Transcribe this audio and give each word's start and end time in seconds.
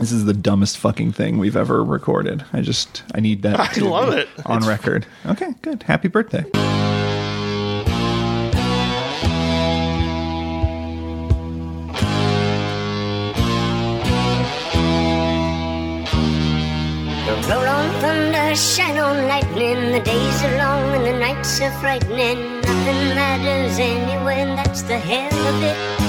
This 0.00 0.12
is 0.12 0.24
the 0.24 0.32
dumbest 0.32 0.78
fucking 0.78 1.12
thing 1.12 1.36
we've 1.38 1.56
ever 1.56 1.84
recorded. 1.84 2.42
I 2.54 2.62
just 2.62 3.02
I 3.14 3.20
need 3.20 3.42
that. 3.42 3.60
I 3.60 3.66
to 3.74 3.84
love 3.84 4.14
it. 4.14 4.28
on 4.46 4.56
It's- 4.62 4.66
record. 4.66 5.06
Okay, 5.26 5.54
good. 5.60 5.82
Happy 5.84 6.08
birthday. 6.08 6.44
Roll 17.48 17.66
on 17.66 17.90
thunder, 18.00 18.54
shine 18.54 18.98
on 18.98 19.26
lightning. 19.26 19.92
The 19.92 20.00
days 20.04 20.42
are 20.44 20.56
long 20.58 20.94
and 20.94 21.04
the 21.06 21.18
nights 21.18 21.60
are 21.60 21.72
frightening. 21.80 22.60
Nothing 22.60 23.00
matters 23.18 23.78
anyway, 23.78 24.40
and 24.42 24.58
that's 24.58 24.82
the 24.82 24.98
hell 24.98 25.46
of 25.54 25.62
it. 25.62 25.99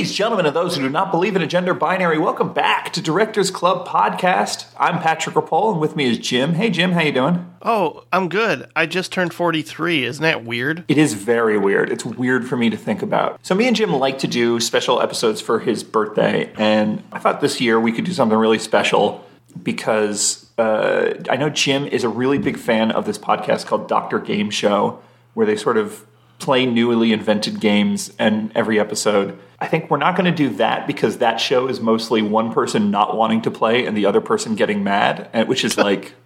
Ladies, 0.00 0.14
gentlemen, 0.14 0.46
and 0.46 0.56
those 0.56 0.76
who 0.76 0.82
do 0.82 0.88
not 0.88 1.10
believe 1.10 1.36
in 1.36 1.42
a 1.42 1.46
gender 1.46 1.74
binary, 1.74 2.16
welcome 2.16 2.54
back 2.54 2.90
to 2.94 3.02
Directors 3.02 3.50
Club 3.50 3.86
Podcast. 3.86 4.64
I'm 4.78 4.98
Patrick 4.98 5.34
Rapol, 5.34 5.72
and 5.72 5.78
with 5.78 5.94
me 5.94 6.06
is 6.06 6.16
Jim. 6.16 6.54
Hey, 6.54 6.70
Jim, 6.70 6.92
how 6.92 7.02
you 7.02 7.12
doing? 7.12 7.52
Oh, 7.60 8.04
I'm 8.10 8.30
good. 8.30 8.66
I 8.74 8.86
just 8.86 9.12
turned 9.12 9.34
43. 9.34 10.04
Isn't 10.04 10.22
that 10.22 10.42
weird? 10.42 10.84
It 10.88 10.96
is 10.96 11.12
very 11.12 11.58
weird. 11.58 11.92
It's 11.92 12.02
weird 12.02 12.48
for 12.48 12.56
me 12.56 12.70
to 12.70 12.78
think 12.78 13.02
about. 13.02 13.40
So, 13.42 13.54
me 13.54 13.66
and 13.66 13.76
Jim 13.76 13.92
like 13.92 14.18
to 14.20 14.26
do 14.26 14.58
special 14.58 15.02
episodes 15.02 15.42
for 15.42 15.58
his 15.60 15.84
birthday, 15.84 16.50
and 16.56 17.02
I 17.12 17.18
thought 17.18 17.42
this 17.42 17.60
year 17.60 17.78
we 17.78 17.92
could 17.92 18.06
do 18.06 18.14
something 18.14 18.38
really 18.38 18.58
special 18.58 19.22
because 19.62 20.50
uh, 20.56 21.12
I 21.28 21.36
know 21.36 21.50
Jim 21.50 21.86
is 21.86 22.04
a 22.04 22.08
really 22.08 22.38
big 22.38 22.56
fan 22.56 22.90
of 22.90 23.04
this 23.04 23.18
podcast 23.18 23.66
called 23.66 23.86
Doctor 23.86 24.18
Game 24.18 24.48
Show, 24.48 25.02
where 25.34 25.44
they 25.44 25.56
sort 25.56 25.76
of 25.76 26.06
play 26.40 26.66
newly 26.66 27.12
invented 27.12 27.60
games 27.60 28.12
and 28.18 28.50
every 28.54 28.80
episode. 28.80 29.38
I 29.58 29.66
think 29.66 29.90
we're 29.90 29.98
not 29.98 30.16
going 30.16 30.24
to 30.24 30.36
do 30.36 30.56
that 30.56 30.86
because 30.86 31.18
that 31.18 31.38
show 31.38 31.68
is 31.68 31.80
mostly 31.80 32.22
one 32.22 32.52
person 32.52 32.90
not 32.90 33.16
wanting 33.16 33.42
to 33.42 33.50
play 33.50 33.86
and 33.86 33.96
the 33.96 34.06
other 34.06 34.20
person 34.20 34.54
getting 34.54 34.82
mad, 34.82 35.48
which 35.48 35.64
is 35.64 35.76
like. 35.76 36.14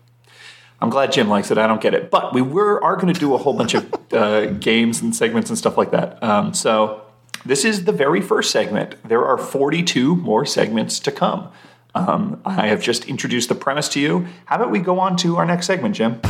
I'm 0.81 0.91
glad 0.91 1.12
Jim 1.12 1.29
likes 1.29 1.51
it. 1.51 1.56
I 1.56 1.67
don't 1.67 1.81
get 1.81 1.95
it, 1.95 2.11
but 2.11 2.34
we 2.34 2.43
were 2.43 2.83
are 2.83 2.97
going 2.97 3.12
to 3.12 3.19
do 3.19 3.33
a 3.34 3.39
whole 3.39 3.55
bunch 3.56 3.75
of 3.75 3.95
uh, 4.12 4.47
games 4.47 5.01
and 5.01 5.17
segments 5.17 5.48
and 5.48 5.56
stuff 5.56 5.79
like 5.79 5.93
that. 5.93 6.23
Um, 6.23 6.53
so 6.53 7.01
this 7.47 7.65
is 7.65 7.84
the 7.84 7.93
very 7.93 8.21
first 8.21 8.51
segment. 8.51 8.97
There 9.09 9.25
are 9.25 9.39
42 9.39 10.17
more 10.17 10.45
segments 10.45 10.99
to 11.01 11.12
come. 11.12 11.51
Um, 11.95 12.43
I 12.45 12.67
have 12.67 12.83
just 12.83 13.06
introduced 13.06 13.49
the 13.49 13.55
premise 13.55 13.89
to 13.91 14.01
you. 14.01 14.27
How 14.47 14.56
about 14.56 14.71
we 14.71 14.81
go 14.81 14.99
on 14.99 15.17
to 15.19 15.37
our 15.37 15.47
next 15.47 15.67
segment, 15.67 15.95
Jim? 15.95 16.21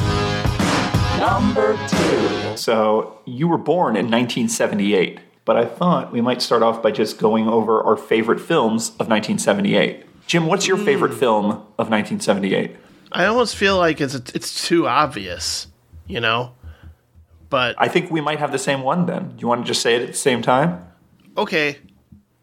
Number 1.25 1.75
two. 1.89 2.57
So 2.59 3.19
you 3.25 3.49
were 3.49 3.57
born 3.57 3.97
in 3.97 4.11
1978, 4.11 5.21
but 5.47 5.57
I 5.57 5.65
thought 5.65 6.13
we 6.13 6.21
might 6.21 6.43
start 6.43 6.63
off 6.63 6.83
by 6.83 6.91
just 6.91 7.17
going 7.17 7.49
over 7.49 7.83
our 7.83 7.97
favorite 7.97 8.41
films 8.41 8.91
of 9.01 9.09
1978. 9.09 10.05
Jim, 10.27 10.47
what's 10.47 10.67
your 10.67 10.77
favorite 10.77 11.13
hmm. 11.13 11.19
film 11.19 11.47
of 11.79 11.89
1978? 11.89 12.77
I 13.11 13.25
almost 13.25 13.57
feel 13.57 13.79
like 13.79 14.03
it's 14.03 14.15
it's 14.15 14.69
too 14.69 14.87
obvious, 14.87 15.67
you 16.07 16.21
know? 16.21 16.53
But 17.49 17.75
I 17.79 17.89
think 17.89 18.11
we 18.11 18.21
might 18.21 18.39
have 18.41 18.53
the 18.53 18.59
same 18.59 18.83
one 18.83 19.07
then. 19.07 19.31
Do 19.31 19.37
you 19.39 19.49
want 19.49 19.65
to 19.65 19.67
just 19.67 19.81
say 19.81 19.95
it 19.95 20.03
at 20.03 20.09
the 20.09 20.15
same 20.15 20.43
time? 20.43 20.85
okay, 21.39 21.79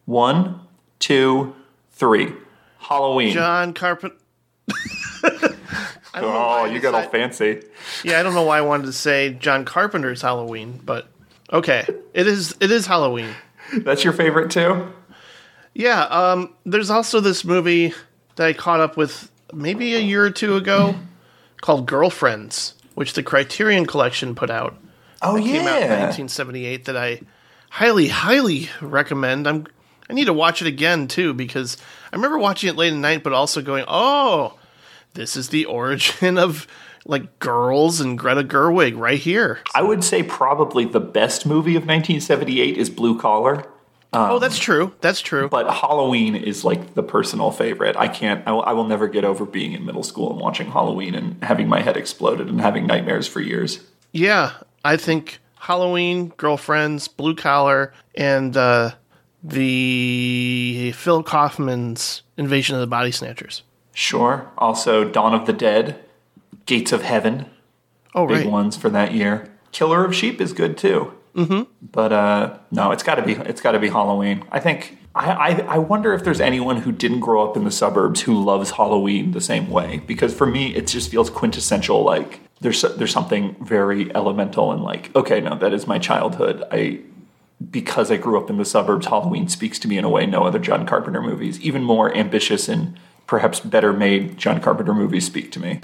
One, 0.05 0.59
two, 0.97 1.55
three. 1.91 2.33
Halloween. 2.79 3.33
John 3.33 3.75
Carpenter. 3.75 4.17
oh, 6.15 6.65
you 6.65 6.79
got 6.79 6.93
all 6.93 7.07
fancy. 7.09 7.63
Yeah, 8.03 8.19
I 8.19 8.23
don't 8.23 8.33
know 8.33 8.43
why 8.43 8.57
I 8.57 8.61
wanted 8.61 8.85
to 8.87 8.93
say 8.93 9.33
John 9.33 9.65
Carpenter's 9.65 10.21
Halloween, 10.21 10.79
but 10.83 11.07
okay. 11.51 11.85
It 12.13 12.27
is 12.27 12.55
it 12.59 12.71
is 12.71 12.87
Halloween. 12.87 13.29
That's 13.77 14.03
your 14.03 14.13
favorite 14.13 14.51
too? 14.51 14.91
Yeah, 15.73 16.03
um 16.03 16.53
there's 16.65 16.89
also 16.89 17.19
this 17.19 17.45
movie 17.45 17.93
that 18.35 18.47
I 18.47 18.53
caught 18.53 18.79
up 18.79 18.97
with 18.97 19.31
maybe 19.53 19.95
a 19.95 19.99
year 19.99 20.25
or 20.25 20.31
two 20.31 20.55
ago 20.55 20.95
called 21.61 21.85
Girlfriends, 21.85 22.75
which 22.95 23.13
the 23.13 23.23
Criterion 23.23 23.85
Collection 23.85 24.35
put 24.35 24.49
out. 24.49 24.75
Oh 25.21 25.35
yeah, 25.35 25.45
came 25.45 25.67
out 25.67 25.81
in 25.83 25.89
1978 25.89 26.85
that 26.85 26.97
I 26.97 27.21
highly, 27.69 28.07
highly 28.07 28.69
recommend. 28.81 29.47
I'm 29.47 29.67
I 30.09 30.13
need 30.13 30.25
to 30.25 30.33
watch 30.33 30.61
it 30.61 30.67
again 30.67 31.07
too 31.07 31.33
because 31.33 31.77
I 32.11 32.15
remember 32.17 32.37
watching 32.37 32.69
it 32.69 32.75
late 32.75 32.91
at 32.91 32.99
night, 32.99 33.23
but 33.23 33.31
also 33.31 33.61
going, 33.61 33.85
"Oh, 33.87 34.57
this 35.13 35.35
is 35.35 35.49
the 35.49 35.65
origin 35.65 36.37
of 36.37 36.67
like 37.05 37.39
girls 37.39 37.99
and 37.99 38.17
Greta 38.17 38.43
Gerwig 38.43 38.97
right 38.97 39.19
here." 39.19 39.59
I 39.73 39.81
would 39.81 40.03
say 40.03 40.23
probably 40.23 40.85
the 40.85 40.99
best 40.99 41.45
movie 41.45 41.75
of 41.75 41.83
1978 41.83 42.77
is 42.77 42.89
Blue 42.89 43.19
Collar, 43.19 43.65
oh, 44.13 44.39
that's 44.39 44.59
true. 44.59 44.93
That's 45.01 45.21
true. 45.21 45.49
but 45.49 45.71
Halloween 45.71 46.35
is 46.35 46.63
like 46.65 46.93
the 46.93 47.03
personal 47.03 47.51
favorite. 47.51 47.95
I 47.95 48.07
can't. 48.07 48.45
I 48.47 48.51
will, 48.51 48.63
I 48.63 48.73
will 48.73 48.87
never 48.87 49.07
get 49.07 49.23
over 49.23 49.45
being 49.45 49.73
in 49.73 49.85
middle 49.85 50.03
school 50.03 50.31
and 50.31 50.39
watching 50.39 50.71
Halloween 50.71 51.15
and 51.15 51.41
having 51.43 51.67
my 51.67 51.81
head 51.81 51.97
exploded 51.97 52.47
and 52.47 52.61
having 52.61 52.85
nightmares 52.85 53.27
for 53.27 53.39
years. 53.39 53.79
yeah, 54.11 54.53
I 54.83 54.97
think 54.97 55.39
Halloween, 55.55 56.29
Girlfriends, 56.37 57.07
Blue 57.07 57.35
Collar, 57.35 57.93
and 58.15 58.55
uh, 58.57 58.91
the 59.43 60.91
Phil 60.95 61.23
Kaufman's 61.23 62.23
Invasion 62.37 62.75
of 62.75 62.81
the 62.81 62.87
Body 62.87 63.11
Snatchers. 63.11 63.63
Sure. 63.93 64.49
Also, 64.57 65.03
Dawn 65.03 65.33
of 65.33 65.45
the 65.45 65.53
Dead, 65.53 66.03
Gates 66.65 66.91
of 66.91 67.03
Heaven. 67.03 67.47
Oh, 68.13 68.27
big 68.27 68.37
right. 68.37 68.47
ones 68.47 68.77
for 68.77 68.89
that 68.89 69.13
year. 69.13 69.49
Killer 69.71 70.05
of 70.05 70.15
Sheep 70.15 70.41
is 70.41 70.53
good 70.53 70.77
too. 70.77 71.13
Mm-hmm. 71.35 71.63
But 71.81 72.11
uh, 72.11 72.57
no, 72.71 72.91
it's 72.91 73.03
got 73.03 73.15
to 73.15 73.21
be 73.21 73.33
it's 73.33 73.61
got 73.61 73.71
to 73.71 73.79
be 73.79 73.89
Halloween. 73.89 74.43
I 74.51 74.59
think 74.59 74.97
I, 75.15 75.31
I 75.31 75.49
I 75.75 75.77
wonder 75.77 76.13
if 76.13 76.23
there's 76.23 76.41
anyone 76.41 76.77
who 76.77 76.91
didn't 76.91 77.21
grow 77.21 77.47
up 77.47 77.55
in 77.55 77.63
the 77.63 77.71
suburbs 77.71 78.21
who 78.21 78.43
loves 78.43 78.71
Halloween 78.71 79.31
the 79.31 79.41
same 79.41 79.69
way. 79.69 80.01
Because 80.05 80.33
for 80.33 80.45
me, 80.45 80.75
it 80.75 80.87
just 80.87 81.09
feels 81.09 81.29
quintessential. 81.29 82.03
Like 82.03 82.41
there's 82.59 82.81
there's 82.81 83.13
something 83.13 83.55
very 83.63 84.13
elemental 84.13 84.71
and 84.71 84.83
like 84.83 85.15
okay, 85.15 85.39
no, 85.39 85.55
that 85.57 85.73
is 85.73 85.87
my 85.87 85.99
childhood. 85.99 86.63
I 86.69 86.99
because 87.69 88.11
I 88.11 88.17
grew 88.17 88.37
up 88.41 88.49
in 88.49 88.57
the 88.57 88.65
suburbs, 88.65 89.05
Halloween 89.05 89.47
speaks 89.47 89.79
to 89.79 89.87
me 89.87 89.97
in 89.97 90.03
a 90.03 90.09
way 90.09 90.25
no 90.25 90.43
other 90.43 90.59
John 90.59 90.85
Carpenter 90.85 91.21
movies, 91.21 91.59
even 91.61 91.83
more 91.83 92.13
ambitious 92.15 92.67
and 92.67 92.97
perhaps 93.31 93.61
better 93.61 93.93
made 93.93 94.37
John 94.37 94.59
Carpenter 94.59 94.93
movies 94.93 95.25
speak 95.25 95.53
to 95.53 95.59
me. 95.61 95.79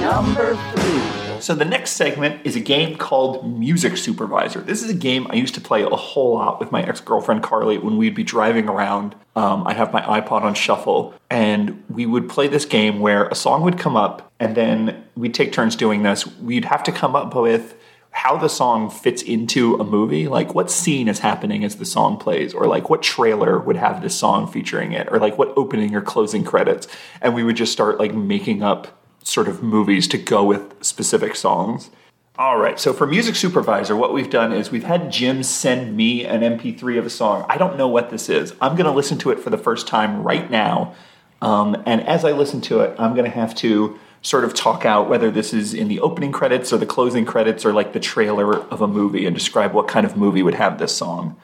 Number 0.00 0.56
three. 0.74 1.40
So 1.40 1.54
the 1.54 1.64
next 1.64 1.92
segment 1.92 2.44
is 2.44 2.56
a 2.56 2.60
game 2.60 2.98
called 2.98 3.48
Music 3.48 3.96
Supervisor. 3.96 4.60
This 4.60 4.82
is 4.82 4.90
a 4.90 4.94
game 4.94 5.28
I 5.30 5.36
used 5.36 5.54
to 5.54 5.60
play 5.60 5.82
a 5.82 5.88
whole 5.90 6.34
lot 6.34 6.58
with 6.58 6.72
my 6.72 6.82
ex-girlfriend 6.82 7.44
Carly 7.44 7.78
when 7.78 7.96
we'd 7.96 8.16
be 8.16 8.24
driving 8.24 8.68
around. 8.68 9.14
Um, 9.36 9.64
I'd 9.68 9.76
have 9.76 9.92
my 9.92 10.02
iPod 10.02 10.42
on 10.42 10.54
shuffle, 10.54 11.14
and 11.30 11.84
we 11.88 12.06
would 12.06 12.28
play 12.28 12.48
this 12.48 12.64
game 12.64 12.98
where 12.98 13.28
a 13.28 13.36
song 13.36 13.62
would 13.62 13.78
come 13.78 13.96
up, 13.96 14.32
and 14.40 14.56
then 14.56 15.04
we'd 15.14 15.32
take 15.32 15.52
turns 15.52 15.76
doing 15.76 16.02
this. 16.02 16.26
We'd 16.38 16.64
have 16.64 16.82
to 16.84 16.90
come 16.90 17.14
up 17.14 17.32
with 17.36 17.76
how 18.10 18.36
the 18.36 18.48
song 18.48 18.90
fits 18.90 19.22
into 19.22 19.74
a 19.76 19.84
movie 19.84 20.26
like 20.26 20.54
what 20.54 20.70
scene 20.70 21.06
is 21.06 21.18
happening 21.18 21.64
as 21.64 21.76
the 21.76 21.84
song 21.84 22.16
plays 22.16 22.54
or 22.54 22.66
like 22.66 22.88
what 22.88 23.02
trailer 23.02 23.58
would 23.58 23.76
have 23.76 24.02
this 24.02 24.16
song 24.16 24.50
featuring 24.50 24.92
it 24.92 25.06
or 25.10 25.18
like 25.18 25.36
what 25.38 25.52
opening 25.56 25.94
or 25.94 26.00
closing 26.00 26.42
credits. 26.42 26.88
And 27.20 27.34
we 27.34 27.44
would 27.44 27.56
just 27.56 27.72
start 27.72 27.98
like 27.98 28.14
making 28.14 28.62
up 28.62 29.00
sort 29.22 29.48
of 29.48 29.62
movies 29.62 30.08
to 30.08 30.18
go 30.18 30.44
with 30.44 30.82
specific 30.84 31.36
songs. 31.36 31.90
All 32.38 32.58
right 32.58 32.80
so 32.80 32.92
for 32.92 33.06
music 33.06 33.36
supervisor 33.36 33.94
what 33.94 34.12
we've 34.12 34.30
done 34.30 34.52
is 34.52 34.70
we've 34.70 34.84
had 34.84 35.10
jim 35.12 35.42
send 35.42 35.96
me 35.96 36.24
an 36.24 36.40
mp3 36.40 36.98
of 36.98 37.06
a 37.06 37.10
song. 37.10 37.44
I 37.48 37.58
don't 37.58 37.76
know 37.76 37.88
what 37.88 38.10
this 38.10 38.28
is. 38.28 38.54
I'm 38.60 38.76
going 38.76 38.86
to 38.86 38.92
listen 38.92 39.18
to 39.18 39.30
it 39.30 39.40
for 39.40 39.50
the 39.50 39.58
first 39.58 39.86
time 39.86 40.22
right 40.22 40.50
now. 40.50 40.94
Um, 41.42 41.82
and 41.86 42.00
as 42.06 42.24
i 42.24 42.32
listen 42.32 42.62
to 42.62 42.80
it 42.80 42.98
i'm 42.98 43.12
going 43.14 43.30
to 43.30 43.30
have 43.30 43.54
to 43.56 43.98
sort 44.26 44.42
of 44.42 44.52
talk 44.54 44.84
out 44.84 45.08
whether 45.08 45.30
this 45.30 45.54
is 45.54 45.72
in 45.72 45.86
the 45.86 46.00
opening 46.00 46.32
credits 46.32 46.72
or 46.72 46.78
the 46.78 46.86
closing 46.86 47.24
credits 47.24 47.64
or 47.64 47.72
like 47.72 47.92
the 47.92 48.00
trailer 48.00 48.56
of 48.56 48.80
a 48.80 48.88
movie 48.88 49.24
and 49.24 49.36
describe 49.36 49.72
what 49.72 49.86
kind 49.86 50.04
of 50.04 50.16
movie 50.16 50.42
would 50.42 50.56
have 50.56 50.80
this 50.80 50.96
song. 50.96 51.36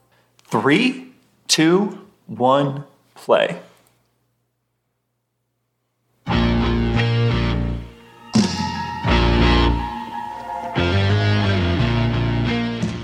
Three, 0.46 1.12
two, 1.46 2.08
one, 2.26 2.82
play. 3.14 3.61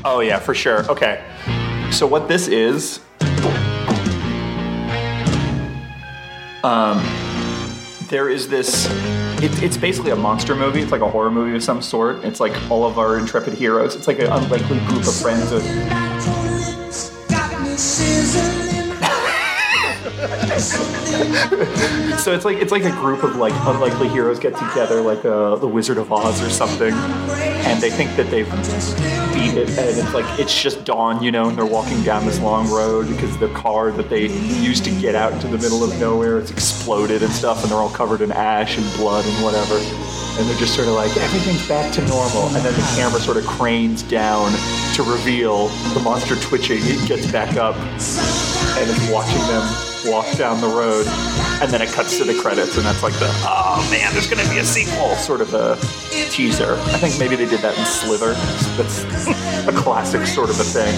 Oh, 0.05 0.21
yeah, 0.21 0.41
for 0.41 0.57
sure. 0.57 0.91
Okay. 0.91 1.23
So, 1.93 2.05
what 2.05 2.27
this 2.27 2.49
is. 2.49 2.99
Um, 6.65 7.28
there 8.08 8.28
is 8.28 8.49
this 8.49 8.87
it, 9.40 9.62
it's 9.62 9.76
basically 9.76 10.10
a 10.10 10.16
monster 10.16 10.55
movie. 10.56 10.81
It's 10.81 10.90
like 10.90 11.00
a 11.00 11.08
horror 11.08 11.31
movie 11.31 11.55
of 11.55 11.62
some 11.62 11.81
sort. 11.81 12.25
It's 12.25 12.40
like 12.40 12.55
all 12.70 12.84
of 12.84 12.99
our 12.99 13.19
intrepid 13.19 13.55
heroes. 13.55 13.94
It's 13.94 14.08
like 14.08 14.19
an 14.19 14.26
unlikely 14.26 14.81
group 14.81 15.06
of 15.06 15.14
friends 15.14 15.52
with 15.52 15.64
so 22.19 22.32
it's 22.32 22.44
like 22.44 22.56
it's 22.56 22.73
like 22.73 22.82
a 22.82 22.91
group 22.91 23.23
of 23.23 23.37
like 23.37 23.53
unlikely 23.67 24.09
heroes 24.09 24.41
get 24.41 24.56
together, 24.56 25.00
like 25.00 25.25
uh, 25.25 25.55
the 25.56 25.69
Wizard 25.69 25.97
of 25.97 26.12
Oz 26.12 26.43
or 26.43 26.50
something, 26.50 26.93
and 26.93 27.81
they 27.81 27.88
think 27.88 28.17
that 28.17 28.29
they've 28.29 28.50
beat 29.32 29.56
it, 29.56 29.69
and 29.79 29.97
it's 29.97 30.12
like 30.12 30.26
it's 30.41 30.61
just 30.61 30.85
dawn, 30.85 31.23
you 31.23 31.31
know, 31.31 31.49
and 31.49 31.56
they're 31.56 31.65
walking 31.65 32.03
down 32.03 32.26
this 32.26 32.41
long 32.41 32.69
road 32.69 33.06
because 33.06 33.38
the 33.38 33.49
car 33.50 33.93
that 33.93 34.11
they 34.11 34.26
used 34.26 34.85
to 34.87 34.91
get 35.00 35.15
out 35.15 35.32
into 35.32 35.47
the 35.47 35.59
middle 35.59 35.85
of 35.85 35.97
nowhere 36.00 36.41
it's 36.41 36.50
exploded 36.50 37.23
and 37.23 37.32
stuff, 37.32 37.62
and 37.62 37.70
they're 37.70 37.79
all 37.79 37.88
covered 37.88 38.20
in 38.20 38.32
ash 38.32 38.76
and 38.76 38.87
blood 38.97 39.25
and 39.25 39.44
whatever. 39.44 39.76
And 39.76 40.49
they're 40.49 40.59
just 40.59 40.75
sort 40.75 40.87
of 40.87 40.94
like, 40.94 41.17
everything's 41.17 41.67
back 41.67 41.93
to 41.94 42.00
normal. 42.06 42.47
And 42.55 42.65
then 42.65 42.73
the 42.73 42.93
camera 42.94 43.19
sort 43.19 43.38
of 43.38 43.47
cranes 43.47 44.05
down 44.05 44.53
to 44.94 45.03
reveal 45.03 45.67
the 45.94 46.00
monster 46.00 46.37
twitching. 46.37 46.79
It 46.82 47.09
gets 47.09 47.31
back 47.32 47.56
up 47.56 47.75
and 48.81 48.91
is 48.91 49.11
watching 49.11 49.41
them 49.49 49.67
walk 50.07 50.31
down 50.37 50.61
the 50.61 50.69
road. 50.69 51.07
And 51.61 51.71
then 51.71 51.83
it 51.83 51.91
cuts 51.91 52.19
to 52.19 52.25
the 52.25 52.39
credits, 52.41 52.77
and 52.77 52.87
that's 52.87 53.03
like 53.03 53.15
the, 53.15 53.29
oh 53.45 53.87
man, 53.91 54.13
there's 54.13 54.29
to 54.29 54.51
be 54.51 54.59
a 54.59 54.65
sequel 54.65 55.17
sort 55.17 55.41
of 55.41 55.53
a 55.55 55.77
teaser. 56.31 56.75
I 56.75 56.99
think 56.99 57.19
maybe 57.19 57.37
they 57.37 57.49
did 57.49 57.61
that 57.61 57.77
in 57.77 57.85
Slither. 57.85 58.35
That's 58.77 59.05
a 59.69 59.73
classic 59.73 60.27
sort 60.27 60.51
of 60.51 60.61
a 60.61 60.65
thing 60.65 60.95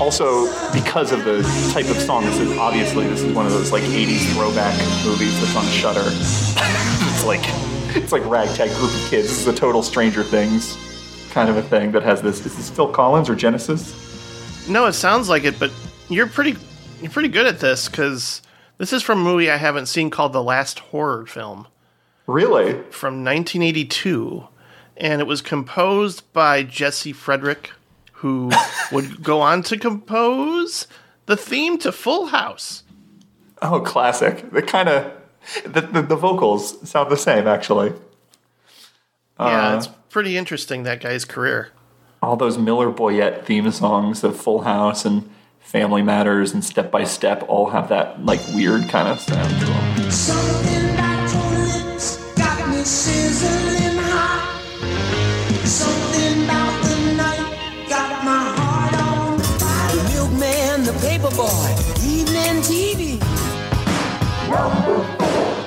also 0.00 0.46
because 0.72 1.12
of 1.12 1.24
the 1.24 1.40
type 1.72 1.88
of 1.88 1.96
song 1.96 2.24
this 2.24 2.38
is 2.38 2.58
obviously 2.58 3.06
this 3.06 3.22
is 3.22 3.32
one 3.32 3.46
of 3.46 3.52
those 3.52 3.72
like 3.72 3.82
80s 3.84 4.30
throwback 4.34 4.76
movies 5.04 5.40
that's 5.40 5.56
on 5.56 5.64
Shudder 5.66 6.02
it's 6.04 7.24
like 7.24 7.40
it's 7.96 8.12
like 8.12 8.24
ragtag 8.26 8.70
group 8.76 8.92
of 8.92 9.08
kids 9.08 9.28
this 9.28 9.40
is 9.40 9.46
a 9.46 9.54
total 9.54 9.82
stranger 9.82 10.22
things 10.22 10.76
kind 11.30 11.48
of 11.48 11.56
a 11.56 11.62
thing 11.62 11.92
that 11.92 12.02
has 12.02 12.20
this 12.20 12.44
is 12.44 12.56
this 12.56 12.68
phil 12.68 12.88
collins 12.88 13.30
or 13.30 13.34
genesis 13.34 14.03
No, 14.68 14.86
it 14.86 14.94
sounds 14.94 15.28
like 15.28 15.44
it, 15.44 15.58
but 15.58 15.70
you're 16.08 16.26
pretty 16.26 16.56
you're 17.00 17.10
pretty 17.10 17.28
good 17.28 17.46
at 17.46 17.60
this 17.60 17.88
because 17.88 18.42
this 18.78 18.92
is 18.92 19.02
from 19.02 19.20
a 19.20 19.24
movie 19.24 19.50
I 19.50 19.56
haven't 19.56 19.86
seen 19.86 20.10
called 20.10 20.32
The 20.32 20.42
Last 20.42 20.78
Horror 20.78 21.26
Film 21.26 21.66
really 22.26 22.72
from 22.90 23.22
1982, 23.22 24.48
and 24.96 25.20
it 25.20 25.26
was 25.26 25.42
composed 25.42 26.32
by 26.32 26.62
Jesse 26.62 27.12
Frederick, 27.12 27.72
who 28.12 28.50
would 28.92 29.22
go 29.22 29.40
on 29.40 29.62
to 29.64 29.78
compose 29.78 30.86
the 31.26 31.36
theme 31.36 31.76
to 31.78 31.92
Full 31.92 32.26
House. 32.26 32.84
oh 33.62 33.80
classic 33.80 34.50
the 34.50 34.62
kind 34.62 34.88
of 34.88 35.12
the, 35.64 35.82
the, 35.82 36.02
the 36.02 36.16
vocals 36.16 36.88
sound 36.88 37.10
the 37.10 37.16
same 37.16 37.46
actually 37.46 37.92
yeah, 39.38 39.72
uh, 39.72 39.76
it's 39.76 39.88
pretty 40.08 40.36
interesting 40.36 40.84
that 40.84 41.00
guy's 41.00 41.24
career. 41.24 41.70
All 42.24 42.36
those 42.36 42.56
Miller 42.56 42.90
Boyett 42.90 43.44
theme 43.44 43.70
songs 43.70 44.24
of 44.24 44.34
Full 44.34 44.62
House 44.62 45.04
and 45.04 45.28
Family 45.60 46.00
Matters 46.00 46.54
and 46.54 46.64
Step 46.64 46.90
by 46.90 47.04
Step 47.04 47.44
all 47.48 47.68
have 47.68 47.90
that 47.90 48.24
like 48.24 48.40
weird 48.54 48.88
kind 48.88 49.08
of 49.08 49.20
sound 49.20 49.50
to 49.60 49.66
them. 49.66 50.10
Something 50.10 50.94
about 50.94 51.30
your 51.34 51.84
lips 51.84 52.16
got 52.34 52.66
me 52.70 52.82
sizzling 52.82 53.98
hot. 53.98 54.58
Something 55.66 56.44
about 56.44 56.84
the 56.84 57.14
night 57.14 57.88
got 57.90 58.24
my 58.24 58.54
heart 58.56 58.94
on 59.02 59.38
fire. 59.58 59.94
The 59.94 60.04
milkman, 60.14 60.84
the 60.84 60.92
paperboy, 61.06 61.76
evening 62.06 62.62
TV. 62.62 63.20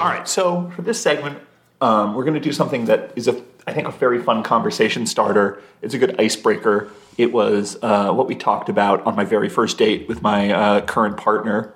All 0.02 0.08
right, 0.08 0.28
so 0.28 0.72
for 0.76 0.82
this 0.82 1.00
segment, 1.00 1.38
um, 1.82 2.16
we're 2.16 2.24
going 2.24 2.34
to 2.34 2.40
do 2.40 2.52
something 2.52 2.86
that 2.86 3.12
is 3.16 3.28
a, 3.28 3.40
I 3.68 3.74
think, 3.74 3.88
a 3.88 3.92
very 3.92 4.22
fun 4.24 4.44
conversation 4.44 5.06
starter. 5.06 5.62
It's 5.82 5.94
a 5.94 5.98
good 5.98 6.20
icebreaker. 6.20 6.90
It 7.18 7.34
was 7.34 7.78
uh, 7.82 8.14
what 8.14 8.28
we 8.28 8.36
talked 8.36 8.70
about 8.70 9.06
on 9.06 9.16
my 9.16 9.26
very 9.26 9.50
first 9.50 9.78
date 9.78 10.08
with 10.08 10.22
my 10.22 10.52
uh, 10.52 10.82
current 10.86 11.18
partner, 11.18 11.74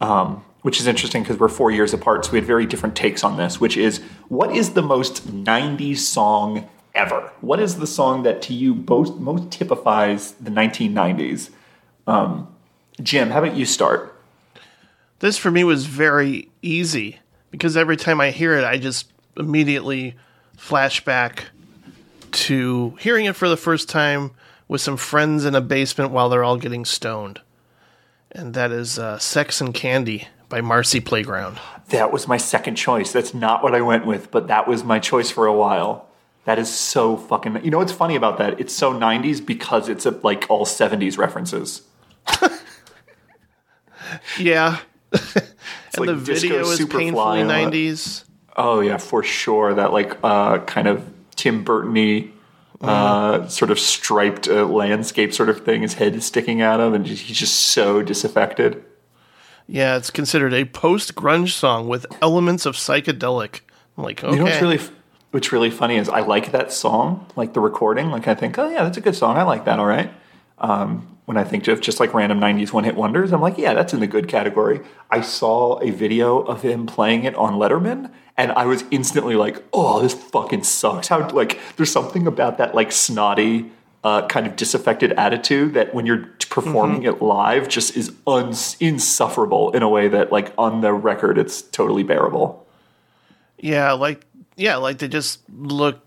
um, 0.00 0.44
which 0.62 0.80
is 0.80 0.88
interesting 0.88 1.22
because 1.22 1.38
we're 1.38 1.48
four 1.48 1.70
years 1.70 1.94
apart, 1.94 2.24
so 2.24 2.32
we 2.32 2.38
had 2.38 2.46
very 2.46 2.66
different 2.66 2.96
takes 2.96 3.22
on 3.22 3.36
this. 3.36 3.60
Which 3.60 3.76
is, 3.76 3.98
what 4.28 4.54
is 4.54 4.72
the 4.72 4.82
most 4.82 5.28
'90s 5.28 5.98
song 5.98 6.68
ever? 6.94 7.32
What 7.40 7.60
is 7.60 7.76
the 7.78 7.86
song 7.86 8.24
that 8.24 8.42
to 8.42 8.54
you 8.54 8.74
most 8.74 9.14
most 9.14 9.52
typifies 9.52 10.32
the 10.32 10.50
1990s? 10.50 11.50
Um, 12.08 12.52
Jim, 13.00 13.30
how 13.30 13.38
about 13.44 13.56
you 13.56 13.64
start? 13.64 14.20
This 15.20 15.38
for 15.38 15.50
me 15.50 15.62
was 15.62 15.86
very 15.86 16.50
easy 16.62 17.20
because 17.50 17.76
every 17.76 17.96
time 17.96 18.20
I 18.20 18.30
hear 18.30 18.56
it, 18.56 18.64
I 18.64 18.78
just 18.78 19.12
immediately 19.36 20.16
flash 20.58 21.02
back 21.04 21.46
to 22.30 22.94
hearing 23.00 23.24
it 23.24 23.34
for 23.34 23.48
the 23.48 23.56
first 23.56 23.88
time 23.88 24.32
with 24.68 24.82
some 24.82 24.98
friends 24.98 25.46
in 25.46 25.54
a 25.54 25.60
basement 25.62 26.10
while 26.10 26.28
they're 26.28 26.44
all 26.44 26.58
getting 26.58 26.84
stoned. 26.84 27.40
And 28.30 28.52
that 28.52 28.70
is 28.70 28.98
uh, 28.98 29.18
Sex 29.18 29.62
and 29.62 29.72
Candy 29.72 30.28
by 30.50 30.60
Marcy 30.60 31.00
Playground. 31.00 31.58
That 31.88 32.12
was 32.12 32.28
my 32.28 32.36
second 32.36 32.74
choice. 32.74 33.12
That's 33.12 33.32
not 33.32 33.62
what 33.62 33.74
I 33.74 33.80
went 33.80 34.04
with, 34.04 34.30
but 34.30 34.48
that 34.48 34.68
was 34.68 34.84
my 34.84 34.98
choice 34.98 35.30
for 35.30 35.46
a 35.46 35.54
while. 35.54 36.06
That 36.44 36.58
is 36.58 36.70
so 36.70 37.16
fucking. 37.16 37.64
You 37.64 37.70
know 37.70 37.78
what's 37.78 37.92
funny 37.92 38.16
about 38.16 38.36
that? 38.38 38.60
It's 38.60 38.74
so 38.74 38.92
90s 38.92 39.44
because 39.44 39.88
it's 39.88 40.04
a, 40.04 40.10
like 40.10 40.46
all 40.50 40.66
70s 40.66 41.16
references. 41.16 41.82
Yeah. 44.38 44.78
and 45.12 45.22
like 45.98 46.06
the 46.06 46.14
video 46.14 46.60
is 46.60 46.78
painfully 46.84 47.40
and 47.40 47.50
all 47.50 47.70
90s. 47.70 48.24
Oh 48.58 48.80
yeah, 48.80 48.96
for 48.96 49.22
sure. 49.22 49.72
That 49.72 49.92
like 49.92 50.18
uh, 50.24 50.58
kind 50.58 50.88
of 50.88 51.08
Tim 51.36 51.62
Burton-y, 51.62 52.28
uh, 52.80 53.46
sort 53.46 53.70
of 53.70 53.78
striped 53.78 54.48
uh, 54.48 54.66
landscape 54.66 55.32
sort 55.32 55.48
of 55.48 55.64
thing. 55.64 55.82
His 55.82 55.94
head 55.94 56.16
is 56.16 56.26
sticking 56.26 56.60
out 56.60 56.80
of, 56.80 56.92
and 56.92 57.06
he's 57.06 57.22
just 57.22 57.54
so 57.54 58.02
disaffected. 58.02 58.84
Yeah, 59.68 59.96
it's 59.96 60.10
considered 60.10 60.52
a 60.52 60.64
post 60.64 61.14
grunge 61.14 61.52
song 61.52 61.88
with 61.88 62.04
elements 62.20 62.66
of 62.66 62.74
psychedelic. 62.74 63.60
I'm 63.96 64.04
like, 64.04 64.24
okay. 64.24 64.32
You 64.32 64.38
know 64.38 64.44
what's 64.44 64.60
really 64.60 64.80
what's 65.30 65.52
really 65.52 65.70
funny 65.70 65.96
is 65.96 66.08
I 66.08 66.20
like 66.20 66.50
that 66.52 66.72
song, 66.72 67.26
like 67.36 67.52
the 67.52 67.60
recording. 67.60 68.10
Like 68.10 68.26
I 68.26 68.34
think, 68.34 68.58
oh 68.58 68.68
yeah, 68.68 68.82
that's 68.82 68.98
a 68.98 69.00
good 69.00 69.14
song. 69.14 69.36
I 69.36 69.44
like 69.44 69.66
that. 69.66 69.78
All 69.78 69.86
right. 69.86 70.10
Um, 70.60 71.18
when 71.24 71.36
I 71.36 71.44
think 71.44 71.68
of 71.68 71.80
just 71.80 72.00
like 72.00 72.14
random 72.14 72.40
'90s 72.40 72.72
one 72.72 72.84
hit 72.84 72.96
wonders, 72.96 73.32
I'm 73.32 73.40
like, 73.40 73.58
yeah, 73.58 73.74
that's 73.74 73.92
in 73.92 74.00
the 74.00 74.06
good 74.06 74.28
category. 74.28 74.80
I 75.10 75.20
saw 75.20 75.78
a 75.80 75.90
video 75.90 76.38
of 76.38 76.62
him 76.62 76.86
playing 76.86 77.24
it 77.24 77.34
on 77.34 77.54
Letterman, 77.54 78.10
and 78.36 78.52
I 78.52 78.64
was 78.64 78.84
instantly 78.90 79.34
like, 79.34 79.62
oh, 79.72 80.00
this 80.00 80.14
fucking 80.14 80.64
sucks. 80.64 81.08
How 81.08 81.28
like 81.28 81.58
there's 81.76 81.92
something 81.92 82.26
about 82.26 82.58
that 82.58 82.74
like 82.74 82.92
snotty. 82.92 83.70
Uh, 84.04 84.24
kind 84.28 84.46
of 84.46 84.54
disaffected 84.54 85.10
attitude 85.14 85.74
that 85.74 85.92
when 85.92 86.06
you're 86.06 86.28
performing 86.50 87.02
it 87.02 87.20
live 87.20 87.68
just 87.68 87.96
is 87.96 88.12
uns- 88.28 88.76
insufferable 88.78 89.72
in 89.72 89.82
a 89.82 89.88
way 89.88 90.06
that 90.06 90.30
like 90.30 90.52
on 90.56 90.82
the 90.82 90.92
record 90.92 91.36
it's 91.36 91.62
totally 91.62 92.04
bearable. 92.04 92.64
Yeah, 93.58 93.92
like 93.92 94.24
yeah, 94.56 94.76
like 94.76 94.98
they 94.98 95.08
just 95.08 95.40
look 95.50 96.00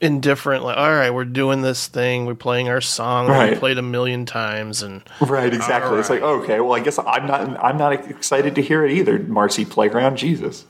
indifferent. 0.00 0.64
Like, 0.64 0.76
all 0.76 0.90
right, 0.90 1.10
we're 1.10 1.24
doing 1.24 1.62
this 1.62 1.86
thing. 1.86 2.26
We're 2.26 2.34
playing 2.34 2.68
our 2.68 2.80
song. 2.80 3.26
that 3.28 3.32
We 3.44 3.50
Right. 3.50 3.58
played 3.58 3.78
a 3.78 3.82
million 3.82 4.26
times, 4.26 4.82
and 4.82 5.02
Right, 5.20 5.52
exactly. 5.52 5.98
It's 5.98 6.10
like, 6.10 6.22
okay, 6.22 6.60
well, 6.60 6.72
I 6.74 6.80
guess 6.80 6.98
I'm 6.98 7.26
not. 7.26 7.64
I'm 7.64 7.76
not 7.76 7.92
excited 8.10 8.54
to 8.56 8.62
hear 8.62 8.84
it 8.84 8.92
either. 8.92 9.18
Marcy 9.18 9.64
Playground, 9.64 10.16
Jesus. 10.16 10.64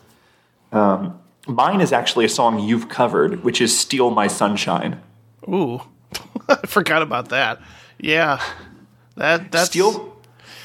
Um, 0.72 1.18
mine 1.46 1.80
is 1.80 1.92
actually 1.92 2.24
a 2.24 2.28
song 2.28 2.58
you've 2.60 2.88
covered, 2.88 3.42
which 3.44 3.60
is 3.60 3.76
"Steal 3.78 4.10
My 4.10 4.26
Sunshine." 4.26 5.00
ooh, 5.48 5.80
I 6.48 6.56
forgot 6.66 7.02
about 7.02 7.30
that. 7.30 7.60
Yeah, 7.98 8.40
that 9.16 9.50
that's 9.52 9.66
Steal 9.66 10.16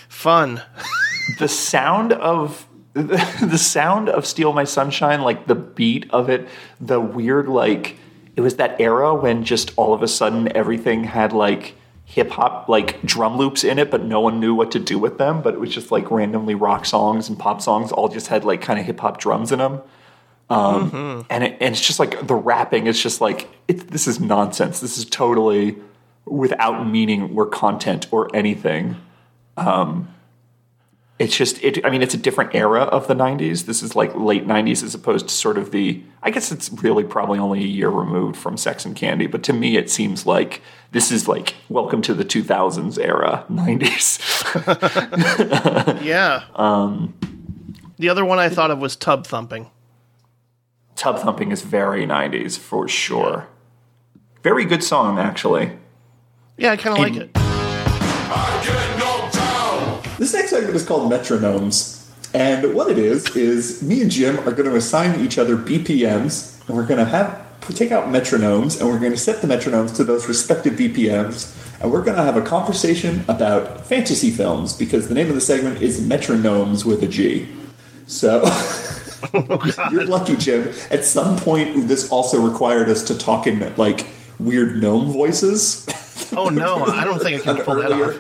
fun. 0.10 0.62
the 1.40 1.48
sound 1.48 2.14
of 2.14 2.68
the 2.94 3.58
sound 3.58 4.10
of 4.10 4.26
"Steal 4.26 4.54
My 4.54 4.64
Sunshine," 4.64 5.22
like 5.22 5.48
the 5.48 5.56
beat 5.56 6.10
of 6.12 6.30
it, 6.30 6.48
the 6.80 7.00
weird 7.02 7.48
like 7.48 7.98
it 8.36 8.42
was 8.42 8.56
that 8.58 8.80
era 8.80 9.14
when 9.14 9.44
just 9.44 9.72
all 9.78 9.94
of 9.94 10.04
a 10.04 10.08
sudden 10.08 10.56
everything 10.56 11.06
had 11.06 11.34
like 11.34 11.76
hip 12.06 12.30
hop 12.30 12.70
like 12.70 13.02
drum 13.02 13.38
loops 13.38 13.64
in 13.64 13.80
it, 13.80 13.90
but 13.90 14.04
no 14.04 14.20
one 14.20 14.40
knew 14.40 14.54
what 14.54 14.72
to 14.72 14.80
do 14.80 15.00
with 15.00 15.18
them. 15.18 15.42
But 15.42 15.54
it 15.54 15.60
was 15.60 15.70
just 15.70 15.92
like 15.92 16.12
randomly 16.12 16.56
rock 16.56 16.86
songs 16.86 17.30
and 17.30 17.38
pop 17.40 17.62
songs 17.62 17.92
all 17.92 18.10
just 18.10 18.28
had 18.28 18.46
like 18.46 18.62
kind 18.62 18.80
of 18.80 18.86
hip 18.86 19.00
hop 19.00 19.20
drums 19.20 19.52
in 19.52 19.60
them. 19.60 19.82
Um, 20.48 21.26
and, 21.30 21.44
it, 21.44 21.58
and 21.60 21.74
it's 21.74 21.86
just 21.86 21.98
like 21.98 22.28
the 22.28 22.36
rapping. 22.36 22.88
It's 22.88 23.02
just 23.02 23.20
like 23.22 23.50
it, 23.68 23.88
this 23.90 24.08
is 24.08 24.20
nonsense. 24.20 24.80
This 24.80 24.98
is 24.98 25.06
totally 25.06 25.78
without 26.26 26.88
meaning 26.88 27.36
or 27.36 27.46
content 27.48 28.08
or 28.12 28.36
anything 28.36 28.98
it's 31.18 31.36
just 31.38 31.64
it 31.64 31.84
i 31.86 31.90
mean 31.90 32.02
it's 32.02 32.14
a 32.14 32.18
different 32.18 32.54
era 32.54 32.82
of 32.82 33.08
the 33.08 33.14
90s 33.14 33.66
this 33.68 33.82
is 33.82 33.96
like 33.96 34.14
late 34.16 34.46
90s 34.46 34.84
as 34.84 34.94
opposed 34.94 35.28
to 35.30 35.34
sort 35.34 35.58
of 35.58 35.72
the 35.72 36.04
i 36.24 36.30
guess 36.30 36.52
it's 36.52 36.70
really 36.84 37.06
probably 37.06 37.40
only 37.40 37.60
a 37.64 37.68
year 37.68 37.90
removed 37.90 38.36
from 38.36 38.58
sex 38.58 38.84
and 38.86 38.96
candy 38.98 39.26
but 39.26 39.42
to 39.44 39.54
me 39.54 39.78
it 39.78 39.90
seems 39.90 40.26
like 40.26 40.62
this 40.92 41.12
is 41.12 41.26
like 41.28 41.56
welcome 41.70 42.02
to 42.02 42.14
the 42.14 42.26
2000s 42.26 43.00
era 43.00 43.46
90s 43.50 44.20
Yeah. 46.04 46.44
Um, 46.56 47.14
the 47.98 48.10
other 48.10 48.26
one 48.26 48.40
I 48.40 48.50
thought 48.50 48.72
of 48.72 48.80
was 48.80 48.98
Tub 48.98 49.26
Thumping. 49.26 49.70
tub 50.98 51.20
thumping 51.20 51.52
is 51.52 51.62
very 51.62 52.06
90s 52.06 52.58
for 52.60 52.90
sure 52.90 53.48
very 54.44 54.66
good 54.66 54.84
song 54.84 55.18
actually 55.18 55.72
Yeah, 56.58 56.72
I 56.74 56.78
kind 56.78 56.98
of 56.98 57.02
like 57.04 57.16
In- 57.16 57.22
it. 57.22 57.32
This 60.18 60.34
next 60.34 60.52
segment 60.52 60.76
is 60.76 60.86
called 60.86 61.12
Metronomes. 61.12 62.08
And 62.34 62.74
what 62.74 62.90
it 62.90 62.98
is, 62.98 63.36
is 63.36 63.84
me 63.84 64.02
and 64.02 64.10
Jim 64.10 64.40
are 64.40 64.52
going 64.52 64.70
to 64.70 64.76
assign 64.76 65.20
each 65.20 65.38
other 65.38 65.58
BPMs, 65.58 66.66
and 66.68 66.78
we're 66.78 66.86
going 66.86 67.00
to 67.00 67.06
have 67.06 67.44
take 67.74 67.92
out 67.92 68.10
metronomes, 68.10 68.80
and 68.80 68.88
we're 68.88 69.00
going 69.00 69.12
to 69.12 69.18
set 69.18 69.42
the 69.42 69.48
metronomes 69.48 69.96
to 69.96 70.04
those 70.04 70.28
respective 70.28 70.74
BPMs, 70.74 71.82
and 71.82 71.92
we're 71.92 72.04
going 72.04 72.16
to 72.16 72.24
have 72.24 72.38
a 72.38 72.42
conversation 72.42 73.26
about 73.28 73.86
fantasy 73.88 74.30
films, 74.30 74.74
because 74.74 75.08
the 75.08 75.16
name 75.16 75.30
of 75.30 75.36
the 75.36 75.42
segment 75.42 75.82
is 75.82 76.00
Metronomes 76.00 76.86
with 76.86 77.02
a 77.04 77.08
G. 77.08 77.48
So, 78.08 78.44
you're 79.92 80.04
oh, 80.04 80.06
lucky, 80.06 80.36
Jim. 80.36 80.74
At 80.92 81.04
some 81.04 81.38
point, 81.38 81.88
this 81.88 82.12
also 82.12 82.40
required 82.40 82.88
us 82.88 83.04
to 83.06 83.18
talk 83.18 83.48
in, 83.48 83.76
like, 83.76 84.06
weird 84.40 84.82
gnome 84.82 85.12
voices. 85.12 85.86
Oh 86.36 86.50
no, 86.50 86.86
I 86.86 87.04
don't 87.04 87.20
think 87.22 87.42
I 87.42 87.44
can 87.44 87.58
an 87.58 87.64
pull 87.66 87.76
that 87.76 87.92
off. 87.92 88.20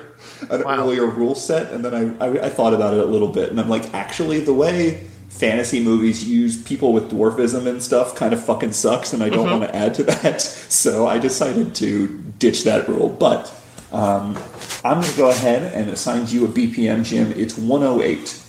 An 0.50 0.64
Wow. 0.64 0.78
earlier 0.80 1.06
rule 1.06 1.36
set, 1.36 1.72
and 1.72 1.84
then 1.86 2.18
I, 2.20 2.25
I, 2.25 2.46
I 2.46 2.50
thought 2.50 2.74
about 2.74 2.94
it 2.94 3.00
a 3.02 3.06
little 3.06 3.28
bit, 3.30 3.50
and 3.50 3.60
I'm 3.60 3.70
like, 3.70 3.94
actually, 3.94 4.40
the 4.40 4.54
way 4.54 5.06
fantasy 5.30 5.84
movies 5.84 6.24
use 6.24 6.62
people 6.64 6.94
with 6.94 7.12
dwarfism 7.12 7.68
and 7.68 7.82
stuff 7.84 8.16
kind 8.16 8.34
of 8.34 8.44
fucking 8.44 8.72
sucks, 8.72 9.12
and 9.14 9.22
I 9.24 9.30
don't 9.30 9.48
Mm-hmm. 9.48 9.60
want 9.60 9.72
to 9.72 9.75
add 9.75 9.94
to 9.96 10.04
that. 10.04 10.42
So 10.75 11.08
I 11.08 11.20
decided 11.20 11.74
to 11.75 12.08
ditch 12.40 12.64
that 12.66 12.88
rule. 12.88 13.10
But 13.10 13.54
um, 13.92 14.38
I'm 14.84 15.00
going 15.02 15.12
to 15.12 15.18
go 15.18 15.30
ahead 15.30 15.74
and 15.74 15.90
assign 15.90 16.28
you 16.28 16.46
a 16.46 16.48
BPM, 16.48 17.04
Jim. 17.06 17.32
It's 17.36 17.58
108. 17.58 18.42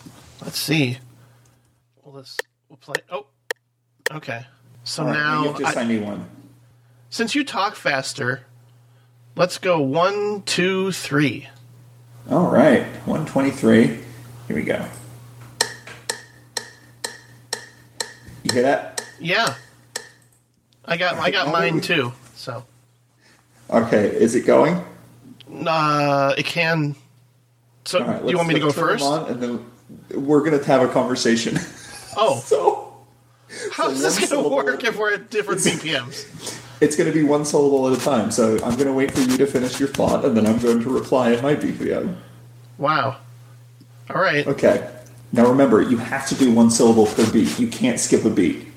Let's 0.43 0.59
see. 0.59 0.99
Well, 2.03 2.15
let's 2.17 2.37
we'll 2.69 2.77
play. 2.79 2.97
Oh, 3.11 3.27
okay. 4.13 4.45
So 4.85 5.05
right, 5.05 5.13
now, 5.13 5.43
you 5.45 5.53
have 5.65 5.75
to 5.75 5.81
I- 5.81 5.85
me 5.85 5.99
one. 5.99 6.29
since 7.11 7.35
you 7.35 7.43
talk 7.45 7.75
faster, 7.75 8.45
let's 9.37 9.59
go 9.59 9.81
one, 9.81 10.43
two, 10.43 10.93
three. 10.93 11.49
All 12.31 12.51
right, 12.51 12.85
123. 13.07 13.87
Here 13.87 14.05
we 14.51 14.63
go. 14.63 14.85
You 18.43 18.53
hear 18.53 18.63
that? 18.63 19.05
Yeah, 19.21 19.55
I 20.85 20.97
got 20.97 21.15
I 21.17 21.31
got 21.31 21.53
mine 21.53 21.81
too. 21.81 22.13
So, 22.35 22.65
Okay, 23.71 24.07
is 24.09 24.35
it 24.35 24.43
going? 24.47 24.85
uh, 25.67 26.35
it 26.37 26.47
can. 26.47 26.95
So, 27.85 28.05
right, 28.05 28.23
do 28.23 28.31
you 28.31 28.37
want 28.37 28.49
me 28.49 28.55
to 28.55 28.61
go 28.61 28.67
let's 28.67 28.77
turn 28.77 28.87
them 28.89 28.99
first? 28.99 29.05
on, 29.05 29.31
and 29.31 29.43
then 29.43 30.25
we're 30.27 30.43
gonna 30.43 30.63
have 30.65 30.83
a 30.83 30.89
conversation. 30.93 31.59
Oh, 32.17 32.41
so 32.45 32.97
how's 33.73 33.97
so 33.99 34.03
this 34.03 34.15
gonna 34.17 34.27
syllable. 34.27 34.51
work 34.57 34.83
if 34.85 34.97
we're 34.97 35.15
at 35.15 35.31
different 35.31 35.61
BPMs? 35.61 36.56
It's 36.81 36.97
gonna 36.97 37.13
be 37.13 37.23
one 37.23 37.45
syllable 37.45 37.91
at 37.91 37.99
a 37.99 38.05
time. 38.05 38.31
So 38.31 38.59
I'm 38.65 38.77
gonna 38.77 38.93
wait 38.93 39.11
for 39.13 39.21
you 39.21 39.37
to 39.39 39.47
finish 39.47 39.79
your 39.81 39.89
thought, 39.89 40.25
and 40.25 40.37
then 40.37 40.47
I'm 40.47 40.59
going 40.59 40.83
to 40.83 40.91
reply 40.91 41.33
in 41.33 41.43
my 41.43 41.55
BPM. 41.55 42.17
Wow. 42.79 43.17
All 44.15 44.21
right. 44.21 44.47
Okay. 44.47 44.91
Now 45.33 45.47
remember, 45.49 45.83
you 45.83 45.97
have 45.99 46.29
to 46.29 46.35
do 46.35 46.53
one 46.53 46.71
syllable 46.71 47.07
per 47.07 47.31
beat. 47.33 47.59
You 47.59 47.69
can't 47.69 47.99
skip 47.99 48.25
a 48.25 48.31
beat. 48.31 48.69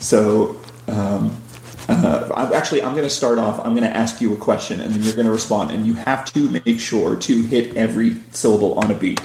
So, 0.00 0.60
um, 0.88 1.40
uh, 1.88 2.30
I'm, 2.34 2.52
actually, 2.52 2.82
I'm 2.82 2.92
going 2.92 3.04
to 3.04 3.10
start 3.10 3.38
off. 3.38 3.60
I'm 3.60 3.74
going 3.76 3.88
to 3.88 3.96
ask 3.96 4.20
you 4.20 4.32
a 4.34 4.36
question, 4.36 4.80
and 4.80 4.92
then 4.92 5.02
you're 5.02 5.14
going 5.14 5.26
to 5.26 5.32
respond. 5.32 5.70
And 5.70 5.86
you 5.86 5.94
have 5.94 6.24
to 6.32 6.50
make 6.50 6.80
sure 6.80 7.14
to 7.14 7.42
hit 7.42 7.76
every 7.76 8.16
syllable 8.32 8.74
on 8.78 8.90
a 8.90 8.94
beat 8.94 9.20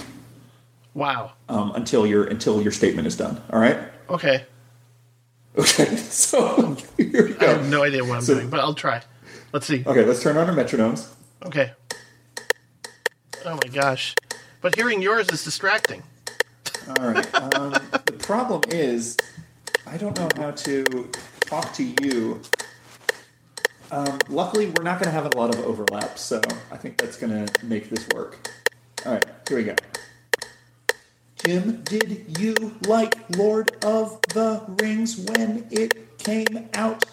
Wow. 0.94 1.32
um, 1.50 1.72
until 1.76 2.06
your 2.06 2.26
until 2.26 2.62
your 2.62 2.72
statement 2.72 3.08
is 3.08 3.16
done. 3.18 3.42
All 3.52 3.60
right. 3.60 3.78
Okay. 4.10 4.46
Okay. 5.58 5.96
So 6.10 6.76
here 6.98 7.26
we 7.28 7.34
go. 7.34 7.46
I 7.46 7.50
have 7.52 7.70
no 7.70 7.84
idea 7.84 8.04
what 8.04 8.16
I'm 8.18 8.22
So- 8.22 8.36
doing, 8.36 8.50
but 8.50 8.60
I'll 8.60 8.74
try. 8.74 9.02
Let's 9.54 9.66
see. 9.66 9.84
Okay, 9.86 10.04
let's 10.06 10.22
turn 10.22 10.38
on 10.38 10.50
our 10.50 10.56
metronomes. 10.56 11.08
Okay. 11.46 11.72
Oh 13.46 13.56
my 13.64 13.70
gosh. 13.72 14.14
But 14.62 14.76
hearing 14.76 15.02
yours 15.02 15.30
is 15.30 15.44
distracting. 15.44 16.04
All 16.90 17.10
right. 17.12 17.36
Um, 17.56 17.72
the 18.06 18.16
problem 18.20 18.62
is, 18.70 19.16
I 19.88 19.98
don't 19.98 20.16
know 20.20 20.28
how 20.36 20.52
to 20.52 21.10
talk 21.42 21.74
to 21.74 21.84
you. 22.04 22.42
Um, 23.92 24.20
luckily, 24.28 24.68
we're 24.68 24.84
not 24.84 25.00
going 25.00 25.06
to 25.06 25.12
have 25.12 25.26
a 25.34 25.38
lot 25.38 25.56
of 25.56 25.64
overlap, 25.66 26.20
so 26.20 26.42
I 26.72 26.78
think 26.78 26.98
that's 26.98 27.18
going 27.18 27.46
to 27.48 27.66
make 27.66 27.90
this 27.90 28.06
work. 28.14 28.50
All 29.06 29.14
right, 29.14 29.26
here 29.48 29.58
we 29.58 29.64
go. 29.64 29.76
Jim, 31.46 31.82
did 31.84 32.38
you 32.38 32.76
like 32.86 33.16
Lord 33.38 33.72
of 33.84 34.22
the 34.34 34.62
Rings 34.82 35.18
when 35.18 35.68
it 35.72 36.18
came 36.18 36.70
out? 36.74 37.06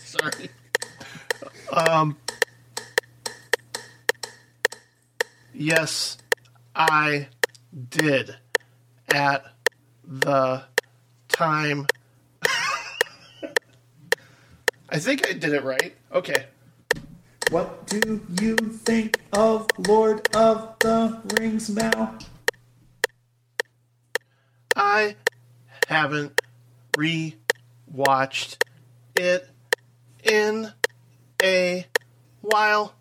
Sorry. 0.00 0.50
Um. 1.72 2.16
Yes, 5.54 6.18
I 6.74 7.28
did 7.90 8.34
at 9.14 9.44
the 10.04 10.64
time. 11.28 11.86
I 14.88 14.98
think 14.98 15.28
I 15.28 15.32
did 15.34 15.52
it 15.52 15.62
right. 15.62 15.94
Okay. 16.12 16.46
What 17.50 17.86
do 17.88 18.20
you 18.40 18.54
think 18.54 19.20
of 19.32 19.66
Lord 19.76 20.36
of 20.36 20.76
the 20.78 21.20
Rings 21.36 21.68
now? 21.68 22.16
I 24.76 25.16
haven't 25.88 26.40
re-watched 26.96 28.64
it 29.16 29.48
in 30.22 30.72
a 31.42 31.86
while. 32.40 32.94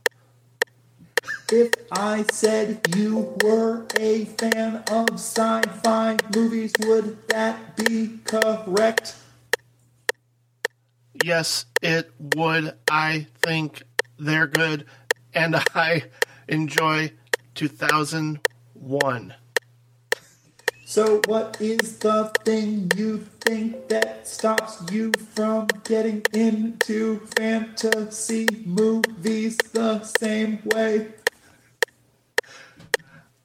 If 1.52 1.74
I 1.92 2.26
said 2.32 2.82
you 2.96 3.38
were 3.44 3.86
a 4.00 4.26
fan 4.26 4.84
of 4.90 5.12
sci 5.12 5.62
fi 5.84 6.18
movies, 6.36 6.74
would 6.80 7.28
that 7.28 7.78
be 7.78 8.18
correct? 8.24 9.16
Yes, 11.24 11.66
it 11.84 12.12
would. 12.36 12.74
I 12.90 13.28
think 13.44 13.84
they're 14.20 14.48
good, 14.48 14.86
and 15.34 15.56
I 15.74 16.04
enjoy 16.48 17.12
2001. 17.56 19.34
So, 20.86 21.22
what 21.28 21.62
is 21.62 22.00
the 22.00 22.32
thing 22.44 22.92
you 22.96 23.20
think 23.42 23.90
that 23.90 24.28
stops 24.28 24.82
you 24.92 25.12
from 25.36 25.68
getting 25.84 26.24
into 26.34 27.20
fantasy 27.38 28.48
movies 28.66 29.58
the 29.72 30.04
same 30.04 30.60
way? 30.66 31.10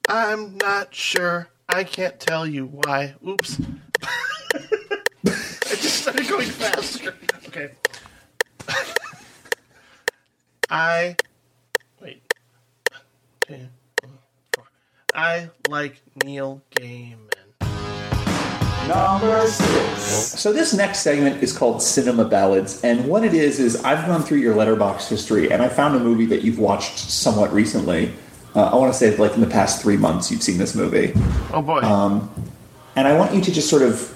I'm 0.09 0.57
not 0.57 0.95
sure. 0.95 1.49
I 1.69 1.85
can't 1.85 2.19
tell 2.19 2.47
you 2.47 2.67
why. 2.67 3.15
Oops. 3.27 3.61
I 5.27 5.77
just 5.77 6.03
started 6.03 6.29
going 6.29 6.49
faster. 6.49 7.15
Okay. 7.49 7.73
I 10.71 11.17
wait. 12.01 12.23
Two, 13.47 13.57
four. 14.55 14.65
I 15.15 15.51
like 15.69 16.01
Neil 16.25 16.63
Gaiman. 16.73 17.19
Number 18.89 19.47
six. 19.47 20.03
So 20.41 20.53
this 20.53 20.75
next 20.75 20.99
segment 20.99 21.43
is 21.43 21.57
called 21.57 21.81
Cinema 21.83 22.25
Ballads, 22.27 22.83
and 22.85 23.07
what 23.09 23.25
it 23.25 23.33
is 23.33 23.59
is 23.59 23.83
I've 23.83 24.07
gone 24.07 24.23
through 24.23 24.39
your 24.39 24.55
Letterboxd 24.55 25.09
history, 25.09 25.51
and 25.51 25.63
I 25.63 25.69
found 25.69 25.97
a 25.97 26.01
movie 26.01 26.27
that 26.27 26.43
you've 26.43 26.59
watched 26.59 26.99
somewhat 26.99 27.53
recently. 27.53 28.13
Uh, 28.55 28.65
I 28.65 28.77
want 28.77 28.93
to 28.93 28.99
say 28.99 29.17
like 29.17 29.33
in 29.35 29.41
the 29.41 29.47
past 29.47 29.81
three 29.83 29.97
months 29.97 30.31
you've 30.31 30.43
seen 30.43 30.59
this 30.59 30.75
movie, 30.75 31.13
Oh 31.53 31.63
boy. 31.63 31.81
and 31.81 33.09
I 33.09 33.17
want 33.17 33.35
you 33.35 33.41
to 33.41 33.51
just 33.53 33.69
sort 33.71 33.83
of 33.83 34.15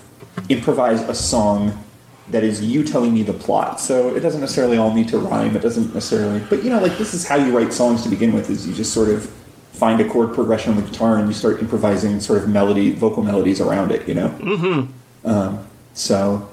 improvise 0.48 1.00
a 1.00 1.14
song 1.14 1.82
that 2.30 2.44
is 2.44 2.62
you 2.62 2.84
telling 2.84 3.14
me 3.14 3.22
the 3.22 3.32
plot. 3.32 3.80
So 3.80 4.14
it 4.14 4.20
doesn't 4.20 4.40
necessarily 4.40 4.76
all 4.76 4.92
need 4.92 5.08
to 5.08 5.18
rhyme. 5.18 5.56
It 5.56 5.62
doesn't 5.62 5.94
necessarily, 5.94 6.40
but 6.50 6.62
you 6.62 6.70
know, 6.70 6.80
like 6.80 6.98
this 6.98 7.14
is 7.14 7.26
how 7.26 7.36
you 7.36 7.56
write 7.56 7.72
songs 7.72 8.02
to 8.02 8.08
begin 8.08 8.32
with. 8.32 8.50
Is 8.50 8.66
you 8.66 8.74
just 8.74 8.92
sort 8.92 9.08
of 9.08 9.28
find 9.72 10.00
a 10.00 10.08
chord 10.08 10.34
progression 10.34 10.72
on 10.72 10.82
the 10.82 10.88
guitar 10.88 11.18
and 11.18 11.28
you 11.28 11.34
start 11.34 11.60
improvising 11.60 12.20
sort 12.20 12.42
of 12.42 12.48
melody, 12.48 12.92
vocal 12.92 13.22
melodies 13.22 13.60
around 13.60 13.92
it. 13.92 14.06
You 14.08 14.14
know. 14.14 14.28
Mm-hmm. 14.28 15.28
Um, 15.28 15.66
so, 15.94 16.48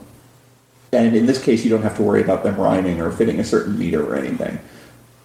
and 0.92 1.16
in 1.16 1.26
this 1.26 1.44
case, 1.44 1.64
you 1.64 1.70
don't 1.70 1.84
have 1.84 1.98
to 1.98 2.04
worry 2.04 2.22
about 2.22 2.44
them 2.44 2.56
rhyming 2.56 3.02
or 3.02 3.12
fitting 3.12 3.40
a 3.40 3.44
certain 3.44 3.78
meter 3.78 4.04
or 4.04 4.16
anything. 4.16 4.60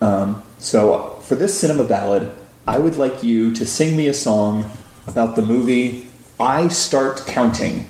Um, 0.00 0.42
so 0.58 1.20
for 1.22 1.34
this 1.34 1.58
cinema 1.58 1.84
ballad, 1.84 2.32
I 2.66 2.78
would 2.78 2.96
like 2.96 3.22
you 3.22 3.54
to 3.54 3.66
sing 3.66 3.96
me 3.96 4.08
a 4.08 4.14
song 4.14 4.70
about 5.06 5.36
the 5.36 5.42
movie 5.42 6.08
I 6.38 6.68
Start 6.68 7.24
Counting 7.26 7.88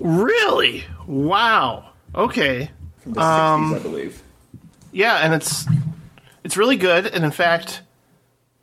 really? 0.00 0.84
Wow. 1.10 1.90
Okay. 2.14 2.70
from 2.98 3.14
the 3.14 3.20
60s, 3.20 3.76
I 3.76 3.78
believe. 3.80 4.22
Yeah, 4.92 5.16
and 5.16 5.34
it's 5.34 5.66
it's 6.44 6.56
really 6.56 6.76
good. 6.76 7.06
And 7.06 7.24
in 7.24 7.32
fact, 7.32 7.82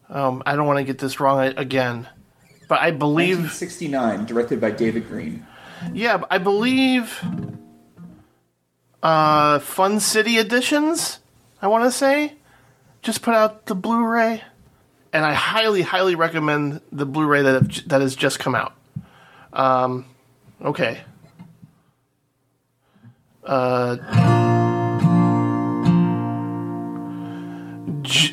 um, 0.07 0.43
I 0.45 0.55
don't 0.55 0.65
want 0.65 0.77
to 0.77 0.85
get 0.85 0.97
this 0.97 1.19
wrong 1.19 1.41
again, 1.57 2.07
but 2.69 2.79
I 2.79 2.91
believe 2.91 3.39
1969, 3.39 4.25
directed 4.25 4.61
by 4.61 4.71
David 4.71 5.09
Greene. 5.09 5.45
yeah, 5.93 6.21
I 6.31 6.37
believe 6.37 7.21
uh, 9.03 9.59
Fun 9.59 9.99
City 9.99 10.37
Editions. 10.37 11.19
I 11.61 11.67
want 11.67 11.83
to 11.83 11.91
say 11.91 12.33
just 13.01 13.21
put 13.21 13.33
out 13.33 13.65
the 13.65 13.75
Blu-ray, 13.75 14.41
and 15.11 15.25
I 15.25 15.33
highly, 15.33 15.81
highly 15.81 16.15
recommend 16.15 16.79
the 16.93 17.05
Blu-ray 17.05 17.41
that 17.41 17.53
have, 17.53 17.89
that 17.89 18.01
has 18.01 18.15
just 18.15 18.39
come 18.39 18.55
out. 18.55 18.73
Um, 19.51 20.05
okay. 20.61 21.01
Uh, 23.47 23.95
J- 28.01 28.31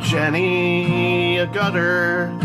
Jenny, 0.00 1.38
a 1.38 1.46
gutter, 1.46 2.36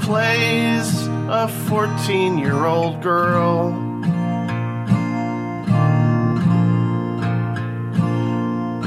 plays 0.00 1.06
a 1.28 1.46
14 1.68 2.38
year 2.38 2.64
old 2.64 3.02
girl. 3.02 3.72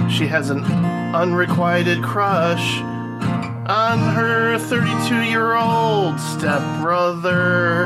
She 0.10 0.26
has 0.26 0.50
an 0.50 0.64
unrequited 1.14 2.02
crush 2.02 2.82
on 3.70 4.00
her 4.00 4.58
32 4.58 5.22
year 5.30 5.54
old 5.54 6.20
stepbrother. 6.20 7.86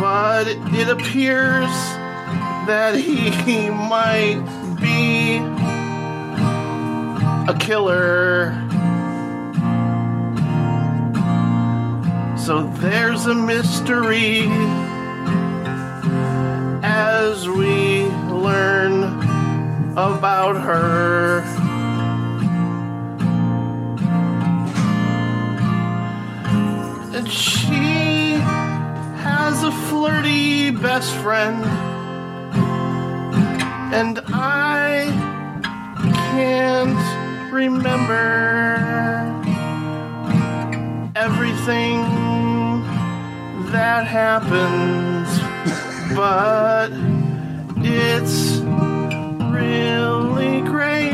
But 0.00 0.46
it 0.48 0.88
appears 0.88 1.68
that 2.66 2.94
he 2.96 3.68
might 3.68 4.42
be 4.80 5.36
a 7.52 7.54
killer. 7.58 8.54
So 12.38 12.66
there's 12.78 13.26
a 13.26 13.34
mystery 13.34 14.46
as 16.82 17.46
we 17.46 18.04
learn 18.32 19.33
about 19.96 20.56
her. 20.56 21.40
And 27.14 27.30
she 27.30 28.32
has 29.22 29.62
a 29.62 29.70
flirty 29.88 30.72
best 30.72 31.14
friend. 31.16 31.64
And 33.94 34.18
I 34.26 35.06
can't 36.32 37.52
remember 37.52 38.74
everything 41.14 42.02
that 43.70 44.04
happens, 44.08 45.28
but 46.16 46.90
it's 47.84 48.63
really 49.74 50.60
great. 50.62 51.12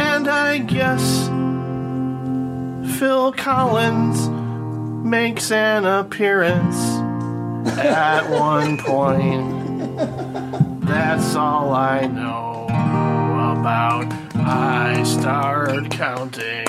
And 0.00 0.28
I 0.28 0.58
guess 0.58 1.28
Phil 2.98 3.32
Collins 3.32 4.28
makes 5.04 5.50
an 5.50 5.84
appearance 5.86 6.76
at 7.78 8.28
one 8.40 8.78
point. 8.78 9.96
That's 10.86 11.34
all 11.34 11.72
I 11.72 12.06
know 12.06 12.64
about. 13.58 14.12
I 14.34 15.02
start 15.04 15.90
counting. 15.90 16.66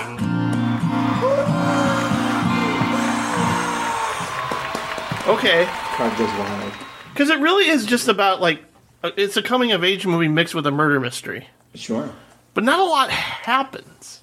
Okay. 5.27 5.65
Crowd 5.67 6.17
goes 6.17 6.29
wild. 6.31 6.73
Because 7.13 7.29
it 7.29 7.39
really 7.39 7.67
is 7.69 7.85
just 7.85 8.07
about, 8.07 8.41
like, 8.41 8.63
it's 9.03 9.37
a 9.37 9.41
coming 9.41 9.71
of 9.71 9.83
age 9.83 10.05
movie 10.05 10.27
mixed 10.27 10.55
with 10.55 10.65
a 10.67 10.71
murder 10.71 10.99
mystery. 10.99 11.47
Sure. 11.75 12.09
But 12.53 12.63
not 12.63 12.79
a 12.79 12.83
lot 12.83 13.09
happens. 13.09 14.21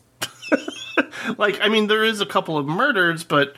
like, 1.38 1.60
I 1.60 1.68
mean, 1.68 1.86
there 1.86 2.04
is 2.04 2.20
a 2.20 2.26
couple 2.26 2.58
of 2.58 2.66
murders, 2.66 3.24
but 3.24 3.54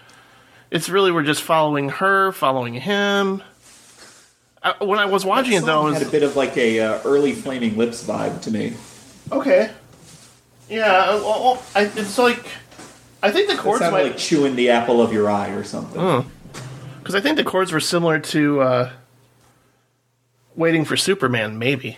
it's 0.71 0.89
really 0.89 1.11
we're 1.11 1.23
just 1.23 1.43
following 1.43 1.89
her, 1.89 2.33
following 2.33 2.75
him. 2.75 3.43
Uh, 4.63 4.75
when 4.81 4.99
I 4.99 5.07
was 5.07 5.25
watching 5.25 5.55
it, 5.55 5.65
though, 5.65 5.87
it 5.87 5.91
was 5.91 5.99
had 5.99 6.09
a 6.09 6.11
bit 6.11 6.23
of 6.23 6.37
like 6.37 6.57
a 6.57 6.81
uh, 6.81 7.01
early 7.05 7.33
Flaming 7.33 7.77
Lips 7.77 8.05
vibe 8.05 8.43
to 8.43 8.51
me. 8.51 8.75
Okay. 9.31 9.71
Yeah, 10.69 10.93
uh, 10.93 11.21
well, 11.23 11.63
I, 11.75 11.85
it's 11.85 12.19
like 12.19 12.45
I 13.23 13.31
think 13.31 13.49
the 13.49 13.57
chords 13.57 13.81
might 13.81 14.03
like 14.03 14.17
chewing 14.17 14.57
the 14.57 14.71
apple 14.71 15.01
of 15.01 15.13
your 15.13 15.31
eye 15.31 15.51
or 15.51 15.65
something. 15.65 16.31
because 16.99 17.15
I 17.15 17.21
think 17.21 17.37
the 17.37 17.45
chords 17.45 17.73
were 17.73 17.81
similar 17.81 18.19
to 18.19 18.61
uh, 18.61 18.93
"Waiting 20.59 20.85
for 20.85 20.97
Superman." 20.97 21.59
Maybe 21.59 21.97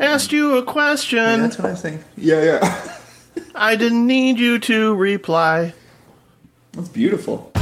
asked 0.00 0.32
you 0.32 0.56
a 0.56 0.62
question. 0.62 1.42
That's 1.42 1.58
what 1.58 1.66
I 1.66 1.70
was 1.70 1.82
thinking. 1.82 2.04
Yeah, 2.16 2.42
yeah. 2.42 2.90
I 3.54 3.76
didn't 3.76 4.06
need 4.06 4.38
you 4.38 4.58
to 4.60 4.94
reply. 4.94 5.74
That's 6.72 6.88
beautiful. 6.88 7.52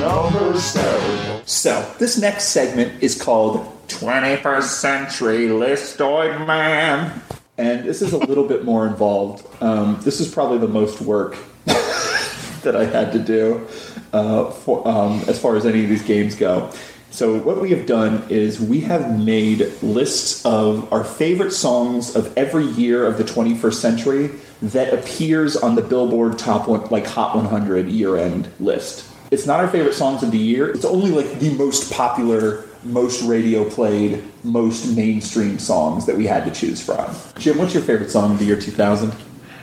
Number 0.00 0.58
seven. 0.58 1.46
So, 1.46 1.94
this 1.98 2.18
next 2.18 2.44
segment 2.48 3.02
is 3.02 3.20
called 3.20 3.66
21st 3.88 4.62
Century 4.64 5.48
Listoid 5.48 6.46
Man. 6.46 7.22
And 7.58 7.84
this 7.84 8.02
is 8.02 8.12
a 8.12 8.18
little 8.18 8.46
bit 8.46 8.64
more 8.64 8.86
involved. 8.86 9.46
Um, 9.62 9.98
this 10.02 10.20
is 10.20 10.32
probably 10.32 10.58
the 10.58 10.68
most 10.68 11.00
work 11.00 11.36
that 11.64 12.76
I 12.76 12.84
had 12.84 13.12
to 13.12 13.18
do 13.18 13.66
uh, 14.12 14.50
for, 14.50 14.86
um, 14.86 15.24
as 15.26 15.40
far 15.40 15.56
as 15.56 15.64
any 15.64 15.82
of 15.84 15.88
these 15.88 16.02
games 16.02 16.34
go. 16.34 16.70
So, 17.16 17.38
what 17.38 17.62
we 17.62 17.70
have 17.70 17.86
done 17.86 18.22
is 18.28 18.60
we 18.60 18.80
have 18.80 19.18
made 19.18 19.72
lists 19.80 20.44
of 20.44 20.92
our 20.92 21.02
favorite 21.02 21.50
songs 21.50 22.14
of 22.14 22.36
every 22.36 22.66
year 22.66 23.06
of 23.06 23.16
the 23.16 23.24
21st 23.24 23.72
century 23.72 24.30
that 24.60 24.92
appears 24.92 25.56
on 25.56 25.76
the 25.76 25.80
Billboard 25.80 26.38
Top 26.38 26.68
One, 26.68 26.84
like 26.90 27.06
Hot 27.06 27.34
100 27.34 27.88
year 27.88 28.18
end 28.18 28.50
list. 28.60 29.10
It's 29.30 29.46
not 29.46 29.60
our 29.60 29.68
favorite 29.68 29.94
songs 29.94 30.22
of 30.22 30.30
the 30.30 30.36
year, 30.36 30.68
it's 30.68 30.84
only 30.84 31.10
like 31.10 31.40
the 31.40 31.54
most 31.54 31.90
popular, 31.90 32.66
most 32.82 33.22
radio 33.22 33.64
played, 33.66 34.22
most 34.44 34.94
mainstream 34.94 35.58
songs 35.58 36.04
that 36.04 36.18
we 36.18 36.26
had 36.26 36.44
to 36.44 36.50
choose 36.50 36.84
from. 36.84 37.16
Jim, 37.38 37.56
what's 37.56 37.72
your 37.72 37.82
favorite 37.82 38.10
song 38.10 38.32
of 38.32 38.38
the 38.38 38.44
year 38.44 38.60
2000? 38.60 39.14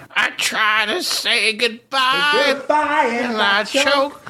I 0.10 0.32
try 0.38 0.88
to 0.88 1.04
say 1.04 1.54
goodbye, 1.54 2.56
Goodbye, 2.58 3.20
and 3.22 3.38
I 3.38 3.64
choke. 3.64 4.24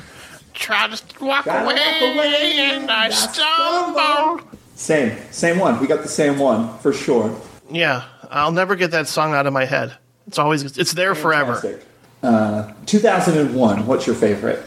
Try 0.53 0.87
to 0.87 1.23
walk 1.25 1.43
Try 1.45 1.59
to 1.59 1.65
away, 1.65 1.75
walk 1.75 2.15
away, 2.15 2.53
and 2.59 2.91
I 2.91 3.05
I 3.05 3.09
stumble. 3.09 4.47
Same, 4.75 5.17
same 5.31 5.59
one. 5.59 5.79
We 5.79 5.87
got 5.87 6.01
the 6.03 6.09
same 6.09 6.37
one 6.39 6.77
for 6.79 6.93
sure. 6.93 7.39
Yeah, 7.71 8.03
I'll 8.29 8.51
never 8.51 8.75
get 8.75 8.91
that 8.91 9.07
song 9.07 9.33
out 9.33 9.47
of 9.47 9.53
my 9.53 9.65
head. 9.65 9.93
It's 10.27 10.37
always 10.39 10.77
it's 10.77 10.93
there 10.93 11.15
forever. 11.15 11.79
Uh, 12.21 12.71
2001. 12.85 13.85
What's 13.85 14.07
your 14.07 14.15
favorite? 14.15 14.63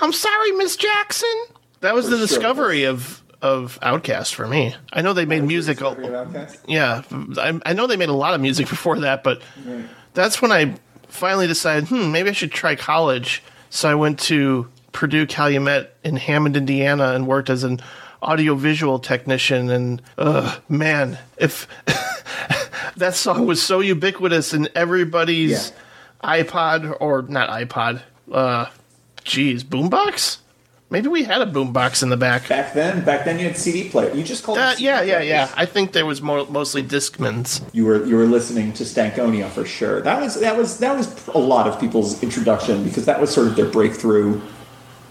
I'm 0.00 0.12
sorry, 0.12 0.52
Miss 0.52 0.76
Jackson. 0.76 1.28
That 1.80 1.94
was 1.94 2.06
For 2.06 2.12
the 2.12 2.18
sure. 2.18 2.26
discovery 2.26 2.84
of 2.84 3.22
of 3.42 3.78
Outkast 3.82 4.34
for 4.34 4.46
me. 4.46 4.74
I 4.92 5.02
know 5.02 5.12
they 5.12 5.26
made 5.26 5.42
music. 5.42 5.80
Yeah, 6.66 7.02
I, 7.10 7.60
I 7.66 7.72
know 7.72 7.86
they 7.88 7.96
made 7.96 8.08
a 8.08 8.12
lot 8.14 8.34
of 8.34 8.40
music 8.40 8.68
before 8.68 9.00
that, 9.00 9.24
but 9.24 9.42
that's 10.14 10.40
when 10.40 10.52
I 10.52 10.74
finally 11.08 11.46
decided, 11.48 11.88
hmm, 11.88 12.12
maybe 12.12 12.30
I 12.30 12.32
should 12.32 12.52
try 12.52 12.76
college. 12.76 13.42
So 13.70 13.90
I 13.90 13.94
went 13.94 14.18
to 14.20 14.68
Purdue 14.92 15.26
Calumet 15.26 15.94
in 16.04 16.16
Hammond, 16.16 16.56
Indiana, 16.56 17.12
and 17.14 17.26
worked 17.26 17.50
as 17.50 17.64
an 17.64 17.80
audiovisual 18.22 18.98
technician. 18.98 19.70
And 19.70 20.02
uh, 20.16 20.58
man, 20.68 21.18
if 21.38 21.66
that 22.96 23.14
song 23.14 23.46
was 23.46 23.62
so 23.62 23.80
ubiquitous 23.80 24.54
in 24.54 24.68
everybody's 24.74 25.72
iPod 26.22 26.96
or 27.00 27.22
not 27.22 27.48
iPod, 27.48 28.02
uh, 28.30 28.66
geez, 29.24 29.64
boombox. 29.64 30.38
Maybe 30.90 31.08
we 31.08 31.24
had 31.24 31.40
a 31.40 31.46
boombox 31.46 32.02
in 32.02 32.10
the 32.10 32.18
back. 32.18 32.48
Back 32.48 32.74
then, 32.74 33.02
back 33.02 33.24
then 33.24 33.38
you 33.38 33.46
had 33.46 33.56
CD 33.56 33.88
player. 33.88 34.14
You 34.14 34.22
just 34.22 34.44
called. 34.44 34.58
CD 34.58 34.84
yeah, 34.84 35.00
yeah, 35.00 35.14
players. 35.16 35.26
yeah. 35.26 35.54
I 35.56 35.64
think 35.64 35.92
there 35.92 36.04
was 36.04 36.20
more, 36.20 36.46
mostly 36.48 36.82
Discmans. 36.82 37.64
You 37.72 37.86
were 37.86 38.04
you 38.04 38.14
were 38.14 38.26
listening 38.26 38.74
to 38.74 38.84
Stankonia 38.84 39.48
for 39.48 39.64
sure. 39.64 40.02
That 40.02 40.20
was 40.20 40.38
that 40.40 40.54
was 40.54 40.80
that 40.80 40.94
was 40.94 41.28
a 41.28 41.38
lot 41.38 41.66
of 41.66 41.80
people's 41.80 42.22
introduction 42.22 42.84
because 42.84 43.06
that 43.06 43.22
was 43.22 43.32
sort 43.32 43.46
of 43.46 43.56
their 43.56 43.70
breakthrough 43.70 44.38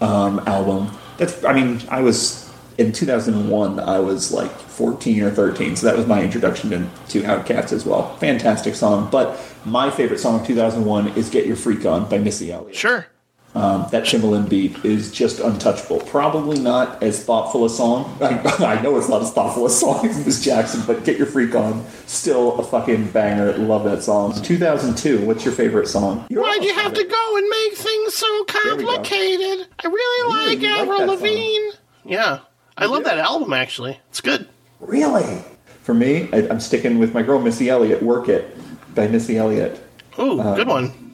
um, 0.02 0.40
album. 0.46 0.90
That's 1.18 1.42
I 1.44 1.52
mean 1.52 1.80
I 1.88 2.00
was 2.02 2.50
in 2.78 2.92
2001. 2.92 3.80
I 3.80 3.98
was 3.98 4.32
like 4.32 4.50
14 4.50 5.22
or 5.22 5.30
13, 5.30 5.76
so 5.76 5.86
that 5.86 5.96
was 5.96 6.06
my 6.06 6.22
introduction 6.22 6.70
to, 6.70 6.88
to 7.08 7.22
Outkast 7.22 7.72
as 7.72 7.84
well. 7.84 8.16
Fantastic 8.16 8.74
song, 8.74 9.08
but 9.10 9.38
my 9.64 9.90
favorite 9.90 10.18
song 10.18 10.40
of 10.40 10.46
2001 10.46 11.08
is 11.16 11.30
"Get 11.30 11.46
Your 11.46 11.56
Freak 11.56 11.84
On" 11.86 12.08
by 12.08 12.18
Missy 12.18 12.50
Elliott. 12.52 12.74
Sure. 12.74 13.06
Um, 13.54 13.86
that 13.90 14.04
Timbaland 14.04 14.48
beat 14.48 14.82
is 14.82 15.12
just 15.12 15.38
untouchable. 15.38 16.00
Probably 16.00 16.58
not 16.58 17.02
as 17.02 17.22
thoughtful 17.22 17.66
a 17.66 17.70
song. 17.70 18.16
I, 18.22 18.38
I 18.78 18.80
know 18.80 18.96
it's 18.96 19.10
not 19.10 19.20
as 19.20 19.30
thoughtful 19.30 19.66
a 19.66 19.70
song 19.70 20.06
as 20.08 20.24
Miss 20.24 20.42
Jackson, 20.42 20.82
but 20.86 21.04
Get 21.04 21.18
Your 21.18 21.26
Freak 21.26 21.54
On, 21.54 21.84
still 22.06 22.58
a 22.58 22.62
fucking 22.64 23.10
banger. 23.10 23.52
Love 23.58 23.84
that 23.84 24.02
song. 24.02 24.32
2002, 24.40 25.26
what's 25.26 25.44
your 25.44 25.52
favorite 25.52 25.86
song? 25.86 26.24
You're 26.30 26.42
Why'd 26.42 26.64
you 26.64 26.72
have 26.74 26.94
to 26.94 27.04
go 27.04 27.36
and 27.36 27.46
make 27.50 27.74
things 27.76 28.14
so 28.14 28.44
complicated? 28.44 29.66
I 29.84 29.86
really 29.86 30.34
Really? 30.34 30.46
like 30.56 30.62
You 30.62 30.68
like 30.70 30.80
Avril 30.80 30.98
that 31.00 31.08
Lavigne. 31.08 31.70
Yeah, 32.04 32.38
I 32.78 32.86
love 32.86 33.00
do? 33.00 33.04
that 33.10 33.18
album 33.18 33.52
actually. 33.52 34.00
It's 34.08 34.20
good. 34.22 34.48
Really? 34.80 35.44
For 35.82 35.92
me, 35.94 36.28
I, 36.32 36.48
I'm 36.48 36.58
sticking 36.60 36.98
with 36.98 37.12
my 37.12 37.22
girl 37.22 37.38
Missy 37.38 37.68
Elliott. 37.68 38.02
Work 38.02 38.28
It 38.28 38.56
by 38.94 39.08
Missy 39.08 39.36
Elliott. 39.36 39.78
Ooh, 40.18 40.40
Uh, 40.40 40.54
good 40.56 40.68
one. 40.68 41.11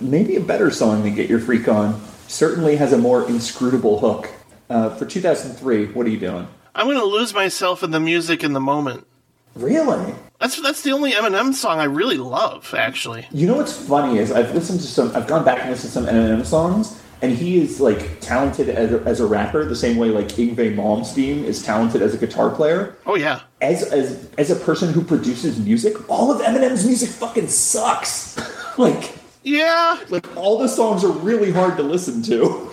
Maybe 0.00 0.36
a 0.36 0.40
better 0.40 0.70
song 0.70 1.02
than 1.02 1.14
Get 1.14 1.28
Your 1.28 1.40
Freak 1.40 1.68
On. 1.68 2.00
Certainly 2.28 2.76
has 2.76 2.92
a 2.92 2.98
more 2.98 3.28
inscrutable 3.28 3.98
hook. 4.00 4.30
Uh, 4.70 4.88
for 4.96 5.04
2003, 5.04 5.86
what 5.92 6.06
are 6.06 6.10
you 6.10 6.18
doing? 6.18 6.48
I'm 6.74 6.86
gonna 6.86 7.04
lose 7.04 7.34
myself 7.34 7.82
in 7.82 7.90
the 7.90 8.00
music 8.00 8.42
in 8.42 8.54
the 8.54 8.60
moment. 8.60 9.06
Really? 9.54 10.14
That's 10.40 10.60
that's 10.62 10.82
the 10.82 10.92
only 10.92 11.12
Eminem 11.12 11.52
song 11.52 11.78
I 11.78 11.84
really 11.84 12.16
love, 12.16 12.72
actually. 12.76 13.26
You 13.30 13.46
know 13.46 13.56
what's 13.56 13.76
funny 13.76 14.18
is 14.18 14.32
I've 14.32 14.54
listened 14.54 14.80
to 14.80 14.86
some, 14.86 15.14
I've 15.14 15.26
gone 15.26 15.44
back 15.44 15.60
and 15.60 15.70
listened 15.70 15.92
to 15.92 15.94
some 15.94 16.06
Eminem 16.06 16.44
songs, 16.46 17.00
and 17.20 17.32
he 17.36 17.60
is 17.60 17.80
like 17.80 18.20
talented 18.20 18.70
as 18.70 18.92
a, 18.92 19.00
as 19.02 19.20
a 19.20 19.26
rapper, 19.26 19.64
the 19.66 19.76
same 19.76 19.98
way 19.98 20.08
like 20.08 20.28
Yngwie 20.28 20.74
Malmsteen 20.74 21.44
is 21.44 21.62
talented 21.62 22.00
as 22.00 22.14
a 22.14 22.18
guitar 22.18 22.48
player. 22.50 22.96
Oh 23.04 23.14
yeah, 23.14 23.40
As 23.60 23.82
as 23.92 24.30
as 24.38 24.50
a 24.50 24.56
person 24.56 24.92
who 24.92 25.02
produces 25.04 25.58
music, 25.58 26.08
all 26.10 26.32
of 26.32 26.40
Eminem's 26.40 26.86
music 26.86 27.10
fucking 27.10 27.48
sucks. 27.48 28.38
like 28.78 29.12
yeah. 29.42 29.98
like 30.08 30.36
all 30.36 30.58
the 30.58 30.68
songs 30.68 31.04
are 31.04 31.12
really 31.12 31.50
hard 31.52 31.76
to 31.76 31.82
listen 31.82 32.22
to. 32.24 32.70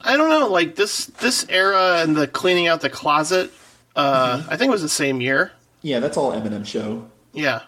I 0.00 0.16
don't 0.16 0.28
know, 0.30 0.48
like 0.48 0.74
this 0.74 1.06
this 1.06 1.46
era 1.48 1.98
and 2.02 2.16
the 2.16 2.26
cleaning 2.26 2.66
out 2.68 2.80
the 2.80 2.90
closet. 2.90 3.52
Uh, 3.94 4.38
Mm-hmm. 4.38 4.50
I 4.50 4.56
think 4.56 4.68
it 4.68 4.72
was 4.72 4.82
the 4.82 4.88
same 4.88 5.20
year. 5.20 5.52
Yeah, 5.82 6.00
that's 6.00 6.16
all 6.16 6.32
Eminem 6.32 6.66
show. 6.66 7.06
Yeah, 7.32 7.60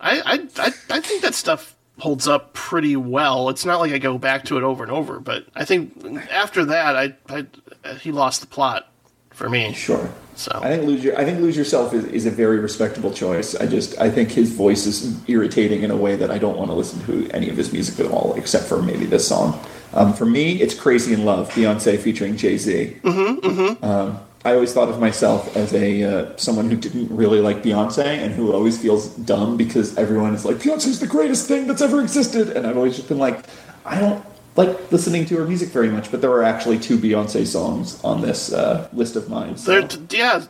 I, 0.00 0.20
I 0.20 0.66
I 0.66 0.72
I 0.90 1.00
think 1.00 1.22
that 1.22 1.34
stuff 1.34 1.76
holds 1.98 2.26
up 2.28 2.52
pretty 2.52 2.96
well. 2.96 3.48
It's 3.48 3.64
not 3.64 3.80
like 3.80 3.92
I 3.92 3.98
go 3.98 4.18
back 4.18 4.44
to 4.46 4.56
it 4.56 4.62
over 4.64 4.82
and 4.82 4.92
over, 4.92 5.20
but 5.20 5.46
I 5.54 5.64
think 5.64 6.04
after 6.30 6.64
that, 6.66 6.96
I, 6.96 7.14
I 7.28 7.46
he 7.94 8.12
lost 8.12 8.40
the 8.40 8.46
plot 8.46 8.90
for 9.38 9.48
me. 9.48 9.72
Sure. 9.72 10.10
So 10.34 10.50
I 10.52 10.68
think 10.68 10.84
lose 10.84 11.02
your 11.02 11.16
I 11.16 11.24
think 11.24 11.40
lose 11.40 11.56
yourself 11.56 11.94
is, 11.94 12.04
is 12.06 12.26
a 12.26 12.30
very 12.30 12.58
respectable 12.58 13.12
choice. 13.12 13.54
I 13.54 13.66
just 13.66 13.96
I 13.98 14.10
think 14.10 14.32
his 14.32 14.50
voice 14.50 14.84
is 14.84 15.16
irritating 15.28 15.84
in 15.84 15.92
a 15.92 15.96
way 15.96 16.16
that 16.16 16.30
I 16.30 16.38
don't 16.38 16.58
want 16.58 16.70
to 16.70 16.74
listen 16.74 17.00
to 17.06 17.30
any 17.30 17.48
of 17.48 17.56
his 17.56 17.72
music 17.72 18.04
at 18.04 18.10
all, 18.10 18.34
except 18.34 18.64
for 18.64 18.82
maybe 18.82 19.06
this 19.06 19.26
song. 19.26 19.58
Um, 19.94 20.12
for 20.12 20.26
me, 20.26 20.60
it's 20.60 20.74
"Crazy 20.74 21.12
in 21.12 21.24
Love," 21.24 21.50
Beyonce 21.50 21.98
featuring 21.98 22.36
Jay 22.36 22.58
Z. 22.58 22.96
Mm-hmm, 23.02 23.48
mm-hmm. 23.48 23.84
Um, 23.84 24.20
I 24.44 24.54
always 24.54 24.72
thought 24.72 24.88
of 24.88 24.98
myself 24.98 25.56
as 25.56 25.72
a 25.72 26.02
uh, 26.02 26.36
someone 26.36 26.68
who 26.68 26.76
didn't 26.76 27.08
really 27.14 27.40
like 27.40 27.62
Beyonce 27.62 28.06
and 28.06 28.34
who 28.34 28.52
always 28.52 28.76
feels 28.76 29.08
dumb 29.08 29.56
because 29.56 29.96
everyone 29.96 30.34
is 30.34 30.44
like 30.44 30.56
Beyonce's 30.56 30.98
the 30.98 31.06
greatest 31.06 31.46
thing 31.46 31.68
that's 31.68 31.82
ever 31.82 32.00
existed, 32.00 32.56
and 32.56 32.66
I've 32.66 32.76
always 32.76 32.96
just 32.96 33.08
been 33.08 33.18
like, 33.18 33.46
I 33.84 34.00
don't 34.00 34.24
like 34.58 34.90
listening 34.90 35.24
to 35.24 35.36
her 35.36 35.44
music 35.44 35.68
very 35.68 35.88
much. 35.88 36.10
But 36.10 36.20
there 36.20 36.32
are 36.32 36.42
actually 36.42 36.80
two 36.80 36.98
Beyonce 36.98 37.46
songs 37.46 38.02
on 38.02 38.20
this 38.20 38.52
uh, 38.52 38.88
list 38.92 39.14
of 39.14 39.30
mine. 39.30 39.56
so- 39.56 39.80
there, 39.80 39.88
yeah, 40.10 40.44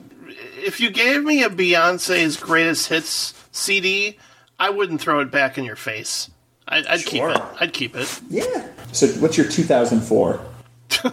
if 0.57 0.81
you 0.81 0.91
gave 0.91 1.23
me 1.23 1.45
a 1.45 1.51
Beyonce's 1.51 2.39
greatest 2.39 2.89
hits 2.89 3.35
CD, 3.53 4.17
I 4.59 4.71
wouldn't 4.71 5.03
throw 5.03 5.21
it 5.21 5.31
back 5.31 5.59
in 5.59 5.65
your 5.65 5.77
face. 5.77 6.31
I, 6.67 6.79
I'd 6.89 7.05
keep 7.05 7.23
it. 7.23 7.43
I'd 7.61 7.73
keep 7.75 7.95
it. 7.95 8.21
Yeah. 8.31 8.67
So 8.93 9.07
what's 9.21 9.37
your 9.37 9.47
2004? 9.47 10.41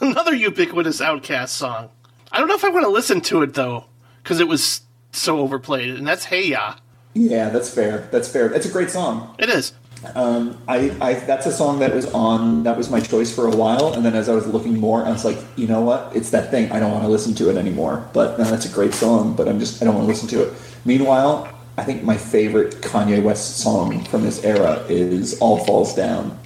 Another 0.00 0.34
ubiquitous 0.34 1.00
Outkast 1.00 1.48
song. 1.50 1.90
I 2.32 2.38
don't 2.38 2.48
know 2.48 2.54
if 2.54 2.64
I 2.64 2.70
want 2.70 2.84
to 2.84 2.90
listen 2.90 3.20
to 3.22 3.42
it 3.42 3.54
though, 3.54 3.84
because 4.22 4.40
it 4.40 4.48
was 4.48 4.82
so 5.12 5.38
overplayed, 5.38 5.94
and 5.94 6.06
that's 6.06 6.24
Hey 6.24 6.48
Ya. 6.48 6.76
Yeah, 7.14 7.48
that's 7.48 7.72
fair. 7.72 8.08
That's 8.10 8.28
fair. 8.28 8.48
That's 8.48 8.66
a 8.66 8.70
great 8.70 8.90
song. 8.90 9.34
It 9.38 9.48
is. 9.48 9.72
I, 10.04 10.96
I 11.00 11.14
that's 11.14 11.46
a 11.46 11.52
song 11.52 11.80
that 11.80 11.94
was 11.94 12.06
on 12.12 12.62
that 12.62 12.76
was 12.76 12.90
my 12.90 13.00
choice 13.00 13.34
for 13.34 13.46
a 13.46 13.54
while, 13.54 13.92
and 13.92 14.04
then 14.04 14.14
as 14.14 14.28
I 14.28 14.34
was 14.34 14.46
looking 14.46 14.78
more, 14.78 15.04
I 15.04 15.10
was 15.10 15.24
like, 15.24 15.38
you 15.56 15.66
know 15.66 15.82
what? 15.82 16.14
It's 16.14 16.30
that 16.30 16.50
thing. 16.50 16.72
I 16.72 16.80
don't 16.80 16.90
want 16.90 17.04
to 17.04 17.10
listen 17.10 17.34
to 17.36 17.50
it 17.50 17.56
anymore. 17.56 18.08
But 18.12 18.38
no, 18.38 18.44
that's 18.44 18.66
a 18.66 18.72
great 18.72 18.94
song. 18.94 19.34
But 19.34 19.48
I'm 19.48 19.58
just 19.58 19.82
I 19.82 19.84
don't 19.84 19.94
want 19.94 20.06
to 20.06 20.08
listen 20.08 20.28
to 20.28 20.42
it. 20.42 20.54
Meanwhile, 20.84 21.52
I 21.76 21.84
think 21.84 22.02
my 22.02 22.16
favorite 22.16 22.76
Kanye 22.82 23.22
West 23.22 23.58
song 23.58 24.02
from 24.04 24.22
this 24.22 24.42
era 24.44 24.84
is 24.88 25.38
"All 25.40 25.64
Falls 25.64 25.94
Down." 25.94 26.38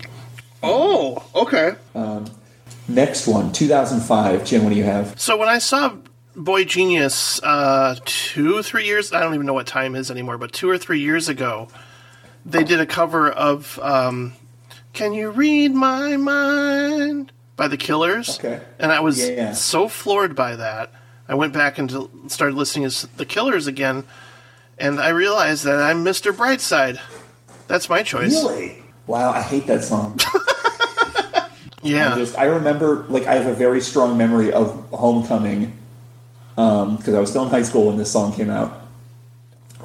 Oh, 0.63 1.25
okay. 1.35 1.75
Um, 1.95 2.25
next 2.89 3.27
one, 3.27 3.53
2005. 3.53 4.45
Jim, 4.45 4.65
what 4.65 4.71
do 4.71 4.77
you 4.77 4.85
have? 4.85 5.19
So 5.21 5.37
when 5.37 5.49
I 5.49 5.59
saw 5.59 5.97
boygenius 6.35 7.41
uh, 7.43 7.97
two, 8.05 8.63
three 8.63 8.87
years, 8.87 9.13
I 9.13 9.21
don't 9.21 9.35
even 9.35 9.47
know 9.47 9.55
what 9.55 9.67
time 9.67 9.95
is 9.95 10.11
anymore, 10.11 10.39
but 10.39 10.53
two 10.53 10.69
or 10.69 10.79
three 10.79 11.01
years 11.01 11.29
ago, 11.29 11.69
they 12.47 12.65
did 12.65 12.81
a 12.81 12.87
cover 12.87 13.31
of 13.31 13.79
um, 13.83 14.35
Can 14.93 15.13
You 15.13 15.31
Read 15.31 15.73
My 15.75 16.17
Mind 16.17 17.33
by 17.57 17.69
the 17.69 17.77
Killers. 17.77 18.39
Okay. 18.39 18.61
And 18.79 18.93
I 18.93 19.01
was 19.01 19.19
Yeah. 19.29 19.53
so 19.53 19.89
floored 19.89 20.35
by 20.35 20.57
that. 20.57 20.93
I 21.29 21.35
went 21.35 21.53
back 21.53 21.79
and 21.79 21.91
started 22.29 22.55
listening 22.57 22.89
to 22.91 23.17
the 23.17 23.25
Killers 23.25 23.67
again, 23.67 24.05
and 24.79 25.01
I 25.01 25.09
realized 25.11 25.65
that 25.65 25.81
I'm 25.81 26.05
Mr. 26.05 26.33
Brightside. 26.33 27.01
That's 27.67 27.89
my 27.89 28.03
choice. 28.03 28.33
Really? 28.45 28.83
Wow, 29.07 29.31
I 29.31 29.41
hate 29.41 29.67
that 29.67 29.85
song. 29.85 30.19
Yeah. 31.83 32.15
I 32.15 32.17
just 32.17 32.39
I 32.39 32.45
remember 32.45 33.05
like 33.11 33.27
I 33.27 33.35
have 33.35 33.47
a 33.47 33.53
very 33.53 33.83
strong 33.83 34.17
memory 34.17 34.51
of 34.51 34.89
Homecoming 34.91 35.77
because 36.57 37.13
I 37.13 37.21
was 37.21 37.29
still 37.29 37.45
in 37.45 37.51
high 37.51 37.61
school 37.63 37.89
when 37.89 37.99
this 37.99 38.11
song 38.11 38.33
came 38.33 38.49
out, 38.49 38.84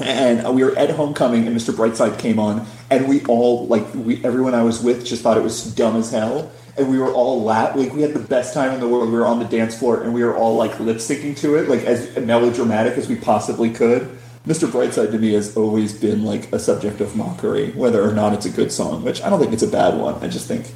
and 0.01 0.55
we 0.55 0.63
were 0.63 0.77
at 0.77 0.89
Homecoming 0.91 1.47
and 1.47 1.55
Mr. 1.55 1.73
Brightside 1.73 2.19
came 2.19 2.39
on, 2.39 2.65
and 2.89 3.07
we 3.07 3.23
all 3.25 3.67
like 3.67 3.93
we 3.93 4.23
everyone 4.23 4.53
I 4.53 4.63
was 4.63 4.81
with 4.81 5.05
just 5.05 5.21
thought 5.21 5.37
it 5.37 5.43
was 5.43 5.73
dumb 5.75 5.95
as 5.95 6.11
hell, 6.11 6.51
and 6.77 6.89
we 6.89 6.97
were 6.97 7.11
all 7.11 7.43
laugh 7.43 7.75
like 7.75 7.93
we 7.93 8.01
had 8.01 8.13
the 8.13 8.19
best 8.19 8.53
time 8.53 8.73
in 8.73 8.79
the 8.79 8.87
world. 8.87 9.09
We 9.09 9.17
were 9.17 9.27
on 9.27 9.39
the 9.39 9.45
dance 9.45 9.77
floor 9.77 10.01
and 10.01 10.13
we 10.13 10.23
were 10.23 10.35
all 10.35 10.55
like 10.55 10.79
lip 10.79 10.97
syncing 10.97 11.37
to 11.37 11.55
it, 11.55 11.67
like 11.69 11.83
as 11.83 12.17
melodramatic 12.17 12.97
as 12.97 13.07
we 13.07 13.15
possibly 13.15 13.69
could. 13.69 14.17
Mr. 14.47 14.67
Brightside 14.67 15.11
to 15.11 15.19
me 15.19 15.33
has 15.33 15.55
always 15.57 15.93
been 15.93 16.23
like 16.23 16.51
a 16.53 16.59
subject 16.59 17.01
of 17.01 17.15
mockery, 17.15 17.71
whether 17.71 18.01
or 18.01 18.13
not 18.13 18.33
it's 18.33 18.45
a 18.45 18.49
good 18.49 18.71
song, 18.71 19.03
which 19.03 19.21
I 19.21 19.29
don't 19.29 19.39
think 19.39 19.53
it's 19.53 19.63
a 19.63 19.67
bad 19.67 19.99
one. 19.99 20.15
I 20.23 20.27
just 20.27 20.47
think 20.47 20.71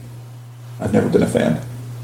I've 0.80 0.94
never 0.94 1.10
been 1.10 1.24
a 1.24 1.28
fan. 1.28 1.62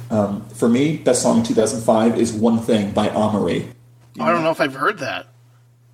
Um, 0.10 0.48
for 0.50 0.70
me, 0.70 0.98
best 0.98 1.22
song 1.22 1.40
in 1.40 1.44
2005 1.44 2.18
is 2.18 2.34
One 2.34 2.60
Thing 2.60 2.92
by 2.92 3.10
Amerie. 3.10 3.72
I 4.20 4.32
don't 4.32 4.44
know 4.44 4.52
if 4.52 4.62
I've 4.62 4.74
heard 4.74 5.00
that. 5.00 5.28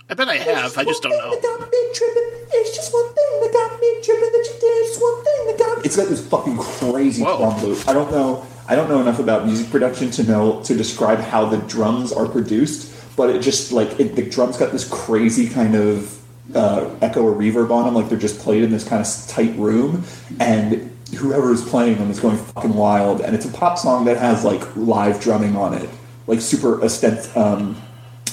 I 0.09 0.13
bet 0.13 0.29
I 0.29 0.37
have. 0.37 0.77
I 0.77 0.83
just 0.83 1.01
don't 1.01 1.11
know. 1.11 1.31
It's 1.33 2.75
just 2.75 2.93
one 2.93 3.07
thing 3.07 3.41
that 3.41 3.53
got 3.53 3.79
me 3.81 4.01
tripping 4.03 4.31
that 4.31 4.45
you 4.45 4.59
did. 4.59 4.85
It's 4.85 4.99
one 4.99 5.23
thing 5.23 5.47
that 5.47 5.59
got 5.59 5.77
me. 5.77 5.83
It's 5.85 5.95
got 5.95 6.07
this 6.09 6.27
fucking 6.27 6.57
crazy 6.57 7.23
Whoa. 7.23 7.37
drum 7.37 7.63
loop. 7.63 7.87
I 7.87 7.93
don't 7.93 8.11
know. 8.11 8.45
I 8.67 8.75
don't 8.75 8.89
know 8.89 9.01
enough 9.01 9.19
about 9.19 9.45
music 9.45 9.69
production 9.69 10.11
to 10.11 10.23
know 10.23 10.61
to 10.63 10.75
describe 10.75 11.19
how 11.19 11.45
the 11.45 11.57
drums 11.57 12.11
are 12.13 12.27
produced, 12.27 13.15
but 13.15 13.29
it 13.29 13.41
just 13.41 13.71
like 13.71 13.99
it, 13.99 14.15
the 14.15 14.23
drums 14.29 14.57
got 14.57 14.71
this 14.71 14.87
crazy 14.87 15.49
kind 15.49 15.75
of 15.75 16.19
uh, 16.55 16.89
echo 17.01 17.23
or 17.23 17.33
reverb 17.33 17.71
on 17.71 17.85
them, 17.85 17.95
like 17.95 18.09
they're 18.09 18.17
just 18.17 18.39
played 18.39 18.63
in 18.63 18.71
this 18.71 18.87
kind 18.87 19.05
of 19.05 19.27
tight 19.27 19.55
room, 19.57 20.03
and 20.39 20.91
whoever 21.17 21.51
is 21.51 21.63
playing 21.63 21.97
them 21.97 22.11
is 22.11 22.19
going 22.19 22.37
fucking 22.37 22.73
wild. 22.73 23.21
And 23.21 23.35
it's 23.35 23.45
a 23.45 23.51
pop 23.51 23.77
song 23.77 24.05
that 24.05 24.17
has 24.17 24.43
like 24.43 24.75
live 24.75 25.19
drumming 25.19 25.55
on 25.55 25.73
it, 25.73 25.89
like 26.27 26.41
super 26.41 26.77
ostent, 26.77 27.35
um, 27.35 27.81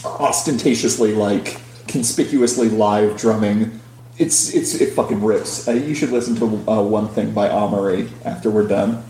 ostentatiously 0.05 1.15
like 1.15 1.61
conspicuously 1.89 2.69
live 2.69 3.17
drumming. 3.19 3.81
It's 4.19 4.55
it's 4.55 4.75
it 4.75 4.93
fucking 4.93 5.23
rips. 5.23 5.67
Uh, 5.67 5.73
you 5.73 5.95
should 5.95 6.11
listen 6.11 6.37
to 6.37 6.71
uh, 6.71 6.83
one 6.83 7.09
thing 7.09 7.33
by 7.33 7.49
Amerie 7.49 8.11
after 8.25 8.51
we're 8.51 8.67
done. 8.67 9.05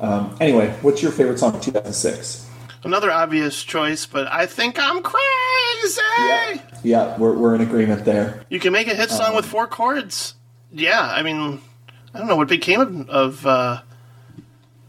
Um, 0.00 0.36
anyway, 0.40 0.76
what's 0.82 1.02
your 1.02 1.12
favorite 1.12 1.38
song 1.38 1.54
of 1.54 1.62
2006? 1.62 2.48
Another 2.82 3.12
obvious 3.12 3.62
choice, 3.62 4.06
but 4.06 4.26
I 4.32 4.46
think 4.46 4.78
I'm 4.78 5.02
crazy. 5.02 6.00
Yeah, 6.18 6.62
yeah 6.82 7.18
we're, 7.18 7.34
we're 7.34 7.54
in 7.54 7.60
agreement 7.60 8.06
there. 8.06 8.42
You 8.48 8.58
can 8.58 8.72
make 8.72 8.86
a 8.86 8.94
hit 8.94 9.10
song 9.10 9.36
with 9.36 9.44
four 9.44 9.66
chords. 9.66 10.34
Yeah, 10.72 11.02
I 11.02 11.22
mean, 11.22 11.60
I 12.14 12.18
don't 12.18 12.26
know 12.26 12.36
what 12.36 12.48
became 12.48 12.80
of 12.80 13.10
of, 13.10 13.46
uh, 13.46 13.82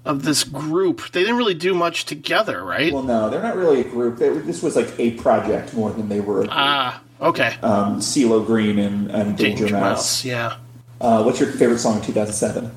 of 0.05 0.23
this 0.23 0.43
group. 0.43 1.11
They 1.11 1.21
didn't 1.21 1.37
really 1.37 1.53
do 1.53 1.73
much 1.73 2.05
together, 2.05 2.63
right? 2.63 2.91
Well, 2.91 3.03
no, 3.03 3.29
they're 3.29 3.41
not 3.41 3.55
really 3.55 3.81
a 3.81 3.83
group. 3.83 4.17
They, 4.17 4.29
this 4.29 4.61
was 4.63 4.75
like 4.75 4.99
a 4.99 5.11
project 5.11 5.73
more 5.73 5.91
than 5.91 6.09
they 6.09 6.19
were. 6.19 6.39
A 6.39 6.43
group. 6.43 6.55
Ah, 6.55 7.01
okay. 7.21 7.55
um, 7.61 7.99
CeeLo 7.99 8.45
Green 8.45 8.79
and, 8.79 9.11
and 9.11 9.37
Danger, 9.37 9.65
Danger 9.65 9.75
Mouse. 9.75 9.83
Mouse, 9.83 10.25
yeah. 10.25 10.57
Uh, 10.99 11.23
what's 11.23 11.39
your 11.39 11.51
favorite 11.51 11.79
song 11.79 11.99
of 11.99 12.05
2007? 12.05 12.71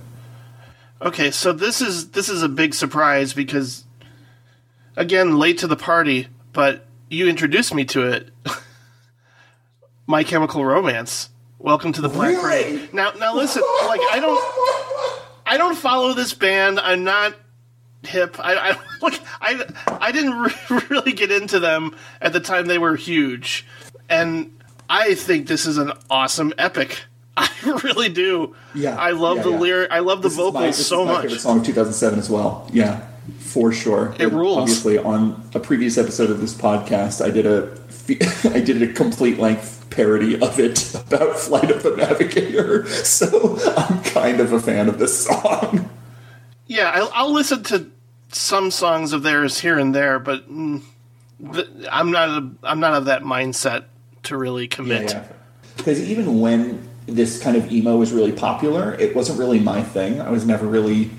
Okay, 1.03 1.31
so 1.31 1.53
this 1.53 1.83
is 1.83 2.11
this 2.11 2.29
is 2.31 2.43
a 2.43 2.49
big 2.49 2.73
surprise 2.73 3.35
because 3.35 3.85
again, 4.97 5.39
late 5.39 5.59
to 5.59 5.67
the 5.67 5.77
party, 5.77 6.29
but 6.53 6.87
you 7.11 7.29
introduced 7.29 7.75
me 7.75 7.85
to 7.87 8.09
it. 8.11 8.31
My 10.07 10.25
Chemical 10.25 10.65
Romance. 10.65 11.31
Welcome 11.59 11.93
to 11.95 12.01
the 12.01 12.09
Black 12.09 12.31
Really? 12.31 12.41
Parade. 12.43 12.95
Now 12.95 13.11
now 13.19 13.35
listen, 13.35 13.63
like 13.87 14.01
I 14.13 14.21
don't 14.21 14.39
I 15.55 15.57
don't 15.57 15.77
follow 15.77 16.15
this 16.15 16.35
band. 16.35 16.81
I'm 16.81 17.05
not 17.05 17.33
hip. 18.03 18.37
I, 18.41 18.55
I 18.73 18.79
look. 19.03 19.15
I 19.41 19.65
I 20.01 20.11
didn't 20.11 20.37
re- 20.37 20.81
really 20.91 21.13
get 21.13 21.31
into 21.31 21.61
them 21.61 21.95
at 22.21 22.33
the 22.33 22.41
time 22.41 22.67
they 22.67 22.79
were 22.79 22.97
huge, 22.97 23.65
and 24.09 24.51
I 24.91 25.15
think 25.15 25.47
this 25.47 25.65
is 25.65 25.79
an 25.79 25.93
awesome 26.11 26.53
epic. 26.59 27.03
I 27.37 27.49
really 27.85 28.09
do. 28.09 28.57
Yeah, 28.75 28.97
I 28.97 29.13
love 29.13 29.37
yeah, 29.39 29.43
the 29.45 29.51
yeah. 29.51 29.59
lyric. 29.59 29.91
I 29.93 30.01
love 30.01 30.23
the 30.23 30.29
This 30.29 30.33
is 30.33 30.39
my- 30.39 30.45
vocals 30.51 30.77
this 30.77 30.87
so 30.89 31.05
my 31.05 31.13
much. 31.13 31.23
Favorite 31.23 31.41
song 31.41 31.61
of 31.61 31.67
2007 31.67 32.19
as 32.19 32.29
well. 32.31 32.69
Yeah, 32.73 33.07
for 33.39 33.73
sure. 33.73 34.13
It 34.19 34.23
And 34.23 34.33
rules. 34.33 34.59
Obviously, 34.59 34.99
on 34.99 35.49
a 35.55 35.61
previous 35.61 35.97
episode 35.99 36.31
of 36.31 36.41
this 36.41 36.53
podcast, 36.53 37.25
I 37.25 37.31
did 37.31 37.47
a 37.47 37.71
I 38.55 38.59
did 38.61 38.83
a 38.83 38.93
complete 38.93 39.39
length 39.39 39.74
parody 39.91 40.41
of 40.41 40.59
it 40.59 40.95
about 41.07 41.39
Flight 41.39 41.71
of 41.71 41.83
the 41.83 41.97
Navigator. 41.97 42.87
So 43.05 43.59
I'm 43.77 44.03
kind 44.03 44.41
of 44.41 44.53
a 44.53 44.61
fan 44.61 44.89
of 44.89 44.99
this 44.99 45.27
song. 45.27 45.89
Yeah, 46.67 46.91
I'll, 46.95 47.11
I'll 47.15 47.33
listen 47.33 47.63
to 47.65 47.91
some 48.31 48.71
songs 48.71 49.13
of 49.13 49.23
theirs 49.23 49.61
here 49.61 49.79
and 49.79 49.95
there, 49.95 50.19
but 50.19 50.51
mm, 50.51 50.83
th- 51.53 51.69
I'm 51.91 52.11
not. 52.11 52.29
A, 52.29 52.51
I'm 52.63 52.81
not 52.81 52.95
of 52.95 53.05
that 53.07 53.23
mindset 53.23 53.85
to 54.25 54.37
really 54.37 54.69
commit. 54.69 55.15
Because 55.77 56.01
even 56.01 56.41
when 56.41 56.89
this 57.07 57.41
kind 57.41 57.57
of 57.57 57.71
emo 57.71 57.97
was 57.97 58.13
really 58.13 58.33
popular, 58.33 58.95
it 58.95 59.15
wasn't 59.15 59.39
really 59.39 59.61
my 59.61 59.83
thing. 59.83 60.21
I 60.21 60.31
was 60.31 60.47
never 60.47 60.67
really, 60.67 61.11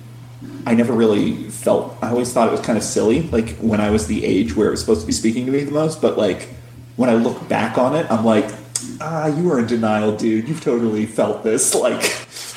I 0.66 0.74
never 0.74 0.94
really 0.94 1.50
felt. 1.50 1.98
I 2.02 2.10
always 2.10 2.34
thought 2.34 2.48
it 2.48 2.52
was 2.52 2.62
kind 2.62 2.78
of 2.78 2.84
silly, 2.84 3.24
like 3.24 3.58
when 3.58 3.80
I 3.80 3.92
was 3.92 4.08
the 4.08 4.26
age 4.26 4.56
where 4.56 4.68
it 4.68 4.72
was 4.72 4.80
supposed 4.80 5.02
to 5.02 5.08
be 5.08 5.14
speaking 5.14 5.46
to 5.46 5.52
me 5.52 5.64
the 5.64 5.72
most. 5.72 6.02
But 6.02 6.18
like 6.18 6.50
when 6.96 7.10
I 7.10 7.16
look 7.16 7.48
back 7.48 7.78
on 7.78 7.96
it, 7.96 8.10
I'm 8.10 8.26
like, 8.26 8.50
ah, 9.02 9.28
you 9.28 9.44
were 9.44 9.60
in 9.60 9.68
denial, 9.68 10.16
dude. 10.16 10.48
You've 10.48 10.62
totally 10.62 11.06
felt 11.06 11.44
this. 11.44 11.76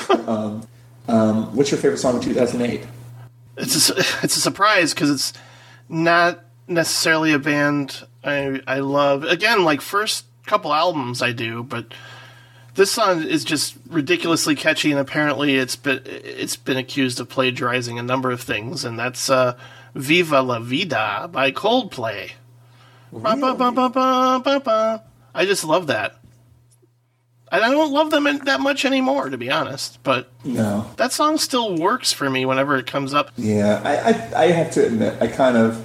Like, 0.08 0.26
um, 0.26 0.66
um, 1.06 1.54
what's 1.54 1.70
your 1.70 1.78
favorite 1.78 1.98
song 1.98 2.16
of 2.16 2.22
2008? 2.22 2.86
It's 3.58 3.90
a, 3.90 3.94
it's 4.22 4.36
a 4.36 4.40
surprise 4.40 4.94
because 4.94 5.10
it's 5.10 5.32
not 5.88 6.44
necessarily 6.66 7.32
a 7.32 7.38
band 7.38 8.06
I 8.24 8.60
I 8.66 8.80
love. 8.80 9.24
Again, 9.24 9.64
like 9.64 9.80
first 9.80 10.24
couple 10.46 10.72
albums 10.72 11.20
I 11.22 11.32
do, 11.32 11.62
but 11.62 11.92
this 12.74 12.90
song 12.90 13.22
is 13.22 13.44
just 13.44 13.76
ridiculously 13.88 14.54
catchy, 14.54 14.90
and 14.90 15.00
apparently 15.00 15.56
it's 15.56 15.76
been 15.76 16.00
it's 16.04 16.56
been 16.56 16.76
accused 16.76 17.20
of 17.20 17.28
plagiarizing 17.28 17.98
a 17.98 18.02
number 18.02 18.30
of 18.30 18.40
things, 18.40 18.84
and 18.84 18.98
that's 18.98 19.28
uh, 19.28 19.56
"Viva 19.94 20.42
la 20.42 20.60
Vida" 20.60 21.28
by 21.30 21.50
Coldplay. 21.50 22.32
Ba. 23.12 25.02
I 25.34 25.44
just 25.44 25.64
love 25.64 25.86
that. 25.88 26.16
And 27.50 27.64
I 27.64 27.70
don't 27.70 27.92
love 27.92 28.10
them 28.10 28.24
that 28.44 28.60
much 28.60 28.84
anymore, 28.84 29.30
to 29.30 29.38
be 29.38 29.50
honest. 29.50 30.02
But 30.02 30.30
No. 30.44 30.90
that 30.96 31.12
song 31.12 31.38
still 31.38 31.76
works 31.76 32.12
for 32.12 32.28
me 32.28 32.44
whenever 32.44 32.76
it 32.76 32.86
comes 32.86 33.14
up. 33.14 33.30
Yeah, 33.36 33.80
I, 33.84 33.96
I, 34.10 34.44
I 34.44 34.46
have 34.52 34.70
to 34.72 34.84
admit, 34.86 35.14
I 35.22 35.28
kind 35.28 35.56
of 35.56 35.84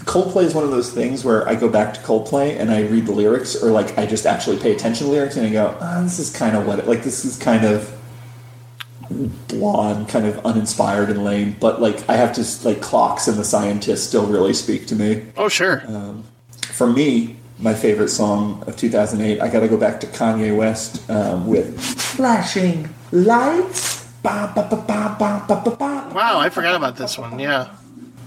Coldplay 0.00 0.44
is 0.44 0.54
one 0.54 0.62
of 0.62 0.70
those 0.70 0.92
things 0.92 1.24
where 1.24 1.48
I 1.48 1.56
go 1.56 1.68
back 1.68 1.92
to 1.94 2.00
Coldplay 2.00 2.58
and 2.60 2.70
I 2.70 2.82
read 2.82 3.06
the 3.06 3.12
lyrics, 3.12 3.60
or 3.60 3.70
like 3.72 3.98
I 3.98 4.06
just 4.06 4.24
actually 4.24 4.56
pay 4.58 4.72
attention 4.72 4.98
to 4.98 5.04
the 5.04 5.10
lyrics 5.10 5.36
and 5.36 5.44
I 5.46 5.50
go, 5.50 5.76
oh, 5.80 6.02
this 6.04 6.18
is 6.20 6.30
kind 6.36 6.56
of 6.56 6.64
what 6.66 6.78
it, 6.78 6.86
like 6.86 7.02
this 7.02 7.24
is 7.24 7.36
kind 7.36 7.64
of 7.64 7.92
blonde, 9.48 10.08
kind 10.08 10.26
of 10.26 10.44
uninspired 10.46 11.10
and 11.10 11.24
lame. 11.24 11.56
But 11.58 11.80
like 11.80 12.08
I 12.08 12.16
have 12.16 12.32
to 12.34 12.68
like 12.68 12.80
clocks 12.80 13.26
and 13.28 13.36
the 13.36 13.44
scientists 13.44 14.06
still 14.06 14.26
really 14.26 14.54
speak 14.54 14.86
to 14.88 14.94
me. 14.94 15.24
Oh, 15.36 15.48
sure. 15.48 15.82
Um, 15.88 16.24
For 16.76 16.86
me, 16.86 17.36
my 17.58 17.72
favorite 17.72 18.08
song 18.08 18.62
of 18.66 18.76
2008, 18.76 19.40
I 19.40 19.48
got 19.48 19.60
to 19.60 19.68
go 19.68 19.78
back 19.78 19.98
to 20.00 20.06
Kanye 20.06 20.54
West 20.54 21.08
um, 21.08 21.46
with 21.46 21.80
"Flashing 21.80 22.92
Lights." 23.12 24.04
Ba, 24.22 24.52
ba, 24.54 24.68
ba, 24.68 24.76
ba, 24.76 25.16
ba, 25.18 25.44
ba, 25.48 25.62
ba, 25.64 25.70
ba. 25.70 26.12
Wow, 26.12 26.38
I 26.38 26.50
forgot 26.50 26.74
about 26.74 26.96
this 26.96 27.16
one. 27.16 27.38
Yeah. 27.38 27.74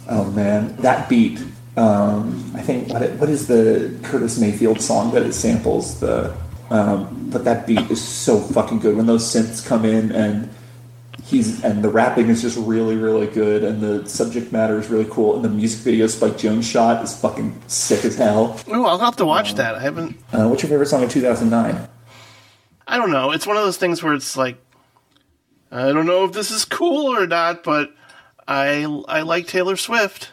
Oh 0.10 0.32
man, 0.32 0.76
that 0.78 1.08
beat. 1.08 1.40
Um, 1.78 2.52
I 2.56 2.62
think 2.62 2.90
what, 2.92 3.04
it, 3.04 3.20
what 3.20 3.30
is 3.30 3.46
the 3.46 3.96
Curtis 4.02 4.40
Mayfield 4.40 4.82
song 4.82 5.14
that 5.14 5.22
it 5.22 5.34
samples? 5.34 6.00
The 6.00 6.36
um, 6.72 7.30
but 7.30 7.46
that 7.46 7.68
beat 7.68 7.92
is 7.92 8.02
so 8.02 8.40
fucking 8.40 8.80
good 8.80 8.98
when 8.98 9.06
those 9.06 9.24
synths 9.24 9.64
come 9.64 9.86
in 9.86 10.12
and 10.12 10.50
he's 11.30 11.64
and 11.64 11.84
the 11.84 11.90
rapping 11.90 12.28
is 12.30 12.42
just 12.42 12.58
really 12.58 12.96
really 12.96 13.28
good 13.28 13.64
and 13.64 13.82
the 13.82 14.08
subject 14.10 14.52
matter 14.52 14.80
is 14.80 14.88
really 14.90 15.08
cool 15.10 15.36
and 15.36 15.46
the 15.46 15.50
music 15.50 15.82
video 15.82 16.08
Spike 16.08 16.34
Jonze 16.34 16.64
shot 16.64 17.04
is 17.04 17.20
fucking 17.20 17.62
sick 17.68 18.04
as 18.04 18.16
hell. 18.16 18.60
Oh, 18.68 18.86
I'll 18.86 19.00
have 19.00 19.16
to 19.18 19.26
watch 19.26 19.54
that. 19.56 19.76
I 19.76 19.80
haven't. 19.80 20.18
Uh, 20.34 20.48
what's 20.48 20.64
your 20.64 20.70
favorite 20.70 20.88
song 20.88 21.04
of 21.04 21.12
2009? 21.12 21.88
I 22.88 22.98
don't 22.98 23.12
know. 23.12 23.32
It's 23.32 23.46
one 23.46 23.56
of 23.56 23.64
those 23.64 23.78
things 23.78 24.02
where 24.02 24.16
it's 24.16 24.36
like, 24.36 24.58
I 25.72 25.92
don't 25.92 26.08
know 26.08 26.26
if 26.26 26.32
this 26.32 26.50
is 26.50 26.66
cool 26.66 27.16
or 27.16 27.28
not, 27.28 27.64
but 27.64 27.94
I 28.48 28.84
I 29.08 29.22
like 29.22 29.46
Taylor 29.46 29.78
Swift, 29.78 30.32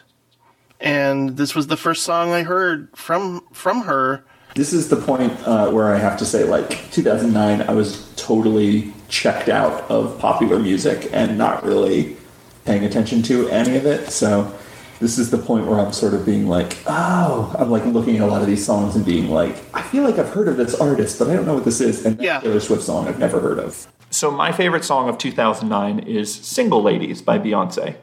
and 0.79 1.37
this 1.37 1.53
was 1.53 1.67
the 1.67 1.77
first 1.77 2.01
song 2.01 2.31
I 2.31 2.41
heard 2.41 2.89
from 2.97 3.45
from 3.53 3.83
her. 3.83 4.25
This 4.55 4.73
is 4.73 4.89
the 4.89 4.95
point 4.95 5.33
uh, 5.47 5.69
where 5.69 5.93
I 5.93 5.99
have 5.99 6.17
to 6.17 6.25
say, 6.25 6.43
like 6.43 6.91
2009, 6.91 7.61
I 7.61 7.73
was 7.73 8.11
totally 8.15 8.91
checked 9.09 9.49
out 9.49 9.89
of 9.89 10.17
popular 10.19 10.59
music 10.59 11.09
and 11.13 11.37
not 11.37 11.63
really 11.63 12.17
paying 12.65 12.83
attention 12.83 13.21
to 13.23 13.47
any 13.49 13.77
of 13.77 13.85
it. 13.85 14.09
So 14.11 14.53
this 14.99 15.17
is 15.17 15.29
the 15.31 15.37
point 15.37 15.65
where 15.67 15.79
I'm 15.79 15.93
sort 15.93 16.13
of 16.13 16.25
being 16.25 16.47
like, 16.47 16.77
oh, 16.87 17.55
I'm 17.57 17.69
like 17.69 17.85
looking 17.85 18.15
at 18.17 18.21
a 18.21 18.25
lot 18.25 18.41
of 18.41 18.47
these 18.47 18.65
songs 18.65 18.95
and 18.95 19.05
being 19.05 19.29
like, 19.29 19.55
I 19.73 19.81
feel 19.81 20.03
like 20.03 20.17
I've 20.17 20.29
heard 20.29 20.47
of 20.47 20.57
this 20.57 20.75
artist, 20.75 21.19
but 21.19 21.29
I 21.29 21.33
don't 21.33 21.45
know 21.45 21.53
what 21.53 21.65
this 21.65 21.79
is. 21.79 22.05
And 22.05 22.17
that 22.17 22.23
Yeah. 22.23 22.39
Taylor 22.39 22.59
Swift 22.59 22.83
song 22.83 23.07
I've 23.07 23.19
never 23.19 23.39
heard 23.39 23.59
of. 23.59 23.87
So 24.09 24.31
my 24.31 24.51
favorite 24.51 24.83
song 24.85 25.09
of 25.09 25.17
2009 25.17 25.99
is 25.99 26.33
"Single 26.33 26.81
Ladies" 26.81 27.21
by 27.21 27.37
Beyonce. 27.37 27.95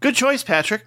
Good 0.00 0.14
choice, 0.16 0.42
Patrick. 0.42 0.84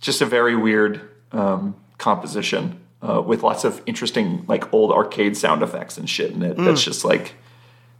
Just 0.00 0.20
a 0.22 0.26
very 0.26 0.56
weird 0.56 1.02
um, 1.32 1.76
composition 1.98 2.80
uh, 3.02 3.20
with 3.24 3.42
lots 3.42 3.64
of 3.64 3.82
interesting, 3.86 4.44
like 4.48 4.72
old 4.72 4.90
arcade 4.92 5.36
sound 5.36 5.62
effects 5.62 5.98
and 5.98 6.08
shit 6.08 6.32
in 6.32 6.42
it. 6.42 6.56
That's 6.56 6.82
just 6.82 7.04
like 7.04 7.34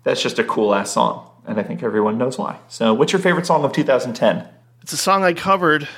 that's 0.04 0.22
just 0.22 0.38
a 0.38 0.44
cool 0.44 0.74
ass 0.74 0.90
song, 0.92 1.28
and 1.46 1.58
I 1.58 1.62
think 1.62 1.82
everyone 1.82 2.18
knows 2.18 2.38
why. 2.38 2.58
So, 2.68 2.94
what's 2.94 3.12
your 3.12 3.20
favorite 3.20 3.46
song 3.46 3.64
of 3.64 3.72
2010? 3.72 4.46
It's 4.82 4.92
a 4.92 4.96
song 4.96 5.24
I 5.24 5.34
covered. 5.34 5.88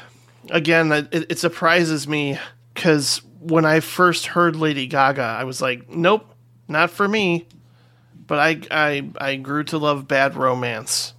Again, 0.50 0.90
it, 0.90 1.08
it 1.12 1.38
surprises 1.38 2.08
me 2.08 2.38
because 2.74 3.22
when 3.40 3.64
I 3.64 3.80
first 3.80 4.26
heard 4.26 4.56
Lady 4.56 4.86
Gaga, 4.86 5.22
I 5.22 5.44
was 5.44 5.62
like, 5.62 5.88
nope, 5.88 6.26
not 6.68 6.90
for 6.90 7.06
me. 7.06 7.46
But 8.26 8.38
I, 8.38 8.60
I, 8.70 9.10
I 9.20 9.36
grew 9.36 9.62
to 9.64 9.78
love 9.78 10.08
Bad 10.08 10.36
Romance 10.36 11.12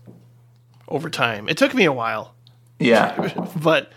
over 0.87 1.09
time. 1.09 1.47
It 1.47 1.57
took 1.57 1.73
me 1.73 1.85
a 1.85 1.91
while, 1.91 2.33
Yeah, 2.79 3.31
but 3.61 3.91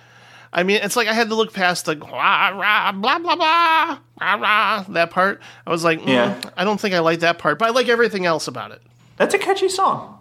I 0.53 0.63
mean, 0.63 0.81
it's 0.83 0.97
like 0.97 1.09
I 1.09 1.13
had 1.13 1.29
to 1.29 1.35
look 1.35 1.53
past 1.53 1.87
the 1.87 1.97
rah, 1.97 2.49
rah, 2.49 2.93
blah 2.93 3.19
blah 3.19 3.37
blah 3.37 3.99
rah, 4.21 4.35
rah, 4.35 4.85
that 4.91 5.11
part. 5.11 5.41
I 5.67 5.71
was 5.71 5.85
like, 5.85 6.01
mm, 6.01 6.09
Yeah. 6.09 6.41
I 6.57 6.65
don't 6.65 6.81
think 6.81 6.95
I 6.95 7.01
like 7.01 7.21
that 7.21 7.39
part, 7.39 7.59
but 7.59 7.69
I 7.69 7.73
like 7.73 7.89
everything 7.89 8.27
else 8.27 8.49
about 8.49 8.71
it. 8.73 8.83
that's 9.17 9.35
a 9.35 9.39
catchy 9.39 9.69
song. 9.69 10.13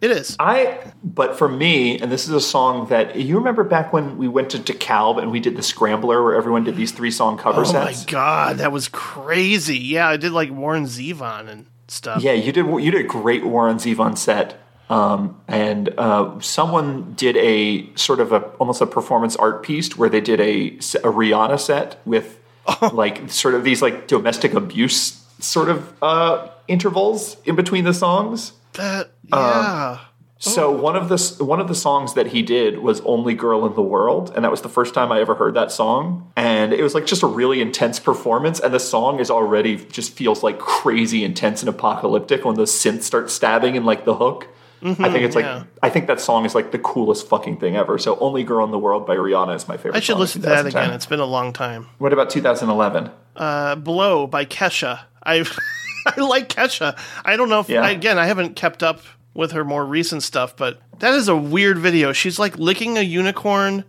It 0.00 0.12
is. 0.12 0.36
I, 0.38 0.78
but 1.02 1.36
for 1.36 1.48
me, 1.48 1.98
and 1.98 2.12
this 2.12 2.28
is 2.28 2.30
a 2.32 2.40
song 2.40 2.86
that 2.86 3.16
you 3.16 3.36
remember 3.36 3.64
back 3.64 3.92
when 3.92 4.16
we 4.16 4.28
went 4.28 4.50
to 4.50 4.58
DeKalb 4.58 5.20
and 5.20 5.32
we 5.32 5.40
did 5.40 5.56
the 5.56 5.62
Scrambler 5.62 6.22
where 6.22 6.36
everyone 6.36 6.62
did 6.62 6.76
these 6.76 6.92
three 6.92 7.10
song 7.10 7.36
cover 7.36 7.64
Oh 7.66 7.72
my 7.72 7.96
god, 8.06 8.58
that 8.58 8.70
was 8.70 8.86
crazy. 8.86 9.76
Yeah, 9.76 10.08
I 10.08 10.16
did 10.16 10.30
like 10.30 10.52
Warren 10.52 10.84
Zevon 10.84 11.48
and 11.48 11.66
stuff. 11.88 12.22
Yeah, 12.22 12.30
you 12.32 12.52
did. 12.52 12.64
You 12.66 12.92
did 12.92 13.04
a 13.06 13.08
great 13.08 13.44
Warren 13.44 13.78
Zevon 13.78 14.16
set, 14.16 14.60
um, 14.88 15.40
and 15.48 15.92
uh, 15.98 16.38
someone 16.38 17.14
did 17.14 17.36
a 17.36 17.92
sort 17.96 18.20
of 18.20 18.30
a 18.30 18.42
almost 18.60 18.80
a 18.80 18.86
performance 18.86 19.34
art 19.34 19.64
piece 19.64 19.96
where 19.96 20.08
they 20.08 20.20
did 20.20 20.38
a, 20.40 20.76
a 20.76 21.10
Rihanna 21.10 21.58
set 21.58 22.00
with 22.04 22.37
like 22.92 23.30
sort 23.30 23.54
of 23.54 23.64
these 23.64 23.82
like 23.82 24.08
domestic 24.08 24.54
abuse 24.54 25.24
sort 25.40 25.68
of 25.68 26.02
uh, 26.02 26.48
intervals 26.66 27.36
in 27.44 27.56
between 27.56 27.84
the 27.84 27.94
songs. 27.94 28.52
That 28.74 29.10
yeah. 29.24 29.98
So 30.40 30.70
one 30.70 30.94
of 30.94 31.08
the 31.08 31.44
one 31.44 31.58
of 31.58 31.66
the 31.66 31.74
songs 31.74 32.14
that 32.14 32.28
he 32.28 32.42
did 32.42 32.78
was 32.78 33.00
"Only 33.00 33.34
Girl 33.34 33.66
in 33.66 33.74
the 33.74 33.82
World," 33.82 34.32
and 34.34 34.44
that 34.44 34.52
was 34.52 34.62
the 34.62 34.68
first 34.68 34.94
time 34.94 35.10
I 35.10 35.20
ever 35.20 35.34
heard 35.34 35.54
that 35.54 35.72
song. 35.72 36.30
And 36.36 36.72
it 36.72 36.82
was 36.82 36.94
like 36.94 37.06
just 37.06 37.24
a 37.24 37.26
really 37.26 37.60
intense 37.60 37.98
performance. 37.98 38.60
And 38.60 38.72
the 38.72 38.78
song 38.78 39.18
is 39.18 39.30
already 39.32 39.76
just 39.76 40.12
feels 40.12 40.44
like 40.44 40.60
crazy 40.60 41.24
intense 41.24 41.62
and 41.62 41.68
apocalyptic 41.68 42.44
when 42.44 42.54
the 42.54 42.64
synth 42.64 43.02
starts 43.02 43.32
stabbing 43.32 43.74
in 43.74 43.84
like 43.84 44.04
the 44.04 44.14
hook. 44.14 44.46
I 44.82 44.94
think 44.94 45.16
it's 45.24 45.34
like 45.36 45.44
yeah. 45.44 45.64
I 45.82 45.90
think 45.90 46.06
that 46.06 46.20
song 46.20 46.44
is 46.44 46.54
like 46.54 46.70
the 46.72 46.78
coolest 46.78 47.26
fucking 47.28 47.58
thing 47.58 47.76
ever. 47.76 47.98
So 47.98 48.18
"Only 48.18 48.44
Girl 48.44 48.64
in 48.64 48.70
the 48.70 48.78
World" 48.78 49.06
by 49.06 49.16
Rihanna 49.16 49.56
is 49.56 49.66
my 49.68 49.76
favorite. 49.76 49.96
I 49.96 50.00
should 50.00 50.18
listen 50.18 50.42
to 50.42 50.48
that 50.48 50.66
again. 50.66 50.92
It's 50.92 51.06
been 51.06 51.20
a 51.20 51.24
long 51.26 51.52
time. 51.52 51.88
What 51.98 52.12
about 52.12 52.30
2011? 52.30 53.10
Uh, 53.36 53.74
Blow 53.76 54.26
by 54.26 54.44
Kesha. 54.44 55.00
I 55.24 55.44
I 56.06 56.20
like 56.20 56.48
Kesha. 56.48 56.98
I 57.24 57.36
don't 57.36 57.48
know 57.48 57.60
if 57.60 57.68
Yeah. 57.68 57.88
again 57.88 58.18
I 58.18 58.26
haven't 58.26 58.56
kept 58.56 58.82
up 58.82 59.00
with 59.34 59.52
her 59.52 59.64
more 59.64 59.84
recent 59.84 60.22
stuff, 60.22 60.56
but 60.56 60.80
that 61.00 61.14
is 61.14 61.28
a 61.28 61.36
weird 61.36 61.78
video. 61.78 62.12
She's 62.12 62.38
like 62.38 62.58
licking 62.58 62.98
a 62.98 63.02
unicorn 63.02 63.84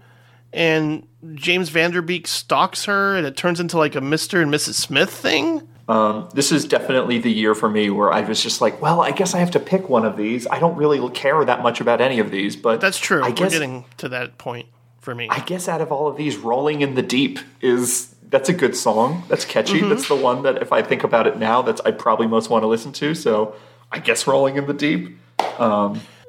and 0.53 1.07
James 1.33 1.69
Van 1.69 1.91
Der 1.91 2.01
Beek 2.01 2.27
stalks 2.27 2.85
her 2.85 3.15
and 3.15 3.25
it 3.25 3.35
turns 3.37 3.59
into 3.59 3.77
like 3.77 3.95
a 3.95 3.99
Mr. 4.01 4.41
and 4.41 4.51
Mrs. 4.53 4.73
Smith 4.75 5.09
thing. 5.11 5.67
Um, 5.89 6.29
this 6.35 6.51
is 6.51 6.65
definitely 6.65 7.17
the 7.17 7.31
year 7.31 7.55
for 7.55 7.67
me 7.67 7.89
where 7.89 8.13
I 8.13 8.21
was 8.21 8.43
just 8.43 8.61
like, 8.61 8.79
well, 8.79 9.01
I 9.01 9.09
guess 9.09 9.33
I 9.33 9.39
have 9.39 9.49
to 9.51 9.59
pick 9.59 9.89
one 9.89 10.05
of 10.05 10.17
these. 10.17 10.45
I 10.45 10.59
don't 10.59 10.75
really 10.75 11.09
care 11.09 11.43
that 11.43 11.63
much 11.63 11.81
about 11.81 11.99
any 11.99 12.19
of 12.19 12.29
these, 12.29 12.55
but 12.55 12.79
That's 12.79 12.99
true. 12.99 13.23
I 13.23 13.29
We're 13.29 13.33
guess 13.35 13.53
getting 13.53 13.85
to 13.97 14.09
that 14.09 14.37
point 14.37 14.67
for 14.99 15.15
me. 15.15 15.27
I 15.31 15.39
guess 15.39 15.67
out 15.67 15.81
of 15.81 15.91
all 15.91 16.07
of 16.07 16.15
these, 16.15 16.37
"Rolling 16.37 16.81
in 16.81 16.93
the 16.93 17.01
Deep" 17.01 17.39
is 17.59 18.13
that's 18.29 18.49
a 18.49 18.53
good 18.53 18.75
song. 18.75 19.23
That's 19.29 19.45
catchy. 19.45 19.79
Mm-hmm. 19.79 19.89
That's 19.89 20.07
the 20.07 20.15
one 20.15 20.43
that 20.43 20.61
if 20.61 20.71
I 20.71 20.83
think 20.83 21.03
about 21.03 21.25
it 21.25 21.39
now, 21.39 21.63
that's 21.63 21.81
I 21.81 21.89
probably 21.89 22.27
most 22.27 22.51
want 22.51 22.61
to 22.61 22.67
listen 22.67 22.91
to. 22.93 23.15
So 23.15 23.55
I 23.91 23.97
guess 23.97 24.27
"Rolling 24.27 24.57
in 24.57 24.67
the 24.67 24.75
Deep." 24.75 25.17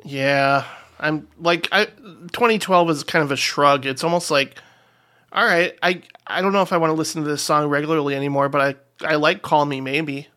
Yeah, 0.05 0.64
I'm 0.99 1.29
like 1.38 1.68
I 1.70 1.85
2012 1.85 2.88
is 2.88 3.05
kind 3.05 3.23
of 3.23 3.31
a 3.31 3.37
shrug. 3.37 3.85
It's 3.85 4.03
almost 4.03 4.31
like 4.31 4.57
all 5.33 5.44
right, 5.44 5.77
I 5.83 6.03
I 6.27 6.40
don't 6.40 6.55
know 6.55 6.62
if 6.62 6.73
I 6.73 6.79
want 6.79 6.90
to 6.90 6.94
listen 6.94 7.23
to 7.23 7.29
this 7.29 7.42
song 7.42 7.68
regularly 7.68 8.14
anymore, 8.14 8.49
but 8.49 8.61
I 8.62 8.75
I 9.04 9.16
like 9.16 9.42
Call 9.42 9.64
Me 9.66 9.80
Maybe. 9.80 10.28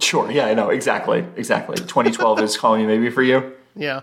Sure. 0.00 0.30
Yeah, 0.30 0.46
I 0.46 0.54
know 0.54 0.70
exactly. 0.70 1.24
Exactly. 1.36 1.76
2012 1.76 2.40
is 2.40 2.56
Call 2.56 2.76
me 2.76 2.86
maybe 2.86 3.10
for 3.10 3.22
you. 3.22 3.52
Yeah. 3.76 4.02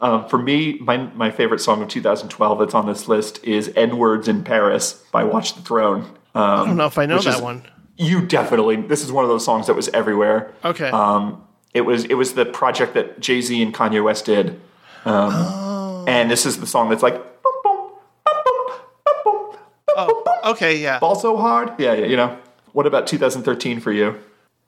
Um, 0.00 0.28
for 0.28 0.38
me, 0.38 0.78
my 0.80 0.96
my 0.98 1.30
favorite 1.30 1.60
song 1.60 1.80
of 1.82 1.88
2012 1.88 2.58
that's 2.58 2.74
on 2.74 2.86
this 2.86 3.08
list 3.08 3.42
is 3.44 3.72
"N 3.76 3.96
Words 3.96 4.28
in 4.28 4.44
Paris" 4.44 5.02
by 5.12 5.24
Watch 5.24 5.54
the 5.54 5.62
Throne. 5.62 6.10
I 6.34 6.64
don't 6.66 6.76
know 6.76 6.86
if 6.86 6.98
I 6.98 7.06
know 7.06 7.18
that 7.20 7.36
is- 7.36 7.40
one. 7.40 7.64
You 7.96 8.26
definitely. 8.26 8.76
This 8.76 9.04
is 9.04 9.12
one 9.12 9.24
of 9.24 9.30
those 9.30 9.44
songs 9.44 9.68
that 9.68 9.74
was 9.74 9.88
everywhere. 9.90 10.52
Okay. 10.64 10.88
Um, 10.90 11.44
it 11.72 11.82
was 11.82 12.04
it 12.04 12.14
was 12.14 12.34
the 12.34 12.44
project 12.44 12.94
that 12.94 13.20
Jay 13.20 13.40
Z 13.40 13.62
and 13.62 13.72
Kanye 13.72 14.02
West 14.02 14.24
did, 14.26 14.60
um, 15.04 15.30
Oh. 15.32 16.04
and 16.08 16.28
this 16.30 16.44
is 16.44 16.58
the 16.60 16.66
song 16.66 16.88
that's 16.88 17.02
like 17.04 17.14
boom, 17.14 17.52
boom, 17.62 17.90
boom, 18.24 18.42
boom, 18.44 18.76
boom, 19.04 19.14
boom, 19.24 19.56
oh, 19.96 20.40
okay, 20.52 20.76
yeah. 20.76 20.98
ball 20.98 21.14
so 21.14 21.36
hard. 21.36 21.72
Yeah, 21.78 21.94
yeah, 21.94 22.06
you 22.06 22.16
know. 22.16 22.36
What 22.74 22.86
about 22.86 23.06
2013 23.06 23.78
for 23.78 23.92
you? 23.92 24.20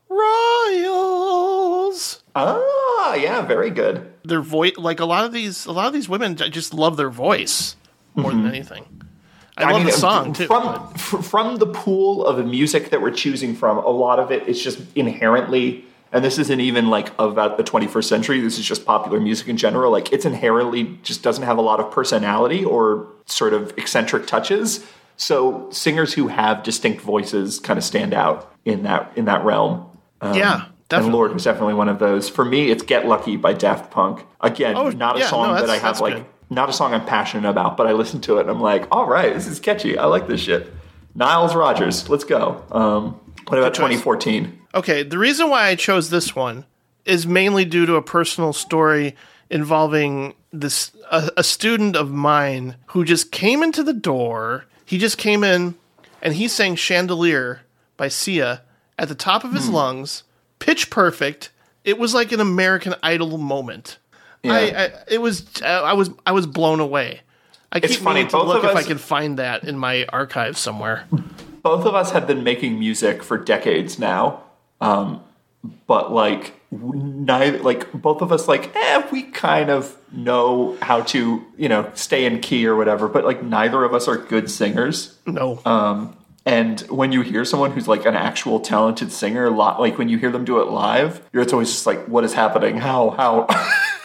Royals. 0.08 1.42
Ah, 2.36 3.14
yeah, 3.14 3.42
very 3.42 3.70
good. 3.70 4.12
Their 4.22 4.40
voice, 4.42 4.76
like 4.76 5.00
a 5.00 5.04
lot 5.04 5.24
of 5.24 5.32
these, 5.32 5.66
a 5.66 5.72
lot 5.72 5.88
of 5.88 5.92
these 5.92 6.08
women, 6.08 6.40
I 6.40 6.48
just 6.48 6.72
love 6.72 6.96
their 6.96 7.10
voice 7.10 7.74
more 8.14 8.30
than 8.30 8.46
anything. 8.46 8.86
I, 9.58 9.72
love 9.72 9.84
the 9.84 9.90
song 9.90 10.34
too. 10.34 10.46
From 10.46 10.94
from 10.94 11.56
the 11.56 11.66
pool 11.66 12.24
of 12.24 12.36
the 12.36 12.44
music 12.44 12.90
that 12.90 13.02
we're 13.02 13.10
choosing 13.10 13.56
from, 13.56 13.78
a 13.78 13.88
lot 13.88 14.20
of 14.20 14.30
it 14.30 14.46
is 14.46 14.62
just 14.62 14.78
inherently, 14.94 15.84
and 16.12 16.24
this 16.24 16.38
isn't 16.38 16.60
even 16.60 16.88
like 16.88 17.08
about 17.18 17.56
the 17.56 17.64
21st 17.64 18.04
century. 18.04 18.40
This 18.40 18.56
is 18.56 18.64
just 18.64 18.84
popular 18.86 19.18
music 19.18 19.48
in 19.48 19.56
general. 19.56 19.90
Like 19.90 20.12
it's 20.12 20.24
inherently 20.24 20.96
just 21.02 21.24
doesn't 21.24 21.42
have 21.42 21.58
a 21.58 21.62
lot 21.62 21.80
of 21.80 21.90
personality 21.90 22.64
or 22.64 23.08
sort 23.24 23.52
of 23.52 23.76
eccentric 23.76 24.28
touches. 24.28 24.86
So 25.16 25.68
singers 25.70 26.12
who 26.12 26.28
have 26.28 26.62
distinct 26.62 27.00
voices 27.02 27.58
kind 27.58 27.78
of 27.78 27.84
stand 27.84 28.12
out 28.14 28.52
in 28.64 28.82
that 28.82 29.12
in 29.16 29.24
that 29.26 29.44
realm. 29.44 29.86
yeah, 30.22 30.64
And 30.66 30.72
definitely. 30.88 31.12
Lorde 31.14 31.32
was 31.34 31.44
definitely 31.44 31.74
one 31.74 31.88
of 31.88 31.98
those. 31.98 32.28
For 32.28 32.44
me, 32.44 32.70
it's 32.70 32.82
"Get 32.82 33.06
Lucky" 33.06 33.36
by 33.36 33.52
Daft 33.54 33.90
Punk. 33.90 34.26
Again, 34.40 34.76
Oh, 34.76 34.90
not 34.90 35.16
a 35.16 35.20
yeah, 35.20 35.28
song 35.28 35.54
no, 35.54 35.60
that 35.60 35.70
I 35.70 35.78
have 35.78 36.00
like, 36.00 36.14
good. 36.14 36.26
not 36.50 36.68
a 36.68 36.72
song 36.72 36.92
I'm 36.94 37.04
passionate 37.06 37.48
about, 37.48 37.76
but 37.76 37.86
I 37.86 37.92
listen 37.92 38.20
to 38.22 38.38
it 38.38 38.42
and 38.42 38.50
I'm 38.50 38.60
like, 38.60 38.86
all 38.90 39.06
right, 39.06 39.32
this 39.32 39.46
is 39.46 39.58
catchy. 39.58 39.96
I 39.98 40.04
like 40.06 40.28
this 40.28 40.40
shit. 40.40 40.72
Niles 41.14 41.54
Rodgers, 41.54 42.08
let's 42.10 42.24
go. 42.24 42.62
Um, 42.70 43.18
what 43.48 43.58
about 43.58 43.74
2014? 43.74 44.58
Okay, 44.74 45.02
the 45.02 45.16
reason 45.18 45.48
why 45.48 45.68
I 45.68 45.74
chose 45.76 46.10
this 46.10 46.36
one 46.36 46.66
is 47.06 47.26
mainly 47.26 47.64
due 47.64 47.86
to 47.86 47.94
a 47.94 48.02
personal 48.02 48.52
story 48.52 49.14
involving 49.48 50.34
this 50.52 50.90
a, 51.10 51.30
a 51.38 51.42
student 51.42 51.96
of 51.96 52.10
mine 52.10 52.76
who 52.88 53.04
just 53.04 53.32
came 53.32 53.62
into 53.62 53.82
the 53.82 53.94
door. 53.94 54.66
He 54.86 54.96
just 54.96 55.18
came 55.18 55.44
in 55.44 55.74
and 56.22 56.34
he 56.34 56.48
sang 56.48 56.76
"Chandelier" 56.76 57.60
by 57.98 58.08
Sia 58.08 58.62
at 58.98 59.08
the 59.08 59.14
top 59.14 59.44
of 59.44 59.52
his 59.52 59.68
lungs, 59.68 60.22
pitch 60.58 60.88
perfect. 60.88 61.50
It 61.84 61.98
was 61.98 62.14
like 62.14 62.32
an 62.32 62.40
American 62.40 62.94
Idol 63.02 63.36
moment. 63.36 63.98
I, 64.44 64.70
I 64.70 64.90
it 65.08 65.20
was 65.20 65.44
I 65.62 65.92
was 65.92 66.10
I 66.24 66.32
was 66.32 66.46
blown 66.46 66.80
away. 66.80 67.20
I 67.72 67.78
It's 67.78 67.96
keep 67.96 68.00
funny, 68.00 68.24
to 68.24 68.30
both 68.30 68.46
look 68.46 68.64
of 68.64 68.70
if 68.70 68.76
I 68.76 68.84
can 68.84 68.98
find 68.98 69.38
that 69.38 69.64
in 69.64 69.76
my 69.76 70.06
archive 70.06 70.56
somewhere. 70.56 71.04
Both 71.62 71.84
of 71.84 71.94
us 71.96 72.12
have 72.12 72.26
been 72.28 72.44
making 72.44 72.78
music 72.78 73.24
for 73.24 73.36
decades 73.36 73.98
now, 73.98 74.44
um, 74.80 75.22
but 75.88 76.12
like 76.12 76.55
neither, 76.82 77.58
like 77.58 77.92
both 77.92 78.22
of 78.22 78.32
us, 78.32 78.48
like 78.48 78.74
eh, 78.74 79.06
we 79.10 79.24
kind 79.24 79.70
of 79.70 79.96
know 80.12 80.76
how 80.82 81.02
to, 81.02 81.44
you 81.56 81.68
know, 81.68 81.90
stay 81.94 82.24
in 82.24 82.40
key 82.40 82.66
or 82.66 82.76
whatever. 82.76 83.08
But 83.08 83.24
like 83.24 83.42
neither 83.42 83.84
of 83.84 83.94
us 83.94 84.08
are 84.08 84.16
good 84.16 84.50
singers. 84.50 85.18
No. 85.26 85.60
And 86.46 86.80
when 86.82 87.10
you 87.10 87.22
hear 87.22 87.44
someone 87.44 87.72
who's 87.72 87.88
like 87.88 88.06
an 88.06 88.14
actual 88.14 88.60
talented 88.60 89.10
singer, 89.10 89.50
lot 89.50 89.80
like 89.80 89.98
when 89.98 90.08
you 90.08 90.16
hear 90.16 90.30
them 90.30 90.44
do 90.44 90.60
it 90.60 90.68
live, 90.68 91.20
you're 91.32 91.42
it's 91.42 91.52
always 91.52 91.70
just 91.70 91.86
like, 91.86 92.06
what 92.06 92.22
is 92.22 92.34
happening? 92.34 92.78
How 92.78 93.10
how? 93.10 93.46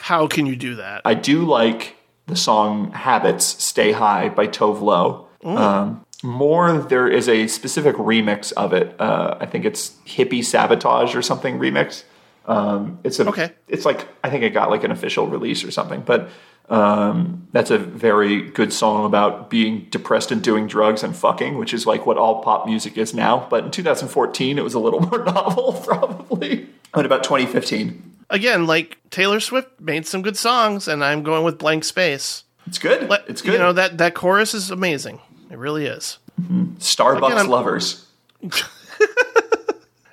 How 0.01 0.27
can 0.27 0.47
you 0.47 0.55
do 0.55 0.75
that? 0.75 1.03
I 1.05 1.13
do 1.13 1.45
like 1.45 1.95
the 2.25 2.35
song 2.35 2.91
"Habits 2.91 3.45
Stay 3.63 3.91
High" 3.91 4.29
by 4.29 4.47
Tove 4.47 4.81
Lo. 4.81 5.27
Um, 5.43 6.05
more, 6.23 6.79
there 6.79 7.07
is 7.07 7.29
a 7.29 7.47
specific 7.47 7.95
remix 7.95 8.51
of 8.53 8.73
it. 8.73 8.99
Uh, 8.99 9.37
I 9.39 9.45
think 9.45 9.63
it's 9.63 9.91
"Hippie 10.07 10.43
Sabotage" 10.43 11.15
or 11.15 11.21
something 11.21 11.59
remix. 11.59 12.03
Um, 12.45 12.99
it's 13.03 13.19
a, 13.19 13.27
Okay. 13.27 13.51
It's 13.67 13.85
like 13.85 14.07
I 14.23 14.29
think 14.29 14.43
it 14.43 14.49
got 14.51 14.69
like 14.69 14.83
an 14.83 14.91
official 14.91 15.27
release 15.27 15.63
or 15.63 15.71
something, 15.71 16.01
but 16.01 16.29
um, 16.69 17.47
that's 17.51 17.69
a 17.69 17.77
very 17.77 18.49
good 18.49 18.71
song 18.71 19.05
about 19.05 19.49
being 19.49 19.87
depressed 19.89 20.31
and 20.31 20.41
doing 20.41 20.67
drugs 20.67 21.03
and 21.03 21.15
fucking, 21.15 21.57
which 21.57 21.73
is 21.73 21.85
like 21.85 22.05
what 22.05 22.17
all 22.17 22.41
pop 22.41 22.65
music 22.65 22.97
is 22.97 23.13
now. 23.13 23.45
But 23.49 23.65
in 23.65 23.71
2014, 23.71 24.57
it 24.57 24.63
was 24.63 24.73
a 24.73 24.79
little 24.79 24.99
more 25.09 25.23
novel, 25.23 25.73
probably. 25.85 26.67
What 26.93 27.05
about 27.05 27.23
2015? 27.23 28.07
again, 28.29 28.65
like 28.65 28.97
Taylor 29.09 29.41
Swift 29.41 29.79
made 29.81 30.07
some 30.07 30.21
good 30.21 30.37
songs, 30.37 30.87
and 30.87 31.03
I'm 31.03 31.21
going 31.21 31.43
with 31.43 31.57
Blank 31.57 31.83
Space. 31.83 32.45
It's 32.65 32.77
good. 32.79 33.09
Let- 33.09 33.27
it's 33.27 33.41
good. 33.41 33.53
You 33.53 33.59
know 33.59 33.73
that 33.73 33.97
that 33.97 34.13
chorus 34.15 34.53
is 34.53 34.71
amazing. 34.71 35.19
It 35.49 35.57
really 35.57 35.85
is. 35.85 36.17
Starbucks 36.41 37.33
Again, 37.33 37.47
lovers. 37.49 38.05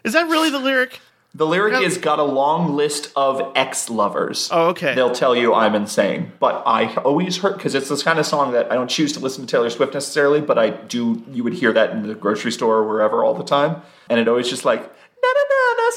Is 0.05 0.13
that 0.15 0.29
really 0.29 0.51
the 0.51 0.59
lyric? 0.59 1.01
The 1.35 1.47
lyric 1.47 1.75
Yeah. 1.75 1.81
is 1.81 1.99
got 1.99 2.19
a 2.19 2.23
long 2.25 2.75
list 2.75 3.13
of 3.15 3.53
ex 3.55 3.91
lovers. 3.91 4.49
Oh, 4.51 4.69
okay. 4.69 4.95
They'll 4.95 5.13
tell 5.13 5.37
you 5.37 5.55
I'm 5.55 5.75
insane. 5.75 6.33
But 6.41 6.63
I 6.67 6.95
always 6.97 7.37
hurt 7.39 7.57
because 7.59 7.75
it's 7.75 7.89
this 7.91 8.03
kind 8.03 8.19
of 8.19 8.27
song 8.27 8.53
that 8.53 8.73
I 8.73 8.75
don't 8.75 8.89
choose 8.89 9.13
to 9.13 9.21
listen 9.21 9.45
to 9.47 9.51
Taylor 9.51 9.69
Swift 9.71 9.93
necessarily, 9.95 10.41
but 10.41 10.59
I 10.59 10.71
do, 10.71 11.23
you 11.31 11.45
would 11.45 11.53
hear 11.55 11.73
that 11.75 11.91
in 11.91 12.07
the 12.07 12.15
grocery 12.15 12.51
store 12.51 12.77
or 12.77 12.89
wherever 12.89 13.23
all 13.25 13.35
the 13.35 13.45
time. 13.45 13.83
And 14.09 14.19
it 14.19 14.27
always 14.27 14.49
just 14.49 14.65
like, 14.65 14.81
na 14.81 15.29
na 15.35 15.43
na 15.51 15.75
na, 15.77 15.91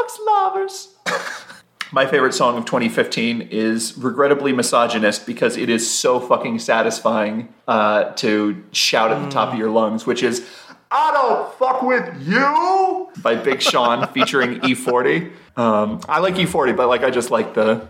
Starbucks 0.00 0.26
lovers. 0.26 0.88
My 1.92 2.04
favorite 2.04 2.34
song 2.34 2.56
of 2.58 2.64
2015 2.64 3.42
is 3.50 3.96
regrettably 3.96 4.52
misogynist 4.52 5.24
because 5.24 5.56
it 5.56 5.68
is 5.68 5.88
so 5.88 6.18
fucking 6.18 6.58
satisfying 6.58 7.52
uh, 7.68 8.10
to 8.14 8.64
shout 8.72 9.12
at 9.12 9.22
the 9.22 9.30
top 9.30 9.52
of 9.52 9.58
your 9.58 9.70
lungs, 9.70 10.04
which 10.04 10.22
is 10.22 10.44
"I 10.90 11.12
don't 11.12 11.54
fuck 11.54 11.82
with 11.82 12.26
you" 12.26 13.08
by 13.22 13.34
Big 13.34 13.62
Sean 13.62 14.06
featuring 14.08 14.60
E40. 14.60 15.32
Um, 15.56 16.00
I 16.08 16.20
like 16.20 16.34
E40, 16.34 16.76
but 16.76 16.88
like 16.88 17.02
I 17.02 17.10
just 17.10 17.30
like 17.30 17.54
the 17.54 17.88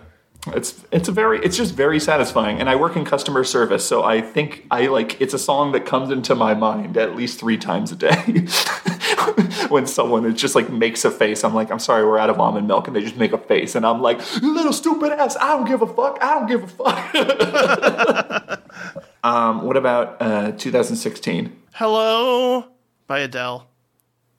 it's 0.55 0.85
it's 0.93 1.09
a 1.09 1.13
very 1.13 1.39
it's 1.41 1.57
just 1.57 1.75
very 1.75 1.99
satisfying. 1.99 2.61
And 2.61 2.69
I 2.69 2.77
work 2.77 2.97
in 2.97 3.05
customer 3.05 3.45
service, 3.45 3.85
so 3.85 4.05
I 4.05 4.21
think 4.21 4.67
I 4.71 4.87
like 4.87 5.21
it's 5.21 5.35
a 5.35 5.39
song 5.39 5.73
that 5.73 5.87
comes 5.87 6.11
into 6.11 6.35
my 6.35 6.55
mind 6.55 6.97
at 6.97 7.17
least 7.17 7.41
three 7.41 7.57
times 7.57 7.93
a 7.93 7.97
day. 7.97 8.47
when 9.69 9.87
someone 9.87 10.25
is 10.25 10.41
just 10.41 10.55
like 10.55 10.71
makes 10.71 11.05
a 11.05 11.11
face, 11.11 11.43
I'm 11.45 11.55
like, 11.55 11.71
I'm 11.71 11.79
sorry, 11.79 12.05
we're 12.05 12.19
out 12.19 12.31
of 12.31 12.39
almond 12.39 12.69
milk, 12.69 12.87
and 12.87 12.95
they 12.95 13.01
just 13.01 13.17
make 13.17 13.33
a 13.33 13.39
face, 13.39 13.75
and 13.75 13.85
I'm 13.85 14.01
like, 14.01 14.21
little 14.43 14.73
stupid 14.73 15.13
ass, 15.13 15.37
I 15.37 15.49
don't 15.49 15.67
give 15.67 15.83
a 15.83 15.87
fuck, 15.87 16.19
I 16.23 16.35
don't 16.35 16.47
give 16.47 16.63
a 16.63 16.69
fuck. 16.69 18.63
um, 19.25 19.65
what 19.65 19.77
about 19.77 20.17
uh, 20.21 20.53
2016? 20.53 21.53
Hello 21.73 22.76
by 23.07 23.21
Adele. 23.21 23.67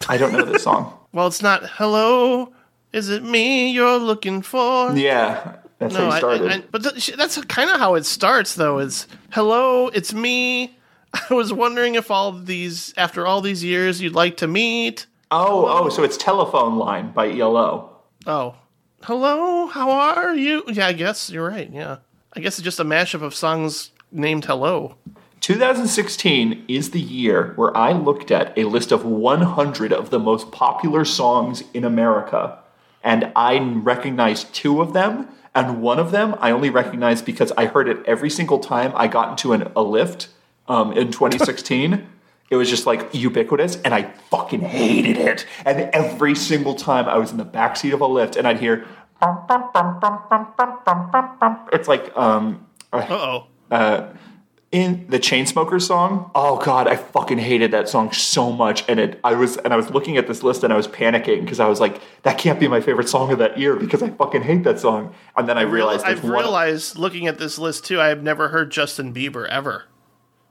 I 0.08 0.17
don't 0.17 0.32
know 0.34 0.45
this 0.45 0.63
song. 0.63 0.93
Well, 1.13 1.25
it's 1.27 1.41
not 1.41 1.63
hello. 1.63 2.53
Is 2.93 3.10
it 3.10 3.23
me 3.23 3.71
you're 3.71 3.97
looking 3.97 4.43
for? 4.43 4.95
yeah, 4.95 5.56
that's 5.80 5.95
how 5.95 6.01
no, 6.01 6.06
you 6.08 6.12
I, 6.12 6.17
started. 6.19 6.51
I, 6.51 6.56
I, 6.56 6.63
but 6.69 6.84
th- 6.84 7.15
that's 7.15 7.41
kind 7.45 7.71
of 7.71 7.80
how 7.80 7.95
it 7.95 8.06
starts, 8.06 8.53
though. 8.53 8.77
Is 8.77 9.08
hello, 9.32 9.88
it's 9.88 10.13
me. 10.13 10.77
I 11.30 11.34
was 11.34 11.51
wondering 11.51 11.95
if 11.95 12.12
all 12.12 12.34
these, 12.34 12.93
after 12.97 13.25
all 13.25 13.41
these 13.41 13.63
years, 13.63 13.99
you'd 13.99 14.13
like 14.13 14.38
to 14.38 14.47
meet. 14.47 15.08
oh, 15.32 15.65
oh, 15.65 15.89
so 15.89 16.03
it's 16.03 16.17
telephone 16.17 16.77
line 16.77 17.13
by 17.13 17.32
ELO. 17.32 17.89
Oh, 18.27 18.56
hello, 19.01 19.67
how 19.67 19.89
are 19.89 20.35
you? 20.35 20.63
Yeah, 20.67 20.87
I 20.87 20.94
guess 20.94 21.31
you're 21.31 21.48
right. 21.48 21.71
Yeah, 21.71 21.98
I 22.33 22.42
guess 22.42 22.60
it's 22.60 22.65
just 22.65 22.79
a 22.79 22.85
mashup 22.85 23.23
of 23.23 23.33
songs 23.33 23.92
named 24.12 24.46
Hello. 24.46 24.98
2016 25.48 26.65
is 26.67 26.91
the 26.91 27.00
year 27.00 27.54
where 27.56 27.75
I 27.75 27.93
looked 27.93 28.31
at 28.31 28.52
a 28.58 28.65
list 28.65 28.91
of 28.91 29.06
100 29.06 29.93
of 29.93 30.10
the 30.10 30.19
most 30.19 30.52
popular 30.52 31.06
songs 31.06 31.63
in 31.73 31.85
America, 31.85 32.60
and 33.02 33.31
I 33.33 33.58
recognized 33.58 34.54
two 34.54 34.81
of 34.81 34.91
them, 34.91 35.29
and 35.56 35.81
one 35.81 36.00
of 36.00 36.12
them 36.12 36.35
I 36.41 36.52
only 36.52 36.69
recognized 36.69 37.25
because 37.25 37.54
I 37.54 37.67
heard 37.67 37.87
it 37.87 38.04
every 38.06 38.29
single 38.29 38.60
time 38.60 38.91
I 38.93 39.08
got 39.08 39.29
into 39.29 39.54
an, 39.54 39.62
a 39.62 39.85
Lyft 39.85 40.27
um, 40.67 40.91
in 40.91 41.13
2016. 41.13 42.06
It 42.50 42.56
was 42.58 42.69
just 42.69 42.85
like 42.85 43.08
ubiquitous, 43.13 43.77
and 43.83 43.93
I 43.93 44.12
fucking 44.29 44.60
hated 44.60 45.15
it. 45.15 45.45
And 45.65 45.89
every 45.93 46.35
single 46.35 46.75
time 46.75 47.08
I 47.08 47.17
was 47.17 47.31
in 47.31 47.37
the 47.37 47.45
backseat 47.45 47.93
of 47.93 48.02
a 48.02 48.06
Lyft, 48.06 48.35
and 48.35 48.45
I'd 48.45 48.60
hear, 48.60 48.85
it's 51.71 51.87
like 51.87 52.17
um, 52.17 52.67
Uh 52.91 53.06
oh. 53.10 54.17
In 54.72 55.06
the 55.08 55.20
Chainsmokers 55.20 55.84
song. 55.84 56.30
Oh 56.36 56.58
god, 56.58 56.88
I 56.88 56.96
fucking 56.96 57.38
hated 57.38 57.72
that 57.72 57.88
song 57.88 58.12
so 58.12 58.52
much. 58.52 58.84
And 58.88 59.00
it 59.00 59.20
I 59.24 59.34
was 59.34 59.58
and 59.58 59.74
I 59.74 59.78
was 59.78 59.90
looking 59.92 60.18
at 60.18 60.28
this 60.28 60.44
list 60.44 60.63
and 60.63 60.74
I 60.74 60.76
was 60.78 60.88
panicking 60.88 61.42
because 61.42 61.60
I 61.60 61.68
was 61.68 61.80
like, 61.80 62.02
that 62.24 62.38
can't 62.38 62.60
be 62.60 62.68
my 62.68 62.82
favorite 62.82 63.08
song 63.08 63.32
of 63.32 63.40
that 63.40 63.58
year 63.58 63.76
because 63.76 64.04
I 64.04 64.10
fucking 64.10 64.44
hate 64.44 64.63
that 64.63 64.80
song. 64.80 65.13
And 65.36 65.48
then 65.48 65.58
I 65.58 65.62
realized 65.62 66.06
I've 66.06 66.24
realized 66.24 66.98
looking 66.98 67.28
at 67.28 67.38
this 67.38 67.58
list 67.58 67.86
too, 67.86 68.02
I 68.02 68.08
have 68.08 68.22
never 68.22 68.50
heard 68.50 68.72
Justin 68.72 69.13
Bieber 69.13 69.48
ever. 69.48 69.86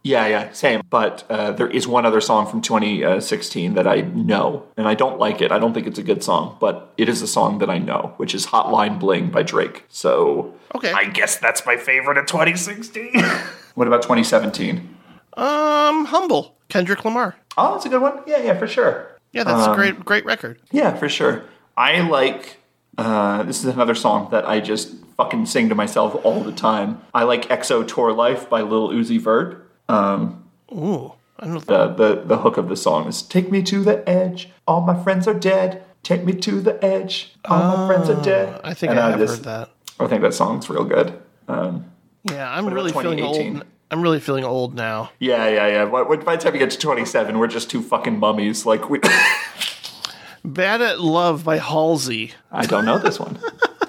Yeah, 0.07 0.27
yeah, 0.29 0.53
same. 0.53 0.83
But 0.89 1.25
uh, 1.29 1.51
there 1.51 1.69
is 1.69 1.89
one 1.89 2.07
other 2.07 2.21
song 2.21 2.47
from 2.47 2.61
2016 2.61 3.75
that 3.75 3.89
I 3.89 4.03
know, 4.03 4.63
and 4.77 4.87
I 4.87 4.95
don't 4.95 5.19
like 5.19 5.41
it. 5.41 5.51
I 5.51 5.59
don't 5.59 5.75
think 5.75 5.87
it's 5.89 5.99
a 5.99 6.03
good 6.05 6.23
song, 6.23 6.57
but 6.61 6.93
it 6.97 7.09
is 7.09 7.23
a 7.23 7.27
song 7.27 7.59
that 7.59 7.69
I 7.69 7.79
know, 7.79 8.15
which 8.17 8.33
is 8.33 8.47
Hotline 8.47 9.01
Bling 9.01 9.31
by 9.31 9.43
Drake. 9.43 9.85
So 9.89 10.55
Okay. 10.77 10.93
I 10.93 11.07
guess 11.07 11.39
that's 11.39 11.67
my 11.67 11.77
favorite 11.77 12.19
of 12.19 12.27
2016. 12.27 13.15
what 13.75 13.89
about 13.89 14.03
2017? 14.03 14.95
Um, 15.37 16.05
Humble, 16.05 16.55
Kendrick 16.69 17.05
Lamar. 17.05 17.35
Oh, 17.59 17.73
that's 17.73 17.87
a 17.87 17.89
good 17.89 18.01
one. 18.03 18.21
Yeah, 18.29 18.39
yeah, 18.39 18.57
for 18.57 18.69
sure. 18.69 19.11
Yeah, 19.33 19.43
that's 19.43 19.67
Um, 19.67 19.73
a 19.73 19.75
great, 19.77 20.05
great 20.05 20.25
record. 20.25 20.59
Yeah, 20.71 20.95
for 20.95 21.09
sure. 21.09 21.43
I 21.77 22.01
like. 22.09 22.59
Uh, 22.97 23.43
this 23.43 23.59
is 23.59 23.67
another 23.75 23.95
song 23.97 24.29
that 24.31 24.49
I 24.49 24.61
just 24.61 24.95
fucking 25.17 25.47
sing 25.47 25.69
to 25.69 25.75
myself 25.75 26.15
all 26.25 26.41
the 26.45 26.53
time. 26.53 27.01
I 27.13 27.25
like 27.25 27.49
"XO 27.49 27.83
Tour 27.87 28.13
Life" 28.13 28.49
by 28.49 28.61
Lil 28.63 28.91
Uzi 28.91 29.21
Vert. 29.21 29.66
Ooh, 29.91 31.13
I 31.39 31.47
don't 31.47 31.67
The, 31.67 31.89
the 31.89 32.23
the 32.25 32.39
hook 32.39 32.57
of 32.57 32.69
the 32.69 32.77
song 32.77 33.09
is 33.09 33.23
"Take 33.23 33.51
me 33.51 33.63
to 33.63 33.83
the 33.85 34.09
edge, 34.09 34.51
all 34.67 34.81
my 34.81 35.01
friends 35.03 35.27
are 35.29 35.35
dead. 35.35 35.85
Take 36.03 36.25
me 36.25 36.33
to 36.35 36.61
the 36.61 36.83
edge, 36.85 37.35
all 37.45 37.77
my 37.77 37.87
friends 37.87 38.09
are 38.11 38.23
dead." 38.23 38.61
I 38.65 38.75
think 38.75 38.91
And 38.91 39.01
I 39.01 39.11
have 39.11 39.19
just- 39.21 39.37
heard 39.37 39.45
that. 39.45 39.71
I 39.99 40.07
think 40.09 40.23
that 40.23 40.35
song's 40.35 40.69
real 40.69 40.85
good. 40.85 41.19
Um, 41.49 41.87
Yeah, 42.25 42.51
I'm 42.51 42.67
really 42.67 42.93
feeling 42.93 43.19
2018? 43.19 43.57
old. 43.57 43.65
I'm 43.91 44.03
really 44.03 44.19
feeling 44.21 44.45
old 44.45 44.75
now. 44.75 45.11
yeah, 45.21 45.49
yeah, 45.49 45.67
yeah. 45.69 45.85
By, 45.87 46.03
by 46.17 46.37
the 46.37 46.43
time 46.43 46.53
you 46.55 46.59
get 46.59 46.71
to 46.73 46.79
27, 46.79 47.39
we're 47.39 47.47
just 47.47 47.71
two 47.71 47.81
fucking 47.81 48.19
mummies. 48.19 48.67
Like 48.67 48.91
we. 48.91 48.99
Bad 50.45 50.81
at 50.83 51.01
Love 51.01 51.45
by 51.45 51.59
Halsey. 51.59 52.33
I 52.53 52.67
don't 52.67 52.85
know 52.85 52.99
this 52.99 53.19
one. 53.19 53.39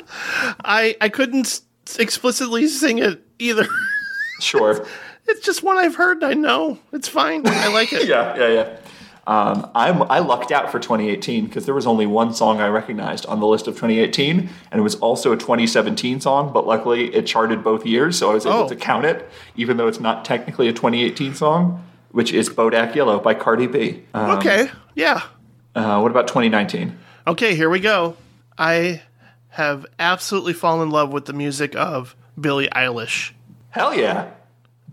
I 0.64 0.96
I 1.02 1.10
couldn't 1.10 1.46
s- 1.48 1.62
explicitly 2.00 2.68
sing 2.68 3.00
it 3.00 3.22
either. 3.40 3.68
Sure. 4.40 4.86
it's 5.28 5.46
just 5.46 5.64
one 5.64 5.78
I've 5.78 5.96
heard. 5.96 6.24
and 6.24 6.32
I 6.32 6.34
know 6.34 6.80
it's 6.94 7.08
fine. 7.08 7.44
I 7.46 7.68
like 7.74 7.94
it. 7.94 8.08
yeah, 8.10 8.36
yeah, 8.38 8.48
yeah. 8.48 8.78
Um, 9.28 9.70
I'm, 9.76 10.04
I 10.04 10.20
lucked 10.20 10.54
out 10.54 10.72
for 10.72 10.80
2018 10.80 11.48
because 11.48 11.66
there 11.66 11.76
was 11.76 11.86
only 11.86 12.06
one 12.06 12.34
song 12.34 12.62
I 12.62 12.70
recognized 12.70 13.26
on 13.26 13.42
the 13.42 13.46
list 13.46 13.68
of 13.68 13.74
2018, 13.76 14.50
and 14.72 14.80
it 14.80 14.82
was 14.82 14.96
also 14.96 15.34
a 15.34 15.38
2017 15.38 16.22
song. 16.22 16.54
But 16.54 16.66
luckily, 16.66 17.14
it 17.14 17.26
charted 17.26 17.62
both 17.62 17.86
years, 17.86 18.18
so 18.18 18.32
I 18.32 18.36
was 18.36 18.46
able 18.46 18.56
Oh. 18.60 18.70
to 18.70 18.76
count 18.78 19.04
it, 19.06 19.30
even 19.58 19.76
though 19.76 19.88
it's 19.88 20.00
not 20.00 20.24
technically 20.24 20.70
a 20.70 20.74
2018 20.74 21.34
song, 21.36 21.84
which 22.12 22.32
is 22.32 22.50
"Bodak 22.50 22.96
Yellow" 22.96 23.20
by 23.20 23.34
Cardi 23.34 23.68
B. 23.68 24.04
Uh, 24.14 24.38
Okay. 24.38 24.70
Yeah. 24.96 25.24
uh, 25.76 26.00
what 26.00 26.10
about 26.10 26.28
2019? 26.30 26.98
Okay. 27.28 27.54
Here 27.54 27.70
we 27.70 27.82
go. 27.82 28.16
I 28.58 29.02
have 29.50 29.86
absolutely 30.00 30.54
fallen 30.54 30.84
in 30.88 30.90
love 30.92 31.12
with 31.12 31.26
the 31.26 31.34
music 31.34 31.76
of 31.76 32.16
Billie 32.40 32.70
Eilish. 32.70 33.32
Hell 33.72 33.94
yeah! 33.94 34.30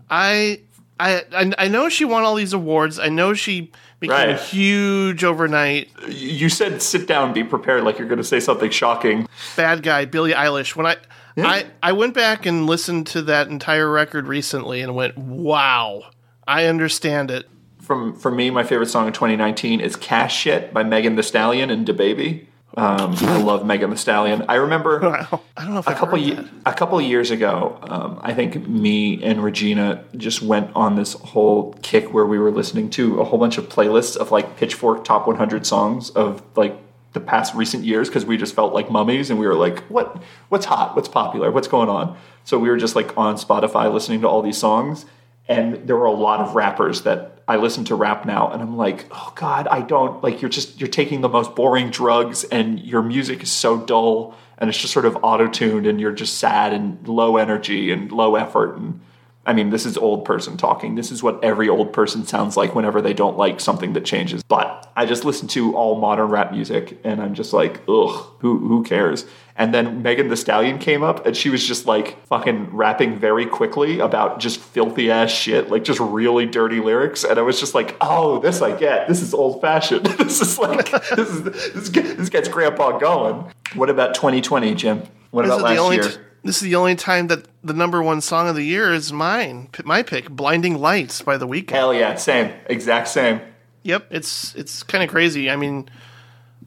I 0.09 0.59
I 0.99 1.23
I 1.57 1.67
know 1.67 1.89
she 1.89 2.05
won 2.05 2.23
all 2.23 2.35
these 2.35 2.53
awards. 2.53 2.99
I 2.99 3.09
know 3.09 3.33
she 3.33 3.71
became 3.99 4.29
Right. 4.31 4.39
huge 4.39 5.23
overnight. 5.23 5.89
You 6.07 6.49
said 6.49 6.81
sit 6.81 7.07
down, 7.07 7.33
be 7.33 7.43
prepared, 7.43 7.83
like 7.83 7.97
you're 7.97 8.07
going 8.07 8.17
to 8.17 8.23
say 8.23 8.39
something 8.39 8.69
shocking. 8.69 9.27
Bad 9.55 9.83
guy 9.83 10.05
Billie 10.05 10.33
Eilish. 10.33 10.75
When 10.75 10.85
I 10.85 10.97
I 11.37 11.65
I 11.83 11.91
went 11.91 12.13
back 12.13 12.45
and 12.45 12.65
listened 12.65 13.07
to 13.07 13.21
that 13.23 13.47
entire 13.49 13.89
record 13.89 14.27
recently 14.27 14.81
and 14.81 14.95
went, 14.95 15.17
"Wow, 15.17 16.03
I 16.47 16.65
understand 16.65 17.29
it." 17.31 17.49
From 17.81 18.15
for 18.15 18.31
me, 18.31 18.49
my 18.49 18.63
favorite 18.63 18.87
song 18.87 19.07
of 19.07 19.13
2019 19.13 19.81
is 19.81 19.95
"Cash 19.95 20.35
Shit" 20.37 20.73
by 20.73 20.83
Megan 20.83 21.15
Thee 21.17 21.21
Stallion 21.23 21.69
and 21.69 21.85
DaBaby. 21.85 22.45
Um, 22.77 23.15
I 23.19 23.37
love 23.41 23.65
Megan 23.65 23.89
Thee 23.89 23.95
Stallion. 23.95 24.45
I 24.49 24.55
remember. 24.55 24.99
Wow. 25.15 25.41
I 25.55 25.63
don't 25.63 25.73
know 25.73 25.79
if 25.79 25.87
a 25.87 25.93
couple 25.93 26.17
ye- 26.17 26.37
a 26.65 26.73
couple 26.73 26.99
years 26.99 27.31
ago, 27.31 27.77
um, 27.83 28.19
I 28.21 28.33
think 28.33 28.67
me 28.67 29.23
and 29.23 29.41
Regina 29.41 30.03
just 30.17 30.41
went 30.41 30.69
on 30.75 30.95
this 30.95 31.13
whole 31.13 31.73
kick 31.81 32.13
where 32.13 32.25
we 32.25 32.37
were 32.37 32.51
listening 32.51 32.89
to 32.91 33.21
a 33.21 33.23
whole 33.23 33.39
bunch 33.39 33.57
of 33.57 33.69
playlists 33.69 34.17
of 34.17 34.31
like 34.31 34.57
Pitchfork 34.57 35.05
top 35.05 35.25
100 35.27 35.65
songs 35.65 36.09
of 36.09 36.43
like 36.57 36.75
the 37.13 37.21
past 37.21 37.55
recent 37.55 37.85
years 37.85 38.09
because 38.09 38.25
we 38.25 38.35
just 38.35 38.53
felt 38.53 38.73
like 38.73 38.91
mummies 38.91 39.29
and 39.29 39.39
we 39.39 39.47
were 39.47 39.55
like, 39.55 39.79
what 39.83 40.21
what's 40.49 40.65
hot, 40.65 40.95
what's 40.97 41.07
popular, 41.07 41.49
what's 41.51 41.69
going 41.69 41.87
on? 41.87 42.17
So 42.43 42.59
we 42.59 42.67
were 42.69 42.77
just 42.77 42.95
like 42.95 43.17
on 43.17 43.35
Spotify 43.35 43.91
listening 43.91 44.19
to 44.21 44.27
all 44.27 44.41
these 44.41 44.57
songs, 44.57 45.05
and 45.47 45.87
there 45.87 45.95
were 45.95 46.05
a 46.05 46.11
lot 46.11 46.41
of 46.41 46.55
rappers 46.55 47.03
that 47.03 47.34
I 47.47 47.57
listen 47.57 47.85
to 47.85 47.95
rap 47.95 48.25
now, 48.25 48.51
and 48.51 48.61
I'm 48.61 48.75
like, 48.75 49.05
oh 49.11 49.31
god, 49.35 49.67
I 49.67 49.81
don't 49.81 50.23
like. 50.23 50.41
You're 50.41 50.49
just 50.49 50.79
you're 50.79 50.87
taking 50.89 51.21
the 51.21 51.29
most 51.29 51.55
boring 51.55 51.91
drugs, 51.91 52.43
and 52.45 52.79
your 52.79 53.03
music 53.03 53.43
is 53.43 53.51
so 53.51 53.77
dull, 53.77 54.35
and 54.57 54.69
it's 54.69 54.79
just 54.79 54.93
sort 54.93 55.05
of 55.05 55.17
auto 55.21 55.47
tuned, 55.47 55.85
and 55.85 56.01
you're 56.01 56.11
just 56.11 56.37
sad 56.39 56.73
and 56.73 57.07
low 57.07 57.37
energy 57.37 57.91
and 57.91 58.11
low 58.11 58.35
effort. 58.35 58.77
And 58.77 58.99
I 59.45 59.53
mean, 59.53 59.69
this 59.69 59.85
is 59.85 59.95
old 59.95 60.25
person 60.25 60.57
talking. 60.57 60.95
This 60.95 61.11
is 61.11 61.21
what 61.21 61.43
every 61.43 61.69
old 61.69 61.93
person 61.93 62.25
sounds 62.25 62.57
like 62.57 62.73
whenever 62.73 62.99
they 62.99 63.13
don't 63.13 63.37
like 63.37 63.59
something 63.59 63.93
that 63.93 64.05
changes. 64.05 64.41
But 64.41 64.91
I 64.95 65.05
just 65.05 65.23
listen 65.23 65.47
to 65.49 65.75
all 65.75 65.99
modern 65.99 66.29
rap 66.29 66.51
music, 66.51 66.99
and 67.03 67.21
I'm 67.21 67.35
just 67.35 67.53
like, 67.53 67.81
ugh, 67.87 68.25
who 68.39 68.67
who 68.67 68.83
cares? 68.83 69.25
And 69.57 69.73
then 69.73 70.01
Megan 70.01 70.27
Thee 70.27 70.35
Stallion 70.35 70.79
came 70.79 71.01
up, 71.01 71.25
and 71.25 71.35
she 71.35 71.49
was 71.49 71.65
just 71.65 71.85
like 71.85 72.21
fucking 72.25 72.75
rapping 72.75 73.17
very 73.17 73.45
quickly 73.45 73.99
about 73.99 74.39
just 74.39 74.59
filthy 74.59 75.09
ass 75.09 75.31
shit, 75.31 75.69
like 75.69 75.85
just 75.85 76.01
really 76.01 76.45
dirty 76.45 76.81
lyrics. 76.81 77.23
And 77.23 77.39
I 77.39 77.41
was 77.41 77.57
just 77.57 77.73
like, 77.73 77.95
oh, 78.01 78.39
this 78.39 78.61
I 78.61 78.77
get. 78.77 79.07
This 79.07 79.21
is 79.21 79.33
old 79.33 79.61
fashioned. 79.61 80.05
this 80.17 80.41
is 80.41 80.59
like 80.59 80.91
this 80.91 81.29
is 81.29 81.43
this, 81.43 81.89
this 81.89 82.29
gets 82.29 82.49
grandpa 82.49 82.97
going. 82.97 83.49
What 83.75 83.89
about 83.89 84.13
2020, 84.13 84.75
Jim? 84.75 85.03
What 85.31 85.43
This 85.43 85.53
about 85.53 85.77
last 85.77 85.93
year? 85.93 86.03
t- 86.03 86.17
this 86.43 86.57
is 86.57 86.61
the 86.61 86.75
only 86.75 86.95
time 86.95 87.27
that 87.27 87.47
the 87.63 87.73
number 87.73 88.03
one 88.03 88.21
song 88.21 88.47
of 88.47 88.55
the 88.55 88.63
year 88.63 88.93
is 88.93 89.11
mine. 89.11 89.69
My 89.83 90.03
pick, 90.03 90.29
"Blinding 90.29 90.79
Lights" 90.79 91.21
by 91.21 91.37
The 91.37 91.47
Weeknd. 91.47 91.71
Hell 91.71 91.93
yeah, 91.93 92.15
same, 92.15 92.53
exact 92.67 93.07
same. 93.07 93.41
Yep, 93.83 94.07
it's 94.11 94.53
it's 94.55 94.83
kind 94.83 95.03
of 95.03 95.09
crazy. 95.09 95.49
I 95.49 95.55
mean, 95.55 95.89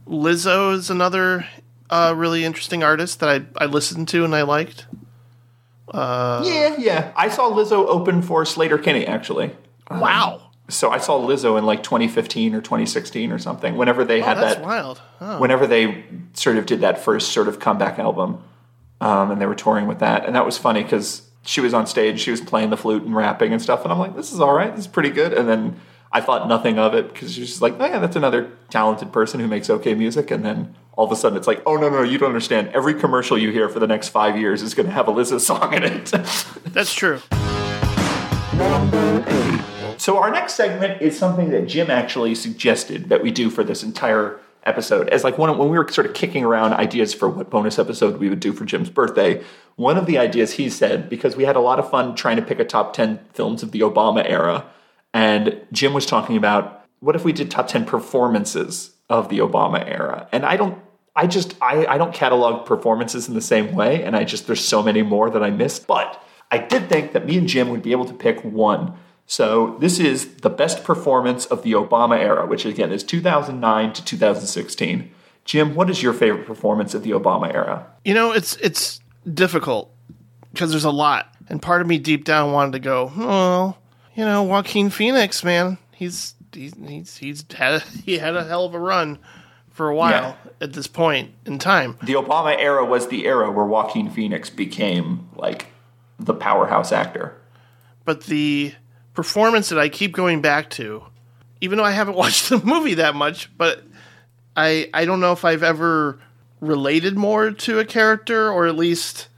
Lizzo 0.07 0.75
is 0.75 0.91
another 0.91 1.47
uh, 1.91 2.15
really 2.17 2.45
interesting 2.45 2.83
artist 2.83 3.21
that 3.21 3.29
I 3.29 3.65
I 3.65 3.67
listened 3.67 4.09
to 4.09 4.25
and 4.25 4.35
I 4.35 4.43
liked. 4.43 4.87
Yeah, 6.45 6.77
yeah. 6.79 7.13
I 7.17 7.29
saw 7.29 7.51
Lizzo 7.51 7.87
open 7.87 8.21
for 8.23 8.45
Sleater-Kinney 8.45 9.07
actually. 9.07 9.53
Wow, 9.91 10.51
So 10.69 10.91
I 10.91 10.99
saw 10.99 11.19
Lizzo 11.19 11.57
in 11.59 11.65
like 11.65 11.83
2015 11.83 12.55
or 12.55 12.61
2016 12.61 13.33
or 13.33 13.39
something. 13.39 13.77
Whenever 13.77 14.05
they 14.05 14.21
oh, 14.21 14.25
had 14.25 14.37
that's 14.37 14.57
that, 14.57 14.65
wild. 14.65 15.01
Oh. 15.21 15.41
whenever 15.41 15.67
they 15.67 16.05
sort 16.35 16.57
of 16.57 16.67
did 16.67 16.83
that 16.83 17.03
first 17.03 17.33
sort 17.33 17.49
of 17.49 17.59
comeback 17.59 17.99
album, 17.99 18.43
um, 19.01 19.31
and 19.31 19.41
they 19.41 19.47
were 19.47 19.55
touring 19.55 19.87
with 19.87 20.01
that, 20.01 20.27
and 20.27 20.35
that 20.35 20.45
was 20.45 20.59
funny 20.59 20.83
because 20.83 21.23
she 21.43 21.63
was 21.63 21.73
on 21.73 21.87
stage, 21.87 22.21
she 22.21 22.31
was 22.31 22.43
playing 22.43 22.69
the 22.69 22.77
flute 22.77 23.03
and 23.03 23.17
rapping 23.17 23.53
and 23.53 23.63
stuff, 23.63 23.83
and 23.83 23.93
I'm 23.93 23.99
like, 23.99 24.15
this 24.15 24.31
is 24.31 24.41
all 24.41 24.53
right, 24.53 24.71
this 24.77 24.85
is 24.85 24.91
pretty 24.91 25.11
good. 25.11 25.33
And 25.33 25.49
then 25.49 25.81
I 26.11 26.21
thought 26.21 26.49
nothing 26.49 26.79
of 26.79 26.95
it 26.95 27.13
because 27.13 27.35
she 27.35 27.41
was 27.41 27.51
just 27.51 27.63
like, 27.63 27.75
oh 27.79 27.85
yeah, 27.85 27.99
that's 27.99 28.17
another 28.17 28.51
talented 28.71 29.13
person 29.13 29.41
who 29.41 29.47
makes 29.47 29.69
okay 29.69 29.95
music. 29.95 30.31
And 30.31 30.45
then 30.45 30.75
all 30.93 31.05
of 31.05 31.13
a 31.13 31.17
sudden, 31.17 31.37
it's 31.37 31.47
like, 31.47 31.63
oh 31.67 31.77
no, 31.77 31.89
no, 31.89 32.03
you 32.03 32.19
don't 32.19 32.29
understand. 32.29 32.69
Every 32.69 32.95
commercial 32.95 33.37
you 33.37 33.51
hear 33.51 33.69
for 33.69 33.79
the 33.79 33.87
next 33.87 34.09
five 34.09 34.39
years 34.39 34.63
is 34.63 34.75
going 34.75 34.87
to 34.87 34.93
have 34.93 35.09
a 35.09 35.13
Lizzo 35.13 35.39
song 35.39 35.75
in 35.75 35.83
it. 35.85 36.07
That's 36.73 36.95
true. 36.95 37.21
So 39.99 40.17
our 40.17 40.31
next 40.31 40.55
segment 40.55 41.03
is 41.03 41.19
something 41.19 41.51
that 41.51 41.69
Jim 41.69 41.91
actually 41.91 42.35
suggested 42.35 43.11
that 43.11 43.23
we 43.23 43.31
do 43.31 43.51
for 43.51 43.63
this 43.63 43.83
entire 43.83 44.41
episode. 44.65 45.09
As 45.09 45.25
like 45.25 45.39
one 45.39 45.51
of, 45.51 45.59
when 45.59 45.69
we 45.69 45.79
were 45.79 45.89
sort 45.89 46.07
of 46.07 46.15
kicking 46.15 46.45
around 46.45 46.73
ideas 46.73 47.13
for 47.13 47.29
what 47.29 47.51
bonus 47.51 47.79
episode 47.79 48.19
we 48.19 48.29
would 48.29 48.41
do 48.41 48.53
for 48.53 48.65
Jim's 48.65 48.91
birthday, 48.91 49.43
one 49.77 49.97
of 49.97 50.07
the 50.07 50.19
ideas 50.19 50.53
he 50.53 50.71
said 50.71 51.09
because 51.09 51.37
we 51.37 51.45
had 51.45 51.57
a 51.57 51.61
lot 51.61 51.79
of 51.79 51.91
fun 51.91 52.15
trying 52.15 52.37
to 52.37 52.43
pick 52.43 52.59
a 52.59 52.65
top 52.65 52.93
10 52.95 53.21
films 53.33 53.63
of 53.63 53.73
the 53.73 53.81
Obama 53.81 54.29
era 54.29 54.65
and 55.15 55.61
Jim 55.73 55.93
was 55.93 56.07
talking 56.07 56.37
about 56.37 56.85
what 57.01 57.15
if 57.15 57.25
we 57.25 57.33
did 57.33 57.51
top 57.51 57.69
10 57.69 57.85
performances 57.85 58.91
of 59.09 59.29
the 59.29 59.39
Obama 59.39 59.87
era? 59.87 60.29
And 60.33 60.45
I 60.45 60.57
don't 60.57 60.79
I 61.19 61.27
just 61.27 61.57
I, 61.61 61.85
I 61.87 61.99
don't 61.99 62.15
catalog 62.15 62.65
performances 62.65 63.27
in 63.27 63.35
the 63.35 63.41
same 63.41 63.75
way, 63.75 64.05
and 64.05 64.15
I 64.15 64.23
just 64.23 64.47
there's 64.47 64.65
so 64.65 64.85
many 64.85 65.03
more 65.03 65.29
that 65.31 65.43
I 65.43 65.51
miss. 65.51 65.81
But 65.81 66.23
I 66.51 66.59
did 66.59 66.89
think 66.89 67.13
that 67.13 67.27
me 67.27 67.37
and 67.37 67.49
Jim 67.49 67.71
would 67.71 67.83
be 67.83 67.91
able 67.91 68.05
to 68.05 68.15
pick 68.15 68.41
one. 68.45 68.95
So 69.27 69.77
this 69.81 69.99
is 69.99 70.37
the 70.37 70.49
best 70.49 70.85
performance 70.85 71.45
of 71.47 71.63
the 71.63 71.73
Obama 71.73 72.17
era, 72.19 72.47
which 72.47 72.65
again 72.65 72.93
is 72.93 73.03
2009 73.03 73.93
to 73.95 74.05
2016. 74.05 75.11
Jim, 75.45 75.75
what 75.75 75.91
is 75.91 76.03
your 76.03 76.13
favorite 76.13 76.47
performance 76.47 76.95
of 76.95 77.03
the 77.03 77.11
Obama 77.11 77.53
era? 77.53 77.85
You 78.05 78.15
know, 78.15 78.31
it's 78.31 78.55
it's 78.57 79.01
difficult 79.35 79.93
because 80.53 80.71
there's 80.71 80.85
a 80.85 80.91
lot, 80.93 81.35
and 81.49 81.61
part 81.61 81.81
of 81.81 81.89
me 81.89 81.99
deep 81.99 82.25
down 82.25 82.53
wanted 82.53 82.75
to 82.75 82.79
go, 82.79 83.13
oh, 83.17 83.77
you 84.19 84.25
know, 84.25 84.43
Joaquin 84.43 84.91
Phoenix, 84.91 85.45
man, 85.45 85.79
he's 85.93 86.35
he's 86.53 86.75
he's, 86.75 87.17
he's 87.19 87.45
had 87.55 87.83
he 87.83 88.19
had 88.19 88.35
a 88.35 88.43
hell 88.43 88.65
of 88.65 88.75
a 88.75 88.79
run 88.81 89.21
for 89.71 89.89
a 89.89 89.95
while 89.95 90.37
at 90.61 90.73
this 90.73 90.89
point 90.89 91.31
in 91.47 91.61
time. 91.61 91.97
The 92.03 92.15
Obama 92.15 92.57
era 92.59 92.85
was 92.85 93.07
the 93.07 93.27
era 93.27 93.49
where 93.49 93.65
Joaquin 93.65 94.11
Phoenix 94.11 94.51
became 94.51 95.29
like 95.37 95.67
the 96.19 96.35
powerhouse 96.35 96.91
actor. 96.91 97.37
But 98.05 98.25
the 98.25 98.75
performance 99.15 99.69
that 99.69 99.79
I 99.79 99.89
keep 99.89 100.15
going 100.15 100.43
back 100.43 100.69
to, 100.71 101.05
even 101.61 101.79
though 101.79 101.85
I 101.85 101.93
haven't 101.93 102.17
watched 102.17 102.49
the 102.49 102.59
movie 102.59 102.95
that 102.95 103.15
much, 103.15 103.57
but 103.57 103.85
I 104.57 104.91
I 104.93 105.05
don't 105.05 105.21
know 105.21 105.31
if 105.31 105.45
I've 105.45 105.63
ever 105.63 106.19
related 106.61 107.17
more 107.17 107.53
to 107.53 107.79
a 107.79 107.85
character 107.85 108.51
or 108.51 108.67
at 108.67 108.75
least 108.75 109.29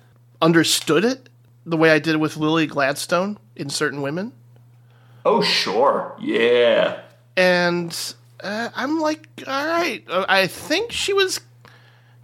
understood 0.40 1.04
it 1.04 1.28
the 1.66 1.76
way 1.76 1.90
I 1.90 1.98
did 1.98 2.16
with 2.16 2.38
Lily 2.38 2.66
Gladstone 2.66 3.38
in 3.54 3.68
Certain 3.68 4.00
Women. 4.00 4.32
Oh 5.24 5.42
sure, 5.42 6.16
yeah. 6.20 7.00
and 7.36 8.14
uh, 8.42 8.70
I'm 8.74 9.00
like, 9.00 9.28
all 9.46 9.66
right. 9.66 10.02
Uh, 10.08 10.24
I 10.28 10.46
think 10.46 10.92
she 10.92 11.12
was 11.12 11.40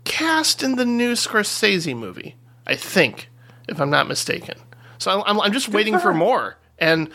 cast 0.05 0.63
in 0.63 0.77
the 0.77 0.85
new 0.85 1.13
Scorsese 1.13 1.97
movie. 1.97 2.37
I 2.67 2.75
think, 2.75 3.29
if 3.69 3.81
I'm 3.81 3.91
not 3.91 4.09
mistaken. 4.09 4.57
So 4.99 5.23
I'm, 5.27 5.41
I'm 5.41 5.53
just 5.53 5.69
waiting 5.69 5.99
for 5.99 6.15
more, 6.15 6.57
and 6.79 7.11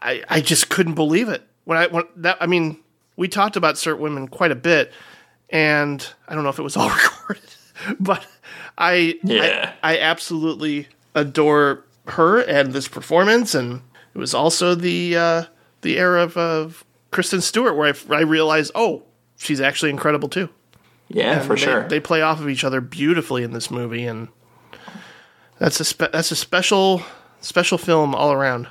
I 0.00 0.22
I 0.28 0.40
just 0.40 0.68
couldn't 0.70 0.94
believe 0.94 1.28
it 1.28 1.42
when 1.64 1.76
I 1.78 1.86
when 1.88 2.04
that. 2.16 2.38
I 2.40 2.46
mean, 2.46 2.78
we 3.16 3.28
talked 3.28 3.56
about 3.56 3.76
certain 3.76 4.02
women 4.02 4.26
quite 4.26 4.50
a 4.52 4.56
bit, 4.56 4.92
and 5.50 6.06
I 6.26 6.34
don't 6.34 6.44
know 6.44 6.50
if 6.50 6.58
it 6.58 6.62
was 6.62 6.76
all 6.76 6.88
recorded, 7.02 7.44
but 8.00 8.26
I 8.78 9.18
Yeah. 9.22 9.74
I, 9.82 9.94
I 9.96 9.98
absolutely 9.98 10.88
adore 11.14 11.84
her 12.06 12.40
and 12.40 12.72
this 12.72 12.88
performance, 12.88 13.54
and 13.54 13.82
it 14.14 14.18
was 14.18 14.34
also 14.34 14.74
the 14.74 15.16
uh, 15.16 15.42
the 15.82 15.98
era 15.98 16.22
of, 16.22 16.36
of 16.36 16.84
Kristen 17.10 17.40
Stewart 17.40 17.76
where 17.76 17.94
I, 18.10 18.14
I 18.16 18.20
realized, 18.20 18.72
oh, 18.74 19.02
she's 19.36 19.60
actually 19.60 19.90
incredible 19.90 20.28
too. 20.28 20.48
Yeah, 21.08 21.40
for 21.40 21.56
They- 21.56 21.60
sure. 21.62 21.88
they 21.88 22.00
play 22.00 22.22
off 22.22 22.40
of 22.40 22.48
each 22.48 22.64
other 22.64 22.80
beautifully 22.80 23.42
in 23.42 23.52
this 23.52 23.70
movie, 23.70 24.04
and 24.06 24.28
that's 25.58 25.80
a 25.80 25.84
spe- 25.84 26.12
that's 26.12 26.30
a 26.30 26.36
special 26.36 27.02
special 27.40 27.78
film 27.78 28.14
all 28.14 28.32
around. 28.32 28.68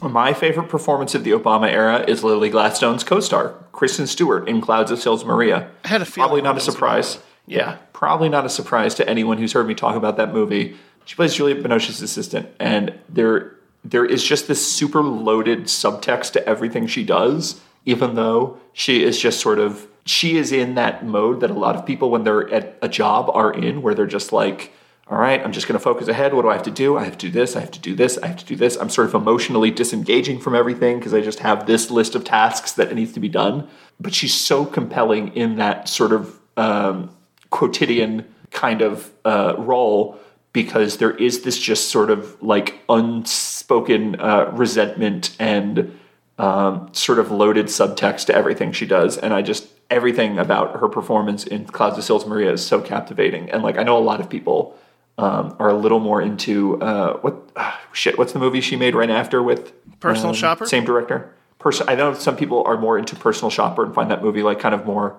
My 0.00 0.32
favorite 0.32 0.68
performance 0.68 1.14
of 1.16 1.24
the 1.24 1.32
Obama 1.32 1.68
era 1.68 2.04
is 2.06 2.22
Lily 2.22 2.50
Gladstone's 2.50 3.02
co-star, 3.02 3.54
Kristen 3.72 4.06
Stewart 4.06 4.48
in 4.48 4.60
Clouds 4.60 4.92
of 4.92 5.00
Sils 5.00 5.24
Maria. 5.24 5.70
I 5.84 5.88
had 5.88 6.02
a 6.02 6.04
feeling 6.04 6.28
Probably 6.28 6.42
not 6.42 6.56
a 6.56 6.60
surprise. 6.60 7.18
Yeah. 7.46 7.78
Probably 7.92 8.28
not 8.28 8.46
a 8.46 8.48
surprise 8.48 8.94
to 8.96 9.08
anyone 9.08 9.38
who's 9.38 9.52
heard 9.52 9.66
me 9.66 9.74
talk 9.74 9.96
about 9.96 10.16
that 10.18 10.32
movie. 10.32 10.76
She 11.04 11.16
plays 11.16 11.34
Juliette 11.34 11.62
Binoche's 11.64 12.00
assistant, 12.00 12.48
and 12.60 12.96
there 13.08 13.56
there 13.84 14.04
is 14.04 14.22
just 14.22 14.48
this 14.48 14.72
super 14.72 15.02
loaded 15.02 15.64
subtext 15.64 16.32
to 16.32 16.48
everything 16.48 16.86
she 16.86 17.04
does, 17.04 17.60
even 17.84 18.14
though 18.14 18.58
she 18.72 19.02
is 19.02 19.18
just 19.18 19.40
sort 19.40 19.58
of 19.58 19.86
she 20.04 20.36
is 20.36 20.52
in 20.52 20.74
that 20.74 21.04
mode 21.04 21.40
that 21.40 21.50
a 21.50 21.54
lot 21.54 21.76
of 21.76 21.86
people 21.86 22.10
when 22.10 22.24
they're 22.24 22.52
at 22.52 22.76
a 22.82 22.88
job 22.88 23.30
are 23.32 23.52
in, 23.52 23.82
where 23.82 23.94
they're 23.94 24.06
just 24.06 24.32
like, 24.32 24.72
all 25.08 25.18
right, 25.18 25.40
I'm 25.44 25.52
just 25.52 25.68
going 25.68 25.78
to 25.78 25.82
focus 25.82 26.08
ahead. 26.08 26.34
What 26.34 26.42
do 26.42 26.48
I 26.48 26.54
have 26.54 26.62
to 26.64 26.70
do? 26.70 26.96
I 26.96 27.04
have 27.04 27.18
to 27.18 27.26
do 27.26 27.30
this. 27.30 27.54
I 27.54 27.60
have 27.60 27.70
to 27.72 27.78
do 27.80 27.94
this. 27.94 28.18
I 28.18 28.28
have 28.28 28.38
to 28.38 28.44
do 28.44 28.56
this. 28.56 28.76
I'm 28.76 28.88
sort 28.88 29.08
of 29.08 29.14
emotionally 29.14 29.70
disengaging 29.70 30.40
from 30.40 30.54
everything 30.54 30.98
because 30.98 31.14
I 31.14 31.20
just 31.20 31.40
have 31.40 31.66
this 31.66 31.90
list 31.90 32.14
of 32.14 32.24
tasks 32.24 32.72
that 32.72 32.94
needs 32.94 33.12
to 33.12 33.20
be 33.20 33.28
done. 33.28 33.68
But 34.00 34.14
she's 34.14 34.34
so 34.34 34.64
compelling 34.64 35.34
in 35.36 35.56
that 35.56 35.88
sort 35.88 36.12
of 36.12 36.38
um, 36.56 37.10
quotidian 37.50 38.26
kind 38.50 38.80
of 38.82 39.10
uh, 39.24 39.54
role 39.58 40.18
because 40.52 40.98
there 40.98 41.12
is 41.12 41.42
this 41.42 41.58
just 41.58 41.90
sort 41.90 42.10
of 42.10 42.40
like 42.42 42.80
unspoken 42.88 44.20
uh, 44.20 44.50
resentment 44.52 45.34
and 45.38 45.98
um, 46.38 46.88
sort 46.92 47.18
of 47.18 47.30
loaded 47.30 47.66
subtext 47.66 48.26
to 48.26 48.34
everything 48.34 48.72
she 48.72 48.86
does. 48.86 49.16
And 49.16 49.32
I 49.32 49.42
just, 49.42 49.68
everything 49.90 50.38
about 50.38 50.78
her 50.80 50.88
performance 50.88 51.44
in 51.44 51.66
Clouds 51.66 51.96
of 51.98 52.04
Sils 52.04 52.26
Maria 52.26 52.52
is 52.52 52.64
so 52.64 52.80
captivating. 52.80 53.50
And 53.50 53.62
like, 53.62 53.78
I 53.78 53.82
know 53.82 53.96
a 53.96 54.00
lot 54.00 54.20
of 54.20 54.28
people 54.28 54.76
um, 55.18 55.56
are 55.58 55.70
a 55.70 55.76
little 55.76 56.00
more 56.00 56.20
into 56.20 56.80
uh, 56.82 57.18
what, 57.18 57.36
ah, 57.56 57.80
shit, 57.92 58.18
what's 58.18 58.32
the 58.32 58.38
movie 58.38 58.60
she 58.60 58.76
made 58.76 58.94
right 58.94 59.10
after 59.10 59.42
with 59.42 59.72
Personal 60.00 60.30
um, 60.30 60.34
Shopper? 60.34 60.66
Same 60.66 60.84
director. 60.84 61.32
Person, 61.58 61.88
I 61.88 61.94
know 61.94 62.12
some 62.14 62.36
people 62.36 62.64
are 62.64 62.76
more 62.76 62.98
into 62.98 63.14
Personal 63.14 63.50
Shopper 63.50 63.84
and 63.84 63.94
find 63.94 64.10
that 64.10 64.22
movie 64.22 64.42
like 64.42 64.58
kind 64.58 64.74
of 64.74 64.84
more 64.84 65.16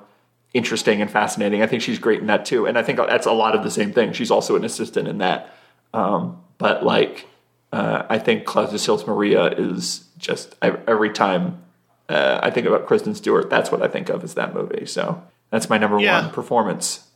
interesting 0.54 1.01
and 1.01 1.10
fascinating. 1.10 1.62
I 1.62 1.68
think 1.68 1.82
she's 1.82 1.99
great 1.99 2.20
in 2.22 2.28
that 2.28 2.45
too, 2.45 2.66
and 2.66 2.78
I 2.78 2.84
think 2.84 2.97
that's 2.99 3.26
a 3.26 3.32
lot 3.32 3.56
of 3.56 3.64
the 3.64 3.72
same 3.72 3.91
thing. 3.93 4.14
She's 4.14 4.32
also 4.32 4.56
an 4.56 4.64
assistant 4.64 5.08
in 5.08 5.18
that, 5.20 5.54
um, 5.93 6.41
but 6.58 6.84
like 6.84 7.28
uh, 7.72 8.06
I 8.10 8.20
think 8.20 8.45
Clouds 8.45 8.74
of 8.74 8.80
Sils 8.80 9.06
Maria 9.08 9.45
is 9.47 10.06
just 10.18 10.56
every 10.62 11.10
time 11.12 11.64
uh, 12.10 12.39
I 12.43 12.51
think 12.51 12.68
about 12.68 12.86
Kristen 12.86 13.16
Stewart, 13.16 13.49
that's 13.49 13.72
what 13.72 13.82
I 13.82 13.88
think 13.88 14.10
of 14.10 14.24
as 14.24 14.36
that 14.36 14.54
movie. 14.54 14.86
So 14.86 15.24
that's 15.49 15.70
my 15.70 15.78
number 15.78 15.99
Yeah. 15.99 16.22
one 16.22 16.32
performance 16.32 17.08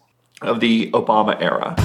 of 0.41 0.59
the 0.59 0.89
Obama 0.91 1.39
era. 1.41 1.75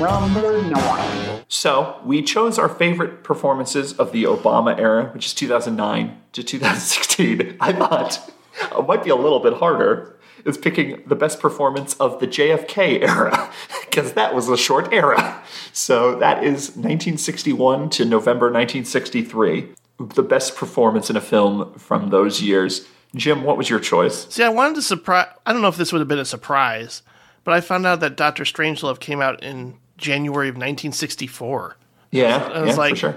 Number 0.00 0.60
nine. 0.62 1.44
So 1.48 1.98
we 2.04 2.20
chose 2.22 2.58
our 2.58 2.68
favorite 2.68 3.24
performances 3.24 3.94
of 3.94 4.12
the 4.12 4.24
Obama 4.24 4.78
era, 4.78 5.10
which 5.14 5.24
is 5.26 5.32
2009 5.34 6.20
to 6.32 6.42
2016. 6.42 7.56
I 7.60 7.72
thought 7.72 8.30
it 8.78 8.86
might 8.86 9.02
be 9.04 9.10
a 9.10 9.16
little 9.16 9.40
bit 9.40 9.54
harder. 9.54 10.15
Is 10.46 10.56
picking 10.56 11.02
the 11.06 11.16
best 11.16 11.40
performance 11.40 11.94
of 11.94 12.20
the 12.20 12.26
JFK 12.26 13.02
era 13.02 13.52
because 13.84 14.12
that 14.12 14.34
was 14.34 14.48
a 14.48 14.56
short 14.56 14.92
era. 14.92 15.42
So 15.72 16.18
that 16.20 16.44
is 16.44 16.68
1961 16.70 17.90
to 17.90 18.04
November 18.04 18.46
1963. 18.46 19.68
The 19.98 20.22
best 20.22 20.56
performance 20.56 21.10
in 21.10 21.16
a 21.16 21.20
film 21.20 21.74
from 21.74 22.10
those 22.10 22.40
years. 22.40 22.86
Jim, 23.14 23.42
what 23.42 23.56
was 23.56 23.68
your 23.68 23.80
choice? 23.80 24.26
See, 24.28 24.42
I 24.42 24.48
wanted 24.48 24.76
to 24.76 24.82
surprise. 24.82 25.28
I 25.44 25.52
don't 25.52 25.62
know 25.62 25.68
if 25.68 25.76
this 25.76 25.92
would 25.92 25.98
have 25.98 26.08
been 26.08 26.18
a 26.18 26.24
surprise, 26.24 27.02
but 27.44 27.52
I 27.52 27.60
found 27.60 27.86
out 27.86 28.00
that 28.00 28.16
Doctor 28.16 28.44
Strangelove 28.44 29.00
came 29.00 29.20
out 29.20 29.42
in 29.42 29.78
January 29.96 30.48
of 30.48 30.54
1964. 30.54 31.76
Yeah, 32.10 32.36
I 32.52 32.60
was 32.60 32.70
yeah, 32.70 32.76
like, 32.76 32.96
sure. 32.96 33.16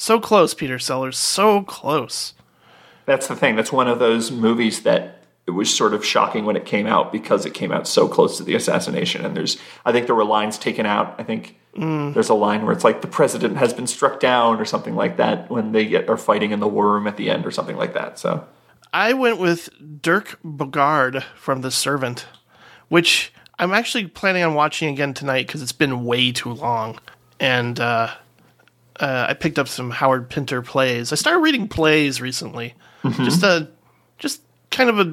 So 0.00 0.18
close, 0.18 0.54
Peter 0.54 0.78
Sellers. 0.78 1.18
So 1.18 1.62
close. 1.62 2.32
That's 3.04 3.26
the 3.26 3.36
thing. 3.36 3.54
That's 3.54 3.70
one 3.70 3.86
of 3.86 3.98
those 3.98 4.30
movies 4.30 4.82
that 4.84 5.19
it 5.46 5.52
was 5.52 5.74
sort 5.74 5.94
of 5.94 6.04
shocking 6.04 6.44
when 6.44 6.56
it 6.56 6.64
came 6.64 6.86
out 6.86 7.12
because 7.12 7.44
it 7.44 7.54
came 7.54 7.72
out 7.72 7.88
so 7.88 8.08
close 8.08 8.36
to 8.36 8.44
the 8.44 8.54
assassination. 8.54 9.24
And 9.24 9.36
there's, 9.36 9.58
I 9.84 9.92
think 9.92 10.06
there 10.06 10.14
were 10.14 10.24
lines 10.24 10.58
taken 10.58 10.86
out. 10.86 11.14
I 11.18 11.24
think 11.24 11.58
there's 12.12 12.28
a 12.28 12.34
line 12.34 12.64
where 12.64 12.72
it's 12.72 12.84
like 12.84 13.00
the 13.00 13.08
president 13.08 13.56
has 13.56 13.72
been 13.72 13.86
struck 13.86 14.20
down 14.20 14.60
or 14.60 14.64
something 14.64 14.94
like 14.94 15.16
that 15.16 15.50
when 15.50 15.72
they 15.72 15.86
get, 15.86 16.08
are 16.08 16.16
fighting 16.16 16.50
in 16.50 16.60
the 16.60 16.68
war 16.68 16.92
room 16.92 17.06
at 17.06 17.16
the 17.16 17.30
end 17.30 17.46
or 17.46 17.50
something 17.50 17.76
like 17.76 17.94
that. 17.94 18.18
So 18.18 18.46
I 18.92 19.12
went 19.12 19.38
with 19.38 19.70
Dirk 20.02 20.38
Bogarde 20.44 21.22
from 21.36 21.62
The 21.62 21.70
Servant, 21.70 22.26
which 22.88 23.32
I'm 23.58 23.72
actually 23.72 24.06
planning 24.06 24.42
on 24.42 24.54
watching 24.54 24.88
again 24.88 25.14
tonight 25.14 25.46
because 25.46 25.62
it's 25.62 25.72
been 25.72 26.04
way 26.04 26.32
too 26.32 26.52
long. 26.52 26.98
And 27.38 27.78
uh, 27.78 28.10
uh, 28.98 29.26
I 29.28 29.34
picked 29.34 29.58
up 29.58 29.68
some 29.68 29.90
Howard 29.90 30.28
Pinter 30.28 30.62
plays. 30.62 31.12
I 31.12 31.16
started 31.16 31.40
reading 31.40 31.68
plays 31.68 32.20
recently, 32.20 32.74
just 33.16 33.42
a 33.42 33.68
just 34.18 34.42
kind 34.70 34.90
of 34.90 34.98
a 34.98 35.04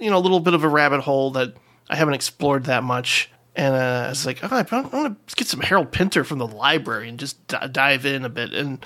you 0.00 0.10
know 0.10 0.18
a 0.18 0.20
little 0.20 0.40
bit 0.40 0.54
of 0.54 0.64
a 0.64 0.68
rabbit 0.68 1.00
hole 1.00 1.30
that 1.32 1.54
I 1.88 1.96
haven't 1.96 2.14
explored 2.14 2.64
that 2.64 2.82
much. 2.82 3.30
And 3.54 3.74
uh, 3.74 4.04
I 4.06 4.08
was 4.10 4.26
like, 4.26 4.40
oh, 4.42 4.48
I 4.50 4.66
want 4.70 5.26
to 5.28 5.34
get 5.36 5.46
some 5.46 5.60
Harold 5.60 5.90
Pinter 5.90 6.24
from 6.24 6.38
the 6.38 6.46
library 6.46 7.08
and 7.08 7.18
just 7.18 7.46
d- 7.48 7.56
dive 7.72 8.04
in 8.04 8.26
a 8.26 8.28
bit. 8.28 8.52
And 8.52 8.84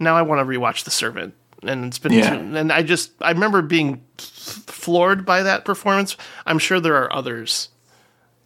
now 0.00 0.16
I 0.16 0.22
want 0.22 0.40
to 0.40 0.44
rewatch 0.44 0.82
The 0.82 0.90
Servant. 0.90 1.32
And 1.62 1.84
it's 1.84 2.00
been, 2.00 2.14
Yeah. 2.14 2.34
and 2.34 2.72
I 2.72 2.82
just, 2.82 3.12
I 3.20 3.30
remember 3.30 3.62
being 3.62 4.02
floored 4.18 5.24
by 5.24 5.44
that 5.44 5.64
performance. 5.64 6.16
I'm 6.44 6.58
sure 6.58 6.80
there 6.80 6.96
are 6.96 7.12
others 7.12 7.68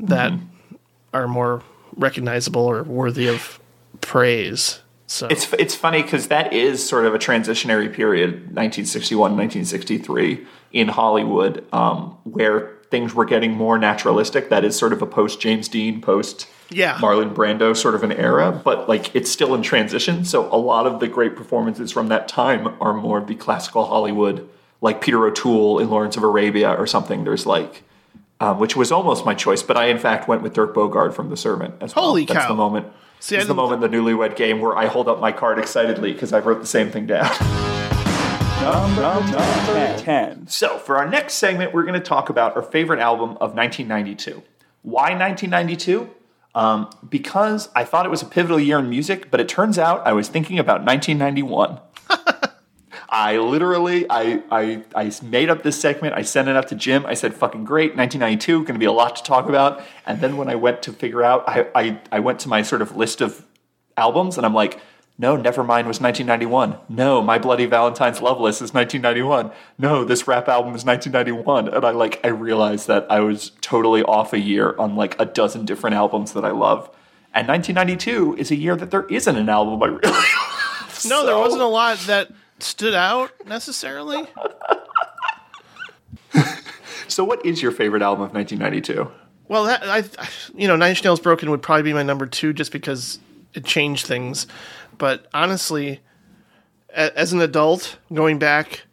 that 0.00 0.34
are 1.14 1.26
more 1.28 1.62
recognizable 1.96 2.66
or 2.66 2.82
worthy 2.82 3.28
of 3.28 3.58
praise. 4.02 4.80
So 5.06 5.26
it's, 5.26 5.52
it's 5.54 5.74
funny 5.74 6.02
because 6.02 6.28
that 6.28 6.52
is 6.52 6.86
sort 6.86 7.04
of 7.04 7.14
a 7.14 7.18
transitionary 7.18 7.92
period, 7.92 8.30
1961, 8.54 9.32
1963 9.32 10.46
in 10.72 10.88
Hollywood, 10.88 11.64
um, 11.72 12.16
where 12.24 12.72
things 12.90 13.14
were 13.14 13.24
getting 13.24 13.52
more 13.52 13.76
naturalistic. 13.78 14.48
That 14.48 14.64
is 14.64 14.78
sort 14.78 14.92
of 14.92 15.02
a 15.02 15.06
post 15.06 15.40
James 15.40 15.68
Dean, 15.68 16.00
post 16.00 16.46
Yeah. 16.70 16.96
Marlon 16.98 17.34
Brando 17.34 17.76
sort 17.76 17.94
of 17.94 18.02
an 18.02 18.12
era, 18.12 18.52
but 18.64 18.88
like 18.88 19.14
it's 19.14 19.30
still 19.30 19.54
in 19.54 19.62
transition. 19.62 20.24
So 20.24 20.52
a 20.52 20.56
lot 20.56 20.86
of 20.86 21.00
the 21.00 21.08
great 21.08 21.36
performances 21.36 21.92
from 21.92 22.08
that 22.08 22.28
time 22.28 22.74
are 22.80 22.94
more 22.94 23.18
of 23.18 23.26
the 23.26 23.34
classical 23.34 23.84
Hollywood, 23.86 24.48
like 24.80 25.00
Peter 25.00 25.26
O'Toole 25.26 25.80
in 25.80 25.90
Lawrence 25.90 26.16
of 26.16 26.22
Arabia 26.22 26.72
or 26.72 26.86
something. 26.86 27.24
There's 27.24 27.46
like, 27.46 27.82
um, 28.40 28.58
which 28.58 28.74
was 28.74 28.90
almost 28.90 29.24
my 29.26 29.34
choice, 29.34 29.62
but 29.62 29.76
I 29.76 29.86
in 29.86 29.98
fact 29.98 30.28
went 30.28 30.42
with 30.42 30.54
Dirk 30.54 30.74
Bogarde 30.74 31.12
from 31.14 31.30
The 31.30 31.36
Servant 31.36 31.74
as 31.80 31.94
well. 31.94 32.06
Holy 32.06 32.24
That's 32.24 32.40
cow. 32.40 32.48
the 32.48 32.54
moment. 32.54 32.86
See, 33.24 33.36
I 33.36 33.38
this 33.38 33.44
is 33.44 33.48
the 33.48 33.54
moment 33.54 33.82
in 33.82 33.90
the 33.90 33.96
Newlywed 33.96 34.36
Game 34.36 34.60
where 34.60 34.76
I 34.76 34.84
hold 34.84 35.08
up 35.08 35.18
my 35.18 35.32
card 35.32 35.58
excitedly 35.58 36.12
because 36.12 36.34
I 36.34 36.40
wrote 36.40 36.60
the 36.60 36.66
same 36.66 36.90
thing 36.90 37.06
down. 37.06 37.24
Number 38.60 39.02
ten. 39.64 39.98
ten. 39.98 40.46
So, 40.46 40.76
for 40.76 40.98
our 40.98 41.08
next 41.08 41.36
segment, 41.36 41.72
we're 41.72 41.84
going 41.84 41.98
to 41.98 42.06
talk 42.06 42.28
about 42.28 42.54
our 42.54 42.60
favorite 42.60 43.00
album 43.00 43.30
of 43.40 43.54
1992. 43.54 44.42
Why 44.82 45.16
1992? 45.16 46.10
Um, 46.54 46.90
because 47.08 47.70
I 47.74 47.84
thought 47.84 48.04
it 48.04 48.10
was 48.10 48.20
a 48.20 48.26
pivotal 48.26 48.60
year 48.60 48.78
in 48.78 48.90
music, 48.90 49.30
but 49.30 49.40
it 49.40 49.48
turns 49.48 49.78
out 49.78 50.06
I 50.06 50.12
was 50.12 50.28
thinking 50.28 50.58
about 50.58 50.84
1991. 50.84 51.80
I 53.16 53.36
literally, 53.36 54.10
I, 54.10 54.42
I, 54.50 54.82
I 54.92 55.12
made 55.22 55.48
up 55.48 55.62
this 55.62 55.80
segment. 55.80 56.14
I 56.16 56.22
sent 56.22 56.48
it 56.48 56.56
up 56.56 56.66
to 56.66 56.74
Jim. 56.74 57.06
I 57.06 57.14
said, 57.14 57.32
"Fucking 57.32 57.64
great, 57.64 57.94
1992, 57.94 58.64
going 58.64 58.74
to 58.74 58.78
be 58.80 58.86
a 58.86 58.92
lot 58.92 59.14
to 59.14 59.22
talk 59.22 59.48
about." 59.48 59.84
And 60.04 60.20
then 60.20 60.36
when 60.36 60.48
I 60.48 60.56
went 60.56 60.82
to 60.82 60.92
figure 60.92 61.22
out, 61.22 61.48
I, 61.48 61.68
I, 61.76 62.00
I 62.10 62.18
went 62.18 62.40
to 62.40 62.48
my 62.48 62.62
sort 62.62 62.82
of 62.82 62.96
list 62.96 63.20
of 63.20 63.46
albums, 63.96 64.36
and 64.36 64.44
I'm 64.44 64.52
like, 64.52 64.80
"No, 65.16 65.36
Nevermind 65.36 65.86
was 65.86 66.00
1991. 66.00 66.76
No, 66.88 67.22
My 67.22 67.38
Bloody 67.38 67.66
Valentine's 67.66 68.20
Loveless 68.20 68.56
is 68.56 68.74
1991. 68.74 69.52
No, 69.78 70.04
this 70.04 70.26
rap 70.26 70.48
album 70.48 70.74
is 70.74 70.84
1991." 70.84 71.68
And 71.68 71.84
I 71.84 71.92
like, 71.92 72.18
I 72.24 72.30
realized 72.30 72.88
that 72.88 73.06
I 73.08 73.20
was 73.20 73.52
totally 73.60 74.02
off 74.02 74.32
a 74.32 74.40
year 74.40 74.74
on 74.76 74.96
like 74.96 75.14
a 75.20 75.24
dozen 75.24 75.66
different 75.66 75.94
albums 75.94 76.32
that 76.32 76.44
I 76.44 76.50
love. 76.50 76.90
And 77.32 77.46
1992 77.46 78.38
is 78.38 78.50
a 78.50 78.56
year 78.56 78.74
that 78.74 78.90
there 78.90 79.06
isn't 79.06 79.36
an 79.36 79.48
album 79.48 79.80
I 79.84 79.86
really. 79.86 80.00
love. 80.10 81.04
No, 81.06 81.24
there 81.24 81.38
wasn't 81.38 81.62
a 81.62 81.66
lot 81.66 81.98
that 82.06 82.32
stood 82.58 82.94
out 82.94 83.32
necessarily. 83.46 84.26
So, 87.06 87.22
what 87.22 87.44
is 87.44 87.62
your 87.62 87.70
favorite 87.70 88.02
album 88.02 88.24
of 88.24 88.32
1992? 88.34 89.10
Well, 89.46 89.64
that, 89.64 89.82
I, 89.84 90.04
you 90.54 90.66
know, 90.66 90.74
Nine 90.74 90.90
Inch 90.90 91.04
Nails 91.04 91.20
Broken 91.20 91.50
would 91.50 91.60
probably 91.62 91.82
be 91.82 91.92
my 91.92 92.02
number 92.02 92.26
two, 92.26 92.52
just 92.52 92.72
because 92.72 93.18
it 93.52 93.64
changed 93.64 94.06
things. 94.06 94.46
But 94.96 95.26
honestly, 95.34 96.00
a, 96.96 97.16
as 97.16 97.32
an 97.32 97.40
adult, 97.40 97.98
going 98.12 98.38
back 98.38 98.84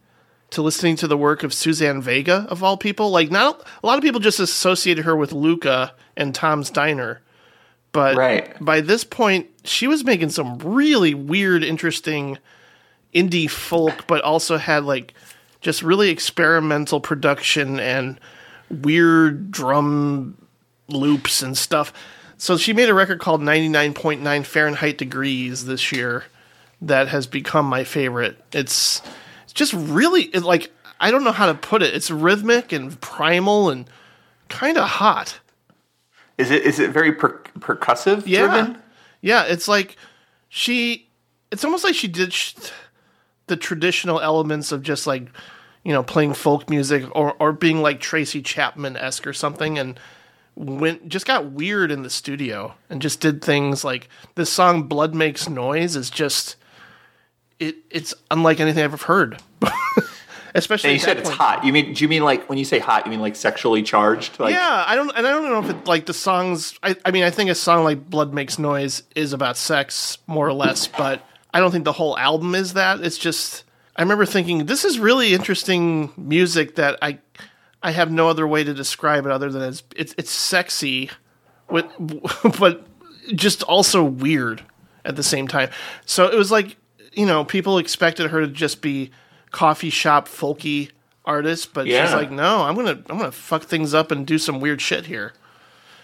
to 0.52 0.62
listening 0.62 0.98
to 0.98 1.08
the 1.08 1.18
work 1.18 1.44
of 1.44 1.54
Suzanne 1.54 2.02
Vega 2.02 2.46
of 2.50 2.62
all 2.64 2.76
people, 2.76 3.10
like 3.12 3.32
not 3.32 3.66
a 3.82 3.88
lot 3.88 3.98
of 3.98 4.04
people 4.04 4.20
just 4.20 4.40
associated 4.40 5.06
her 5.06 5.16
with 5.16 5.32
Luka 5.32 5.94
and 6.18 6.36
Tom's 6.36 6.70
Diner, 6.70 7.22
but 7.94 8.18
Right. 8.18 8.54
by 8.64 8.82
this 8.82 9.06
point, 9.06 9.48
she 9.64 9.88
was 9.88 10.04
making 10.04 10.30
some 10.32 10.60
really 10.60 11.14
weird, 11.14 11.64
interesting 11.64 12.38
indie 13.14 13.50
folk, 13.50 14.08
but 14.08 14.22
also 14.24 14.58
had 14.58 14.84
like 14.86 15.14
just 15.62 15.82
really 15.84 16.10
experimental 16.10 17.00
production 17.00 17.80
and 17.80 18.20
weird 18.70 19.52
drum 19.52 20.38
loops 20.88 21.42
and 21.42 21.58
stuff. 21.58 21.94
So 22.38 22.58
she 22.58 22.74
made 22.74 22.90
a 22.90 22.94
record 22.94 23.20
called 23.20 23.42
99.9 23.42 24.46
Fahrenheit 24.46 24.98
degrees 24.98 25.66
this 25.66 25.92
year 25.92 26.26
that 26.82 27.08
has 27.10 27.28
become 27.28 27.66
my 27.68 27.84
favorite. 27.84 28.42
It's 28.52 29.02
it's 29.44 29.54
just 29.54 29.74
really 29.74 30.24
it, 30.24 30.42
like 30.44 30.72
I 31.00 31.12
don't 31.12 31.24
know 31.24 31.32
how 31.32 31.46
to 31.48 31.54
put 31.54 31.84
it. 31.84 31.94
It's 31.94 32.10
rhythmic 32.10 32.72
and 32.72 33.00
primal 33.02 33.70
and 33.70 33.88
kind 34.50 34.78
of 34.78 34.88
hot. 34.88 35.40
Is 36.38 36.50
it 36.50 36.64
is 36.64 36.80
it 36.80 36.90
very 36.90 37.12
per- 37.12 37.40
percussive 37.60 38.24
Yeah. 38.26 38.48
driven? 38.48 38.82
Yeah, 39.22 39.44
it's 39.44 39.68
like 39.68 39.96
she 40.50 41.08
it's 41.52 41.64
almost 41.64 41.84
like 41.84 41.94
she 41.94 42.08
did 42.08 42.34
sh- 42.34 42.56
the 43.52 43.58
traditional 43.58 44.22
elements 44.22 44.72
of 44.72 44.82
just 44.82 45.06
like 45.06 45.28
you 45.84 45.92
know 45.92 46.02
playing 46.02 46.34
folk 46.34 46.70
music 46.70 47.04
or 47.14 47.36
or 47.38 47.52
being 47.52 47.82
like 47.82 48.00
Tracy 48.00 48.42
Chapman 48.42 48.96
esque 48.96 49.28
or 49.28 49.34
something, 49.34 49.78
and 49.78 50.00
went 50.56 51.10
just 51.10 51.26
got 51.26 51.52
weird 51.52 51.92
in 51.92 52.02
the 52.02 52.10
studio 52.10 52.74
and 52.90 53.02
just 53.02 53.20
did 53.20 53.44
things 53.44 53.84
like 53.84 54.08
this 54.36 54.50
song 54.50 54.84
"Blood 54.84 55.14
Makes 55.14 55.50
Noise" 55.50 55.98
is 55.98 56.10
just 56.10 56.56
it 57.60 57.76
it's 57.90 58.14
unlike 58.32 58.62
anything 58.62 58.84
I've 58.86 58.94
ever 58.94 59.06
heard. 59.06 59.42
Especially 60.54 60.90
And 60.92 61.00
you 61.00 61.04
said 61.04 61.18
it's 61.18 61.30
point. 61.30 61.42
hot. 61.42 61.64
You 61.66 61.74
mean 61.74 61.94
do 61.94 62.04
you 62.04 62.08
mean 62.10 62.24
like 62.24 62.48
when 62.48 62.58
you 62.58 62.66
say 62.66 62.80
hot, 62.80 63.06
you 63.06 63.10
mean 63.12 63.20
like 63.22 63.36
sexually 63.36 63.84
charged? 63.84 64.40
Like 64.40 64.54
yeah, 64.54 64.84
I 64.88 64.96
don't, 64.96 65.12
and 65.16 65.28
I 65.28 65.32
don't 65.32 65.44
know 65.50 65.60
if 65.60 65.70
it 65.70 65.88
like 65.88 66.06
the 66.06 66.14
songs. 66.14 66.78
I, 66.84 66.96
I 67.06 67.12
mean, 67.12 67.24
I 67.24 67.30
think 67.32 67.50
a 67.50 67.56
song 67.56 67.84
like 67.84 68.10
"Blood 68.10 68.34
Makes 68.34 68.60
Noise" 68.60 69.04
is 69.16 69.34
about 69.34 69.56
sex, 69.58 70.18
more 70.28 70.48
or 70.48 70.54
less, 70.54 70.88
but 70.88 71.26
I 71.54 71.60
don't 71.60 71.72
think 71.72 71.86
the 71.86 71.92
whole 71.92 72.18
album 72.18 72.56
is 72.56 72.74
that. 72.74 73.02
It's 73.02 73.18
just 73.18 73.64
I 73.96 74.02
remember 74.02 74.26
thinking 74.26 74.66
this 74.66 74.86
is 74.86 75.00
really 75.00 75.34
interesting 75.34 76.12
music 76.18 76.76
that 76.76 76.98
I 77.02 77.20
I 77.84 77.92
have 77.92 78.12
no 78.12 78.30
other 78.30 78.48
way 78.48 78.64
to 78.64 78.74
describe 78.74 79.26
it 79.26 79.32
other 79.32 79.50
than 79.50 79.64
it's 79.64 79.84
it's, 79.96 80.16
it's 80.18 80.32
sexy, 80.32 81.10
with 81.70 81.86
but 82.60 82.86
just 83.36 83.64
also 83.64 84.04
weird 84.04 84.64
at 85.04 85.16
the 85.16 85.24
same 85.24 85.48
time. 85.48 85.70
So 86.06 86.28
it 86.28 86.36
was 86.38 86.52
like 86.52 86.78
you 87.14 87.26
know 87.26 87.44
people 87.44 87.78
expected 87.78 88.32
her 88.32 88.42
to 88.42 88.48
just 88.48 88.82
be 88.82 89.12
coffee 89.52 89.90
shop 89.90 90.28
folky 90.28 90.92
artist, 91.26 91.74
but 91.74 91.86
she's 92.06 92.14
like, 92.16 92.32
no, 92.32 92.62
I'm 92.62 92.76
gonna 92.76 93.02
I'm 93.10 93.18
gonna 93.18 93.32
fuck 93.32 93.64
things 93.64 93.94
up 93.94 94.12
and 94.12 94.26
do 94.26 94.38
some 94.38 94.60
weird 94.60 94.82
shit 94.82 95.06
here. 95.06 95.34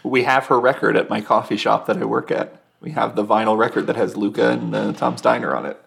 we 0.03 0.23
have 0.23 0.45
her 0.47 0.59
record 0.59 0.95
at 0.97 1.09
my 1.09 1.21
coffee 1.21 1.57
shop 1.57 1.85
that 1.87 1.97
I 1.97 2.05
work 2.05 2.31
at. 2.31 2.61
We 2.79 2.91
have 2.91 3.15
the 3.15 3.25
vinyl 3.25 3.57
record 3.57 3.87
that 3.87 3.95
has 3.95 4.15
Luka 4.15 4.51
and 4.51 4.75
uh, 4.75 4.93
Tom's 4.93 5.21
Diner 5.21 5.55
on 5.55 5.65
it. 5.65 5.81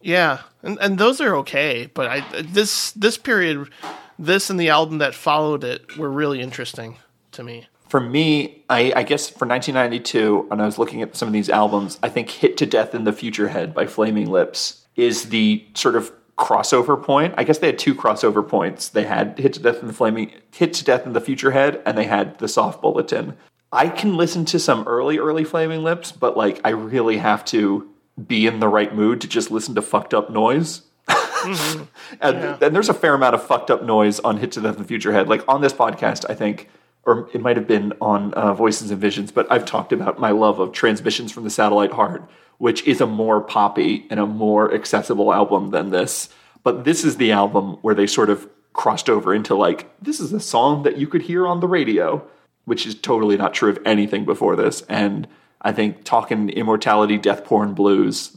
Yeah, 0.00 0.40
and 0.62 0.78
and 0.80 0.98
those 0.98 1.20
are 1.20 1.34
okay, 1.36 1.90
but 1.94 2.06
I 2.06 2.42
this 2.42 2.90
this 2.92 3.16
period, 3.16 3.70
this 4.18 4.50
and 4.50 4.60
the 4.60 4.68
album 4.68 4.98
that 4.98 5.14
followed 5.14 5.64
it 5.64 5.96
were 5.96 6.10
really 6.10 6.42
interesting 6.42 6.98
to 7.32 7.42
me. 7.42 7.66
For 7.88 8.00
me, 8.00 8.64
I, 8.68 8.92
I 8.96 9.02
guess 9.02 9.30
for 9.30 9.46
1992, 9.46 10.46
when 10.48 10.60
I 10.60 10.66
was 10.66 10.78
looking 10.78 11.00
at 11.00 11.16
some 11.16 11.28
of 11.28 11.32
these 11.32 11.48
albums, 11.48 11.98
I 12.02 12.10
think 12.10 12.28
"Hit 12.28 12.58
to 12.58 12.66
Death 12.66 12.94
in 12.94 13.04
the 13.04 13.14
Future 13.14 13.48
Head" 13.48 13.72
by 13.72 13.86
Flaming 13.86 14.28
Lips 14.28 14.84
is 14.94 15.30
the 15.30 15.64
sort 15.74 15.96
of 15.96 16.12
crossover 16.36 17.00
point. 17.00 17.32
I 17.38 17.44
guess 17.44 17.58
they 17.58 17.68
had 17.68 17.78
two 17.78 17.94
crossover 17.94 18.46
points. 18.46 18.90
They 18.90 19.04
had 19.04 19.38
"Hit 19.38 19.54
to 19.54 19.60
Death 19.60 19.80
in 19.80 19.86
the 19.86 19.94
Flaming," 19.94 20.32
"Hit 20.52 20.74
to 20.74 20.84
Death 20.84 21.06
in 21.06 21.14
the 21.14 21.20
Future 21.20 21.52
Head," 21.52 21.80
and 21.86 21.96
they 21.96 22.04
had 22.04 22.38
the 22.40 22.48
Soft 22.48 22.82
Bulletin. 22.82 23.38
I 23.74 23.88
can 23.88 24.16
listen 24.16 24.44
to 24.46 24.58
some 24.58 24.86
early, 24.86 25.18
early 25.18 25.42
Flaming 25.42 25.82
Lips, 25.82 26.12
but 26.12 26.36
like 26.36 26.60
I 26.64 26.70
really 26.70 27.18
have 27.18 27.44
to 27.46 27.90
be 28.26 28.46
in 28.46 28.60
the 28.60 28.68
right 28.68 28.94
mood 28.94 29.20
to 29.22 29.28
just 29.28 29.50
listen 29.50 29.74
to 29.74 29.82
fucked 29.82 30.14
up 30.14 30.30
noise. 30.30 30.82
and, 31.08 31.88
and 32.20 32.74
there's 32.74 32.88
a 32.88 32.94
fair 32.94 33.14
amount 33.14 33.34
of 33.34 33.44
fucked 33.44 33.72
up 33.72 33.82
noise 33.82 34.20
on 34.20 34.36
Hit 34.36 34.52
to 34.52 34.60
Death 34.60 34.76
in 34.76 34.82
the 34.82 34.88
Future 34.88 35.12
Head. 35.12 35.28
Like 35.28 35.42
on 35.48 35.60
this 35.60 35.72
podcast, 35.72 36.24
I 36.30 36.34
think, 36.34 36.68
or 37.02 37.28
it 37.34 37.40
might 37.40 37.56
have 37.56 37.66
been 37.66 37.92
on 38.00 38.32
uh, 38.34 38.54
Voices 38.54 38.92
and 38.92 39.00
Visions, 39.00 39.32
but 39.32 39.50
I've 39.50 39.64
talked 39.64 39.92
about 39.92 40.20
my 40.20 40.30
love 40.30 40.60
of 40.60 40.72
Transmissions 40.72 41.32
from 41.32 41.42
the 41.42 41.50
Satellite 41.50 41.92
Heart, 41.92 42.30
which 42.58 42.86
is 42.86 43.00
a 43.00 43.06
more 43.06 43.40
poppy 43.40 44.06
and 44.08 44.20
a 44.20 44.26
more 44.26 44.72
accessible 44.72 45.32
album 45.32 45.70
than 45.70 45.90
this. 45.90 46.28
But 46.62 46.84
this 46.84 47.04
is 47.04 47.16
the 47.16 47.32
album 47.32 47.78
where 47.82 47.94
they 47.94 48.06
sort 48.06 48.30
of 48.30 48.48
crossed 48.72 49.10
over 49.10 49.34
into 49.34 49.54
like, 49.56 49.90
this 50.00 50.20
is 50.20 50.32
a 50.32 50.40
song 50.40 50.84
that 50.84 50.96
you 50.96 51.08
could 51.08 51.22
hear 51.22 51.46
on 51.46 51.58
the 51.58 51.68
radio, 51.68 52.26
which 52.64 52.86
is 52.86 52.94
totally 52.94 53.36
not 53.36 53.54
true 53.54 53.70
of 53.70 53.78
anything 53.84 54.24
before 54.24 54.56
this. 54.56 54.82
And 54.82 55.26
I 55.60 55.72
think 55.72 56.04
Talking 56.04 56.48
Immortality, 56.50 57.18
Death 57.18 57.44
Porn 57.44 57.74
Blues, 57.74 58.36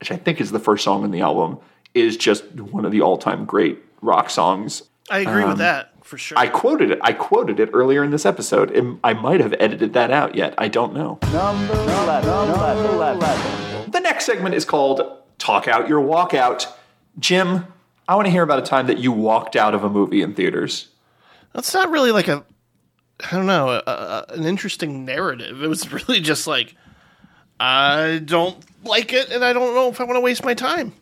which 0.00 0.10
I 0.10 0.16
think 0.16 0.40
is 0.40 0.50
the 0.52 0.58
first 0.60 0.84
song 0.84 1.04
in 1.04 1.10
the 1.10 1.20
album, 1.20 1.58
is 1.94 2.16
just 2.16 2.44
one 2.54 2.84
of 2.84 2.92
the 2.92 3.00
all 3.00 3.18
time 3.18 3.44
great 3.44 3.78
rock 4.02 4.30
songs. 4.30 4.82
I 5.10 5.20
agree 5.20 5.44
with 5.44 5.58
that 5.58 5.92
for 6.04 6.18
sure. 6.18 6.38
Um, 6.38 6.44
I 6.44 6.48
quoted 6.48 6.90
it. 6.90 6.98
I 7.02 7.12
quoted 7.12 7.58
it 7.60 7.70
earlier 7.72 8.04
in 8.04 8.10
this 8.10 8.26
episode. 8.26 8.70
It- 8.72 8.84
I 9.02 9.14
might 9.14 9.40
have 9.40 9.54
edited 9.58 9.92
that 9.94 10.10
out 10.10 10.34
yet. 10.34 10.54
I 10.58 10.68
don't 10.68 10.92
know. 10.94 11.18
The 13.90 14.00
next 14.02 14.26
segment 14.26 14.54
is 14.54 14.64
called 14.64 15.00
Talk 15.38 15.66
Out 15.68 15.88
Your 15.88 16.00
Walkout. 16.04 16.66
Jim, 17.18 17.64
I 18.06 18.14
want 18.14 18.26
to 18.26 18.30
hear 18.30 18.42
about 18.42 18.58
a 18.58 18.62
time 18.62 18.86
that 18.86 18.98
you 18.98 19.12
walked 19.12 19.56
out 19.56 19.74
of 19.74 19.82
a 19.84 19.88
movie 19.90 20.22
in 20.22 20.34
theaters. 20.34 20.88
That's 21.54 21.72
not 21.74 21.90
really 21.90 22.12
like 22.12 22.28
a 22.28 22.44
I 23.24 23.36
don't 23.36 23.46
know 23.46 23.70
a, 23.70 23.82
a, 23.90 24.24
an 24.34 24.44
interesting 24.44 25.04
narrative. 25.04 25.62
It 25.62 25.68
was 25.68 25.90
really 26.08 26.20
just 26.20 26.46
like 26.46 26.74
I 27.60 28.20
don't 28.24 28.56
like 28.84 29.12
it, 29.12 29.30
and 29.30 29.44
I 29.44 29.52
don't 29.52 29.74
know 29.74 29.88
if 29.88 30.00
I 30.00 30.04
want 30.04 30.16
to 30.16 30.20
waste 30.20 30.44
my 30.44 30.54
time. 30.54 30.92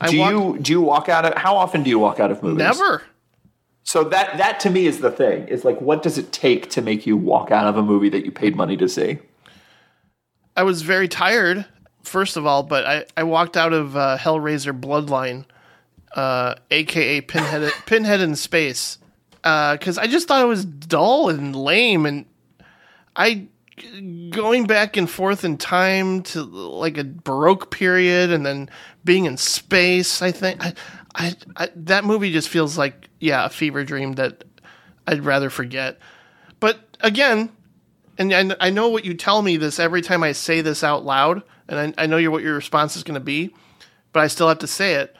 I 0.00 0.10
Do 0.10 0.18
walk- 0.18 0.30
you 0.32 0.58
do 0.62 0.72
you 0.72 0.80
walk 0.80 1.08
out 1.08 1.24
of 1.24 1.34
how 1.34 1.56
often 1.56 1.82
do 1.82 1.90
you 1.90 1.98
walk 1.98 2.20
out 2.20 2.30
of 2.30 2.42
movies? 2.42 2.58
never? 2.58 3.02
So 3.82 4.04
that 4.04 4.38
that 4.38 4.60
to 4.60 4.70
me 4.70 4.86
is 4.86 5.00
the 5.00 5.10
thing. 5.10 5.48
Is 5.48 5.64
like 5.64 5.80
what 5.80 6.02
does 6.02 6.18
it 6.18 6.32
take 6.32 6.70
to 6.70 6.82
make 6.82 7.06
you 7.06 7.16
walk 7.16 7.50
out 7.50 7.66
of 7.66 7.76
a 7.76 7.82
movie 7.82 8.08
that 8.10 8.24
you 8.24 8.30
paid 8.30 8.54
money 8.56 8.76
to 8.76 8.88
see? 8.88 9.18
I 10.56 10.62
was 10.62 10.82
very 10.82 11.08
tired, 11.08 11.66
first 12.02 12.36
of 12.36 12.44
all, 12.46 12.62
but 12.64 12.84
I, 12.84 13.04
I 13.16 13.22
walked 13.22 13.56
out 13.56 13.72
of 13.72 13.96
uh, 13.96 14.18
Hellraiser 14.18 14.78
Bloodline, 14.78 15.44
uh, 16.16 16.56
aka 16.70 17.20
Pinhead, 17.20 17.72
Pinhead 17.86 18.20
in 18.20 18.34
Space, 18.34 18.98
Uh, 19.48 19.78
because 19.78 19.96
I 19.96 20.06
just 20.08 20.28
thought 20.28 20.42
it 20.42 20.46
was 20.46 20.66
dull 20.66 21.30
and 21.30 21.56
lame, 21.56 22.04
and 22.04 22.26
I 23.16 23.46
going 24.28 24.66
back 24.66 24.98
and 24.98 25.08
forth 25.08 25.42
in 25.42 25.56
time 25.56 26.22
to 26.24 26.42
like 26.42 26.98
a 26.98 27.04
Baroque 27.04 27.70
period, 27.70 28.30
and 28.30 28.44
then 28.44 28.68
being 29.06 29.24
in 29.24 29.38
space. 29.38 30.20
I 30.20 30.32
think 30.32 30.62
I, 30.62 30.74
I, 31.14 31.34
I 31.56 31.70
that 31.76 32.04
movie 32.04 32.30
just 32.30 32.50
feels 32.50 32.76
like 32.76 33.08
yeah 33.20 33.46
a 33.46 33.48
fever 33.48 33.84
dream 33.84 34.12
that 34.16 34.44
I'd 35.06 35.24
rather 35.24 35.48
forget. 35.48 35.98
But 36.60 36.80
again, 37.00 37.48
and, 38.18 38.30
and 38.34 38.54
I 38.60 38.68
know 38.68 38.90
what 38.90 39.06
you 39.06 39.14
tell 39.14 39.40
me 39.40 39.56
this 39.56 39.80
every 39.80 40.02
time 40.02 40.22
I 40.22 40.32
say 40.32 40.60
this 40.60 40.84
out 40.84 41.06
loud, 41.06 41.42
and 41.68 41.94
I, 41.96 42.02
I 42.02 42.06
know 42.06 42.30
what 42.30 42.42
your 42.42 42.54
response 42.54 42.96
is 42.96 43.02
going 43.02 43.14
to 43.14 43.20
be, 43.20 43.54
but 44.12 44.20
I 44.20 44.26
still 44.26 44.48
have 44.48 44.58
to 44.58 44.66
say 44.66 44.96
it. 44.96 45.16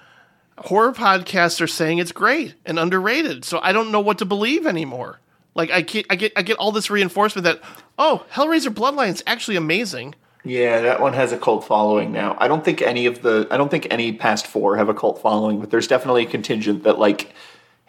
Horror 0.66 0.92
podcasts 0.92 1.60
are 1.60 1.66
saying 1.66 1.98
it's 1.98 2.12
great 2.12 2.54
and 2.66 2.78
underrated, 2.78 3.44
so 3.44 3.60
I 3.62 3.72
don't 3.72 3.90
know 3.92 4.00
what 4.00 4.18
to 4.18 4.24
believe 4.24 4.66
anymore. 4.66 5.20
Like 5.54 5.70
I 5.70 5.80
get, 5.80 6.06
I 6.10 6.16
get, 6.16 6.32
I 6.36 6.42
get 6.42 6.56
all 6.58 6.72
this 6.72 6.90
reinforcement 6.90 7.44
that 7.44 7.60
oh, 7.98 8.24
Hellraiser 8.32 8.72
Bloodline 8.72 9.08
is 9.08 9.22
actually 9.26 9.56
amazing, 9.56 10.14
Yeah, 10.44 10.80
that 10.82 11.00
one 11.00 11.14
has 11.14 11.32
a 11.32 11.38
cult 11.38 11.64
following 11.66 12.12
now. 12.12 12.36
I 12.38 12.46
don't 12.48 12.64
think 12.64 12.80
any 12.80 13.06
of 13.06 13.22
the 13.22 13.46
I 13.50 13.56
don't 13.56 13.70
think 13.70 13.86
any 13.90 14.12
past 14.12 14.46
four 14.46 14.76
have 14.76 14.88
a 14.88 14.94
cult 14.94 15.20
following, 15.20 15.58
but 15.60 15.70
there's 15.70 15.88
definitely 15.88 16.24
a 16.24 16.28
contingent 16.30 16.84
that 16.84 16.98
like 16.98 17.32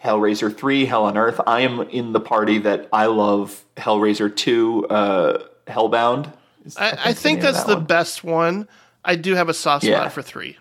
Hellraiser 0.02 0.56
3, 0.56 0.86
Hell 0.86 1.04
on 1.04 1.16
Earth. 1.18 1.40
I 1.46 1.60
am 1.60 1.80
in 1.82 2.12
the 2.12 2.20
party 2.20 2.58
that 2.60 2.88
I 2.92 3.06
love 3.06 3.62
Hellraiser 3.76 4.34
2, 4.34 4.86
uh, 4.88 5.44
Hellbound. 5.66 6.32
I, 6.78 6.98
I 7.06 7.12
think 7.12 7.40
that's 7.42 7.58
that 7.58 7.66
the 7.68 7.74
one. 7.76 7.84
best 7.84 8.24
one. 8.24 8.68
I 9.04 9.16
do 9.16 9.34
have 9.34 9.48
a 9.48 9.54
soft 9.54 9.84
spot 9.84 9.92
Yeah. 10.04 10.08
for 10.08 10.22
three. 10.22 10.56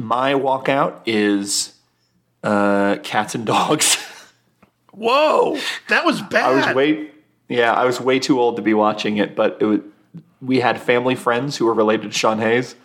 My 0.00 0.32
walkout 0.32 1.02
is 1.04 1.74
uh, 2.42 2.96
Cats 3.02 3.34
and 3.34 3.44
Dogs. 3.44 3.96
Whoa, 4.92 5.58
that 5.88 6.06
was 6.06 6.22
bad. 6.22 6.52
I 6.52 6.66
was 6.68 6.74
way 6.74 7.10
yeah, 7.50 7.74
I 7.74 7.84
was 7.84 8.00
way 8.00 8.18
too 8.18 8.40
old 8.40 8.56
to 8.56 8.62
be 8.62 8.72
watching 8.72 9.18
it, 9.18 9.36
but 9.36 9.58
it 9.60 9.66
was, 9.66 9.80
we 10.40 10.60
had 10.60 10.80
family 10.80 11.16
friends 11.16 11.58
who 11.58 11.66
were 11.66 11.74
related 11.74 12.12
to 12.12 12.18
Sean 12.18 12.38
Hayes, 12.38 12.76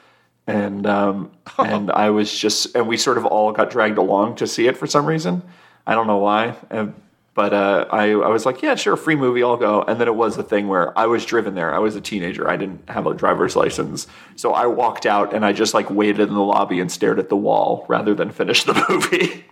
and 0.45 0.85
um, 0.85 1.31
and 1.57 1.89
I 1.89 2.09
was 2.09 2.37
just 2.37 2.75
and 2.75 2.85
we 2.85 2.97
sort 2.97 3.17
of 3.17 3.25
all 3.25 3.53
got 3.53 3.69
dragged 3.69 3.97
along 3.97 4.35
to 4.35 4.47
see 4.47 4.67
it 4.67 4.75
for 4.75 4.85
some 4.85 5.05
reason. 5.05 5.41
I 5.87 5.95
don't 5.95 6.07
know 6.07 6.17
why, 6.17 6.57
uh, 6.69 6.87
but 7.35 7.53
uh, 7.53 7.85
I 7.91 8.11
I 8.11 8.29
was 8.29 8.45
like, 8.45 8.63
yeah, 8.63 8.73
sure, 8.75 8.95
free 8.95 9.15
movie, 9.15 9.43
I'll 9.43 9.57
go. 9.57 9.83
And 9.83 9.99
then 9.99 10.07
it 10.07 10.15
was 10.15 10.37
a 10.37 10.43
thing 10.43 10.67
where 10.69 10.97
I 10.97 11.05
was 11.05 11.25
driven 11.25 11.53
there. 11.53 11.75
I 11.75 11.79
was 11.79 11.95
a 11.95 12.01
teenager. 12.01 12.49
I 12.49 12.55
didn't 12.55 12.89
have 12.89 13.05
a 13.05 13.13
driver's 13.13 13.55
license, 13.55 14.07
so 14.35 14.53
I 14.53 14.65
walked 14.65 15.05
out 15.05 15.33
and 15.33 15.45
I 15.45 15.51
just 15.51 15.73
like 15.73 15.91
waited 15.91 16.29
in 16.29 16.33
the 16.33 16.41
lobby 16.41 16.79
and 16.79 16.91
stared 16.91 17.19
at 17.19 17.29
the 17.29 17.35
wall 17.35 17.85
rather 17.87 18.15
than 18.15 18.31
finish 18.31 18.63
the 18.63 18.73
movie. 18.89 19.45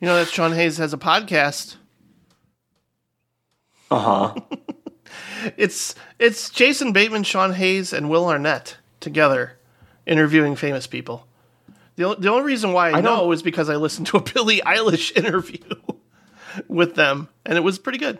You 0.00 0.06
know 0.08 0.16
that 0.16 0.28
Sean 0.28 0.52
Hayes 0.52 0.78
has 0.78 0.92
a 0.92 0.98
podcast. 0.98 1.76
Uh 3.90 4.00
huh. 4.32 4.34
It's 5.56 5.94
it's 6.18 6.50
Jason 6.50 6.92
Bateman, 6.92 7.22
Sean 7.22 7.52
Hayes, 7.52 7.92
and 7.92 8.10
Will 8.10 8.28
Arnett 8.28 8.76
together 8.98 9.52
interviewing 10.04 10.56
famous 10.56 10.88
people. 10.88 11.28
The, 11.94 12.16
the 12.16 12.28
only 12.28 12.42
reason 12.42 12.72
why 12.72 12.90
I, 12.90 12.98
I 12.98 13.00
know 13.00 13.30
is 13.30 13.40
because 13.40 13.70
I 13.70 13.76
listened 13.76 14.08
to 14.08 14.16
a 14.16 14.20
Billie 14.20 14.60
Eilish 14.66 15.16
interview 15.16 15.62
with 16.68 16.94
them, 16.94 17.28
and 17.46 17.56
it 17.56 17.62
was 17.62 17.78
pretty 17.78 17.98
good. 17.98 18.18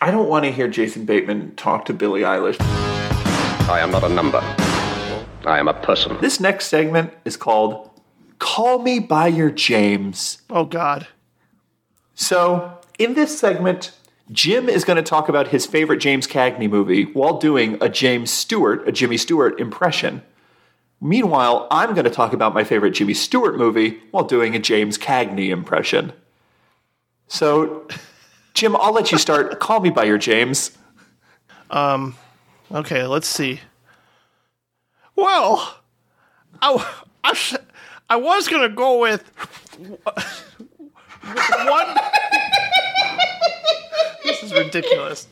I 0.00 0.10
don't 0.10 0.28
want 0.28 0.44
to 0.44 0.52
hear 0.52 0.68
Jason 0.68 1.04
Bateman 1.04 1.54
talk 1.56 1.84
to 1.86 1.92
Billie 1.92 2.22
Eilish. 2.22 2.56
I 3.68 3.80
am 3.80 3.90
not 3.90 4.04
a 4.04 4.08
number. 4.08 4.38
I 5.44 5.58
am 5.58 5.68
a 5.68 5.74
person. 5.74 6.16
This 6.20 6.40
next 6.40 6.66
segment 6.66 7.12
is 7.24 7.36
called 7.36 7.90
Call 8.38 8.78
Me 8.80 8.98
By 8.98 9.28
Your 9.28 9.50
James. 9.50 10.42
Oh 10.48 10.64
God, 10.64 11.06
So, 12.14 12.78
in 12.98 13.14
this 13.14 13.38
segment, 13.38 13.92
Jim 14.30 14.68
is 14.68 14.84
going 14.84 14.96
to 14.96 15.02
talk 15.02 15.28
about 15.28 15.48
his 15.48 15.66
favorite 15.66 15.98
James 15.98 16.26
Cagney 16.26 16.70
movie 16.70 17.04
while 17.04 17.38
doing 17.38 17.76
a 17.80 17.88
James 17.88 18.30
Stewart, 18.30 18.86
a 18.86 18.92
Jimmy 18.92 19.16
Stewart 19.16 19.58
impression. 19.60 20.22
Meanwhile, 21.00 21.66
I'm 21.70 21.94
going 21.94 22.04
to 22.04 22.10
talk 22.10 22.32
about 22.32 22.54
my 22.54 22.62
favorite 22.62 22.92
Jimmy 22.92 23.14
Stewart 23.14 23.56
movie 23.56 24.00
while 24.10 24.24
doing 24.24 24.54
a 24.54 24.58
James 24.58 24.98
Cagney 24.98 25.48
impression. 25.48 26.12
So, 27.30 27.86
Jim, 28.54 28.74
I'll 28.76 28.92
let 28.92 29.12
you 29.12 29.18
start. 29.18 29.60
Call 29.60 29.78
me 29.78 29.90
by 29.90 30.02
your 30.02 30.18
James. 30.18 30.76
Okay, 32.72 33.06
let's 33.06 33.28
see. 33.28 33.60
Well, 35.14 35.76
I 36.60 36.84
I 38.10 38.16
was 38.16 38.48
going 38.48 38.68
to 38.68 38.74
go 38.74 38.98
with 38.98 39.22
one. 41.22 41.86
this 44.24 44.42
is 44.42 44.52
ridiculous. 44.52 45.28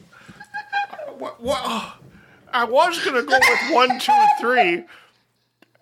I 2.52 2.64
was 2.64 3.04
going 3.04 3.16
to 3.16 3.28
go 3.28 3.38
with 3.40 3.74
one, 3.74 3.98
two, 3.98 4.12
three, 4.40 4.84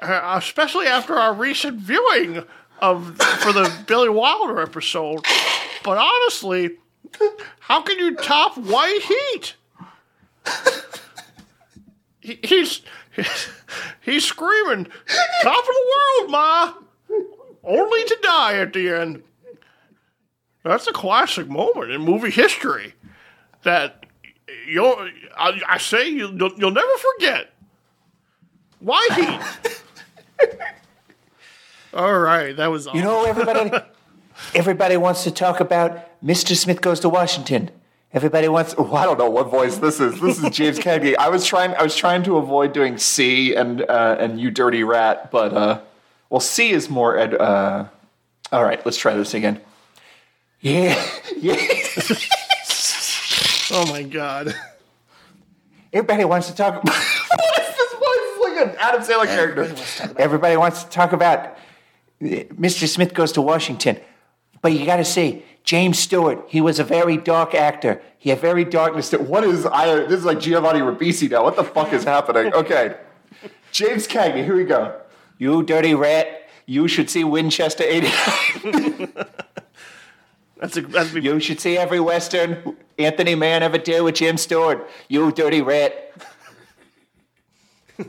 uh, 0.01 0.37
especially 0.39 0.87
after 0.87 1.15
our 1.15 1.35
recent 1.35 1.79
viewing 1.79 2.43
of 2.81 3.17
for 3.17 3.53
the 3.53 3.73
Billy 3.87 4.09
Wilder 4.09 4.61
episode. 4.61 5.25
But 5.85 5.99
honestly, 5.99 6.77
how 7.61 7.83
can 7.83 7.99
you 7.99 8.15
top 8.17 8.57
White 8.59 9.03
Heat? 9.03 9.55
He- 12.21 12.41
he's 12.43 12.83
he's 14.03 14.25
screaming, 14.25 14.87
"Top 15.43 15.59
of 15.59 15.67
the 15.67 15.93
world, 16.21 16.31
ma!" 16.31 16.73
Only 17.63 18.05
to 18.05 18.19
die 18.23 18.55
at 18.59 18.73
the 18.73 18.89
end. 18.91 19.23
That's 20.65 20.87
a 20.89 20.93
classic 20.93 21.49
moment 21.49 21.93
in 21.93 22.01
movie 22.01 22.31
history 22.31 22.95
that 23.63 24.07
you'll 24.69 25.09
I, 25.37 25.61
I 25.69 25.79
say 25.79 26.09
you, 26.09 26.29
you'll, 26.37 26.53
you'll 26.59 26.71
never 26.73 26.93
forget. 27.15 27.53
Why 28.81 29.09
he? 29.15 30.47
All 31.97 32.19
right, 32.19 32.55
that 32.59 32.67
was 32.67 32.87
You 32.93 33.01
know, 33.01 33.25
everybody, 33.25 33.71
everybody 34.55 34.99
wants 34.99 35.25
to 35.25 35.31
talk 35.31 35.61
about 35.61 35.99
Mr. 36.23 36.55
Smith 36.55 36.83
goes 36.83 37.01
to 37.01 37.09
Washington. 37.09 37.71
Everybody 38.13 38.49
wants. 38.49 38.75
Oh, 38.77 38.95
I 38.95 39.07
don't 39.07 39.19
know 39.19 39.31
what 39.31 39.51
voice 39.51 39.79
this 39.79 39.99
is. 39.99 40.21
This 40.21 40.43
is 40.43 40.55
James 40.55 40.79
Cagney. 40.87 41.17
I 41.19 41.31
was 41.31 41.47
trying. 41.47 41.75
I 41.75 41.83
was 41.83 41.97
trying 41.97 42.23
to 42.25 42.37
avoid 42.37 42.75
doing 42.75 42.99
C 42.99 43.55
and 43.55 43.81
uh, 43.81 44.17
and 44.19 44.39
you 44.39 44.51
dirty 44.51 44.85
rat, 44.85 45.31
but 45.31 45.55
uh, 45.55 45.81
well, 46.29 46.41
C 46.41 46.71
is 46.71 46.91
more. 46.91 47.17
Ed, 47.17 47.35
uh, 47.35 47.87
all 48.53 48.63
right, 48.63 48.85
let's 48.85 48.99
try 48.99 49.15
this 49.15 49.33
again. 49.33 49.59
Yeah, 50.61 51.03
yeah. 51.39 51.57
oh 53.71 53.87
my 53.89 54.03
god. 54.03 54.55
Everybody 55.95 56.27
wants 56.27 56.49
to 56.49 56.55
talk. 56.55 56.83
About, 56.83 56.95
what 56.95 57.59
is 57.59 57.75
this 57.75 57.93
voice? 57.95 58.03
It's 58.03 58.45
like 58.45 58.67
an 58.69 58.77
Adam 58.81 59.01
Sandler 59.01 59.27
character. 59.27 60.15
Everybody 60.19 60.59
wants 60.59 60.85
to 60.85 60.91
talk 60.91 61.13
about 61.13 61.57
Mr. 62.21 62.89
Smith 62.89 63.15
goes 63.15 63.33
to 63.33 63.43
Washington. 63.43 63.99
But 64.63 64.73
you 64.73 64.87
got 64.87 64.97
to 64.97 65.05
see 65.05 65.45
James 65.65 65.99
Stewart, 65.99 66.45
he 66.49 66.61
was 66.61 66.79
a 66.79 66.85
very 66.85 67.17
dark 67.17 67.55
actor. 67.55 68.01
He 68.19 68.31
had 68.31 68.41
very 68.41 68.65
darkness. 68.65 69.11
To, 69.11 69.19
What 69.19 69.45
is 69.45 69.67
I? 69.67 69.87
This 70.07 70.21
is 70.21 70.25
like 70.25 70.41
Giovanni 70.41 70.81
Ribisi 70.81 71.31
now. 71.31 71.43
What 71.43 71.57
the 71.57 71.65
fuck 71.65 71.93
is 71.93 72.05
happening? 72.05 72.55
Okay, 72.55 72.97
James 73.73 74.07
Cagney. 74.07 74.45
Here 74.45 74.57
we 74.57 74.65
go. 74.65 74.99
you 75.39 75.63
dirty 75.63 75.95
rat. 75.95 76.49
You 76.67 76.89
should 76.89 77.11
see 77.11 77.23
Winchester 77.23 77.85
89. 77.85 79.13
That's 80.59 80.77
a 80.79 80.83
that's 80.83 81.11
be 81.11 81.21
You 81.21 81.39
should 81.39 81.61
see 81.61 81.77
every 81.77 82.01
Western 82.01 82.77
Anthony 82.99 83.35
Mann 83.35 83.63
ever 83.63 83.77
did 83.77 84.01
with 84.01 84.15
Jim 84.15 84.39
Stewart. 84.39 84.89
You 85.07 85.31
dirty 85.31 85.61
rat. 85.61 86.13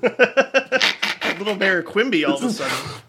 little 1.39 1.55
Mayor 1.55 1.83
Quimby 1.83 2.23
all 2.23 2.37
of 2.37 2.43
a 2.43 2.49
sudden. 2.49 3.01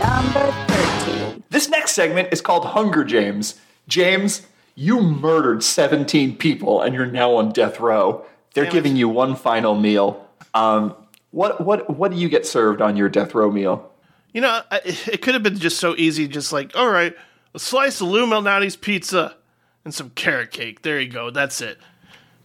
Number 0.00 0.50
13. 0.68 1.44
This 1.50 1.68
next 1.68 1.92
segment 1.92 2.28
is 2.32 2.40
called 2.40 2.64
Hunger 2.64 3.04
James. 3.04 3.60
James, 3.88 4.46
you 4.74 5.00
murdered 5.00 5.62
17 5.62 6.36
people 6.36 6.80
and 6.82 6.94
you're 6.94 7.06
now 7.06 7.34
on 7.34 7.52
death 7.52 7.80
row. 7.80 8.24
They're 8.54 8.64
Damn 8.64 8.70
it. 8.70 8.74
giving 8.74 8.96
you 8.96 9.08
one 9.08 9.36
final 9.36 9.74
meal. 9.74 10.26
Um, 10.54 10.94
what 11.32 11.60
what 11.60 11.88
what 11.96 12.10
do 12.10 12.16
you 12.16 12.28
get 12.28 12.44
served 12.46 12.80
on 12.80 12.96
your 12.96 13.08
death 13.08 13.34
row 13.34 13.50
meal? 13.50 13.90
You 14.32 14.40
know, 14.40 14.62
I- 14.70 14.80
it 14.84 15.22
could 15.22 15.34
have 15.34 15.42
been 15.42 15.58
just 15.58 15.78
so 15.78 15.94
easy, 15.96 16.26
just 16.28 16.52
like, 16.52 16.74
all 16.76 16.88
right, 16.88 17.14
a 17.54 17.58
slice 17.58 18.00
of 18.00 18.08
Lou 18.08 18.26
Malnati's 18.26 18.76
pizza 18.76 19.36
and 19.84 19.92
some 19.94 20.10
carrot 20.10 20.50
cake. 20.50 20.82
There 20.82 21.00
you 21.00 21.08
go. 21.08 21.30
That's 21.30 21.60
it. 21.60 21.78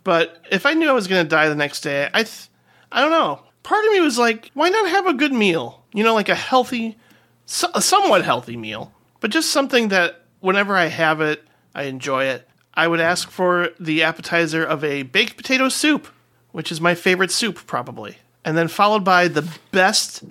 But 0.04 0.44
if 0.52 0.66
I 0.66 0.74
knew 0.74 0.88
I 0.90 0.94
was 0.94 1.08
going 1.08 1.24
to 1.24 1.30
die 1.30 1.50
the 1.50 1.56
next 1.56 1.82
day, 1.82 2.10
I, 2.14 2.24
th- 2.24 2.50
I 2.92 3.02
don't 3.02 3.10
know. 3.12 3.42
Part 3.64 3.84
of 3.86 3.92
me 3.92 4.00
was 4.02 4.20
like, 4.20 4.52
why 4.54 4.70
not 4.70 4.88
have 4.90 5.08
a 5.08 5.14
good 5.14 5.34
meal? 5.34 5.84
You 5.94 6.04
know, 6.04 6.14
like 6.14 6.30
a 6.30 6.36
healthy, 6.36 6.96
so- 7.46 7.72
a 7.74 7.82
somewhat 7.82 8.24
healthy 8.24 8.58
meal, 8.58 8.94
but 9.20 9.32
just 9.32 9.52
something 9.52 9.90
that 9.90 10.22
whenever 10.40 10.76
I 10.76 10.86
have 10.86 11.22
it, 11.22 11.44
I 11.74 11.84
enjoy 11.84 12.26
it. 12.26 12.48
I 12.74 12.88
would 12.88 13.00
ask 13.00 13.30
for 13.30 13.70
the 13.80 14.04
appetizer 14.04 14.64
of 14.64 14.84
a 14.84 15.04
baked 15.04 15.38
potato 15.38 15.70
soup, 15.70 16.08
which 16.52 16.72
is 16.72 16.82
my 16.82 16.96
favorite 16.96 17.32
soup, 17.32 17.66
probably. 17.68 18.18
And 18.44 18.58
then 18.58 18.68
followed 18.68 19.04
by 19.04 19.28
the 19.28 19.48
best 19.72 20.24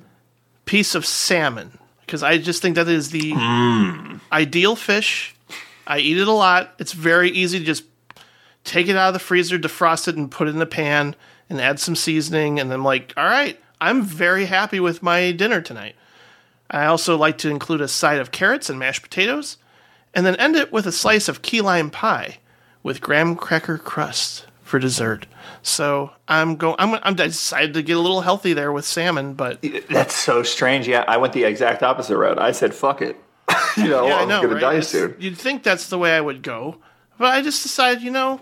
piece 0.67 0.95
of 0.95 1.05
salmon 1.05 1.79
because 2.01 2.23
I 2.23 2.39
just 2.39 2.63
think 2.63 2.77
that 2.77 2.89
is 2.89 3.11
the 3.11 3.33
mm. 3.33 4.21
ideal 4.31 4.77
fish. 4.77 5.35
I 5.87 5.99
eat 5.99 6.19
it 6.19 6.29
a 6.29 6.33
lot. 6.33 6.75
It's 6.79 6.93
very 6.93 7.31
easy 7.31 7.59
to 7.59 7.65
just 7.65 7.85
take 8.65 8.89
it 8.89 8.97
out 8.97 9.09
of 9.09 9.15
the 9.15 9.21
freezer, 9.21 9.59
defrost 9.59 10.09
it, 10.09 10.17
and 10.17 10.31
put 10.31 10.49
it 10.49 10.55
in 10.55 10.63
a 10.63 10.67
pan 10.67 11.17
and 11.49 11.61
add 11.61 11.81
some 11.81 11.97
seasoning. 11.97 12.61
And 12.61 12.73
I'm 12.73 12.85
like, 12.85 13.13
all 13.17 13.25
right, 13.25 13.59
I'm 13.81 14.03
very 14.03 14.47
happy 14.47 14.81
with 14.81 15.03
my 15.03 15.33
dinner 15.33 15.61
tonight. 15.61 15.97
I 16.75 16.87
also 16.87 17.17
like 17.17 17.39
to 17.39 17.51
include 17.51 17.81
a 17.81 17.89
side 17.89 18.19
of 18.19 18.31
carrots 18.31 18.69
and 18.69 18.79
mashed 18.79 19.03
potatoes, 19.03 19.59
and 20.13 20.27
then 20.27 20.37
end 20.37 20.57
it 20.57 20.73
with 20.73 20.87
a 20.87 20.93
slice 20.93 21.29
of 21.29 21.43
key 21.43 21.61
lime 21.61 21.91
pie 21.91 22.39
with 22.83 23.01
graham 23.01 23.37
cracker 23.37 23.79
crust 23.79 24.47
for 24.63 24.79
dessert. 24.79 25.27
So 25.63 26.11
I'm 26.29 26.57
going. 26.57 26.77
I'm, 26.79 26.99
I'm 27.03 27.15
decided 27.15 27.75
to 27.75 27.83
get 27.83 27.97
a 27.97 28.01
little 28.01 28.21
healthy 28.23 28.53
there 28.55 28.73
with 28.73 28.85
salmon, 28.85 29.35
but 29.35 29.65
That's 29.91 30.15
so 30.15 30.43
strange. 30.43 30.87
Yeah, 30.89 31.05
I 31.07 31.17
went 31.17 31.33
the 31.33 31.45
exact 31.45 31.83
opposite 31.83 32.17
route. 32.19 32.39
I 32.39 32.53
said, 32.53 32.75
"Fuck 32.75 33.01
it." 33.03 33.17
you 33.77 33.89
know, 33.89 34.07
yeah, 34.07 34.17
I 34.17 34.23
I'm 34.23 34.29
know. 34.29 34.43
gonna 34.43 34.55
right? 34.55 34.61
die 34.61 34.81
soon. 34.81 35.15
You'd 35.19 35.39
think 35.39 35.63
that's 35.63 35.89
the 35.89 35.99
way 35.99 36.15
I 36.17 36.21
would 36.21 36.43
go, 36.43 36.77
but 37.19 37.27
I 37.27 37.41
just 37.43 37.63
decided, 37.63 38.03
you 38.03 38.11
know, 38.11 38.41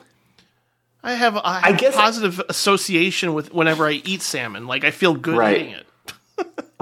I 1.03 1.15
have 1.15 1.37
I 1.37 1.61
have 1.61 1.65
I 1.65 1.77
guess- 1.77 1.95
a 1.95 1.99
positive 1.99 2.41
association 2.49 3.35
with 3.35 3.53
whenever 3.53 3.87
I 3.87 3.93
eat 4.05 4.23
salmon. 4.23 4.67
Like 4.67 4.85
I 4.85 4.91
feel 4.91 5.15
good 5.15 5.37
Right. 5.37 5.57
eating 5.61 5.73
it. 5.75 5.87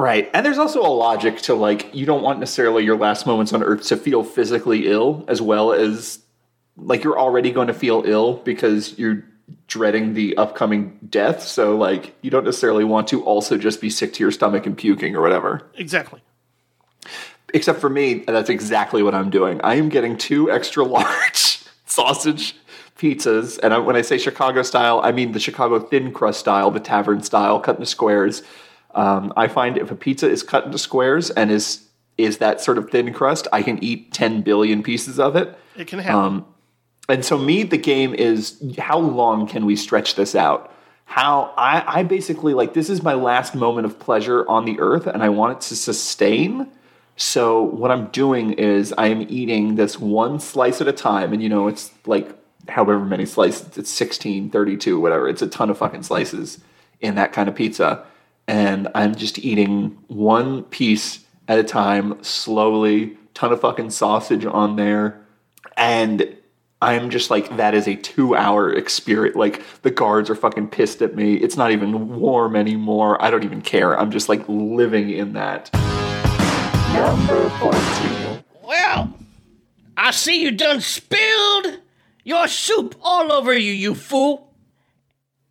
Right. 0.00 0.30
And 0.32 0.46
there's 0.46 0.58
also 0.58 0.80
a 0.80 0.88
logic 0.88 1.38
to 1.42 1.54
like 1.54 1.94
you 1.94 2.06
don't 2.06 2.22
want 2.22 2.38
necessarily 2.40 2.84
your 2.84 2.96
last 2.96 3.26
moments 3.26 3.52
on 3.52 3.62
earth 3.62 3.86
to 3.88 3.96
feel 3.96 4.24
physically 4.24 4.86
ill 4.86 5.24
as 5.28 5.42
well 5.42 5.72
as 5.72 6.20
like 6.78 7.04
you're 7.04 7.18
already 7.18 7.50
going 7.50 7.66
to 7.66 7.74
feel 7.74 8.02
ill 8.06 8.34
because 8.38 8.98
you're 8.98 9.24
dreading 9.66 10.14
the 10.14 10.36
upcoming 10.36 10.98
death. 11.08 11.42
So 11.42 11.76
like 11.76 12.14
you 12.22 12.30
don't 12.30 12.44
necessarily 12.44 12.84
want 12.84 13.08
to 13.08 13.22
also 13.24 13.58
just 13.58 13.80
be 13.80 13.90
sick 13.90 14.14
to 14.14 14.24
your 14.24 14.30
stomach 14.30 14.64
and 14.64 14.76
puking 14.76 15.14
or 15.14 15.20
whatever. 15.20 15.68
Exactly. 15.74 16.22
Except 17.52 17.80
for 17.80 17.90
me, 17.90 18.24
that's 18.26 18.48
exactly 18.48 19.02
what 19.02 19.14
I'm 19.14 19.28
doing. 19.28 19.60
I 19.62 19.74
am 19.74 19.88
getting 19.88 20.16
two 20.16 20.50
extra 20.50 20.84
large 20.98 21.62
sausage 21.84 22.56
pizzas. 22.96 23.58
And 23.62 23.74
I, 23.74 23.78
when 23.78 23.96
I 23.96 24.02
say 24.02 24.18
Chicago 24.18 24.62
style, 24.62 25.00
I 25.02 25.12
mean 25.12 25.32
the 25.32 25.40
Chicago 25.40 25.78
thin 25.78 26.12
crust 26.12 26.40
style, 26.40 26.70
the 26.70 26.80
tavern 26.80 27.22
style, 27.22 27.60
cut 27.60 27.76
into 27.76 27.86
squares. 27.86 28.42
Um, 28.94 29.32
I 29.36 29.48
find 29.48 29.78
if 29.78 29.90
a 29.90 29.94
pizza 29.94 30.28
is 30.28 30.42
cut 30.42 30.64
into 30.64 30.78
squares 30.78 31.30
and 31.30 31.50
is 31.50 31.86
is 32.18 32.38
that 32.38 32.60
sort 32.60 32.76
of 32.76 32.90
thin 32.90 33.12
crust, 33.14 33.48
I 33.52 33.62
can 33.62 33.82
eat 33.82 34.12
10 34.12 34.42
billion 34.42 34.82
pieces 34.82 35.18
of 35.18 35.36
it. 35.36 35.56
It 35.76 35.86
can 35.86 36.00
happen. 36.00 36.20
Um, 36.20 36.46
And 37.08 37.24
so, 37.24 37.38
me, 37.38 37.62
the 37.64 37.78
game 37.78 38.14
is 38.14 38.62
how 38.78 38.98
long 38.98 39.48
can 39.48 39.64
we 39.64 39.74
stretch 39.74 40.14
this 40.14 40.34
out? 40.34 40.72
How 41.06 41.52
I, 41.56 42.00
I 42.00 42.02
basically 42.04 42.54
like 42.54 42.74
this 42.74 42.88
is 42.88 43.02
my 43.02 43.14
last 43.14 43.54
moment 43.54 43.86
of 43.86 43.98
pleasure 43.98 44.46
on 44.48 44.64
the 44.64 44.78
earth, 44.78 45.06
and 45.06 45.22
I 45.22 45.28
want 45.30 45.56
it 45.56 45.60
to 45.68 45.76
sustain. 45.76 46.68
So, 47.16 47.62
what 47.62 47.90
I'm 47.90 48.06
doing 48.08 48.52
is 48.52 48.94
I 48.96 49.08
am 49.08 49.22
eating 49.22 49.74
this 49.74 49.98
one 49.98 50.38
slice 50.38 50.80
at 50.80 50.86
a 50.86 50.92
time, 50.92 51.32
and 51.32 51.42
you 51.42 51.48
know, 51.48 51.66
it's 51.66 51.90
like 52.06 52.30
however 52.68 53.04
many 53.04 53.26
slices, 53.26 53.76
it's 53.76 53.90
16, 53.90 54.50
32, 54.50 55.00
whatever. 55.00 55.28
It's 55.28 55.42
a 55.42 55.48
ton 55.48 55.70
of 55.70 55.78
fucking 55.78 56.04
slices 56.04 56.60
in 57.00 57.16
that 57.16 57.32
kind 57.32 57.48
of 57.48 57.54
pizza. 57.56 58.04
And 58.50 58.88
I'm 58.96 59.14
just 59.14 59.38
eating 59.38 59.96
one 60.08 60.64
piece 60.64 61.24
at 61.46 61.60
a 61.60 61.62
time, 61.62 62.20
slowly, 62.24 63.16
ton 63.32 63.52
of 63.52 63.60
fucking 63.60 63.90
sausage 63.90 64.44
on 64.44 64.74
there. 64.74 65.24
And 65.76 66.36
I'm 66.82 67.10
just 67.10 67.30
like, 67.30 67.56
that 67.58 67.74
is 67.74 67.86
a 67.86 67.94
two 67.94 68.34
hour 68.34 68.72
experience. 68.72 69.36
Like, 69.36 69.62
the 69.82 69.92
guards 69.92 70.28
are 70.30 70.34
fucking 70.34 70.70
pissed 70.70 71.00
at 71.00 71.14
me. 71.14 71.34
It's 71.34 71.56
not 71.56 71.70
even 71.70 72.18
warm 72.18 72.56
anymore. 72.56 73.22
I 73.22 73.30
don't 73.30 73.44
even 73.44 73.62
care. 73.62 73.96
I'm 73.96 74.10
just 74.10 74.28
like 74.28 74.42
living 74.48 75.10
in 75.10 75.34
that. 75.34 75.70
Well, 78.64 79.14
I 79.96 80.10
see 80.10 80.42
you 80.42 80.50
done 80.50 80.80
spilled 80.80 81.78
your 82.24 82.48
soup 82.48 82.96
all 83.00 83.30
over 83.30 83.56
you, 83.56 83.70
you 83.70 83.94
fool. 83.94 84.52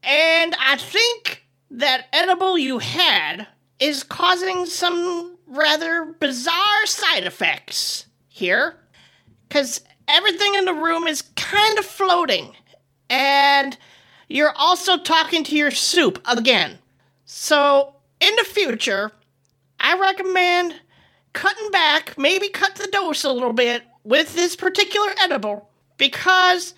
And 0.03 0.53
I 0.59 0.75
think 0.75 1.45
that 1.71 2.07
edible 2.11 2.57
you 2.57 2.79
had 2.79 3.47
is 3.79 4.03
causing 4.03 4.65
some 4.65 5.37
rather 5.47 6.05
bizarre 6.19 6.85
side 6.85 7.23
effects 7.23 8.05
here. 8.27 8.75
Because 9.47 9.81
everything 10.07 10.55
in 10.55 10.65
the 10.65 10.73
room 10.73 11.07
is 11.07 11.21
kind 11.35 11.79
of 11.79 11.85
floating. 11.85 12.55
And 13.09 13.77
you're 14.27 14.53
also 14.55 14.97
talking 14.97 15.43
to 15.45 15.55
your 15.55 15.71
soup 15.71 16.21
again. 16.25 16.77
So, 17.25 17.95
in 18.19 18.35
the 18.35 18.43
future, 18.43 19.11
I 19.79 19.97
recommend 19.97 20.75
cutting 21.33 21.71
back, 21.71 22.17
maybe 22.17 22.49
cut 22.49 22.75
the 22.75 22.87
dose 22.87 23.23
a 23.23 23.31
little 23.31 23.53
bit 23.53 23.83
with 24.03 24.35
this 24.35 24.55
particular 24.55 25.09
edible 25.21 25.69
because 25.97 26.73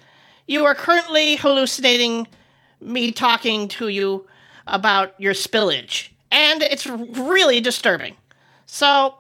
you 0.48 0.66
are 0.66 0.76
currently 0.76 1.36
hallucinating 1.38 2.28
me 2.80 3.12
talking 3.12 3.68
to 3.70 3.88
you 3.88 4.28
about 4.72 5.14
your 5.20 5.34
spillage. 5.34 6.10
And 6.32 6.64
it's 6.64 6.88
really 6.88 7.60
disturbing. 7.62 8.16
So, 8.66 9.16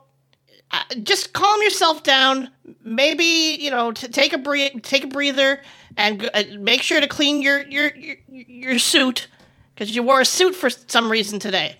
uh, 0.71 0.83
just 1.03 1.33
calm 1.33 1.61
yourself 1.61 2.03
down. 2.03 2.49
Maybe 2.83 3.57
you 3.59 3.69
know, 3.69 3.91
t- 3.91 4.07
take 4.07 4.31
a 4.33 4.37
bre- 4.37 4.79
take 4.81 5.03
a 5.03 5.07
breather, 5.07 5.61
and 5.97 6.21
g- 6.21 6.29
uh, 6.33 6.43
make 6.57 6.81
sure 6.81 7.01
to 7.01 7.07
clean 7.07 7.41
your 7.41 7.61
your 7.67 7.93
your, 7.95 8.15
your 8.29 8.79
suit 8.79 9.27
because 9.75 9.93
you 9.93 10.03
wore 10.03 10.21
a 10.21 10.25
suit 10.25 10.55
for 10.55 10.69
some 10.69 11.11
reason 11.11 11.37
today. 11.39 11.75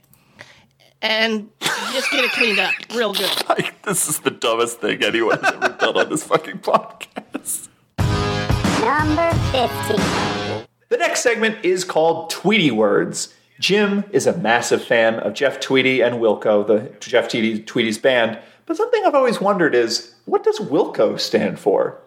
And 1.01 1.49
just 1.93 2.11
get 2.11 2.23
it 2.25 2.31
cleaned 2.31 2.59
up 2.59 2.73
real 2.93 3.13
good. 3.13 3.29
Like, 3.49 3.81
this 3.83 4.07
is 4.07 4.19
the 4.19 4.29
dumbest 4.31 4.81
thing 4.81 5.03
anyone's 5.03 5.43
ever 5.43 5.69
done 5.79 5.97
on 5.97 6.09
this 6.09 6.23
fucking 6.23 6.59
podcast. 6.59 7.69
Number 8.81 9.31
50. 9.51 10.67
The 10.89 10.97
next 10.97 11.21
segment 11.21 11.63
is 11.63 11.83
called 11.83 12.29
Tweety 12.29 12.69
Words. 12.69 13.33
Jim 13.61 14.03
is 14.11 14.25
a 14.25 14.35
massive 14.37 14.83
fan 14.83 15.19
of 15.19 15.35
Jeff 15.35 15.59
Tweedy 15.59 16.01
and 16.01 16.15
Wilco, 16.15 16.65
the 16.65 16.91
Jeff 16.99 17.29
Tweedy, 17.29 17.61
Tweedy's 17.61 17.99
band. 17.99 18.39
But 18.65 18.75
something 18.75 19.03
I've 19.05 19.13
always 19.13 19.39
wondered 19.39 19.75
is 19.75 20.15
what 20.25 20.43
does 20.43 20.57
Wilco 20.59 21.19
stand 21.19 21.59
for? 21.59 22.01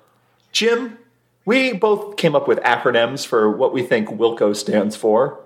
Jim, 0.50 0.98
we 1.44 1.72
both 1.72 2.16
came 2.16 2.34
up 2.34 2.48
with 2.48 2.58
acronyms 2.60 3.24
for 3.24 3.48
what 3.50 3.72
we 3.72 3.82
think 3.84 4.08
Wilco 4.08 4.54
stands 4.56 4.96
for. 4.96 5.40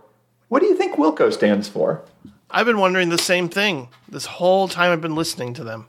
What 0.48 0.60
do 0.60 0.66
you 0.66 0.76
think 0.76 0.96
Wilco 0.96 1.30
stands 1.30 1.68
for? 1.68 2.02
I've 2.50 2.64
been 2.64 2.78
wondering 2.78 3.10
the 3.10 3.18
same 3.18 3.50
thing 3.50 3.88
this 4.08 4.24
whole 4.24 4.66
time 4.66 4.90
I've 4.90 5.02
been 5.02 5.14
listening 5.14 5.52
to 5.54 5.64
them. 5.64 5.88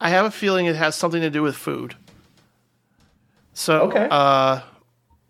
I 0.00 0.08
have 0.08 0.24
a 0.24 0.30
feeling 0.32 0.66
it 0.66 0.74
has 0.74 0.96
something 0.96 1.20
to 1.20 1.30
do 1.30 1.42
with 1.42 1.54
food. 1.54 1.94
So, 3.52 3.82
Okay. 3.82 4.08
uh, 4.10 4.60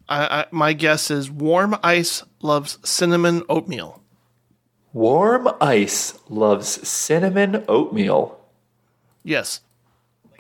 I, 0.09 0.41
I, 0.41 0.47
my 0.51 0.73
guess 0.73 1.11
is 1.11 1.31
warm 1.31 1.77
ice 1.83 2.23
loves 2.43 2.79
cinnamon 2.85 3.43
oatmeal. 3.49 4.01
Warm 4.93 5.49
Ice 5.61 6.17
loves 6.29 6.87
cinnamon 6.87 7.65
oatmeal. 7.69 8.39
Yes. 9.25 9.61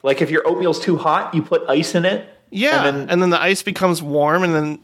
Like 0.04 0.22
if 0.22 0.30
your 0.30 0.46
oatmeal's 0.46 0.78
too 0.78 0.96
hot, 0.96 1.34
you 1.34 1.42
put 1.42 1.62
ice 1.68 1.94
in 1.96 2.04
it. 2.04 2.28
Yeah. 2.50 2.86
And 2.86 2.96
And 3.00 3.08
then- 3.10 3.20
then, 3.20 3.30
the 3.30 3.40
ice 3.42 3.62
becomes 3.64 4.00
warm, 4.00 4.44
and 4.44 4.54
then 4.54 4.78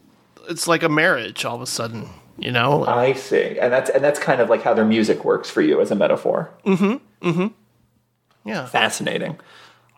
it's 0.49 0.67
like 0.67 0.83
a 0.83 0.89
marriage 0.89 1.45
all 1.45 1.55
of 1.55 1.61
a 1.61 1.67
sudden, 1.67 2.09
you 2.37 2.51
know? 2.51 2.85
I 2.85 3.13
see. 3.13 3.57
And 3.59 3.71
that's 3.71 3.89
and 3.89 4.03
that's 4.03 4.19
kind 4.19 4.41
of 4.41 4.49
like 4.49 4.61
how 4.63 4.73
their 4.73 4.83
music 4.83 5.23
works 5.23 5.49
for 5.49 5.61
you 5.61 5.79
as 5.79 5.89
a 5.91 5.95
metaphor. 5.95 6.51
Mm-hmm. 6.65 7.27
Mm-hmm. 7.29 7.47
Yeah. 8.49 8.65
Fascinating. 8.65 9.39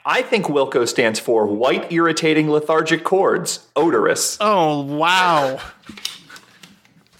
I 0.06 0.22
think 0.22 0.48
Wilco 0.48 0.86
stands 0.86 1.18
for 1.18 1.46
white 1.46 1.90
irritating 1.94 2.50
lethargic 2.50 3.06
chords, 3.06 3.66
odorous. 3.74 4.38
Oh, 4.42 4.82
wow. 4.82 5.62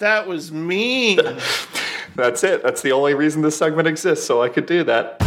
that 0.00 0.28
was 0.28 0.52
mean. 0.52 1.16
That's 2.14 2.44
it. 2.44 2.62
That's 2.62 2.82
the 2.82 2.92
only 2.92 3.14
reason 3.14 3.40
this 3.40 3.56
segment 3.56 3.88
exists, 3.88 4.26
so 4.26 4.42
I 4.42 4.50
could 4.50 4.66
do 4.66 4.84
that. 4.84 5.18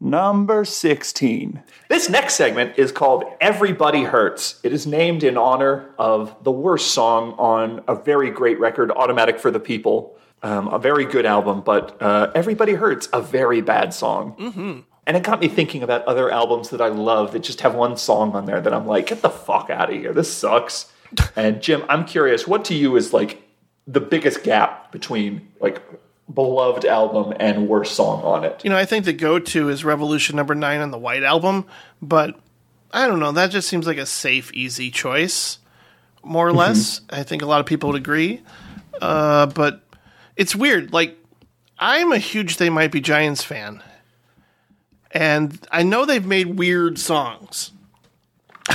Number 0.00 0.64
16. 0.64 1.62
This 1.88 2.08
next 2.08 2.34
segment 2.34 2.76
is 2.78 2.90
called 2.90 3.24
Everybody 3.40 4.02
Hurts. 4.02 4.58
It 4.64 4.72
is 4.72 4.88
named 4.88 5.22
in 5.22 5.36
honor 5.36 5.94
of 6.00 6.34
the 6.42 6.50
worst 6.50 6.90
song 6.90 7.34
on 7.38 7.84
a 7.86 7.94
very 7.94 8.30
great 8.30 8.58
record, 8.58 8.90
Automatic 8.90 9.38
for 9.38 9.52
the 9.52 9.60
People. 9.60 10.16
Um, 10.42 10.68
a 10.68 10.78
very 10.78 11.04
good 11.04 11.26
album, 11.26 11.60
but 11.60 12.00
uh, 12.00 12.30
Everybody 12.34 12.72
Hurts, 12.72 13.08
a 13.12 13.20
very 13.20 13.60
bad 13.60 13.92
song. 13.92 14.36
Mm-hmm. 14.38 14.80
And 15.06 15.16
it 15.16 15.22
got 15.22 15.40
me 15.40 15.48
thinking 15.48 15.82
about 15.82 16.04
other 16.04 16.30
albums 16.30 16.70
that 16.70 16.80
I 16.80 16.88
love 16.88 17.32
that 17.32 17.40
just 17.40 17.60
have 17.62 17.74
one 17.74 17.96
song 17.96 18.32
on 18.34 18.46
there 18.46 18.60
that 18.60 18.72
I'm 18.72 18.86
like, 18.86 19.08
get 19.08 19.22
the 19.22 19.30
fuck 19.30 19.68
out 19.68 19.90
of 19.90 19.96
here. 19.96 20.12
This 20.12 20.32
sucks. 20.32 20.90
and 21.36 21.60
Jim, 21.60 21.84
I'm 21.88 22.04
curious, 22.04 22.46
what 22.46 22.64
to 22.66 22.74
you 22.74 22.96
is 22.96 23.12
like 23.12 23.42
the 23.86 24.00
biggest 24.00 24.42
gap 24.44 24.92
between 24.92 25.48
like 25.60 25.82
beloved 26.32 26.84
album 26.84 27.34
and 27.38 27.68
worst 27.68 27.94
song 27.94 28.22
on 28.22 28.44
it? 28.44 28.62
You 28.64 28.70
know, 28.70 28.76
I 28.76 28.84
think 28.84 29.04
the 29.04 29.12
go 29.12 29.38
to 29.38 29.68
is 29.68 29.84
Revolution 29.84 30.36
number 30.36 30.54
nine 30.54 30.80
on 30.80 30.90
the 30.90 30.98
White 30.98 31.22
Album, 31.22 31.66
but 32.00 32.38
I 32.92 33.06
don't 33.06 33.20
know. 33.20 33.32
That 33.32 33.50
just 33.50 33.68
seems 33.68 33.86
like 33.86 33.98
a 33.98 34.06
safe, 34.06 34.52
easy 34.52 34.90
choice, 34.90 35.58
more 36.22 36.46
or 36.46 36.52
less. 36.52 37.00
I 37.10 37.22
think 37.22 37.42
a 37.42 37.46
lot 37.46 37.60
of 37.60 37.66
people 37.66 37.90
would 37.90 38.00
agree. 38.00 38.42
Uh, 39.00 39.46
but 39.46 39.82
it's 40.40 40.56
weird. 40.56 40.90
Like, 40.90 41.18
I'm 41.78 42.12
a 42.12 42.18
huge 42.18 42.56
They 42.56 42.70
Might 42.70 42.90
Be 42.90 43.02
Giants 43.02 43.44
fan, 43.44 43.82
and 45.10 45.60
I 45.70 45.82
know 45.82 46.06
they've 46.06 46.24
made 46.24 46.58
weird 46.58 46.98
songs. 46.98 47.72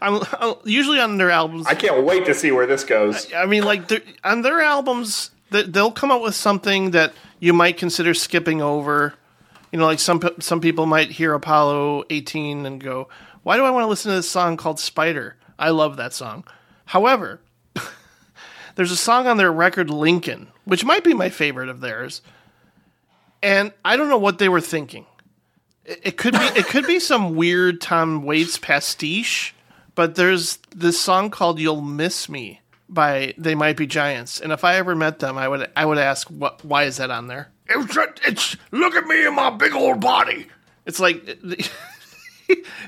I'm, 0.00 0.22
I'm 0.38 0.54
usually 0.64 1.00
on 1.00 1.16
their 1.18 1.30
albums. 1.30 1.66
I 1.66 1.74
can't 1.74 2.04
wait 2.04 2.26
to 2.26 2.34
see 2.34 2.52
where 2.52 2.66
this 2.66 2.84
goes. 2.84 3.32
I 3.34 3.46
mean, 3.46 3.64
like 3.64 3.90
on 4.22 4.42
their 4.42 4.60
albums, 4.60 5.32
th- 5.50 5.66
they'll 5.66 5.90
come 5.90 6.12
up 6.12 6.22
with 6.22 6.36
something 6.36 6.92
that 6.92 7.12
you 7.40 7.52
might 7.52 7.76
consider 7.76 8.14
skipping 8.14 8.62
over. 8.62 9.14
You 9.72 9.80
know, 9.80 9.86
like 9.86 9.98
some 9.98 10.22
some 10.38 10.60
people 10.60 10.86
might 10.86 11.10
hear 11.10 11.34
Apollo 11.34 12.04
18 12.08 12.66
and 12.66 12.80
go, 12.80 13.08
"Why 13.42 13.56
do 13.56 13.64
I 13.64 13.70
want 13.70 13.82
to 13.82 13.88
listen 13.88 14.10
to 14.10 14.16
this 14.16 14.30
song 14.30 14.56
called 14.56 14.78
Spider?" 14.78 15.34
I 15.58 15.70
love 15.70 15.96
that 15.96 16.12
song. 16.12 16.44
However, 16.84 17.40
there's 18.76 18.92
a 18.92 18.96
song 18.96 19.26
on 19.26 19.38
their 19.38 19.52
record 19.52 19.90
Lincoln, 19.90 20.48
which 20.68 20.84
might 20.84 21.02
be 21.02 21.14
my 21.14 21.30
favorite 21.30 21.68
of 21.68 21.80
theirs, 21.80 22.20
and 23.42 23.72
I 23.84 23.96
don't 23.96 24.08
know 24.08 24.18
what 24.18 24.38
they 24.38 24.48
were 24.48 24.60
thinking. 24.60 25.06
It, 25.84 26.00
it 26.04 26.16
could 26.16 26.34
be 26.34 26.44
it 26.56 26.66
could 26.66 26.86
be 26.86 27.00
some 27.00 27.34
weird 27.34 27.80
Tom 27.80 28.22
Waits 28.22 28.58
pastiche, 28.58 29.54
but 29.94 30.14
there's 30.14 30.58
this 30.70 31.00
song 31.00 31.30
called 31.30 31.58
"You'll 31.58 31.80
Miss 31.80 32.28
Me" 32.28 32.60
by 32.88 33.34
They 33.38 33.54
Might 33.54 33.76
Be 33.76 33.86
Giants, 33.86 34.40
and 34.40 34.52
if 34.52 34.62
I 34.62 34.76
ever 34.76 34.94
met 34.94 35.18
them, 35.20 35.38
I 35.38 35.48
would 35.48 35.70
I 35.74 35.86
would 35.86 35.98
ask 35.98 36.28
what 36.28 36.64
why 36.64 36.84
is 36.84 36.98
that 36.98 37.10
on 37.10 37.28
there? 37.28 37.48
It's 37.68 37.96
it's 38.26 38.56
look 38.70 38.94
at 38.94 39.06
me 39.06 39.26
and 39.26 39.34
my 39.34 39.50
big 39.50 39.72
old 39.72 40.00
body. 40.00 40.46
It's 40.86 41.00
like. 41.00 41.38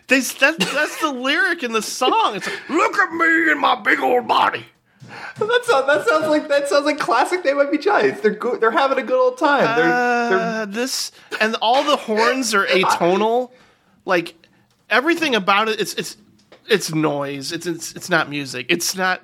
They, 0.07 0.20
that, 0.20 0.59
that's 0.59 1.01
the 1.03 1.12
lyric 1.12 1.62
in 1.62 1.72
the 1.72 1.83
song. 1.83 2.35
It's 2.35 2.47
like, 2.47 2.70
look 2.70 2.99
at 2.99 3.12
me 3.12 3.51
and 3.51 3.61
my 3.61 3.74
big 3.74 4.01
old 4.01 4.26
body. 4.26 4.64
That 5.38 5.61
sounds, 5.64 5.86
that 5.86 6.06
sounds 6.06 6.26
like 6.26 6.48
that 6.48 6.68
sounds 6.68 6.84
like 6.86 6.98
classic. 6.98 7.42
They 7.42 7.52
might 7.54 7.70
be 7.70 7.78
giants. 7.78 8.20
They're 8.20 8.30
good. 8.30 8.61
They're 8.61 8.70
having 8.70 8.98
a 8.98 9.02
good 9.02 9.20
old 9.20 9.38
time. 9.38 9.64
They're, 9.76 9.86
they're 9.86 10.38
Uh, 10.62 10.66
this 10.66 11.12
and 11.40 11.56
all 11.62 11.82
the 11.84 11.96
horns 11.96 12.54
are 12.54 12.66
atonal. 12.66 13.50
Like 14.04 14.34
everything 14.88 15.34
about 15.34 15.68
it, 15.68 15.80
it's 15.80 15.94
it's 15.94 16.16
it's 16.68 16.92
noise. 16.94 17.52
It's 17.52 17.66
it's, 17.66 17.94
it's 17.94 18.08
not 18.11 18.28
music. 18.30 18.66
It's 18.68 18.94
not. 18.94 19.22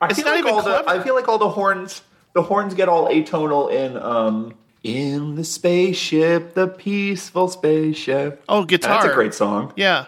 I 0.00 0.06
It's 0.08 0.16
feel 0.16 0.26
not 0.26 0.30
like 0.32 0.38
even 0.40 0.54
all 0.54 0.62
the. 0.62 0.84
I 0.88 1.02
feel 1.02 1.14
like 1.14 1.28
all 1.28 1.38
the 1.38 1.48
horns 1.50 2.02
the 2.34 2.42
horns 2.42 2.74
get 2.74 2.88
all 2.88 3.08
atonal 3.08 3.72
in 3.72 3.96
um 3.96 4.54
in 4.84 5.34
the 5.34 5.44
spaceship, 5.44 6.54
the 6.54 6.68
peaceful 6.68 7.48
spaceship. 7.48 8.42
Oh, 8.48 8.64
guitar. 8.64 9.00
That's 9.02 9.12
a 9.12 9.14
great 9.14 9.34
song. 9.34 9.72
Yeah, 9.76 10.06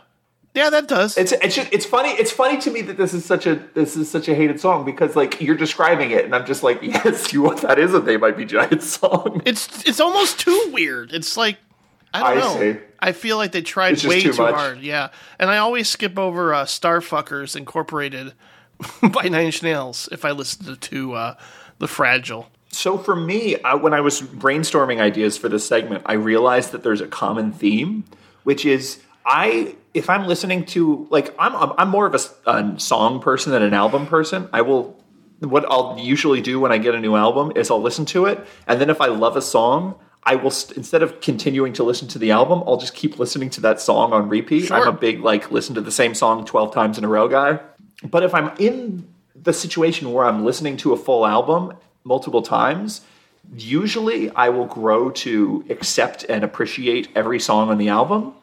yeah, 0.54 0.70
that 0.70 0.88
does. 0.88 1.16
It's 1.16 1.32
it's 1.32 1.54
just, 1.54 1.72
it's 1.72 1.86
funny 1.86 2.10
it's 2.10 2.32
funny 2.32 2.60
to 2.62 2.70
me 2.70 2.82
that 2.82 2.96
this 2.96 3.14
is 3.14 3.24
such 3.24 3.46
a 3.46 3.62
this 3.74 3.96
is 3.96 4.10
such 4.10 4.28
a 4.28 4.34
hated 4.34 4.60
song 4.60 4.84
because 4.84 5.14
like 5.14 5.40
you're 5.40 5.56
describing 5.56 6.10
it 6.10 6.24
and 6.24 6.34
I'm 6.34 6.44
just 6.46 6.62
like 6.62 6.80
yes 6.82 7.32
you 7.32 7.54
that 7.56 7.78
is 7.78 7.94
a 7.94 8.00
they 8.00 8.16
might 8.16 8.36
be 8.36 8.44
giant 8.44 8.82
song. 8.82 9.42
it's 9.44 9.86
it's 9.86 10.00
almost 10.00 10.40
too 10.40 10.70
weird. 10.72 11.12
It's 11.12 11.36
like 11.36 11.58
I 12.12 12.34
don't 12.34 12.38
I 12.38 12.40
know. 12.40 12.60
see. 12.74 12.80
I 12.98 13.12
feel 13.12 13.36
like 13.36 13.52
they 13.52 13.62
tried 13.62 13.92
It's 13.94 14.04
way 14.04 14.20
too 14.20 14.32
too, 14.32 14.44
hard. 14.44 14.80
Yeah, 14.80 15.10
and 15.38 15.50
I 15.50 15.58
always 15.58 15.88
skip 15.88 16.18
over 16.18 16.52
uh, 16.52 16.64
Starfuckers 16.64 17.54
Incorporated 17.56 18.34
by 19.02 19.28
Nine 19.28 19.46
Inch 19.46 19.62
Nails 19.62 20.08
if 20.10 20.24
I 20.24 20.32
listen 20.32 20.76
to 20.76 21.12
uh, 21.14 21.34
the 21.78 21.86
Fragile. 21.86 22.50
So 22.72 22.98
for 22.98 23.16
me, 23.16 23.60
I, 23.62 23.74
when 23.74 23.94
I 23.94 24.00
was 24.00 24.20
brainstorming 24.20 25.00
ideas 25.00 25.36
for 25.36 25.48
this 25.48 25.66
segment, 25.66 26.02
I 26.06 26.12
realized 26.14 26.72
that 26.72 26.82
there's 26.82 27.00
a 27.00 27.06
common 27.06 27.52
theme, 27.52 28.04
which 28.44 28.64
is 28.64 29.00
I 29.30 29.76
if 29.94 30.10
I'm 30.10 30.26
listening 30.26 30.64
to 30.66 31.06
like 31.08 31.32
I'm 31.38 31.72
I'm, 31.78 31.88
more 31.88 32.06
of 32.06 32.14
a 32.14 32.78
song 32.80 33.20
person 33.20 33.52
than 33.52 33.62
an 33.62 33.74
album 33.74 34.06
person. 34.06 34.48
I 34.52 34.62
will 34.62 35.00
what 35.38 35.64
I'll 35.70 35.96
usually 35.98 36.40
do 36.40 36.58
when 36.58 36.72
I 36.72 36.78
get 36.78 36.96
a 36.96 37.00
new 37.00 37.14
album 37.14 37.52
is 37.54 37.70
I'll 37.70 37.80
listen 37.80 38.04
to 38.06 38.26
it, 38.26 38.44
and 38.66 38.80
then 38.80 38.90
if 38.90 39.00
I 39.00 39.06
love 39.06 39.36
a 39.36 39.42
song. 39.42 39.98
I 40.22 40.34
will 40.34 40.50
st- 40.50 40.76
instead 40.76 41.02
of 41.02 41.22
continuing 41.22 41.72
to 41.72 41.82
listen 41.82 42.06
to 42.08 42.18
the 42.18 42.30
album, 42.30 42.62
I'll 42.66 42.76
just 42.76 42.94
keep 42.94 43.18
listening 43.18 43.48
to 43.50 43.62
that 43.62 43.80
song 43.80 44.12
on 44.12 44.28
repeat. 44.28 44.66
Sure. 44.66 44.76
I'm 44.76 44.86
a 44.86 44.92
big 44.92 45.20
like 45.20 45.50
listen 45.50 45.74
to 45.76 45.80
the 45.80 45.90
same 45.90 46.14
song 46.14 46.44
12 46.44 46.74
times 46.74 46.98
in 46.98 47.04
a 47.04 47.08
row 47.08 47.26
guy. 47.26 47.58
But 48.04 48.22
if 48.22 48.34
I'm 48.34 48.54
in 48.58 49.08
the 49.34 49.54
situation 49.54 50.12
where 50.12 50.26
I'm 50.26 50.44
listening 50.44 50.76
to 50.78 50.92
a 50.92 50.96
full 50.98 51.26
album 51.26 51.72
multiple 52.04 52.42
times, 52.42 53.00
usually 53.56 54.30
I 54.30 54.50
will 54.50 54.66
grow 54.66 55.08
to 55.10 55.64
accept 55.70 56.24
and 56.28 56.44
appreciate 56.44 57.08
every 57.14 57.40
song 57.40 57.70
on 57.70 57.78
the 57.78 57.88
album, 57.88 58.34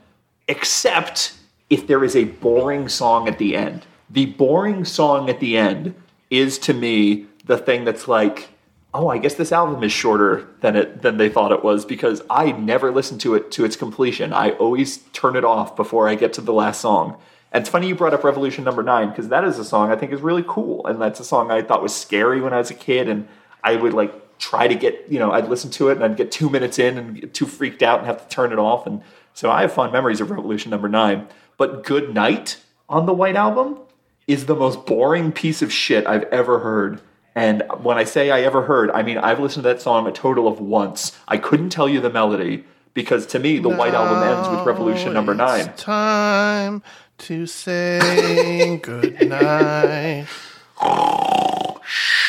except 0.47 1.33
if 1.69 1.87
there 1.87 2.03
is 2.03 2.15
a 2.15 2.25
boring 2.25 2.87
song 2.87 3.27
at 3.27 3.37
the 3.37 3.55
end. 3.55 3.85
The 4.09 4.27
boring 4.27 4.85
song 4.85 5.29
at 5.29 5.39
the 5.39 5.57
end 5.57 5.95
is 6.29 6.57
to 6.59 6.73
me 6.73 7.25
the 7.45 7.57
thing 7.57 7.83
that's 7.85 8.07
like, 8.07 8.49
oh, 8.93 9.09
I 9.09 9.17
guess 9.17 9.35
this 9.35 9.51
album 9.51 9.83
is 9.83 9.91
shorter 9.91 10.47
than 10.61 10.75
it 10.75 11.01
than 11.01 11.17
they 11.17 11.29
thought 11.29 11.51
it 11.51 11.63
was 11.63 11.85
because 11.85 12.21
I 12.29 12.51
never 12.51 12.91
listen 12.91 13.17
to 13.19 13.35
it 13.35 13.51
to 13.51 13.65
its 13.65 13.75
completion. 13.75 14.33
I 14.33 14.51
always 14.51 14.97
turn 15.13 15.35
it 15.35 15.45
off 15.45 15.75
before 15.75 16.07
I 16.07 16.15
get 16.15 16.33
to 16.33 16.41
the 16.41 16.53
last 16.53 16.81
song. 16.81 17.17
And 17.51 17.61
it's 17.61 17.69
funny 17.69 17.87
you 17.87 17.95
brought 17.95 18.13
up 18.13 18.23
Revolution 18.23 18.63
Number 18.63 18.83
Nine 18.83 19.09
because 19.09 19.29
that 19.29 19.43
is 19.43 19.59
a 19.59 19.65
song 19.65 19.91
I 19.91 19.95
think 19.95 20.11
is 20.11 20.21
really 20.21 20.43
cool, 20.47 20.85
and 20.85 21.01
that's 21.01 21.19
a 21.19 21.25
song 21.25 21.51
I 21.51 21.61
thought 21.61 21.81
was 21.81 21.95
scary 21.95 22.41
when 22.41 22.53
I 22.53 22.57
was 22.57 22.71
a 22.71 22.75
kid, 22.75 23.07
and 23.07 23.27
I 23.63 23.75
would 23.75 23.93
like 23.93 24.13
try 24.39 24.67
to 24.67 24.75
get 24.75 25.05
you 25.09 25.19
know 25.19 25.31
I'd 25.31 25.47
listen 25.49 25.71
to 25.71 25.89
it 25.89 25.93
and 25.93 26.03
I'd 26.03 26.15
get 26.15 26.31
two 26.31 26.49
minutes 26.49 26.77
in 26.77 26.97
and 26.97 27.19
get 27.19 27.33
too 27.33 27.47
freaked 27.47 27.81
out 27.81 27.99
and 27.99 28.07
have 28.07 28.21
to 28.21 28.33
turn 28.33 28.51
it 28.51 28.59
off, 28.59 28.87
and 28.87 29.01
so 29.37 29.51
I 29.51 29.61
have 29.61 29.71
fond 29.71 29.93
memories 29.93 30.19
of 30.19 30.31
Revolution 30.31 30.71
Number 30.71 30.89
Nine. 30.89 31.27
But 31.57 31.83
Good 31.83 32.11
Night 32.15 32.57
on 32.89 33.05
the 33.05 33.13
White 33.13 33.35
Album 33.35 33.77
is 34.25 34.47
the 34.47 34.55
most 34.55 34.87
boring 34.87 35.31
piece 35.31 35.61
of 35.61 35.71
shit 35.71 36.07
I've 36.07 36.23
ever 36.25 36.57
heard. 36.59 36.99
And 37.35 37.61
when 37.83 37.99
I 37.99 38.03
say 38.03 38.31
I 38.31 38.41
ever 38.41 38.63
heard, 38.63 38.89
I 38.91 39.03
mean 39.03 39.19
I've 39.19 39.39
listened 39.39 39.63
to 39.63 39.69
that 39.69 39.79
song 39.79 40.07
a 40.07 40.11
total 40.11 40.47
of 40.47 40.59
once. 40.59 41.15
I 41.27 41.37
couldn't 41.37 41.69
tell 41.69 41.87
you 41.87 42.01
the 42.01 42.09
melody 42.09 42.63
because 42.95 43.27
to 43.27 43.37
me 43.39 43.59
the 43.59 43.69
White 43.69 43.93
Album 43.93 44.23
ends 44.27 44.49
with 44.49 44.65
Revolution 44.65 45.13
Number 45.13 45.35
Nine. 45.35 45.67
It's 45.67 45.83
time 45.83 46.81
to 47.19 47.45
say 47.45 48.79
goodnight. 48.81 50.25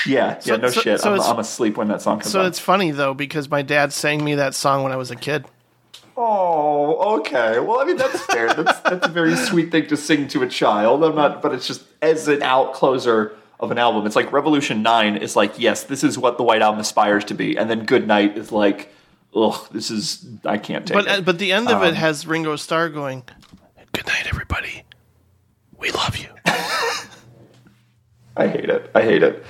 Yeah, 0.07 0.41
yeah, 0.45 0.57
no 0.57 0.71
so- 0.71 0.81
shit. 0.81 1.01
so 1.01 1.13
I'm, 1.15 1.21
I'm 1.21 1.39
asleep 1.39 1.77
when 1.77 1.89
that 1.89 2.01
song 2.01 2.21
comes 2.21 2.31
So 2.33 2.41
on. 2.41 2.47
it's 2.47 2.59
funny 2.59 2.93
though 2.93 3.13
because 3.13 3.51
my 3.51 3.61
dad 3.63 3.93
sang 3.93 4.25
me 4.25 4.37
that 4.37 4.55
song 4.55 4.83
when 4.83 4.93
I 4.93 4.97
was 4.97 5.11
a 5.11 5.17
kid. 5.17 5.45
Oh, 6.21 7.19
okay. 7.21 7.61
Well, 7.61 7.79
I 7.81 7.85
mean 7.85 7.97
that's 7.97 8.21
fair. 8.23 8.53
That's 8.53 8.81
that's 8.81 9.07
a 9.07 9.11
very 9.11 9.37
sweet 9.37 9.71
thing 9.71 9.87
to 9.87 9.97
sing 9.97 10.27
to 10.29 10.43
a 10.43 10.49
child. 10.49 11.05
I'm 11.05 11.15
not, 11.15 11.41
but 11.43 11.55
it's 11.55 11.67
just 11.67 11.85
as 12.03 12.27
an 12.27 12.43
out 12.43 12.73
closer 12.75 13.37
of 13.61 13.71
an 13.71 13.79
album. 13.79 14.05
It's 14.05 14.17
like 14.17 14.33
Revolution 14.33 14.83
Nine 14.83 15.17
is 15.17 15.37
like, 15.37 15.59
yes, 15.61 15.85
this 15.85 16.03
is 16.03 16.19
what 16.19 16.37
the 16.37 16.43
White 16.43 16.61
Album 16.61 16.81
aspires 16.81 17.25
to 17.27 17.35
be, 17.35 17.57
and 17.57 17.71
then 17.71 17.85
Good 17.85 18.07
Night 18.09 18.37
is 18.37 18.51
like, 18.51 18.93
ugh, 19.35 19.69
this 19.71 19.93
is 19.93 20.27
I 20.45 20.59
can't 20.59 20.85
take 20.87 20.95
But 20.97 21.07
it. 21.07 21.25
but 21.25 21.39
the 21.39 21.53
end 21.53 21.69
of 21.69 21.83
Um, 21.83 21.85
it 21.89 21.95
has 21.95 22.27
Ringo 22.27 22.57
Starr 22.57 22.89
going, 22.89 23.23
"Good 23.93 24.07
night, 24.09 24.27
everybody. 24.29 24.83
We 25.79 25.93
love 25.93 26.17
you." 26.17 26.31
I 28.37 28.47
hate 28.49 28.71
it. 28.71 28.91
I 28.95 29.03
hate 29.03 29.23
it. 29.23 29.45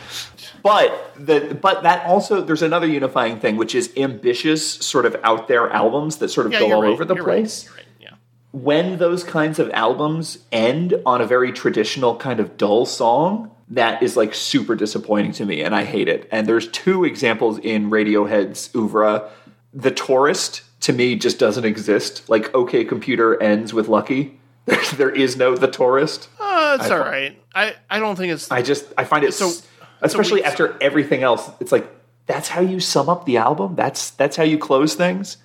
But 0.63 1.13
the 1.17 1.59
but 1.61 1.83
that 1.85 2.07
also 2.07 2.41
there's 2.41 2.63
another 2.63 2.87
unifying 2.87 3.39
thing, 3.41 3.57
which 3.57 3.75
is 3.75 3.93
ambitious, 3.97 4.69
sort 4.75 5.07
of 5.07 5.17
out 5.23 5.49
there 5.49 5.71
albums 5.71 6.17
that 6.19 6.29
sort 6.29 6.47
of 6.47 6.53
Yeah, 6.53 6.61
go 6.61 6.73
all 6.73 6.83
right, 6.83 6.91
over 6.93 7.05
the 7.05 7.17
place. 7.17 7.69
right, 7.75 7.85
yeah. 8.01 8.11
when 8.53 8.99
those 8.99 9.25
kinds 9.25 9.59
of 9.59 9.71
albums 9.71 10.39
end 10.53 10.95
on 11.07 11.21
a 11.21 11.27
very 11.27 11.53
traditional 11.53 12.17
kind 12.17 12.41
of 12.41 12.57
dull 12.57 12.87
song, 12.87 13.51
that 13.71 14.03
is 14.03 14.17
like 14.17 14.35
super 14.35 14.75
disappointing 14.75 15.33
to 15.33 15.45
me 15.45 15.63
and 15.63 15.75
I 15.75 15.85
hate 15.85 16.09
it. 16.09 16.29
And 16.33 16.47
there's 16.47 16.69
two 16.69 17.05
examples 17.05 17.59
in 17.59 17.91
Radiohead's 17.91 18.71
oeuvre. 18.75 19.29
The 19.75 19.91
Tourist 19.91 20.63
to 20.81 20.93
me 20.93 21.17
just 21.17 21.39
doesn't 21.39 21.65
exist. 21.65 22.29
Like 22.29 22.55
OK 22.55 22.85
Computer 22.85 23.41
ends 23.43 23.73
with 23.75 23.89
Lucky. 23.89 24.39
There, 24.97 25.11
is 25.11 25.37
no 25.37 25.55
The 25.57 25.67
Tourist. 25.69 26.29
Uh, 26.41 26.79
it's 26.81 26.91
I- 26.91 26.95
all 26.99 27.01
right. 27.05 27.43
I, 27.55 27.75
I 27.91 27.99
don't 28.01 28.17
think 28.17 28.33
it's. 28.33 28.51
I 28.51 28.63
just 28.63 28.85
I 28.99 29.05
find 29.05 29.25
it 29.25 29.33
So- 29.35 29.49
so 29.51 29.65
especially 30.03 30.45
after 30.45 30.77
everything 30.81 31.23
else. 31.23 31.51
It's 31.61 31.73
like 31.73 31.89
that's 32.27 32.49
how 32.49 32.61
you 32.61 32.79
sum 32.81 33.09
up 33.09 33.25
the 33.25 33.39
album. 33.39 33.75
That's 33.75 34.11
that's 34.11 34.37
how 34.37 34.45
you 34.45 34.59
close 34.59 34.95
things. 34.95 35.39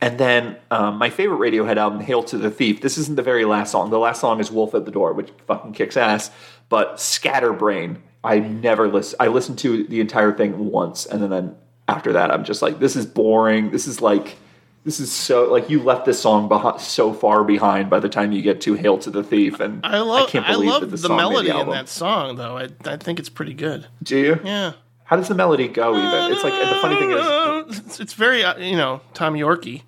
And 0.00 0.18
then 0.18 0.56
um, 0.70 0.96
my 0.96 1.10
favorite 1.10 1.38
Radiohead 1.38 1.76
album, 1.76 2.00
"Hail 2.00 2.22
to 2.24 2.38
the 2.38 2.50
Thief." 2.50 2.80
This 2.80 2.98
isn't 2.98 3.16
the 3.16 3.22
very 3.22 3.44
last 3.44 3.72
song. 3.72 3.90
The 3.90 3.98
last 3.98 4.20
song 4.20 4.38
is 4.38 4.50
"Wolf 4.50 4.74
at 4.74 4.84
the 4.84 4.92
Door," 4.92 5.14
which 5.14 5.30
fucking 5.46 5.72
kicks 5.72 5.96
ass. 5.96 6.30
But 6.68 7.00
"Scatterbrain," 7.00 8.02
I 8.22 8.38
never 8.38 8.88
listen. 8.88 9.16
I 9.18 9.28
listened 9.28 9.58
to 9.60 9.84
the 9.84 10.00
entire 10.00 10.32
thing 10.32 10.70
once, 10.70 11.06
and 11.06 11.22
then, 11.22 11.30
then 11.30 11.56
after 11.88 12.12
that, 12.12 12.30
I'm 12.30 12.44
just 12.44 12.62
like, 12.62 12.78
this 12.78 12.94
is 12.94 13.06
boring. 13.06 13.70
This 13.70 13.86
is 13.86 14.00
like. 14.00 14.36
This 14.84 15.00
is 15.00 15.12
so 15.12 15.50
like 15.50 15.68
you 15.68 15.82
left 15.82 16.06
this 16.06 16.20
song 16.20 16.48
behind, 16.48 16.80
so 16.80 17.12
far 17.12 17.44
behind 17.44 17.90
by 17.90 17.98
the 18.00 18.08
time 18.08 18.32
you 18.32 18.40
get 18.42 18.60
to 18.62 18.74
"Hail 18.74 18.96
to 18.98 19.10
the 19.10 19.22
Thief," 19.22 19.60
and 19.60 19.84
I 19.84 19.98
love. 20.00 20.30
can't 20.30 20.46
I, 20.46 20.52
believe 20.52 20.70
love 20.70 20.90
that 20.90 20.96
the, 20.96 21.08
melody 21.08 21.50
in 21.50 21.68
that 21.70 21.88
song, 21.88 22.36
though. 22.36 22.56
I, 22.56 22.68
I 22.84 22.96
think 22.96 23.18
it's 23.18 23.28
pretty 23.28 23.54
good. 23.54 23.86
Do 24.02 24.16
you? 24.16 24.40
Yeah. 24.44 24.72
How 25.04 25.16
does 25.16 25.28
the 25.28 25.34
melody 25.34 25.68
go? 25.68 25.96
Even 25.96 26.32
it's 26.32 26.44
like 26.44 26.52
the 26.52 26.78
funny 26.80 26.96
thing 26.96 27.10
is, 27.10 27.78
it's, 27.86 28.00
it's 28.00 28.12
very 28.14 28.44
uh, 28.44 28.56
you 28.58 28.76
know 28.76 29.00
Tom 29.14 29.34
Yorkie. 29.34 29.82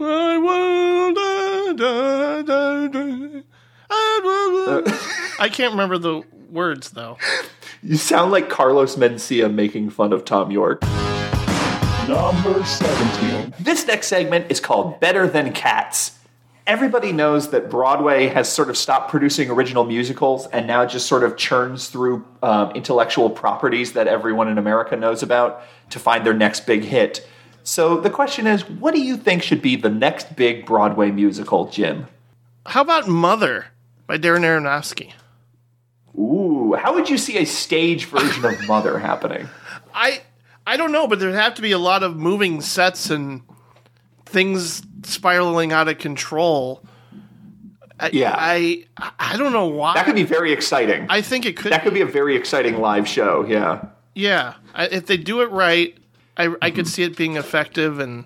I 0.00 1.72
da, 1.76 2.42
da, 2.42 2.42
da, 2.42 2.86
da. 2.88 3.40
I 3.90 4.20
will- 4.22 4.84
I 5.40 5.48
can't 5.48 5.72
remember 5.72 5.98
the 5.98 6.22
words 6.50 6.90
though. 6.90 7.18
you 7.82 7.96
sound 7.96 8.32
like 8.32 8.48
Carlos 8.48 8.96
Mencia 8.96 9.52
making 9.52 9.90
fun 9.90 10.12
of 10.12 10.24
Thom 10.24 10.50
Yorke. 10.50 10.82
Number 12.08 12.64
17. 12.64 13.52
This 13.60 13.86
next 13.86 14.06
segment 14.06 14.50
is 14.50 14.60
called 14.60 14.98
Better 14.98 15.28
Than 15.28 15.52
Cats. 15.52 16.18
Everybody 16.66 17.12
knows 17.12 17.50
that 17.50 17.68
Broadway 17.68 18.28
has 18.28 18.50
sort 18.50 18.70
of 18.70 18.78
stopped 18.78 19.10
producing 19.10 19.50
original 19.50 19.84
musicals 19.84 20.46
and 20.46 20.66
now 20.66 20.86
just 20.86 21.06
sort 21.06 21.22
of 21.22 21.36
churns 21.36 21.88
through 21.88 22.24
um, 22.42 22.70
intellectual 22.70 23.28
properties 23.28 23.92
that 23.92 24.06
everyone 24.06 24.48
in 24.48 24.56
America 24.56 24.96
knows 24.96 25.22
about 25.22 25.62
to 25.90 25.98
find 25.98 26.24
their 26.24 26.32
next 26.32 26.64
big 26.64 26.82
hit. 26.82 27.28
So 27.62 28.00
the 28.00 28.08
question 28.08 28.46
is, 28.46 28.66
what 28.66 28.94
do 28.94 29.02
you 29.02 29.18
think 29.18 29.42
should 29.42 29.60
be 29.60 29.76
the 29.76 29.90
next 29.90 30.34
big 30.34 30.64
Broadway 30.64 31.10
musical, 31.10 31.66
Jim? 31.66 32.06
How 32.64 32.80
about 32.80 33.06
Mother 33.06 33.66
by 34.06 34.16
Darren 34.16 34.44
Aronofsky? 34.44 35.12
Ooh, 36.18 36.72
how 36.72 36.94
would 36.94 37.10
you 37.10 37.18
see 37.18 37.36
a 37.36 37.44
stage 37.44 38.06
version 38.06 38.46
of 38.46 38.66
Mother 38.66 38.98
happening? 38.98 39.46
I 39.92 40.22
I 40.68 40.76
don't 40.76 40.92
know, 40.92 41.06
but 41.06 41.18
there'd 41.18 41.34
have 41.34 41.54
to 41.54 41.62
be 41.62 41.72
a 41.72 41.78
lot 41.78 42.02
of 42.02 42.16
moving 42.16 42.60
sets 42.60 43.08
and 43.08 43.40
things 44.26 44.82
spiraling 45.04 45.72
out 45.72 45.88
of 45.88 45.96
control. 45.96 46.84
I, 47.98 48.10
Yeah. 48.12 48.34
I 48.36 48.84
I 49.18 49.38
don't 49.38 49.54
know 49.54 49.66
why. 49.66 49.94
That 49.94 50.04
could 50.04 50.14
be 50.14 50.24
very 50.24 50.52
exciting. 50.52 51.06
I 51.08 51.22
think 51.22 51.46
it 51.46 51.56
could. 51.56 51.72
that 51.72 51.82
could 51.84 51.94
be 51.94 52.02
a 52.02 52.06
very 52.06 52.36
exciting 52.36 52.80
live 52.80 53.08
show. 53.08 53.46
Yeah. 53.48 53.86
Yeah, 54.14 54.54
I, 54.74 54.86
if 54.88 55.06
they 55.06 55.16
do 55.16 55.40
it 55.40 55.50
right, 55.50 55.96
I 56.36 56.54
I 56.60 56.70
could 56.70 56.86
see 56.86 57.02
it 57.02 57.16
being 57.16 57.36
effective 57.36 57.98
and 57.98 58.24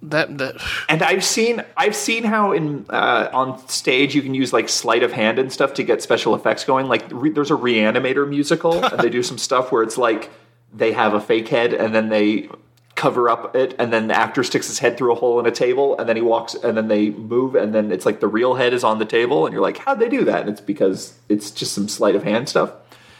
that 0.00 0.38
that. 0.38 0.54
And 0.88 1.02
I've 1.02 1.24
seen 1.24 1.62
I've 1.76 1.96
seen 1.96 2.24
how 2.24 2.52
in 2.52 2.86
uh, 2.88 3.28
on 3.34 3.58
stage 3.68 4.14
you 4.14 4.22
can 4.22 4.32
use 4.34 4.52
like 4.52 4.68
sleight 4.70 5.02
of 5.02 5.12
hand 5.12 5.38
and 5.38 5.52
stuff 5.52 5.74
to 5.74 5.82
get 5.82 6.00
special 6.00 6.34
effects 6.34 6.64
going. 6.64 6.86
Like 6.86 7.04
re- 7.10 7.30
there's 7.30 7.50
a 7.50 7.54
Reanimator 7.56 8.26
musical, 8.26 8.82
and 8.82 8.98
they 9.00 9.10
do 9.10 9.22
some 9.22 9.36
stuff 9.36 9.72
where 9.72 9.82
it's 9.82 9.98
like 9.98 10.30
they 10.76 10.92
have 10.92 11.14
a 11.14 11.20
fake 11.20 11.48
head 11.48 11.72
and 11.72 11.94
then 11.94 12.08
they 12.08 12.48
cover 12.96 13.28
up 13.28 13.54
it, 13.54 13.74
and 13.78 13.92
then 13.92 14.08
the 14.08 14.14
actor 14.14 14.42
sticks 14.42 14.66
his 14.66 14.78
head 14.78 14.96
through 14.96 15.12
a 15.12 15.14
hole 15.14 15.38
in 15.38 15.46
a 15.46 15.50
table, 15.50 15.96
and 15.98 16.08
then 16.08 16.16
he 16.16 16.22
walks, 16.22 16.54
and 16.54 16.76
then 16.76 16.88
they 16.88 17.10
move, 17.10 17.54
and 17.54 17.74
then 17.74 17.92
it's 17.92 18.06
like 18.06 18.20
the 18.20 18.26
real 18.26 18.54
head 18.54 18.72
is 18.72 18.82
on 18.82 18.98
the 18.98 19.04
table, 19.04 19.44
and 19.44 19.52
you're 19.52 19.62
like, 19.62 19.76
how'd 19.76 20.00
they 20.00 20.08
do 20.08 20.24
that? 20.24 20.40
And 20.40 20.48
it's 20.48 20.62
because 20.62 21.16
it's 21.28 21.50
just 21.50 21.74
some 21.74 21.88
sleight 21.88 22.14
of 22.14 22.24
hand 22.24 22.48
stuff. 22.48 22.72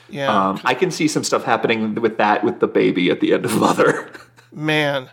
Yeah, 0.09 0.49
Um, 0.49 0.61
I 0.65 0.75
can 0.75 0.91
see 0.91 1.09
some 1.09 1.25
stuff 1.25 1.45
happening 1.45 1.95
with 1.97 2.17
that 2.17 2.43
with 2.43 2.61
the 2.61 2.69
baby 2.69 3.11
at 3.11 3.21
the 3.21 3.35
end 3.35 3.45
of 3.45 3.59
Mother. 3.61 4.11
man, 4.53 5.11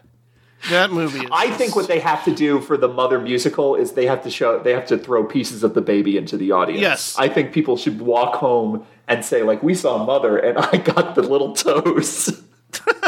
that 0.70 0.92
movie. 0.92 1.20
Is, 1.20 1.30
I 1.32 1.52
think 1.52 1.76
what 1.76 1.88
they 1.88 2.00
have 2.00 2.24
to 2.26 2.34
do 2.34 2.60
for 2.62 2.78
the 2.78 2.88
Mother 2.88 3.20
musical 3.20 3.76
is 3.76 3.94
they 3.94 4.06
have 4.06 4.24
to 4.24 4.30
show 4.30 4.60
they 4.60 4.74
have 4.74 4.88
to 4.88 4.98
throw 4.98 5.24
pieces 5.24 5.64
of 5.64 5.74
the 5.74 5.82
baby 5.82 6.18
into 6.18 6.38
the 6.38 6.52
audience. 6.52 6.82
Yes. 6.82 7.16
I 7.18 7.30
think 7.30 7.54
people 7.54 7.78
should 7.78 8.02
walk 8.02 8.36
home 8.36 8.86
and 9.08 9.24
say 9.26 9.44
like 9.44 9.62
we 9.64 9.74
saw 9.74 10.04
Mother 10.06 10.38
and 10.38 10.58
I 10.58 10.78
got 10.78 11.16
the 11.16 11.24
little 11.24 11.54
toes. 11.54 12.42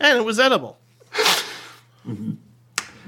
and 0.00 0.18
it 0.18 0.24
was 0.24 0.38
edible. 0.38 0.78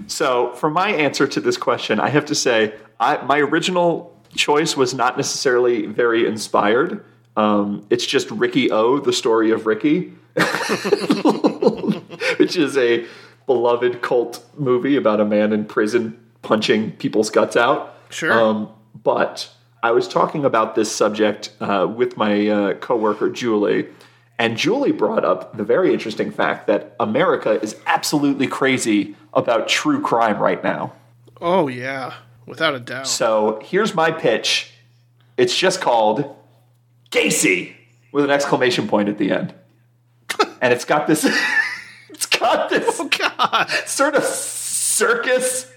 So 0.06 0.52
for 0.54 0.70
my 0.70 0.90
answer 0.90 1.26
to 1.26 1.40
this 1.40 1.56
question, 1.56 2.00
I 2.00 2.08
have 2.08 2.26
to 2.26 2.34
say 2.34 2.74
I, 2.98 3.18
my 3.24 3.38
original 3.38 4.18
choice 4.34 4.76
was 4.76 4.94
not 4.94 5.16
necessarily 5.16 5.86
very 5.86 6.26
inspired. 6.26 7.04
Um, 7.36 7.86
it's 7.90 8.06
just 8.06 8.30
Riki-Oh, 8.30 9.00
the 9.00 9.12
story 9.12 9.50
of 9.50 9.66
Ricky, 9.66 10.14
which 12.38 12.56
is 12.56 12.76
a 12.76 13.06
beloved 13.46 14.02
cult 14.02 14.44
movie 14.56 14.96
about 14.96 15.20
a 15.20 15.24
man 15.24 15.52
in 15.52 15.64
prison 15.64 16.18
punching 16.42 16.92
people's 16.92 17.30
guts 17.30 17.56
out. 17.56 17.94
Sure. 18.10 18.32
Um, 18.32 18.68
but 19.02 19.50
I 19.82 19.90
was 19.92 20.08
talking 20.08 20.44
about 20.44 20.74
this 20.74 20.90
subject 20.90 21.52
uh, 21.60 21.86
with 21.88 22.16
my 22.16 22.48
uh, 22.48 22.74
coworker 22.74 23.30
Julie, 23.30 23.88
and 24.38 24.56
Julie 24.56 24.92
brought 24.92 25.24
up 25.24 25.56
the 25.56 25.64
very 25.64 25.92
interesting 25.92 26.30
fact 26.30 26.66
that 26.66 26.94
America 27.00 27.60
is 27.60 27.76
absolutely 27.86 28.46
crazy 28.46 29.16
about 29.32 29.68
true 29.68 30.00
crime 30.02 30.38
right 30.38 30.62
now. 30.62 30.92
Oh 31.40 31.68
yeah, 31.68 32.14
without 32.46 32.74
a 32.74 32.80
doubt. 32.80 33.06
So 33.06 33.60
here's 33.62 33.94
my 33.94 34.10
pitch. 34.10 34.72
It's 35.36 35.56
just 35.56 35.80
called 35.80 36.34
Gacy 37.10 37.74
with 38.12 38.24
an 38.24 38.30
exclamation 38.30 38.88
point 38.88 39.08
at 39.08 39.18
the 39.18 39.30
end. 39.30 39.54
and 40.60 40.72
it's 40.72 40.84
got 40.84 41.06
this 41.06 41.22
got 42.38 42.70
this 42.70 43.00
oh 43.00 43.08
God, 43.08 43.68
sort 43.86 44.14
of 44.14 44.24
circus 44.24 45.70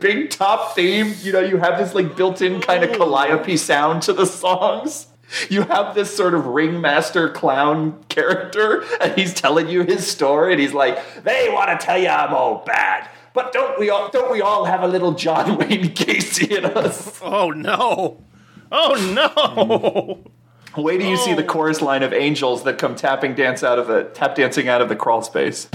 big 0.00 0.30
top 0.30 0.74
theme. 0.74 1.14
You 1.22 1.32
know, 1.32 1.40
you 1.40 1.58
have 1.58 1.78
this 1.78 1.94
like 1.94 2.16
built-in 2.16 2.60
kind 2.60 2.84
of 2.84 2.96
calliope 2.96 3.56
sound 3.56 4.02
to 4.02 4.12
the 4.12 4.26
songs. 4.26 5.08
You 5.50 5.62
have 5.62 5.94
this 5.94 6.14
sort 6.16 6.34
of 6.34 6.46
ringmaster 6.46 7.28
clown 7.30 8.04
character, 8.08 8.84
and 9.00 9.12
he's 9.14 9.34
telling 9.34 9.68
you 9.68 9.82
his 9.82 10.06
story, 10.06 10.52
and 10.52 10.60
he's 10.60 10.72
like, 10.72 11.24
"They 11.24 11.48
want 11.50 11.78
to 11.78 11.84
tell 11.84 11.98
you 11.98 12.08
I'm 12.08 12.32
all 12.32 12.62
bad, 12.64 13.08
but 13.34 13.52
don't 13.52 13.78
we 13.78 13.90
all? 13.90 14.08
Don't 14.10 14.30
we 14.30 14.40
all 14.40 14.64
have 14.66 14.82
a 14.82 14.86
little 14.86 15.12
John 15.12 15.58
Wayne 15.58 15.94
Gacy 15.94 16.56
in 16.56 16.64
us?" 16.64 17.20
oh 17.22 17.50
no, 17.50 18.22
oh 18.70 19.12
no. 19.14 20.22
Mm. 20.24 20.30
Wait 20.76 20.98
till 20.98 21.08
you 21.08 21.16
see 21.16 21.32
the 21.32 21.42
chorus 21.42 21.80
line 21.80 22.02
of 22.02 22.12
angels 22.12 22.64
that 22.64 22.76
come 22.76 22.94
tapping 22.94 23.34
dance 23.34 23.62
out 23.62 23.78
of 23.78 23.86
the 23.86 24.04
tap 24.12 24.34
dancing 24.34 24.68
out 24.68 24.82
of 24.82 24.90
the 24.90 24.96
crawl 24.96 25.22
space. 25.22 25.72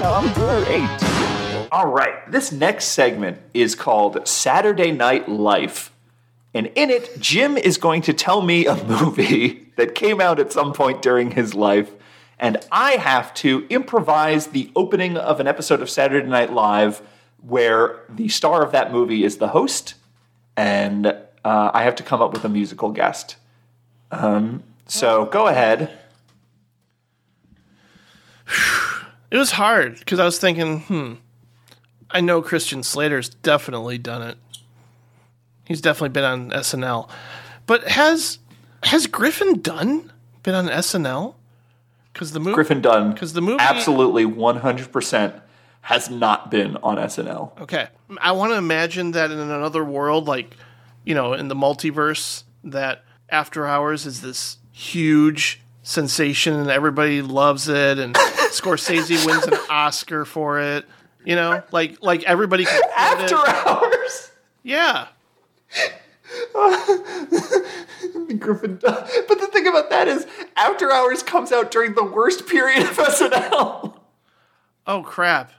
Number 0.00 0.64
eight. 0.68 1.68
All 1.72 1.88
right, 1.88 2.30
this 2.30 2.52
next 2.52 2.86
segment 2.86 3.38
is 3.52 3.74
called 3.74 4.26
Saturday 4.28 4.92
Night 4.92 5.28
Life. 5.28 5.92
And 6.54 6.68
in 6.76 6.88
it, 6.88 7.20
Jim 7.20 7.56
is 7.56 7.78
going 7.78 8.02
to 8.02 8.12
tell 8.12 8.42
me 8.42 8.66
a 8.66 8.76
movie 8.84 9.72
that 9.76 9.96
came 9.96 10.20
out 10.20 10.38
at 10.38 10.52
some 10.52 10.72
point 10.72 11.02
during 11.02 11.32
his 11.32 11.54
life, 11.54 11.90
and 12.38 12.58
I 12.70 12.92
have 12.92 13.34
to 13.34 13.66
improvise 13.70 14.48
the 14.48 14.70
opening 14.76 15.16
of 15.16 15.40
an 15.40 15.48
episode 15.48 15.82
of 15.82 15.90
Saturday 15.90 16.28
Night 16.28 16.52
Live 16.52 17.02
where 17.42 18.02
the 18.08 18.28
star 18.28 18.62
of 18.62 18.70
that 18.70 18.92
movie 18.92 19.24
is 19.24 19.38
the 19.38 19.48
host, 19.48 19.94
and 20.56 21.06
uh, 21.06 21.70
I 21.74 21.82
have 21.82 21.96
to 21.96 22.04
come 22.04 22.22
up 22.22 22.32
with 22.32 22.44
a 22.44 22.48
musical 22.48 22.92
guest. 22.92 23.36
Um, 24.10 24.62
so 24.86 25.26
go 25.26 25.46
ahead. 25.46 25.90
It 29.28 29.38
was 29.38 29.50
hard 29.50 29.98
because 29.98 30.20
I 30.20 30.24
was 30.24 30.38
thinking, 30.38 30.82
hmm, 30.82 31.14
I 32.12 32.20
know 32.20 32.40
Christian 32.40 32.84
Slater's 32.84 33.28
definitely 33.28 33.98
done 33.98 34.22
it. 34.22 34.38
He's 35.64 35.80
definitely 35.80 36.10
been 36.10 36.24
on 36.24 36.50
SNL, 36.50 37.10
but 37.66 37.88
has 37.88 38.38
has 38.84 39.08
Griffin 39.08 39.60
Dunne 39.60 40.12
been 40.44 40.54
on 40.54 40.68
SNL? 40.68 41.34
Because 42.12 42.32
the 42.32 42.40
movie 42.40 42.54
Griffin 42.54 42.80
Dunne, 42.80 43.12
because 43.12 43.32
the 43.32 43.42
movie 43.42 43.58
absolutely 43.60 44.24
100% 44.24 45.40
has 45.82 46.08
not 46.08 46.50
been 46.50 46.76
on 46.78 46.96
SNL. 46.96 47.60
Okay. 47.60 47.88
I 48.20 48.32
want 48.32 48.52
to 48.52 48.56
imagine 48.56 49.10
that 49.12 49.30
in 49.30 49.38
another 49.38 49.84
world, 49.84 50.26
like, 50.26 50.56
you 51.04 51.14
know, 51.14 51.32
in 51.32 51.48
the 51.48 51.54
multiverse, 51.54 52.44
that 52.64 53.04
After 53.28 53.66
Hours 53.66 54.06
is 54.06 54.20
this 54.20 54.58
huge 54.72 55.60
sensation 55.82 56.54
and 56.54 56.70
everybody 56.70 57.22
loves 57.22 57.68
it 57.68 57.98
and 57.98 58.14
Scorsese 58.50 59.24
wins 59.26 59.46
an 59.46 59.54
Oscar 59.70 60.24
for 60.24 60.60
it. 60.60 60.84
You 61.24 61.34
know, 61.34 61.62
like 61.72 62.02
like 62.02 62.22
everybody 62.24 62.64
can 62.64 62.82
After 62.96 63.36
it. 63.36 63.66
Hours. 63.66 64.30
Yeah. 64.62 65.08
Griffin 68.38 68.78
But 68.82 69.06
the 69.28 69.48
thing 69.52 69.66
about 69.66 69.90
that 69.90 70.08
is, 70.08 70.26
After 70.56 70.92
Hours 70.92 71.22
comes 71.22 71.52
out 71.52 71.70
during 71.70 71.94
the 71.94 72.04
worst 72.04 72.46
period 72.46 72.82
of 72.82 72.96
SNL. 72.96 73.96
Oh 74.86 75.02
crap. 75.02 75.50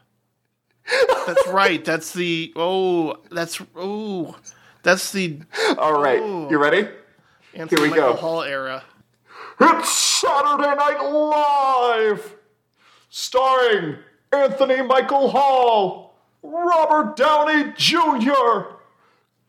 That's 1.26 1.48
right. 1.50 1.84
That's 1.84 2.14
the 2.14 2.54
oh 2.56 3.18
that's 3.30 3.62
oh 3.76 4.38
that's 4.84 5.12
the 5.12 5.40
All 5.78 6.02
right, 6.02 6.20
you 6.50 6.58
ready? 6.58 6.88
Anthony 7.54 7.82
we 7.82 7.90
Michael 7.90 8.14
go. 8.14 8.20
Hall 8.20 8.44
era. 8.44 8.84
It's 9.60 9.90
Saturday 9.92 10.76
Night 10.76 11.02
Live, 11.02 12.36
starring 13.10 13.98
Anthony 14.32 14.82
Michael 14.84 15.30
Hall, 15.30 16.16
Robert 16.44 17.16
Downey 17.16 17.74
Jr., 17.76 18.76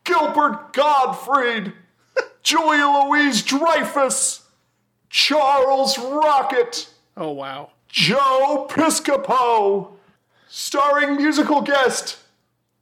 Gilbert 0.03 0.73
Gottfried, 0.73 1.73
Julia 2.43 3.05
Louise 3.05 3.43
Dreyfus, 3.43 4.47
Charles 5.09 5.97
Rocket, 5.99 6.89
Oh 7.17 7.31
wow. 7.31 7.71
Joe 7.89 8.67
Piscopo, 8.69 9.91
starring 10.47 11.17
musical 11.17 11.61
guest 11.61 12.17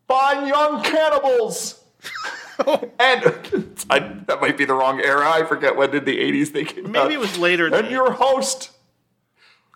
Fine 0.08 0.48
Young 0.48 0.84
Cannibals. 0.84 1.84
and 3.00 3.76
I, 3.90 4.00
that 4.28 4.40
might 4.42 4.58
be 4.58 4.66
the 4.66 4.74
wrong 4.74 5.00
era. 5.02 5.30
I 5.30 5.44
forget 5.44 5.76
when 5.76 5.96
in 5.96 6.06
the 6.06 6.18
80s 6.18 6.54
they 6.54 6.64
came 6.64 6.88
out. 6.88 6.92
Maybe 6.92 7.14
it 7.16 7.20
was 7.20 7.38
later. 7.38 7.74
And 7.74 7.90
your 7.90 8.12
host, 8.12 8.72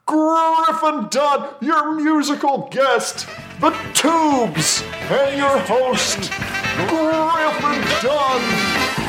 Griffin 0.06 1.08
Dunne, 1.10 1.56
your 1.62 1.94
musical 1.94 2.70
guest, 2.72 3.28
The 3.60 3.70
Tubes, 3.94 4.84
and 5.10 5.38
your 5.38 5.60
host, 5.60 6.32
Griffin 6.88 7.82
Dunne. 8.02 9.01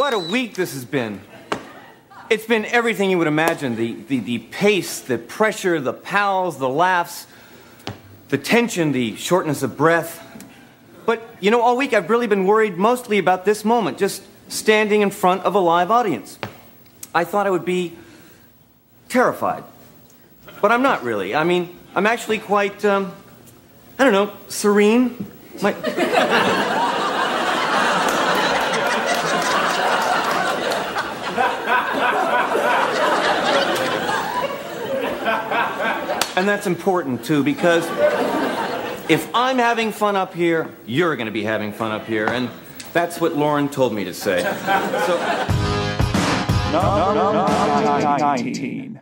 What 0.00 0.14
a 0.14 0.18
week 0.18 0.54
this 0.54 0.72
has 0.72 0.86
been. 0.86 1.20
It's 2.30 2.46
been 2.46 2.64
everything 2.64 3.10
you 3.10 3.18
would 3.18 3.26
imagine 3.26 3.76
the, 3.76 3.92
the, 3.92 4.18
the 4.20 4.38
pace, 4.38 5.00
the 5.00 5.18
pressure, 5.18 5.78
the 5.78 5.92
pals, 5.92 6.58
the 6.58 6.70
laughs, 6.70 7.26
the 8.30 8.38
tension, 8.38 8.92
the 8.92 9.14
shortness 9.16 9.62
of 9.62 9.76
breath. 9.76 10.26
But, 11.04 11.22
you 11.40 11.50
know, 11.50 11.60
all 11.60 11.76
week 11.76 11.92
I've 11.92 12.08
really 12.08 12.26
been 12.26 12.46
worried 12.46 12.78
mostly 12.78 13.18
about 13.18 13.44
this 13.44 13.62
moment, 13.62 13.98
just 13.98 14.22
standing 14.48 15.02
in 15.02 15.10
front 15.10 15.42
of 15.42 15.54
a 15.54 15.58
live 15.58 15.90
audience. 15.90 16.38
I 17.14 17.24
thought 17.24 17.46
I 17.46 17.50
would 17.50 17.66
be 17.66 17.94
terrified. 19.10 19.64
But 20.62 20.72
I'm 20.72 20.82
not 20.82 21.04
really. 21.04 21.34
I 21.34 21.44
mean, 21.44 21.78
I'm 21.94 22.06
actually 22.06 22.38
quite, 22.38 22.86
um, 22.86 23.12
I 23.98 24.04
don't 24.04 24.14
know, 24.14 24.32
serene. 24.48 25.26
My. 25.60 25.76
And 36.40 36.48
that's 36.48 36.66
important 36.66 37.22
too, 37.22 37.44
because 37.44 37.84
if 39.10 39.28
I'm 39.34 39.58
having 39.58 39.92
fun 39.92 40.16
up 40.16 40.32
here, 40.32 40.74
you're 40.86 41.14
going 41.14 41.26
to 41.26 41.32
be 41.32 41.42
having 41.42 41.70
fun 41.70 41.92
up 41.92 42.06
here. 42.06 42.28
And 42.28 42.48
that's 42.94 43.20
what 43.20 43.36
Lauren 43.36 43.68
told 43.68 43.92
me 43.92 44.04
to 44.04 44.14
say. 44.14 44.40
So. 44.40 45.18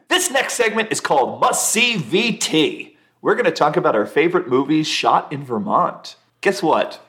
This 0.09 0.33
next 0.33 0.55
segment 0.55 0.91
is 0.91 1.01
called 1.01 1.41
Must 1.41 1.71
See 1.71 1.95
VT. 1.95 2.97
We're 3.23 3.37
going 3.37 3.45
to 3.45 3.53
talk 3.53 3.77
about 3.77 3.95
our 3.95 4.05
favorite 4.05 4.49
movies 4.49 4.89
shot 4.89 5.33
in 5.33 5.45
Vermont. 5.45 6.17
Guess 6.41 6.61
what? 6.61 7.01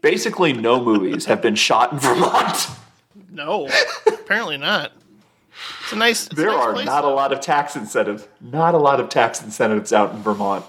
Basically, 0.00 0.52
no 0.52 0.82
movies 0.82 1.26
have 1.26 1.40
been 1.40 1.54
shot 1.54 1.92
in 1.92 2.00
Vermont. 2.00 2.66
No, 3.30 3.68
apparently 4.08 4.56
not. 4.56 4.90
It's 5.82 5.92
a 5.92 5.96
nice. 5.96 6.24
It's 6.26 6.32
a 6.32 6.36
There 6.36 6.46
nice 6.46 6.56
are 6.58 6.72
place, 6.72 6.86
not 6.86 7.04
a 7.04 7.08
lot 7.08 7.32
of 7.32 7.40
tax 7.40 7.76
incentives. 7.76 8.26
Not 8.40 8.74
a 8.74 8.78
lot 8.78 9.00
of 9.00 9.08
tax 9.08 9.42
incentives 9.42 9.92
out 9.92 10.12
in 10.12 10.22
Vermont. 10.22 10.64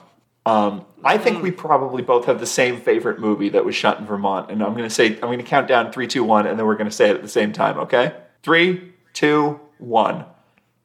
Um, 0.46 0.86
I 1.04 1.18
think 1.18 1.44
we 1.44 1.52
probably 1.52 2.02
both 2.02 2.26
have 2.26 2.40
the 2.40 2.46
same 2.46 2.80
favorite 2.80 3.20
movie 3.20 3.50
that 3.50 3.66
was 3.66 3.76
shot 3.76 4.00
in 4.00 4.06
Vermont, 4.06 4.50
and 4.50 4.64
I'm 4.64 4.72
going 4.74 4.86
to 4.88 4.90
say 4.90 5.08
I'm 5.14 5.20
going 5.22 5.40
to 5.40 5.44
count 5.46 5.68
down 5.68 5.92
three, 5.92 6.08
two, 6.08 6.24
one, 6.24 6.48
and 6.48 6.58
then 6.58 6.66
we're 6.66 6.76
going 6.78 6.90
to 6.90 6.96
say 6.96 7.10
it 7.10 7.16
at 7.18 7.22
the 7.22 7.28
same 7.28 7.52
time. 7.52 7.78
Okay? 7.80 8.14
Three, 8.44 8.94
two, 9.14 9.60
one. 9.78 10.24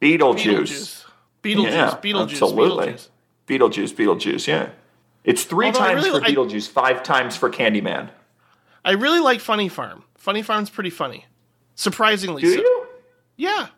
Beetlejuice. 0.01 0.35
Beetlejuice. 0.39 1.05
Beetlejuice. 1.43 1.71
Yeah, 1.71 1.99
Beetlejuice. 2.03 2.23
absolutely. 2.33 2.87
Beetlejuice. 2.89 3.09
Beetlejuice. 3.47 3.95
Beetlejuice. 3.95 4.47
Yeah. 4.49 4.71
It's 5.25 5.45
three 5.45 5.67
Although 5.67 5.79
times 5.79 6.05
really- 6.05 6.21
for 6.21 6.27
I- 6.27 6.31
Beetlejuice, 6.31 6.69
five 6.69 7.03
times 7.05 7.37
for 7.37 7.49
Candyman. 7.51 8.11
I 8.85 8.93
really 8.93 9.21
like 9.21 9.41
Funny 9.41 9.69
Farm. 9.69 10.03
Funny 10.17 10.43
Farm's 10.43 10.71
pretty 10.71 10.91
funny. 10.91 11.27
Surprisingly 11.77 12.43
Do 12.43 12.51
so. 12.53 12.61
you? 12.61 12.87
Yeah. 13.37 13.69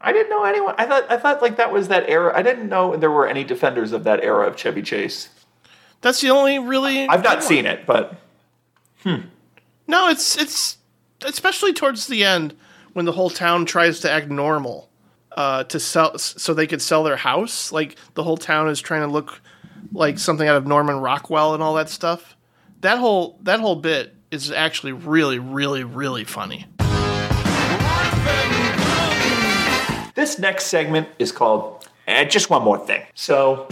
I 0.00 0.12
didn't 0.12 0.30
know 0.30 0.44
anyone. 0.44 0.74
I 0.78 0.86
thought 0.86 1.10
I 1.10 1.16
thought 1.16 1.42
like 1.42 1.56
that 1.56 1.72
was 1.72 1.88
that 1.88 2.08
era. 2.08 2.32
I 2.36 2.42
didn't 2.42 2.68
know 2.68 2.96
there 2.96 3.10
were 3.10 3.26
any 3.26 3.44
defenders 3.44 3.92
of 3.92 4.04
that 4.04 4.22
era 4.22 4.46
of 4.46 4.56
Chevy 4.56 4.82
Chase. 4.82 5.28
That's 6.00 6.20
the 6.20 6.30
only 6.30 6.58
really. 6.58 7.06
I've 7.08 7.24
not 7.24 7.42
seen 7.42 7.66
it, 7.66 7.84
but 7.86 8.14
No, 9.04 10.08
it's 10.08 10.36
it's 10.36 10.78
especially 11.24 11.72
towards 11.72 12.06
the 12.06 12.24
end 12.24 12.54
when 12.92 13.04
the 13.04 13.12
whole 13.12 13.30
town 13.30 13.66
tries 13.66 14.00
to 14.00 14.10
act 14.10 14.28
normal 14.28 14.88
uh, 15.32 15.64
to 15.64 15.80
sell 15.80 16.16
so 16.18 16.54
they 16.54 16.66
could 16.66 16.82
sell 16.82 17.02
their 17.02 17.16
house. 17.16 17.72
Like 17.72 17.96
the 18.14 18.22
whole 18.22 18.36
town 18.36 18.68
is 18.68 18.80
trying 18.80 19.02
to 19.02 19.08
look 19.08 19.40
like 19.92 20.18
something 20.18 20.46
out 20.46 20.56
of 20.56 20.66
Norman 20.66 20.98
Rockwell 21.00 21.54
and 21.54 21.62
all 21.62 21.74
that 21.74 21.88
stuff. 21.88 22.36
That 22.82 22.98
whole 22.98 23.38
that 23.42 23.58
whole 23.60 23.76
bit 23.76 24.14
is 24.30 24.52
actually 24.52 24.92
really 24.92 25.38
really 25.38 25.82
really 25.84 26.24
funny. 26.24 26.66
This 30.18 30.36
next 30.36 30.64
segment 30.64 31.06
is 31.20 31.30
called 31.30 31.88
eh, 32.08 32.24
Just 32.24 32.50
One 32.50 32.64
More 32.64 32.76
Thing. 32.76 33.02
So, 33.14 33.68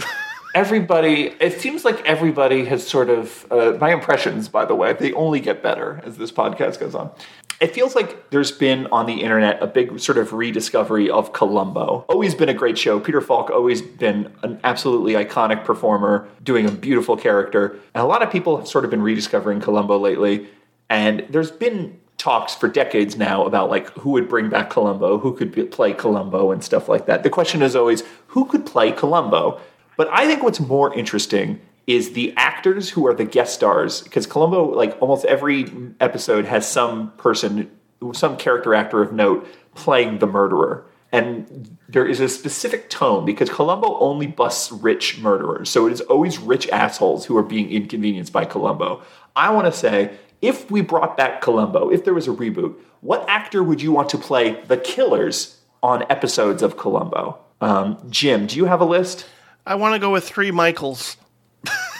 everybody, 0.55 1.35
it 1.41 1.59
seems 1.59 1.83
like 1.83 2.05
everybody 2.05 2.63
has 2.63 2.87
sort 2.87 3.09
of, 3.09 3.45
uh, 3.51 3.73
my 3.81 3.91
impressions, 3.91 4.47
by 4.47 4.63
the 4.63 4.73
way, 4.73 4.93
they 4.93 5.11
only 5.11 5.41
get 5.41 5.61
better 5.61 5.99
as 6.05 6.15
this 6.15 6.31
podcast 6.31 6.79
goes 6.79 6.95
on. 6.95 7.11
It 7.59 7.73
feels 7.73 7.95
like 7.95 8.29
there's 8.29 8.53
been 8.53 8.87
on 8.93 9.07
the 9.07 9.23
internet 9.23 9.61
a 9.61 9.67
big 9.67 9.99
sort 9.99 10.17
of 10.17 10.31
rediscovery 10.31 11.09
of 11.09 11.33
Columbo. 11.33 12.05
Always 12.07 12.33
been 12.33 12.47
a 12.47 12.53
great 12.53 12.77
show. 12.77 12.97
Peter 13.01 13.19
Falk 13.19 13.49
always 13.49 13.81
been 13.81 14.33
an 14.41 14.61
absolutely 14.63 15.15
iconic 15.15 15.65
performer, 15.65 16.29
doing 16.41 16.65
a 16.65 16.71
beautiful 16.71 17.17
character. 17.17 17.77
And 17.93 18.01
a 18.01 18.07
lot 18.07 18.23
of 18.23 18.31
people 18.31 18.55
have 18.55 18.69
sort 18.69 18.85
of 18.85 18.91
been 18.91 19.01
rediscovering 19.01 19.59
Columbo 19.59 19.99
lately. 19.99 20.47
And 20.89 21.25
there's 21.29 21.51
been 21.51 21.99
talks 22.17 22.55
for 22.55 22.67
decades 22.67 23.15
now 23.15 23.45
about 23.45 23.69
like 23.69 23.89
who 23.91 24.11
would 24.11 24.27
bring 24.27 24.49
back 24.49 24.69
Columbo, 24.69 25.17
who 25.17 25.33
could 25.35 25.51
be, 25.51 25.63
play 25.63 25.93
Columbo, 25.93 26.51
and 26.51 26.63
stuff 26.63 26.89
like 26.89 27.05
that. 27.05 27.23
The 27.23 27.29
question 27.29 27.61
is 27.61 27.75
always 27.75 28.03
who 28.27 28.45
could 28.45 28.65
play 28.65 28.91
Columbo. 28.91 29.59
But 29.95 30.09
I 30.11 30.27
think 30.27 30.43
what's 30.43 30.59
more 30.59 30.93
interesting 30.93 31.59
is 31.87 32.11
the 32.11 32.33
actors 32.35 32.89
who 32.89 33.07
are 33.07 33.13
the 33.13 33.25
guest 33.25 33.53
stars 33.53 34.01
because 34.01 34.27
Columbo, 34.27 34.73
like 34.75 34.97
almost 35.01 35.25
every 35.25 35.71
episode, 35.99 36.45
has 36.45 36.69
some 36.69 37.11
person, 37.13 37.71
some 38.13 38.35
character 38.37 38.75
actor 38.75 39.01
of 39.01 39.13
note 39.13 39.47
playing 39.73 40.19
the 40.19 40.27
murderer. 40.27 40.85
And 41.11 41.77
there 41.87 42.05
is 42.05 42.19
a 42.19 42.27
specific 42.27 42.89
tone 42.89 43.25
because 43.25 43.49
Columbo 43.49 43.97
only 43.99 44.27
busts 44.27 44.71
rich 44.71 45.19
murderers. 45.19 45.69
So 45.69 45.87
it 45.87 45.93
is 45.93 46.01
always 46.01 46.37
rich 46.37 46.67
assholes 46.69 47.25
who 47.25 47.37
are 47.37 47.43
being 47.43 47.71
inconvenienced 47.71 48.33
by 48.33 48.43
Columbo. 48.43 49.01
I 49.33 49.51
want 49.51 49.71
to 49.71 49.71
say, 49.71 50.17
if 50.41 50.69
we 50.69 50.81
brought 50.81 51.17
back 51.17 51.41
Columbo, 51.41 51.89
if 51.89 52.05
there 52.05 52.13
was 52.13 52.27
a 52.27 52.31
reboot, 52.31 52.75
what 53.01 53.27
actor 53.27 53.63
would 53.63 53.81
you 53.81 53.91
want 53.91 54.09
to 54.09 54.17
play 54.17 54.61
the 54.65 54.77
killers 54.77 55.59
on 55.81 56.03
episodes 56.09 56.61
of 56.61 56.77
Columbo? 56.77 57.39
Um, 57.61 57.97
Jim, 58.09 58.47
do 58.47 58.55
you 58.55 58.65
have 58.65 58.81
a 58.81 58.85
list? 58.85 59.25
I 59.65 59.75
want 59.75 59.93
to 59.95 59.99
go 59.99 60.11
with 60.11 60.23
three 60.23 60.51
Michaels. 60.51 61.17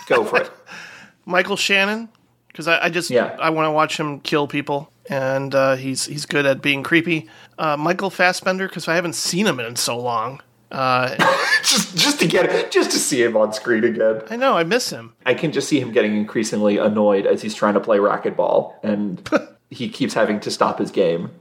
Go 0.08 0.24
for 0.24 0.42
it. 0.42 0.52
Michael 1.26 1.58
Shannon 1.58 2.10
because 2.48 2.68
I, 2.68 2.86
I 2.86 2.90
just 2.90 3.10
Yeah. 3.10 3.36
I 3.40 3.50
want 3.50 3.68
to 3.68 3.72
watch 3.72 4.00
him 4.00 4.20
kill 4.22 4.48
people, 4.48 4.92
and 5.10 5.54
uh, 5.54 5.76
he's 5.76 6.06
he's 6.06 6.26
good 6.26 6.46
at 6.46 6.62
being 6.62 6.82
creepy. 6.82 7.30
Uh, 7.60 7.78
Michael 7.78 8.10
Fassbender 8.10 8.68
because 8.68 8.88
I 8.88 8.96
haven't 8.96 9.14
seen 9.14 9.46
him 9.46 9.60
in 9.60 9.76
so 9.76 10.00
long. 10.00 10.42
Uh, 10.72 11.16
just 11.64 11.96
just 11.98 12.20
to 12.20 12.28
get 12.28 12.72
just 12.72 12.92
to 12.92 12.98
see 13.00 13.22
him 13.24 13.38
on 13.38 13.54
screen 13.54 13.84
again. 13.84 14.22
I 14.30 14.36
know 14.36 14.58
I 14.58 14.64
miss 14.64 14.90
him. 14.90 15.14
I 15.26 15.34
can 15.34 15.52
just 15.52 15.70
see 15.70 15.80
him 15.80 15.92
getting 15.92 16.16
increasingly 16.18 16.78
annoyed 16.78 17.26
as 17.26 17.42
he's 17.42 17.56
trying 17.56 17.76
to 17.76 17.80
play 17.80 17.98
racquetball, 17.98 18.74
and 18.84 19.28
he 19.70 19.88
keeps 19.90 20.14
having 20.14 20.40
to 20.42 20.52
stop 20.52 20.80
his 20.80 20.92
game. 20.92 21.32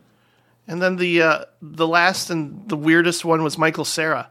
And 0.68 0.80
then 0.82 0.96
the 0.96 1.22
uh, 1.22 1.44
the 1.60 1.86
last 1.88 2.30
and 2.30 2.68
the 2.68 2.76
weirdest 2.76 3.24
one 3.24 3.42
was 3.42 3.58
Michael 3.58 3.84
Cera. 3.84 4.28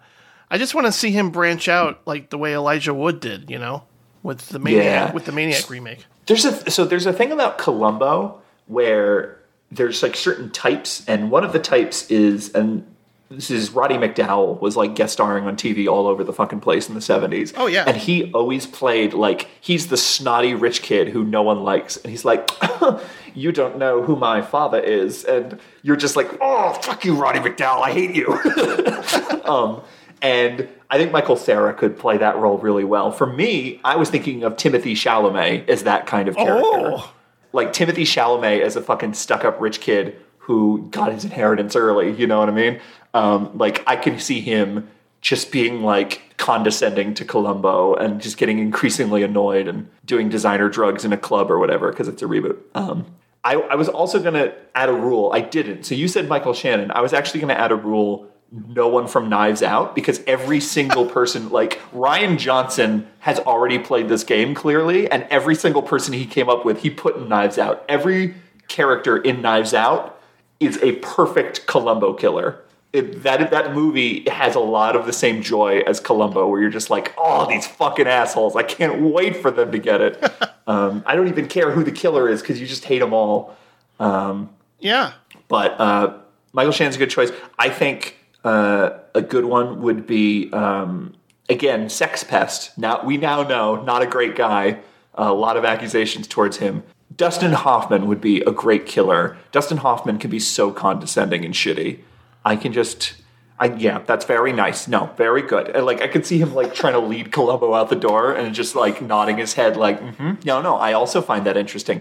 I 0.50 0.58
just 0.58 0.76
want 0.76 0.86
to 0.88 0.92
see 0.92 1.12
him 1.12 1.32
branch 1.32 1.68
out 1.68 2.02
like 2.06 2.30
the 2.30 2.38
way 2.38 2.54
Elijah 2.54 2.94
Wood 2.94 3.20
did, 3.20 3.50
you 3.50 3.58
know, 3.60 3.84
with 4.24 4.48
the 4.50 4.60
maniac 4.60 4.84
Yeah. 4.84 5.12
with 5.14 5.26
the 5.26 5.32
maniac 5.32 5.70
remake. 5.70 6.06
There's 6.28 6.46
a 6.46 6.72
so 6.72 6.86
there's 6.86 7.06
a 7.06 7.14
thing 7.14 7.32
about 7.32 7.58
Columbo 7.58 8.42
where 8.68 9.40
there's 9.72 10.02
like 10.04 10.16
certain 10.16 10.52
types, 10.52 11.04
and 11.08 11.32
one 11.32 11.44
of 11.44 11.52
the 11.54 11.60
types 11.60 12.10
is 12.10 12.54
and 12.54 12.86
this 13.30 13.50
is 13.50 13.72
Roddy 13.72 13.96
McDowall 13.96 14.60
was 14.62 14.78
like 14.78 14.96
guest 14.96 15.14
starring 15.14 15.46
on 15.46 15.56
TV 15.56 15.88
all 15.88 16.08
over 16.08 16.24
the 16.24 16.34
fucking 16.34 16.60
place 16.60 16.88
in 16.88 16.94
the 16.94 17.02
70s. 17.02 17.54
Oh, 17.58 17.66
yeah. 17.66 17.84
And 17.88 17.98
he 17.98 18.32
always 18.34 18.68
played 18.68 19.14
like 19.14 19.48
he's 19.62 19.88
the 19.88 19.98
snotty 19.98 20.54
rich 20.54 20.82
kid 20.82 21.10
who 21.10 21.24
no 21.24 21.42
one 21.42 21.64
likes. 21.64 21.98
And 21.98 22.12
he's 22.12 22.26
like, 22.26 22.50
You 23.34 23.52
don't 23.52 23.78
know 23.78 24.02
who 24.02 24.16
my 24.16 24.42
father 24.42 24.80
is. 24.80 25.26
And 25.26 25.60
you're 25.82 25.96
just 25.96 26.16
like, 26.16 26.30
Oh, 26.40 26.74
fuck 26.74 27.04
you, 27.04 27.16
Roddy 27.16 27.40
McDowall. 27.40 27.82
I 27.82 27.92
hate 27.92 28.16
you. 28.16 28.32
um, 29.46 29.82
and 30.22 30.70
I 30.90 30.98
think 30.98 31.12
Michael 31.12 31.36
Cera 31.36 31.74
could 31.74 31.98
play 31.98 32.18
that 32.18 32.38
role 32.38 32.58
really 32.60 32.84
well. 32.84 33.12
For 33.12 33.26
me, 33.26 33.82
I 33.84 33.96
was 33.96 34.10
thinking 34.10 34.44
of 34.44 34.56
Timothy 34.56 34.94
Chalamet 34.94 35.68
as 35.68 35.84
that 35.84 36.06
kind 36.06 36.28
of 36.30 36.36
character 36.36 36.64
Oh, 36.64 37.14
like 37.54 37.74
Timothy 37.74 38.04
Chalamet 38.04 38.62
as 38.62 38.76
a 38.76 38.82
fucking 38.82 39.14
stuck 39.16 39.44
up 39.44 39.60
rich 39.60 39.82
kid 39.82 40.18
who 40.38 40.88
got 40.92 41.12
his 41.12 41.26
inheritance 41.26 41.76
early. 41.76 42.12
You 42.12 42.28
know 42.28 42.40
what 42.40 42.50
I 42.50 42.52
mean? 42.52 42.80
Um, 43.16 43.58
like 43.58 43.82
I 43.88 43.96
can 43.96 44.20
see 44.20 44.42
him 44.42 44.90
just 45.22 45.52
being 45.52 45.82
like 45.82 46.22
condescending 46.38 47.14
to 47.16 47.26
Columbo 47.26 47.96
and 47.96 48.22
just 48.22 48.38
getting 48.38 48.60
increasingly 48.60 49.24
annoyed 49.24 49.68
and 49.70 49.90
doing 50.06 50.28
designer 50.28 50.70
drugs 50.70 51.06
in 51.06 51.14
a 51.14 51.18
club 51.18 51.50
or 51.50 51.58
whatever 51.58 51.90
because 51.90 52.10
it's 52.10 52.22
a 52.22 52.26
reboot. 52.26 52.58
Um, 52.76 53.06
I, 53.46 53.54
I 53.54 53.76
was 53.76 53.88
also 53.88 54.22
going 54.22 54.34
to 54.34 54.54
add 54.76 54.90
a 54.90 54.94
rule. 54.94 55.32
I 55.34 55.40
didn't. 55.40 55.86
So 55.86 55.96
you 55.96 56.10
said 56.10 56.28
Michael 56.28 56.54
Shannon. 56.54 56.92
I 56.92 57.00
was 57.00 57.14
actually 57.14 57.40
going 57.40 57.56
to 57.56 57.60
add 57.60 57.72
a 57.72 57.76
rule. 57.76 58.28
No 58.52 58.90
one 58.90 59.08
from 59.08 59.30
Knives 59.30 59.64
Out 59.64 59.96
because 59.96 60.22
every 60.28 60.60
single 60.60 61.06
person, 61.06 61.50
like 61.52 61.80
Rian 61.94 62.38
Johnson, 62.38 63.08
has 63.20 63.40
already 63.40 63.80
played 63.80 64.10
this 64.10 64.26
game 64.26 64.54
clearly, 64.56 65.10
and 65.10 65.26
every 65.30 65.56
single 65.56 65.82
person 65.82 66.14
he 66.14 66.26
came 66.26 66.50
up 66.50 66.66
with, 66.66 66.82
he 66.82 66.90
put 66.90 67.16
in 67.16 67.30
Knives 67.30 67.58
Out. 67.58 67.86
Every 67.88 68.36
character 68.68 69.18
in 69.18 69.42
Knives 69.42 69.74
Out 69.74 70.22
is 70.60 70.78
a 70.84 70.94
perfect 70.98 71.66
Columbo 71.66 72.14
killer. 72.14 72.62
It, 72.96 73.24
that 73.24 73.52
that 73.52 73.74
movie 73.74 74.28
has 74.30 74.56
a 74.56 74.60
lot 74.60 74.96
of 74.96 75.06
the 75.06 75.14
same 75.14 75.42
joy 75.42 75.80
as 75.86 76.00
Columbo, 76.00 76.48
where 76.48 76.62
you're 76.62 76.70
just 76.70 76.90
like, 76.90 77.14
oh, 77.18 77.48
these 77.48 77.68
fucking 77.68 78.08
assholes! 78.08 78.56
I 78.56 78.64
can't 78.64 79.02
wait 79.02 79.38
for 79.38 79.52
them 79.52 79.72
to 79.72 79.78
get 79.80 80.02
it. 80.02 80.24
um, 80.68 81.04
I 81.06 81.16
don't 81.16 81.28
even 81.28 81.48
care 81.48 81.72
who 81.72 81.84
the 81.84 81.92
killer 81.92 82.30
is 82.30 82.42
because 82.42 82.60
you 82.60 82.68
just 82.68 82.86
hate 82.86 83.00
them 83.00 83.14
all. 83.14 83.56
Um, 84.00 84.50
yeah. 84.80 85.14
but 85.48 85.80
uh, 85.80 86.14
Michael 86.54 86.72
Shannon's 86.72 86.96
a 86.96 87.00
good 87.00 87.10
choice. 87.10 87.32
I 87.60 87.70
think 87.70 88.16
Uh, 88.44 89.00
a 89.16 89.22
good 89.24 89.46
one 89.46 89.82
would 89.82 90.06
be 90.06 90.52
um, 90.54 91.14
again 91.50 91.90
Sex 91.90 92.24
Pest. 92.24 92.78
Now 92.78 93.04
we 93.04 93.18
now 93.18 93.42
know 93.44 93.82
not 93.84 94.02
a 94.04 94.06
great 94.08 94.36
guy. 94.36 94.80
a 95.16 95.34
lot 95.34 95.56
of 95.58 95.64
accusations 95.66 96.28
towards 96.28 96.58
him. 96.58 96.84
Dustin 97.16 97.54
Hoffman 97.54 98.06
would 98.08 98.20
be 98.20 98.42
a 98.42 98.52
great 98.52 98.86
killer. 98.86 99.38
Dustin 99.54 99.78
Hoffman 99.78 100.18
can 100.20 100.30
be 100.30 100.40
so 100.40 100.72
condescending 100.72 101.46
and 101.46 101.54
shitty. 101.54 102.00
I 102.46 102.56
can 102.56 102.72
just. 102.72 103.16
I, 103.58 103.68
yeah, 103.68 104.04
that's 104.06 104.26
very 104.26 104.54
nice. 104.54 104.88
No, 104.88 105.10
very 105.18 105.42
good. 105.42 105.70
And, 105.70 105.86
like 105.86 106.02
I 106.02 106.08
could 106.08 106.26
see 106.26 106.38
him 106.38 106.54
like 106.54 106.76
trying 106.76 106.94
to 106.94 107.00
lead 107.00 107.32
Columbo 107.32 107.74
out 107.74 107.90
the 107.90 107.96
door 107.96 108.34
and 108.34 108.54
just 108.54 108.76
like 108.76 109.02
nodding 109.02 109.38
his 109.38 109.54
head, 109.54 109.78
like, 109.78 110.00
mm-hmm. 110.00 110.34
no, 110.46 110.62
no. 110.62 110.76
I 110.76 110.94
also 110.94 111.22
find 111.22 111.46
that 111.46 111.58
interesting. 111.58 112.00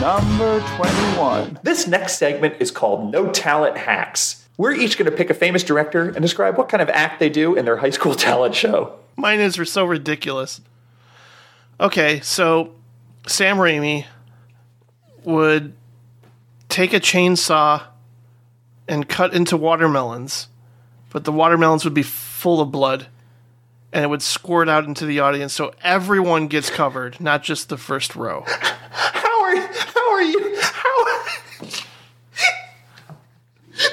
Number 0.00 0.60
21. 0.76 1.58
This 1.64 1.88
next 1.88 2.18
segment 2.18 2.54
is 2.60 2.70
called 2.70 3.10
No 3.10 3.32
Talent 3.32 3.76
Hacks. 3.76 4.48
We're 4.56 4.72
each 4.72 4.96
going 4.96 5.10
to 5.10 5.16
pick 5.16 5.28
a 5.28 5.34
famous 5.34 5.64
director 5.64 6.08
and 6.08 6.22
describe 6.22 6.56
what 6.56 6.68
kind 6.68 6.80
of 6.80 6.88
act 6.90 7.18
they 7.18 7.28
do 7.28 7.56
in 7.56 7.64
their 7.64 7.76
high 7.76 7.90
school 7.90 8.14
talent 8.16 8.54
show. 8.54 8.96
Mine 9.16 9.40
is 9.40 9.58
so 9.68 9.84
ridiculous. 9.84 10.60
Okay, 11.80 12.20
so 12.20 12.74
Sam 13.26 13.56
Raimi 13.56 14.06
would 15.24 15.74
take 16.68 16.92
a 16.92 17.00
chainsaw 17.00 17.82
and 18.88 19.08
cut 19.08 19.34
into 19.34 19.56
watermelons, 19.56 20.48
but 21.10 21.24
the 21.24 21.32
watermelons 21.32 21.84
would 21.84 21.94
be 21.94 22.02
full 22.02 22.60
of 22.60 22.72
blood 22.72 23.08
and 23.92 24.04
it 24.04 24.08
would 24.08 24.22
squirt 24.22 24.68
out 24.68 24.84
into 24.84 25.06
the 25.06 25.20
audience 25.20 25.52
so 25.52 25.72
everyone 25.82 26.48
gets 26.48 26.70
covered, 26.70 27.20
not 27.20 27.42
just 27.42 27.68
the 27.68 27.78
first 27.78 28.16
row. 28.16 28.44
How 28.90 29.42
are 29.44 29.54
you, 29.54 29.68
how 29.94 30.12
are 30.12 30.22
you? 30.22 30.56
How? 30.60 31.24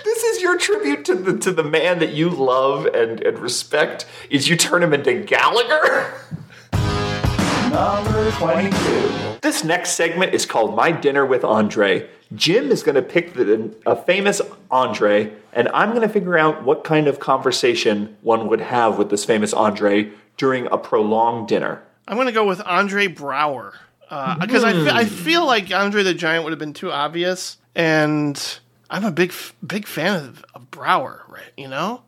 this 0.03 0.23
is 0.23 0.41
your 0.41 0.57
tribute 0.57 1.05
to 1.05 1.15
the 1.15 1.37
to 1.37 1.51
the 1.51 1.63
man 1.63 1.99
that 1.99 2.13
you 2.13 2.29
love 2.29 2.85
and 2.87 3.21
and 3.21 3.39
respect. 3.39 4.05
Is 4.29 4.49
you 4.49 4.57
turn 4.57 4.83
him 4.83 4.93
into 4.93 5.13
Gallagher? 5.21 6.13
Number 7.75 8.31
22. 8.31 9.39
This 9.41 9.65
next 9.65 9.95
segment 9.95 10.33
is 10.33 10.45
called 10.45 10.77
My 10.77 10.93
Dinner 10.93 11.25
with 11.25 11.43
Andre. 11.43 12.07
Jim 12.33 12.71
is 12.71 12.83
going 12.83 12.95
to 12.95 13.01
pick 13.01 13.33
the, 13.33 13.75
a 13.85 13.97
famous 13.97 14.39
Andre, 14.71 15.33
and 15.51 15.67
I'm 15.73 15.89
going 15.89 16.01
to 16.01 16.07
figure 16.07 16.37
out 16.37 16.63
what 16.63 16.85
kind 16.85 17.09
of 17.09 17.19
conversation 17.19 18.15
one 18.21 18.47
would 18.47 18.61
have 18.61 18.97
with 18.97 19.09
this 19.09 19.25
famous 19.25 19.51
Andre 19.51 20.09
during 20.37 20.67
a 20.67 20.77
prolonged 20.77 21.49
dinner. 21.49 21.83
I'm 22.07 22.15
going 22.15 22.27
to 22.27 22.31
go 22.31 22.47
with 22.47 22.61
Andre 22.61 23.09
Braugher 23.09 23.73
uh, 24.09 24.39
because 24.39 24.63
I, 24.63 24.71
fe- 24.71 24.91
I 24.91 25.03
feel 25.03 25.45
like 25.45 25.69
Andre 25.73 26.03
the 26.03 26.13
Giant 26.13 26.45
would 26.45 26.51
have 26.51 26.59
been 26.59 26.71
too 26.71 26.93
obvious, 26.93 27.57
and 27.75 28.41
I'm 28.89 29.03
a 29.03 29.11
big 29.11 29.33
big 29.67 29.85
fan 29.85 30.15
of, 30.15 30.45
of 30.55 30.71
Braugher, 30.71 31.27
right? 31.27 31.51
You 31.57 31.67
know, 31.67 32.03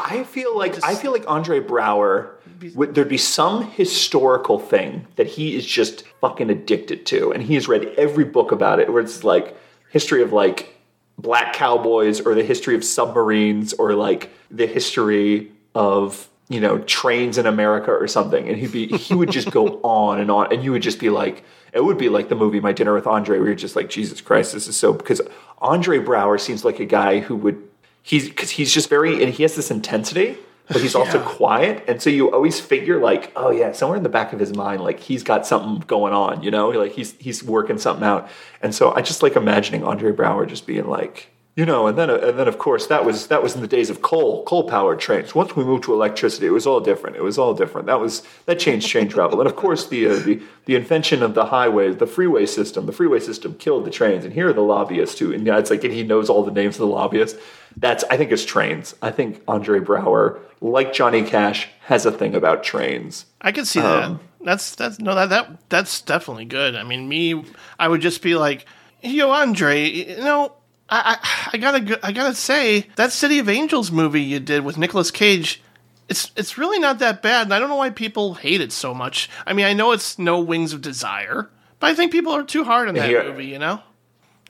I 0.00 0.24
feel 0.24 0.58
like 0.58 0.82
I 0.84 0.96
feel 0.96 1.12
like 1.12 1.24
Andre 1.28 1.60
Braugher. 1.60 2.30
Would, 2.74 2.94
there'd 2.94 3.08
be 3.08 3.18
some 3.18 3.70
historical 3.70 4.58
thing 4.58 5.06
that 5.16 5.26
he 5.26 5.56
is 5.56 5.64
just 5.64 6.04
fucking 6.20 6.50
addicted 6.50 7.06
to, 7.06 7.32
and 7.32 7.42
he 7.42 7.54
has 7.54 7.68
read 7.68 7.84
every 7.96 8.24
book 8.24 8.52
about 8.52 8.80
it. 8.80 8.92
Where 8.92 9.02
it's 9.02 9.22
like 9.22 9.56
history 9.90 10.22
of 10.22 10.32
like 10.32 10.76
black 11.18 11.52
cowboys, 11.52 12.20
or 12.20 12.34
the 12.34 12.42
history 12.42 12.74
of 12.74 12.84
submarines, 12.84 13.72
or 13.74 13.94
like 13.94 14.30
the 14.50 14.66
history 14.66 15.52
of 15.74 16.28
you 16.48 16.60
know 16.60 16.78
trains 16.78 17.38
in 17.38 17.46
America 17.46 17.90
or 17.92 18.08
something. 18.08 18.48
And 18.48 18.58
he'd 18.58 18.72
be 18.72 18.88
he 18.88 19.14
would 19.14 19.30
just 19.30 19.50
go 19.50 19.80
on 19.82 20.20
and 20.20 20.30
on, 20.30 20.52
and 20.52 20.64
you 20.64 20.72
would 20.72 20.82
just 20.82 20.98
be 20.98 21.10
like, 21.10 21.44
it 21.72 21.84
would 21.84 21.98
be 21.98 22.08
like 22.08 22.28
the 22.28 22.34
movie 22.34 22.60
My 22.60 22.72
Dinner 22.72 22.94
with 22.94 23.06
Andre, 23.06 23.38
where 23.38 23.48
you're 23.48 23.56
just 23.56 23.76
like, 23.76 23.88
Jesus 23.88 24.20
Christ, 24.20 24.52
this 24.52 24.66
is 24.66 24.76
so 24.76 24.92
because 24.92 25.20
Andre 25.58 25.98
Braugher 25.98 26.40
seems 26.40 26.64
like 26.64 26.80
a 26.80 26.86
guy 26.86 27.20
who 27.20 27.36
would 27.36 27.62
he's 28.02 28.28
because 28.28 28.50
he's 28.50 28.72
just 28.72 28.88
very 28.88 29.22
and 29.22 29.32
he 29.32 29.42
has 29.42 29.54
this 29.54 29.70
intensity 29.70 30.38
but 30.68 30.80
he's 30.80 30.94
also 30.94 31.20
quiet. 31.22 31.84
And 31.88 32.00
so 32.00 32.10
you 32.10 32.30
always 32.30 32.60
figure 32.60 33.00
like 33.00 33.32
oh 33.36 33.50
yeah 33.50 33.72
somewhere 33.72 33.96
in 33.96 34.02
the 34.02 34.08
back 34.08 34.32
of 34.32 34.38
his 34.38 34.54
mind 34.54 34.82
like 34.82 35.00
he's 35.00 35.22
got 35.22 35.46
something 35.46 35.84
going 35.86 36.12
on 36.12 36.42
you 36.42 36.50
know? 36.50 36.68
Like 36.70 36.92
he's 36.92 37.12
he's 37.18 37.42
working 37.42 37.78
something 37.78 38.04
out. 38.04 38.28
And 38.62 38.74
so 38.74 38.92
i 38.92 39.02
just 39.02 39.22
like 39.22 39.36
imagining 39.36 39.84
Andre 39.84 40.12
Braugher 40.12 40.46
just 40.46 40.66
being 40.66 40.86
like 40.86 41.30
you 41.58 41.66
know 41.66 41.88
and 41.88 41.98
then 41.98 42.08
and 42.08 42.38
then 42.38 42.46
of 42.46 42.56
course 42.58 42.86
that 42.86 43.04
was 43.04 43.26
that 43.26 43.42
was 43.42 43.56
in 43.56 43.60
the 43.60 43.66
days 43.66 43.90
of 43.90 44.00
coal 44.00 44.44
coal 44.44 44.62
powered 44.62 45.00
trains 45.00 45.34
once 45.34 45.56
we 45.56 45.64
moved 45.64 45.82
to 45.82 45.92
electricity 45.92 46.46
it 46.46 46.50
was 46.50 46.66
all 46.68 46.78
different 46.78 47.16
it 47.16 47.22
was 47.22 47.36
all 47.36 47.52
different 47.52 47.86
that 47.88 47.98
was 47.98 48.22
that 48.46 48.60
changed 48.60 48.88
train 48.88 49.08
travel 49.08 49.40
and 49.40 49.48
of 49.48 49.56
course 49.56 49.88
the 49.88 50.06
uh, 50.06 50.14
the 50.20 50.40
the 50.66 50.76
invention 50.76 51.20
of 51.20 51.34
the 51.34 51.46
highways 51.46 51.96
the 51.96 52.06
freeway 52.06 52.46
system 52.46 52.86
the 52.86 52.92
freeway 52.92 53.18
system 53.18 53.54
killed 53.54 53.84
the 53.84 53.90
trains 53.90 54.24
and 54.24 54.32
here 54.32 54.48
are 54.48 54.52
the 54.52 54.60
lobbyists 54.60 55.16
too 55.16 55.32
and 55.34 55.44
yeah 55.46 55.58
it's 55.58 55.70
like 55.70 55.82
and 55.82 55.92
he 55.92 56.04
knows 56.04 56.30
all 56.30 56.44
the 56.44 56.52
names 56.52 56.76
of 56.76 56.80
the 56.80 56.86
lobbyists 56.86 57.36
that's 57.76 58.04
I 58.10 58.16
think 58.16 58.32
it's 58.32 58.44
trains. 58.44 58.94
I 59.02 59.10
think 59.10 59.42
Andre 59.46 59.80
Braugher, 59.80 60.40
like 60.60 60.92
Johnny 60.92 61.22
Cash, 61.22 61.68
has 61.82 62.06
a 62.06 62.12
thing 62.12 62.34
about 62.34 62.64
trains. 62.64 63.26
I 63.40 63.52
could 63.52 63.66
see 63.66 63.80
that. 63.80 64.18
That's 64.40 64.74
that's 64.74 64.98
no 64.98 65.14
that 65.14 65.28
that 65.30 65.68
that's 65.68 66.00
definitely 66.00 66.46
good. 66.46 66.74
I 66.74 66.82
mean, 66.82 67.08
me, 67.08 67.44
I 67.78 67.88
would 67.88 68.00
just 68.00 68.22
be 68.22 68.34
like, 68.34 68.66
yo, 69.02 69.30
Andre, 69.30 69.88
you 69.88 70.16
know. 70.18 70.52
I, 70.90 71.18
I, 71.22 71.50
I 71.52 71.58
gotta 71.58 71.98
I 72.06 72.12
gotta 72.12 72.34
say 72.34 72.86
that 72.96 73.12
City 73.12 73.38
of 73.38 73.48
Angels 73.48 73.90
movie 73.92 74.22
you 74.22 74.40
did 74.40 74.64
with 74.64 74.78
Nicolas 74.78 75.10
Cage, 75.10 75.62
it's 76.08 76.30
it's 76.36 76.56
really 76.56 76.78
not 76.78 76.98
that 77.00 77.20
bad, 77.22 77.46
and 77.46 77.54
I 77.54 77.58
don't 77.58 77.68
know 77.68 77.76
why 77.76 77.90
people 77.90 78.34
hate 78.34 78.60
it 78.60 78.72
so 78.72 78.94
much. 78.94 79.28
I 79.46 79.52
mean, 79.52 79.66
I 79.66 79.72
know 79.74 79.92
it's 79.92 80.18
No 80.18 80.40
Wings 80.40 80.72
of 80.72 80.80
Desire, 80.80 81.50
but 81.80 81.90
I 81.90 81.94
think 81.94 82.12
people 82.12 82.32
are 82.32 82.42
too 82.42 82.64
hard 82.64 82.88
on 82.88 82.94
that 82.94 83.08
he- 83.08 83.16
uh, 83.16 83.24
movie, 83.24 83.46
you 83.46 83.58
know. 83.58 83.80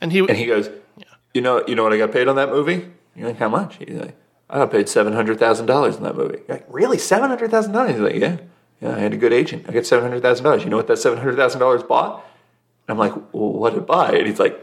And 0.00 0.12
he 0.12 0.20
And 0.20 0.36
he 0.36 0.46
goes, 0.46 0.70
you 1.34 1.40
know, 1.40 1.64
you 1.66 1.74
know 1.74 1.82
what 1.82 1.92
I 1.92 1.98
got 1.98 2.12
paid 2.12 2.28
on 2.28 2.36
that 2.36 2.50
movie? 2.50 2.88
You're 3.16 3.26
like, 3.28 3.38
how 3.38 3.48
much? 3.48 3.76
He's 3.78 3.88
like, 3.98 4.16
I 4.48 4.58
got 4.58 4.70
paid 4.70 4.88
seven 4.88 5.12
hundred 5.12 5.40
thousand 5.40 5.66
dollars 5.66 5.96
in 5.96 6.04
that 6.04 6.14
movie. 6.16 6.38
You're 6.46 6.58
like, 6.58 6.66
really, 6.68 6.98
seven 6.98 7.28
hundred 7.30 7.50
thousand 7.50 7.72
dollars? 7.72 7.92
He's 7.92 8.00
like, 8.00 8.14
yeah, 8.14 8.36
yeah. 8.80 8.94
I 8.94 8.98
had 9.00 9.12
a 9.12 9.16
good 9.16 9.32
agent. 9.32 9.66
I 9.68 9.72
got 9.72 9.86
seven 9.86 10.04
hundred 10.08 10.22
thousand 10.22 10.44
dollars. 10.44 10.62
You 10.62 10.70
know 10.70 10.76
what 10.76 10.86
that 10.86 10.98
seven 10.98 11.18
hundred 11.18 11.34
thousand 11.36 11.58
dollars 11.58 11.82
bought? 11.82 12.24
And 12.86 12.94
I'm 12.94 12.98
like, 12.98 13.12
well, 13.34 13.52
what 13.54 13.70
did 13.74 13.80
it 13.80 13.86
buy? 13.88 14.12
And 14.12 14.26
he's 14.28 14.38
like, 14.38 14.56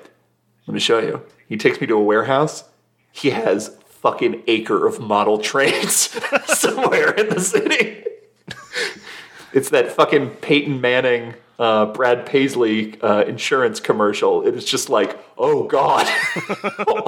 let 0.67 0.73
me 0.73 0.79
show 0.79 0.99
you. 0.99 1.21
He 1.47 1.57
takes 1.57 1.79
me 1.79 1.87
to 1.87 1.95
a 1.95 2.03
warehouse. 2.03 2.63
He 3.11 3.29
has 3.29 3.77
fucking 3.87 4.43
acre 4.47 4.85
of 4.85 4.99
model 4.99 5.37
trains 5.39 5.95
somewhere 6.45 7.11
in 7.11 7.29
the 7.29 7.39
city. 7.39 8.03
It's 9.53 9.69
that 9.69 9.91
fucking 9.91 10.31
Peyton 10.41 10.81
Manning, 10.81 11.33
uh, 11.57 11.85
Brad 11.87 12.25
Paisley 12.25 12.99
uh, 13.01 13.23
insurance 13.23 13.79
commercial. 13.79 14.45
It 14.45 14.53
is 14.53 14.65
just 14.65 14.89
like, 14.89 15.17
oh 15.37 15.63
god, 15.63 16.05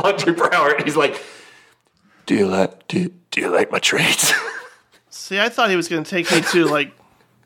Andre 0.03 0.33
Braugher. 0.33 0.83
He's 0.83 0.95
like, 0.95 1.21
do 2.25 2.35
you 2.35 2.47
like 2.47 2.87
do, 2.87 3.11
do 3.31 3.41
you 3.41 3.49
like 3.49 3.71
my 3.71 3.79
trains? 3.79 4.33
See, 5.09 5.39
I 5.39 5.49
thought 5.49 5.69
he 5.69 5.75
was 5.75 5.89
going 5.89 6.03
to 6.05 6.09
take 6.09 6.31
me 6.31 6.41
to 6.41 6.65
like, 6.65 6.93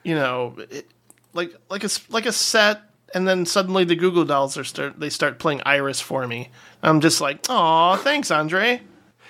you 0.03 0.13
know, 0.13 0.55
it, 0.69 0.87
like 1.33 1.51
like 1.69 1.83
a 1.83 1.89
like 2.09 2.27
a 2.27 2.31
set, 2.31 2.81
and 3.13 3.27
then 3.27 3.45
suddenly 3.45 3.83
the 3.83 3.95
Goo 3.95 4.11
Goo 4.11 4.25
Dolls 4.25 4.57
are 4.57 4.63
start 4.63 4.99
they 4.99 5.09
start 5.09 5.39
playing 5.39 5.61
Iris 5.65 5.99
for 6.01 6.27
me. 6.27 6.49
I'm 6.83 7.01
just 7.01 7.21
like, 7.21 7.39
oh, 7.49 7.95
thanks, 7.97 8.31
Andre. 8.31 8.81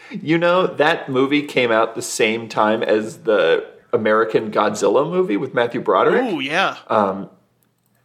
you 0.10 0.38
know 0.38 0.68
that 0.68 1.10
movie 1.10 1.44
came 1.44 1.72
out 1.72 1.96
the 1.96 2.02
same 2.02 2.48
time 2.50 2.84
as 2.84 3.20
the 3.20 3.66
American 3.94 4.52
Godzilla 4.52 5.10
movie 5.10 5.38
with 5.38 5.54
Matthew 5.54 5.82
Broderick. 5.82 6.22
Oh 6.24 6.40
yeah. 6.40 6.78
Um, 6.88 7.30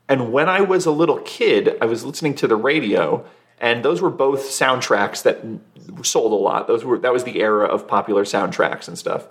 And 0.08 0.32
when 0.32 0.48
I 0.48 0.60
was 0.60 0.86
a 0.86 0.90
little 0.92 1.18
kid, 1.20 1.76
I 1.80 1.86
was 1.86 2.04
listening 2.04 2.34
to 2.36 2.46
the 2.46 2.56
radio, 2.56 3.24
and 3.60 3.84
those 3.84 4.00
were 4.00 4.10
both 4.10 4.42
soundtracks 4.42 5.22
that 5.24 5.40
sold 6.04 6.32
a 6.32 6.36
lot. 6.36 6.66
Those 6.66 6.84
were 6.84 6.98
that 6.98 7.12
was 7.12 7.24
the 7.24 7.40
era 7.40 7.66
of 7.66 7.86
popular 7.88 8.24
soundtracks 8.24 8.88
and 8.88 8.98
stuff. 8.98 9.26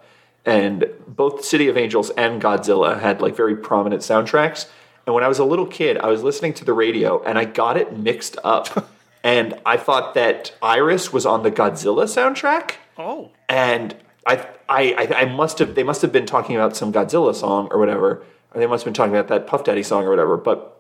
And 0.45 0.85
both 1.07 1.43
City 1.43 1.67
of 1.69 1.77
Angels 1.77 2.11
and 2.11 2.41
Godzilla 2.41 2.99
had 2.99 3.19
like 3.22 3.35
very 3.35 3.55
prominent 3.55 4.01
soundtracks. 4.03 4.67
And 5.06 5.14
when 5.14 5.23
I 5.23 5.27
was 5.27 5.40
a 5.40 5.45
little 5.45 5.68
kid, 5.68 5.98
I 5.98 6.07
was 6.07 6.23
listening 6.23 6.53
to 6.56 6.65
the 6.65 6.73
radio 6.73 7.23
and 7.23 7.38
I 7.38 7.45
got 7.45 7.77
it 7.77 7.98
mixed 7.98 8.38
up. 8.44 8.90
and 9.23 9.60
I 9.65 9.77
thought 9.77 10.14
that 10.15 10.53
Iris 10.61 11.14
was 11.14 11.26
on 11.26 11.44
the 11.44 11.52
Godzilla 11.52 12.06
soundtrack 12.06 12.76
oh, 12.98 13.32
and 13.49 13.95
I, 14.26 14.48
I, 14.68 14.94
I, 14.94 15.22
I 15.22 15.26
must 15.26 15.60
have 15.60 15.76
they 15.76 15.84
must 15.84 16.02
have 16.02 16.11
been 16.11 16.26
talking 16.26 16.56
about 16.56 16.76
some 16.76 16.91
Godzilla 16.91 17.36
song 17.36 17.68
or 17.72 17.80
whatever, 17.80 18.23
or 18.53 18.60
they 18.60 18.68
must 18.68 18.84
have 18.84 18.86
been 18.86 18.94
talking 18.94 19.14
about 19.14 19.27
that 19.27 19.48
Puff 19.48 19.64
Daddy 19.64 19.84
song 19.84 20.06
or 20.06 20.10
whatever. 20.10 20.38
But 20.38 20.72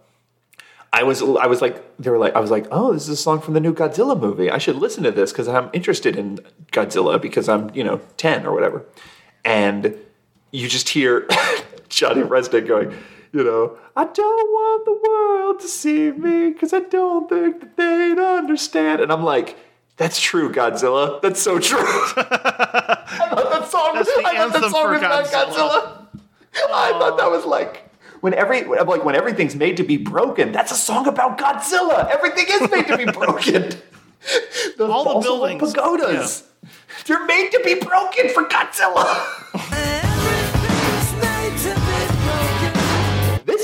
I 0.91 1.03
was 1.03 1.21
I 1.21 1.47
was 1.47 1.61
like 1.61 1.97
they 1.97 2.09
were 2.09 2.17
like 2.17 2.35
I 2.35 2.39
was 2.39 2.51
like 2.51 2.67
oh 2.71 2.93
this 2.93 3.03
is 3.03 3.09
a 3.09 3.15
song 3.15 3.41
from 3.41 3.53
the 3.53 3.59
new 3.59 3.73
Godzilla 3.73 4.19
movie. 4.19 4.49
I 4.49 4.57
should 4.57 4.77
listen 4.77 5.03
to 5.03 5.11
this 5.11 5.31
because 5.31 5.47
I'm 5.47 5.69
interested 5.73 6.15
in 6.15 6.39
Godzilla 6.71 7.21
because 7.21 7.49
I'm 7.49 7.73
you 7.75 7.83
know 7.83 7.99
ten 8.17 8.45
or 8.45 8.53
whatever. 8.53 8.85
And 9.43 9.95
you 10.51 10.67
just 10.67 10.89
hear 10.89 11.27
Johnny 11.89 12.21
Rzeznik 12.21 12.67
going. 12.67 12.95
You 13.35 13.43
know, 13.43 13.77
I 13.97 14.05
don't 14.05 14.49
want 14.49 14.85
the 14.85 15.09
world 15.09 15.59
to 15.59 15.67
see 15.67 16.09
me 16.09 16.51
because 16.51 16.71
I 16.73 16.79
don't 16.79 17.27
think 17.27 17.59
that 17.59 17.75
they'd 17.75 18.17
understand. 18.17 19.01
And 19.01 19.11
I'm 19.11 19.25
like, 19.25 19.57
that's 19.97 20.21
true, 20.21 20.53
Godzilla. 20.53 21.21
That's 21.21 21.41
so 21.41 21.59
true. 21.59 21.77
I 21.81 23.27
thought 23.29 23.51
that 23.51 23.67
song 23.69 23.97
was, 23.97 24.05
That's 24.07 24.15
the 24.15 24.25
I 24.25 24.37
thought 24.37 24.53
that 24.53 24.71
song 24.71 24.83
for 24.85 24.89
was 24.91 24.99
about 24.99 25.25
Godzilla. 25.25 26.07
Godzilla. 26.53 26.71
I 26.73 26.91
thought 26.97 27.17
that 27.17 27.29
was 27.29 27.43
like 27.43 27.89
when 28.21 28.33
every 28.33 28.63
like 28.63 29.03
when 29.03 29.15
everything's 29.15 29.57
made 29.57 29.75
to 29.77 29.83
be 29.83 29.97
broken. 29.97 30.53
That's 30.53 30.71
a 30.71 30.75
song 30.75 31.05
about 31.05 31.37
Godzilla. 31.37 32.09
Everything 32.09 32.45
is 32.47 32.71
made 32.71 32.87
to 32.87 32.95
be 32.97 33.03
broken. 33.19 33.63
Those 34.77 34.89
All 34.89 35.19
the 35.19 35.19
buildings. 35.19 35.73
pagodas. 35.73 36.43
They're 37.05 37.25
made 37.25 37.49
to 37.51 37.59
be 37.65 37.75
broken 37.75 38.29
for 38.29 38.43
Godzilla. 38.45 40.04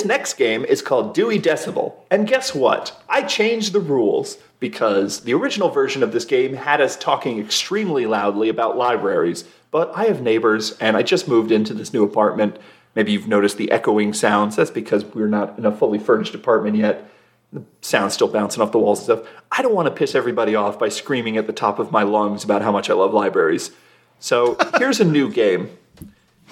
This 0.01 0.07
next 0.07 0.33
game 0.33 0.65
is 0.65 0.81
called 0.81 1.13
Dewey 1.13 1.37
Decibel. 1.39 1.93
And 2.09 2.27
guess 2.27 2.55
what? 2.55 2.99
I 3.07 3.21
changed 3.21 3.71
the 3.71 3.79
rules 3.79 4.39
because 4.59 5.19
the 5.19 5.35
original 5.35 5.69
version 5.69 6.01
of 6.01 6.11
this 6.11 6.25
game 6.25 6.55
had 6.55 6.81
us 6.81 6.97
talking 6.97 7.39
extremely 7.39 8.07
loudly 8.07 8.49
about 8.49 8.77
libraries. 8.77 9.43
But 9.69 9.91
I 9.95 10.05
have 10.05 10.23
neighbors 10.23 10.75
and 10.79 10.97
I 10.97 11.03
just 11.03 11.27
moved 11.27 11.51
into 11.51 11.75
this 11.75 11.93
new 11.93 12.03
apartment. 12.03 12.57
Maybe 12.95 13.11
you've 13.11 13.27
noticed 13.27 13.57
the 13.57 13.71
echoing 13.71 14.11
sounds. 14.15 14.55
That's 14.55 14.71
because 14.71 15.05
we're 15.05 15.27
not 15.27 15.59
in 15.59 15.67
a 15.67 15.71
fully 15.71 15.99
furnished 15.99 16.33
apartment 16.33 16.77
yet. 16.77 17.07
The 17.53 17.61
sound's 17.81 18.15
still 18.15 18.27
bouncing 18.27 18.63
off 18.63 18.71
the 18.71 18.79
walls 18.79 19.07
and 19.07 19.19
stuff. 19.19 19.33
I 19.51 19.61
don't 19.61 19.75
want 19.75 19.85
to 19.85 19.93
piss 19.93 20.15
everybody 20.15 20.55
off 20.55 20.79
by 20.79 20.89
screaming 20.89 21.37
at 21.37 21.45
the 21.45 21.53
top 21.53 21.77
of 21.77 21.91
my 21.91 22.01
lungs 22.01 22.43
about 22.43 22.63
how 22.63 22.71
much 22.71 22.89
I 22.89 22.95
love 22.95 23.13
libraries. 23.13 23.69
So 24.17 24.57
here's 24.79 24.99
a 24.99 25.05
new 25.05 25.31
game. 25.41 25.69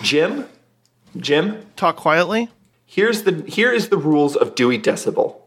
Jim, 0.04 0.46
Jim, 1.18 1.66
Talk 1.76 1.96
quietly. 1.96 2.50
Here's 2.90 3.22
the 3.22 3.44
here 3.48 3.72
is 3.72 3.90
the 3.90 3.98
rules 3.98 4.36
of 4.36 4.56
Dewey 4.56 4.80
Decibel. 4.80 5.40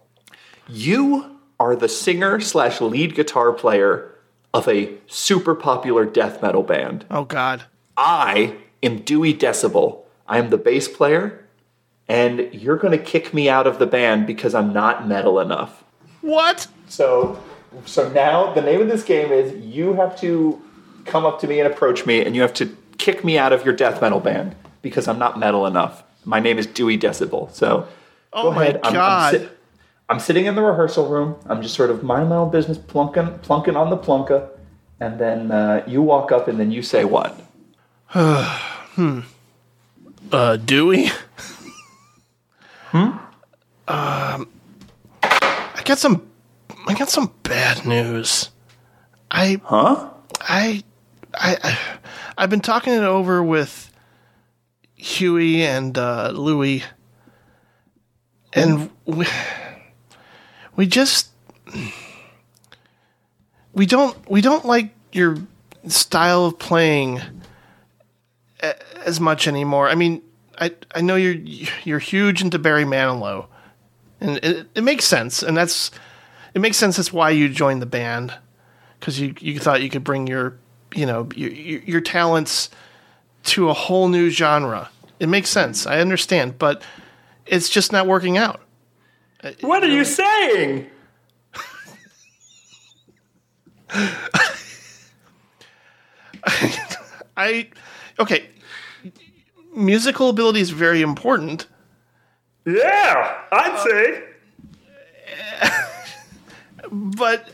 You 0.68 1.38
are 1.58 1.74
the 1.74 1.88
singer 1.88 2.40
slash 2.40 2.80
lead 2.80 3.14
guitar 3.14 3.52
player 3.52 4.14
of 4.54 4.68
a 4.68 4.94
super 5.08 5.54
popular 5.54 6.04
death 6.04 6.40
metal 6.40 6.62
band. 6.62 7.04
Oh 7.10 7.24
God. 7.24 7.64
I 7.96 8.56
am 8.82 9.00
Dewey 9.00 9.34
Decibel. 9.34 10.02
I 10.26 10.38
am 10.38 10.50
the 10.50 10.56
bass 10.56 10.88
player, 10.88 11.44
and 12.08 12.48
you're 12.52 12.76
going 12.76 12.96
to 12.96 13.04
kick 13.04 13.34
me 13.34 13.48
out 13.48 13.66
of 13.66 13.78
the 13.78 13.86
band 13.86 14.26
because 14.26 14.54
I'm 14.54 14.72
not 14.72 15.08
metal 15.08 15.40
enough. 15.40 15.84
What? 16.20 16.68
So, 16.88 17.42
so 17.84 18.08
now 18.10 18.54
the 18.54 18.62
name 18.62 18.80
of 18.80 18.88
this 18.88 19.02
game 19.02 19.32
is 19.32 19.52
you 19.64 19.94
have 19.94 20.18
to 20.20 20.62
come 21.04 21.26
up 21.26 21.40
to 21.40 21.48
me 21.48 21.58
and 21.60 21.70
approach 21.70 22.06
me, 22.06 22.24
and 22.24 22.36
you 22.36 22.42
have 22.42 22.54
to 22.54 22.76
kick 22.98 23.24
me 23.24 23.36
out 23.36 23.52
of 23.52 23.64
your 23.64 23.74
death 23.74 24.00
metal 24.00 24.20
band 24.20 24.54
because 24.80 25.08
I'm 25.08 25.18
not 25.18 25.38
metal 25.38 25.66
enough. 25.66 26.04
My 26.24 26.40
name 26.40 26.58
is 26.58 26.66
Dewey 26.66 26.98
Decibel. 26.98 27.50
So, 27.52 27.88
Oh 28.32 28.44
go 28.44 28.52
my 28.52 28.62
ahead. 28.66 28.80
I'm, 28.84 28.96
I'm, 28.96 29.30
sit- 29.34 29.58
I'm 30.08 30.18
sitting 30.20 30.46
in 30.46 30.54
the 30.54 30.62
rehearsal 30.62 31.08
room. 31.08 31.36
I'm 31.46 31.62
just 31.62 31.74
sort 31.74 31.90
of 31.90 32.02
minding 32.02 32.28
my 32.30 32.36
own 32.36 32.50
business, 32.50 32.78
plunking, 32.78 33.38
plunking 33.40 33.76
on 33.76 33.90
the 33.90 33.96
plunka, 33.96 34.48
and 35.00 35.18
then 35.18 35.50
uh, 35.50 35.84
you 35.86 36.02
walk 36.02 36.32
up, 36.32 36.48
and 36.48 36.58
then 36.58 36.70
you 36.70 36.82
say 36.82 37.04
what? 37.04 37.38
hmm. 38.08 39.20
Uh, 40.30 40.56
Dewey. 40.56 41.06
hmm. 42.86 43.10
Um, 43.88 44.48
I 45.22 45.82
got 45.84 45.98
some. 45.98 46.26
I 46.86 46.94
got 46.94 47.08
some 47.10 47.32
bad 47.42 47.84
news. 47.86 48.50
I 49.30 49.60
Huh? 49.64 50.10
I, 50.40 50.82
I, 51.34 51.56
I 51.62 51.78
I've 52.36 52.50
been 52.50 52.60
talking 52.60 52.92
it 52.92 53.02
over 53.02 53.42
with 53.42 53.91
Huey 55.02 55.64
and 55.64 55.98
uh, 55.98 56.30
Louie, 56.30 56.84
and 58.52 58.88
we, 59.04 59.26
we 60.76 60.86
just 60.86 61.28
we 63.72 63.84
don't 63.84 64.30
we 64.30 64.40
don't 64.40 64.64
like 64.64 64.94
your 65.10 65.38
style 65.88 66.44
of 66.46 66.58
playing 66.60 67.20
as 69.04 69.18
much 69.18 69.48
anymore. 69.48 69.88
I 69.88 69.96
mean, 69.96 70.22
I 70.60 70.70
I 70.94 71.00
know 71.00 71.16
you're 71.16 71.34
you're 71.82 71.98
huge 71.98 72.40
into 72.40 72.60
Barry 72.60 72.84
Manilow, 72.84 73.46
and 74.20 74.36
it, 74.36 74.68
it 74.76 74.84
makes 74.84 75.04
sense, 75.04 75.42
and 75.42 75.56
that's 75.56 75.90
it 76.54 76.60
makes 76.60 76.76
sense. 76.76 76.96
That's 76.96 77.12
why 77.12 77.30
you 77.30 77.48
joined 77.48 77.82
the 77.82 77.86
band 77.86 78.34
because 79.00 79.18
you 79.18 79.34
you 79.40 79.58
thought 79.58 79.82
you 79.82 79.90
could 79.90 80.04
bring 80.04 80.28
your 80.28 80.58
you 80.94 81.06
know 81.06 81.28
your 81.34 81.50
your 81.50 82.00
talents 82.00 82.70
to 83.44 83.68
a 83.68 83.72
whole 83.72 84.08
new 84.08 84.30
genre. 84.30 84.90
It 85.18 85.28
makes 85.28 85.50
sense. 85.50 85.86
I 85.86 86.00
understand, 86.00 86.58
but 86.58 86.82
it's 87.46 87.68
just 87.68 87.92
not 87.92 88.06
working 88.06 88.36
out. 88.36 88.60
What 89.60 89.82
are 89.82 89.88
you 89.88 90.04
saying? 90.04 90.86
I 97.36 97.68
okay. 98.18 98.48
Musical 99.74 100.28
ability 100.28 100.60
is 100.60 100.70
very 100.70 101.00
important, 101.00 101.66
Yeah, 102.66 103.40
I'd 103.50 103.72
uh, 103.72 103.84
say. 103.84 104.22
but 106.92 107.48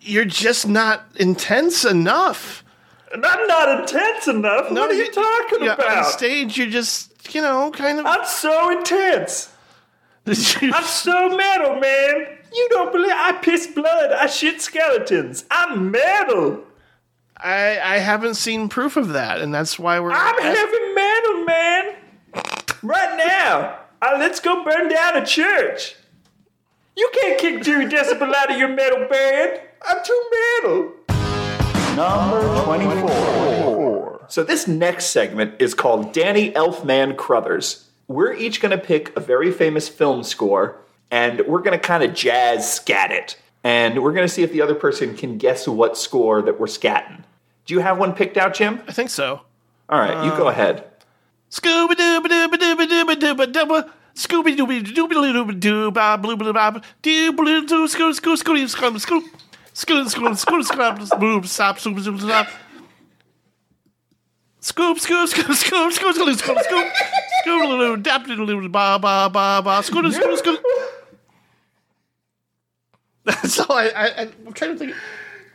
you're 0.00 0.24
just 0.24 0.66
not 0.66 1.04
intense 1.16 1.84
enough. 1.84 2.61
I'm 3.14 3.46
not 3.46 3.80
intense 3.80 4.26
enough. 4.28 4.70
what 4.70 4.90
are 4.90 4.94
you, 4.94 5.10
talking 5.10 5.64
yeah, 5.64 5.74
about? 5.74 5.98
On 5.98 6.04
stage, 6.04 6.56
you're 6.56 6.70
just 6.70 7.34
you 7.34 7.42
know 7.42 7.70
kind 7.70 8.00
of. 8.00 8.06
I'm 8.06 8.24
so 8.24 8.76
intense. 8.78 9.50
I'm 10.26 10.84
so 10.84 11.36
metal, 11.36 11.80
man. 11.80 12.38
You 12.54 12.68
don't 12.70 12.92
believe 12.92 13.12
I 13.12 13.32
piss 13.32 13.66
blood. 13.66 14.12
I 14.12 14.26
shit 14.26 14.60
skeletons. 14.60 15.44
I'm 15.50 15.90
metal. 15.90 16.64
I 17.36 17.78
I 17.80 17.98
haven't 17.98 18.34
seen 18.34 18.68
proof 18.68 18.96
of 18.96 19.10
that, 19.10 19.40
and 19.40 19.52
that's 19.52 19.78
why 19.78 20.00
we're. 20.00 20.12
I'm 20.12 20.40
heavy 20.40 20.94
metal, 20.94 21.44
man. 21.44 21.94
Right 22.82 23.16
now, 23.16 23.78
uh, 24.00 24.16
let's 24.18 24.40
go 24.40 24.64
burn 24.64 24.88
down 24.88 25.16
a 25.16 25.26
church. 25.26 25.96
You 26.96 27.10
can't 27.14 27.40
kick 27.40 27.62
Jerry 27.62 27.86
Decibel 27.86 28.34
out 28.34 28.50
of 28.50 28.58
your 28.58 28.68
metal 28.68 29.06
band. 29.08 29.60
I'm 29.82 30.04
too 30.04 30.30
metal. 30.62 30.92
Number 31.96 32.64
24. 32.64 34.26
So 34.28 34.42
this 34.42 34.66
next 34.66 35.06
segment 35.06 35.56
is 35.60 35.74
called 35.74 36.14
Danny 36.14 36.50
Elfman 36.52 37.18
Crothers. 37.18 37.90
We're 38.08 38.32
each 38.32 38.62
going 38.62 38.76
to 38.76 38.82
pick 38.82 39.14
a 39.14 39.20
very 39.20 39.52
famous 39.52 39.90
film 39.90 40.22
score, 40.22 40.80
and 41.10 41.42
we're 41.46 41.60
going 41.60 41.78
to 41.78 41.84
kind 41.84 42.02
of 42.02 42.14
jazz 42.14 42.72
scat 42.72 43.10
it. 43.10 43.36
And 43.62 44.02
we're 44.02 44.12
going 44.12 44.26
to 44.26 44.32
see 44.32 44.42
if 44.42 44.52
the 44.52 44.62
other 44.62 44.74
person 44.74 45.14
can 45.14 45.36
guess 45.36 45.68
what 45.68 45.98
score 45.98 46.40
that 46.40 46.58
we're 46.58 46.66
scatting. 46.66 47.24
Do 47.66 47.74
you 47.74 47.80
have 47.80 47.98
one 47.98 48.14
picked 48.14 48.38
out, 48.38 48.54
Jim? 48.54 48.80
I 48.88 48.92
think 48.92 49.10
so. 49.10 49.42
All 49.90 50.00
right, 50.00 50.24
you 50.24 50.30
go 50.30 50.48
uh, 50.48 50.50
ahead. 50.50 50.84
Scooby 51.50 51.92
dooby 51.92 52.24
dooby 52.24 52.54
dooby 52.54 52.88
dooby 52.88 53.16
dooby 53.16 53.52
dooby. 53.52 53.90
Scooby 54.14 54.56
dooby 54.56 54.82
dooby 54.82 55.12
dooby 55.12 55.60
dooby 55.60 55.92
bob 55.92 56.22
blue 56.22 56.36
blue 56.36 56.52
bob 56.54 56.82
doo 57.02 57.32
blue 57.32 57.66
doo 57.66 57.86
scoot 57.86 58.16
scoot 58.16 58.38
scoot 58.38 58.70
scoot 58.70 59.00
scoot 59.00 59.24
scoot 59.72 60.10
scoot 60.10 60.38
scoot 60.38 60.64
scoot 60.66 61.20
boom 61.20 61.44
stop 61.44 61.78
scoop 61.78 61.98
scoop 62.00 62.20
stop. 62.20 62.48
Scoop 64.60 64.98
scoop 65.00 65.28
scoop 65.28 65.56
scoop 65.56 65.92
scoop 65.92 66.14
scoop 66.14 66.38
scoop 66.38 66.58
scoop 66.58 66.92
scoop 67.42 68.02
dap 68.02 68.26
ba 68.26 68.98
ba 68.98 69.30
ba 69.32 69.62
ba 69.64 69.82
scoot 69.82 70.12
scoot 70.12 70.38
scoot. 70.38 70.60
That's 73.24 73.58
all 73.60 73.76
I, 73.76 73.88
I 73.94 74.20
I'm 74.46 74.52
trying 74.52 74.72
to 74.72 74.78
think. 74.78 74.94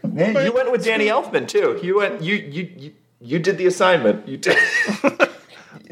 Man, 0.03 0.45
you 0.45 0.53
went 0.53 0.72
with 0.72 0.84
Danny 0.84 1.07
Elfman 1.07 1.48
too. 1.48 1.80
You 1.84 1.98
went. 1.98 2.22
You 2.22 2.35
you 2.35 2.72
you, 2.77 2.94
you 3.19 3.39
did 3.39 3.57
the 3.57 3.68
assignment. 3.68 4.27
You 4.27 4.38
did. 4.38 4.57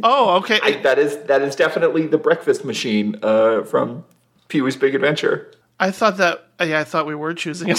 Oh, 0.03 0.37
okay. 0.37 0.59
I, 0.61 0.73
that 0.81 0.99
is 0.99 1.17
that 1.23 1.41
is 1.41 1.55
definitely 1.55 2.05
the 2.05 2.17
breakfast 2.17 2.65
machine 2.65 3.17
uh, 3.23 3.63
from 3.63 4.03
Pee 4.49 4.61
Wee's 4.61 4.75
Big 4.75 4.93
Adventure. 4.93 5.51
I 5.79 5.91
thought 5.91 6.17
that. 6.17 6.47
Yeah, 6.59 6.79
I 6.79 6.83
thought 6.85 7.05
we 7.05 7.15
were 7.15 7.33
choosing 7.33 7.69
a, 7.71 7.75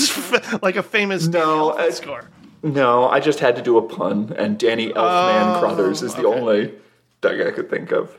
like 0.63 0.77
a 0.77 0.83
famous 0.83 1.27
No, 1.27 1.71
uh, 1.71 1.91
score. 1.91 2.29
No, 2.63 3.09
I 3.09 3.21
just 3.21 3.41
had 3.41 3.57
to 3.57 3.63
do 3.63 3.79
a 3.79 3.83
pun, 3.83 4.35
and 4.37 4.59
Danny 4.59 4.89
Elfman 4.89 5.57
Oh, 5.57 5.61
Crothers 5.61 6.03
is 6.03 6.15
the 6.15 6.27
only 6.27 6.73
thing 7.23 7.41
I 7.47 7.51
could 7.53 7.71
think 7.71 7.93
of. 7.93 8.19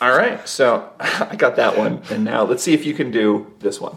All 0.00 0.10
right, 0.16 0.46
so 0.48 0.90
I 1.00 1.36
got 1.36 1.56
that 1.56 1.76
one, 1.76 2.02
and 2.10 2.24
now 2.24 2.44
let's 2.44 2.62
see 2.62 2.72
if 2.74 2.86
you 2.86 2.94
can 2.94 3.10
do 3.10 3.52
this 3.60 3.80
one. 3.80 3.96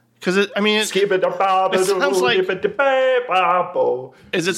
because 0.21 0.37
it. 0.37 0.51
I 0.55 0.61
mean, 0.61 0.79
it, 0.79 0.87
it 1.81 1.87
sounds 2.01 2.21
like. 2.21 2.37
Is 4.33 4.47
it 4.47 4.55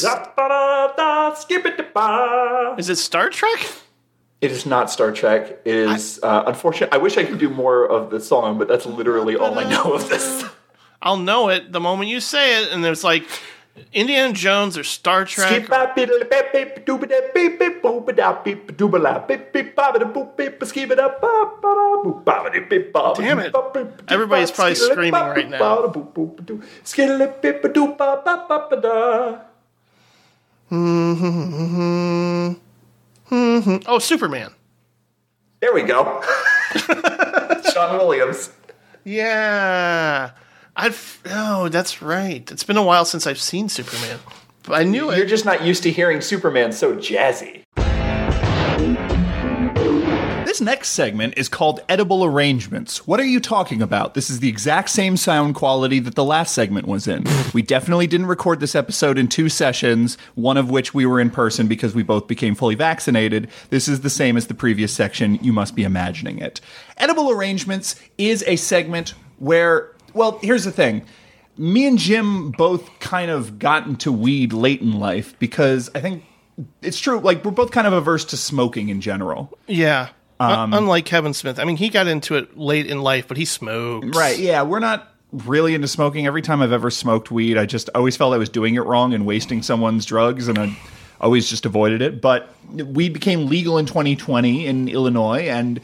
is 2.77 2.89
it 2.89 2.97
Star 2.97 3.29
Trek? 3.29 3.65
It 4.41 4.51
is 4.51 4.65
not 4.65 4.91
Star 4.91 5.13
Trek. 5.13 5.61
It 5.65 5.75
is 5.75 6.19
uh, 6.21 6.43
unfortunate. 6.47 6.93
I 6.93 6.97
wish 6.97 7.17
I 7.17 7.23
could 7.23 7.39
do 7.39 7.49
more 7.49 7.85
of 7.89 8.09
the 8.11 8.19
song, 8.19 8.57
but 8.59 8.67
that's 8.67 8.85
literally 8.85 9.37
all 9.37 9.57
I 9.57 9.63
know 9.69 9.93
of 9.93 10.09
this. 10.09 10.43
I'll 11.01 11.17
know 11.17 11.49
it 11.49 11.71
the 11.71 11.79
moment 11.79 12.09
you 12.09 12.19
say 12.19 12.61
it, 12.63 12.71
and 12.73 12.83
there's 12.83 13.03
like 13.03 13.25
Indiana 13.91 14.33
Jones 14.33 14.77
or 14.77 14.83
Star 14.83 15.25
Trek. 15.25 15.49
Damn 23.15 23.39
it. 23.39 23.51
Everybody's 24.09 24.51
probably 24.51 24.75
screaming 24.91 25.13
right 25.21 25.49
now. 25.49 25.57
Mm-hmm. 33.29 33.77
oh, 33.87 33.99
Superman. 33.99 34.51
There 35.61 35.73
we 35.73 35.83
go. 35.83 36.21
Sean 37.73 37.97
Williams. 37.97 38.51
Yeah. 39.03 40.31
I've 40.75 41.21
oh, 41.27 41.69
that's 41.69 42.01
right. 42.01 42.49
It's 42.51 42.63
been 42.63 42.77
a 42.77 42.83
while 42.83 43.05
since 43.05 43.27
I've 43.27 43.39
seen 43.39 43.69
Superman. 43.69 44.19
But 44.63 44.73
I 44.79 44.83
knew 44.83 45.13
You're 45.13 45.25
it. 45.25 45.29
just 45.29 45.45
not 45.45 45.63
used 45.63 45.83
to 45.83 45.91
hearing 45.91 46.19
Superman 46.21 46.71
so 46.71 46.95
jazzy. 46.95 47.61
This 50.45 50.61
next 50.61 50.89
segment 50.89 51.33
is 51.35 51.49
called 51.49 51.81
Edible 51.89 52.23
Arrangements. 52.23 53.07
What 53.07 53.19
are 53.19 53.25
you 53.25 53.39
talking 53.39 53.81
about? 53.81 54.13
This 54.13 54.29
is 54.29 54.39
the 54.39 54.49
exact 54.49 54.89
same 54.89 55.17
sound 55.17 55.55
quality 55.55 55.99
that 55.99 56.13
the 56.15 56.23
last 56.23 56.53
segment 56.53 56.87
was 56.87 57.07
in. 57.07 57.23
we 57.53 57.61
definitely 57.63 58.05
didn't 58.07 58.27
record 58.27 58.59
this 58.59 58.75
episode 58.75 59.17
in 59.17 59.27
two 59.27 59.49
sessions, 59.49 60.15
one 60.35 60.57
of 60.57 60.69
which 60.69 60.93
we 60.93 61.07
were 61.07 61.19
in 61.19 61.31
person 61.31 61.67
because 61.67 61.95
we 61.95 62.03
both 62.03 62.27
became 62.27 62.53
fully 62.53 62.75
vaccinated. 62.75 63.47
This 63.69 63.87
is 63.87 64.01
the 64.01 64.11
same 64.11 64.37
as 64.37 64.45
the 64.47 64.53
previous 64.53 64.93
section. 64.93 65.35
You 65.43 65.53
must 65.53 65.75
be 65.75 65.83
imagining 65.83 66.37
it. 66.39 66.61
Edible 66.97 67.31
Arrangements 67.31 67.95
is 68.19 68.43
a 68.47 68.55
segment 68.55 69.15
where, 69.39 69.91
well, 70.13 70.39
here's 70.41 70.63
the 70.63 70.71
thing. 70.71 71.03
Me 71.57 71.85
and 71.87 71.97
Jim 71.99 72.51
both 72.51 72.89
kind 72.99 73.29
of 73.29 73.59
got 73.59 73.85
into 73.85 74.11
weed 74.11 74.53
late 74.53 74.81
in 74.81 74.99
life 74.99 75.37
because 75.39 75.89
I 75.93 75.99
think 76.01 76.23
it's 76.81 76.99
true. 76.99 77.19
Like, 77.19 77.45
we're 77.45 77.51
both 77.51 77.71
kind 77.71 77.85
of 77.87 77.93
averse 77.93 78.25
to 78.25 78.37
smoking 78.37 78.89
in 78.89 79.01
general. 79.01 79.57
Yeah. 79.67 80.09
Um, 80.39 80.73
Un- 80.73 80.83
Unlike 80.83 81.05
Kevin 81.05 81.33
Smith. 81.33 81.59
I 81.59 81.63
mean, 81.63 81.77
he 81.77 81.89
got 81.89 82.07
into 82.07 82.35
it 82.35 82.57
late 82.57 82.87
in 82.87 83.01
life, 83.01 83.27
but 83.27 83.37
he 83.37 83.45
smokes. 83.45 84.17
Right. 84.17 84.37
Yeah. 84.37 84.63
We're 84.63 84.79
not 84.79 85.13
really 85.31 85.75
into 85.75 85.87
smoking. 85.87 86.25
Every 86.27 86.41
time 86.41 86.61
I've 86.61 86.71
ever 86.71 86.89
smoked 86.91 87.31
weed, 87.31 87.57
I 87.57 87.65
just 87.65 87.89
always 87.95 88.17
felt 88.17 88.33
I 88.33 88.37
was 88.37 88.49
doing 88.49 88.75
it 88.75 88.81
wrong 88.81 89.13
and 89.13 89.25
wasting 89.25 89.61
someone's 89.61 90.05
drugs, 90.05 90.47
and 90.47 90.57
I 90.57 90.77
always 91.21 91.49
just 91.49 91.65
avoided 91.65 92.01
it. 92.01 92.21
But 92.21 92.53
weed 92.71 93.13
became 93.13 93.47
legal 93.47 93.77
in 93.77 93.85
2020 93.85 94.65
in 94.65 94.87
Illinois, 94.89 95.47
and 95.49 95.79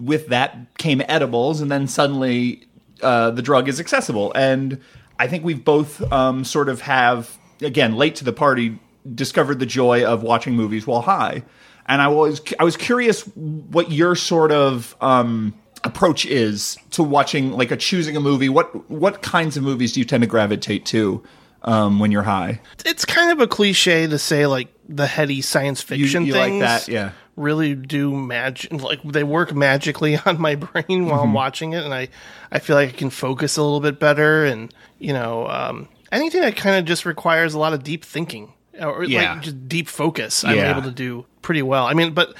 with 0.00 0.28
that 0.28 0.56
came 0.78 1.02
edibles, 1.08 1.60
and 1.60 1.70
then 1.70 1.86
suddenly 1.86 2.66
uh, 3.02 3.30
the 3.30 3.42
drug 3.42 3.68
is 3.68 3.80
accessible. 3.80 4.32
And 4.34 4.80
I 5.18 5.28
think 5.28 5.44
we've 5.44 5.64
both 5.64 6.00
um, 6.12 6.44
sort 6.44 6.68
of 6.68 6.80
have, 6.82 7.36
again, 7.60 7.94
late 7.96 8.16
to 8.16 8.24
the 8.24 8.32
party, 8.32 8.78
discovered 9.14 9.58
the 9.58 9.66
joy 9.66 10.04
of 10.04 10.22
watching 10.22 10.54
movies 10.54 10.86
while 10.86 11.02
high. 11.02 11.42
And 11.86 12.00
I 12.00 12.08
was 12.08 12.40
I 12.58 12.64
was 12.64 12.76
curious 12.76 13.22
what 13.34 13.92
your 13.92 14.16
sort 14.16 14.52
of 14.52 14.96
um, 15.02 15.54
approach 15.84 16.24
is 16.24 16.78
to 16.92 17.02
watching 17.02 17.52
like 17.52 17.70
a 17.70 17.76
choosing 17.76 18.16
a 18.16 18.20
movie. 18.20 18.48
What 18.48 18.90
what 18.90 19.20
kinds 19.20 19.56
of 19.56 19.62
movies 19.62 19.92
do 19.92 20.00
you 20.00 20.06
tend 20.06 20.22
to 20.22 20.26
gravitate 20.26 20.86
to 20.86 21.22
um, 21.62 21.98
when 21.98 22.10
you're 22.10 22.22
high? 22.22 22.60
It's 22.86 23.04
kind 23.04 23.32
of 23.32 23.40
a 23.40 23.46
cliche 23.46 24.06
to 24.06 24.18
say 24.18 24.46
like 24.46 24.68
the 24.88 25.06
heady 25.06 25.42
science 25.42 25.82
fiction 25.82 26.24
you 26.24 26.34
like 26.34 26.52
things. 26.52 26.60
that, 26.60 26.88
yeah. 26.88 27.12
Really 27.36 27.74
do 27.74 28.14
magic 28.16 28.72
like 28.80 29.02
they 29.02 29.24
work 29.24 29.52
magically 29.54 30.16
on 30.26 30.40
my 30.40 30.54
brain 30.54 31.06
while 31.06 31.20
I'm 31.22 31.30
Mhm. 31.30 31.32
watching 31.34 31.72
it, 31.72 31.84
and 31.84 31.92
I 31.92 32.08
I 32.52 32.60
feel 32.60 32.76
like 32.76 32.90
I 32.90 32.92
can 32.92 33.10
focus 33.10 33.56
a 33.56 33.62
little 33.62 33.80
bit 33.80 33.98
better, 33.98 34.44
and 34.44 34.72
you 35.00 35.12
know 35.12 35.48
um, 35.48 35.88
anything 36.12 36.42
that 36.42 36.54
kind 36.56 36.76
of 36.76 36.84
just 36.84 37.04
requires 37.04 37.52
a 37.54 37.58
lot 37.58 37.72
of 37.72 37.82
deep 37.82 38.04
thinking 38.04 38.52
or 38.80 39.02
Yeah. 39.02 39.32
like 39.34 39.42
just 39.42 39.68
deep 39.68 39.88
focus. 39.88 40.44
I'm 40.44 40.58
able 40.58 40.82
to 40.82 40.92
do 40.92 41.26
pretty 41.42 41.62
well. 41.62 41.86
I 41.86 41.94
mean, 41.94 42.12
but 42.14 42.34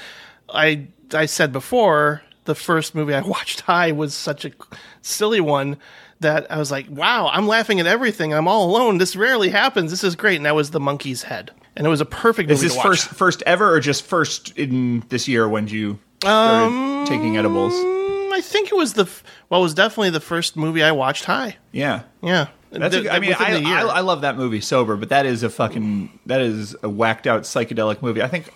I 0.53 0.87
I 1.13 1.25
said 1.25 1.51
before 1.51 2.21
the 2.45 2.55
first 2.55 2.95
movie 2.95 3.13
I 3.13 3.21
watched 3.35 3.61
high 3.61 3.91
was 3.91 4.13
such 4.13 4.45
a 4.45 4.51
silly 5.01 5.41
one 5.41 5.75
that 6.21 6.49
I 6.49 6.57
was 6.57 6.71
like, 6.71 6.87
wow, 6.89 7.29
I'm 7.33 7.47
laughing 7.49 7.81
at 7.81 7.85
everything. 7.87 8.33
I'm 8.33 8.47
all 8.47 8.69
alone. 8.69 8.97
This 8.99 9.17
rarely 9.17 9.49
happens. 9.49 9.91
This 9.91 10.05
is 10.05 10.15
great. 10.15 10.37
And 10.37 10.45
that 10.45 10.55
was 10.55 10.71
The 10.71 10.79
Monkey's 10.79 11.23
Head. 11.23 11.51
And 11.77 11.85
it 11.85 11.89
was 11.89 12.01
a 12.01 12.05
perfect 12.05 12.49
Is 12.51 12.61
this 12.61 12.75
first 12.79 13.07
first 13.09 13.43
ever 13.45 13.71
or 13.73 13.79
just 13.79 14.03
first 14.05 14.57
in 14.57 15.03
this 15.09 15.27
year 15.27 15.47
when 15.47 15.67
you 15.67 15.99
started 16.21 16.65
Um, 16.67 17.05
taking 17.05 17.37
edibles? 17.37 17.73
I 18.33 18.41
think 18.41 18.69
it 18.71 18.75
was 18.75 18.93
the, 18.93 19.07
well, 19.49 19.61
it 19.61 19.63
was 19.63 19.73
definitely 19.73 20.09
the 20.09 20.19
first 20.19 20.57
movie 20.57 20.83
I 20.83 20.91
watched 20.91 21.23
high. 21.25 21.55
Yeah. 21.71 22.03
Yeah. 22.21 22.47
That's 22.71 22.93
Th- 22.93 23.05
a, 23.05 23.13
I 23.13 23.19
mean, 23.19 23.33
I. 23.39 23.61
I, 23.63 23.81
I 23.83 23.99
love 24.01 24.21
that 24.21 24.35
movie 24.35 24.59
sober, 24.59 24.97
but 24.97 25.07
that 25.07 25.25
is 25.25 25.43
a 25.43 25.49
fucking 25.49 26.19
that 26.25 26.41
is 26.41 26.75
a 26.83 26.89
whacked 26.89 27.25
out 27.25 27.43
psychedelic 27.43 28.01
movie. 28.01 28.21
I 28.21 28.27
think 28.27 28.49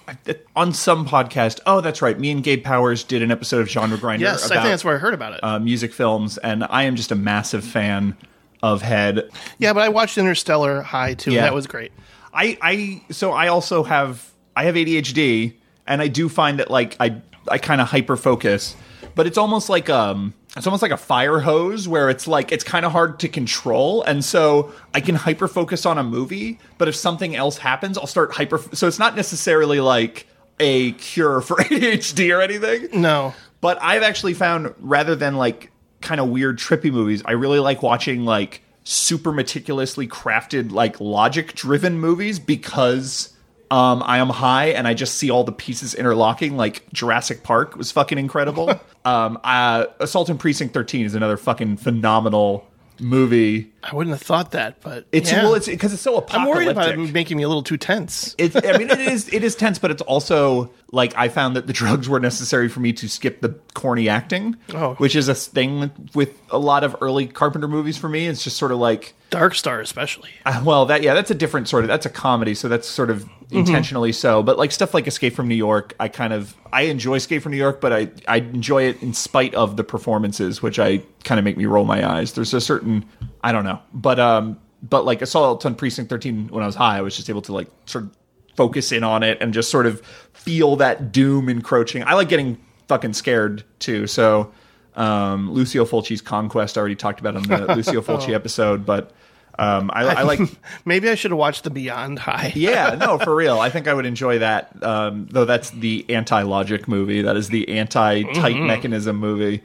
on 0.57 0.73
some 0.73 1.07
podcast, 1.07 1.61
oh, 1.65 1.79
that's 1.79 2.01
right. 2.01 2.19
Me 2.19 2.29
and 2.31 2.43
Gabe 2.43 2.61
Powers 2.61 3.05
did 3.05 3.21
an 3.21 3.31
episode 3.31 3.61
of 3.61 3.69
Genre 3.69 3.97
Grinder. 3.97 4.25
Yes, 4.25 4.45
I 4.51 4.55
think 4.55 4.63
that's 4.65 4.83
where 4.83 4.95
I 4.95 4.97
heard 4.97 5.13
about 5.13 5.33
it. 5.35 5.39
Uh, 5.41 5.59
music 5.59 5.93
films, 5.93 6.37
and 6.37 6.65
I 6.69 6.83
am 6.83 6.97
just 6.97 7.13
a 7.13 7.15
massive 7.15 7.63
fan 7.63 8.17
of 8.61 8.81
Head. 8.81 9.29
yeah, 9.57 9.71
but 9.71 9.83
I 9.83 9.87
watched 9.89 10.17
Interstellar 10.17 10.81
high 10.81 11.13
too. 11.13 11.31
Yeah. 11.31 11.37
And 11.37 11.45
that 11.45 11.53
was 11.53 11.65
great. 11.67 11.93
I, 12.33 12.57
I 12.61 13.01
so 13.11 13.31
I 13.31 13.47
also 13.47 13.83
have 13.83 14.31
I 14.55 14.65
have 14.65 14.75
ADHD, 14.75 15.53
and 15.87 16.01
I 16.01 16.07
do 16.07 16.29
find 16.29 16.59
that 16.59 16.69
like 16.69 16.95
I 16.99 17.21
I 17.47 17.57
kind 17.57 17.81
of 17.81 17.87
hyper 17.87 18.17
focus, 18.17 18.75
but 19.15 19.27
it's 19.27 19.37
almost 19.37 19.69
like 19.69 19.89
um 19.89 20.33
it's 20.57 20.65
almost 20.65 20.81
like 20.81 20.91
a 20.91 20.97
fire 20.97 21.39
hose 21.39 21.87
where 21.87 22.09
it's 22.09 22.27
like 22.27 22.51
it's 22.51 22.63
kind 22.63 22.85
of 22.85 22.91
hard 22.91 23.19
to 23.19 23.27
control, 23.27 24.03
and 24.03 24.23
so 24.23 24.73
I 24.93 25.01
can 25.01 25.15
hyper 25.15 25.47
focus 25.47 25.85
on 25.85 25.97
a 25.97 26.03
movie, 26.03 26.59
but 26.77 26.87
if 26.87 26.95
something 26.95 27.35
else 27.35 27.57
happens, 27.57 27.97
I'll 27.97 28.07
start 28.07 28.31
hyper. 28.33 28.59
So 28.73 28.87
it's 28.87 28.99
not 28.99 29.15
necessarily 29.15 29.79
like 29.79 30.27
a 30.59 30.93
cure 30.93 31.41
for 31.41 31.55
ADHD 31.57 32.35
or 32.35 32.41
anything. 32.41 33.01
No, 33.01 33.33
but 33.61 33.81
I've 33.81 34.03
actually 34.03 34.33
found 34.33 34.73
rather 34.79 35.15
than 35.15 35.37
like 35.37 35.71
kind 36.01 36.19
of 36.19 36.29
weird 36.29 36.57
trippy 36.57 36.91
movies, 36.91 37.21
I 37.25 37.31
really 37.31 37.59
like 37.59 37.83
watching 37.83 38.25
like 38.25 38.61
super 38.89 39.31
meticulously 39.31 40.07
crafted 40.07 40.71
like 40.71 40.99
logic 40.99 41.53
driven 41.53 41.99
movies 41.99 42.39
because 42.39 43.35
um, 43.69 44.01
I 44.03 44.17
am 44.17 44.29
high 44.29 44.69
and 44.69 44.87
I 44.87 44.95
just 44.95 45.15
see 45.15 45.29
all 45.29 45.43
the 45.43 45.51
pieces 45.51 45.93
interlocking. 45.93 46.57
Like 46.57 46.91
Jurassic 46.91 47.43
Park 47.43 47.75
was 47.75 47.91
fucking 47.91 48.17
incredible. 48.17 48.69
um, 49.05 49.39
uh, 49.43 49.85
Assault 49.99 50.29
on 50.31 50.39
Precinct 50.39 50.73
13 50.73 51.05
is 51.05 51.13
another 51.13 51.37
fucking 51.37 51.77
phenomenal 51.77 52.67
movie. 52.99 53.71
I 53.83 53.95
wouldn't 53.95 54.13
have 54.13 54.21
thought 54.21 54.51
that, 54.51 54.81
but 54.81 55.05
It's 55.11 55.31
yeah. 55.31 55.43
well, 55.43 55.55
it's 55.55 55.67
because 55.67 55.93
it's 55.93 56.01
so 56.01 56.17
apocalyptic. 56.17 56.41
I'm 56.41 56.47
worried 56.55 56.67
about 56.69 56.89
it 56.91 57.13
making 57.13 57.37
me 57.37 57.43
a 57.43 57.47
little 57.47 57.63
too 57.63 57.77
tense. 57.77 58.35
It's, 58.37 58.55
I 58.55 58.77
mean, 58.77 58.89
it 58.89 58.99
is 58.99 59.27
it 59.33 59.43
is 59.43 59.55
tense, 59.55 59.79
but 59.79 59.91
it's 59.91 60.01
also 60.01 60.71
like 60.91 61.13
I 61.15 61.29
found 61.29 61.55
that 61.55 61.67
the 61.67 61.73
drugs 61.81 62.09
were 62.09 62.19
necessary 62.19 62.67
for 62.69 62.79
me 62.79 62.93
to 62.93 63.07
skip 63.07 63.41
the 63.41 63.49
corny 63.75 64.09
acting, 64.09 64.55
Oh. 64.73 64.95
which 64.95 65.15
is 65.15 65.27
a 65.29 65.35
thing 65.35 65.91
with 66.13 66.37
a 66.49 66.57
lot 66.57 66.83
of 66.83 66.95
early 67.01 67.27
Carpenter 67.27 67.67
movies 67.67 67.97
for 67.97 68.09
me. 68.09 68.27
It's 68.27 68.43
just 68.43 68.57
sort 68.57 68.71
of 68.71 68.79
like 68.79 69.13
Dark 69.29 69.53
Star, 69.55 69.79
especially. 69.79 70.29
uh, 70.45 70.61
well, 70.65 70.85
that 70.87 71.03
yeah, 71.03 71.13
that's 71.13 71.29
a 71.31 71.35
different 71.35 71.67
sort 71.69 71.83
of 71.83 71.87
that's 71.87 72.05
a 72.05 72.09
comedy, 72.09 72.55
so 72.55 72.67
that's 72.67 72.87
sort 72.87 73.09
of 73.09 73.25
Mm-hmm. 73.49 73.57
intentionally 73.61 74.11
so. 74.11 74.43
But 74.43 74.59
like 74.59 74.71
stuff 74.71 74.93
like 74.93 75.07
Escape 75.07 75.33
from 75.33 75.47
New 75.47 75.55
York, 75.55 75.95
I 75.99 76.07
kind 76.07 76.33
of 76.33 76.55
I 76.71 76.83
enjoy 76.83 77.15
Escape 77.15 77.41
from 77.41 77.51
New 77.51 77.57
York, 77.57 77.81
but 77.81 77.91
I 77.91 78.09
I 78.27 78.37
enjoy 78.37 78.83
it 78.83 79.01
in 79.01 79.15
spite 79.15 79.55
of 79.55 79.75
the 79.75 79.83
performances, 79.83 80.61
which 80.61 80.77
I 80.77 81.01
kind 81.23 81.39
of 81.39 81.45
make 81.45 81.57
me 81.57 81.65
roll 81.65 81.83
my 81.83 82.07
eyes. 82.07 82.33
There's 82.33 82.53
a 82.53 82.61
certain 82.61 83.05
I 83.41 83.51
don't 83.51 83.63
know, 83.63 83.79
but 83.93 84.19
um, 84.19 84.59
but 84.83 85.05
like 85.05 85.21
Assault 85.21 85.65
on 85.65 85.75
Precinct 85.75 86.09
13, 86.09 86.47
when 86.49 86.63
I 86.63 86.65
was 86.65 86.75
high, 86.75 86.97
I 86.97 87.01
was 87.01 87.15
just 87.15 87.29
able 87.29 87.41
to 87.43 87.53
like 87.53 87.67
sort 87.85 88.05
of 88.05 88.11
focus 88.55 88.91
in 88.91 89.03
on 89.03 89.23
it 89.23 89.37
and 89.41 89.53
just 89.53 89.69
sort 89.69 89.85
of 89.85 90.01
feel 90.33 90.75
that 90.77 91.11
doom 91.11 91.47
encroaching. 91.49 92.03
I 92.03 92.13
like 92.15 92.29
getting 92.29 92.57
fucking 92.87 93.13
scared 93.13 93.63
too, 93.79 94.07
so. 94.07 94.51
Um, 94.95 95.49
Lucio 95.53 95.85
Fulci's 95.85 96.19
Conquest 96.19 96.77
I 96.77 96.79
already 96.79 96.95
talked 96.95 97.21
about 97.21 97.37
on 97.37 97.43
the 97.43 97.73
Lucio 97.75 98.01
Fulci 98.01 98.33
episode, 98.33 98.85
but 98.85 99.11
um, 99.57 99.89
I, 99.93 100.03
I 100.03 100.21
like 100.23 100.41
Maybe 100.85 101.07
I 101.09 101.15
should 101.15 101.31
have 101.31 101.37
watched 101.37 101.63
the 101.63 101.69
Beyond 101.69 102.19
High. 102.19 102.51
yeah, 102.53 102.95
no, 102.99 103.17
for 103.23 103.33
real. 103.33 103.59
I 103.61 103.69
think 103.69 103.87
I 103.87 103.93
would 103.93 104.05
enjoy 104.07 104.39
that. 104.39 104.83
Um, 104.83 105.27
though 105.31 105.45
that's 105.45 105.69
the 105.69 106.05
anti-logic 106.09 106.89
movie. 106.89 107.21
That 107.21 107.37
is 107.37 107.47
the 107.47 107.69
anti-tight 107.69 108.55
Mhm. 108.55 108.65
mechanism 108.67 109.15
movie. 109.17 109.61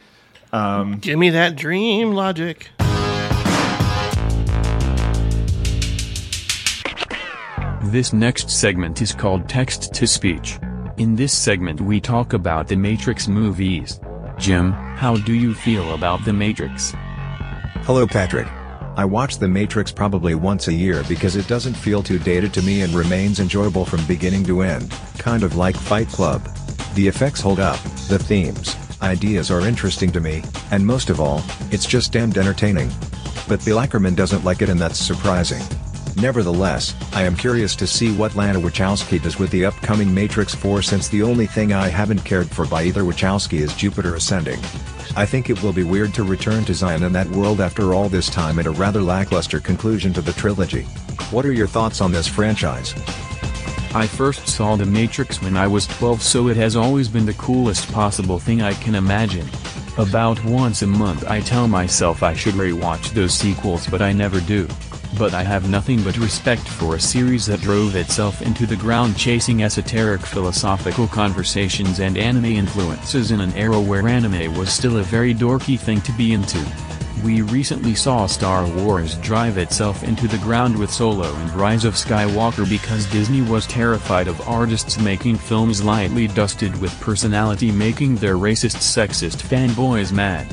Um, 0.52 0.98
Give 0.98 1.18
me 1.18 1.30
that 1.30 1.56
dream 1.56 2.12
logic. 2.12 2.68
This 7.88 8.14
next 8.14 8.50
segment 8.50 9.02
is 9.02 9.12
called 9.12 9.46
Text 9.46 9.92
to 9.92 10.06
Speech. 10.06 10.58
In 10.96 11.14
this 11.14 11.32
segment, 11.32 11.80
we 11.82 12.00
talk 12.00 12.32
about 12.32 12.66
the 12.66 12.76
Matrix 12.76 13.28
movies. 13.28 14.00
Jim, 14.38 14.72
how 14.72 15.16
do 15.16 15.34
you 15.34 15.54
feel 15.54 15.92
about 15.92 16.24
the 16.24 16.32
Matrix? 16.32 16.94
Hello, 17.82 18.06
Patrick. 18.06 18.48
I 18.96 19.04
watch 19.04 19.36
The 19.36 19.48
Matrix 19.48 19.92
probably 19.92 20.34
once 20.34 20.66
a 20.66 20.72
year 20.72 21.04
because 21.08 21.36
it 21.36 21.46
doesn't 21.46 21.74
feel 21.74 22.02
too 22.02 22.18
dated 22.18 22.54
to 22.54 22.62
me 22.62 22.80
and 22.80 22.94
remains 22.94 23.38
enjoyable 23.38 23.84
from 23.84 24.04
beginning 24.06 24.44
to 24.44 24.62
end, 24.62 24.90
kind 25.18 25.42
of 25.42 25.56
like 25.56 25.76
Fight 25.76 26.08
Club. 26.08 26.42
The 26.94 27.06
effects 27.06 27.40
hold 27.40 27.60
up, 27.60 27.78
the 28.08 28.18
themes, 28.18 28.76
ideas 29.02 29.50
are 29.50 29.60
interesting 29.60 30.10
to 30.12 30.20
me, 30.20 30.42
and 30.70 30.84
most 30.84 31.10
of 31.10 31.20
all, 31.20 31.42
it's 31.70 31.86
just 31.86 32.12
damned 32.12 32.38
entertaining. 32.38 32.90
But 33.46 33.64
Bill 33.64 33.78
Ackerman 33.78 34.14
doesn't 34.14 34.42
like 34.42 34.62
it 34.62 34.70
and 34.70 34.80
that's 34.80 34.98
surprising. 34.98 35.62
Nevertheless, 36.16 36.94
I 37.12 37.22
am 37.22 37.34
curious 37.34 37.74
to 37.76 37.86
see 37.86 38.12
what 38.12 38.36
Lana 38.36 38.60
Wachowski 38.60 39.20
does 39.20 39.38
with 39.38 39.50
the 39.50 39.64
upcoming 39.64 40.14
Matrix 40.14 40.54
4 40.54 40.80
since 40.80 41.08
the 41.08 41.22
only 41.22 41.46
thing 41.46 41.72
I 41.72 41.88
haven't 41.88 42.24
cared 42.24 42.48
for 42.48 42.66
by 42.66 42.84
either 42.84 43.02
Wachowski 43.02 43.58
is 43.58 43.74
Jupiter 43.74 44.14
Ascending. 44.14 44.60
I 45.16 45.26
think 45.26 45.50
it 45.50 45.60
will 45.60 45.72
be 45.72 45.82
weird 45.82 46.14
to 46.14 46.22
return 46.22 46.64
to 46.66 46.74
Zion 46.74 47.02
and 47.02 47.14
that 47.16 47.28
world 47.30 47.60
after 47.60 47.94
all 47.94 48.08
this 48.08 48.30
time 48.30 48.58
and 48.58 48.68
a 48.68 48.70
rather 48.70 49.02
lackluster 49.02 49.58
conclusion 49.58 50.12
to 50.12 50.20
the 50.20 50.32
trilogy. 50.32 50.82
What 51.30 51.44
are 51.44 51.52
your 51.52 51.66
thoughts 51.66 52.00
on 52.00 52.12
this 52.12 52.28
franchise? 52.28 52.94
I 53.92 54.06
first 54.06 54.46
saw 54.48 54.76
The 54.76 54.86
Matrix 54.86 55.42
when 55.42 55.56
I 55.56 55.66
was 55.66 55.86
12 55.86 56.22
so 56.22 56.48
it 56.48 56.56
has 56.56 56.76
always 56.76 57.08
been 57.08 57.26
the 57.26 57.34
coolest 57.34 57.90
possible 57.92 58.38
thing 58.38 58.62
I 58.62 58.74
can 58.74 58.94
imagine. 58.94 59.48
About 59.98 60.44
once 60.44 60.82
a 60.82 60.86
month 60.86 61.28
I 61.28 61.40
tell 61.40 61.66
myself 61.66 62.22
I 62.22 62.34
should 62.34 62.54
rewatch 62.54 63.10
those 63.10 63.34
sequels 63.34 63.88
but 63.88 64.00
I 64.00 64.12
never 64.12 64.40
do. 64.40 64.68
But 65.18 65.32
I 65.32 65.44
have 65.44 65.70
nothing 65.70 66.02
but 66.02 66.18
respect 66.18 66.66
for 66.66 66.96
a 66.96 67.00
series 67.00 67.46
that 67.46 67.60
drove 67.60 67.94
itself 67.94 68.42
into 68.42 68.66
the 68.66 68.74
ground 68.74 69.16
chasing 69.16 69.62
esoteric 69.62 70.20
philosophical 70.20 71.06
conversations 71.06 72.00
and 72.00 72.18
anime 72.18 72.46
influences 72.46 73.30
in 73.30 73.40
an 73.40 73.52
era 73.52 73.80
where 73.80 74.08
anime 74.08 74.56
was 74.56 74.72
still 74.72 74.98
a 74.98 75.02
very 75.02 75.32
dorky 75.32 75.78
thing 75.78 76.00
to 76.00 76.12
be 76.12 76.32
into. 76.32 76.58
We 77.22 77.42
recently 77.42 77.94
saw 77.94 78.26
Star 78.26 78.66
Wars 78.66 79.14
drive 79.18 79.56
itself 79.56 80.02
into 80.02 80.26
the 80.26 80.38
ground 80.38 80.76
with 80.76 80.92
Solo 80.92 81.32
and 81.32 81.52
Rise 81.52 81.84
of 81.84 81.94
Skywalker 81.94 82.68
because 82.68 83.06
Disney 83.06 83.40
was 83.40 83.68
terrified 83.68 84.26
of 84.26 84.46
artists 84.48 84.98
making 84.98 85.36
films 85.36 85.82
lightly 85.82 86.26
dusted 86.26 86.78
with 86.80 87.00
personality 87.00 87.70
making 87.70 88.16
their 88.16 88.34
racist 88.34 88.78
sexist 88.78 89.36
fanboys 89.36 90.12
mad. 90.12 90.46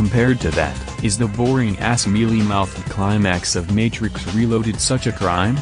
Compared 0.00 0.40
to 0.40 0.50
that, 0.52 1.04
is 1.04 1.18
the 1.18 1.28
boring 1.28 1.78
ass 1.78 2.06
mealy-mouthed 2.06 2.88
climax 2.88 3.54
of 3.54 3.74
Matrix 3.74 4.34
Reloaded 4.34 4.80
such 4.80 5.06
a 5.06 5.12
crime? 5.12 5.58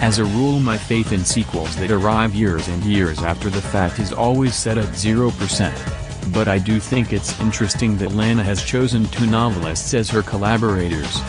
As 0.00 0.18
a 0.18 0.24
rule 0.24 0.58
my 0.58 0.76
faith 0.76 1.12
in 1.12 1.24
sequels 1.24 1.76
that 1.76 1.92
arrive 1.92 2.34
years 2.34 2.66
and 2.66 2.82
years 2.82 3.22
after 3.22 3.50
the 3.50 3.62
fact 3.62 4.00
is 4.00 4.12
always 4.12 4.56
set 4.56 4.78
at 4.78 4.88
0%. 4.88 6.32
But 6.34 6.48
I 6.48 6.58
do 6.58 6.80
think 6.80 7.12
it's 7.12 7.38
interesting 7.40 7.96
that 7.98 8.10
Lana 8.10 8.42
has 8.42 8.64
chosen 8.64 9.06
two 9.06 9.26
novelists 9.26 9.94
as 9.94 10.10
her 10.10 10.24
collaborators. 10.24 11.20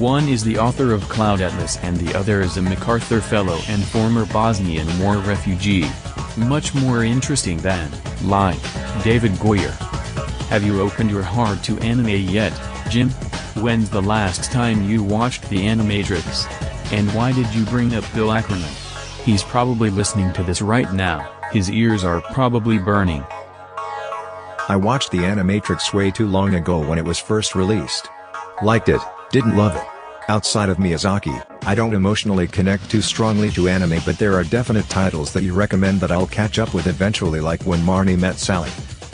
One 0.00 0.26
is 0.26 0.42
the 0.42 0.58
author 0.58 0.94
of 0.94 1.06
Cloud 1.10 1.42
Atlas 1.42 1.76
and 1.82 1.98
the 1.98 2.18
other 2.18 2.40
is 2.40 2.56
a 2.56 2.62
MacArthur 2.62 3.20
Fellow 3.20 3.58
and 3.68 3.84
former 3.84 4.24
Bosnian 4.24 4.88
War 5.00 5.18
refugee. 5.18 5.84
Much 6.38 6.74
more 6.74 7.04
interesting 7.04 7.58
than, 7.58 7.90
like, 8.22 8.62
David 9.04 9.32
Goyer. 9.32 10.03
Have 10.48 10.62
you 10.62 10.80
opened 10.80 11.10
your 11.10 11.22
heart 11.22 11.62
to 11.64 11.78
anime 11.78 12.08
yet, 12.08 12.52
Jim? 12.88 13.10
When's 13.56 13.90
the 13.90 14.02
last 14.02 14.52
time 14.52 14.88
you 14.88 15.02
watched 15.02 15.48
The 15.48 15.56
Animatrix? 15.58 16.46
And 16.92 17.12
why 17.14 17.32
did 17.32 17.52
you 17.54 17.64
bring 17.64 17.94
up 17.94 18.04
Bill 18.14 18.30
Ackerman? 18.30 18.70
He's 19.24 19.42
probably 19.42 19.90
listening 19.90 20.32
to 20.34 20.42
this 20.42 20.60
right 20.60 20.92
now, 20.92 21.28
his 21.50 21.70
ears 21.70 22.04
are 22.04 22.20
probably 22.20 22.78
burning. 22.78 23.24
I 24.68 24.76
watched 24.76 25.10
the 25.10 25.18
Animatrix 25.18 25.92
way 25.92 26.10
too 26.10 26.26
long 26.26 26.54
ago 26.54 26.78
when 26.78 26.98
it 26.98 27.04
was 27.04 27.18
first 27.18 27.54
released. 27.54 28.08
Liked 28.62 28.88
it, 28.90 29.00
didn't 29.30 29.56
love 29.56 29.74
it. 29.74 29.84
Outside 30.28 30.68
of 30.68 30.76
Miyazaki, 30.76 31.44
I 31.66 31.74
don't 31.74 31.94
emotionally 31.94 32.46
connect 32.46 32.90
too 32.90 33.02
strongly 33.02 33.50
to 33.52 33.68
anime 33.68 34.00
but 34.04 34.18
there 34.18 34.34
are 34.34 34.44
definite 34.44 34.88
titles 34.88 35.32
that 35.32 35.42
you 35.42 35.52
recommend 35.52 36.00
that 36.00 36.12
I'll 36.12 36.26
catch 36.26 36.58
up 36.58 36.74
with 36.74 36.86
eventually 36.86 37.40
like 37.40 37.62
when 37.64 37.80
Marnie 37.80 38.18
met 38.18 38.36
Sally. 38.36 38.70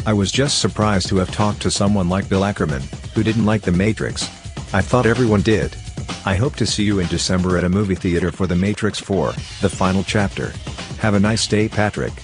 I 0.06 0.14
was 0.14 0.32
just 0.32 0.60
surprised 0.60 1.08
to 1.08 1.16
have 1.16 1.30
talked 1.30 1.60
to 1.62 1.70
someone 1.70 2.08
like 2.08 2.28
Bill 2.28 2.44
Ackerman, 2.44 2.82
who 3.14 3.22
didn't 3.22 3.44
like 3.44 3.62
The 3.62 3.72
Matrix. 3.72 4.24
I 4.72 4.80
thought 4.80 5.04
everyone 5.04 5.42
did. 5.42 5.76
I 6.24 6.36
hope 6.36 6.56
to 6.56 6.66
see 6.66 6.84
you 6.84 7.00
in 7.00 7.06
December 7.08 7.58
at 7.58 7.64
a 7.64 7.68
movie 7.68 7.94
theater 7.94 8.32
for 8.32 8.46
The 8.46 8.56
Matrix 8.56 8.98
4, 8.98 9.32
the 9.60 9.68
final 9.68 10.02
chapter. 10.02 10.52
Have 11.00 11.12
a 11.12 11.20
nice 11.20 11.46
day 11.46 11.68
Patrick. 11.68 12.14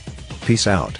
Peace 0.47 0.67
out. 0.67 0.99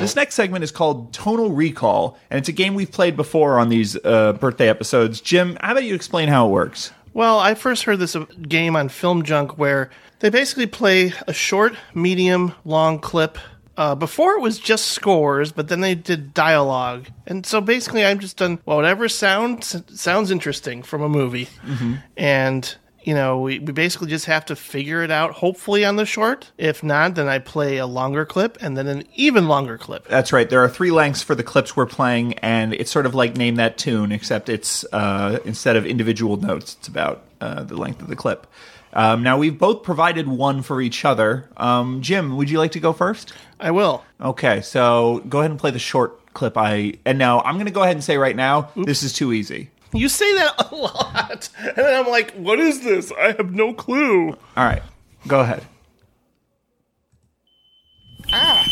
This 0.00 0.16
next 0.16 0.34
segment 0.34 0.64
is 0.64 0.70
called 0.70 1.12
Tonal 1.12 1.50
Recall, 1.50 2.18
and 2.30 2.38
it's 2.38 2.48
a 2.48 2.52
game 2.52 2.74
we've 2.74 2.92
played 2.92 3.16
before 3.16 3.58
on 3.58 3.68
these 3.68 3.96
uh, 4.04 4.32
birthday 4.34 4.68
episodes. 4.68 5.20
Jim, 5.20 5.58
how 5.60 5.72
about 5.72 5.84
you 5.84 5.94
explain 5.94 6.28
how 6.28 6.46
it 6.46 6.50
works? 6.50 6.90
Well, 7.14 7.38
I 7.38 7.54
first 7.54 7.84
heard 7.84 8.00
this 8.00 8.16
game 8.42 8.74
on 8.74 8.88
Film 8.88 9.22
Junk 9.22 9.56
where 9.56 9.88
they 10.18 10.30
basically 10.30 10.66
play 10.66 11.12
a 11.28 11.32
short, 11.32 11.74
medium, 11.94 12.52
long 12.64 12.98
clip. 12.98 13.38
Uh, 13.76 13.94
before 13.94 14.34
it 14.34 14.40
was 14.40 14.58
just 14.60 14.86
scores, 14.86 15.50
but 15.50 15.66
then 15.66 15.80
they 15.80 15.96
did 15.96 16.32
dialogue, 16.32 17.08
and 17.26 17.44
so 17.44 17.60
basically 17.60 18.04
I'm 18.04 18.20
just 18.20 18.36
done 18.36 18.60
well, 18.66 18.76
whatever 18.76 19.08
sounds 19.08 19.82
sounds 20.00 20.30
interesting 20.30 20.84
from 20.84 21.02
a 21.02 21.08
movie, 21.08 21.48
and 22.16 22.76
you 23.04 23.14
know 23.14 23.40
we, 23.40 23.58
we 23.58 23.72
basically 23.72 24.08
just 24.08 24.26
have 24.26 24.44
to 24.46 24.56
figure 24.56 25.02
it 25.02 25.10
out. 25.10 25.32
Hopefully 25.32 25.84
on 25.84 25.96
the 25.96 26.06
short. 26.06 26.50
If 26.58 26.82
not, 26.82 27.14
then 27.14 27.28
I 27.28 27.38
play 27.38 27.78
a 27.78 27.86
longer 27.86 28.24
clip 28.24 28.58
and 28.60 28.76
then 28.76 28.86
an 28.86 29.04
even 29.14 29.48
longer 29.48 29.78
clip. 29.78 30.08
That's 30.08 30.32
right. 30.32 30.48
There 30.48 30.60
are 30.60 30.68
three 30.68 30.90
lengths 30.90 31.22
for 31.22 31.34
the 31.34 31.42
clips 31.42 31.76
we're 31.76 31.86
playing, 31.86 32.34
and 32.34 32.74
it's 32.74 32.90
sort 32.90 33.06
of 33.06 33.14
like 33.14 33.36
Name 33.36 33.56
That 33.56 33.78
Tune, 33.78 34.12
except 34.12 34.48
it's 34.48 34.84
uh, 34.92 35.38
instead 35.44 35.76
of 35.76 35.86
individual 35.86 36.36
notes, 36.36 36.76
it's 36.78 36.88
about 36.88 37.22
uh, 37.40 37.62
the 37.62 37.76
length 37.76 38.02
of 38.02 38.08
the 38.08 38.16
clip. 38.16 38.46
Um, 38.94 39.24
now, 39.24 39.36
we've 39.36 39.58
both 39.58 39.82
provided 39.82 40.28
one 40.28 40.62
for 40.62 40.80
each 40.80 41.04
other. 41.04 41.50
Um, 41.56 42.00
Jim, 42.00 42.36
would 42.36 42.48
you 42.48 42.58
like 42.58 42.72
to 42.72 42.80
go 42.80 42.92
first? 42.92 43.32
I 43.58 43.72
will. 43.72 44.04
Okay, 44.20 44.60
so 44.60 45.22
go 45.28 45.40
ahead 45.40 45.50
and 45.50 45.58
play 45.58 45.72
the 45.72 45.80
short 45.80 46.32
clip. 46.32 46.56
I 46.56 46.94
and 47.04 47.18
now 47.18 47.40
I'm 47.40 47.54
going 47.54 47.66
to 47.66 47.72
go 47.72 47.82
ahead 47.82 47.96
and 47.96 48.04
say 48.04 48.18
right 48.18 48.36
now, 48.36 48.70
this 48.76 49.02
is 49.02 49.12
too 49.12 49.32
easy. 49.32 49.70
You 49.94 50.08
say 50.08 50.34
that 50.34 50.72
a 50.72 50.74
lot, 50.74 51.48
and 51.58 51.76
then 51.76 51.94
I'm 52.04 52.10
like, 52.10 52.32
what 52.32 52.58
is 52.58 52.82
this? 52.82 53.12
I 53.12 53.32
have 53.32 53.54
no 53.54 53.72
clue. 53.72 54.30
All 54.56 54.64
right, 54.64 54.82
go 55.28 55.40
ahead. 55.40 55.64
Ah. 58.32 58.64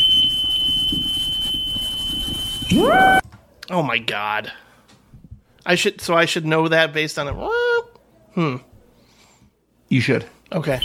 Oh 3.70 3.82
my 3.82 3.98
god. 3.98 4.50
I 5.64 5.76
should 5.76 6.00
so 6.00 6.14
I 6.14 6.24
should 6.24 6.44
know 6.44 6.68
that 6.68 6.92
based 6.92 7.18
on 7.18 7.28
it. 7.28 7.32
Hmm. 8.34 8.56
You 9.88 10.00
should. 10.00 10.24
Okay. 10.50 10.80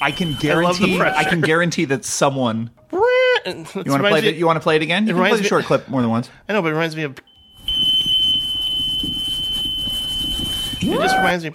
I 0.00 0.12
can 0.12 0.34
I 0.34 0.38
guarantee. 0.38 0.94
I, 0.94 0.98
pressure. 0.98 1.28
can 1.28 1.40
guarantee 1.42 1.84
that 1.86 2.04
someone. 2.04 2.70
You 3.44 3.52
want 3.52 3.66
to 3.74 3.98
play? 3.98 4.20
The, 4.20 4.32
you 4.32 4.46
want 4.46 4.56
to 4.56 4.60
play 4.60 4.76
it 4.76 4.82
again? 4.82 5.06
You 5.06 5.10
It 5.10 5.16
can 5.16 5.22
play 5.28 5.36
the 5.36 5.42
me- 5.42 5.48
short 5.48 5.64
clip 5.64 5.88
more 5.88 6.00
than 6.00 6.10
once. 6.10 6.30
I 6.48 6.52
know, 6.52 6.62
but 6.62 6.68
it 6.68 6.72
reminds 6.72 6.96
me 6.96 7.02
of. 7.02 7.16
It 10.80 11.00
just 11.00 11.16
reminds 11.16 11.44
me 11.44 11.50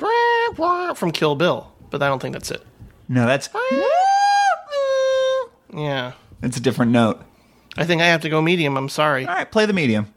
from 0.95 1.11
Kill 1.11 1.35
Bill, 1.35 1.71
but 1.89 2.01
I 2.03 2.07
don't 2.07 2.21
think 2.21 2.33
that's 2.33 2.51
it. 2.51 2.63
No, 3.07 3.25
that's 3.25 3.49
Yeah. 5.73 6.13
it's 6.41 6.57
a 6.57 6.61
different 6.61 6.91
note. 6.91 7.21
I 7.77 7.85
think 7.85 8.01
I 8.01 8.05
have 8.05 8.21
to 8.21 8.29
go 8.29 8.41
medium. 8.41 8.77
I'm 8.77 8.89
sorry. 8.89 9.25
All 9.25 9.33
right, 9.33 9.49
play 9.51 9.65
the 9.65 9.73
medium. 9.73 10.07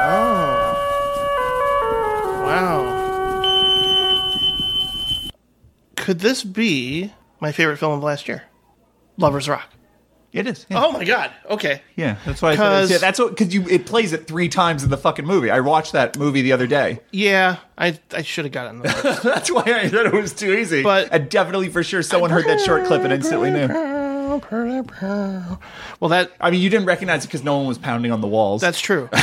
Oh. 0.00 0.74
Wow. 2.44 2.94
Could 5.96 6.20
this 6.20 6.44
be 6.44 7.12
my 7.40 7.52
favorite 7.52 7.76
film 7.78 7.92
of 7.98 8.02
last 8.02 8.28
year? 8.28 8.44
Lovers 9.16 9.48
Rock. 9.48 9.68
It 10.32 10.46
is. 10.46 10.66
Yeah. 10.68 10.84
Oh 10.84 10.92
my 10.92 11.04
god. 11.04 11.30
Okay. 11.48 11.80
Yeah, 11.96 12.16
that's 12.26 12.42
why 12.42 12.50
I 12.50 12.56
said 12.56 12.90
yeah, 12.90 12.98
that's 12.98 13.18
what 13.18 13.30
because 13.30 13.54
you 13.54 13.66
it 13.68 13.86
plays 13.86 14.12
it 14.12 14.26
three 14.26 14.48
times 14.50 14.84
in 14.84 14.90
the 14.90 14.98
fucking 14.98 15.24
movie. 15.24 15.50
I 15.50 15.60
watched 15.60 15.92
that 15.92 16.18
movie 16.18 16.42
the 16.42 16.52
other 16.52 16.66
day. 16.66 17.00
Yeah, 17.12 17.56
I 17.78 17.98
I 18.12 18.20
should 18.22 18.44
have 18.44 18.52
gotten 18.52 18.80
the 18.80 19.20
that's 19.24 19.50
why 19.50 19.62
I 19.64 19.88
thought 19.88 20.04
it 20.06 20.12
was 20.12 20.34
too 20.34 20.52
easy. 20.52 20.82
But- 20.82 21.08
and 21.12 21.30
definitely 21.30 21.70
for 21.70 21.82
sure 21.82 22.02
someone 22.02 22.28
heard 22.30 22.44
that 22.46 22.60
short 22.60 22.84
clip 22.86 23.02
and 23.02 23.12
instantly 23.12 23.50
knew. 23.50 23.68
Well, 26.00 26.10
that 26.10 26.30
I 26.40 26.50
mean, 26.50 26.60
you 26.60 26.68
didn't 26.70 26.86
recognize 26.86 27.24
it 27.24 27.28
because 27.28 27.42
no 27.42 27.56
one 27.56 27.66
was 27.66 27.78
pounding 27.78 28.12
on 28.12 28.20
the 28.20 28.28
walls. 28.28 28.60
that's 28.60 28.80
true. 28.80 29.08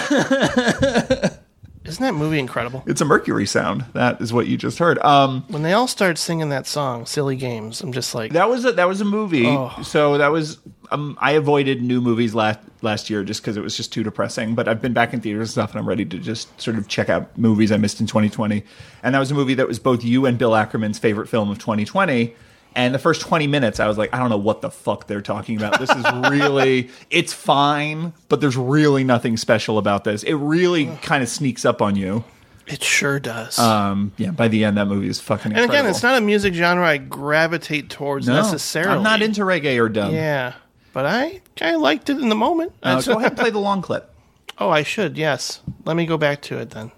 Isn't 1.85 2.01
that 2.03 2.15
movie 2.15 2.39
incredible? 2.39 2.83
it's 2.87 2.99
a 3.01 3.05
Mercury 3.05 3.45
sound. 3.45 3.85
That 3.93 4.19
is 4.19 4.33
what 4.33 4.47
you 4.47 4.57
just 4.57 4.79
heard. 4.79 4.97
Um, 4.99 5.45
When 5.49 5.61
they 5.61 5.73
all 5.73 5.85
start 5.87 6.17
singing 6.17 6.49
that 6.49 6.65
song, 6.65 7.05
"Silly 7.05 7.35
Games," 7.35 7.79
I'm 7.81 7.91
just 7.93 8.15
like, 8.15 8.33
that 8.33 8.49
was 8.49 8.65
a 8.65 8.71
that 8.71 8.87
was 8.87 9.01
a 9.01 9.05
movie. 9.05 9.45
Oh. 9.45 9.71
So 9.83 10.17
that 10.17 10.29
was 10.29 10.57
um, 10.91 11.17
I 11.21 11.31
avoided 11.31 11.81
new 11.81 12.01
movies 12.01 12.33
last 12.35 12.59
last 12.81 13.09
year 13.09 13.23
just 13.23 13.41
because 13.41 13.57
it 13.57 13.61
was 13.63 13.75
just 13.77 13.91
too 13.93 14.03
depressing. 14.03 14.55
But 14.55 14.67
I've 14.67 14.81
been 14.81 14.93
back 14.93 15.13
in 15.13 15.21
theaters 15.21 15.49
and 15.49 15.51
stuff, 15.51 15.71
and 15.71 15.79
I'm 15.79 15.87
ready 15.87 16.05
to 16.05 16.17
just 16.19 16.59
sort 16.61 16.77
of 16.77 16.87
check 16.87 17.09
out 17.09 17.37
movies 17.37 17.71
I 17.71 17.77
missed 17.77 17.99
in 17.99 18.07
2020. 18.07 18.63
And 19.03 19.15
that 19.15 19.19
was 19.19 19.31
a 19.31 19.33
movie 19.35 19.53
that 19.55 19.67
was 19.67 19.79
both 19.79 20.03
you 20.03 20.25
and 20.25 20.37
Bill 20.37 20.55
Ackerman's 20.55 20.99
favorite 20.99 21.27
film 21.27 21.49
of 21.49 21.59
2020. 21.59 22.35
And 22.77 22.93
the 22.93 22.99
first 22.99 23.21
20 23.21 23.47
minutes, 23.47 23.79
I 23.79 23.87
was 23.87 23.97
like, 23.97 24.13
I 24.13 24.19
don't 24.19 24.29
know 24.29 24.37
what 24.37 24.59
the 24.59 24.69
fuck 24.69 25.07
they're 25.07 25.21
talking 25.21 25.55
about. 25.57 25.79
This 25.79 25.89
is 25.89 26.03
really, 26.29 26.89
it's 27.09 27.31
fine, 27.31 28.11
but 28.27 28.41
there's 28.41 28.57
really 28.57 29.05
nothing 29.05 29.37
special 29.37 29.77
about 29.77 30.03
this. 30.03 30.23
It 30.23 30.33
really 30.33 30.87
kind 31.01 31.23
of 31.23 31.29
sneaks 31.29 31.63
up 31.63 31.81
on 31.81 31.95
you. 31.95 32.25
it 32.67 32.83
sure 32.83 33.17
does. 33.17 33.57
Um, 33.59 34.11
yeah, 34.17 34.31
by 34.31 34.49
the 34.49 34.65
end, 34.65 34.75
that 34.77 34.87
movie 34.87 35.07
is 35.07 35.21
fucking 35.21 35.53
and 35.53 35.61
incredible. 35.61 35.79
again, 35.85 35.89
it's 35.89 36.03
not 36.03 36.17
a 36.17 36.21
music 36.21 36.53
genre 36.53 36.85
I 36.85 36.97
gravitate 36.97 37.89
towards 37.89 38.27
No, 38.27 38.35
necessarily. 38.35 38.97
I'm 38.97 39.03
not 39.03 39.21
into 39.21 39.41
reggae 39.43 39.79
or 39.81 39.87
dub. 39.87 40.11
Yeah, 40.11 40.53
but 40.95 41.05
I 41.05 41.41
kind 41.57 41.75
of 41.75 41.81
liked 41.81 42.09
it 42.09 42.19
in 42.19 42.29
the 42.29 42.35
moment. 42.35 42.71
Uh, 42.81 43.01
go 43.01 43.11
ahead 43.19 43.33
and 43.33 43.37
play 43.37 43.49
the 43.49 43.59
long 43.59 43.81
clip. 43.81 44.09
Oh, 44.57 44.69
I 44.69 44.83
should. 44.83 45.17
Yes. 45.17 45.59
Let 45.83 45.97
me 45.97 46.05
go 46.05 46.17
back 46.17 46.41
to 46.43 46.57
it 46.57 46.69
then. 46.69 46.89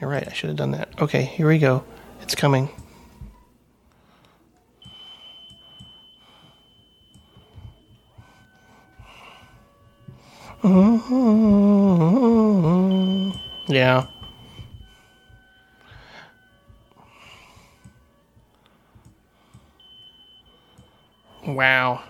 You're 0.00 0.08
right. 0.08 0.26
I 0.26 0.32
should 0.32 0.48
have 0.48 0.56
done 0.56 0.70
that. 0.70 0.88
Okay, 1.02 1.22
here 1.22 1.46
we 1.46 1.58
go. 1.58 1.84
It's 2.22 2.34
coming. 2.34 2.70
Yeah. 13.68 14.06
Wow. 21.44 22.04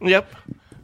Yep. 0.00 0.32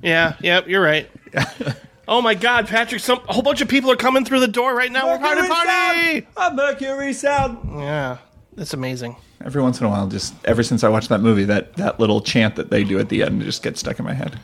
Yeah, 0.02 0.36
yep, 0.40 0.68
you're 0.68 0.82
right. 0.82 1.10
oh 2.08 2.20
my 2.20 2.34
god, 2.34 2.68
Patrick, 2.68 3.00
some 3.00 3.20
a 3.28 3.32
whole 3.32 3.42
bunch 3.42 3.60
of 3.60 3.68
people 3.68 3.90
are 3.90 3.96
coming 3.96 4.24
through 4.24 4.40
the 4.40 4.48
door 4.48 4.74
right 4.74 4.92
now. 4.92 5.06
We're 5.06 5.18
party 5.18 5.48
party! 5.48 6.26
A 6.36 6.54
Mercury 6.54 7.12
sound. 7.12 7.80
Yeah. 7.80 8.18
That's 8.56 8.72
amazing. 8.74 9.16
Every 9.44 9.62
once 9.62 9.80
in 9.80 9.86
a 9.86 9.88
while, 9.88 10.06
just 10.06 10.32
ever 10.44 10.62
since 10.62 10.84
I 10.84 10.88
watched 10.88 11.08
that 11.08 11.20
movie, 11.20 11.44
that 11.44 11.74
that 11.76 11.98
little 11.98 12.20
chant 12.20 12.56
that 12.56 12.70
they 12.70 12.84
do 12.84 12.98
at 12.98 13.08
the 13.08 13.22
end 13.22 13.42
just 13.42 13.62
gets 13.62 13.80
stuck 13.80 13.98
in 13.98 14.04
my 14.04 14.14
head. 14.14 14.38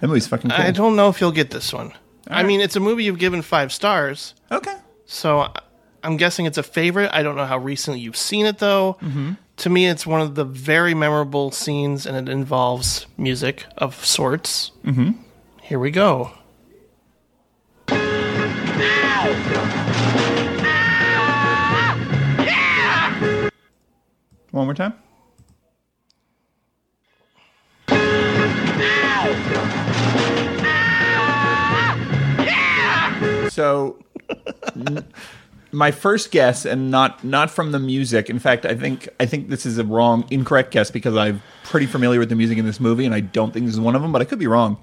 That 0.00 0.08
movie's 0.08 0.26
fucking 0.26 0.50
cool. 0.50 0.60
I 0.60 0.70
don't 0.70 0.96
know 0.96 1.08
if 1.08 1.20
you'll 1.20 1.30
get 1.32 1.50
this 1.50 1.72
one. 1.72 1.92
I 2.26 2.42
mean, 2.42 2.60
it's 2.60 2.76
a 2.76 2.80
movie 2.80 3.04
you've 3.04 3.18
given 3.18 3.42
five 3.42 3.72
stars. 3.72 4.34
Okay. 4.50 4.74
So 5.04 5.52
I'm 6.02 6.16
guessing 6.16 6.46
it's 6.46 6.58
a 6.58 6.62
favorite. 6.62 7.10
I 7.12 7.22
don't 7.22 7.36
know 7.36 7.44
how 7.44 7.58
recently 7.58 8.00
you've 8.00 8.16
seen 8.16 8.46
it, 8.46 8.58
though. 8.58 8.96
Mhm. 9.02 9.36
To 9.60 9.68
me, 9.68 9.86
it's 9.86 10.06
one 10.06 10.20
of 10.22 10.34
the 10.36 10.44
very 10.44 10.94
memorable 10.94 11.50
scenes, 11.50 12.06
and 12.06 12.16
it 12.16 12.32
involves 12.32 13.06
music 13.18 13.66
of 13.76 14.04
sorts. 14.06 14.70
Mhm. 14.84 15.16
Here 15.62 15.78
we 15.78 15.90
go. 15.90 16.32
One 24.50 24.66
more 24.66 24.74
time. 24.74 24.94
So, 33.50 33.98
n- 34.76 35.04
my 35.72 35.90
first 35.90 36.30
guess, 36.30 36.64
and 36.64 36.90
not 36.90 37.22
not 37.24 37.50
from 37.50 37.72
the 37.72 37.78
music. 37.78 38.28
In 38.30 38.38
fact, 38.38 38.64
I 38.66 38.74
think 38.74 39.08
I 39.18 39.26
think 39.26 39.48
this 39.48 39.66
is 39.66 39.78
a 39.78 39.84
wrong, 39.84 40.24
incorrect 40.30 40.70
guess 40.72 40.90
because 40.90 41.16
I'm 41.16 41.42
pretty 41.64 41.86
familiar 41.86 42.18
with 42.18 42.28
the 42.28 42.36
music 42.36 42.58
in 42.58 42.66
this 42.66 42.80
movie, 42.80 43.06
and 43.06 43.14
I 43.14 43.20
don't 43.20 43.52
think 43.52 43.66
this 43.66 43.74
is 43.74 43.80
one 43.80 43.94
of 43.96 44.02
them. 44.02 44.12
But 44.12 44.22
I 44.22 44.24
could 44.24 44.38
be 44.38 44.46
wrong. 44.46 44.78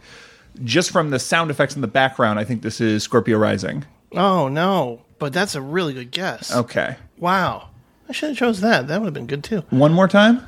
Just 0.63 0.91
from 0.91 1.11
the 1.11 1.19
sound 1.19 1.51
effects 1.51 1.75
in 1.75 1.81
the 1.81 1.87
background, 1.87 2.39
I 2.39 2.43
think 2.43 2.61
this 2.61 2.81
is 2.81 3.03
Scorpio 3.03 3.37
Rising. 3.37 3.85
Oh 4.13 4.47
no, 4.47 5.01
but 5.19 5.33
that's 5.33 5.55
a 5.55 5.61
really 5.61 5.93
good 5.93 6.11
guess. 6.11 6.55
Okay. 6.55 6.95
Wow, 7.17 7.69
I 8.09 8.11
should 8.11 8.29
have 8.29 8.37
chose 8.37 8.61
that. 8.61 8.87
That 8.87 8.99
would 9.01 9.05
have 9.07 9.13
been 9.13 9.27
good 9.27 9.43
too. 9.43 9.63
One 9.69 9.93
more 9.93 10.07
time. 10.07 10.47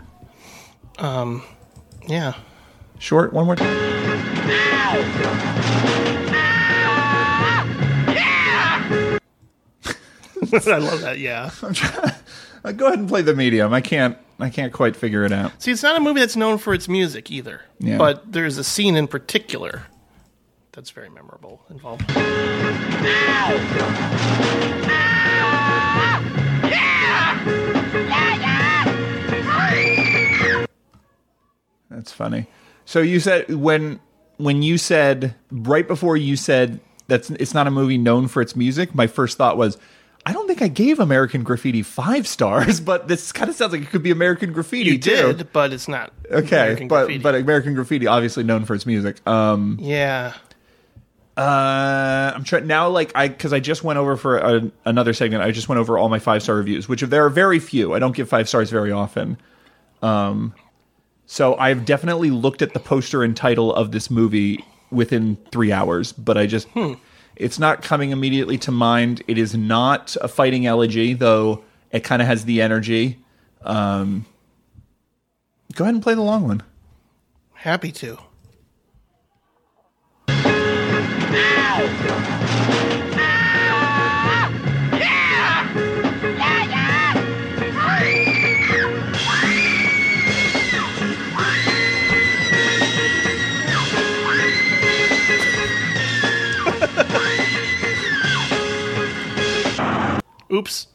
Um, 0.97 1.43
yeah. 2.07 2.33
Short. 2.99 3.33
One 3.33 3.45
more 3.45 3.55
time. 3.55 3.77
I 10.53 10.77
love 10.77 11.01
that. 11.01 11.19
Yeah. 11.19 11.51
Uh, 12.61 12.73
go 12.73 12.87
ahead 12.87 12.99
and 12.99 13.07
play 13.07 13.21
the 13.21 13.33
medium. 13.33 13.73
I 13.73 13.79
can't. 13.79 14.17
I 14.37 14.49
can't 14.49 14.73
quite 14.73 14.97
figure 14.97 15.23
it 15.23 15.31
out. 15.31 15.53
See, 15.61 15.71
it's 15.71 15.81
not 15.81 15.95
a 15.95 16.01
movie 16.01 16.19
that's 16.19 16.35
known 16.35 16.57
for 16.57 16.73
its 16.73 16.89
music 16.89 17.31
either. 17.31 17.61
Yeah. 17.79 17.97
But 17.97 18.33
there's 18.33 18.57
a 18.57 18.65
scene 18.65 18.97
in 18.97 19.07
particular 19.07 19.83
that's 20.73 20.91
very 20.91 21.09
memorable 21.09 21.61
involved. 21.69 22.03
That's 31.89 32.11
funny. 32.11 32.47
So 32.85 32.99
you 32.99 33.19
said 33.19 33.53
when 33.53 33.99
when 34.37 34.61
you 34.61 34.77
said 34.77 35.35
right 35.51 35.87
before 35.87 36.17
you 36.17 36.35
said 36.35 36.79
that's 37.07 37.29
it's 37.31 37.53
not 37.53 37.67
a 37.67 37.71
movie 37.71 37.97
known 37.97 38.27
for 38.27 38.41
its 38.41 38.55
music. 38.55 38.93
My 38.93 39.07
first 39.07 39.37
thought 39.37 39.57
was. 39.57 39.77
I 40.29 40.33
don't 40.33 40.47
think 40.47 40.61
I 40.61 40.67
gave 40.67 40.99
American 40.99 41.43
Graffiti 41.43 41.81
five 41.81 42.27
stars, 42.27 42.79
but 42.91 43.07
this 43.07 43.31
kind 43.31 43.49
of 43.49 43.55
sounds 43.55 43.71
like 43.73 43.81
it 43.81 43.89
could 43.89 44.03
be 44.03 44.11
American 44.11 44.53
Graffiti 44.53 44.91
You 44.91 44.97
too. 44.99 45.33
did, 45.33 45.51
but 45.51 45.73
it's 45.73 45.87
not. 45.87 46.13
Okay, 46.29 46.55
American 46.55 46.87
but 46.87 47.05
Graffiti. 47.05 47.19
but 47.23 47.35
American 47.35 47.73
Graffiti 47.73 48.05
obviously 48.07 48.43
known 48.43 48.65
for 48.65 48.75
its 48.75 48.85
music. 48.85 49.25
Um, 49.27 49.77
yeah. 49.81 50.33
Uh, 51.35 52.33
I'm 52.35 52.43
trying 52.43 52.67
now, 52.67 52.89
like 52.89 53.11
I 53.15 53.29
because 53.29 53.53
I 53.53 53.59
just 53.59 53.83
went 53.83 53.97
over 53.97 54.17
for 54.17 54.37
a, 54.37 54.71
another 54.85 55.13
segment. 55.13 55.41
I 55.41 55.51
just 55.51 55.69
went 55.69 55.79
over 55.79 55.97
all 55.97 56.09
my 56.09 56.19
five 56.19 56.43
star 56.43 56.55
reviews, 56.55 56.89
which 56.89 57.01
there 57.01 57.25
are 57.25 57.29
very 57.29 57.59
few. 57.59 57.93
I 57.93 57.99
don't 57.99 58.15
give 58.15 58.27
five 58.29 58.47
stars 58.49 58.69
very 58.69 58.91
often. 58.91 59.37
Um, 60.01 60.53
so 61.25 61.55
I've 61.55 61.85
definitely 61.85 62.29
looked 62.29 62.61
at 62.61 62.73
the 62.73 62.79
poster 62.79 63.23
and 63.23 63.35
title 63.37 63.73
of 63.73 63.91
this 63.93 64.11
movie 64.11 64.63
within 64.91 65.37
three 65.51 65.71
hours, 65.71 66.11
but 66.11 66.37
I 66.37 66.45
just 66.45 66.67
it's 67.39 67.57
not 67.57 67.81
coming 67.81 68.11
immediately 68.11 68.57
to 68.59 68.71
mind. 68.71 69.23
It 69.27 69.37
is 69.37 69.55
not 69.55 70.15
a 70.21 70.27
fighting 70.27 70.65
elegy, 70.65 71.13
though. 71.13 71.63
It 71.89 72.03
kind 72.03 72.21
of 72.21 72.27
has 72.27 72.45
the 72.45 72.61
energy. 72.61 73.17
Um, 73.63 74.25
go 75.73 75.85
ahead 75.85 75.95
and 75.95 76.03
play 76.03 76.13
the 76.13 76.21
long 76.21 76.47
one. 76.47 76.61
Happy 77.53 77.91
to. 77.93 78.19
Oops. 100.51 100.87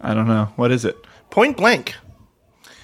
I 0.00 0.14
don't 0.14 0.26
know 0.28 0.46
what 0.56 0.70
is 0.72 0.84
it. 0.84 0.96
Point 1.30 1.56
blank. 1.56 1.94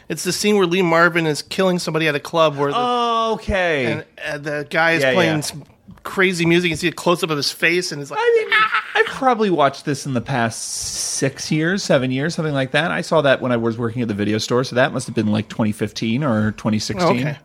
It's 0.09 0.24
the 0.24 0.32
scene 0.32 0.56
where 0.56 0.66
Lee 0.66 0.82
Marvin 0.82 1.26
is 1.26 1.43
killing 1.43 1.78
somebody 1.78 2.09
at 2.09 2.14
a 2.14 2.20
club 2.20 2.56
where 2.56 2.70
the, 2.70 2.76
Oh, 2.78 3.32
okay. 3.35 3.93
and 3.93 4.05
uh, 4.24 4.39
the 4.39 4.66
guy 4.70 4.93
is 4.93 5.02
Yeah, 5.02 5.12
playing 5.12 5.36
yeah. 5.36 5.40
some 5.40 5.64
crazy 6.02 6.47
music. 6.47 6.70
You 6.70 6.76
see 6.76 6.89
a 6.89 6.93
close 6.93 7.22
up 7.22 7.28
of 7.30 7.36
his 7.36 7.52
face, 7.52 7.93
and 7.93 8.01
it's 8.01 8.10
like, 8.10 8.20
I 8.22 8.44
mean, 8.48 8.59
I've 8.94 9.14
probably 9.14 9.51
watched 9.51 9.85
this 9.85 10.06
in 10.06 10.14
the 10.14 10.20
past 10.22 10.62
six 10.62 11.51
years, 11.52 11.82
seven 11.82 12.10
years, 12.10 12.35
something 12.35 12.55
like 12.55 12.70
that. 12.70 12.90
I 12.90 13.02
saw 13.02 13.20
that 13.22 13.43
when 13.43 13.52
I 13.52 13.56
was 13.59 13.76
working 13.76 14.01
at 14.01 14.09
the 14.09 14.14
video 14.14 14.39
store, 14.39 14.64
so 14.64 14.76
that 14.76 14.94
must 14.94 15.06
have 15.09 15.14
been 15.14 15.26
like 15.26 15.48
2015 15.51 16.24
or 16.24 16.52
2016. 16.52 17.06
okay. 17.18 17.39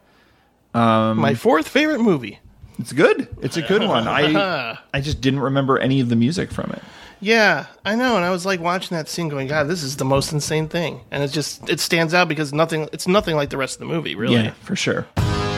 Um, 0.73 1.17
My 1.17 1.35
fourth 1.35 1.67
favorite 1.67 1.99
movie. 1.99 2.39
it's 2.79 2.93
good. 2.93 3.27
It's 3.41 3.57
a 3.57 3.61
good 3.61 3.81
one. 3.85 4.07
I 4.07 4.77
I 4.93 5.01
just 5.01 5.19
didn't 5.19 5.41
remember 5.41 5.77
any 5.77 5.99
of 5.99 6.07
the 6.09 6.15
music 6.15 6.51
from 6.51 6.71
it. 6.71 6.81
Yeah, 7.23 7.67
I 7.85 7.95
know, 7.95 8.17
and 8.17 8.25
I 8.25 8.29
was 8.31 8.45
like 8.45 8.59
watching 8.59 8.97
that 8.97 9.07
scene, 9.07 9.29
going, 9.29 9.47
"God, 9.47 9.67
this 9.69 9.81
is 9.81 9.95
the 9.97 10.03
most 10.05 10.33
insane 10.33 10.67
thing," 10.67 10.99
and 11.09 11.23
it 11.23 11.29
just 11.31 11.69
it 11.69 11.79
stands 11.79 12.13
out 12.13 12.27
because 12.27 12.51
nothing, 12.53 12.89
it's 12.91 13.07
nothing 13.07 13.35
like 13.37 13.49
the 13.49 13.57
rest 13.57 13.75
of 13.75 13.79
the 13.87 13.93
movie, 13.93 14.13
really. 14.15 14.35
Yeah, 14.35 14.51
for 14.61 14.75
sure. 14.75 15.07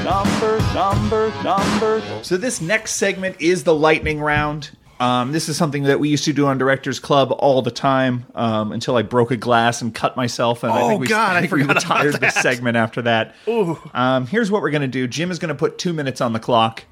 Number, 0.04 0.60
number, 0.76 1.34
number. 1.44 2.02
So 2.24 2.38
this 2.38 2.62
next 2.62 2.94
segment 2.94 3.38
is 3.40 3.64
the 3.64 3.74
lightning 3.74 4.20
round. 4.20 4.70
Um, 5.00 5.32
this 5.32 5.50
is 5.50 5.58
something 5.58 5.84
that 5.84 6.00
we 6.00 6.08
used 6.10 6.24
to 6.26 6.34
do 6.34 6.46
on 6.46 6.58
Directors 6.60 7.00
Club 7.00 7.34
all 7.40 7.62
the 7.64 7.72
time 7.72 8.26
um, 8.36 8.72
until 8.72 8.96
I 8.96 9.02
broke 9.02 9.32
a 9.32 9.36
glass 9.36 9.82
and 9.82 9.94
cut 9.94 10.16
myself. 10.16 10.64
And 10.64 10.72
I 10.72 10.84
Oh, 10.84 10.88
think 10.90 11.02
we, 11.02 11.08
God, 11.08 11.36
I 11.36 11.42
think 11.42 11.52
we 11.52 11.62
forgot 11.64 11.84
about 11.84 12.04
retired 12.06 12.22
this 12.22 12.34
that. 12.36 12.44
segment 12.44 12.78
after 12.78 13.02
that. 13.02 13.36
Ooh. 13.48 13.78
Um, 13.94 14.26
here's 14.28 14.50
what 14.52 14.62
we're 14.62 14.70
going 14.70 14.84
to 14.84 14.88
do. 14.88 15.06
Jim 15.08 15.32
is 15.32 15.40
going 15.40 15.50
to 15.50 15.56
put 15.56 15.78
two 15.80 15.92
minutes 15.92 16.22
on 16.22 16.32
the 16.32 16.40
clock, 16.40 16.86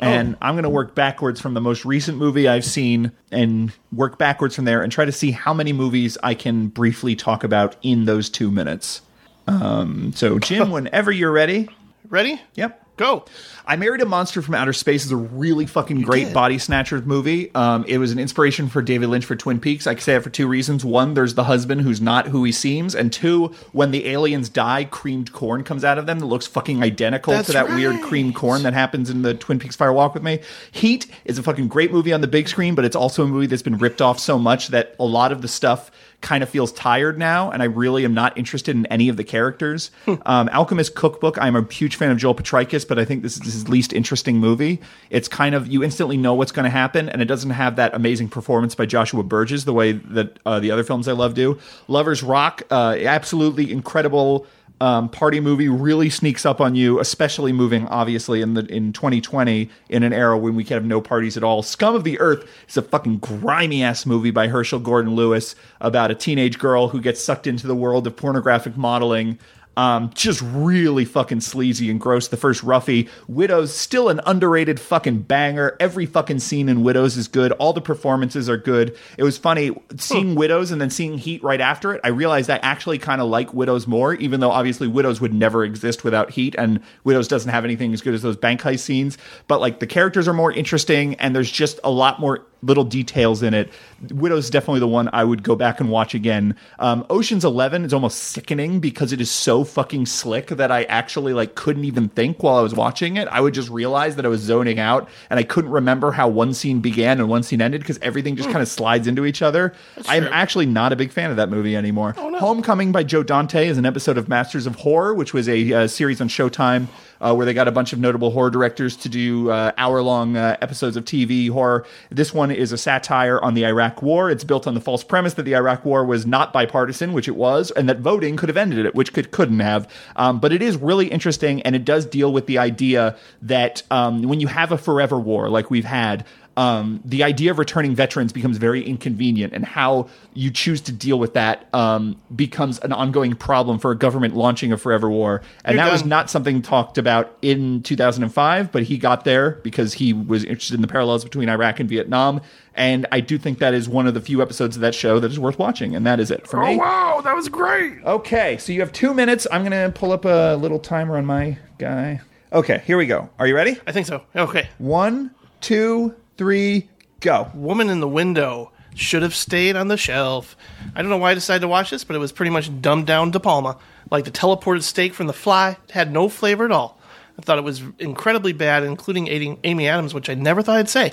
and 0.00 0.36
I'm 0.40 0.54
going 0.54 0.64
to 0.64 0.70
work 0.70 0.94
backwards 0.94 1.40
from 1.40 1.54
the 1.54 1.60
most 1.60 1.84
recent 1.84 2.18
movie 2.18 2.48
I've 2.48 2.64
seen 2.64 3.12
and 3.30 3.72
work 3.92 4.18
backwards 4.18 4.56
from 4.56 4.64
there 4.64 4.82
and 4.82 4.90
try 4.90 5.04
to 5.04 5.12
see 5.12 5.30
how 5.30 5.54
many 5.54 5.72
movies 5.72 6.16
I 6.22 6.34
can 6.34 6.68
briefly 6.68 7.16
talk 7.16 7.44
about 7.44 7.76
in 7.82 8.04
those 8.04 8.30
two 8.30 8.50
minutes. 8.50 9.02
Um, 9.46 10.12
so, 10.14 10.38
Jim, 10.38 10.70
whenever 10.72 11.10
you're 11.10 11.32
ready. 11.32 11.68
Ready? 12.08 12.40
Yep. 12.54 12.96
Go. 12.96 13.24
I 13.70 13.76
Married 13.76 14.00
a 14.00 14.04
Monster 14.04 14.42
from 14.42 14.56
Outer 14.56 14.72
Space 14.72 15.04
is 15.04 15.12
a 15.12 15.16
really 15.16 15.64
fucking 15.64 16.00
great 16.00 16.24
did. 16.24 16.34
body 16.34 16.58
snatcher 16.58 17.00
movie. 17.02 17.54
Um, 17.54 17.84
it 17.86 17.98
was 17.98 18.10
an 18.10 18.18
inspiration 18.18 18.68
for 18.68 18.82
David 18.82 19.10
Lynch 19.10 19.24
for 19.24 19.36
Twin 19.36 19.60
Peaks. 19.60 19.86
I 19.86 19.94
can 19.94 20.02
say 20.02 20.14
that 20.14 20.24
for 20.24 20.30
two 20.30 20.48
reasons. 20.48 20.84
One, 20.84 21.14
there's 21.14 21.34
the 21.34 21.44
husband 21.44 21.82
who's 21.82 22.00
not 22.00 22.26
who 22.26 22.42
he 22.42 22.50
seems, 22.50 22.96
and 22.96 23.12
two, 23.12 23.54
when 23.70 23.92
the 23.92 24.08
aliens 24.08 24.48
die, 24.48 24.86
creamed 24.86 25.32
corn 25.32 25.62
comes 25.62 25.84
out 25.84 25.98
of 25.98 26.06
them 26.06 26.18
that 26.18 26.26
looks 26.26 26.48
fucking 26.48 26.82
identical 26.82 27.32
That's 27.32 27.46
to 27.46 27.52
that 27.52 27.68
weird 27.68 27.94
right. 27.94 28.02
creamed 28.02 28.34
corn 28.34 28.64
that 28.64 28.72
happens 28.72 29.08
in 29.08 29.22
the 29.22 29.34
Twin 29.34 29.60
Peaks 29.60 29.76
Fire 29.76 29.92
Walk 29.92 30.14
with 30.14 30.24
Me. 30.24 30.40
Heat 30.72 31.06
is 31.24 31.38
a 31.38 31.42
fucking 31.44 31.68
great 31.68 31.92
movie 31.92 32.12
on 32.12 32.22
the 32.22 32.26
big 32.26 32.48
screen, 32.48 32.74
but 32.74 32.84
it's 32.84 32.96
also 32.96 33.22
a 33.22 33.28
movie 33.28 33.46
that's 33.46 33.62
been 33.62 33.78
ripped 33.78 34.02
off 34.02 34.18
so 34.18 34.36
much 34.36 34.66
that 34.68 34.96
a 34.98 35.04
lot 35.04 35.30
of 35.30 35.42
the 35.42 35.48
stuff 35.48 35.92
kind 36.20 36.42
of 36.42 36.48
feels 36.48 36.72
tired 36.72 37.18
now, 37.18 37.50
and 37.50 37.62
I 37.62 37.66
really 37.66 38.04
am 38.04 38.14
not 38.14 38.36
interested 38.36 38.76
in 38.76 38.86
any 38.86 39.08
of 39.08 39.16
the 39.16 39.24
characters. 39.24 39.90
um, 40.26 40.50
Alchemist 40.52 40.94
Cookbook, 40.94 41.38
I'm 41.40 41.56
a 41.56 41.64
huge 41.72 41.96
fan 41.96 42.10
of 42.10 42.18
Joel 42.18 42.34
Potrykus, 42.34 42.86
but 42.86 42.98
I 42.98 43.04
think 43.04 43.22
this 43.22 43.40
is 43.46 43.59
his 43.60 43.68
least 43.68 43.92
interesting 43.92 44.38
movie. 44.38 44.80
It's 45.10 45.28
kind 45.28 45.54
of 45.54 45.68
you 45.68 45.82
instantly 45.82 46.16
know 46.16 46.34
what's 46.34 46.52
going 46.52 46.64
to 46.64 46.70
happen, 46.70 47.08
and 47.08 47.22
it 47.22 47.26
doesn't 47.26 47.50
have 47.50 47.76
that 47.76 47.94
amazing 47.94 48.28
performance 48.28 48.74
by 48.74 48.86
Joshua 48.86 49.22
Burgess 49.22 49.64
the 49.64 49.72
way 49.72 49.92
that 49.92 50.38
uh, 50.46 50.60
the 50.60 50.70
other 50.70 50.84
films 50.84 51.08
I 51.08 51.12
love 51.12 51.34
do. 51.34 51.58
Lovers 51.88 52.22
Rock, 52.22 52.62
uh, 52.70 52.96
absolutely 53.00 53.70
incredible 53.72 54.46
um, 54.80 55.10
party 55.10 55.40
movie 55.40 55.68
really 55.68 56.08
sneaks 56.08 56.46
up 56.46 56.60
on 56.60 56.74
you, 56.74 57.00
especially 57.00 57.52
moving 57.52 57.86
obviously 57.88 58.40
in 58.40 58.54
the 58.54 58.64
in 58.66 58.92
2020 58.92 59.68
in 59.90 60.02
an 60.02 60.12
era 60.12 60.38
when 60.38 60.54
we 60.54 60.64
can 60.64 60.74
have 60.74 60.84
no 60.84 61.00
parties 61.00 61.36
at 61.36 61.44
all. 61.44 61.62
Scum 61.62 61.94
of 61.94 62.04
the 62.04 62.18
Earth 62.18 62.48
is 62.66 62.76
a 62.76 62.82
fucking 62.82 63.18
grimy 63.18 63.82
ass 63.82 64.06
movie 64.06 64.30
by 64.30 64.48
Herschell 64.48 64.78
Gordon 64.78 65.14
Lewis 65.14 65.54
about 65.80 66.10
a 66.10 66.14
teenage 66.14 66.58
girl 66.58 66.88
who 66.88 67.00
gets 67.00 67.22
sucked 67.22 67.46
into 67.46 67.66
the 67.66 67.74
world 67.74 68.06
of 68.06 68.16
pornographic 68.16 68.76
modeling. 68.76 69.38
Um, 69.76 70.10
just 70.14 70.42
really 70.42 71.04
fucking 71.04 71.40
sleazy 71.40 71.90
and 71.90 72.00
gross. 72.00 72.28
The 72.28 72.36
first 72.36 72.62
Ruffy. 72.62 73.08
Widows, 73.28 73.74
still 73.74 74.08
an 74.08 74.20
underrated 74.26 74.78
fucking 74.78 75.22
banger. 75.22 75.76
Every 75.80 76.06
fucking 76.06 76.40
scene 76.40 76.68
in 76.68 76.82
Widows 76.82 77.16
is 77.16 77.28
good. 77.28 77.52
All 77.52 77.72
the 77.72 77.80
performances 77.80 78.48
are 78.50 78.56
good. 78.56 78.96
It 79.16 79.22
was 79.22 79.38
funny 79.38 79.70
seeing 79.96 80.34
Widows 80.34 80.70
and 80.70 80.80
then 80.80 80.90
seeing 80.90 81.18
Heat 81.18 81.42
right 81.42 81.60
after 81.60 81.94
it. 81.94 82.00
I 82.04 82.08
realized 82.08 82.50
I 82.50 82.56
actually 82.58 82.98
kind 82.98 83.20
of 83.20 83.28
like 83.28 83.54
Widows 83.54 83.86
more, 83.86 84.14
even 84.14 84.40
though 84.40 84.50
obviously 84.50 84.88
Widows 84.88 85.20
would 85.20 85.32
never 85.32 85.64
exist 85.64 86.04
without 86.04 86.30
Heat, 86.30 86.54
and 86.58 86.80
Widows 87.04 87.28
doesn't 87.28 87.50
have 87.50 87.64
anything 87.64 87.92
as 87.92 88.02
good 88.02 88.14
as 88.14 88.22
those 88.22 88.36
bank 88.36 88.60
heist 88.60 88.80
scenes. 88.80 89.16
But 89.46 89.60
like 89.60 89.80
the 89.80 89.86
characters 89.86 90.28
are 90.28 90.34
more 90.34 90.52
interesting, 90.52 91.14
and 91.14 91.34
there's 91.34 91.50
just 91.50 91.80
a 91.84 91.90
lot 91.90 92.20
more 92.20 92.44
little 92.62 92.84
details 92.84 93.42
in 93.42 93.54
it. 93.54 93.72
Widow's 94.10 94.40
is 94.44 94.50
definitely 94.50 94.80
the 94.80 94.88
one 94.88 95.08
I 95.12 95.24
would 95.24 95.42
go 95.42 95.54
back 95.54 95.80
and 95.80 95.90
watch 95.90 96.14
again. 96.14 96.56
Um, 96.78 97.06
Ocean's 97.10 97.44
Eleven 97.44 97.84
is 97.84 97.92
almost 97.92 98.18
sickening 98.18 98.80
because 98.80 99.12
it 99.12 99.20
is 99.20 99.30
so 99.30 99.64
fucking 99.64 100.06
slick 100.06 100.48
that 100.48 100.70
I 100.70 100.84
actually 100.84 101.32
like 101.32 101.54
couldn't 101.54 101.84
even 101.84 102.08
think 102.08 102.42
while 102.42 102.56
I 102.56 102.62
was 102.62 102.74
watching 102.74 103.16
it. 103.16 103.28
I 103.28 103.40
would 103.40 103.54
just 103.54 103.68
realize 103.68 104.16
that 104.16 104.24
I 104.24 104.28
was 104.28 104.40
zoning 104.40 104.78
out 104.78 105.08
and 105.28 105.38
I 105.38 105.42
couldn't 105.42 105.70
remember 105.70 106.12
how 106.12 106.28
one 106.28 106.54
scene 106.54 106.80
began 106.80 107.20
and 107.20 107.28
one 107.28 107.42
scene 107.42 107.60
ended 107.60 107.82
because 107.82 107.98
everything 108.00 108.36
just 108.36 108.50
kind 108.50 108.62
of 108.62 108.68
slides 108.68 109.06
into 109.06 109.24
each 109.24 109.42
other. 109.42 109.74
I'm 110.08 110.24
actually 110.24 110.66
not 110.66 110.92
a 110.92 110.96
big 110.96 111.12
fan 111.12 111.30
of 111.30 111.36
that 111.36 111.50
movie 111.50 111.76
anymore. 111.76 112.14
Homecoming 112.16 112.92
by 112.92 113.02
Joe 113.02 113.22
Dante 113.22 113.66
is 113.66 113.78
an 113.78 113.86
episode 113.86 114.18
of 114.18 114.28
Masters 114.28 114.66
of 114.66 114.76
Horror, 114.76 115.14
which 115.14 115.34
was 115.34 115.48
a 115.48 115.72
uh, 115.72 115.86
series 115.86 116.20
on 116.20 116.28
Showtime 116.28 116.88
uh, 117.20 117.34
where 117.34 117.46
they 117.46 117.54
got 117.54 117.68
a 117.68 117.72
bunch 117.72 117.92
of 117.92 117.98
notable 117.98 118.30
horror 118.30 118.50
directors 118.50 118.96
to 118.96 119.08
do 119.08 119.50
uh, 119.50 119.72
hour 119.76 120.02
long 120.02 120.36
uh, 120.36 120.56
episodes 120.60 120.96
of 120.96 121.04
TV 121.04 121.50
horror. 121.50 121.84
This 122.10 122.32
one 122.32 122.50
is 122.50 122.72
a 122.72 122.78
satire 122.78 123.40
on 123.40 123.54
the 123.54 123.64
Iraq 123.64 124.02
War. 124.02 124.30
It's 124.30 124.44
built 124.44 124.66
on 124.66 124.74
the 124.74 124.80
false 124.80 125.04
premise 125.04 125.34
that 125.34 125.44
the 125.44 125.54
Iraq 125.54 125.84
War 125.84 126.04
was 126.04 126.26
not 126.26 126.52
bipartisan, 126.52 127.12
which 127.12 127.28
it 127.28 127.36
was, 127.36 127.70
and 127.72 127.88
that 127.88 128.00
voting 128.00 128.36
could 128.36 128.48
have 128.48 128.56
ended 128.56 128.84
it, 128.86 128.94
which 128.94 129.12
could, 129.12 129.30
couldn't 129.30 129.60
have. 129.60 129.90
Um, 130.16 130.40
but 130.40 130.52
it 130.52 130.62
is 130.62 130.76
really 130.76 131.08
interesting, 131.08 131.62
and 131.62 131.76
it 131.76 131.84
does 131.84 132.06
deal 132.06 132.32
with 132.32 132.46
the 132.46 132.58
idea 132.58 133.16
that 133.42 133.82
um, 133.90 134.22
when 134.22 134.40
you 134.40 134.46
have 134.48 134.72
a 134.72 134.78
forever 134.78 135.18
war 135.18 135.48
like 135.48 135.70
we've 135.70 135.84
had, 135.84 136.24
um, 136.60 137.00
the 137.06 137.24
idea 137.24 137.50
of 137.50 137.58
returning 137.58 137.94
veterans 137.94 138.34
becomes 138.34 138.58
very 138.58 138.82
inconvenient, 138.82 139.54
and 139.54 139.64
how 139.64 140.10
you 140.34 140.50
choose 140.50 140.82
to 140.82 140.92
deal 140.92 141.18
with 141.18 141.32
that 141.32 141.66
um, 141.72 142.20
becomes 142.36 142.78
an 142.80 142.92
ongoing 142.92 143.34
problem 143.34 143.78
for 143.78 143.92
a 143.92 143.96
government 143.96 144.36
launching 144.36 144.70
a 144.70 144.76
forever 144.76 145.08
war. 145.08 145.40
And 145.64 145.76
You're 145.76 145.86
that 145.86 145.90
was 145.90 146.04
not 146.04 146.28
something 146.28 146.60
talked 146.60 146.98
about 146.98 147.34
in 147.40 147.82
2005, 147.82 148.70
but 148.72 148.82
he 148.82 148.98
got 148.98 149.24
there 149.24 149.52
because 149.62 149.94
he 149.94 150.12
was 150.12 150.44
interested 150.44 150.74
in 150.74 150.82
the 150.82 150.86
parallels 150.86 151.24
between 151.24 151.48
Iraq 151.48 151.80
and 151.80 151.88
Vietnam. 151.88 152.42
And 152.74 153.06
I 153.10 153.20
do 153.20 153.38
think 153.38 153.58
that 153.60 153.72
is 153.72 153.88
one 153.88 154.06
of 154.06 154.12
the 154.12 154.20
few 154.20 154.42
episodes 154.42 154.76
of 154.76 154.82
that 154.82 154.94
show 154.94 155.18
that 155.18 155.30
is 155.30 155.38
worth 155.38 155.58
watching. 155.58 155.96
And 155.96 156.06
that 156.06 156.20
is 156.20 156.30
it 156.30 156.46
for 156.46 156.62
me. 156.62 156.76
wow, 156.76 157.22
that 157.24 157.34
was 157.34 157.48
great. 157.48 158.04
Okay, 158.04 158.58
so 158.58 158.72
you 158.72 158.80
have 158.80 158.92
two 158.92 159.14
minutes. 159.14 159.46
I'm 159.50 159.62
going 159.62 159.72
to 159.72 159.98
pull 159.98 160.12
up 160.12 160.26
a 160.26 160.56
little 160.56 160.78
timer 160.78 161.16
on 161.16 161.24
my 161.24 161.56
guy. 161.78 162.20
Okay, 162.52 162.82
here 162.84 162.98
we 162.98 163.06
go. 163.06 163.30
Are 163.38 163.46
you 163.46 163.56
ready? 163.56 163.78
I 163.86 163.92
think 163.92 164.06
so. 164.06 164.24
Okay. 164.36 164.68
One, 164.76 165.30
two, 165.62 166.14
three, 166.40 166.88
go. 167.20 167.50
Woman 167.52 167.90
in 167.90 168.00
the 168.00 168.08
Window 168.08 168.72
should 168.94 169.20
have 169.20 169.34
stayed 169.34 169.76
on 169.76 169.88
the 169.88 169.98
shelf. 169.98 170.56
I 170.96 171.02
don't 171.02 171.10
know 171.10 171.18
why 171.18 171.32
I 171.32 171.34
decided 171.34 171.60
to 171.60 171.68
watch 171.68 171.90
this, 171.90 172.02
but 172.02 172.16
it 172.16 172.18
was 172.18 172.32
pretty 172.32 172.48
much 172.48 172.80
dumbed 172.80 173.06
down 173.06 173.30
De 173.30 173.38
Palma. 173.38 173.76
Like 174.10 174.24
the 174.24 174.30
teleported 174.30 174.82
steak 174.82 175.12
from 175.12 175.26
The 175.26 175.34
Fly, 175.34 175.76
it 175.84 175.90
had 175.90 176.10
no 176.10 176.30
flavor 176.30 176.64
at 176.64 176.72
all. 176.72 176.98
I 177.38 177.42
thought 177.42 177.58
it 177.58 177.64
was 177.64 177.82
incredibly 177.98 178.54
bad, 178.54 178.84
including 178.84 179.28
Amy 179.28 179.86
Adams, 179.86 180.14
which 180.14 180.30
I 180.30 180.34
never 180.34 180.62
thought 180.62 180.78
I'd 180.78 180.88
say. 180.88 181.12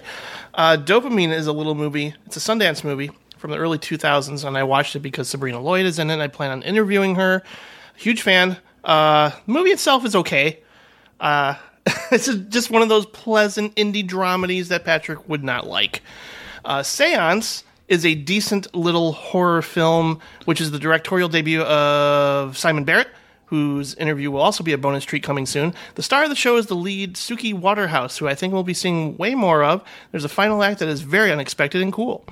Uh, 0.54 0.78
Dopamine 0.78 1.34
is 1.34 1.46
a 1.46 1.52
little 1.52 1.76
movie. 1.76 2.16
It's 2.26 2.38
a 2.38 2.40
Sundance 2.40 2.86
movie 2.86 3.12
from 3.38 3.52
the 3.52 3.58
early 3.58 3.78
2000s, 3.78 4.48
and 4.48 4.58
I 4.58 4.64
watched 4.64 4.96
it 4.96 5.00
because 5.02 5.28
Sabrina 5.28 5.60
Lloyd 5.60 5.86
is 5.86 6.00
in 6.00 6.10
it. 6.10 6.22
I 6.22 6.30
plan 6.30 6.52
on 6.52 6.64
interviewing 6.64 7.16
her. 7.16 7.44
Huge 7.98 8.22
fan. 8.22 8.56
Uh, 8.82 9.32
movie 9.46 9.72
itself 9.72 10.06
is 10.06 10.16
okay. 10.16 10.62
Uh, 11.20 11.56
it's 12.12 12.28
a- 12.28 12.38
just 12.38 12.70
one 12.70 12.82
of 12.82 12.90
those 12.90 13.06
pleasant 13.06 13.76
indie 13.76 14.08
dramedies 14.08 14.68
that 14.68 14.84
Patrick 14.84 15.28
would 15.30 15.44
not 15.44 15.66
like. 15.68 16.02
Uh, 16.66 16.84
Seance 16.84 17.64
is 17.88 18.06
a 18.06 18.16
decent 18.16 18.74
little 18.76 19.14
horror 19.14 19.62
film, 19.62 20.20
which 20.46 20.60
is 20.60 20.72
the 20.72 20.80
directorial 20.80 21.30
debut 21.30 21.62
of 21.62 22.58
Simon 22.58 22.84
Barrett, 22.84 23.08
whose 23.46 23.96
interview 23.96 24.30
will 24.30 24.42
also 24.42 24.62
be 24.64 24.74
a 24.74 24.78
bonus 24.78 25.06
treat 25.06 25.24
coming 25.24 25.46
soon. 25.46 25.74
The 25.96 26.04
star 26.04 26.24
of 26.24 26.30
the 26.30 26.36
show 26.36 26.58
is 26.58 26.66
the 26.66 26.76
lead 26.76 27.16
Suki 27.16 27.54
Waterhouse, 27.54 28.18
who 28.18 28.28
I 28.28 28.36
think 28.36 28.52
we'll 28.54 28.64
be 28.64 28.74
seeing 28.74 29.16
way 29.16 29.36
more 29.36 29.64
of. 29.64 29.82
There's 30.12 30.26
a 30.26 30.30
final 30.30 30.62
act 30.64 30.80
that 30.80 30.90
is 30.90 31.00
very 31.02 31.32
unexpected 31.32 31.82
and 31.82 31.94
cool. 31.94 32.26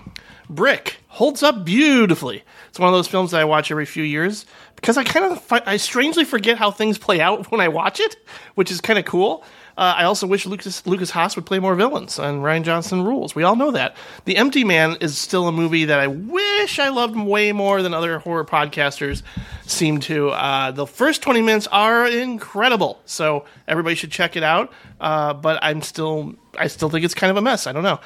Brick 0.50 0.98
holds 1.08 1.42
up 1.42 1.64
beautifully. 1.64 2.44
It's 2.76 2.80
one 2.82 2.90
of 2.90 2.94
those 2.94 3.08
films 3.08 3.32
that 3.32 3.40
I 3.40 3.46
watch 3.46 3.72
every 3.72 3.86
few 3.86 4.04
years 4.04 4.46
because 4.76 4.98
I 4.98 5.06
kind 5.06 5.32
of 5.32 5.42
I 5.66 5.78
strangely 5.78 6.26
forget 6.26 6.58
how 6.58 6.72
things 6.72 6.98
play 6.98 7.22
out 7.22 7.50
when 7.52 7.62
I 7.62 7.70
watch 7.70 8.02
it, 8.02 8.18
which 8.56 8.70
is 8.70 8.82
kind 8.82 9.00
of 9.00 9.06
cool. 9.06 9.46
Uh, 9.78 9.96
I 9.96 10.04
also 10.04 10.28
wish 10.28 10.46
Lukas 10.46 10.86
Lukas 10.86 11.10
Haas 11.10 11.38
would 11.38 11.46
play 11.46 11.60
more 11.60 11.76
villains, 11.76 12.20
and 12.20 12.42
Rian 12.42 12.64
Johnson 12.64 13.06
rules. 13.06 13.34
We 13.34 13.44
all 13.44 13.56
know 13.56 13.72
that. 13.72 13.96
The 14.26 14.36
Empty 14.36 14.66
Man 14.66 14.98
is 15.00 15.18
still 15.18 15.48
a 15.48 15.54
movie 15.54 15.86
that 15.86 16.02
I 16.02 16.08
wish 16.08 16.78
I 16.78 16.90
loved 16.90 17.16
way 17.16 17.54
more 17.54 17.82
than 17.82 17.94
other 17.94 18.20
horror 18.20 18.44
podcasters 18.44 19.22
seem 19.66 20.02
to. 20.02 20.32
Uh, 20.32 20.72
the 20.72 20.86
first 20.86 21.22
twenty 21.22 21.42
minutes 21.42 21.68
are 21.68 22.06
incredible, 22.06 23.00
so 23.06 23.46
everybody 23.70 23.96
should 23.96 24.12
check 24.12 24.36
it 24.36 24.44
out. 24.44 24.74
Uh, 25.00 25.34
but 25.34 25.60
I'm 25.62 25.82
still 25.82 26.36
I 26.58 26.68
still 26.68 26.90
think 26.90 27.06
it's 27.06 27.16
kind 27.16 27.32
of 27.32 27.38
a 27.38 27.42
mess. 27.42 27.68
I 27.68 27.72
don't 27.72 27.84
know. 27.84 28.02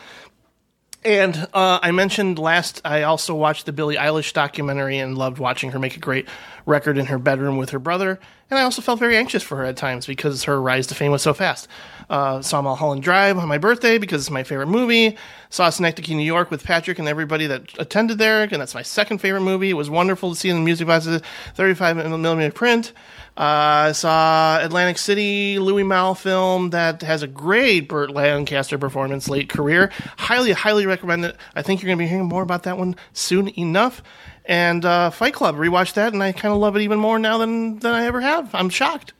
And 1.03 1.47
uh, 1.53 1.79
I 1.81 1.91
mentioned 1.91 2.39
last, 2.39 2.81
I 2.83 3.03
also 3.03 3.33
watched 3.33 3.65
the 3.65 3.71
Billie 3.71 3.95
Eilish 3.95 4.33
documentary 4.33 4.97
and 4.97 5.17
loved 5.17 5.39
watching 5.39 5.71
her 5.71 5.79
make 5.79 5.95
a 5.95 5.99
great 5.99 6.27
record 6.65 6.97
in 6.97 7.05
her 7.05 7.17
bedroom 7.17 7.57
with 7.57 7.69
her 7.69 7.79
brother. 7.79 8.19
And 8.49 8.57
I 8.57 8.63
also 8.63 8.81
felt 8.81 8.99
very 8.99 9.15
anxious 9.15 9.43
for 9.43 9.57
her 9.57 9.65
at 9.65 9.77
times 9.77 10.07
because 10.07 10.43
her 10.45 10.59
rise 10.59 10.87
to 10.87 10.95
fame 10.95 11.11
was 11.11 11.21
so 11.21 11.33
fast. 11.35 11.67
Uh, 12.09 12.41
saw 12.41 12.63
Mulholland 12.63 13.03
Drive 13.03 13.37
on 13.37 13.47
my 13.47 13.59
birthday 13.59 13.99
because 13.99 14.23
it's 14.23 14.31
my 14.31 14.41
favorite 14.41 14.67
movie. 14.67 15.15
Saw 15.51 15.69
Synecdoche, 15.69 16.09
New 16.09 16.23
York 16.23 16.49
with 16.49 16.63
Patrick 16.63 16.97
and 16.97 17.07
everybody 17.07 17.45
that 17.45 17.77
attended 17.77 18.17
there, 18.17 18.41
and 18.41 18.59
that's 18.59 18.73
my 18.73 18.81
second 18.81 19.19
favorite 19.19 19.41
movie. 19.41 19.69
It 19.69 19.73
was 19.73 19.91
wonderful 19.91 20.31
to 20.31 20.35
see 20.35 20.49
in 20.49 20.55
the 20.55 20.63
music 20.63 20.87
box, 20.87 21.07
35 21.53 21.97
millimeter 21.97 22.51
print. 22.51 22.93
Uh, 23.37 23.87
I 23.87 23.91
saw 23.91 24.59
Atlantic 24.59 24.97
City, 24.97 25.59
Louis 25.59 25.83
Malle 25.83 26.15
film 26.15 26.71
that 26.71 27.03
has 27.03 27.21
a 27.21 27.27
great 27.27 27.87
Burt 27.87 28.09
Lancaster 28.09 28.79
performance, 28.79 29.29
late 29.29 29.47
career. 29.47 29.91
Highly, 30.17 30.51
highly 30.53 30.87
recommend 30.87 31.23
it. 31.23 31.37
I 31.55 31.61
think 31.61 31.81
you're 31.81 31.87
going 31.87 31.99
to 31.99 32.03
be 32.03 32.09
hearing 32.09 32.25
more 32.25 32.41
about 32.41 32.63
that 32.63 32.79
one 32.79 32.95
soon 33.13 33.49
enough. 33.57 34.01
And 34.49 34.83
uh, 34.83 35.11
Fight 35.11 35.35
Club, 35.35 35.57
rewatched 35.57 35.93
that, 35.93 36.11
and 36.11 36.23
I 36.23 36.31
kind 36.31 36.51
of 36.51 36.59
love 36.59 36.75
it 36.75 36.81
even 36.81 36.97
more 36.97 37.19
now 37.19 37.37
than 37.37 37.77
than 37.77 37.93
I 37.93 38.05
ever 38.05 38.19
have. 38.19 38.53
I'm 38.55 38.69
shocked. 38.69 39.13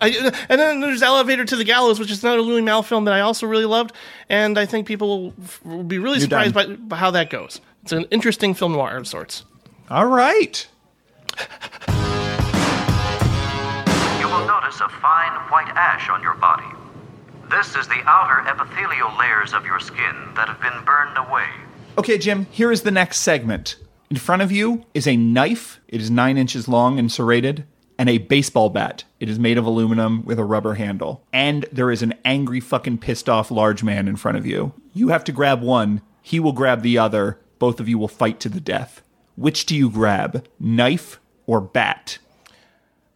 I, 0.00 0.32
and 0.48 0.60
then 0.60 0.80
there's 0.80 1.02
Elevator 1.02 1.44
to 1.44 1.56
the 1.56 1.64
Gallows, 1.64 1.98
which 1.98 2.12
is 2.12 2.22
another 2.22 2.40
Louis 2.40 2.62
Malle 2.62 2.84
film 2.84 3.06
that 3.06 3.14
I 3.14 3.20
also 3.20 3.48
really 3.48 3.64
loved, 3.64 3.92
and 4.28 4.56
I 4.56 4.66
think 4.66 4.86
people 4.86 5.08
will, 5.08 5.34
will 5.64 5.82
be 5.82 5.98
really 5.98 6.18
You're 6.18 6.28
surprised 6.28 6.54
by, 6.54 6.66
by 6.66 6.96
how 6.96 7.10
that 7.10 7.28
goes. 7.28 7.60
It's 7.82 7.90
an 7.90 8.04
interesting 8.12 8.54
film 8.54 8.70
noir 8.72 8.96
of 8.96 9.08
sorts. 9.08 9.44
All 9.90 10.06
right. 10.06 10.64
You 11.36 11.44
will 14.28 14.46
notice 14.46 14.80
a 14.80 14.88
fine 15.00 15.32
white 15.50 15.72
ash 15.74 16.08
on 16.08 16.22
your 16.22 16.34
body. 16.34 16.68
This 17.50 17.74
is 17.74 17.88
the 17.88 18.00
outer 18.06 18.48
epithelial 18.48 19.10
layers 19.18 19.52
of 19.52 19.66
your 19.66 19.80
skin 19.80 20.14
that 20.36 20.46
have 20.46 20.60
been 20.60 20.84
burned 20.84 21.18
away. 21.18 21.48
Okay, 21.98 22.16
Jim, 22.16 22.46
here 22.52 22.70
is 22.70 22.82
the 22.82 22.92
next 22.92 23.22
segment. 23.22 23.74
In 24.10 24.16
front 24.16 24.42
of 24.42 24.50
you 24.52 24.84
is 24.94 25.06
a 25.06 25.16
knife. 25.16 25.80
It 25.88 26.00
is 26.00 26.10
nine 26.10 26.38
inches 26.38 26.68
long 26.68 26.98
and 26.98 27.10
serrated. 27.10 27.64
and 28.00 28.08
a 28.08 28.18
baseball 28.18 28.70
bat. 28.70 29.02
It 29.18 29.28
is 29.28 29.40
made 29.40 29.58
of 29.58 29.66
aluminum 29.66 30.24
with 30.24 30.38
a 30.38 30.44
rubber 30.44 30.74
handle. 30.74 31.24
And 31.32 31.66
there 31.72 31.90
is 31.90 32.00
an 32.00 32.14
angry, 32.24 32.60
fucking 32.60 32.98
pissed 32.98 33.28
off 33.28 33.50
large 33.50 33.82
man 33.82 34.06
in 34.06 34.14
front 34.14 34.38
of 34.38 34.46
you. 34.46 34.72
You 34.94 35.08
have 35.08 35.24
to 35.24 35.32
grab 35.32 35.62
one, 35.62 36.00
he 36.22 36.38
will 36.38 36.52
grab 36.52 36.82
the 36.82 36.96
other. 36.96 37.40
Both 37.58 37.80
of 37.80 37.88
you 37.88 37.98
will 37.98 38.06
fight 38.06 38.38
to 38.40 38.48
the 38.48 38.60
death. 38.60 39.02
Which 39.34 39.66
do 39.66 39.74
you 39.74 39.90
grab? 39.90 40.46
Knife 40.60 41.18
or 41.44 41.60
bat? 41.60 42.18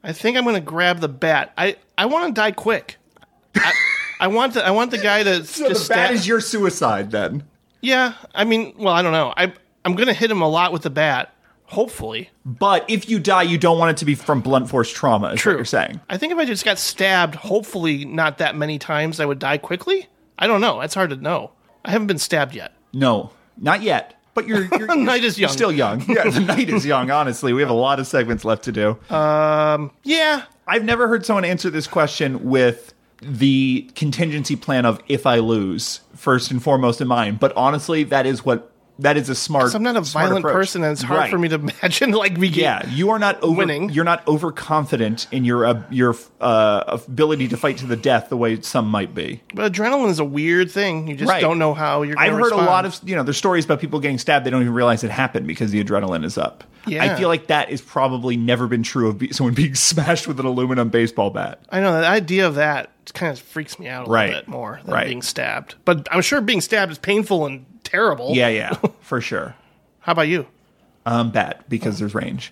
I 0.03 0.13
think 0.13 0.37
I'm 0.37 0.43
going 0.43 0.57
to 0.57 0.61
grab 0.61 0.99
the 0.99 1.09
bat. 1.09 1.53
I, 1.57 1.77
I 1.97 2.07
want 2.07 2.35
to 2.35 2.41
die 2.41 2.51
quick. 2.51 2.97
I, 3.55 3.73
I 4.19 4.27
want 4.27 4.55
the 4.55 4.67
I 4.67 4.73
want 4.73 4.91
the 4.91 4.99
guy 4.99 5.23
to 5.23 5.45
So 5.45 5.69
just 5.69 5.87
the 5.89 5.95
bat 5.95 6.07
stab- 6.09 6.15
is 6.15 6.27
your 6.27 6.41
suicide 6.41 7.13
then. 7.13 7.45
Yeah, 7.83 8.15
I 8.35 8.43
mean, 8.43 8.75
well, 8.79 8.95
I 8.95 9.03
don't 9.03 9.13
know. 9.13 9.33
I 9.37 9.53
I'm 9.85 9.95
going 9.95 10.09
to 10.09 10.15
hit 10.15 10.31
him 10.31 10.41
a 10.43 10.49
lot 10.49 10.73
with 10.73 10.83
the 10.83 10.91
bat. 10.91 11.35
Hopefully, 11.67 12.29
But 12.45 12.85
if 12.91 13.09
you 13.09 13.19
die, 13.19 13.45
you 13.45 13.57
don't 13.57 13.79
want 13.79 13.93
it 13.93 13.97
to 13.99 14.05
be 14.05 14.15
from 14.15 14.43
blunt 14.43 14.69
force 14.69 14.91
trauma, 14.93 15.29
is 15.29 15.41
True. 15.41 15.55
what 15.55 15.59
you're 15.59 15.65
saying. 15.65 16.01
I 16.11 16.19
think 16.19 16.31
if 16.31 16.39
I 16.39 16.45
just 16.45 16.67
got 16.67 16.79
stabbed, 16.79 17.35
hopefully 17.35 18.05
not 18.05 18.37
that 18.39 18.55
many 18.55 18.79
times, 18.79 19.21
I 19.21 19.25
would 19.25 19.39
die 19.39 19.57
quickly. 19.57 20.07
I 20.39 20.47
don't 20.47 20.61
know. 20.61 20.81
That's 20.81 20.95
hard 20.95 21.09
to 21.11 21.17
know. 21.17 21.53
I 21.83 21.91
haven't 21.93 22.09
been 22.09 22.19
stabbed 22.19 22.55
yet. 22.55 22.73
No, 22.93 23.31
not 23.57 23.81
yet. 23.81 24.21
But 24.35 24.47
you're, 24.47 24.65
you're 24.79 24.95
Night 24.97 25.25
is 25.25 25.39
you're 25.39 25.49
young. 25.49 25.57
still 25.57 25.73
young. 25.73 26.03
Yeah, 26.09 26.29
the 26.29 26.41
night 26.41 26.69
is 26.69 26.85
young. 26.85 27.11
Honestly, 27.11 27.55
we 27.55 27.63
have 27.63 27.71
a 27.71 27.75
lot 27.75 27.99
of 27.99 28.07
segments 28.07 28.45
left 28.45 28.65
to 28.65 28.73
do. 28.73 28.99
Um, 29.15 29.93
yeah, 30.05 30.43
I've 30.67 30.85
never 30.85 31.09
heard 31.09 31.25
someone 31.25 31.47
answer 31.47 31.71
this 31.71 31.87
question 31.87 32.51
with 32.51 32.93
the 33.23 33.91
contingency 33.95 34.57
plan 34.57 34.85
of 34.85 35.01
if 35.09 35.27
I 35.27 35.37
lose 35.39 36.01
first 36.17 36.51
and 36.51 36.63
foremost 36.63 37.01
in 37.01 37.09
mind. 37.09 37.41
But 37.41 37.57
honestly, 37.57 38.05
that 38.05 38.27
is 38.27 38.45
what 38.45 38.72
that 38.99 39.17
is 39.17 39.29
a 39.29 39.35
smart. 39.35 39.75
I'm 39.75 39.83
not 39.83 39.97
a 39.97 40.01
violent 40.03 40.41
approach. 40.41 40.53
person, 40.55 40.83
and 40.85 40.93
it's 40.93 41.03
hard 41.03 41.19
Right. 41.21 41.31
for 41.31 41.39
me 41.39 41.49
to 41.49 41.55
imagine 41.83 42.13
like 42.13 42.37
we 42.37 42.49
Yeah, 42.49 42.87
you 42.89 43.11
are 43.11 43.19
not 43.19 43.43
over, 43.43 43.57
winning. 43.59 43.91
You're 43.91 44.05
not 44.05 44.27
overconfident 44.29 45.27
in 45.33 45.45
your 45.45 45.65
uh, 45.67 45.83
your 45.91 46.15
uh, 46.41 46.99
ability 47.09 47.49
to 47.49 47.57
fight 47.57 47.79
to 47.79 47.87
the 47.87 47.97
death 47.97 48.29
the 48.29 48.37
way 48.37 48.61
some 48.61 48.89
might 48.89 49.15
be. 49.15 49.43
But 49.55 49.73
adrenaline 49.73 50.11
is 50.11 50.19
a 50.19 50.25
weird 50.25 50.71
thing. 50.71 51.09
You 51.09 51.17
just 51.17 51.31
Right. 51.31 51.41
don't 51.41 51.59
know 51.59 51.75
how 51.75 52.03
you're. 52.03 52.19
I've 52.19 52.33
heard 52.33 52.43
respond. 52.43 52.63
a 52.63 52.71
lot 52.71 52.85
of 52.85 53.01
you 53.05 53.17
know 53.17 53.23
there's 53.23 53.37
stories 53.39 53.65
about 53.65 53.81
people 53.81 53.99
getting 54.01 54.19
stabbed 54.19 54.47
they 54.47 54.51
don't 54.51 54.63
even 54.63 54.75
realize 54.75 55.03
it 55.05 55.11
happened 55.11 55.47
because 55.47 55.71
the 55.71 55.83
adrenaline 55.83 56.25
is 56.25 56.37
up. 56.39 56.65
Yeah. 56.87 57.05
I 57.05 57.17
feel 57.19 57.29
like 57.29 57.47
that 57.49 57.71
is 57.71 57.81
probably 57.81 58.37
never 58.37 58.67
been 58.67 58.83
true 58.83 59.09
of 59.09 59.19
be- 59.19 59.33
someone 59.33 59.55
being 59.55 59.75
smashed 59.91 60.27
with 60.27 60.41
an 60.41 60.47
aluminum 60.47 60.89
baseball 60.89 61.31
bat. 61.31 61.61
I 61.71 61.81
know 61.81 62.01
the 62.01 62.07
idea 62.07 62.47
of 62.47 62.57
that 62.57 62.91
kind 63.15 63.33
of 63.33 63.39
freaks 63.39 63.79
me 63.79 63.89
out 63.89 64.07
a 64.09 64.11
Right. 64.11 64.29
little 64.29 64.41
bit 64.43 64.49
more 64.49 64.81
than 64.85 64.95
Right. 64.95 65.07
being 65.07 65.23
stabbed. 65.23 65.75
But 65.85 66.09
I'm 66.11 66.23
sure 66.23 66.41
being 66.41 66.61
stabbed 66.61 66.93
is 66.93 66.99
painful 66.99 67.47
and 67.47 67.65
terrible. 67.85 68.31
Yeah, 68.35 68.49
yeah, 68.49 68.75
for 69.01 69.21
sure. 69.21 69.55
How 70.01 70.13
about 70.13 70.29
you? 70.29 70.47
Um, 71.07 71.31
bat 71.33 71.65
because 71.69 71.99
there's 71.99 72.15
range. 72.15 72.51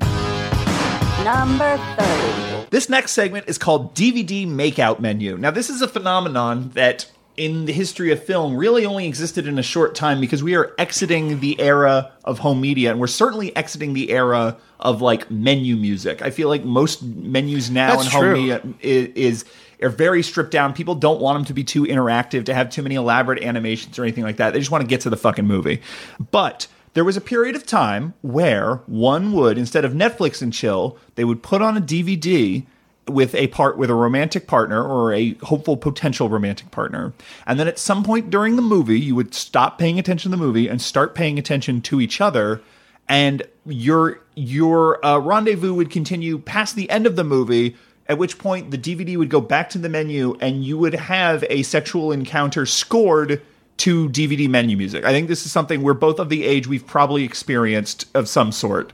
Number 1.24 1.76
30. 1.98 2.66
This 2.70 2.88
next 2.88 3.12
segment 3.12 3.46
is 3.48 3.58
called 3.58 3.94
DVD 3.94 4.46
Makeout 4.46 5.00
Menu. 5.00 5.36
Now, 5.36 5.50
this 5.50 5.68
is 5.68 5.82
a 5.82 5.88
phenomenon 5.88 6.70
that 6.74 7.10
in 7.40 7.64
the 7.64 7.72
history 7.72 8.12
of 8.12 8.22
film 8.22 8.54
really 8.54 8.84
only 8.84 9.06
existed 9.06 9.46
in 9.46 9.58
a 9.58 9.62
short 9.62 9.94
time 9.94 10.20
because 10.20 10.42
we 10.42 10.54
are 10.56 10.74
exiting 10.76 11.40
the 11.40 11.58
era 11.58 12.12
of 12.22 12.38
home 12.40 12.60
media 12.60 12.90
and 12.90 13.00
we're 13.00 13.06
certainly 13.06 13.56
exiting 13.56 13.94
the 13.94 14.10
era 14.10 14.58
of 14.78 15.00
like 15.00 15.30
menu 15.30 15.74
music. 15.74 16.20
I 16.20 16.28
feel 16.28 16.50
like 16.50 16.64
most 16.64 17.02
menus 17.02 17.70
now 17.70 17.96
That's 17.96 18.04
in 18.04 18.10
home 18.10 18.20
true. 18.20 18.34
media 18.34 18.62
is, 18.80 19.06
is 19.14 19.44
are 19.82 19.88
very 19.88 20.22
stripped 20.22 20.50
down. 20.50 20.74
People 20.74 20.94
don't 20.94 21.18
want 21.18 21.38
them 21.38 21.44
to 21.46 21.54
be 21.54 21.64
too 21.64 21.84
interactive, 21.84 22.44
to 22.44 22.52
have 22.52 22.68
too 22.68 22.82
many 22.82 22.96
elaborate 22.96 23.42
animations 23.42 23.98
or 23.98 24.02
anything 24.02 24.24
like 24.24 24.36
that. 24.36 24.52
They 24.52 24.58
just 24.58 24.70
want 24.70 24.82
to 24.82 24.88
get 24.88 25.00
to 25.02 25.10
the 25.10 25.16
fucking 25.16 25.46
movie. 25.46 25.80
But 26.30 26.66
there 26.92 27.06
was 27.06 27.16
a 27.16 27.22
period 27.22 27.56
of 27.56 27.64
time 27.64 28.12
where 28.20 28.82
one 28.84 29.32
would, 29.32 29.56
instead 29.56 29.86
of 29.86 29.94
Netflix 29.94 30.42
and 30.42 30.52
chill, 30.52 30.98
they 31.14 31.24
would 31.24 31.42
put 31.42 31.62
on 31.62 31.78
a 31.78 31.80
DVD 31.80 32.66
with 33.10 33.34
a 33.34 33.48
part 33.48 33.76
with 33.76 33.90
a 33.90 33.94
romantic 33.94 34.46
partner 34.46 34.82
or 34.82 35.12
a 35.12 35.34
hopeful 35.42 35.76
potential 35.76 36.28
romantic 36.28 36.70
partner. 36.70 37.12
And 37.46 37.58
then 37.58 37.68
at 37.68 37.78
some 37.78 38.02
point 38.02 38.30
during 38.30 38.56
the 38.56 38.62
movie, 38.62 39.00
you 39.00 39.14
would 39.14 39.34
stop 39.34 39.78
paying 39.78 39.98
attention 39.98 40.30
to 40.30 40.36
the 40.36 40.42
movie 40.42 40.68
and 40.68 40.80
start 40.80 41.14
paying 41.14 41.38
attention 41.38 41.80
to 41.82 42.00
each 42.00 42.20
other. 42.20 42.60
And 43.08 43.42
your 43.66 44.20
your 44.34 45.04
uh, 45.04 45.18
rendezvous 45.18 45.74
would 45.74 45.90
continue 45.90 46.38
past 46.38 46.76
the 46.76 46.88
end 46.90 47.06
of 47.06 47.16
the 47.16 47.24
movie 47.24 47.76
at 48.06 48.18
which 48.18 48.38
point 48.38 48.70
the 48.70 48.78
dvd 48.78 49.16
would 49.16 49.30
go 49.30 49.40
back 49.40 49.70
to 49.70 49.78
the 49.78 49.88
menu 49.88 50.36
and 50.40 50.64
you 50.64 50.76
would 50.76 50.94
have 50.94 51.44
a 51.48 51.62
sexual 51.62 52.10
encounter 52.10 52.66
scored 52.66 53.40
to 53.76 54.08
dvd 54.10 54.48
menu 54.48 54.76
music. 54.76 55.04
I 55.04 55.10
think 55.10 55.28
this 55.28 55.46
is 55.46 55.52
something 55.52 55.82
we're 55.82 55.94
both 55.94 56.18
of 56.18 56.28
the 56.28 56.44
age 56.44 56.66
we've 56.66 56.86
probably 56.86 57.24
experienced 57.24 58.06
of 58.14 58.28
some 58.28 58.52
sort. 58.52 58.92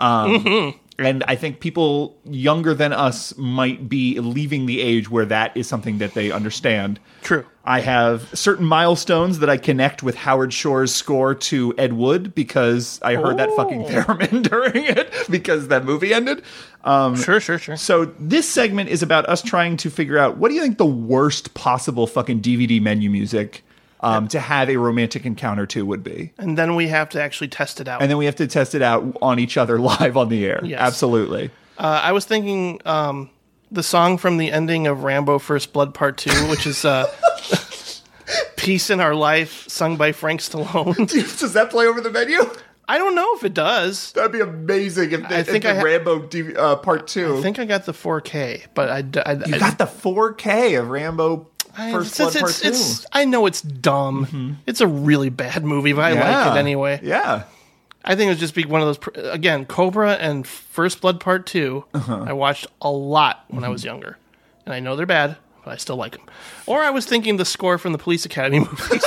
Um, 0.00 0.74
and 0.98 1.24
i 1.28 1.34
think 1.34 1.60
people 1.60 2.16
younger 2.24 2.74
than 2.74 2.92
us 2.92 3.36
might 3.36 3.88
be 3.88 4.18
leaving 4.20 4.66
the 4.66 4.80
age 4.80 5.10
where 5.10 5.26
that 5.26 5.56
is 5.56 5.66
something 5.66 5.98
that 5.98 6.14
they 6.14 6.30
understand 6.30 6.98
True. 7.22 7.44
I 7.68 7.80
have 7.80 8.30
certain 8.32 8.64
milestones 8.64 9.40
that 9.40 9.50
I 9.50 9.58
connect 9.58 10.02
with 10.02 10.14
Howard 10.14 10.54
Shore's 10.54 10.94
score 10.94 11.34
to 11.34 11.74
Ed 11.76 11.92
Wood 11.92 12.34
because 12.34 12.98
I 13.02 13.16
heard 13.16 13.36
that 13.36 13.50
fucking 13.56 13.84
theremin 13.84 14.42
during 14.50 14.84
it 14.86 15.12
because 15.28 15.68
that 15.68 15.84
movie 15.84 16.14
ended. 16.14 16.42
Um, 16.84 17.14
sure, 17.14 17.40
sure, 17.40 17.58
sure. 17.58 17.76
So 17.76 18.06
this 18.18 18.48
segment 18.48 18.88
is 18.88 19.02
about 19.02 19.28
us 19.28 19.42
trying 19.42 19.76
to 19.78 19.90
figure 19.90 20.16
out 20.16 20.38
what 20.38 20.48
do 20.48 20.54
you 20.54 20.62
think 20.62 20.78
the 20.78 20.86
worst 20.86 21.52
possible 21.52 22.06
fucking 22.06 22.40
DVD 22.40 22.80
menu 22.80 23.10
music 23.10 23.62
um, 24.00 24.28
to 24.28 24.40
have 24.40 24.68
a 24.70 24.76
romantic 24.76 25.26
encounter 25.26 25.66
to 25.66 25.84
would 25.86 26.02
be, 26.04 26.32
And 26.38 26.56
then 26.56 26.74
we 26.76 26.88
have 26.88 27.08
to 27.10 27.22
actually 27.22 27.48
test 27.48 27.80
it 27.80 27.88
out. 27.88 28.00
and 28.02 28.10
then 28.10 28.18
we 28.18 28.26
have 28.26 28.36
to 28.36 28.46
test 28.46 28.74
it 28.74 28.82
out 28.82 29.16
on 29.22 29.38
each 29.38 29.56
other 29.56 29.78
live 29.80 30.16
on 30.16 30.28
the 30.28 30.44
air. 30.46 30.60
Yes. 30.64 30.80
Absolutely. 30.80 31.50
Uh, 31.78 32.00
I 32.04 32.12
was 32.12 32.24
thinking 32.24 32.80
um, 32.84 33.30
the 33.70 33.82
song 33.82 34.18
from 34.18 34.36
the 34.38 34.50
ending 34.52 34.86
of 34.86 35.02
Rambo 35.04 35.38
First 35.38 35.72
Blood 35.72 35.94
Part 35.94 36.16
2, 36.18 36.30
which 36.48 36.66
is 36.66 36.84
uh, 36.84 37.06
Peace 38.56 38.90
in 38.90 39.00
Our 39.00 39.14
Life, 39.14 39.68
sung 39.68 39.96
by 39.96 40.12
Frank 40.12 40.40
Stallone. 40.40 40.94
Does 41.38 41.52
that 41.54 41.70
play 41.70 41.86
over 41.86 42.00
the 42.00 42.10
menu? 42.10 42.38
I 42.90 42.96
don't 42.98 43.14
know 43.14 43.34
if 43.34 43.44
it 43.44 43.52
does. 43.54 44.12
That'd 44.12 44.32
be 44.32 44.40
amazing 44.40 45.12
if, 45.12 45.24
I 45.26 45.42
think 45.42 45.64
if 45.66 45.70
I 45.72 45.74
ha- 45.74 45.82
Rambo 45.82 46.20
DV, 46.28 46.56
uh, 46.56 46.76
Part 46.76 47.06
Two. 47.06 47.36
I 47.36 47.42
think 47.42 47.58
I 47.58 47.66
got 47.66 47.84
the 47.84 47.92
4K, 47.92 48.64
but 48.74 48.88
I. 48.88 48.96
I- 49.30 49.32
You 49.46 49.54
I- 49.54 49.58
got 49.58 49.76
the 49.78 49.84
4K 49.86 50.78
of 50.80 50.88
Rambo 50.88 51.48
I- 51.78 51.92
First 51.92 52.18
it's- 52.20 52.32
Blood 52.32 52.40
Part 52.40 52.50
it's- 52.50 52.62
2. 52.62 52.68
it's- 52.68 53.06
I 53.12 53.24
know 53.24 53.46
it's 53.46 53.62
dumb. 53.62 54.58
It's 54.66 54.80
a 54.80 54.86
really 54.86 55.30
bad 55.30 55.64
movie, 55.64 55.92
but 55.92 56.02
I 56.04 56.12
like 56.12 56.56
it 56.56 56.58
anyway. 56.58 57.00
Yeah. 57.02 57.44
I 58.04 58.14
think 58.14 58.28
it 58.28 58.32
would 58.32 58.38
just 58.38 58.54
be 58.54 58.64
one 58.64 58.80
of 58.80 58.86
those. 58.86 58.98
pr- 58.98 59.10
Again, 59.16 59.64
Cobra 59.66 60.12
and 60.14 60.46
First 60.46 61.00
Blood 61.00 61.20
Part 61.20 61.46
2, 61.46 61.84
Uh-huh. 61.94 62.24
I 62.28 62.32
watched 62.32 62.66
a 62.80 62.90
lot 62.90 63.44
when 63.48 63.58
Mm-hmm. 63.60 63.64
I 63.66 63.68
was 63.68 63.84
younger. 63.84 64.16
And 64.66 64.74
I 64.74 64.80
know 64.80 64.96
they're 64.96 65.06
bad, 65.06 65.36
but 65.68 65.74
I 65.74 65.76
still 65.76 65.96
like 65.96 66.12
them. 66.16 66.24
Or 66.66 66.82
I 66.82 66.88
was 66.88 67.04
thinking 67.04 67.36
the 67.36 67.44
score 67.44 67.76
from 67.76 67.92
the 67.92 67.98
Police 67.98 68.24
Academy 68.24 68.60
movies. 68.70 69.04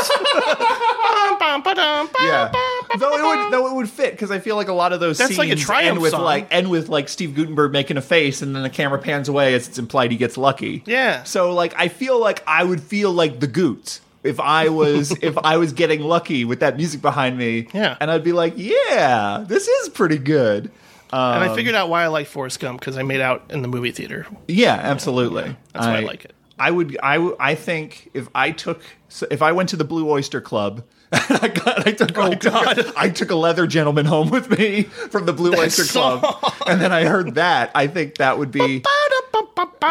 Yeah. 2.20 2.52
Though 3.00 3.18
it 3.18 3.24
would 3.24 3.52
though 3.52 3.68
it 3.68 3.74
would 3.76 3.90
fit 3.90 4.12
because 4.12 4.32
I 4.32 4.40
feel 4.40 4.56
like 4.56 4.68
a 4.68 4.74
lot 4.74 4.94
of 4.94 5.00
those 5.00 5.18
That's 5.18 5.30
scenes 5.30 5.40
like 5.40 5.50
a 5.50 5.56
Triumph 5.56 5.94
end 5.96 6.02
with 6.02 6.12
song. 6.12 6.22
like 6.24 6.48
end 6.52 6.70
with 6.70 6.88
like 6.90 7.10
Steve 7.10 7.36
Guttenberg 7.36 7.72
making 7.72 7.98
a 7.98 8.02
face 8.02 8.42
and 8.42 8.56
then 8.56 8.64
the 8.64 8.70
camera 8.70 9.00
pans 9.00 9.28
away 9.30 9.54
as 9.54 9.68
it's 9.68 9.80
implied 9.80 10.12
he 10.12 10.18
gets 10.18 10.38
lucky. 10.38 10.84
Yeah. 10.86 11.24
So 11.24 11.54
like 11.54 11.74
I 11.78 11.88
feel 11.88 12.20
like 12.20 12.44
I 12.46 12.64
would 12.64 12.82
feel 12.82 13.12
like 13.12 13.40
the 13.40 13.48
Goots 13.48 14.02
if 14.24 14.40
I 14.40 14.70
was 14.70 15.12
if 15.22 15.38
I 15.38 15.58
was 15.58 15.74
getting 15.74 16.02
lucky 16.02 16.46
with 16.46 16.60
that 16.60 16.78
music 16.78 17.02
behind 17.02 17.38
me. 17.38 17.68
Yeah. 17.74 17.98
And 18.00 18.12
I'd 18.12 18.24
be 18.24 18.34
like, 18.34 18.54
yeah, 18.58 19.44
this 19.48 19.68
is 19.68 19.90
pretty 19.90 20.18
good. 20.20 20.70
Um, 21.14 21.42
And 21.42 21.52
I 21.52 21.56
figured 21.56 21.76
out 21.76 21.90
why 21.90 22.04
I 22.04 22.08
like 22.08 22.28
Forrest 22.28 22.60
Gump 22.60 22.80
because 22.80 22.98
I 22.98 23.04
made 23.04 23.20
out 23.20 23.44
in 23.50 23.62
the 23.62 23.68
movie 23.68 23.92
theater. 23.92 24.28
Yeah, 24.48 24.76
absolutely. 24.76 25.56
That's 25.74 25.86
why 25.86 25.98
I 25.98 26.00
like 26.02 26.24
it. 26.26 26.34
I 26.62 26.70
would. 26.70 26.96
I. 27.02 27.34
I 27.40 27.56
think 27.56 28.12
if 28.14 28.30
I 28.36 28.52
took, 28.52 28.84
if 29.32 29.42
I 29.42 29.52
went 29.52 29.70
to 29.70 29.76
the 29.76 29.84
Blue 29.84 30.08
Oyster 30.08 30.42
Club, 30.42 30.84
and 31.12 31.40
I 31.42 31.48
got, 31.48 31.88
I 31.88 31.92
took, 31.92 32.18
I 32.18 32.36
took, 32.36 32.98
I 32.98 33.10
took 33.10 33.32
a 33.32 33.36
leather 33.36 33.66
gentleman 33.66 34.06
home 34.06 34.30
with 34.30 34.56
me 34.58 34.84
from 34.84 35.26
the 35.26 35.34
Blue 35.34 35.58
Oyster 35.58 35.86
Club, 35.86 36.24
and 36.68 36.80
then 36.80 36.92
I 36.92 37.06
heard 37.06 37.36
that. 37.36 37.72
I 37.74 37.88
think 37.88 38.18
that 38.18 38.38
would 38.38 38.52
be, 38.52 38.84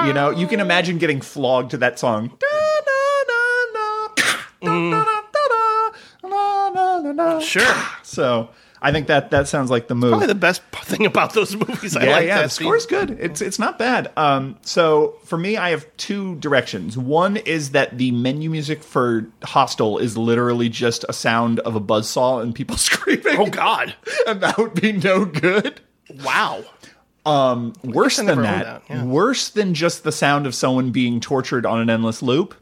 you 0.07 0.13
know, 0.13 0.31
you 0.31 0.47
can 0.47 0.61
imagine 0.61 0.99
getting 0.99 1.21
flogged 1.21 1.73
to 1.73 1.79
that 1.79 1.99
song. 1.99 2.31
Sure. 7.41 7.85
So 8.03 8.51
I 8.83 8.93
think 8.93 9.09
that 9.09 9.31
that 9.31 9.47
sounds 9.47 9.71
like 9.71 9.89
the 9.89 9.95
move. 9.95 10.11
Probably 10.11 10.27
the 10.27 10.35
best 10.35 10.63
thing 10.63 11.05
about 11.05 11.35
those 11.35 11.55
movies. 11.55 11.97
I 11.97 12.05
yeah, 12.05 12.13
like 12.13 12.27
yeah. 12.27 12.43
The 12.43 12.49
score's 12.49 12.87
good. 12.87 13.11
It's 13.11 13.41
it's 13.41 13.59
not 13.59 13.79
bad. 13.79 14.11
Um, 14.17 14.57
so 14.63 15.17
for 15.25 15.37
me, 15.37 15.57
I 15.57 15.71
have 15.71 15.87
two 15.97 16.37
directions. 16.37 16.97
One 16.97 17.37
is 17.37 17.71
that 17.71 17.99
the 17.99 18.11
menu 18.13 18.49
music 18.49 18.83
for 18.83 19.27
Hostel 19.43 19.99
is 19.99 20.17
literally 20.17 20.69
just 20.69 21.05
a 21.09 21.13
sound 21.13 21.61
of 21.61 21.77
a 21.77 21.81
buzzsaw 21.81 22.43
and 22.43 22.55
people 22.55 22.77
screaming. 22.79 23.39
Oh 23.39 23.47
God, 23.47 23.95
and 24.27 24.41
that 24.43 24.57
would 24.57 24.75
be 24.75 24.93
no 24.93 25.25
good. 25.25 25.81
Wow. 26.25 26.65
Um, 27.27 27.75
worse 27.85 28.17
than 28.17 28.27
that, 28.27 28.65
that, 28.65 28.83
yeah. 28.89 29.05
worse 29.05 29.51
than 29.51 29.75
just 29.75 30.05
the 30.05 30.13
sound 30.13 30.47
of 30.47 30.55
someone 30.55 30.91
being 30.91 31.21
tortured 31.21 31.67
on 31.67 31.79
an 31.79 31.91
endless 31.91 32.23
loop, 32.23 32.55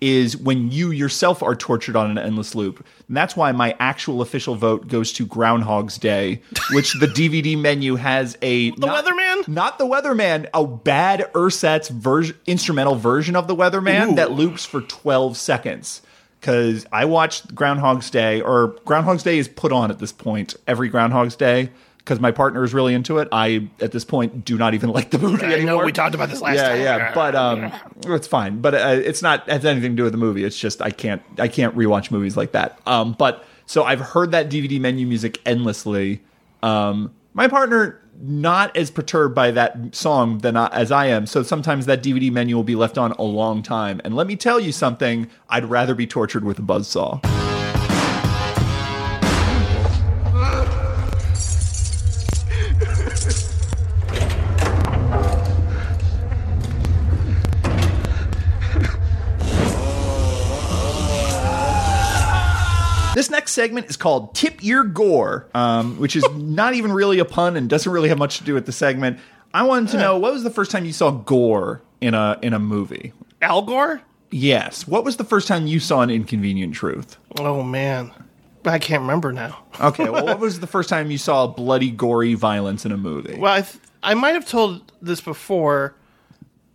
is 0.00 0.36
when 0.36 0.70
you 0.70 0.90
yourself 0.90 1.42
are 1.42 1.54
tortured 1.54 1.96
on 1.96 2.10
an 2.10 2.18
endless 2.18 2.54
loop. 2.54 2.84
And 3.08 3.16
that's 3.16 3.36
why 3.36 3.52
my 3.52 3.74
actual 3.80 4.20
official 4.22 4.54
vote 4.54 4.88
goes 4.88 5.12
to 5.14 5.26
Groundhog's 5.26 5.98
Day, 5.98 6.42
which 6.72 6.94
the 7.00 7.06
DVD 7.06 7.58
menu 7.58 7.96
has 7.96 8.36
a 8.42 8.70
The 8.70 8.86
Weatherman? 8.86 9.48
not 9.48 9.78
the 9.78 9.86
Weatherman, 9.86 10.48
a 10.54 10.66
bad 10.66 11.30
Ursat's 11.34 11.88
version, 11.88 12.36
instrumental 12.46 12.94
version 12.94 13.36
of 13.36 13.48
the 13.48 13.56
Weatherman 13.56 14.12
Ooh. 14.12 14.14
that 14.16 14.32
loops 14.32 14.64
for 14.64 14.80
12 14.82 15.36
seconds. 15.36 16.02
Because 16.40 16.86
I 16.92 17.04
watched 17.04 17.52
Groundhog's 17.54 18.10
Day, 18.10 18.40
or 18.40 18.76
Groundhog's 18.84 19.24
Day 19.24 19.38
is 19.38 19.48
put 19.48 19.72
on 19.72 19.90
at 19.90 19.98
this 19.98 20.12
point 20.12 20.54
every 20.68 20.88
Groundhog's 20.88 21.34
Day. 21.34 21.70
Because 22.08 22.20
my 22.20 22.30
partner 22.30 22.64
is 22.64 22.72
really 22.72 22.94
into 22.94 23.18
it, 23.18 23.28
I 23.32 23.68
at 23.82 23.92
this 23.92 24.02
point 24.02 24.42
do 24.42 24.56
not 24.56 24.72
even 24.72 24.88
like 24.98 25.10
the 25.10 25.18
movie 25.18 25.44
I 25.44 25.52
anymore. 25.52 25.80
know 25.80 25.84
we 25.84 25.92
talked 25.92 26.14
about 26.14 26.30
this 26.30 26.40
last 26.40 26.56
yeah, 26.56 26.68
time. 26.70 26.80
Yeah, 26.80 27.14
But 27.14 27.34
um, 27.34 27.70
it's 28.06 28.26
fine. 28.26 28.62
But 28.62 28.74
uh, 28.74 29.00
it's 29.04 29.20
not 29.20 29.46
has 29.50 29.66
anything 29.66 29.92
to 29.92 29.96
do 29.96 30.04
with 30.04 30.12
the 30.12 30.18
movie. 30.18 30.42
It's 30.42 30.58
just 30.58 30.80
I 30.80 30.90
can't 30.90 31.20
I 31.38 31.48
can't 31.48 31.76
rewatch 31.76 32.10
movies 32.10 32.34
like 32.34 32.52
that. 32.52 32.80
Um, 32.86 33.14
but 33.18 33.44
so 33.66 33.84
I've 33.84 34.00
heard 34.00 34.30
that 34.30 34.48
DVD 34.48 34.80
menu 34.80 35.06
music 35.06 35.38
endlessly. 35.44 36.22
Um, 36.62 37.14
my 37.34 37.46
partner 37.46 38.00
not 38.20 38.74
as 38.74 38.90
perturbed 38.90 39.34
by 39.34 39.50
that 39.50 39.94
song 39.94 40.38
than 40.38 40.56
I, 40.56 40.68
as 40.68 40.90
I 40.90 41.06
am. 41.06 41.26
So 41.26 41.42
sometimes 41.42 41.84
that 41.86 42.02
DVD 42.02 42.32
menu 42.32 42.56
will 42.56 42.64
be 42.64 42.74
left 42.74 42.96
on 42.96 43.12
a 43.12 43.22
long 43.22 43.62
time. 43.62 44.00
And 44.02 44.16
let 44.16 44.26
me 44.26 44.34
tell 44.34 44.58
you 44.58 44.72
something: 44.72 45.28
I'd 45.50 45.66
rather 45.66 45.94
be 45.94 46.06
tortured 46.06 46.44
with 46.44 46.58
a 46.58 46.62
buzzsaw. 46.62 47.47
Segment 63.58 63.90
is 63.90 63.96
called 63.96 64.36
Tip 64.36 64.62
Your 64.62 64.84
Gore, 64.84 65.48
um, 65.52 65.98
which 65.98 66.14
is 66.14 66.24
not 66.36 66.74
even 66.74 66.92
really 66.92 67.18
a 67.18 67.24
pun 67.24 67.56
and 67.56 67.68
doesn't 67.68 67.90
really 67.90 68.08
have 68.08 68.16
much 68.16 68.38
to 68.38 68.44
do 68.44 68.54
with 68.54 68.66
the 68.66 68.72
segment. 68.72 69.18
I 69.52 69.64
wanted 69.64 69.90
to 69.90 69.98
know 69.98 70.16
what 70.16 70.32
was 70.32 70.44
the 70.44 70.50
first 70.50 70.70
time 70.70 70.84
you 70.84 70.92
saw 70.92 71.10
gore 71.10 71.82
in 72.00 72.14
a 72.14 72.38
in 72.40 72.52
a 72.54 72.60
movie? 72.60 73.14
Al 73.42 73.62
Gore? 73.62 74.00
Yes. 74.30 74.86
What 74.86 75.04
was 75.04 75.16
the 75.16 75.24
first 75.24 75.48
time 75.48 75.66
you 75.66 75.80
saw 75.80 76.02
an 76.02 76.10
inconvenient 76.10 76.76
truth? 76.76 77.16
Oh 77.36 77.64
man, 77.64 78.12
I 78.64 78.78
can't 78.78 79.00
remember 79.00 79.32
now. 79.32 79.64
Okay, 79.80 80.08
well, 80.08 80.24
what 80.24 80.38
was 80.38 80.60
the 80.66 80.68
first 80.68 80.88
time 80.88 81.10
you 81.10 81.18
saw 81.18 81.48
bloody, 81.48 81.90
gory 81.90 82.34
violence 82.34 82.86
in 82.86 82.92
a 82.92 82.96
movie? 82.96 83.38
Well, 83.38 83.54
I, 83.54 83.62
th- 83.62 83.82
I 84.04 84.14
might 84.14 84.34
have 84.34 84.46
told 84.46 84.92
this 85.02 85.20
before, 85.20 85.96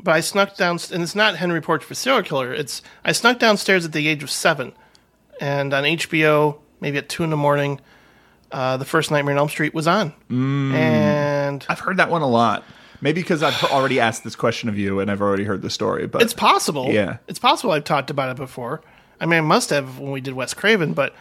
but 0.01 0.15
I 0.15 0.19
snuck 0.19 0.57
down, 0.57 0.79
and 0.91 1.01
it's 1.01 1.15
not 1.15 1.37
Henry 1.37 1.61
Portrait 1.61 1.87
for 1.87 1.95
Serial 1.95 2.23
Killer. 2.23 2.53
It's 2.53 2.81
I 3.05 3.13
snuck 3.13 3.39
downstairs 3.39 3.85
at 3.85 3.93
the 3.93 4.05
age 4.09 4.21
of 4.21 4.29
seven, 4.29 4.73
and 5.39 5.73
on 5.73 5.85
HBO, 5.85 6.59
maybe 6.83 6.99
at 6.99 7.09
two 7.09 7.23
in 7.23 7.31
the 7.31 7.37
morning, 7.37 7.81
uh, 8.51 8.77
the 8.77 8.85
first 8.85 9.09
Nightmare 9.09 9.33
on 9.33 9.39
Elm 9.39 9.49
Street 9.49 9.73
was 9.73 9.87
on, 9.87 10.13
and 10.83 11.65
I've 11.67 11.79
heard 11.79 11.97
that 11.97 12.09
one 12.11 12.21
a 12.21 12.27
lot. 12.29 12.63
Maybe 13.01 13.21
because 13.21 13.43
I've 13.43 13.61
already 13.65 13.99
asked 13.99 14.23
this 14.23 14.35
question 14.35 14.69
of 14.69 14.77
you 14.77 15.01
and 15.01 15.11
I've 15.11 15.21
already 15.21 15.43
heard 15.43 15.61
the 15.61 15.69
story, 15.69 16.07
but 16.07 16.21
it's 16.21 16.33
possible. 16.33 16.89
Yeah. 16.89 17.17
it's 17.27 17.39
possible 17.39 17.73
I've 17.73 17.83
talked 17.83 18.09
about 18.09 18.29
it 18.29 18.37
before. 18.37 18.81
I 19.19 19.25
mean, 19.25 19.39
I 19.39 19.41
must 19.41 19.71
have 19.71 19.99
when 19.99 20.11
we 20.11 20.21
did 20.21 20.33
Wes 20.35 20.53
Craven, 20.53 20.93
but 20.93 21.13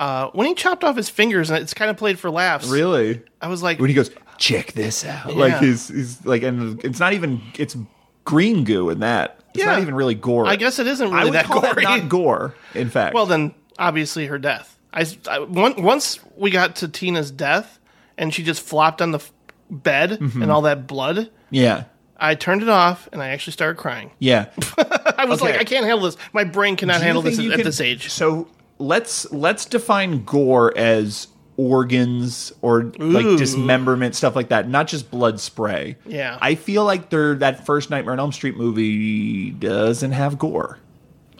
uh, 0.00 0.30
when 0.32 0.48
he 0.48 0.54
chopped 0.54 0.82
off 0.82 0.96
his 0.96 1.08
fingers 1.08 1.48
and 1.48 1.62
it's 1.62 1.74
kind 1.74 1.90
of 1.92 1.96
played 1.96 2.18
for 2.18 2.28
laughs. 2.28 2.68
Really? 2.68 3.22
I 3.40 3.46
was 3.46 3.62
like, 3.62 3.78
when 3.78 3.88
he 3.88 3.94
goes, 3.94 4.10
check 4.38 4.72
this 4.72 5.04
out. 5.04 5.28
Yeah. 5.32 5.38
Like 5.38 5.58
he's 5.58 5.86
he's 5.88 6.26
like, 6.26 6.42
and 6.42 6.82
it's 6.84 6.98
not 6.98 7.12
even 7.12 7.40
it's 7.56 7.76
green 8.24 8.64
goo 8.64 8.90
in 8.90 8.98
that. 9.00 9.38
It's 9.50 9.60
Yeah. 9.60 9.66
not 9.66 9.80
even 9.80 9.94
really 9.94 10.16
gore. 10.16 10.46
I 10.46 10.56
guess 10.56 10.80
it 10.80 10.88
isn't 10.88 11.06
I 11.06 11.18
really 11.18 11.24
would 11.30 11.34
that 11.34 11.44
call 11.44 11.60
gory. 11.60 11.84
not 11.84 12.08
gore. 12.08 12.54
In 12.74 12.90
fact, 12.90 13.14
Well, 13.14 13.26
then 13.26 13.54
obviously 13.78 14.26
her 14.26 14.38
death. 14.38 14.76
I, 14.92 15.06
I- 15.28 15.38
one- 15.40 15.82
once 15.82 16.18
we 16.36 16.50
got 16.50 16.76
to 16.76 16.88
Tina's 16.88 17.30
death 17.30 17.78
and 18.18 18.32
she 18.32 18.42
just 18.42 18.60
flopped 18.62 19.00
on 19.02 19.10
the 19.12 19.18
f- 19.18 19.32
bed 19.70 20.18
Mhm. 20.20 20.42
and 20.42 20.50
all 20.52 20.62
that 20.62 20.86
blood. 20.86 21.30
yeah, 21.50 21.84
I 22.18 22.34
turned 22.34 22.62
it 22.62 22.68
off 22.68 23.08
and 23.12 23.22
I 23.22 23.28
actually 23.30 23.54
started 23.54 23.78
crying. 23.78 24.10
yeah. 24.18 24.46
I 25.16 25.24
was 25.24 25.40
Okay. 25.42 25.52
like, 25.52 25.60
I 25.60 25.64
can't 25.64 25.84
handle 25.84 26.04
this. 26.04 26.16
My 26.32 26.44
brain 26.44 26.76
cannot 26.76 26.98
Do 26.98 27.04
handle 27.04 27.22
this 27.22 27.38
at, 27.38 27.44
can- 27.56 27.64
this 27.64 27.80
age. 27.80 28.10
So 28.10 28.48
let's 28.78 29.30
let's 29.32 29.64
define 29.64 30.24
gore 30.24 30.76
as 30.76 31.28
organs 31.56 32.52
or 32.62 32.84
like 32.98 33.38
dismemberment 33.38 34.14
stuff 34.14 34.34
like 34.34 34.48
that, 34.48 34.68
not 34.68 34.88
just 34.88 35.10
blood 35.10 35.38
spray. 35.40 35.96
Yeah. 36.06 36.38
I 36.40 36.54
feel 36.54 36.84
like 36.84 37.10
there 37.10 37.34
that 37.36 37.66
first 37.66 37.90
Nightmare 37.90 38.12
on 38.12 38.20
Elm 38.20 38.32
Street 38.32 38.56
movie 38.56 39.50
doesn't 39.50 40.12
have 40.12 40.38
gore. 40.38 40.78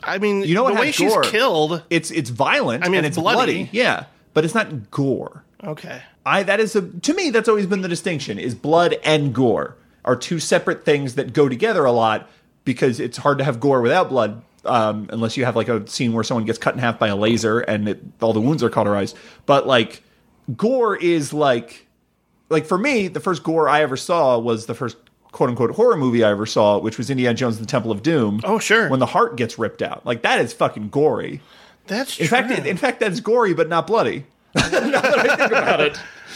I 0.05 0.17
mean, 0.17 0.43
You 0.43 0.55
know 0.55 0.63
what 0.63 0.75
the 0.75 0.79
way 0.81 0.91
she's 0.91 1.11
gore? 1.11 1.23
killed. 1.23 1.83
It's 1.89 2.11
it's 2.11 2.29
violent 2.29 2.83
I 2.83 2.87
mean, 2.89 2.97
and 2.99 3.05
it's 3.05 3.17
it's 3.17 3.21
bloody. 3.21 3.63
bloody. 3.63 3.69
Yeah, 3.71 4.05
but 4.33 4.45
it's 4.45 4.53
not 4.55 4.91
gore. 4.91 5.43
Okay. 5.63 6.01
I 6.25 6.43
that 6.43 6.59
is 6.59 6.75
a 6.75 6.81
to 6.81 7.13
me 7.13 7.29
that's 7.29 7.49
always 7.49 7.65
been 7.65 7.81
the 7.81 7.87
distinction 7.89 8.39
is 8.39 8.55
blood 8.55 8.95
and 9.03 9.33
gore 9.33 9.75
are 10.05 10.15
two 10.15 10.39
separate 10.39 10.83
things 10.85 11.15
that 11.15 11.33
go 11.33 11.47
together 11.49 11.85
a 11.85 11.91
lot 11.91 12.29
because 12.65 12.99
it's 12.99 13.17
hard 13.17 13.37
to 13.39 13.43
have 13.43 13.59
gore 13.59 13.81
without 13.81 14.09
blood 14.09 14.41
um, 14.65 15.07
unless 15.11 15.35
you 15.35 15.43
have 15.45 15.55
like 15.57 15.67
a 15.67 15.85
scene 15.87 16.13
where 16.13 16.23
someone 16.23 16.45
gets 16.45 16.57
cut 16.57 16.73
in 16.73 16.79
half 16.79 16.97
by 16.99 17.07
a 17.09 17.15
laser 17.15 17.59
and 17.59 17.89
it, 17.89 18.01
all 18.21 18.31
the 18.33 18.39
wounds 18.41 18.63
are 18.63 18.69
cauterized. 18.69 19.17
But 19.45 19.67
like 19.67 20.01
gore 20.55 20.95
is 20.95 21.33
like 21.33 21.87
like 22.49 22.65
for 22.65 22.77
me 22.77 23.07
the 23.09 23.19
first 23.19 23.43
gore 23.43 23.67
I 23.67 23.81
ever 23.81 23.97
saw 23.97 24.37
was 24.39 24.65
the 24.65 24.75
first 24.75 24.97
quote 25.33 25.49
unquote 25.49 25.71
horror 25.71 25.97
movie 25.97 26.23
I 26.23 26.31
ever 26.31 26.45
saw, 26.45 26.77
which 26.79 26.97
was 26.97 27.09
Indiana 27.09 27.33
Jones 27.35 27.57
and 27.57 27.65
the 27.67 27.69
Temple 27.69 27.91
of 27.91 28.01
Doom. 28.01 28.39
Oh 28.45 28.57
sure, 28.59 28.87
when 28.89 28.99
the 29.01 29.05
heart 29.07 29.35
gets 29.35 29.59
ripped 29.59 29.81
out, 29.81 30.05
like 30.05 30.21
that 30.21 30.39
is 30.39 30.53
fucking 30.53 30.89
gory. 30.89 31.41
That's 31.87 32.17
in 32.19 32.27
fact 32.27 32.49
in 32.65 32.77
fact 32.77 33.01
that's 33.01 33.19
gory 33.19 33.53
but 33.53 33.67
not 33.67 33.85
bloody. 33.87 34.25
I 34.55 35.91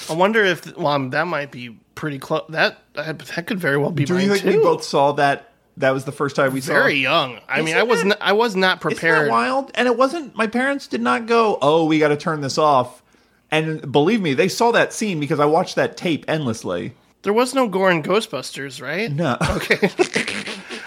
wonder 0.09 0.43
if 0.43 0.75
well, 0.77 0.87
um, 0.87 1.09
that 1.11 1.25
might 1.27 1.51
be 1.51 1.77
pretty 1.95 2.19
close. 2.19 2.43
That 2.49 2.77
that 2.93 3.19
that 3.19 3.47
could 3.47 3.59
very 3.59 3.77
well 3.77 3.91
be 3.91 4.05
Do 4.05 4.13
mine 4.15 4.23
you 4.25 4.29
think 4.31 4.41
too. 4.43 4.57
we 4.57 4.63
both 4.63 4.83
saw 4.83 5.13
that? 5.13 5.51
That 5.77 5.91
was 5.91 6.05
the 6.05 6.11
first 6.11 6.35
time 6.35 6.53
we 6.53 6.61
saw. 6.61 6.73
very 6.73 6.95
young. 6.95 7.39
I 7.47 7.57
mean, 7.59 7.67
Isn't 7.67 7.79
I 7.79 7.83
was 7.83 7.99
that- 8.01 8.07
not, 8.07 8.17
I 8.21 8.31
was 8.33 8.55
not 8.55 8.77
Isn't 8.79 8.89
that 8.89 8.95
prepared. 8.95 9.29
wild? 9.29 9.71
And 9.75 9.87
it 9.87 9.95
wasn't. 9.95 10.35
My 10.35 10.47
parents 10.47 10.87
did 10.87 11.01
not 11.01 11.27
go. 11.27 11.59
Oh, 11.61 11.85
we 11.85 11.99
got 11.99 12.07
to 12.07 12.17
turn 12.17 12.41
this 12.41 12.57
off. 12.57 13.03
And 13.51 13.91
believe 13.91 14.19
me, 14.19 14.33
they 14.33 14.47
saw 14.47 14.71
that 14.71 14.91
scene 14.91 15.19
because 15.19 15.39
I 15.39 15.45
watched 15.45 15.75
that 15.75 15.95
tape 15.95 16.25
endlessly. 16.27 16.93
There 17.23 17.33
was 17.33 17.53
no 17.53 17.67
gore 17.67 17.91
in 17.91 18.03
Ghostbusters, 18.03 18.81
right? 18.81 19.11
No. 19.11 19.37
Okay. 19.57 19.89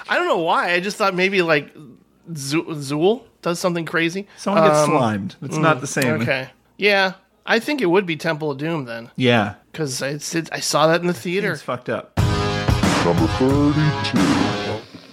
I 0.08 0.16
don't 0.16 0.26
know 0.26 0.38
why. 0.38 0.72
I 0.72 0.80
just 0.80 0.96
thought 0.96 1.14
maybe 1.14 1.40
like 1.42 1.72
Zo- 2.36 2.64
Zuul 2.64 3.22
does 3.42 3.58
something 3.60 3.84
crazy. 3.84 4.26
Someone 4.36 4.64
gets 4.64 4.78
Um, 4.80 4.90
slimed. 4.90 5.36
It's 5.42 5.56
not 5.56 5.80
the 5.80 5.86
same. 5.86 6.20
Okay. 6.22 6.48
Yeah, 6.78 7.12
I 7.46 7.58
think 7.60 7.80
it 7.80 7.86
would 7.86 8.06
be 8.06 8.16
Temple 8.16 8.50
of 8.50 8.58
Doom 8.58 8.86
then, 8.86 9.10
Yeah, 9.16 9.54
because 9.70 10.02
I, 10.02 10.18
I 10.52 10.60
saw 10.60 10.86
that 10.88 11.00
in 11.00 11.06
the 11.06 11.14
theater. 11.14 11.52
it's 11.52 11.62
fucked 11.62 11.88
up. 11.88 12.16
Number 13.04 13.26
32. 13.38 14.18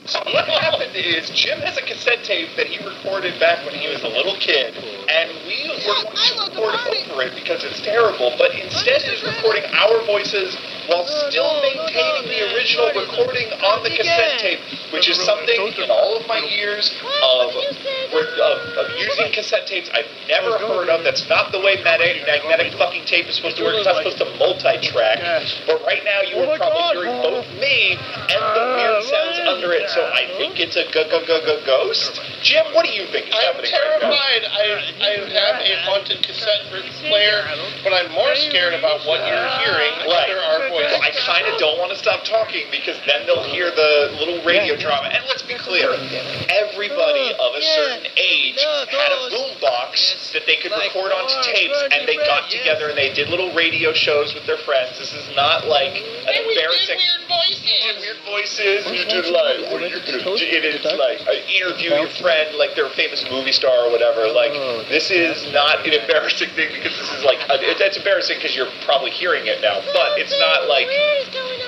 So 0.05 0.19
what 0.31 0.45
happened 0.47 0.86
is 1.05 1.29
Jim 1.31 1.59
has 1.59 1.77
a 1.77 1.81
cassette 1.81 2.23
tape 2.23 2.49
that 2.57 2.67
he 2.67 2.83
recorded 2.85 3.39
back 3.39 3.65
when 3.65 3.75
he 3.75 3.87
was 3.89 4.01
a 4.03 4.07
little 4.07 4.35
kid, 4.37 4.73
and 4.73 5.29
we 5.45 5.69
were 5.69 5.77
going 5.83 6.09
to 6.15 6.33
record 6.41 6.75
over 6.75 7.21
it 7.21 7.35
because 7.35 7.63
it's 7.63 7.81
terrible. 7.81 8.33
But 8.37 8.55
instead, 8.55 9.01
he's 9.03 9.23
recording 9.23 9.63
our 9.73 10.01
voices 10.05 10.57
while 10.87 11.05
still 11.05 11.61
maintaining 11.61 12.31
the 12.31 12.55
original 12.55 12.87
recording 12.95 13.51
on 13.61 13.83
the 13.83 13.91
cassette 13.91 14.39
tape, 14.39 14.59
which 14.93 15.09
is 15.09 15.19
something 15.21 15.55
in 15.77 15.91
all 15.91 16.17
of 16.17 16.27
my 16.27 16.39
years 16.39 16.89
of 17.03 17.51
of, 17.51 18.57
of 18.77 18.87
using 18.97 19.31
cassette 19.33 19.67
tapes 19.67 19.89
I've 19.93 20.07
never 20.27 20.57
heard 20.57 20.89
of. 20.89 21.03
That's 21.03 21.27
not 21.27 21.51
the 21.51 21.59
way 21.59 21.81
magnetic, 21.83 22.25
magnetic 22.25 22.73
fucking 22.73 23.05
tape 23.05 23.27
is 23.27 23.35
supposed 23.35 23.57
to 23.57 23.63
work. 23.63 23.75
It's 23.75 23.85
not 23.85 23.97
supposed 23.97 24.17
to 24.19 24.29
multi-track. 24.39 25.19
But 25.67 25.83
right 25.83 26.01
now, 26.03 26.21
you 26.21 26.39
are 26.39 26.57
probably 26.57 26.83
hearing 26.95 27.21
both 27.21 27.47
me 27.59 27.99
and 27.99 28.41
the 28.55 28.63
weird 28.79 29.03
sounds 29.03 29.39
under 29.47 29.71
it. 29.73 29.89
So 29.89 30.03
I 30.07 30.27
think 30.37 30.59
it's 30.59 30.75
a 30.75 30.86
ghost. 30.91 32.21
Jim, 32.41 32.65
what 32.73 32.85
do 32.85 32.91
you 32.91 33.05
think 33.11 33.27
is 33.27 33.35
I'm 33.35 33.53
happening 33.53 33.71
right? 33.71 33.99
I'm 33.99 34.07
terrified. 34.07 34.41
I, 34.47 34.63
I 35.03 35.11
have 35.35 35.57
a 35.61 35.73
haunted 35.83 36.23
cassette 36.23 36.69
player, 37.07 37.43
but 37.83 37.93
I'm 37.93 38.11
more 38.11 38.33
scared 38.35 38.73
about 38.73 39.03
what 39.03 39.19
you're 39.27 39.47
hearing 39.59 39.93
right. 40.07 40.29
under 40.29 40.39
our 40.39 40.59
voice. 40.69 40.93
I 41.01 41.11
kind 41.25 41.45
of 41.47 41.59
don't 41.59 41.77
want 41.79 41.91
to 41.91 41.99
stop 41.99 42.23
talking 42.23 42.67
because 42.71 42.97
then 43.05 43.25
they'll 43.25 43.43
hear 43.43 43.71
the 43.71 44.15
little 44.19 44.43
radio 44.45 44.75
drama. 44.75 45.09
And 45.11 45.23
let's 45.27 45.43
be 45.43 45.55
clear, 45.55 45.91
everybody 46.49 47.27
of 47.35 47.51
a 47.55 47.63
certain 47.63 48.07
age 48.17 48.59
had 48.89 49.11
a 49.11 49.19
boombox 49.31 50.33
that 50.33 50.45
they 50.45 50.57
could 50.57 50.71
record 50.71 51.11
onto 51.11 51.35
tapes, 51.51 51.77
and 51.91 52.07
they 52.07 52.17
got 52.27 52.49
together 52.49 52.89
and 52.89 52.97
they 52.97 53.13
did 53.13 53.29
little 53.29 53.53
radio 53.53 53.93
shows 53.93 54.33
with 54.33 54.45
their 54.45 54.59
friends. 54.63 54.97
This 54.99 55.13
is 55.13 55.27
not 55.35 55.67
like 55.67 55.95
an 55.95 56.33
embarrassing. 56.33 56.97
Weird 56.97 57.27
voices. 57.27 57.97
Weird 57.99 58.21
voices. 58.25 58.79
You 58.91 59.05
did 59.05 59.25
like, 59.31 59.71
what 59.71 59.83
are 59.83 59.87
you 59.87 60.01
do? 60.05 60.19
It 60.37 60.65
is 60.65 60.76
like 60.85 61.21
uh, 61.27 61.31
interview 61.49 61.93
your 61.93 62.09
friend, 62.21 62.55
like 62.57 62.75
they're 62.75 62.85
a 62.85 62.97
famous 62.97 63.23
movie 63.29 63.51
star 63.51 63.87
or 63.87 63.91
whatever. 63.91 64.27
Like 64.27 64.53
this 64.89 65.09
is 65.11 65.51
not 65.53 65.85
an 65.85 65.93
embarrassing 65.93 66.49
thing 66.55 66.69
because 66.73 66.97
this 66.97 67.09
is 67.11 67.23
like 67.23 67.39
uh, 67.49 67.57
it, 67.61 67.79
it's 67.79 67.97
embarrassing 67.97 68.37
because 68.37 68.55
you're 68.55 68.71
probably 68.85 69.11
hearing 69.11 69.47
it 69.47 69.61
now, 69.61 69.79
but 69.93 70.19
it's 70.19 70.33
not 70.39 70.67
like. 70.67 70.87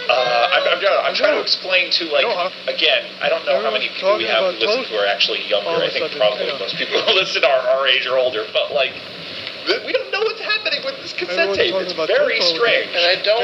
Uh, 0.10 0.50
I'm, 0.52 0.64
I'm, 0.74 1.06
I'm 1.06 1.14
trying 1.14 1.36
to 1.38 1.42
explain 1.42 1.92
to 1.92 2.06
like 2.10 2.26
again. 2.68 3.06
I 3.22 3.30
don't 3.30 3.46
know 3.46 3.62
how 3.62 3.72
many 3.72 3.90
people 3.90 4.18
we 4.18 4.26
have 4.26 4.56
who 4.56 4.60
listen 4.60 4.84
who 4.90 4.96
are 4.98 5.06
actually 5.06 5.46
younger. 5.48 5.70
I 5.70 5.90
think 5.90 6.10
probably 6.18 6.48
most 6.58 6.76
people 6.78 6.98
who 7.06 7.14
listen 7.14 7.44
are 7.44 7.62
our 7.78 7.86
age 7.88 8.08
or 8.08 8.18
older. 8.18 8.46
But 8.52 8.74
like, 8.74 8.94
th- 8.94 9.39
we 9.86 9.92
don't 9.92 10.12
know 10.12 10.22
what's 10.24 10.42
happening 10.42 10.80
with 10.86 10.96
this 11.02 11.14
cassette 11.14 11.54
tape. 11.56 11.74
It's 11.76 11.94
very 12.08 12.40
strange. 12.42 12.90
And 12.96 13.06
I 13.06 13.16
don't 13.22 13.44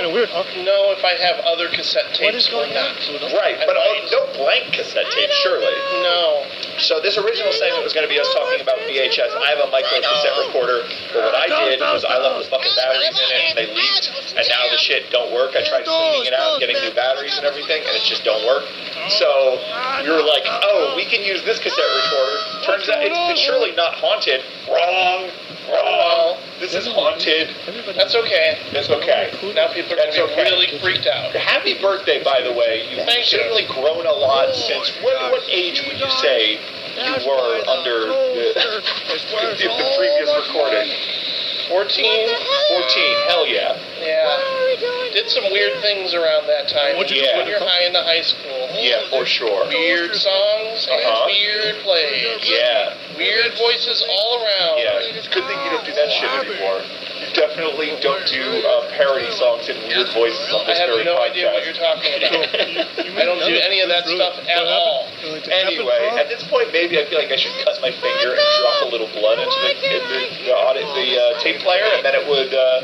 know 0.66 0.92
if 0.96 1.04
I 1.04 1.14
have 1.20 1.40
other 1.46 1.68
cassette 1.70 2.14
tapes 2.16 2.48
or 2.54 2.66
not. 2.72 2.96
Right, 3.36 3.58
but 3.68 3.76
uh, 3.76 3.84
no 4.12 4.22
blank 4.40 4.74
cassette 4.74 5.08
tape, 5.12 5.32
surely. 5.44 5.76
No. 6.06 6.46
So 6.80 7.00
this 7.00 7.16
original 7.18 7.52
segment 7.56 7.84
was 7.88 7.94
going 7.96 8.04
to 8.08 8.12
be 8.12 8.20
us 8.20 8.28
talking 8.36 8.60
about 8.60 8.78
VHS. 8.84 9.32
I 9.32 9.48
have 9.56 9.64
a 9.64 9.70
micro 9.72 9.96
cassette 10.04 10.36
recorder, 10.48 10.84
but 11.16 11.24
what 11.24 11.36
I 11.36 11.48
did 11.48 11.80
was 11.80 12.04
I 12.04 12.20
left 12.20 12.44
the 12.44 12.50
fucking 12.52 12.74
batteries 12.76 13.16
in 13.16 13.30
it, 13.32 13.42
and 13.52 13.56
they 13.56 13.68
leaked, 13.72 14.12
and 14.36 14.44
now 14.52 14.64
the 14.72 14.80
shit 14.80 15.08
don't 15.12 15.32
work. 15.32 15.56
I 15.56 15.64
tried 15.64 15.88
cleaning 15.88 16.28
it 16.28 16.36
out, 16.36 16.60
getting 16.60 16.76
new 16.84 16.92
batteries 16.96 17.36
and 17.40 17.48
everything, 17.48 17.80
and 17.88 17.96
it 17.96 18.04
just 18.04 18.24
don't 18.28 18.44
work. 18.44 18.68
So 19.08 19.56
we 20.04 20.10
were 20.12 20.26
like, 20.26 20.44
oh, 20.48 20.94
we 21.00 21.06
can 21.08 21.24
use 21.24 21.44
this 21.48 21.60
cassette 21.64 21.88
recorder. 22.04 22.36
Turns 22.68 22.90
out 22.92 23.00
it's, 23.06 23.16
it's 23.32 23.40
surely 23.40 23.72
not 23.78 23.96
haunted. 23.96 24.44
Wrong. 24.68 25.32
Wrong. 25.72 26.05
This 26.60 26.74
is 26.74 26.88
haunted. 26.88 27.50
That's 27.96 28.16
okay. 28.16 28.58
That's 28.72 28.90
okay. 28.90 29.32
Now 29.54 29.74
people 29.74 29.94
are 29.94 29.98
That's 29.98 30.18
okay. 30.18 30.44
really 30.44 30.80
freaked 30.80 31.08
out. 31.08 31.36
Happy 31.36 31.80
birthday, 31.82 32.24
by 32.24 32.42
the 32.42 32.54
way. 32.54 32.88
You've 32.90 33.06
Thank 33.06 33.32
you. 33.32 33.40
grown 33.68 34.06
a 34.06 34.16
lot 34.16 34.48
oh 34.50 34.54
since. 34.54 34.92
What, 35.04 35.20
what 35.32 35.44
age 35.50 35.84
would 35.86 36.00
you 36.00 36.10
say 36.24 36.56
you 36.96 37.16
were 37.28 37.60
under 37.68 38.08
the, 38.08 38.56
the, 38.56 39.68
the 39.68 39.92
previous 40.00 40.32
recording? 40.48 40.90
14? 41.68 42.30
14. 42.30 43.16
Hell 43.28 43.48
yeah. 43.48 43.78
Yeah. 44.00 45.12
Did 45.14 45.30
some 45.32 45.44
weird 45.52 45.80
things 45.82 46.14
around 46.14 46.48
that 46.48 46.68
time. 46.68 46.98
What'd 47.00 47.16
you 47.16 47.24
do? 47.24 47.32
When 47.40 47.48
you're 47.48 47.64
high 47.64 47.88
in 47.88 47.94
the 47.94 48.04
high 48.04 48.22
school. 48.22 48.68
Yeah, 48.76 49.08
for 49.10 49.26
sure. 49.26 49.68
Weird 49.72 50.12
songs 50.16 50.84
Uh-huh. 50.88 51.00
and 51.00 51.32
weird 51.32 51.76
plays. 51.88 52.44
Yeah. 52.44 52.94
Weird 53.16 53.56
voices 53.56 54.04
all 54.04 54.44
around. 54.44 54.76
Yeah. 54.84 55.16
It's 55.16 55.28
a 55.28 55.32
good 55.32 55.48
thing 55.48 55.58
you 55.64 55.72
don't 55.72 55.86
do 55.88 55.96
that 55.96 56.10
shit 56.12 56.28
anymore. 56.44 56.84
You 57.16 57.32
definitely 57.32 57.96
don't 58.04 58.28
do 58.28 58.44
uh, 58.44 58.92
parody 59.00 59.32
songs 59.32 59.72
and 59.72 59.80
weird 59.88 60.12
voices 60.12 60.52
on 60.52 60.68
this 60.68 60.76
I 60.76 60.84
have 60.84 60.92
very 60.92 61.08
no 61.08 61.16
podcast. 61.16 61.32
idea 61.32 61.46
what 61.56 61.64
you're 61.64 61.80
talking 61.80 62.12
about. 62.20 63.16
I 63.16 63.24
don't 63.24 63.40
do 63.40 63.56
any 63.56 63.80
of 63.80 63.88
that 63.88 64.04
stuff 64.04 64.36
at 64.44 64.68
all. 64.68 65.08
Anyway, 65.48 66.02
at 66.20 66.28
this 66.28 66.44
point, 66.52 66.76
maybe 66.76 67.00
I 67.00 67.08
feel 67.08 67.18
like 67.24 67.32
I 67.32 67.40
should 67.40 67.56
cut 67.64 67.80
my 67.80 67.92
finger 67.96 68.36
and 68.36 68.44
drop 68.60 68.78
a 68.84 68.90
little 68.92 69.08
blood 69.16 69.40
into 69.40 69.56
the, 69.64 69.72
in 69.80 70.02
the, 70.12 70.22
the, 70.44 70.54
audit, 70.54 70.84
the 70.84 71.08
uh, 71.16 71.40
tape 71.40 71.64
player, 71.64 71.88
and 71.96 72.04
then 72.04 72.14
it 72.20 72.28
would. 72.28 72.52
Uh, 72.52 72.84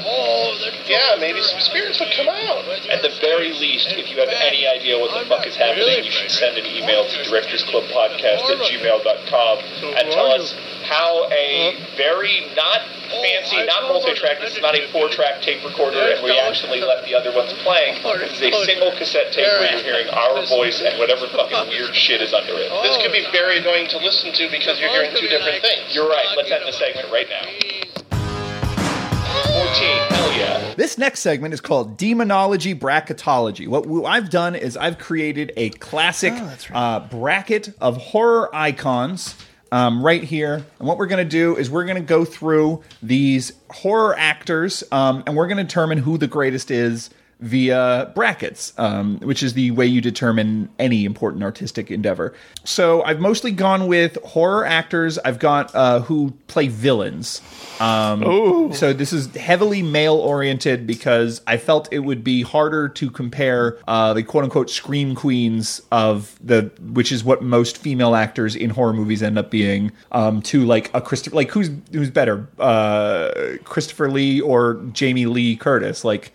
Yeah, 0.87 1.10
maybe 1.19 1.41
some 1.41 1.59
spirits 1.59 1.99
would 1.99 2.11
come 2.15 2.29
out. 2.29 2.63
At 2.89 3.01
the 3.01 3.11
very 3.21 3.51
least, 3.51 3.91
if 3.91 4.09
you 4.09 4.17
have 4.19 4.29
any 4.29 4.67
idea 4.67 4.99
what 4.99 5.11
the 5.11 5.27
fuck 5.27 5.45
is 5.47 5.55
happening, 5.55 6.03
you 6.03 6.11
should 6.11 6.31
send 6.31 6.57
an 6.57 6.65
email 6.65 7.03
to 7.07 7.17
directorsclubpodcast 7.27 8.45
at 8.47 8.59
gmail.com 8.69 9.55
and 9.97 10.11
tell 10.11 10.31
us 10.31 10.53
how 10.85 11.27
a 11.31 11.77
very 11.97 12.47
not 12.55 12.81
fancy, 13.11 13.57
oh, 13.59 13.65
not 13.65 13.83
multi-track, 13.91 14.39
this 14.39 14.55
is 14.55 14.61
not 14.61 14.75
a 14.75 14.87
four-track 14.91 15.41
tape 15.41 15.63
recorder, 15.63 15.99
and 15.99 16.23
we 16.23 16.31
actually 16.39 16.79
left 16.79 17.05
the 17.05 17.13
other 17.13 17.35
ones 17.35 17.51
playing. 17.63 17.99
This 18.19 18.39
is 18.39 18.55
a 18.55 18.65
single 18.65 18.91
cassette 18.95 19.31
tape 19.33 19.45
where 19.45 19.71
you're 19.71 19.83
hearing 19.83 20.07
our 20.09 20.45
voice 20.47 20.81
and 20.81 20.97
whatever 20.97 21.27
fucking 21.27 21.69
weird 21.69 21.93
shit 21.93 22.21
is 22.21 22.33
under 22.33 22.53
it. 22.55 22.71
Oh. 22.71 22.81
This 22.83 22.97
could 23.03 23.11
be 23.11 23.27
very 23.31 23.59
annoying 23.59 23.87
to 23.89 23.97
listen 23.99 24.31
to 24.33 24.49
because 24.49 24.79
you're 24.79 24.89
hearing 24.89 25.11
two 25.15 25.27
different 25.27 25.61
things. 25.61 25.93
You're 25.93 26.09
right. 26.09 26.27
Let's 26.37 26.51
end 26.51 26.63
the 26.65 26.73
segment 26.73 27.11
right 27.11 27.27
now. 27.27 27.43
14. 29.51 30.10
Hell 30.41 30.61
yeah. 30.61 30.73
This 30.75 30.97
next 30.97 31.21
segment 31.21 31.53
is 31.53 31.61
called 31.61 31.97
Demonology 31.97 32.75
Bracketology. 32.75 33.67
What 33.67 34.05
I've 34.05 34.29
done 34.29 34.55
is 34.55 34.77
I've 34.77 34.97
created 34.97 35.51
a 35.57 35.69
classic 35.69 36.33
uh, 36.71 37.01
bracket 37.01 37.73
of 37.79 37.97
horror 37.97 38.53
icons 38.53 39.35
um, 39.71 40.03
right 40.03 40.23
here. 40.23 40.65
And 40.79 40.87
what 40.87 40.97
we're 40.97 41.07
going 41.07 41.23
to 41.23 41.29
do 41.29 41.55
is 41.55 41.69
we're 41.69 41.85
going 41.85 41.95
to 41.95 42.01
go 42.01 42.25
through 42.25 42.83
these 43.01 43.53
horror 43.69 44.15
actors 44.17 44.83
um, 44.91 45.23
and 45.25 45.35
we're 45.35 45.47
going 45.47 45.57
to 45.57 45.63
determine 45.63 45.97
who 45.97 46.17
the 46.17 46.27
greatest 46.27 46.71
is 46.71 47.09
via 47.41 48.11
brackets, 48.13 48.73
um, 48.77 49.19
which 49.19 49.41
is 49.41 49.53
the 49.53 49.71
way 49.71 49.85
you 49.85 49.99
determine 49.99 50.69
any 50.79 51.05
important 51.05 51.43
artistic 51.43 51.89
endeavor. 51.89 52.33
So 52.63 53.01
I've 53.03 53.19
mostly 53.19 53.51
gone 53.51 53.87
with 53.87 54.17
horror 54.23 54.65
actors. 54.65 55.17
I've 55.19 55.39
got 55.39 55.73
uh, 55.75 56.01
who 56.01 56.31
play 56.47 56.67
villains. 56.67 57.41
Um, 57.79 58.73
so 58.73 58.93
this 58.93 59.11
is 59.11 59.35
heavily 59.35 59.81
male 59.81 60.15
oriented 60.15 60.85
because 60.85 61.41
I 61.47 61.57
felt 61.57 61.91
it 61.91 61.99
would 61.99 62.23
be 62.23 62.43
harder 62.43 62.87
to 62.89 63.09
compare 63.09 63.79
uh, 63.87 64.13
the 64.13 64.21
quote 64.21 64.43
unquote 64.43 64.69
scream 64.69 65.15
queens 65.15 65.81
of 65.91 66.37
the, 66.43 66.71
which 66.79 67.11
is 67.11 67.23
what 67.23 67.41
most 67.41 67.77
female 67.77 68.13
actors 68.13 68.55
in 68.55 68.69
horror 68.69 68.93
movies 68.93 69.23
end 69.23 69.39
up 69.39 69.49
being, 69.49 69.91
um, 70.11 70.41
to 70.43 70.63
like 70.63 70.91
a 70.93 71.01
Christopher, 71.01 71.35
like 71.35 71.49
who's 71.49 71.71
who's 71.91 72.11
better, 72.11 72.47
uh, 72.59 73.31
Christopher 73.63 74.11
Lee 74.11 74.39
or 74.41 74.75
Jamie 74.93 75.25
Lee 75.25 75.55
Curtis? 75.55 76.05
Like 76.05 76.33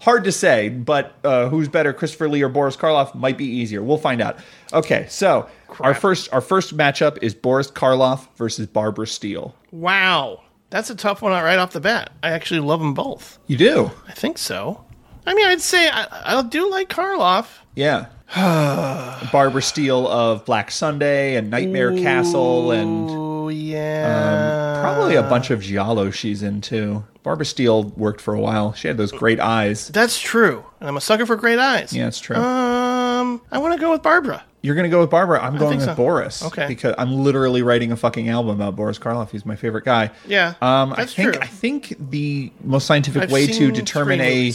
hard 0.00 0.24
to 0.24 0.32
say, 0.32 0.47
but 0.84 1.14
uh, 1.24 1.48
who's 1.48 1.68
better, 1.68 1.92
Christopher 1.92 2.28
Lee 2.28 2.42
or 2.42 2.48
Boris 2.48 2.76
Karloff? 2.76 3.14
Might 3.14 3.36
be 3.36 3.44
easier. 3.44 3.82
We'll 3.82 3.98
find 3.98 4.20
out. 4.20 4.38
Okay, 4.72 5.06
so 5.08 5.48
our 5.80 5.94
first 5.94 6.32
our 6.32 6.40
first 6.40 6.76
matchup 6.76 7.18
is 7.22 7.34
Boris 7.34 7.70
Karloff 7.70 8.26
versus 8.36 8.66
Barbara 8.66 9.06
Steele. 9.06 9.54
Wow. 9.70 10.42
That's 10.70 10.90
a 10.90 10.94
tough 10.94 11.22
one 11.22 11.32
right 11.32 11.58
off 11.58 11.72
the 11.72 11.80
bat. 11.80 12.12
I 12.22 12.30
actually 12.30 12.60
love 12.60 12.80
them 12.80 12.94
both. 12.94 13.38
You 13.46 13.56
do? 13.56 13.90
I 14.06 14.12
think 14.12 14.36
so. 14.36 14.84
I 15.26 15.34
mean, 15.34 15.46
I'd 15.46 15.60
say 15.60 15.88
I, 15.88 16.38
I 16.38 16.42
do 16.42 16.70
like 16.70 16.88
Karloff. 16.88 17.58
Yeah. 17.74 18.06
Barbara 19.32 19.62
Steele 19.62 20.06
of 20.06 20.44
Black 20.44 20.70
Sunday 20.70 21.36
and 21.36 21.50
Nightmare 21.50 21.92
Castle 21.96 22.70
and 22.72 23.08
Oh 23.10 23.48
yeah. 23.48 24.74
um, 24.76 24.82
probably 24.82 25.14
a 25.14 25.22
bunch 25.22 25.50
of 25.50 25.62
giallo 25.62 26.10
she's 26.10 26.42
into. 26.42 27.02
Barbara 27.22 27.46
Steele 27.46 27.84
worked 27.84 28.20
for 28.20 28.34
a 28.34 28.40
while. 28.40 28.74
She 28.74 28.86
had 28.88 28.98
those 28.98 29.12
great 29.12 29.40
eyes. 29.40 29.88
That's 29.88 30.18
true. 30.20 30.64
And 30.80 30.88
I'm 30.88 30.96
a 30.96 31.00
sucker 31.00 31.24
for 31.24 31.36
great 31.36 31.58
eyes. 31.58 31.92
Yeah, 31.94 32.06
it's 32.08 32.20
true. 32.20 32.36
Um, 32.36 33.40
I 33.50 33.56
want 33.58 33.74
to 33.74 33.80
go 33.80 33.90
with 33.92 34.02
Barbara. 34.02 34.44
You're 34.60 34.74
going 34.74 34.84
to 34.84 34.90
go 34.90 35.00
with 35.00 35.10
Barbara. 35.10 35.42
I'm 35.42 35.56
going 35.56 35.76
with 35.78 35.86
so. 35.86 35.94
Boris. 35.94 36.42
Okay. 36.42 36.66
Because 36.68 36.94
I'm 36.98 37.12
literally 37.24 37.62
writing 37.62 37.92
a 37.92 37.96
fucking 37.96 38.28
album 38.28 38.56
about 38.60 38.76
Boris 38.76 38.98
Karloff. 38.98 39.30
He's 39.30 39.46
my 39.46 39.56
favorite 39.56 39.84
guy. 39.84 40.10
Yeah, 40.26 40.54
Um, 40.60 40.92
I 40.96 41.06
think 41.06 41.32
true. 41.32 41.42
I 41.42 41.46
think 41.46 41.94
the 42.10 42.52
most 42.62 42.86
scientific 42.86 43.22
I've 43.22 43.30
way 43.32 43.46
to 43.46 43.70
determine 43.72 44.20
a 44.20 44.52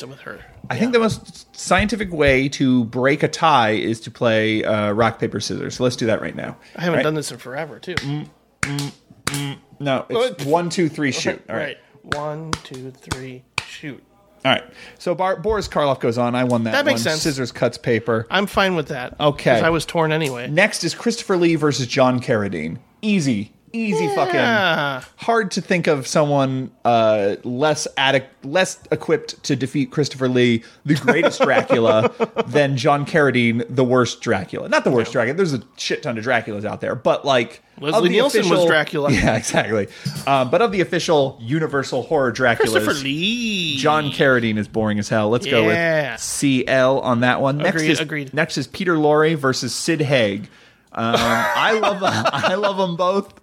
I 0.70 0.78
think 0.80 0.94
the 0.94 1.00
most 1.00 1.56
scientific 1.56 2.12
way 2.12 2.48
to 2.50 2.86
break 2.86 3.22
a 3.24 3.28
tie 3.28 3.72
is 3.72 4.00
to 4.02 4.12
play 4.12 4.64
uh, 4.64 4.92
rock 4.94 5.20
paper 5.20 5.40
scissors. 5.40 5.76
So 5.76 5.84
let's 5.84 5.96
do 5.96 6.06
that 6.06 6.22
right 6.22 6.36
now. 6.36 6.58
I 6.76 6.82
haven't 6.82 6.98
Right? 7.00 7.04
done 7.04 7.16
this 7.16 7.32
in 7.32 7.38
forever 7.38 7.80
too. 7.80 7.96
Mm, 7.96 8.30
mm, 8.62 8.92
mm. 9.26 9.58
No, 9.80 10.06
it's 10.10 10.46
one, 10.46 10.70
two, 10.70 10.88
three, 10.90 11.12
shoot. 11.12 11.42
All 11.50 11.56
right. 11.56 11.78
Right. 12.04 12.16
One, 12.18 12.52
two, 12.64 12.92
three, 12.92 13.44
shoot. 13.66 14.02
All 14.46 14.52
right. 14.52 14.64
So 15.00 15.16
Bar- 15.16 15.38
Boris 15.38 15.68
Karloff 15.68 16.00
goes 16.00 16.18
on. 16.18 16.36
I 16.36 16.44
won 16.44 16.64
that. 16.66 16.72
That 16.72 16.86
makes 16.86 17.00
one. 17.02 17.12
sense. 17.12 17.22
Scissors 17.22 17.52
cuts 17.52 17.78
paper. 17.78 18.28
I'm 18.30 18.46
fine 18.46 18.76
with 18.76 18.88
that. 18.90 19.20
Okay. 19.20 19.60
I 19.62 19.70
was 19.70 19.86
torn 19.86 20.12
anyway. 20.12 20.50
Next 20.50 20.84
is 20.84 20.94
Christopher 20.96 21.38
Lee 21.38 21.56
versus 21.56 21.88
John 21.88 22.20
Carradine. 22.20 22.78
Easy, 23.02 23.54
easy 23.74 24.06
Yeah. 24.06 25.00
fucking. 25.00 25.10
Hard 25.18 25.52
to 25.52 25.62
think 25.62 25.88
of 25.88 26.08
someone 26.08 26.72
uh, 26.86 27.36
less 27.44 27.88
adic- 27.98 28.28
less 28.44 28.80
equipped 28.92 29.42
to 29.44 29.56
defeat 29.56 29.92
Christopher 29.92 30.30
Lee, 30.30 30.64
the 30.86 30.96
greatest 30.96 31.42
Dracula, 31.44 32.12
than 32.48 32.78
John 32.78 33.06
Carradine, 33.06 33.66
the 33.70 33.84
worst 33.84 34.22
Dracula. 34.22 34.70
Not 34.70 34.84
the 34.84 34.92
worst 34.92 35.12
Dracula. 35.12 35.36
There's 35.36 35.54
a 35.54 35.62
shit 35.78 36.04
ton 36.04 36.18
of 36.18 36.24
Draculas 36.24 36.64
out 36.66 36.80
there, 36.82 36.96
but 36.96 37.26
like. 37.26 37.62
Leslie 37.80 38.10
Nielsen 38.10 38.48
was 38.50 38.66
Dracula. 38.68 39.12
Yeah, 39.12 39.36
exactly. 39.36 39.88
Um, 40.28 40.52
but 40.52 40.62
of 40.62 40.72
the 40.72 40.82
official 40.82 41.40
Universal 41.42 42.04
horror 42.04 42.32
Draculas, 42.32 42.58
Christopher 42.58 42.94
Lee. 42.94 43.78
John 43.78 44.12
Carradine 44.12 44.58
is 44.60 44.68
boring 44.68 45.00
as 45.00 45.10
hell. 45.10 45.30
Let's 45.32 45.48
go 45.48 45.66
with 45.66 46.20
CL 46.20 47.00
on 47.00 47.22
that 47.22 47.42
one. 47.42 47.58
Next 47.58 47.78
Agreed, 47.82 47.90
is 47.90 48.00
agreed. 48.00 48.34
next 48.34 48.58
is 48.60 48.68
Peter 48.68 48.96
Lorre 48.96 49.36
versus 49.36 49.74
Sid 49.74 50.02
Haig. 50.02 50.44
Um, 50.92 51.16
I 51.18 51.80
love 51.80 52.00
I 52.04 52.54
love 52.54 52.78
them 52.78 52.96
both. 52.96 53.34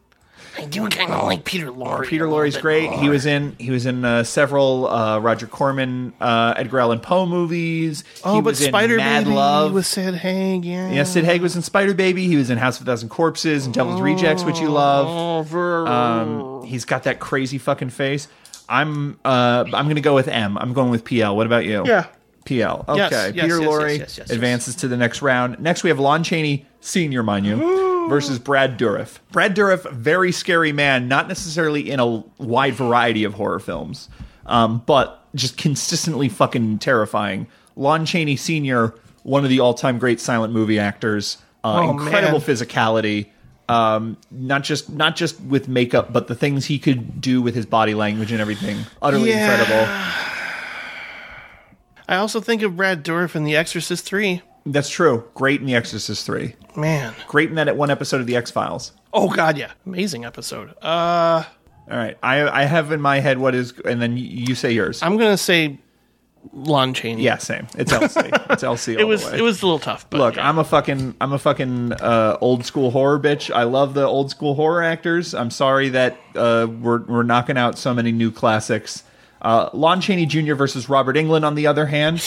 I 0.58 0.64
do 0.64 0.88
kind 0.88 1.12
of 1.12 1.24
like 1.24 1.44
Peter 1.44 1.66
Lorre. 1.66 2.06
Peter 2.06 2.24
a 2.24 2.28
little 2.28 2.44
Lorre's 2.44 2.56
great. 2.56 2.90
more. 2.90 3.00
He 3.00 3.08
was 3.08 3.26
in 3.26 3.54
he 3.58 3.70
was 3.70 3.86
in 3.86 4.04
uh, 4.04 4.24
several 4.24 4.88
uh, 4.88 5.18
Roger 5.18 5.46
Corman, 5.46 6.12
uh, 6.20 6.54
Edgar 6.56 6.80
Allan 6.80 7.00
Poe 7.00 7.26
movies. 7.26 8.04
Oh, 8.24 8.34
he 8.34 8.40
but 8.40 8.50
was 8.50 8.62
in 8.62 8.68
Spider 8.68 8.96
Mad 8.96 9.24
Baby 9.24 9.36
Love. 9.36 9.72
with 9.72 9.86
Sid 9.86 10.14
Haig. 10.14 10.64
Yeah. 10.64 10.90
yeah, 10.90 11.04
Sid 11.04 11.24
Haig 11.24 11.40
was 11.40 11.56
in 11.56 11.62
Spider 11.62 11.94
Baby. 11.94 12.26
He 12.26 12.36
was 12.36 12.50
in 12.50 12.58
House 12.58 12.80
of 12.80 12.86
a 12.86 12.90
Thousand 12.90 13.08
Corpses 13.10 13.66
and 13.66 13.74
Devil's 13.74 14.00
Rejects, 14.00 14.44
which 14.44 14.60
you 14.60 14.68
love. 14.68 15.54
Um, 15.54 16.64
he's 16.64 16.84
got 16.84 17.04
that 17.04 17.20
crazy 17.20 17.58
fucking 17.58 17.90
face. 17.90 18.28
I'm 18.68 19.18
uh, 19.24 19.64
I'm 19.66 19.88
gonna 19.88 20.00
go 20.00 20.14
with 20.14 20.28
M. 20.28 20.56
I'm 20.58 20.72
going 20.72 20.90
with 20.90 21.04
PL. 21.04 21.36
What 21.36 21.46
about 21.46 21.64
you? 21.64 21.84
Yeah. 21.86 22.06
PL. 22.44 22.84
Okay. 22.88 22.98
Yes, 22.98 23.10
yes, 23.12 23.32
Peter 23.32 23.60
yes, 23.60 23.68
Lorre 23.68 23.88
yes, 23.90 23.98
yes, 23.98 23.98
yes, 23.98 24.18
yes. 24.18 24.30
advances 24.30 24.74
to 24.76 24.88
the 24.88 24.96
next 24.96 25.22
round. 25.22 25.60
Next, 25.60 25.82
we 25.82 25.90
have 25.90 25.98
Lon 25.98 26.24
Chaney 26.24 26.66
Senior, 26.80 27.22
mind 27.22 27.46
you, 27.46 28.08
versus 28.08 28.38
Brad 28.38 28.78
Dourif. 28.78 29.18
Brad 29.32 29.54
Dourif, 29.54 29.90
very 29.92 30.32
scary 30.32 30.72
man, 30.72 31.08
not 31.08 31.28
necessarily 31.28 31.90
in 31.90 32.00
a 32.00 32.06
wide 32.38 32.74
variety 32.74 33.24
of 33.24 33.34
horror 33.34 33.58
films, 33.60 34.08
um, 34.46 34.82
but 34.86 35.22
just 35.34 35.56
consistently 35.58 36.28
fucking 36.28 36.78
terrifying. 36.78 37.46
Lon 37.76 38.04
Chaney 38.06 38.36
Senior, 38.36 38.94
one 39.22 39.44
of 39.44 39.50
the 39.50 39.60
all-time 39.60 39.98
great 39.98 40.20
silent 40.20 40.52
movie 40.52 40.78
actors, 40.78 41.36
uh, 41.62 41.80
Oh, 41.86 41.90
incredible 41.90 42.38
man. 42.38 42.48
physicality. 42.48 43.26
Um, 43.68 44.16
not 44.32 44.64
just 44.64 44.90
not 44.90 45.14
just 45.14 45.40
with 45.42 45.68
makeup, 45.68 46.12
but 46.12 46.26
the 46.26 46.34
things 46.34 46.64
he 46.66 46.78
could 46.80 47.20
do 47.20 47.40
with 47.40 47.54
his 47.54 47.66
body 47.66 47.94
language 47.94 48.32
and 48.32 48.40
everything. 48.40 48.78
Utterly 49.00 49.30
Yeah. 49.30 49.48
incredible. 49.52 49.94
I 52.08 52.16
also 52.16 52.40
think 52.40 52.62
of 52.62 52.76
Brad 52.76 53.04
Dourif 53.04 53.36
in 53.36 53.44
The 53.44 53.54
Exorcist 53.54 54.04
3. 54.04 54.42
That's 54.72 54.88
true. 54.88 55.28
Great 55.34 55.60
in 55.60 55.66
The 55.66 55.74
Exorcist 55.74 56.26
3. 56.26 56.54
Man. 56.76 57.14
Great 57.28 57.48
in 57.50 57.56
that 57.56 57.68
at 57.68 57.76
one 57.76 57.90
episode 57.90 58.20
of 58.20 58.26
The 58.26 58.36
X 58.36 58.50
Files. 58.50 58.92
Oh, 59.12 59.28
God, 59.28 59.58
yeah. 59.58 59.72
Amazing 59.86 60.24
episode. 60.24 60.70
Uh, 60.82 61.42
All 61.90 61.96
right. 61.96 62.16
I 62.22 62.62
I 62.62 62.64
have 62.64 62.92
in 62.92 63.00
my 63.00 63.20
head 63.20 63.38
what 63.38 63.54
is, 63.54 63.72
and 63.84 64.00
then 64.00 64.16
you, 64.16 64.54
say 64.54 64.70
yours. 64.72 65.02
I'm 65.02 65.16
going 65.16 65.32
to 65.32 65.36
say 65.36 65.78
Lon 66.52 66.94
Chaney. 66.94 67.22
yeah, 67.22 67.38
same. 67.38 67.66
It's 67.76 67.92
LC. 67.92 68.26
It's 68.50 68.62
LC. 68.62 68.96
It 69.00 69.04
was 69.04 69.30
it 69.32 69.42
was 69.42 69.62
a 69.62 69.66
little 69.66 69.78
tough, 69.78 70.08
but 70.08 70.18
Look, 70.18 70.36
yeah. 70.36 70.48
I'm 70.48 70.58
a 70.58 70.64
fucking 70.64 71.16
I'm 71.20 71.32
a 71.32 71.38
fucking 71.38 71.92
uh, 71.94 72.38
old 72.40 72.64
school 72.64 72.90
horror 72.92 73.18
bitch. 73.18 73.52
I 73.54 73.64
love 73.64 73.94
the 73.94 74.04
old 74.04 74.30
school 74.30 74.54
horror 74.54 74.82
actors. 74.82 75.34
I'm 75.34 75.50
sorry 75.50 75.90
that 75.90 76.16
uh, 76.36 76.66
we're 76.80 77.02
we're 77.02 77.22
knocking 77.24 77.58
out 77.58 77.76
so 77.78 77.92
many 77.92 78.12
new 78.12 78.30
classics. 78.30 79.02
Uh, 79.42 79.70
Lon 79.72 80.00
Chaney 80.00 80.26
Jr. 80.26 80.54
versus 80.54 80.88
Robert 80.88 81.16
Englund, 81.16 81.44
on 81.44 81.54
the 81.54 81.66
other 81.66 81.86
hand, 81.86 82.20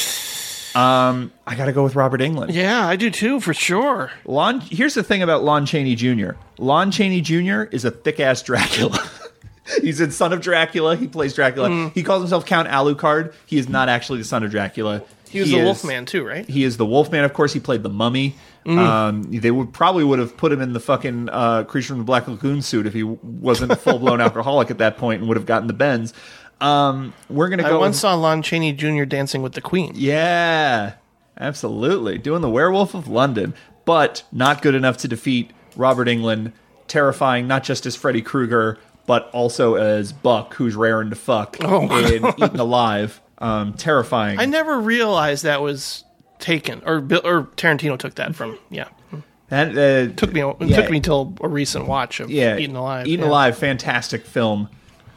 um, 0.75 1.31
I 1.45 1.55
got 1.55 1.65
to 1.65 1.73
go 1.73 1.83
with 1.83 1.95
Robert 1.95 2.21
Englund. 2.21 2.53
Yeah, 2.53 2.87
I 2.87 2.95
do 2.95 3.09
too, 3.09 3.39
for 3.39 3.53
sure. 3.53 4.11
Lon. 4.25 4.59
Here's 4.61 4.93
the 4.93 5.03
thing 5.03 5.21
about 5.21 5.43
Lon 5.43 5.65
Chaney 5.65 5.95
Jr. 5.95 6.31
Lon 6.57 6.91
Chaney 6.91 7.21
Jr. 7.21 7.63
is 7.71 7.85
a 7.85 7.91
thick 7.91 8.19
ass 8.19 8.41
Dracula. 8.41 8.99
He's 9.81 10.01
in 10.01 10.11
Son 10.11 10.33
of 10.33 10.41
Dracula. 10.41 10.95
He 10.95 11.07
plays 11.07 11.33
Dracula. 11.33 11.69
Mm. 11.69 11.93
He 11.93 12.03
calls 12.03 12.21
himself 12.21 12.45
Count 12.45 12.67
Alucard. 12.67 13.33
He 13.45 13.57
is 13.57 13.69
not 13.69 13.87
actually 13.87 14.19
the 14.19 14.25
son 14.25 14.43
of 14.43 14.51
Dracula. 14.51 15.03
He 15.29 15.39
was 15.39 15.49
the 15.49 15.57
is- 15.57 15.63
Wolfman 15.63 16.05
too, 16.05 16.25
right? 16.25 16.47
He 16.47 16.63
is 16.63 16.77
the 16.77 16.85
Wolfman, 16.85 17.23
of 17.23 17.33
course. 17.33 17.53
He 17.53 17.59
played 17.59 17.81
the 17.81 17.89
Mummy. 17.89 18.35
Mm. 18.65 18.77
Um, 18.77 19.23
they 19.23 19.51
would 19.51 19.73
probably 19.73 20.03
would 20.03 20.19
have 20.19 20.37
put 20.37 20.51
him 20.51 20.61
in 20.61 20.73
the 20.73 20.79
fucking 20.79 21.27
uh, 21.29 21.63
Creature 21.63 21.89
from 21.89 21.97
the 21.99 22.03
Black 22.03 22.27
Lagoon 22.27 22.61
suit 22.61 22.85
if 22.85 22.93
he 22.93 23.03
wasn't 23.03 23.71
a 23.71 23.75
full 23.75 23.99
blown 23.99 24.21
alcoholic 24.21 24.69
at 24.69 24.77
that 24.77 24.97
point 24.97 25.19
and 25.19 25.27
would 25.27 25.37
have 25.37 25.45
gotten 25.45 25.67
the 25.67 25.73
bends. 25.73 26.13
Um, 26.63 27.13
we're 27.29 27.49
gonna 27.49 27.63
I 27.65 27.69
go. 27.69 27.79
once 27.79 27.95
with- 27.95 27.99
saw 28.01 28.15
Lon 28.15 28.41
Chaney 28.41 28.71
Jr. 28.73 29.03
dancing 29.05 29.41
with 29.41 29.53
the 29.53 29.61
Queen. 29.61 29.91
yeah, 29.95 30.93
absolutely. 31.39 32.17
Doing 32.17 32.41
the 32.41 32.49
Werewolf 32.49 32.93
of 32.93 33.07
London, 33.07 33.53
but 33.85 34.23
not 34.31 34.61
good 34.61 34.75
enough 34.75 34.97
to 34.97 35.07
defeat 35.07 35.51
Robert 35.75 36.07
Englund. 36.07 36.51
Terrifying, 36.87 37.47
not 37.47 37.63
just 37.63 37.85
as 37.85 37.95
Freddy 37.95 38.21
Krueger, 38.21 38.77
but 39.07 39.29
also 39.31 39.75
as 39.75 40.11
Buck, 40.13 40.53
who's 40.55 40.75
raring 40.75 41.09
to 41.09 41.15
fuck 41.15 41.57
Oh, 41.61 41.81
in 42.07 42.25
Eaten 42.25 42.59
Alive. 42.59 43.19
Um, 43.39 43.73
terrifying. 43.73 44.39
I 44.39 44.45
never 44.45 44.79
realized 44.79 45.43
that 45.43 45.61
was 45.61 46.03
taken, 46.39 46.81
or 46.85 46.97
or 47.23 47.47
Tarantino 47.57 47.97
took 47.97 48.15
that 48.15 48.35
from. 48.35 48.57
Yeah, 48.69 48.87
That 49.49 49.69
uh, 49.77 50.13
took 50.15 50.31
me. 50.33 50.41
Yeah. 50.61 50.75
took 50.81 50.89
me 50.91 50.99
till 51.01 51.35
a 51.41 51.47
recent 51.47 51.87
watch 51.87 52.19
of 52.19 52.29
yeah, 52.29 52.57
Eaten 52.57 52.75
Alive. 52.75 53.07
Eaten 53.07 53.25
yeah. 53.25 53.31
Alive, 53.31 53.57
fantastic 53.57 54.25
film. 54.25 54.69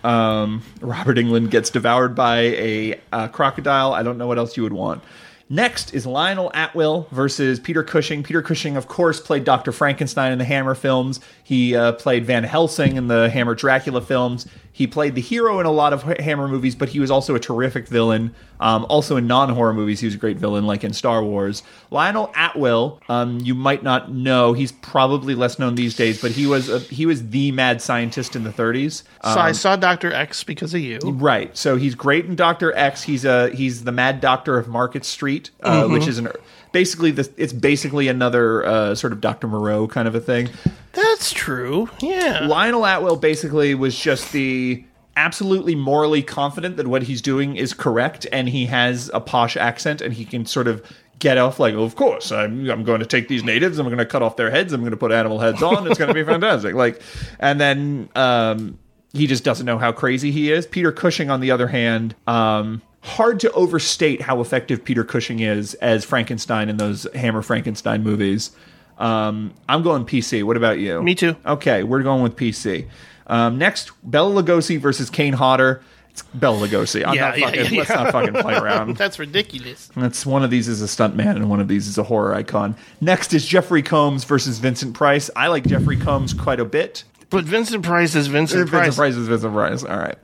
Um, 0.07 0.62
Robert 0.81 1.16
Englund 1.16 1.51
gets 1.51 1.70
devoured 1.70 2.15
by 2.15 2.39
a, 2.39 3.01
uh 3.12 3.28
crocodile. 3.28 3.93
I 3.93 4.03
don't 4.03 4.19
know 4.19 4.27
what 4.28 4.39
else 4.39 4.57
you 4.57 4.62
would 4.62 4.73
want. 4.73 5.03
Next 5.49 5.95
is 5.95 6.07
Lionel 6.07 6.51
Atwill 6.55 7.07
versus 7.12 7.61
Peter 7.61 7.85
Cushing. 7.85 8.24
Peter 8.24 8.43
Cushing, 8.43 8.77
of 8.77 8.89
course, 8.89 9.20
played 9.20 9.45
Dr. 9.45 9.70
Frankenstein 9.70 10.33
in 10.33 10.39
the 10.39 10.45
Hammer 10.45 10.74
films. 10.74 11.20
He 11.45 11.77
uh, 11.77 11.93
played 11.93 12.24
Van 12.24 12.43
Helsing 12.43 12.97
in 12.97 13.07
the 13.07 13.31
Hammer 13.31 13.55
Dracula 13.55 14.01
films. 14.01 14.49
He 14.77 14.86
played 14.86 15.15
the 15.15 15.23
hero 15.23 15.59
in 15.59 15.65
a 15.65 15.70
lot 15.70 15.94
of 15.94 16.03
Hammer 16.03 16.47
movies, 16.48 16.74
but 16.74 16.90
he 16.90 17.01
was 17.01 17.11
also 17.11 17.35
a 17.35 17.40
terrific 17.40 17.89
villain. 17.89 18.35
Um, 18.61 18.85
also 18.90 19.16
in 19.16 19.27
non 19.27 19.48
horror 19.48 19.73
movies, 19.73 20.01
he 20.01 20.07
was 20.07 20.15
a 20.15 20.19
great 20.19 20.36
villain, 20.36 20.66
like 20.66 20.85
in 20.85 20.93
Star 20.93 21.24
Wars. 21.24 21.62
Lionel 21.90 22.31
Atwill, 22.35 23.01
um, 23.09 23.40
you 23.40 23.55
might 23.55 23.82
not 23.82 24.12
know. 24.12 24.53
He's 24.53 24.73
probably 24.73 25.35
less 25.35 25.59
known 25.59 25.77
these 25.77 25.97
days, 25.97 26.20
but 26.20 26.32
he 26.32 26.47
was 26.47 26.69
a, 26.69 26.81
he 26.81 27.07
was 27.07 27.31
the 27.31 27.53
mad 27.53 27.81
scientist 27.81 28.36
in 28.36 28.44
the 28.44 28.51
30s. 28.51 29.03
So 29.24 29.40
I 29.40 29.48
Um, 29.48 29.55
saw 29.55 29.77
Doctor 29.77 30.12
X 30.12 30.44
because 30.44 30.74
of 30.74 30.81
you. 30.82 30.98
Right. 31.03 31.57
So 31.57 31.77
he's 31.77 31.94
great 31.94 32.27
in 32.27 32.36
Doctor 32.36 32.77
X. 32.77 33.03
He's 33.05 33.24
a 33.24 33.48
he's 33.55 33.85
the 33.85 33.93
Mad 33.93 34.20
Doctor 34.20 34.59
of 34.59 34.69
Market 34.69 35.07
Street, 35.07 35.53
uh, 35.62 35.85
Mhm. 35.85 35.93
which 35.94 36.07
is 36.07 36.19
an 36.19 36.28
basically 36.72 37.10
the 37.10 37.28
it's 37.36 37.52
basically 37.52 38.09
another 38.09 38.64
uh, 38.64 38.94
sort 38.94 39.12
of 39.12 39.20
Doctor 39.20 39.48
Moreau 39.48 39.86
kind 39.88 40.09
of 40.09 40.14
a 40.14 40.20
thing. 40.20 40.48
That's 40.93 41.32
true. 41.32 41.90
Yeah. 42.01 42.47
Lionel 42.47 42.82
Atwill 42.82 43.20
basically 43.20 43.74
was 43.74 43.98
just 43.98 44.32
the 44.32 44.84
absolutely 45.16 45.74
morally 45.74 46.22
confident 46.22 46.76
that 46.76 46.86
what 46.86 47.02
he's 47.05 47.22
doing 47.22 47.56
is 47.56 47.72
correct, 47.72 48.26
and 48.32 48.48
he 48.48 48.66
has 48.66 49.10
a 49.14 49.20
posh 49.20 49.56
accent, 49.56 50.01
and 50.01 50.14
he 50.14 50.24
can 50.24 50.44
sort 50.47 50.68
of 50.68 50.82
get 51.18 51.38
off 51.38 51.59
like, 51.59 51.74
of 51.74 51.97
course, 51.97 52.30
I'm, 52.30 52.68
I'm 52.68 52.84
going 52.84 53.01
to 53.01 53.06
take 53.06 53.28
these 53.28 53.43
natives, 53.43 53.78
I'm 53.78 53.86
going 53.86 53.98
to 53.98 54.06
cut 54.06 54.22
off 54.22 54.36
their 54.36 54.51
heads, 54.51 54.72
I'm 54.72 54.80
going 54.80 54.90
to 54.90 54.97
put 54.98 55.12
animal 55.12 55.38
heads 55.38 55.62
on, 55.62 55.86
it's 55.86 55.98
going 55.98 56.09
to 56.09 56.14
be 56.14 56.24
fantastic. 56.32 56.74
Like, 56.74 57.01
and 57.40 57.60
then 57.60 58.09
um, 58.14 58.78
he 59.16 59.26
just 59.26 59.44
doesn't 59.44 59.66
know 59.66 59.78
how 59.78 59.93
crazy 59.93 60.30
he 60.30 60.52
is. 60.52 60.66
Peter 60.66 60.93
Cushing, 60.93 61.30
on 61.30 61.40
the 61.40 61.51
other 61.51 61.68
hand, 61.68 62.14
um, 62.26 62.82
hard 63.02 63.40
to 63.40 63.51
overstate 63.52 64.20
how 64.20 64.40
effective 64.40 64.84
Peter 64.84 65.05
Cushing 65.05 65.40
is 65.40 65.74
as 65.74 66.05
Frankenstein 66.05 66.68
in 66.68 66.76
those 66.76 67.06
Hammer 67.14 67.43
Frankenstein 67.43 68.02
movies. 68.02 68.51
Um, 68.98 69.55
I'm 69.68 69.82
going 69.82 70.05
PC. 70.05 70.43
What 70.43 70.56
about 70.56 70.78
you? 70.78 71.02
Me 71.02 71.14
too. 71.14 71.36
Okay, 71.44 71.82
we're 71.82 72.02
going 72.02 72.22
with 72.22 72.36
PC. 72.36 72.88
Um, 73.26 73.59
next, 73.59 73.90
Bela 74.02 74.43
Lugosi 74.43 74.78
versus 74.78 75.10
Kane 75.10 75.34
Hodder. 75.34 75.82
It's 76.10 76.22
Bela 76.22 76.66
Lugosi. 76.66 77.05
I'm 77.06 77.14
yeah, 77.14 77.28
not 77.28 77.38
yeah, 77.38 77.47
fucking, 77.47 77.74
yeah, 77.74 77.78
let's 77.78 77.90
not 77.90 78.12
fucking 78.12 78.34
play 78.34 78.56
around. 78.56 78.97
That's 78.98 79.18
ridiculous. 79.18 79.90
That's 79.94 80.24
one 80.24 80.43
of 80.43 80.51
these 80.51 80.66
is 80.66 80.80
a 80.80 80.88
stunt 80.88 81.14
man 81.14 81.36
and 81.36 81.51
one 81.51 81.60
of 81.60 81.68
these 81.68 81.86
is 81.86 81.98
a 81.98 82.05
horror 82.05 82.34
icon. 82.34 82.74
Next 83.02 83.34
is 83.34 83.44
Jeffrey 83.44 83.82
Combs 83.82 84.24
versus 84.24 84.59
Vincent 84.59 84.94
Price. 84.94 85.28
I 85.36 85.48
like 85.48 85.66
Jeffrey 85.66 85.98
Combs 85.98 86.32
quite 86.32 86.59
a 86.59 86.64
bit. 86.64 87.05
But 87.31 87.44
Vincent 87.44 87.85
Price 87.85 88.15
is 88.15 88.27
Vincent, 88.28 88.69
Vincent 88.69 88.70
Price. 88.70 88.97
Price 88.97 89.16
is 89.16 89.28
Vincent 89.28 89.53
Price. 89.53 89.82
All 89.82 89.98
right. 89.98 90.19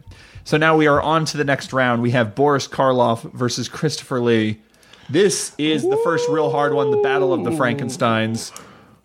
So 0.44 0.56
now 0.56 0.76
we 0.76 0.86
are 0.86 1.00
on 1.00 1.24
to 1.26 1.36
the 1.36 1.44
next 1.44 1.72
round. 1.72 2.02
We 2.02 2.10
have 2.12 2.34
Boris 2.34 2.66
Karloff 2.66 3.30
versus 3.32 3.68
Christopher 3.68 4.20
Lee. 4.20 4.60
This 5.08 5.54
is 5.58 5.82
the 5.82 5.96
first 6.04 6.28
real 6.28 6.50
hard 6.50 6.74
one, 6.74 6.90
the 6.90 6.96
Battle 6.98 7.32
of 7.32 7.44
the 7.44 7.50
Frankensteins. 7.50 8.52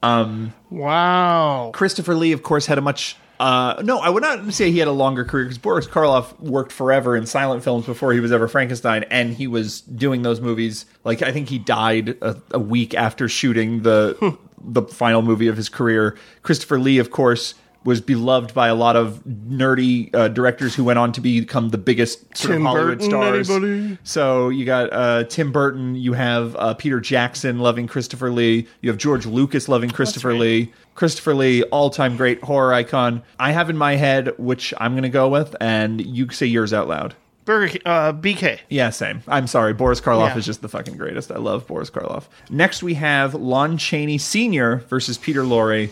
Um, 0.02 0.54
wow. 0.70 1.72
Christopher 1.74 2.16
Lee, 2.16 2.32
of 2.32 2.44
course, 2.44 2.66
had 2.66 2.78
a 2.78 2.82
much. 2.82 3.16
Uh, 3.40 3.82
no, 3.84 4.00
I 4.00 4.10
would 4.10 4.24
not 4.24 4.52
say 4.54 4.72
he 4.72 4.80
had 4.80 4.88
a 4.88 4.94
longer 4.94 5.24
career 5.24 5.44
because 5.46 5.60
Boris 5.60 5.86
Karloff 5.86 6.40
worked 6.40 6.72
forever 6.72 7.16
in 7.16 7.28
silent 7.28 7.64
films 7.64 7.86
before 7.86 8.14
he 8.14 8.20
was 8.20 8.32
ever 8.32 8.48
Frankenstein, 8.48 9.04
and 9.12 9.34
he 9.34 9.46
was 9.46 9.82
doing 9.82 10.24
those 10.24 10.42
movies. 10.42 10.86
Like 11.04 11.22
I 11.22 11.32
think 11.32 11.50
he 11.50 11.60
died 11.60 12.18
a, 12.22 12.38
a 12.52 12.60
week 12.60 12.96
after 12.96 13.30
shooting 13.30 13.84
the 13.84 14.38
the 14.62 14.84
final 14.84 15.22
movie 15.22 15.48
of 15.48 15.58
his 15.58 15.70
career. 15.70 16.18
Christopher 16.42 16.80
Lee, 16.80 16.98
of 16.98 17.12
course, 17.12 17.54
was 17.88 18.02
beloved 18.02 18.54
by 18.54 18.68
a 18.68 18.76
lot 18.76 18.98
of 18.98 19.24
nerdy 19.24 20.14
uh, 20.14 20.28
directors 20.28 20.76
who 20.76 20.84
went 20.84 21.00
on 21.00 21.14
to 21.14 21.22
become 21.22 21.70
the 21.70 21.78
biggest 21.78 22.20
sort 22.38 22.52
Tim 22.52 22.68
of 22.68 22.74
Hollywood 22.74 22.98
Burton, 23.00 23.10
stars. 23.10 23.50
anybody? 23.50 23.98
So 24.04 24.50
you 24.50 24.66
got 24.66 24.92
uh, 24.92 25.24
Tim 25.24 25.54
Burton, 25.54 25.96
you 25.96 26.12
have 26.12 26.54
uh, 26.58 26.74
Peter 26.74 27.00
Jackson 27.00 27.60
loving 27.60 27.88
Christopher 27.88 28.30
Lee, 28.30 28.68
you 28.82 28.90
have 28.90 28.98
George 28.98 29.26
Lucas 29.26 29.70
loving 29.70 29.90
Christopher 29.90 30.34
Lee. 30.34 30.74
Christopher 30.96 31.34
Lee, 31.34 31.64
all-time 31.64 32.18
great 32.18 32.44
horror 32.44 32.74
icon. 32.74 33.24
I 33.40 33.54
have 33.54 33.70
in 33.70 33.78
my 33.78 33.96
head 33.96 34.38
which 34.38 34.74
I'm 34.80 34.92
going 34.92 35.04
to 35.04 35.10
go 35.10 35.30
with, 35.30 35.56
and 35.62 36.06
you 36.06 36.30
say 36.32 36.46
yours 36.48 36.74
out 36.74 36.90
loud. 36.90 37.16
Burger 37.46 37.80
uh, 37.86 38.12
BK. 38.12 38.60
Yeah, 38.68 38.90
same. 38.90 39.24
I'm 39.30 39.48
sorry. 39.48 39.74
Boris 39.74 40.02
Karloff 40.02 40.32
Yeah. 40.32 40.38
is 40.40 40.46
just 40.46 40.62
the 40.62 40.68
fucking 40.68 40.98
greatest. 40.98 41.32
I 41.32 41.38
love 41.38 41.66
Boris 41.68 41.90
Karloff. 41.90 42.26
Next, 42.50 42.84
we 42.84 42.96
have 42.96 43.34
Lon 43.34 43.78
Chaney 43.78 44.18
Sr. 44.18 44.78
versus 44.90 45.18
Peter 45.18 45.44
Lorre. 45.44 45.90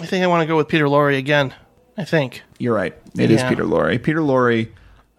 I 0.00 0.06
think 0.06 0.24
I 0.24 0.26
want 0.26 0.42
to 0.42 0.46
go 0.46 0.56
with 0.56 0.68
Peter 0.68 0.86
Lorre 0.86 1.16
again. 1.16 1.54
I 1.96 2.04
think. 2.04 2.42
You're 2.58 2.74
right. 2.74 2.94
It 3.18 3.30
is 3.30 3.40
Yeah. 3.42 3.48
Peter 3.48 3.64
Lorre. 3.64 4.02
Peter 4.02 4.20
Lorre, 4.20 4.68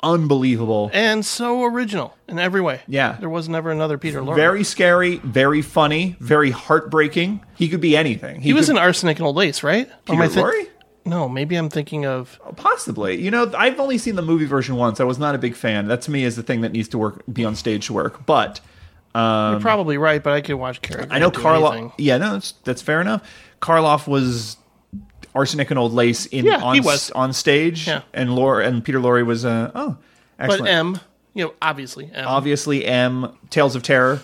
unbelievable. 0.01 0.89
And 0.93 1.25
so 1.25 1.63
original 1.65 2.17
in 2.27 2.39
every 2.39 2.61
way. 2.61 2.81
Yeah. 2.87 3.17
There 3.19 3.29
was 3.29 3.47
never 3.47 3.71
another 3.71 3.97
Peter 3.97 4.21
Lorre. 4.21 4.35
Very 4.35 4.63
scary, 4.63 5.17
very 5.17 5.61
funny, 5.61 6.15
very 6.19 6.51
heartbreaking. 6.51 7.41
He 7.55 7.69
could 7.69 7.81
be 7.81 7.95
anything. 7.95 8.41
He, 8.41 8.53
was 8.53 8.67
could- 8.67 8.77
in 8.77 8.81
Arsenic 8.81 9.17
and 9.17 9.27
Old 9.27 9.35
Lace, 9.35 9.63
right? 9.63 9.89
Peter 10.05 10.21
I 10.21 10.27
think- 10.27 10.47
Lorre? 10.47 10.67
No, 11.03 11.27
maybe 11.27 11.55
I'm 11.55 11.69
thinking 11.69 12.05
of. 12.05 12.39
Possibly. 12.57 13.19
You 13.19 13.31
know, 13.31 13.51
I've 13.57 13.79
only 13.79 13.97
seen 13.97 14.15
the 14.15 14.21
movie 14.21 14.45
version 14.45 14.75
once. 14.75 14.99
I 14.99 15.03
was 15.03 15.17
not 15.17 15.33
a 15.33 15.39
big 15.39 15.55
fan. 15.55 15.87
That 15.87 16.03
to 16.03 16.11
me 16.11 16.23
is 16.23 16.35
the 16.35 16.43
thing 16.43 16.61
that 16.61 16.71
needs 16.73 16.87
to 16.89 16.99
work, 16.99 17.23
be 17.31 17.43
on 17.43 17.55
stage 17.55 17.87
to 17.87 17.93
work. 17.93 18.23
But 18.27 18.59
um, 19.15 19.53
You're 19.53 19.61
probably 19.61 19.97
right, 19.97 20.21
but 20.21 20.33
I 20.33 20.41
could 20.41 20.53
watch 20.55 20.79
Cary. 20.83 21.07
I 21.09 21.17
know 21.17 21.31
Karloff. 21.31 21.91
Yeah, 21.97 22.17
no, 22.17 22.33
that's, 22.33 22.51
that's 22.65 22.83
fair 22.83 23.01
enough. 23.01 23.27
Karloff 23.63 24.07
was 24.07 24.57
arsenic 25.35 25.69
and 25.71 25.79
old 25.79 25.93
lace 25.93 26.25
in 26.27 26.45
Yeah, 26.45 26.61
on, 26.61 26.75
he 26.75 26.81
was. 26.81 27.11
on 27.11 27.33
stage, 27.33 27.87
Yeah. 27.87 28.01
and 28.13 28.35
Laura 28.35 28.65
and 28.65 28.83
Peter 28.83 28.99
Lorre 28.99 29.25
was 29.25 29.45
uh, 29.45 29.71
oh, 29.75 29.97
excellent. 30.39 30.63
But 30.63 30.69
M, 30.69 30.99
You 31.33 31.45
know, 31.45 31.53
obviously. 31.61 32.09
M. 32.13 32.27
Obviously, 32.27 32.85
M. 32.85 33.35
Tales 33.49 33.75
of 33.75 33.83
Terror, 33.83 34.21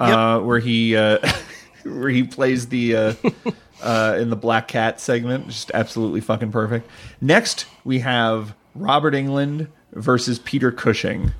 uh, 0.00 0.40
where 0.40 0.58
he 0.58 0.96
uh, 0.96 1.18
where 1.84 2.10
he 2.10 2.24
plays 2.24 2.68
the 2.68 2.96
uh, 2.96 3.14
uh, 3.82 4.16
in 4.18 4.30
the 4.30 4.36
Black 4.36 4.68
Cat 4.68 5.00
segment, 5.00 5.46
just 5.48 5.70
absolutely 5.74 6.20
fucking 6.20 6.52
perfect. 6.52 6.88
Next, 7.20 7.66
we 7.84 8.00
have 8.00 8.54
Robert 8.74 9.14
Englund 9.14 9.68
versus 9.92 10.38
Peter 10.38 10.70
Cushing. 10.72 11.32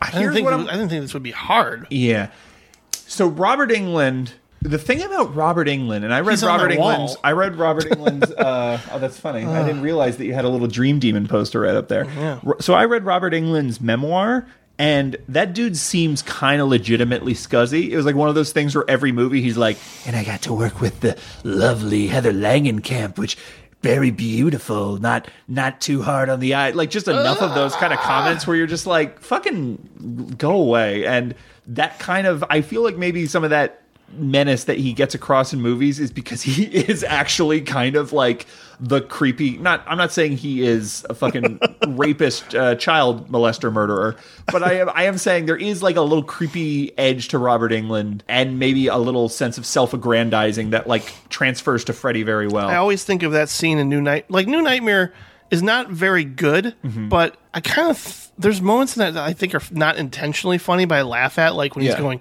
I 0.00 0.10
didn't, 0.10 0.32
think, 0.34 0.44
what 0.44 0.52
I'm- 0.54 0.66
I 0.68 0.72
didn't 0.72 0.88
think 0.88 1.02
this 1.02 1.14
would 1.14 1.22
be 1.22 1.30
hard. 1.30 1.86
Yeah. 1.90 2.28
So 2.92 3.28
Robert 3.28 3.70
Englund, 3.70 4.32
the 4.62 4.78
thing 4.78 5.02
about 5.02 5.34
Robert 5.34 5.66
Englund, 5.68 6.04
and 6.04 6.12
I 6.12 6.20
read 6.20 6.32
He's 6.32 6.42
on 6.42 6.60
Robert 6.60 6.78
wall. 6.78 6.90
England's. 6.90 7.16
I 7.22 7.32
read 7.32 7.56
Robert 7.56 7.84
Englund's. 7.84 8.32
Uh, 8.42 8.78
oh, 8.90 8.98
that's 8.98 9.18
funny. 9.18 9.44
I 9.44 9.64
didn't 9.64 9.82
realize 9.82 10.16
that 10.16 10.24
you 10.26 10.34
had 10.34 10.44
a 10.44 10.48
little 10.48 10.66
Dream 10.66 10.98
Demon 10.98 11.28
poster 11.28 11.60
right 11.60 11.76
up 11.76 11.88
there. 11.88 12.04
Yeah. 12.04 12.40
So 12.60 12.74
I 12.74 12.86
read 12.86 13.04
Robert 13.04 13.32
Englund's 13.32 13.80
memoir. 13.80 14.46
And 14.78 15.16
that 15.28 15.52
dude 15.52 15.76
seems 15.76 16.22
kind 16.22 16.60
of 16.60 16.68
legitimately 16.68 17.34
scuzzy. 17.34 17.90
It 17.90 17.96
was 17.96 18.06
like 18.06 18.16
one 18.16 18.28
of 18.28 18.34
those 18.34 18.52
things 18.52 18.74
where 18.74 18.88
every 18.88 19.12
movie 19.12 19.40
he's 19.42 19.56
like, 19.56 19.76
and 20.06 20.16
I 20.16 20.24
got 20.24 20.42
to 20.42 20.52
work 20.54 20.80
with 20.80 21.00
the 21.00 21.16
lovely 21.44 22.08
Heather 22.08 22.32
Langenkamp, 22.32 23.16
which 23.18 23.36
very 23.82 24.10
beautiful, 24.10 24.96
not 24.96 25.28
not 25.46 25.80
too 25.80 26.02
hard 26.02 26.30
on 26.30 26.40
the 26.40 26.54
eye. 26.54 26.70
Like 26.70 26.90
just 26.90 27.06
enough 27.06 27.42
of 27.42 27.54
those 27.54 27.76
kind 27.76 27.92
of 27.92 27.98
comments 28.00 28.46
where 28.46 28.56
you're 28.56 28.66
just 28.66 28.86
like, 28.86 29.20
fucking 29.20 30.34
go 30.38 30.52
away. 30.52 31.04
And 31.06 31.34
that 31.66 31.98
kind 31.98 32.26
of 32.26 32.42
I 32.48 32.62
feel 32.62 32.82
like 32.82 32.96
maybe 32.96 33.26
some 33.26 33.44
of 33.44 33.50
that 33.50 33.81
menace 34.14 34.64
that 34.64 34.78
he 34.78 34.92
gets 34.92 35.14
across 35.14 35.52
in 35.52 35.60
movies 35.60 35.98
is 36.00 36.10
because 36.10 36.42
he 36.42 36.64
is 36.66 37.02
actually 37.04 37.60
kind 37.60 37.96
of 37.96 38.12
like 38.12 38.46
the 38.80 39.00
creepy 39.00 39.56
not 39.58 39.84
I'm 39.86 39.96
not 39.98 40.10
saying 40.12 40.38
he 40.38 40.62
is 40.62 41.06
a 41.08 41.14
fucking 41.14 41.60
rapist 41.88 42.54
uh, 42.54 42.74
child 42.74 43.28
molester 43.30 43.72
murderer 43.72 44.16
but 44.50 44.62
I 44.62 44.74
am 44.80 44.90
I 44.92 45.04
am 45.04 45.18
saying 45.18 45.46
there 45.46 45.56
is 45.56 45.82
like 45.82 45.94
a 45.96 46.00
little 46.02 46.24
creepy 46.24 46.96
edge 46.98 47.28
to 47.28 47.38
Robert 47.38 47.70
Englund 47.70 48.22
and 48.28 48.58
maybe 48.58 48.88
a 48.88 48.96
little 48.98 49.28
sense 49.28 49.56
of 49.56 49.64
self-aggrandizing 49.66 50.70
that 50.70 50.86
like 50.88 51.14
transfers 51.28 51.84
to 51.84 51.92
Freddy 51.92 52.22
very 52.24 52.48
well 52.48 52.68
I 52.68 52.76
always 52.76 53.04
think 53.04 53.22
of 53.22 53.32
that 53.32 53.48
scene 53.48 53.78
in 53.78 53.88
New 53.88 54.00
Night. 54.00 54.28
Like 54.30 54.46
New 54.48 54.62
Nightmare 54.62 55.12
is 55.50 55.62
not 55.62 55.90
very 55.90 56.24
good, 56.24 56.74
Mm-hmm. 56.82 57.08
but 57.08 57.36
I 57.54 57.60
kind 57.60 57.88
of 57.90 58.30
there's 58.38 58.60
moments 58.62 58.96
in 58.96 59.00
that 59.00 59.14
that 59.14 59.22
I 59.22 59.32
think 59.34 59.54
are 59.54 59.60
not 59.70 59.96
intentionally 59.96 60.58
funny, 60.58 60.86
but 60.86 60.96
I 60.98 61.02
laugh 61.02 61.38
at 61.38 61.54
like 61.54 61.76
when 61.76 61.84
he's 61.84 61.94
going 61.94 62.20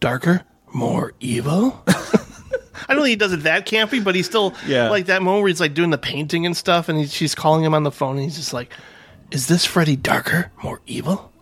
darker, 0.00 0.42
more 0.76 1.12
evil. 1.20 1.82
I 1.88 2.94
don't 2.94 2.98
think 3.02 3.08
he 3.08 3.16
does 3.16 3.32
it 3.32 3.42
that 3.44 3.66
campy, 3.66 4.04
but 4.04 4.14
he's 4.14 4.26
still 4.26 4.54
Yeah. 4.66 4.90
like 4.90 5.06
that 5.06 5.22
moment 5.22 5.42
where 5.42 5.48
he's 5.48 5.60
like 5.60 5.74
doing 5.74 5.90
the 5.90 5.98
painting 5.98 6.46
and 6.46 6.56
stuff, 6.56 6.88
and 6.88 6.98
he, 6.98 7.06
she's 7.06 7.34
calling 7.34 7.64
him 7.64 7.74
on 7.74 7.82
the 7.82 7.90
phone, 7.90 8.16
and 8.16 8.24
he's 8.24 8.36
just 8.36 8.52
like, 8.52 8.72
"Is 9.30 9.46
this 9.48 9.64
Freddy 9.64 9.96
darker, 9.96 10.52
more 10.62 10.80
evil?" 10.86 11.32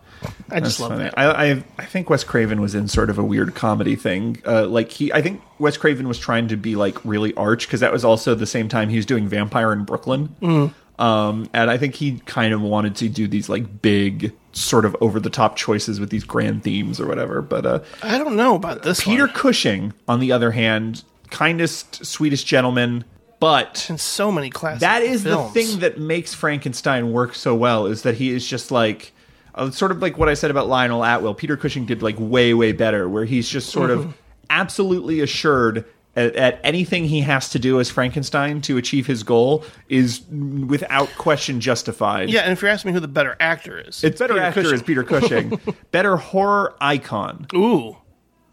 I 0.50 0.60
just 0.60 0.78
That's 0.78 0.80
love 0.80 0.90
funny. 0.92 1.04
that. 1.04 1.18
I, 1.18 1.50
I 1.52 1.64
I 1.78 1.84
think 1.84 2.08
Wes 2.08 2.24
Craven 2.24 2.60
was 2.62 2.74
in 2.74 2.88
sort 2.88 3.10
of 3.10 3.18
a 3.18 3.22
weird 3.24 3.54
comedy 3.54 3.94
thing. 3.96 4.40
Uh, 4.46 4.66
like 4.66 4.90
he, 4.90 5.12
I 5.12 5.20
think 5.20 5.42
Wes 5.58 5.76
Craven 5.76 6.08
was 6.08 6.18
trying 6.18 6.48
to 6.48 6.56
be 6.56 6.76
like 6.76 7.04
really 7.04 7.34
arch 7.34 7.66
because 7.66 7.80
that 7.80 7.92
was 7.92 8.04
also 8.06 8.34
the 8.34 8.46
same 8.46 8.68
time 8.68 8.88
he 8.88 8.96
was 8.96 9.04
doing 9.04 9.28
Vampire 9.28 9.70
in 9.72 9.84
Brooklyn. 9.84 10.34
Mm. 10.40 10.72
Um, 10.98 11.48
and 11.52 11.70
I 11.70 11.76
think 11.78 11.94
he 11.94 12.18
kind 12.20 12.54
of 12.54 12.60
wanted 12.60 12.94
to 12.96 13.08
do 13.08 13.26
these 13.26 13.48
like 13.48 13.82
big, 13.82 14.32
sort 14.52 14.84
of 14.84 14.96
over 15.00 15.18
the 15.18 15.30
top 15.30 15.56
choices 15.56 15.98
with 15.98 16.10
these 16.10 16.22
grand 16.24 16.62
themes 16.62 17.00
or 17.00 17.06
whatever. 17.06 17.42
But 17.42 17.66
uh, 17.66 17.80
I 18.02 18.18
don't 18.18 18.36
know 18.36 18.54
about 18.54 18.82
this. 18.84 19.02
Peter 19.02 19.26
Cushing, 19.26 19.92
on 20.06 20.20
the 20.20 20.30
other 20.32 20.52
hand, 20.52 21.02
kindest, 21.30 22.04
sweetest 22.06 22.46
gentleman, 22.46 23.04
but 23.40 23.86
in 23.90 23.98
so 23.98 24.30
many 24.30 24.50
classic 24.50 24.80
that 24.80 25.02
is 25.02 25.24
films. 25.24 25.52
the 25.52 25.60
thing 25.64 25.78
that 25.80 25.98
makes 25.98 26.32
Frankenstein 26.32 27.12
work 27.12 27.34
so 27.34 27.54
well 27.54 27.86
is 27.86 28.02
that 28.02 28.14
he 28.14 28.30
is 28.30 28.46
just 28.46 28.70
like 28.70 29.12
uh, 29.56 29.70
sort 29.72 29.90
of 29.90 30.00
like 30.00 30.16
what 30.16 30.28
I 30.28 30.34
said 30.34 30.50
about 30.52 30.68
Lionel 30.68 31.04
Atwill. 31.04 31.34
Peter 31.34 31.56
Cushing 31.56 31.84
did 31.86 32.02
like 32.02 32.16
way 32.18 32.54
way 32.54 32.70
better, 32.72 33.08
where 33.08 33.24
he's 33.24 33.48
just 33.48 33.70
sort 33.70 33.90
Mhm. 33.90 33.98
of 33.98 34.14
absolutely 34.48 35.20
assured. 35.20 35.84
At, 36.16 36.36
at 36.36 36.60
anything 36.62 37.06
he 37.06 37.20
has 37.22 37.48
to 37.50 37.58
do 37.58 37.80
as 37.80 37.90
Frankenstein 37.90 38.60
to 38.62 38.76
achieve 38.76 39.06
his 39.08 39.24
goal 39.24 39.64
is 39.88 40.22
without 40.30 41.08
question 41.18 41.60
justified. 41.60 42.30
Yeah, 42.30 42.42
and 42.42 42.52
if 42.52 42.62
you're 42.62 42.70
asking 42.70 42.90
me 42.90 42.94
who 42.94 43.00
the 43.00 43.08
better 43.08 43.36
actor 43.40 43.78
is, 43.80 44.04
It's 44.04 44.20
better 44.20 44.34
Peter 44.34 44.44
actor 44.46 44.62
Cushing. 44.62 44.74
is 44.74 44.82
Peter 44.82 45.02
Cushing. 45.02 45.60
better 45.90 46.16
horror 46.16 46.76
icon. 46.80 47.46
Ooh. 47.52 47.96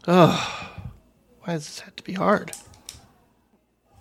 Ugh. 0.08 0.68
Why 1.44 1.52
does 1.54 1.66
this 1.66 1.80
have 1.80 1.94
to 1.96 2.02
be 2.02 2.14
hard? 2.14 2.50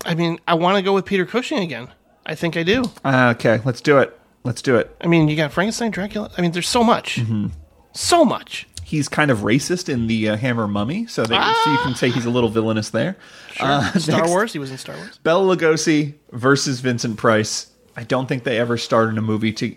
I 0.06 0.16
mean, 0.16 0.40
I 0.48 0.56
want 0.56 0.78
to 0.78 0.82
go 0.82 0.94
with 0.94 1.06
Peter 1.06 1.26
Cushing 1.26 1.60
again. 1.60 1.88
I 2.26 2.34
think 2.36 2.58
I 2.58 2.64
do. 2.64 2.86
Uh, 3.04 3.34
okay, 3.36 3.62
let's 3.66 3.82
do 3.82 4.00
it. 4.00 4.18
Let's 4.44 4.64
do 4.64 4.76
it. 4.78 4.96
I 5.02 5.08
mean, 5.08 5.28
you 5.28 5.36
got 5.36 5.52
Frankenstein, 5.52 5.92
Dracula. 5.92 6.32
I 6.36 6.42
mean, 6.42 6.52
there's 6.52 6.68
so 6.68 6.84
much. 6.84 7.18
Mm-hmm. 7.18 7.48
So 7.94 8.26
much. 8.26 8.68
He's 8.92 9.08
kind 9.08 9.32
of 9.32 9.40
racist 9.40 9.88
in 9.88 10.08
the 10.08 10.32
uh, 10.32 10.36
Hammer 10.36 10.68
Mummy, 10.68 11.08
so, 11.08 11.24
they, 11.24 11.34
so 11.34 11.72
you 11.72 11.78
can 11.78 11.96
say 11.96 12.10
he's 12.10 12.26
a 12.26 12.30
little 12.30 12.50
villainous 12.50 12.90
there. 12.90 13.16
Uh, 13.58 13.90
Star 13.98 14.20
next, 14.20 14.30
Wars. 14.30 14.52
He 14.52 14.60
was 14.60 14.70
in 14.70 14.78
Star 14.78 14.98
Wars. 14.98 15.18
Bela 15.20 15.56
Lugosi 15.56 16.16
versus 16.34 16.82
Vincent 16.82 17.16
Price. 17.16 17.72
I 17.96 18.04
don't 18.04 18.28
think 18.28 18.44
they 18.44 18.60
ever 18.60 18.78
starred 18.78 19.08
in 19.08 19.18
a 19.18 19.22
movie 19.22 19.54
to. 19.54 19.68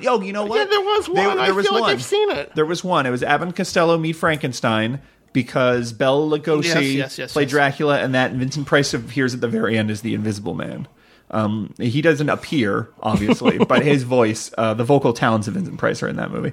Yo, 0.00 0.20
you 0.20 0.32
know 0.32 0.44
what? 0.44 0.58
Yeah, 0.58 0.64
there 0.66 0.80
was 0.80 1.08
one. 1.08 1.40
I 1.40 1.46
feel 1.60 1.72
like 1.72 1.92
I've 1.92 2.04
seen 2.04 2.30
it. 2.30 2.54
There 2.54 2.66
was 2.66 2.84
one. 2.84 3.04
It 3.04 3.10
was 3.10 3.24
Abbott 3.24 3.56
Costello 3.56 3.98
meet 3.98 4.12
Frankenstein 4.12 5.00
because 5.32 5.92
Bela 5.92 6.38
Lugosi 6.38 6.64
Yes, 6.64 6.94
yes, 6.94 7.18
yes, 7.18 7.32
played. 7.32 7.48
Dracula, 7.48 7.98
and 7.98 8.14
that 8.14 8.30
Vincent 8.30 8.68
Price 8.68 8.94
appears 8.94 9.34
at 9.34 9.40
the 9.40 9.48
very 9.48 9.76
end 9.76 9.90
as 9.90 10.02
the 10.02 10.14
Invisible 10.14 10.54
Man. 10.54 10.86
Um, 11.30 11.74
he 11.78 12.00
doesn't 12.00 12.28
appear, 12.28 12.88
obviously, 13.02 13.58
but 13.68 13.82
his 13.82 14.02
voice, 14.02 14.50
uh, 14.56 14.74
the 14.74 14.84
vocal 14.84 15.12
talents 15.12 15.48
of 15.48 15.54
Vincent 15.54 15.78
Price 15.78 16.02
are 16.02 16.08
in 16.08 16.16
that 16.16 16.30
movie. 16.30 16.52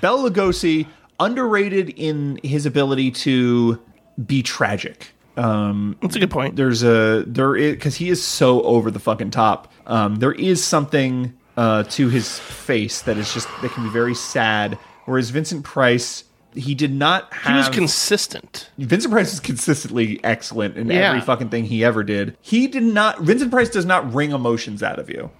Bela 0.00 0.30
Lugosi 0.30 0.86
underrated 1.18 1.90
in 1.90 2.40
his 2.42 2.66
ability 2.66 3.10
to 3.10 3.80
be 4.24 4.42
tragic. 4.42 5.12
Um, 5.36 5.96
That's 6.02 6.16
a 6.16 6.18
good 6.18 6.30
point. 6.30 6.56
There's 6.56 6.82
a 6.82 7.24
there 7.26 7.56
is 7.56 7.74
because 7.74 7.96
he 7.96 8.10
is 8.10 8.22
so 8.22 8.62
over 8.62 8.90
the 8.90 8.98
fucking 8.98 9.30
top. 9.30 9.72
Um, 9.86 10.16
there 10.16 10.32
is 10.32 10.62
something 10.62 11.36
uh, 11.56 11.84
to 11.84 12.08
his 12.08 12.38
face 12.38 13.02
that 13.02 13.16
is 13.16 13.32
just 13.32 13.48
that 13.62 13.70
can 13.72 13.84
be 13.84 13.90
very 13.90 14.14
sad. 14.14 14.78
Whereas 15.06 15.30
Vincent 15.30 15.64
Price, 15.64 16.24
he 16.54 16.74
did 16.74 16.92
not 16.92 17.32
have. 17.32 17.52
He 17.52 17.56
was 17.58 17.68
consistent. 17.68 18.70
Vincent 18.78 19.12
Price 19.12 19.32
is 19.32 19.40
consistently 19.40 20.20
excellent 20.24 20.76
in 20.76 20.88
Yeah. 20.90 21.08
every 21.10 21.20
fucking 21.20 21.48
thing 21.50 21.64
he 21.64 21.84
ever 21.84 22.02
did. 22.02 22.36
He 22.40 22.66
did 22.66 22.82
not. 22.82 23.20
Vincent 23.22 23.50
Price 23.50 23.68
does 23.68 23.84
not 23.86 24.12
wring 24.14 24.32
emotions 24.32 24.82
out 24.82 24.98
of 24.98 25.08
you. 25.10 25.30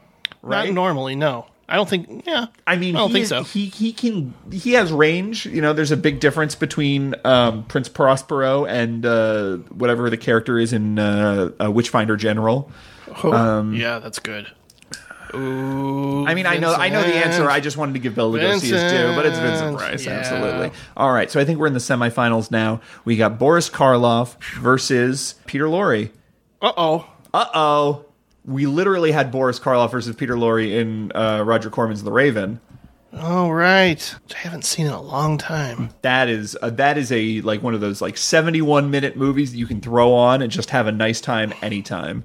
Not 0.43 0.71
normally. 0.71 1.15
No, 1.17 1.47
I 1.69 1.77
don't 1.77 1.89
think. 1.89 2.25
Yeah, 2.27 2.47
I 2.67 2.77
mean, 2.77 2.97
I 2.97 3.01
don't 3.01 3.09
he 3.09 3.13
think 3.15 3.23
is- 3.25 3.29
so. 3.29 3.43
He 3.45 3.67
he 3.67 3.93
can 3.93 4.35
he 4.51 4.73
has 4.73 4.93
range. 4.93 5.47
You 5.47 5.61
know, 5.61 5.73
there's 5.73 5.91
a 5.93 5.97
big 5.97 6.21
difference 6.21 6.55
between 6.55 7.15
um, 7.25 7.65
Prince 7.65 7.89
Prospero 7.89 8.65
and 8.65 9.05
uh, 9.05 9.57
whatever 9.69 10.09
the 10.11 10.17
character 10.17 10.59
is 10.59 10.73
in 10.73 10.99
uh, 10.99 11.51
uh, 11.63 11.71
Witchfinder 11.71 12.17
General. 12.17 12.71
Oh, 13.25 13.33
Um, 13.33 13.75
yeah, 13.75 13.99
that's 13.99 14.19
good. 14.21 14.47
Ooh, 15.35 16.27
I 16.27 16.35
mean, 16.35 16.47
I 16.47 16.59
know 16.59 16.75
I 16.75 16.89
know 16.89 17.03
the 17.03 17.15
answer. 17.15 17.49
I 17.51 17.61
just 17.61 17.77
wanted 17.77 17.93
to 17.93 17.99
give 17.99 18.15
Bela 18.15 18.39
Lugosi 18.39 18.71
his 18.71 18.93
due, 18.93 19.15
but 19.15 19.27
it's 19.27 19.39
Vincent 19.39 19.77
Price, 19.77 20.05
yeah. 20.05 20.13
absolutely. 20.13 20.73
All 20.97 21.13
right, 21.13 21.31
so 21.31 21.41
I 21.41 21.45
think 21.45 21.59
we're 21.59 21.67
in 21.67 21.73
the 21.73 21.79
semifinals 21.79 22.51
now. 22.51 22.81
We 23.05 23.17
got 23.17 23.39
Boris 23.39 23.71
Karloff 23.71 24.43
versus 24.61 25.37
Peter 25.47 25.67
Lorre. 25.67 26.11
Uh 26.61 26.73
oh. 26.77 27.11
Uh 27.33 27.47
oh. 27.55 28.05
We 28.45 28.67
literally 28.67 29.13
had 29.13 29.31
Boris 29.31 29.61
Karloff 29.61 29.91
versus 29.93 30.17
Peter 30.17 30.35
Lorre 30.35 30.73
in 30.73 31.13
uh, 31.15 31.43
Roger 31.45 31.71
Corman's 31.71 32.03
The 32.03 32.13
Raven. 32.13 32.61
All 33.17 33.53
right. 33.53 34.01
Which 34.25 34.35
I 34.35 34.39
haven't 34.39 34.65
seen 34.65 34.87
it 34.87 34.91
in 34.91 34.95
a 34.95 35.03
long 35.03 35.37
time. 35.37 35.91
That 36.03 36.29
is 36.29 36.57
uh, 36.63 36.71
that 36.71 36.97
is 36.97 37.11
a 37.11 37.41
like 37.41 37.63
one 37.63 37.75
of 37.75 37.81
those 37.81 38.01
like 38.01 38.17
71 38.17 38.91
minute 38.91 39.17
movies 39.17 39.53
that 39.53 39.59
you 39.59 39.67
can 39.67 39.81
throw 39.81 40.15
on 40.15 40.43
and 40.43 40.51
just 40.51 40.71
have 40.71 40.87
a 40.87 40.93
nice 40.93 41.21
time 41.21 41.53
anytime. 41.61 42.25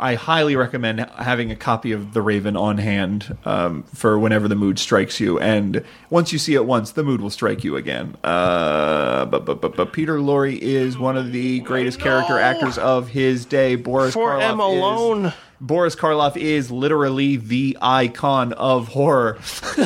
I 0.00 0.14
highly 0.16 0.56
recommend 0.56 0.98
having 1.00 1.50
a 1.52 1.56
copy 1.56 1.92
of 1.92 2.12
The 2.12 2.22
Raven 2.22 2.56
on 2.56 2.78
hand 2.78 3.36
um, 3.44 3.84
for 3.84 4.18
whenever 4.18 4.48
the 4.48 4.56
mood 4.56 4.78
strikes 4.80 5.20
you. 5.20 5.38
And 5.38 5.84
once 6.10 6.32
you 6.32 6.38
see 6.40 6.54
it 6.54 6.64
once, 6.64 6.92
the 6.92 7.04
mood 7.04 7.20
will 7.20 7.30
strike 7.30 7.62
you 7.62 7.76
again. 7.76 8.16
Uh, 8.24 9.26
but, 9.26 9.44
but 9.44 9.60
but 9.60 9.76
but 9.76 9.92
Peter 9.92 10.18
Lorre 10.18 10.58
is 10.58 10.98
one 10.98 11.16
of 11.16 11.30
the 11.32 11.60
greatest 11.60 12.00
character 12.00 12.38
actors 12.38 12.78
of 12.78 13.08
his 13.08 13.44
day. 13.44 13.76
Boris 13.76 14.14
For 14.14 14.30
Karloff 14.32 14.50
M 14.50 14.60
is- 14.60 14.66
alone. 14.78 15.32
Boris 15.60 15.94
Karloff 15.94 16.36
is 16.36 16.72
literally 16.72 17.36
the 17.36 17.78
icon 17.80 18.52
of 18.54 18.88
horror. 18.88 19.34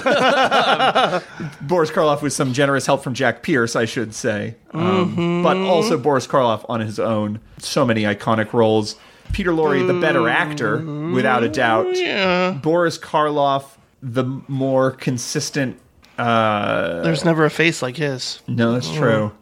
Boris 1.61 1.91
Karloff 1.91 2.23
with 2.23 2.33
some 2.33 2.53
generous 2.55 2.87
help 2.87 3.03
from 3.03 3.13
Jack 3.15 3.43
Pierce, 3.43 3.77
I 3.77 3.85
should 3.85 4.15
say. 4.15 4.57
Um, 4.73 5.15
Mhm. 5.17 5.43
But 5.43 5.57
also 5.59 5.99
Boris 5.99 6.27
Karloff 6.27 6.65
on 6.69 6.81
his 6.81 6.99
own. 6.99 7.41
So 7.59 7.85
many 7.85 8.03
iconic 8.05 8.53
roles. 8.55 8.97
Peter 9.33 9.51
Lorre, 9.53 9.87
the 9.87 9.95
better 10.01 10.29
actor, 10.29 10.79
without 11.13 11.43
a 11.43 11.49
doubt. 11.49 11.97
Yeah. 11.97 12.53
Boris 12.53 12.99
Karloff, 12.99 13.77
the 14.03 14.25
more 14.49 14.91
consistent. 14.93 15.79
Uh, 16.19 17.03
There's 17.03 17.25
never 17.25 17.45
a 17.45 17.51
face 17.51 17.83
like 17.83 17.97
his. 17.97 18.41
no, 18.47 18.73
that's 18.73 18.91
true. 18.93 19.33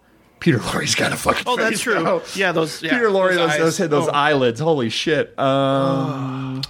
Peter 0.40 0.58
Lorre's 0.58 0.94
got 0.94 1.12
a 1.12 1.16
fucking 1.16 1.44
Oh, 1.46 1.56
that's 1.56 1.70
face, 1.76 1.80
true. 1.80 1.94
though. 2.02 2.22
Yeah, 2.34 2.52
those. 2.52 2.82
Yeah, 2.82 2.90
Peter 2.90 3.06
Lorre, 3.08 3.34
those 3.34 3.50
eyes. 3.52 3.58
those, 3.58 3.78
those 3.88 4.08
Oh. 4.08 4.12
eyelids. 4.12 4.60
Holy 4.60 4.90
shit. 4.90 5.38
Um, 5.38 6.60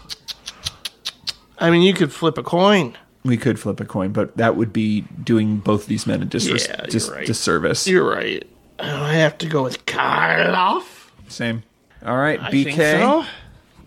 I 1.59 1.71
mean, 1.71 1.83
you 1.83 1.95
could 1.95 2.13
flip 2.13 2.39
a 2.39 2.43
coin. 2.43 2.97
We 3.25 3.37
could 3.37 3.59
flip 3.59 3.81
a 3.81 3.85
coin, 3.87 4.13
but 4.13 4.37
that 4.37 4.55
would 4.57 4.73
be 4.73 5.03
doing 5.23 5.57
both 5.57 5.87
these 5.87 6.07
men 6.07 6.23
a 6.23 6.27
disres- 6.27 6.69
Yeah, 6.69 6.77
you're 6.81 6.87
dis- 6.89 7.09
right. 7.11 7.27
disservice. 7.27 7.87
You're 7.89 8.09
right. 8.09 8.47
I 8.79 9.15
have 9.15 9.39
to 9.39 9.47
go 9.47 9.63
with 9.63 9.87
Karloff. 9.87 10.85
Same. 11.29 11.63
All 12.05 12.17
right, 12.17 12.41
I 12.41 12.51
BK 12.51 13.01
so. 13.01 13.25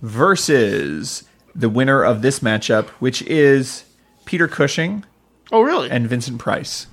versus 0.01 1.23
the 1.53 1.69
winner 1.69 2.03
of 2.03 2.21
this 2.21 2.39
matchup, 2.39 2.87
which 2.99 3.21
is 3.23 3.83
Peter 4.25 4.47
Cushing. 4.47 5.03
Oh, 5.51 5.61
really? 5.61 5.89
And 5.89 6.07
Vincent 6.07 6.39
Price. 6.39 6.87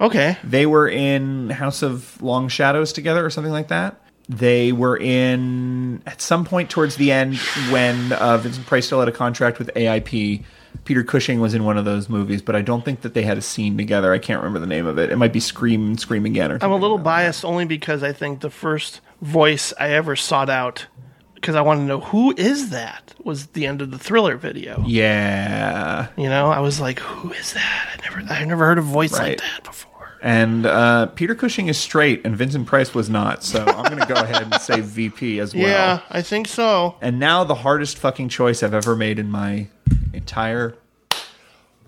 Okay. 0.00 0.36
They 0.44 0.66
were 0.66 0.88
in 0.88 1.50
House 1.50 1.82
of 1.82 2.20
Long 2.22 2.48
Shadows 2.48 2.92
together 2.92 3.24
or 3.24 3.30
something 3.30 3.52
like 3.52 3.68
that. 3.68 4.00
They 4.28 4.72
were 4.72 4.96
in 4.96 6.02
at 6.06 6.20
some 6.20 6.44
point 6.44 6.70
towards 6.70 6.96
the 6.96 7.12
end 7.12 7.36
when 7.70 8.12
uh, 8.12 8.36
Vincent 8.38 8.66
Price 8.66 8.86
still 8.86 9.00
had 9.00 9.08
a 9.08 9.12
contract 9.12 9.58
with 9.58 9.70
AIP. 9.74 10.44
Peter 10.84 11.02
Cushing 11.02 11.40
was 11.40 11.54
in 11.54 11.64
one 11.64 11.76
of 11.76 11.84
those 11.84 12.08
movies, 12.08 12.40
but 12.42 12.56
I 12.56 12.62
don't 12.62 12.84
think 12.84 13.02
that 13.02 13.14
they 13.14 13.22
had 13.22 13.36
a 13.38 13.42
scene 13.42 13.76
together. 13.76 14.12
I 14.12 14.18
can't 14.18 14.40
remember 14.40 14.58
the 14.58 14.66
name 14.66 14.86
of 14.86 14.98
it. 14.98 15.10
It 15.10 15.16
might 15.16 15.32
be 15.32 15.40
Scream, 15.40 15.96
Scream 15.98 16.24
Again, 16.24 16.52
or 16.52 16.58
I'm 16.62 16.72
a 16.72 16.76
little 16.76 16.98
biased 16.98 17.44
only 17.44 17.64
because 17.64 18.02
I 18.02 18.12
think 18.12 18.40
the 18.40 18.50
first 18.50 19.00
voice 19.20 19.72
I 19.78 19.90
ever 19.90 20.16
sought 20.16 20.48
out 20.48 20.86
because 21.34 21.54
I 21.54 21.60
wanted 21.60 21.82
to 21.82 21.86
know 21.86 22.00
who 22.00 22.34
is 22.36 22.70
that 22.70 23.14
was 23.22 23.48
the 23.48 23.66
end 23.66 23.80
of 23.82 23.90
the 23.90 23.98
thriller 23.98 24.36
video. 24.36 24.82
Yeah, 24.86 26.08
You 26.16 26.28
know, 26.28 26.50
I 26.50 26.60
was 26.60 26.80
like, 26.80 26.98
who 26.98 27.32
is 27.32 27.52
that? 27.52 27.88
I 27.92 28.02
never 28.04 28.32
I 28.32 28.44
never 28.44 28.64
heard 28.66 28.78
a 28.78 28.82
voice 28.82 29.12
like 29.12 29.38
that 29.38 29.64
before. 29.64 29.87
And 30.22 30.66
uh, 30.66 31.06
Peter 31.06 31.34
Cushing 31.34 31.68
is 31.68 31.78
straight, 31.78 32.24
and 32.24 32.36
Vincent 32.36 32.66
Price 32.66 32.94
was 32.94 33.08
not. 33.08 33.44
So 33.44 33.64
I'm 33.64 33.84
going 33.84 33.98
to 33.98 34.06
go 34.06 34.20
ahead 34.20 34.42
and 34.42 34.54
say 34.60 34.80
VP 34.82 35.38
as 35.40 35.54
well. 35.54 35.64
Yeah, 35.64 36.00
I 36.10 36.22
think 36.22 36.48
so. 36.48 36.96
And 37.00 37.18
now 37.18 37.44
the 37.44 37.54
hardest 37.54 37.98
fucking 37.98 38.28
choice 38.28 38.62
I've 38.62 38.74
ever 38.74 38.96
made 38.96 39.18
in 39.18 39.30
my 39.30 39.68
entire 40.12 40.74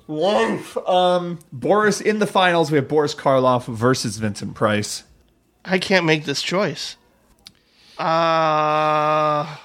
life. 0.07 0.77
Um, 0.89 1.39
Boris 1.53 2.01
in 2.01 2.19
the 2.19 2.27
finals. 2.27 2.71
We 2.71 2.77
have 2.77 2.89
Boris 2.89 3.15
Karloff 3.15 3.67
versus 3.67 4.17
Vincent 4.19 4.55
Price. 4.55 5.05
I 5.65 5.79
can't 5.79 6.07
make 6.07 6.25
this 6.25 6.43
choice. 6.43 6.97
Uh 7.99 9.57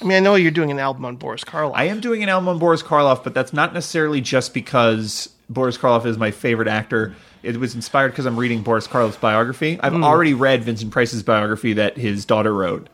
I 0.00 0.06
mean, 0.06 0.16
I 0.18 0.20
know 0.20 0.34
you're 0.34 0.50
doing 0.50 0.70
an 0.70 0.78
album 0.78 1.04
on 1.04 1.16
Boris 1.16 1.44
Karloff. 1.44 1.72
I 1.74 1.84
am 1.84 2.00
doing 2.00 2.22
an 2.22 2.28
album 2.28 2.48
on 2.48 2.58
Boris 2.58 2.82
Karloff, 2.82 3.22
but 3.24 3.32
that's 3.32 3.52
not 3.52 3.72
necessarily 3.72 4.20
just 4.20 4.52
because 4.52 5.33
Boris 5.48 5.76
Karloff 5.78 6.06
is 6.06 6.16
my 6.18 6.30
favorite 6.30 6.68
actor. 6.68 7.14
It 7.42 7.58
was 7.58 7.74
inspired 7.74 8.08
because 8.08 8.24
I'm 8.26 8.38
reading 8.38 8.62
Boris 8.62 8.88
Karloff's 8.88 9.16
biography. 9.16 9.78
I've 9.82 9.92
Hmm. 9.92 10.02
already 10.04 10.32
read 10.34 10.64
Vincent 10.64 10.90
Price's 10.92 11.22
biography 11.22 11.74
that 11.74 11.96
his 11.98 12.24
daughter 12.24 12.54
wrote. 12.54 12.88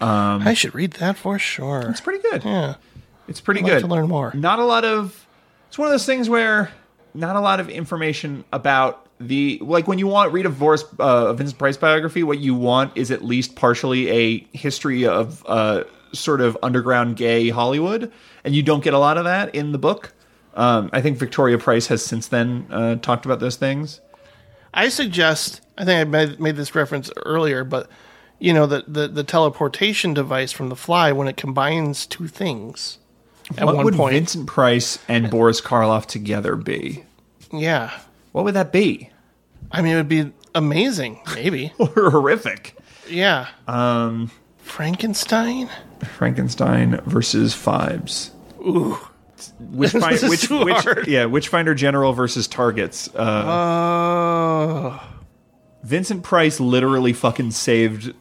Um, 0.00 0.46
I 0.46 0.54
should 0.54 0.74
read 0.74 0.92
that 0.94 1.16
for 1.16 1.38
sure. 1.38 1.86
It's 1.90 2.00
pretty 2.00 2.22
good. 2.22 2.44
Yeah. 2.44 2.74
It's 3.26 3.40
pretty 3.40 3.60
I'd 3.60 3.64
like 3.64 3.72
good. 3.74 3.80
to 3.80 3.86
learn 3.88 4.06
more. 4.08 4.32
Not 4.34 4.58
a 4.60 4.64
lot 4.64 4.84
of. 4.84 5.26
It's 5.68 5.76
one 5.78 5.86
of 5.88 5.92
those 5.92 6.06
things 6.06 6.28
where 6.28 6.70
not 7.14 7.34
a 7.36 7.40
lot 7.40 7.58
of 7.60 7.68
information 7.68 8.44
about 8.52 9.04
the 9.20 9.58
like 9.60 9.88
when 9.88 9.98
you 9.98 10.06
want 10.06 10.32
read 10.32 10.46
a 10.46 10.50
Boris 10.50 10.84
uh, 11.00 11.26
a 11.28 11.34
Vincent 11.34 11.58
Price 11.58 11.76
biography. 11.76 12.22
What 12.22 12.38
you 12.38 12.54
want 12.54 12.96
is 12.96 13.10
at 13.10 13.24
least 13.24 13.56
partially 13.56 14.08
a 14.10 14.46
history 14.56 15.04
of 15.06 15.44
uh, 15.48 15.82
sort 16.12 16.40
of 16.40 16.56
underground 16.62 17.16
gay 17.16 17.48
Hollywood, 17.48 18.12
and 18.44 18.54
you 18.54 18.62
don't 18.62 18.84
get 18.84 18.94
a 18.94 18.98
lot 18.98 19.18
of 19.18 19.24
that 19.24 19.54
in 19.54 19.72
the 19.72 19.78
book. 19.78 20.12
Um, 20.58 20.90
I 20.92 21.00
think 21.00 21.18
Victoria 21.18 21.56
Price 21.56 21.86
has 21.86 22.04
since 22.04 22.26
then 22.28 22.66
uh, 22.70 22.96
talked 22.96 23.24
about 23.24 23.38
those 23.40 23.56
things. 23.56 24.00
I 24.74 24.88
suggest. 24.88 25.60
I 25.78 25.84
think 25.84 26.00
I 26.00 26.04
made, 26.04 26.40
made 26.40 26.56
this 26.56 26.74
reference 26.74 27.10
earlier, 27.24 27.62
but 27.64 27.88
you 28.40 28.52
know 28.52 28.66
the, 28.66 28.84
the 28.86 29.06
the 29.08 29.24
teleportation 29.24 30.12
device 30.14 30.50
from 30.52 30.68
The 30.68 30.76
Fly 30.76 31.12
when 31.12 31.28
it 31.28 31.36
combines 31.36 32.06
two 32.06 32.26
things 32.26 32.98
at 33.56 33.64
what 33.64 33.76
one 33.76 33.84
would 33.84 33.94
point. 33.94 34.14
Vincent 34.14 34.46
Price 34.48 34.98
and 35.08 35.30
Boris 35.30 35.60
Karloff 35.60 36.06
together 36.06 36.56
be? 36.56 37.04
yeah, 37.52 37.92
What 38.32 38.44
would 38.44 38.54
that 38.54 38.72
be? 38.72 39.10
I 39.70 39.80
mean, 39.80 39.94
it 39.94 39.96
would 39.96 40.08
be 40.08 40.32
amazing. 40.54 41.20
Maybe 41.34 41.72
or 41.78 42.10
horrific. 42.10 42.76
Yeah. 43.08 43.48
Um, 43.66 44.30
Frankenstein. 44.58 45.70
Frankenstein 46.16 47.00
versus 47.06 47.54
Phibes. 47.54 48.30
Ooh. 48.60 48.98
Which, 49.60 49.92
This 49.92 50.20
fi- 50.20 50.28
which, 50.28 50.48
which 50.50 51.08
yeah, 51.08 51.24
Witchfinder 51.26 51.74
General 51.74 52.12
versus 52.12 52.46
Targets. 52.48 53.08
Uh, 53.14 53.44
Oh. 53.46 55.02
Vincent 55.84 56.22
Price 56.22 56.60
literally 56.60 57.12
fucking 57.12 57.52
saved 57.52 58.12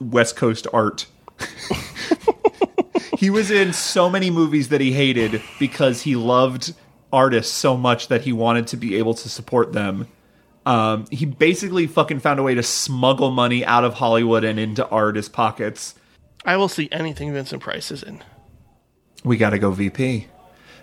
West 0.00 0.36
Coast 0.36 0.66
art. 0.72 1.06
he 3.18 3.30
was 3.30 3.50
in 3.50 3.72
so 3.72 4.08
many 4.10 4.30
movies 4.30 4.68
that 4.70 4.80
he 4.80 4.92
hated 4.92 5.42
because 5.58 6.02
he 6.02 6.16
loved 6.16 6.74
artists 7.12 7.52
so 7.52 7.76
much 7.76 8.08
that 8.08 8.22
he 8.22 8.32
wanted 8.32 8.66
to 8.68 8.76
be 8.76 8.96
able 8.96 9.14
to 9.14 9.28
support 9.28 9.72
them. 9.72 10.08
Um, 10.66 11.04
he 11.10 11.26
basically 11.26 11.86
fucking 11.86 12.20
found 12.20 12.40
a 12.40 12.42
way 12.42 12.54
to 12.54 12.62
smuggle 12.62 13.30
money 13.30 13.64
out 13.64 13.84
of 13.84 13.94
Hollywood 13.94 14.44
and 14.44 14.58
into 14.58 14.86
artists' 14.88 15.28
pockets. 15.28 15.94
I 16.44 16.56
will 16.56 16.68
see 16.68 16.88
anything 16.90 17.32
Vincent 17.32 17.62
Price 17.62 17.90
is 17.90 18.02
in. 18.02 18.22
We 19.24 19.36
got 19.36 19.50
to 19.50 19.58
go 19.58 19.70
VP. 19.70 20.26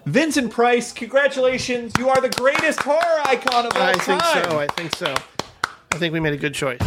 Vincent 0.06 0.52
Price, 0.52 0.91
congratulations! 0.91 1.94
You 1.99 2.10
are 2.10 2.19
the 2.19 2.30
greatest 2.30 2.80
horror 2.82 3.22
icon 3.26 3.68
of 3.68 3.73
all 3.76 3.82
time. 3.82 3.90
I 3.90 3.94
time. 3.94 4.19
think 4.19 4.23
so. 4.23 4.60
I 4.60 4.68
think 4.68 4.95
so. 4.95 5.14
I 5.91 5.98
think 5.98 6.11
we 6.11 6.19
made 6.19 6.34
a 6.34 6.38
good 6.38 6.56
choice. 6.56 6.80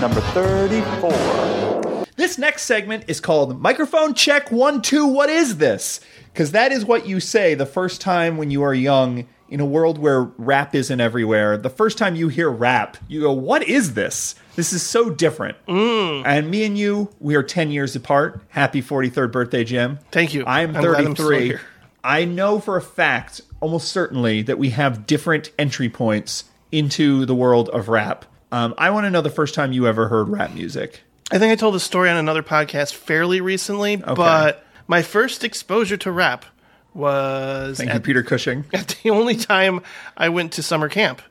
Number 0.00 0.22
34. 0.32 2.06
This 2.16 2.38
next 2.38 2.62
segment 2.62 3.04
is 3.06 3.20
called 3.20 3.60
Microphone 3.60 4.14
Check 4.14 4.50
1 4.50 4.80
2. 4.80 5.06
What 5.06 5.28
is 5.28 5.58
this? 5.58 6.00
Because 6.32 6.52
that 6.52 6.72
is 6.72 6.86
what 6.86 7.06
you 7.06 7.20
say 7.20 7.54
the 7.54 7.66
first 7.66 8.00
time 8.00 8.38
when 8.38 8.50
you 8.50 8.62
are 8.62 8.72
young 8.72 9.26
in 9.50 9.60
a 9.60 9.66
world 9.66 9.98
where 9.98 10.22
rap 10.22 10.74
isn't 10.74 11.00
everywhere. 11.00 11.58
The 11.58 11.68
first 11.68 11.98
time 11.98 12.16
you 12.16 12.28
hear 12.28 12.48
rap, 12.48 12.96
you 13.08 13.20
go, 13.20 13.32
What 13.32 13.62
is 13.64 13.92
this? 13.92 14.34
This 14.56 14.72
is 14.72 14.82
so 14.82 15.10
different. 15.10 15.58
Mm. 15.66 16.22
And 16.24 16.50
me 16.50 16.64
and 16.64 16.78
you, 16.78 17.10
we 17.20 17.34
are 17.34 17.42
10 17.42 17.70
years 17.70 17.94
apart. 17.94 18.40
Happy 18.48 18.80
43rd 18.80 19.30
birthday, 19.30 19.64
Jim. 19.64 19.98
Thank 20.10 20.32
you. 20.32 20.44
I'm 20.46 20.74
I'm 20.74 20.82
glad 20.82 21.04
I'm 21.04 21.14
still 21.14 21.28
33. 21.28 21.58
I 22.04 22.24
know 22.24 22.58
for 22.58 22.76
a 22.76 22.82
fact, 22.82 23.40
almost 23.60 23.88
certainly, 23.88 24.42
that 24.42 24.58
we 24.58 24.70
have 24.70 25.06
different 25.06 25.50
entry 25.58 25.88
points 25.88 26.44
into 26.70 27.26
the 27.26 27.34
world 27.34 27.68
of 27.68 27.88
rap. 27.88 28.24
Um, 28.50 28.74
I 28.76 28.90
want 28.90 29.04
to 29.04 29.10
know 29.10 29.20
the 29.20 29.30
first 29.30 29.54
time 29.54 29.72
you 29.72 29.86
ever 29.86 30.08
heard 30.08 30.28
rap 30.28 30.52
music. 30.52 31.02
I 31.30 31.38
think 31.38 31.52
I 31.52 31.56
told 31.56 31.74
the 31.74 31.80
story 31.80 32.10
on 32.10 32.16
another 32.16 32.42
podcast 32.42 32.94
fairly 32.94 33.40
recently, 33.40 33.96
but 33.96 34.64
my 34.86 35.02
first 35.02 35.44
exposure 35.44 35.96
to 35.98 36.10
rap 36.10 36.44
was 36.92 37.78
Thank 37.78 37.90
you, 37.90 37.96
at, 37.96 38.02
Peter 38.02 38.22
Cushing. 38.22 38.64
at 38.74 38.96
the 39.02 39.10
only 39.10 39.36
time 39.36 39.80
I 40.16 40.28
went 40.28 40.52
to 40.52 40.62
summer 40.62 40.88
camp, 40.88 41.22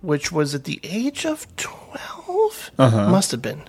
which 0.00 0.32
was 0.32 0.54
at 0.54 0.64
the 0.64 0.80
age 0.82 1.26
of 1.26 1.46
12. 1.56 2.70
Uh-huh. 2.78 3.10
Must 3.10 3.30
have 3.32 3.42
been. 3.42 3.62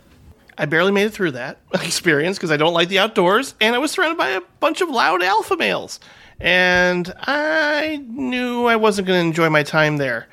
I 0.57 0.65
barely 0.65 0.91
made 0.91 1.07
it 1.07 1.13
through 1.13 1.31
that 1.31 1.59
experience 1.73 2.38
because 2.38 2.51
I 2.51 2.57
don't 2.57 2.73
like 2.73 2.89
the 2.89 2.99
outdoors, 2.99 3.55
and 3.59 3.75
I 3.75 3.80
was 3.80 3.91
surrounded 3.91 4.17
by 4.17 4.30
a 4.30 4.41
bunch 4.59 4.81
of 4.81 4.89
loud 4.89 5.21
alpha 5.23 5.57
males. 5.57 5.99
And 6.44 7.11
I 7.22 8.03
knew 8.07 8.65
I 8.65 8.76
wasn't 8.76 9.07
going 9.07 9.20
to 9.22 9.28
enjoy 9.28 9.49
my 9.49 9.64
time 9.64 9.98
there. 9.98 10.28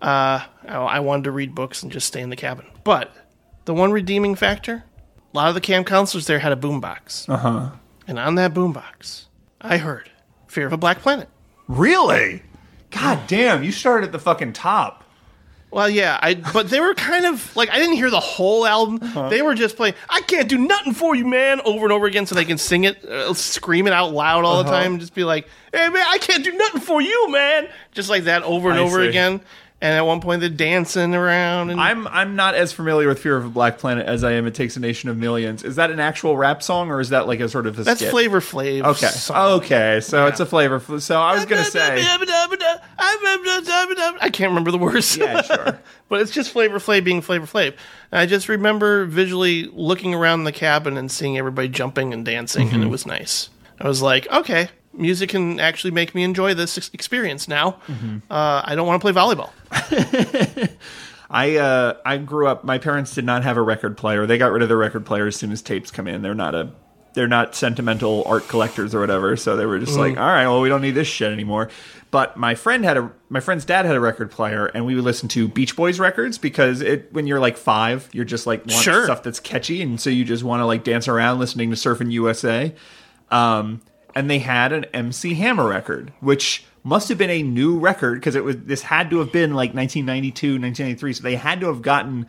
Uh, 0.00 0.40
I 0.66 0.76
I 0.76 1.00
wanted 1.00 1.24
to 1.24 1.32
read 1.32 1.54
books 1.54 1.82
and 1.82 1.92
just 1.92 2.06
stay 2.06 2.20
in 2.20 2.30
the 2.30 2.36
cabin. 2.36 2.66
But 2.84 3.14
the 3.64 3.74
one 3.74 3.92
redeeming 3.92 4.36
factor 4.36 4.84
a 5.32 5.36
lot 5.36 5.48
of 5.48 5.54
the 5.54 5.60
camp 5.60 5.86
counselors 5.86 6.26
there 6.26 6.38
had 6.38 6.52
a 6.52 6.56
boombox. 6.56 7.28
Uh 7.28 7.36
huh. 7.36 7.70
And 8.08 8.18
on 8.18 8.36
that 8.36 8.54
boombox, 8.54 9.26
I 9.60 9.76
heard 9.76 10.10
Fear 10.46 10.66
of 10.68 10.72
a 10.72 10.78
Black 10.78 11.00
Planet. 11.00 11.28
Really? 11.68 12.42
God 12.90 13.26
damn, 13.26 13.62
you 13.62 13.70
started 13.70 14.06
at 14.06 14.12
the 14.12 14.18
fucking 14.18 14.54
top. 14.54 15.04
Well, 15.70 15.90
yeah, 15.90 16.18
I 16.22 16.34
but 16.34 16.70
they 16.70 16.80
were 16.80 16.94
kind 16.94 17.26
of 17.26 17.54
like 17.56 17.70
I 17.70 17.78
didn't 17.78 17.96
hear 17.96 18.08
the 18.08 18.20
whole 18.20 18.64
album. 18.64 18.98
Uh-huh. 19.02 19.28
They 19.28 19.42
were 19.42 19.54
just 19.54 19.76
playing 19.76 19.94
"I 20.08 20.20
Can't 20.22 20.48
Do 20.48 20.56
Nothing 20.58 20.94
for 20.94 21.14
You, 21.14 21.26
Man" 21.26 21.60
over 21.64 21.84
and 21.84 21.92
over 21.92 22.06
again, 22.06 22.24
so 22.24 22.34
they 22.34 22.44
can 22.44 22.56
sing 22.56 22.84
it, 22.84 23.04
uh, 23.04 23.34
scream 23.34 23.86
it 23.86 23.92
out 23.92 24.12
loud 24.12 24.44
all 24.44 24.62
the 24.62 24.70
Uh-huh. 24.70 24.78
time, 24.80 24.92
and 24.92 25.00
just 25.00 25.12
be 25.14 25.24
like, 25.24 25.48
"Hey, 25.72 25.88
man, 25.88 26.06
I 26.08 26.18
can't 26.18 26.44
do 26.44 26.52
nothing 26.52 26.80
for 26.80 27.02
you, 27.02 27.30
man," 27.30 27.68
just 27.92 28.08
like 28.08 28.24
that 28.24 28.42
over 28.44 28.70
and 28.70 28.78
I 28.78 28.82
over 28.82 29.02
see. 29.02 29.08
again. 29.08 29.40
And 29.78 29.94
at 29.94 30.06
one 30.06 30.22
point, 30.22 30.40
they're 30.40 30.48
dancing 30.48 31.14
around. 31.14 31.68
And 31.68 31.78
I'm 31.78 32.06
I'm 32.08 32.34
not 32.34 32.54
as 32.54 32.72
familiar 32.72 33.08
with 33.08 33.18
Fear 33.18 33.36
of 33.36 33.44
a 33.44 33.48
Black 33.50 33.76
Planet 33.76 34.06
as 34.06 34.24
I 34.24 34.32
am 34.32 34.46
It 34.46 34.54
Takes 34.54 34.76
a 34.78 34.80
Nation 34.80 35.10
of 35.10 35.18
Millions. 35.18 35.62
Is 35.64 35.76
that 35.76 35.90
an 35.90 36.00
actual 36.00 36.34
rap 36.34 36.62
song 36.62 36.90
or 36.90 36.98
is 36.98 37.10
that 37.10 37.26
like 37.26 37.40
a 37.40 37.48
sort 37.50 37.66
of 37.66 37.78
a 37.78 37.84
that's 37.84 38.00
skit? 38.00 38.10
Flavor 38.10 38.40
Flav. 38.40 38.84
Okay. 38.84 39.06
song. 39.08 39.60
Okay. 39.60 40.00
So 40.00 40.26
it's 40.28 40.40
a 40.40 40.46
flavor. 40.46 40.80
Fl- 40.80 40.96
So 40.98 41.20
I 41.20 41.34
was 41.34 41.44
gonna 41.44 41.64
say. 41.64 42.02
I 44.20 44.30
can't 44.32 44.50
remember 44.50 44.70
the 44.70 44.78
words. 44.78 45.16
Yeah, 45.16 45.42
sure. 45.42 45.78
but 46.08 46.20
it's 46.20 46.30
just 46.30 46.50
Flavor 46.52 46.78
Flav 46.78 47.04
being 47.04 47.20
Flavor 47.20 47.46
Flav. 47.46 47.74
And 48.12 48.20
I 48.20 48.26
just 48.26 48.48
remember 48.48 49.04
visually 49.04 49.64
looking 49.72 50.14
around 50.14 50.44
the 50.44 50.52
cabin 50.52 50.96
and 50.96 51.10
seeing 51.10 51.36
everybody 51.38 51.68
jumping 51.68 52.12
and 52.12 52.24
dancing, 52.24 52.68
and 52.70 52.82
Mhm. 52.82 52.86
it 52.86 52.90
was 52.90 53.06
nice. 53.06 53.50
I 53.80 53.86
was 53.88 54.00
like, 54.02 54.26
okay, 54.32 54.68
music 54.98 55.30
can 55.30 55.60
actually 55.60 55.90
make 55.92 56.14
me 56.14 56.22
enjoy 56.22 56.54
this 56.54 56.76
ex- 56.78 56.90
experience 56.92 57.48
now. 57.48 57.78
Mhm. 57.88 58.22
Uh, 58.30 58.62
I 58.64 58.74
don't 58.74 58.86
want 58.86 59.00
to 59.00 59.04
play 59.04 59.12
volleyball. 59.12 59.50
I 61.30 61.56
uh, 61.56 61.94
I 62.04 62.18
grew 62.18 62.46
up. 62.46 62.62
My 62.64 62.78
parents 62.78 63.14
did 63.14 63.24
not 63.24 63.42
have 63.42 63.56
a 63.56 63.62
record 63.62 63.96
player. 63.96 64.26
They 64.26 64.38
got 64.38 64.52
rid 64.52 64.62
of 64.62 64.68
their 64.68 64.76
record 64.78 65.04
player 65.04 65.26
as 65.26 65.34
soon 65.36 65.50
as 65.50 65.60
tapes 65.60 65.90
come 65.90 66.06
in. 66.06 66.22
They're 66.22 66.34
not 66.34 66.54
a 66.54 66.70
they're 67.14 67.26
not 67.26 67.54
sentimental 67.54 68.22
art 68.26 68.46
collectors 68.46 68.94
or 68.94 69.00
whatever. 69.00 69.36
So 69.36 69.56
they 69.56 69.64
were 69.66 69.78
just 69.78 69.98
like, 69.98 70.14
Mm. 70.16 70.20
all 70.20 70.26
right, 70.26 70.46
well, 70.46 70.60
we 70.60 70.68
don't 70.68 70.82
need 70.82 70.90
this 70.92 71.08
shit 71.08 71.32
anymore. 71.32 71.70
But 72.10 72.36
my 72.36 72.54
friend 72.54 72.84
had 72.84 72.96
a 72.96 73.10
my 73.28 73.40
friend's 73.40 73.64
dad 73.64 73.86
had 73.86 73.96
a 73.96 74.00
record 74.00 74.30
player, 74.30 74.66
and 74.66 74.86
we 74.86 74.94
would 74.94 75.02
listen 75.04 75.28
to 75.30 75.48
Beach 75.48 75.74
Boys 75.74 75.98
records 75.98 76.38
because 76.38 76.80
it 76.80 77.12
when 77.12 77.26
you're 77.26 77.40
like 77.40 77.56
five, 77.56 78.08
you're 78.12 78.24
just 78.24 78.46
like 78.46 78.60
want 78.60 78.80
Sure. 78.84 79.04
stuff 79.04 79.24
that's 79.24 79.40
catchy, 79.40 79.82
and 79.82 80.00
so 80.00 80.10
you 80.10 80.24
just 80.24 80.44
want 80.44 80.60
to 80.60 80.64
like 80.66 80.84
dance 80.84 81.08
around 81.08 81.40
listening 81.40 81.70
to 81.70 81.76
Surfing 81.76 82.12
USA. 82.12 82.72
Um, 83.32 83.80
and 84.16 84.30
they 84.30 84.38
had 84.38 84.72
an 84.72 84.86
MC 84.94 85.34
Hammer 85.34 85.68
record, 85.68 86.10
which 86.20 86.64
must 86.82 87.10
have 87.10 87.18
been 87.18 87.30
a 87.30 87.42
new 87.42 87.78
record 87.78 88.14
because 88.14 88.34
it 88.34 88.42
was 88.42 88.56
this 88.56 88.80
had 88.80 89.10
to 89.10 89.18
have 89.18 89.30
been 89.30 89.50
like 89.50 89.74
1992, 89.74 90.58
1993. 90.58 91.12
So 91.12 91.22
they 91.22 91.36
had 91.36 91.60
to 91.60 91.66
have 91.66 91.82
gotten 91.82 92.26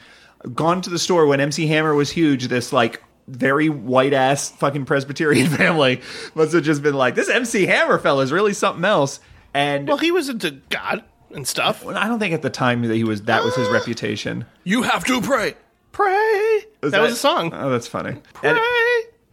gone 0.54 0.82
to 0.82 0.90
the 0.90 1.00
store 1.00 1.26
when 1.26 1.40
MC 1.40 1.66
Hammer 1.68 1.96
was 1.96 2.12
huge. 2.12 2.50
This 2.50 2.74
like 2.74 3.02
very 3.28 3.70
white 3.70 4.12
ass 4.12 4.50
fucking 4.50 4.86
Presbyterian 4.86 5.48
family 5.58 6.02
must 6.36 6.52
have 6.52 6.64
just 6.64 6.84
been 6.84 6.94
like, 6.94 7.16
this 7.16 7.30
MC 7.30 7.66
Hammer 7.66 8.00
fella 8.00 8.22
is 8.22 8.34
really 8.34 8.54
something 8.54 8.84
else. 8.84 9.22
And 9.54 9.88
well, 9.88 9.98
he 9.98 10.12
was 10.12 10.28
into 10.28 10.52
God 10.70 11.06
and 11.34 11.48
stuff. 11.48 11.88
I 11.88 12.08
don't 12.08 12.20
think 12.20 12.34
at 12.34 12.42
the 12.42 12.50
time 12.50 12.82
that 12.82 12.94
he 12.94 13.06
was 13.06 13.24
that 13.24 13.46
was 13.46 13.56
his 13.56 13.70
ah! 13.70 13.72
reputation. 13.72 14.46
You 14.66 14.84
have 14.84 15.06
to 15.06 15.22
pray. 15.22 15.56
Pray. 15.94 16.66
that, 16.82 17.00
was 17.00 17.14
a 17.14 17.16
song. 17.16 17.54
Oh, 17.54 17.70
that's 17.70 17.88
funny. 17.88 18.18
Pray. 18.34 18.60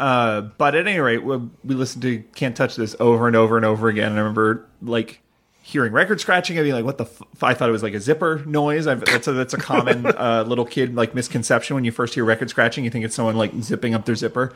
Uh, 0.05 0.43
but 0.59 0.75
at 0.75 0.87
any 0.87 0.99
rate, 0.99 1.25
we, 1.25 1.39
we 1.65 1.75
listened 1.75 2.03
to 2.03 2.19
"Can't 2.35 2.55
Touch 2.55 2.77
This" 2.77 2.95
over 3.01 3.27
and 3.27 3.35
over 3.35 3.57
and 3.57 3.65
over 3.65 3.89
again. 3.89 4.11
And 4.11 4.17
I 4.17 4.19
remember 4.19 4.69
like 4.83 5.23
hearing 5.63 5.95
record 5.95 6.21
scratching 6.21 6.59
and 6.59 6.65
being 6.67 6.75
like, 6.75 6.85
"What 6.85 6.99
the?" 6.99 7.05
F-? 7.05 7.23
I 7.43 7.55
thought 7.55 7.71
it 7.71 7.73
was 7.73 7.83
like 7.83 7.95
a 7.95 8.01
zipper 8.01 8.43
noise. 8.45 8.87
I've, 8.87 9.03
that's 9.03 9.29
a 9.29 9.33
that's 9.33 9.55
a 9.55 9.57
common 9.57 10.05
uh, 10.19 10.45
little 10.47 10.67
kid 10.67 10.95
like 10.95 11.15
misconception 11.15 11.75
when 11.75 11.87
you 11.87 11.91
first 11.91 12.13
hear 12.13 12.23
record 12.23 12.51
scratching. 12.51 12.85
You 12.85 12.91
think 12.91 13.07
it's 13.07 13.15
someone 13.15 13.37
like 13.37 13.55
zipping 13.63 13.95
up 13.95 14.05
their 14.05 14.15
zipper. 14.15 14.53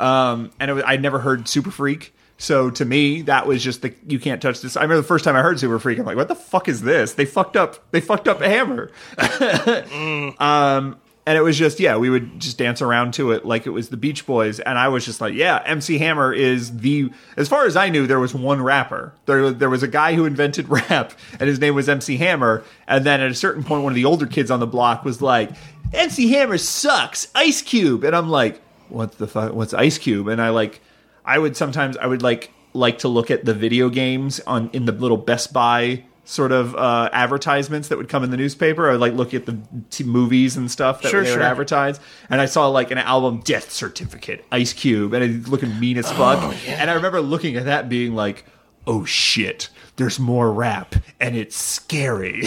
Um, 0.00 0.50
and 0.58 0.68
it 0.68 0.74
was, 0.74 0.82
I'd 0.84 1.00
never 1.00 1.20
heard 1.20 1.46
Super 1.46 1.70
Freak. 1.70 2.12
So 2.36 2.68
to 2.70 2.84
me, 2.84 3.22
that 3.22 3.46
was 3.46 3.62
just 3.62 3.82
the 3.82 3.94
you 4.08 4.18
can't 4.18 4.42
touch 4.42 4.62
this. 4.62 4.76
I 4.76 4.82
remember 4.82 5.02
the 5.02 5.06
first 5.06 5.24
time 5.24 5.36
I 5.36 5.42
heard 5.42 5.60
Super 5.60 5.78
Freak, 5.78 6.00
I'm 6.00 6.06
like, 6.06 6.16
what 6.16 6.26
the 6.26 6.34
fuck 6.34 6.66
is 6.66 6.82
this? 6.82 7.12
They 7.14 7.24
fucked 7.24 7.56
up. 7.56 7.88
They 7.92 8.00
fucked 8.00 8.26
up 8.26 8.40
Hammer. 8.40 8.90
Um, 10.40 10.96
and 11.28 11.36
it 11.36 11.42
was 11.42 11.58
just 11.58 11.78
yeah, 11.78 11.98
we 11.98 12.08
would 12.08 12.40
just 12.40 12.56
dance 12.56 12.80
around 12.80 13.12
to 13.12 13.32
it 13.32 13.44
like 13.44 13.66
it 13.66 13.70
was 13.70 13.90
the 13.90 13.98
Beach 13.98 14.24
Boys, 14.24 14.60
and 14.60 14.78
I 14.78 14.88
was 14.88 15.04
just 15.04 15.20
like, 15.20 15.34
yeah, 15.34 15.62
MC 15.66 15.98
Hammer 15.98 16.32
is 16.32 16.78
the. 16.78 17.10
As 17.36 17.50
far 17.50 17.66
as 17.66 17.76
I 17.76 17.90
knew, 17.90 18.06
there 18.06 18.18
was 18.18 18.32
one 18.34 18.62
rapper. 18.62 19.12
There, 19.26 19.50
there 19.50 19.68
was 19.68 19.82
a 19.82 19.88
guy 19.88 20.14
who 20.14 20.24
invented 20.24 20.66
rap, 20.70 21.12
and 21.32 21.42
his 21.42 21.60
name 21.60 21.74
was 21.74 21.86
MC 21.86 22.16
Hammer. 22.16 22.64
And 22.86 23.04
then 23.04 23.20
at 23.20 23.30
a 23.30 23.34
certain 23.34 23.62
point, 23.62 23.82
one 23.82 23.92
of 23.92 23.94
the 23.94 24.06
older 24.06 24.24
kids 24.24 24.50
on 24.50 24.58
the 24.58 24.66
block 24.66 25.04
was 25.04 25.20
like, 25.20 25.50
MC 25.92 26.32
Hammer 26.32 26.56
sucks, 26.56 27.28
Ice 27.34 27.60
Cube, 27.60 28.04
and 28.04 28.16
I'm 28.16 28.30
like, 28.30 28.62
what 28.88 29.18
the 29.18 29.26
fuck? 29.26 29.52
What's 29.52 29.74
Ice 29.74 29.98
Cube? 29.98 30.28
And 30.28 30.40
I 30.40 30.48
like, 30.48 30.80
I 31.26 31.38
would 31.38 31.58
sometimes 31.58 31.98
I 31.98 32.06
would 32.06 32.22
like 32.22 32.50
like 32.72 33.00
to 33.00 33.08
look 33.08 33.30
at 33.30 33.44
the 33.44 33.52
video 33.52 33.90
games 33.90 34.40
on 34.46 34.70
in 34.72 34.86
the 34.86 34.92
little 34.92 35.18
Best 35.18 35.52
Buy 35.52 36.04
sort 36.28 36.52
of 36.52 36.76
uh, 36.76 37.08
advertisements 37.14 37.88
that 37.88 37.96
would 37.96 38.08
come 38.10 38.22
in 38.22 38.30
the 38.30 38.36
newspaper. 38.36 38.88
I 38.88 38.92
would 38.92 39.00
like 39.00 39.14
look 39.14 39.32
at 39.32 39.46
the 39.46 39.58
t- 39.88 40.04
movies 40.04 40.58
and 40.58 40.70
stuff 40.70 41.00
that 41.00 41.08
Sure, 41.08 41.22
they 41.22 41.30
would 41.30 41.36
sure. 41.36 41.42
advertise, 41.42 41.98
and 42.28 42.38
I 42.40 42.44
saw 42.44 42.68
like 42.68 42.90
an 42.90 42.98
album 42.98 43.40
Death 43.40 43.70
Certificate, 43.72 44.44
Ice 44.52 44.74
Cube, 44.74 45.14
and 45.14 45.24
it's 45.24 45.48
looking 45.48 45.80
mean 45.80 45.96
as 45.96 46.10
fuck. 46.12 46.38
Oh, 46.42 46.54
And 46.66 46.90
I 46.90 46.94
remember 46.94 47.22
looking 47.22 47.56
at 47.56 47.64
that, 47.64 47.88
being 47.88 48.14
like, 48.14 48.44
"Oh 48.86 49.06
shit, 49.06 49.70
there's 49.96 50.18
more 50.20 50.52
rap, 50.52 50.94
and 51.18 51.34
it's 51.34 51.56
scary." 51.56 52.42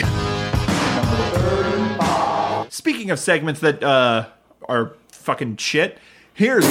Speaking 2.69 3.09
of 3.11 3.19
segments 3.19 3.59
that 3.61 3.83
uh, 3.83 4.27
are 4.69 4.93
fucking 5.11 5.57
shit, 5.57 5.97
here's 6.33 6.65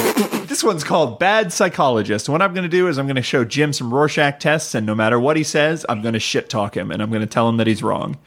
this 0.47 0.63
one's 0.63 0.83
called 0.83 1.19
Bad 1.19 1.53
Psychologist. 1.53 2.27
What 2.29 2.41
I'm 2.41 2.53
going 2.53 2.63
to 2.63 2.69
do 2.69 2.87
is 2.87 2.97
I'm 2.97 3.05
going 3.07 3.15
to 3.15 3.21
show 3.21 3.43
Jim 3.45 3.73
some 3.73 3.93
Rorschach 3.93 4.39
tests, 4.39 4.75
and 4.75 4.85
no 4.85 4.95
matter 4.95 5.19
what 5.19 5.37
he 5.37 5.43
says, 5.43 5.85
I'm 5.89 6.01
going 6.01 6.13
to 6.13 6.19
shit 6.19 6.49
talk 6.49 6.75
him, 6.75 6.91
and 6.91 7.01
I'm 7.01 7.09
going 7.09 7.21
to 7.21 7.27
tell 7.27 7.47
him 7.47 7.57
that 7.57 7.67
he's 7.67 7.83
wrong. 7.83 8.17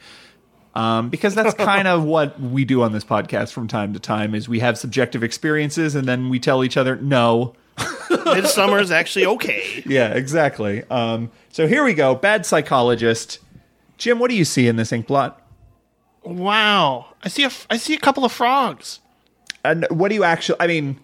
Um, 0.73 1.09
because 1.09 1.33
that's 1.35 1.53
kind 1.63 1.87
of 1.87 2.03
what 2.03 2.39
we 2.39 2.65
do 2.65 2.81
on 2.83 2.91
this 2.91 3.03
podcast 3.05 3.53
from 3.53 3.67
time 3.67 3.93
to 3.93 3.99
time 3.99 4.35
is 4.35 4.49
we 4.49 4.59
have 4.59 4.77
subjective 4.77 5.23
experiences 5.23 5.95
and 5.95 6.05
then 6.07 6.27
we 6.29 6.37
tell 6.39 6.65
each 6.65 6.75
other 6.75 6.97
no 6.97 7.53
Midsummer 8.25 8.79
is 8.79 8.91
actually 8.91 9.25
okay. 9.25 9.83
yeah 9.85 10.13
exactly 10.13 10.83
um, 10.89 11.31
so 11.49 11.65
here 11.65 11.85
we 11.85 11.93
go 11.93 12.13
bad 12.13 12.45
psychologist 12.45 13.39
jim 13.97 14.19
what 14.19 14.29
do 14.29 14.35
you 14.35 14.43
see 14.43 14.67
in 14.67 14.75
this 14.75 14.91
ink 14.91 15.07
blot 15.07 15.41
Wow, 16.23 17.05
I 17.23 17.29
see 17.29 17.43
a 17.43 17.47
f- 17.47 17.67
I 17.69 17.77
see 17.77 17.93
a 17.93 17.99
couple 17.99 18.25
of 18.25 18.31
frogs. 18.33 18.99
and 19.63 19.87
what 19.89 20.09
do 20.09 20.15
you 20.15 20.25
actually 20.25 20.57
i 20.59 20.67
mean 20.67 20.99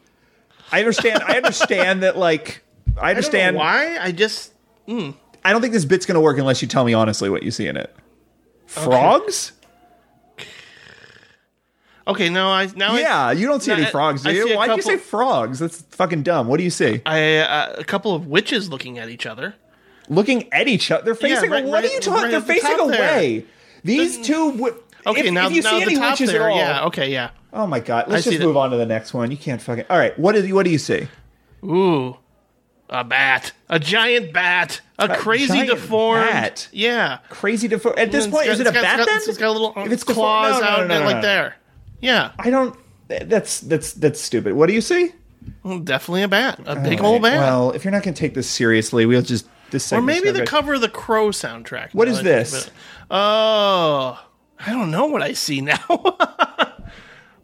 i 0.72 0.80
understand 0.80 1.22
i 1.23 1.38
understand 1.38 2.03
that 2.03 2.18
like 2.18 2.64
i 2.99 3.10
understand 3.10 3.56
why 3.56 3.98
i 3.99 4.11
just 4.11 4.53
mm. 4.88 5.14
i 5.45 5.52
don't 5.52 5.61
think 5.61 5.73
this 5.73 5.85
bit's 5.85 6.06
gonna 6.06 6.22
work 6.22 6.38
unless 6.38 6.61
you 6.61 6.68
tell 6.68 6.84
me 6.85 6.93
honestly 6.93 7.30
what 7.30 7.43
you 7.43 7.52
see 7.52 7.68
in 7.68 7.77
it 7.77 7.95
frogs 8.65 9.52
Okay, 12.07 12.30
no, 12.30 12.49
I 12.49 12.68
now 12.76 12.95
yeah 12.95 13.27
I, 13.27 13.31
you 13.34 13.48
don't 13.48 13.61
see 13.61 13.69
no, 13.72 13.77
any 13.77 13.85
frogs 13.85 14.23
do 14.23 14.30
I 14.30 14.34
you 14.34 14.56
why'd 14.57 14.69
you 14.72 14.77
couple- 14.77 14.81
say 14.84 14.98
frogs 14.98 15.60
that's 15.60 15.81
fucking 15.84 16.23
dumb 16.23 16.48
what 16.48 16.57
do 16.57 16.64
you 16.64 16.72
see 16.72 16.99
I 17.06 17.38
uh, 17.38 17.76
a 17.77 17.84
couple 17.84 18.15
of 18.15 18.26
witches 18.27 18.69
looking 18.69 18.98
at 18.98 19.07
each 19.10 19.26
other. 19.27 19.53
looking 20.10 20.52
at 20.52 20.68
each 20.68 20.89
other. 20.89 21.14
They're 21.14 21.30
Yeah, 21.30 21.35
facing. 21.35 21.52
right- 21.52 21.64
what 21.64 21.84
are 21.84 21.88
you 21.88 21.99
talking? 21.99 22.23
right 22.23 22.31
They're 22.31 22.39
at 22.39 22.48
the 22.48 22.53
facing 22.53 22.88
there. 22.88 23.14
away. 23.18 23.45
These 23.84 24.18
two. 24.26 24.52
W- 24.53 24.76
Okay, 25.06 25.28
if, 25.28 25.34
now 25.34 25.48
if 25.48 25.53
you 25.53 25.61
now 25.61 25.72
see 25.72 25.86
the 25.86 25.91
any 25.91 25.95
top 25.95 26.11
witches 26.14 26.32
there, 26.32 26.44
at 26.44 26.52
all, 26.52 26.57
yeah, 26.57 26.86
okay, 26.86 27.11
yeah. 27.11 27.30
Oh 27.53 27.68
my 27.68 27.80
god! 27.80 28.07
Let's 28.07 28.28
I 28.28 28.30
see 28.30 28.30
just 28.32 28.40
that- 28.41 28.45
move 28.48 28.57
on 28.57 28.72
to 28.72 28.78
the 28.78 28.86
next 28.86 29.14
one. 29.14 29.32
You 29.32 29.38
can't 29.38 29.61
fucking. 29.61 29.86
All 29.90 29.98
right. 29.98 30.18
What 30.19 30.36
is? 30.36 30.52
What 30.53 30.64
do 30.64 30.69
you 30.72 30.78
see? 30.78 31.07
Ooh, 31.64 32.18
a 32.90 33.03
bat, 33.03 33.52
a 33.69 33.80
giant 33.80 34.34
bat, 34.34 34.82
a, 34.99 35.06
A 35.06 35.15
crazy 35.18 35.48
giant 35.48 35.69
deformed. 35.69 36.26
bat? 36.30 36.68
Yeah, 36.72 37.19
Crazy 37.30 37.68
deformed. 37.68 37.99
At 37.99 38.11
this 38.11 38.26
point, 38.28 38.45
got- 38.45 38.53
is 38.53 38.60
it 38.61 38.68
a 38.68 38.69
it's 38.69 38.76
got- 38.76 38.84
bat 38.84 38.99
it's 38.99 39.06
got- 39.07 39.11
then? 39.19 39.30
It's 39.30 39.38
got 39.38 39.48
a 39.48 39.52
little 39.52 39.73
If 39.78 39.91
it's 39.91 40.03
claws 40.03 40.57
deformed- 40.57 40.61
no, 40.61 40.68
no, 40.68 40.82
out 40.84 40.88
no, 40.88 40.94
no, 40.95 40.99
no, 41.02 41.06
like 41.06 41.15
no. 41.18 41.22
there. 41.22 41.56
Yeah, 41.99 42.32
I 42.40 42.49
don't. 42.49 42.76
That's 43.07 43.60
that's 43.60 43.94
that's 43.94 44.19
stupid. 44.22 44.53
What 44.53 44.68
do 44.68 44.73
you 44.73 44.82
see? 44.82 45.11
Well, 45.64 45.80
definitely 45.80 46.22
a 46.23 46.28
bat, 46.28 46.60
a 46.65 46.76
big 46.80 47.02
All 47.02 47.14
old 47.14 47.23
bat. 47.23 47.38
Well, 47.40 47.72
if 47.72 47.84
you're 47.84 47.91
not 47.91 48.03
going 48.03 48.14
to 48.14 48.19
take 48.19 48.34
this 48.36 48.49
seriously, 48.49 49.06
we'll 49.06 49.22
just 49.23 49.48
this. 49.72 49.91
or 49.91 50.02
maybe 50.02 50.32
the 50.32 50.40
good. 50.40 50.48
cover 50.48 50.76
of 50.76 50.82
the 50.82 50.90
Crow 50.90 51.30
soundtrack. 51.30 51.94
What 51.94 52.07
now 52.07 52.11
is 52.14 52.23
that 52.23 52.40
I 52.40 52.44
think 52.44 52.49
this? 52.65 52.72
Oh, 53.10 54.23
I 54.65 54.71
don't 54.71 54.91
know 54.91 55.07
what 55.07 55.21
I 55.21 55.33
see 55.33 55.59
now. 55.61 55.79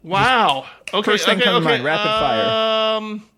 wow. 0.02 0.66
Okay. 0.92 1.10
First 1.10 1.26
thing 1.26 1.36
okay, 1.36 1.44
come 1.44 1.62
to 1.62 1.68
okay. 1.68 1.78
mind, 1.78 1.84
rapid 1.84 2.08
fire. 2.08 2.96
Um, 2.96 3.28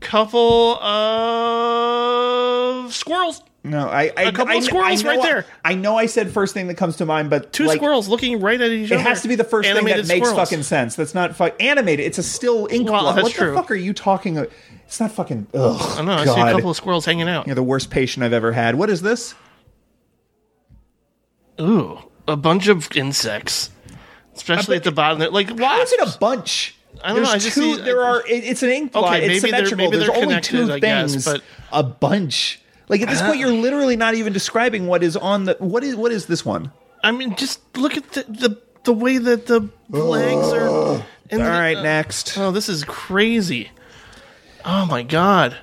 couple 0.00 0.74
of 0.82 2.92
squirrels. 2.94 3.42
No, 3.64 3.88
I, 3.88 4.12
I 4.16 4.22
A 4.22 4.32
couple 4.32 4.54
I, 4.54 4.58
of 4.58 4.64
squirrels 4.64 5.00
I 5.00 5.02
know 5.02 5.10
right 5.10 5.22
there. 5.22 5.44
I 5.64 5.74
know 5.74 5.96
I 5.96 6.06
said 6.06 6.30
first 6.30 6.54
thing 6.54 6.68
that 6.68 6.76
comes 6.76 6.96
to 6.96 7.06
mind, 7.06 7.28
but 7.28 7.52
Two 7.52 7.66
like, 7.66 7.78
squirrels 7.78 8.08
looking 8.08 8.40
right 8.40 8.58
at 8.60 8.70
each 8.70 8.90
other. 8.92 9.00
It 9.00 9.04
has 9.04 9.22
to 9.22 9.28
be 9.28 9.34
the 9.34 9.44
first 9.44 9.68
thing 9.68 9.84
that 9.84 10.06
makes 10.06 10.32
fucking 10.32 10.62
sense. 10.62 10.94
That's 10.96 11.14
not 11.14 11.36
fu- 11.36 11.44
animated. 11.60 12.06
It's 12.06 12.18
a 12.18 12.22
still 12.22 12.68
ink 12.70 12.88
Well, 12.88 13.12
that's 13.12 13.24
what 13.24 13.32
true. 13.32 13.50
the 13.50 13.56
fuck 13.56 13.70
are 13.70 13.74
you 13.74 13.92
talking? 13.92 14.38
About? 14.38 14.50
It's 14.86 15.00
not 15.00 15.12
fucking. 15.12 15.48
Ugh. 15.52 15.98
I 15.98 16.02
know. 16.02 16.12
I 16.12 16.24
God. 16.24 16.34
see 16.34 16.40
a 16.40 16.52
couple 16.52 16.70
of 16.70 16.76
squirrels 16.76 17.04
hanging 17.04 17.28
out. 17.28 17.46
You're 17.46 17.56
the 17.56 17.62
worst 17.62 17.90
patient 17.90 18.24
I've 18.24 18.32
ever 18.32 18.52
had. 18.52 18.76
What 18.76 18.88
is 18.88 19.02
this? 19.02 19.34
Ooh, 21.60 21.98
a 22.28 22.36
bunch 22.36 22.68
of 22.68 22.88
insects, 22.96 23.70
especially 24.36 24.76
at 24.76 24.84
the 24.84 24.92
bottom. 24.92 25.18
There, 25.18 25.30
like, 25.30 25.50
is 25.50 25.92
it 25.92 26.00
a 26.00 26.18
bunch? 26.18 26.76
I 27.02 27.12
don't 27.12 27.22
know, 27.22 27.30
I 27.30 27.38
just 27.38 27.54
two. 27.54 27.76
see- 27.76 27.82
there 27.82 28.02
are. 28.02 28.20
It, 28.26 28.44
it's 28.44 28.62
an 28.62 28.70
ink 28.70 28.92
blot. 28.92 29.14
Okay, 29.16 29.26
it's 29.26 29.42
they're- 29.42 29.50
symmetrical. 29.50 29.76
maybe 29.86 29.96
There's 29.98 30.08
they're 30.10 30.22
only 30.22 30.40
two 30.40 30.72
I 30.72 30.78
guess, 30.78 31.10
things. 31.12 31.24
but- 31.24 31.42
a 31.72 31.82
bunch. 31.82 32.60
Like 32.88 33.02
at 33.02 33.08
this 33.08 33.20
point, 33.20 33.38
you're 33.38 33.50
literally 33.52 33.96
not 33.96 34.14
even 34.14 34.32
describing 34.32 34.86
what 34.86 35.02
is 35.02 35.16
on 35.16 35.44
the. 35.44 35.56
What 35.58 35.84
is 35.84 35.94
what 35.96 36.10
is 36.12 36.24
this 36.26 36.44
one? 36.44 36.72
I 37.04 37.10
mean, 37.12 37.36
just 37.36 37.60
look 37.76 37.96
at 37.98 38.10
the 38.12 38.22
the, 38.28 38.58
the 38.84 38.92
way 38.94 39.18
that 39.18 39.46
the 39.46 39.68
legs 39.90 40.48
are. 40.52 41.04
And 41.30 41.42
All 41.42 41.46
the- 41.46 41.52
right, 41.52 41.76
uh, 41.76 41.82
next. 41.82 42.38
Oh, 42.38 42.50
this 42.50 42.68
is 42.70 42.84
crazy. 42.84 43.70
Oh 44.64 44.86
my 44.86 45.02
god. 45.02 45.56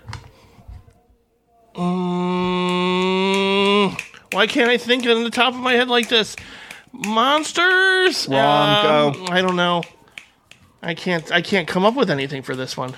Mm, 2.26 4.00
why 4.35 4.47
can't 4.47 4.69
I 4.69 4.77
think 4.77 5.05
on 5.07 5.23
the 5.23 5.30
top 5.30 5.53
of 5.53 5.59
my 5.59 5.73
head 5.73 5.88
like 5.88 6.09
this? 6.09 6.35
Monsters. 6.91 8.27
Wrong, 8.27 9.14
Um, 9.15 9.25
go. 9.25 9.31
I 9.31 9.41
don't 9.41 9.55
know. 9.55 9.81
I 10.81 10.93
can't. 10.93 11.31
I 11.31 11.41
can't 11.41 11.67
come 11.67 11.85
up 11.85 11.95
with 11.95 12.09
anything 12.09 12.41
for 12.43 12.55
this 12.55 12.77
one. 12.77 12.93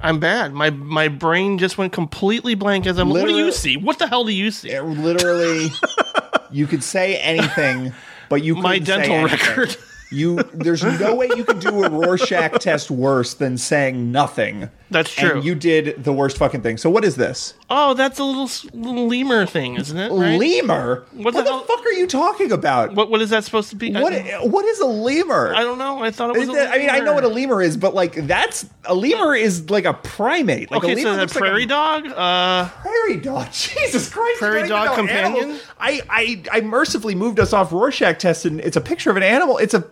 I'm 0.00 0.18
bad. 0.18 0.52
My 0.52 0.70
my 0.70 1.08
brain 1.08 1.58
just 1.58 1.78
went 1.78 1.92
completely 1.92 2.54
blank 2.54 2.86
as 2.86 2.98
I'm. 2.98 3.08
what 3.08 3.26
do 3.26 3.34
you 3.34 3.52
see? 3.52 3.76
What 3.76 3.98
the 3.98 4.06
hell 4.06 4.24
do 4.24 4.32
you 4.32 4.50
see? 4.50 4.78
Literally, 4.78 5.68
you 6.50 6.66
could 6.66 6.82
say 6.82 7.16
anything, 7.16 7.92
but 8.28 8.42
you 8.42 8.56
My 8.56 8.78
dental 8.78 9.24
record. 9.24 9.76
You 10.14 10.36
there's 10.52 10.82
no 10.84 11.14
way 11.14 11.28
you 11.36 11.44
can 11.44 11.58
do 11.58 11.84
a 11.84 11.90
Rorschach 11.90 12.60
test 12.60 12.90
worse 12.90 13.34
than 13.34 13.58
saying 13.58 14.12
nothing. 14.12 14.70
That's 14.90 15.12
true. 15.12 15.36
And 15.36 15.44
you 15.44 15.54
did 15.54 16.04
the 16.04 16.12
worst 16.12 16.38
fucking 16.38 16.62
thing. 16.62 16.76
So 16.76 16.88
what 16.88 17.04
is 17.04 17.16
this? 17.16 17.54
Oh, 17.68 17.94
that's 17.94 18.18
a 18.18 18.24
little 18.24 18.48
little 18.72 19.08
lemur 19.08 19.44
thing, 19.46 19.74
isn't 19.76 19.96
it? 19.98 20.12
Right? 20.12 20.38
Lemur? 20.38 21.04
What, 21.12 21.34
What, 21.34 21.34
the, 21.34 21.42
the 21.42 21.64
fuck 21.66 21.84
are 21.84 21.92
you 21.92 22.06
talking 22.06 22.52
about? 22.52 22.94
What 22.94 23.10
what 23.10 23.20
is 23.20 23.30
that 23.30 23.44
supposed 23.44 23.70
to 23.70 23.76
be? 23.76 23.92
What 23.92 24.12
what 24.48 24.64
is 24.64 24.78
a 24.80 24.86
lemur? 24.86 25.54
I 25.54 25.62
don't 25.62 25.78
know. 25.78 26.02
I 26.02 26.10
thought 26.10 26.34
it 26.34 26.38
was. 26.38 26.48
A 26.48 26.52
that- 26.52 26.74
I 26.74 26.78
mean, 26.78 26.90
I 26.90 27.00
know 27.00 27.12
what 27.12 27.24
a 27.24 27.28
lemur 27.28 27.60
is, 27.60 27.76
but 27.76 27.94
like 27.94 28.14
that's 28.26 28.66
a 28.84 28.94
lemur 28.94 29.34
is 29.34 29.68
like 29.70 29.84
a 29.84 29.94
primate. 29.94 30.70
Like 30.70 30.82
a 30.82 30.86
okay, 30.86 30.94
lemur 30.94 31.08
so 31.08 31.14
that 31.14 31.20
looks 31.22 31.34
like 31.34 31.40
prairie 31.42 31.64
a 31.64 31.66
dog. 31.66 32.06
Uh, 32.06 32.68
prairie 32.68 33.16
dog. 33.16 33.50
Jesus 33.52 34.08
Christ! 34.10 34.38
Prairie 34.38 34.68
dog 34.68 34.94
companion? 34.96 35.42
animals. 35.42 35.62
I, 35.78 36.00
I 36.08 36.42
I 36.52 36.60
mercifully 36.60 37.14
moved 37.14 37.40
us 37.40 37.52
off 37.52 37.72
Rorschach 37.72 38.18
test, 38.18 38.44
and 38.44 38.60
it's 38.60 38.76
a 38.76 38.80
picture 38.80 39.10
of 39.10 39.16
an 39.16 39.22
animal. 39.22 39.58
It's 39.58 39.74
a 39.74 39.84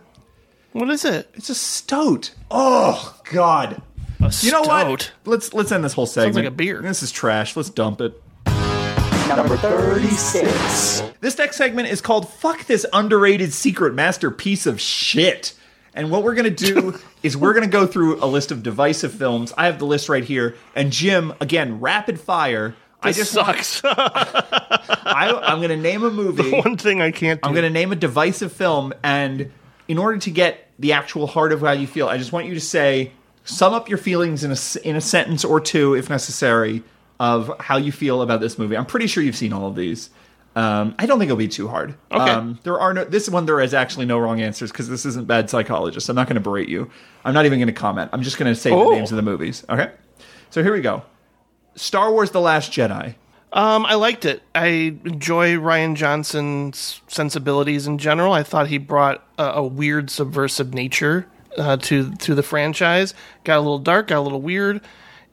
what 0.73 0.89
is 0.89 1.05
it? 1.05 1.29
It's 1.35 1.49
a 1.49 1.55
stoat. 1.55 2.31
Oh 2.51 3.15
God! 3.31 3.81
you 4.41 4.51
know 4.51 4.61
what? 4.61 5.01
stoat? 5.01 5.11
Let's 5.25 5.53
let's 5.53 5.71
end 5.71 5.83
this 5.83 5.93
whole 5.93 6.05
segment. 6.05 6.35
like 6.35 6.45
a 6.45 6.51
beer. 6.51 6.81
This 6.81 7.03
is 7.03 7.11
trash. 7.11 7.55
Let's 7.55 7.69
dump 7.69 8.01
it. 8.01 8.21
Number 9.27 9.57
36. 9.57 11.03
This 11.21 11.37
next 11.37 11.55
segment 11.57 11.87
is 11.87 12.01
called 12.01 12.27
"Fuck 12.29 12.65
This 12.65 12.85
Underrated 12.93 13.53
Secret 13.53 13.93
Masterpiece 13.93 14.65
of 14.65 14.79
Shit." 14.79 15.53
And 15.95 16.09
what 16.11 16.23
we're 16.23 16.35
gonna 16.35 16.49
do 16.49 16.99
is 17.23 17.37
we're 17.37 17.53
gonna 17.53 17.67
go 17.67 17.85
through 17.87 18.23
a 18.23 18.25
list 18.27 18.51
of 18.51 18.63
divisive 18.63 19.13
films. 19.13 19.53
I 19.57 19.65
have 19.67 19.79
the 19.79 19.85
list 19.85 20.09
right 20.09 20.23
here. 20.23 20.55
And 20.75 20.91
Jim, 20.91 21.33
again, 21.39 21.79
rapid 21.79 22.19
fire. 22.19 22.75
I 23.01 23.09
This 23.11 23.17
just 23.17 23.35
want- 23.35 23.57
sucks. 23.63 23.81
I, 23.85 25.39
I'm 25.43 25.61
gonna 25.61 25.77
name 25.77 26.03
a 26.03 26.09
movie. 26.11 26.51
One 26.51 26.77
thing 26.77 27.01
I 27.01 27.11
can't. 27.11 27.41
Do. 27.41 27.47
I'm 27.47 27.53
going 27.53 27.63
to 27.63 27.69
name 27.69 27.91
a 27.91 27.95
divisive 27.95 28.51
film, 28.53 28.93
and 29.03 29.51
in 29.87 29.97
order 29.97 30.17
to 30.17 30.31
get 30.31 30.69
the 30.79 30.93
actual 30.93 31.27
heart 31.27 31.51
of 31.51 31.61
how 31.61 31.71
you 31.71 31.87
feel, 31.87 32.07
I 32.07 32.17
just 32.17 32.31
want 32.31 32.45
you 32.47 32.53
to 32.53 32.61
say, 32.61 33.11
sum 33.43 33.73
up 33.73 33.89
your 33.89 33.97
feelings 33.97 34.43
in 34.43 34.51
a 34.51 34.87
in 34.87 34.95
a 34.95 35.01
sentence 35.01 35.43
or 35.43 35.59
two, 35.59 35.95
if 35.95 36.09
necessary, 36.09 36.83
of 37.19 37.51
how 37.59 37.77
you 37.77 37.91
feel 37.91 38.21
about 38.21 38.41
this 38.41 38.57
movie. 38.57 38.75
I'm 38.77 38.85
pretty 38.85 39.07
sure 39.07 39.23
you've 39.23 39.35
seen 39.35 39.53
all 39.53 39.67
of 39.67 39.75
these. 39.75 40.09
Um, 40.55 40.93
I 40.99 41.07
don't 41.07 41.17
think 41.17 41.29
it'll 41.29 41.37
be 41.37 41.47
too 41.47 41.67
hard. 41.67 41.95
Okay. 42.11 42.29
Um, 42.31 42.59
there 42.63 42.79
are 42.79 42.93
no. 42.93 43.03
This 43.05 43.27
one 43.27 43.45
there 43.47 43.59
is 43.59 43.73
actually 43.73 44.05
no 44.05 44.19
wrong 44.19 44.39
answers 44.39 44.71
because 44.71 44.87
this 44.87 45.03
isn't 45.05 45.25
bad 45.27 45.49
psychologist. 45.49 46.09
I'm 46.09 46.15
not 46.15 46.27
going 46.27 46.35
to 46.35 46.41
berate 46.41 46.69
you. 46.69 46.91
I'm 47.25 47.33
not 47.33 47.45
even 47.45 47.57
going 47.59 47.67
to 47.67 47.73
comment. 47.73 48.11
I'm 48.13 48.21
just 48.21 48.37
going 48.37 48.53
to 48.53 48.59
say 48.59 48.71
Oh. 48.71 48.91
the 48.91 48.95
names 48.97 49.11
of 49.11 49.15
the 49.15 49.23
movies. 49.23 49.65
Okay. 49.67 49.89
So 50.51 50.61
here 50.61 50.71
we 50.73 50.81
go. 50.81 51.01
Star 51.75 52.11
Wars: 52.11 52.29
The 52.31 52.39
Last 52.41 52.71
Jedi. 52.71 53.15
Um, 53.53 53.85
I 53.85 53.93
liked 53.95 54.25
it. 54.25 54.41
I 54.55 54.65
enjoy 55.05 55.53
Rian 55.53 55.95
Johnson's 55.95 57.01
sensibilities 57.07 57.85
in 57.85 57.99
general. 57.99 58.33
I 58.33 58.41
thought 58.41 58.67
he 58.67 58.79
brought 58.79 59.23
a, 59.37 59.43
a 59.43 59.63
weird, 59.63 60.09
subversive 60.09 60.73
nature 60.73 61.27
uh, 61.57 61.77
to 61.77 62.11
to 62.15 62.33
the 62.33 62.41
franchise. 62.43 63.13
Got 63.43 63.57
a 63.57 63.61
little 63.61 63.77
dark, 63.79 64.07
got 64.07 64.17
a 64.17 64.21
little 64.21 64.41
weird, 64.41 64.81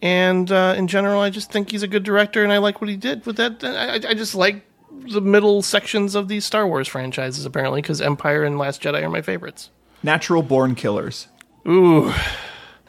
and 0.03 0.53
uh, 0.53 0.75
in 0.77 0.87
general, 0.87 1.23
I 1.23 1.31
just 1.31 1.51
think 1.51 1.71
he's 1.71 1.83
a 1.83 1.89
good 1.89 2.03
director, 2.03 2.43
and 2.45 2.53
I 2.53 2.59
like 2.59 2.83
what 2.83 2.91
he 2.91 2.97
did 2.97 3.25
with 3.25 3.37
that. 3.37 3.65
I, 3.65 3.95
I- 4.11 4.15
just 4.15 4.35
like 4.35 4.67
the 4.91 5.23
middle 5.23 5.63
sections 5.63 6.15
of 6.15 6.29
these 6.29 6.45
Star 6.45 6.67
Wars 6.67 6.89
franchises, 6.89 7.47
apparently, 7.47 7.81
because 7.81 8.03
Empire 8.03 8.45
and 8.45 8.59
Last 8.59 8.83
Jedi 8.83 9.03
are 9.03 9.09
my 9.09 9.23
favorites. 9.23 9.71
Natural 10.03 10.43
Born 10.43 10.75
Killers. 10.75 11.29
Ooh, 11.67 12.13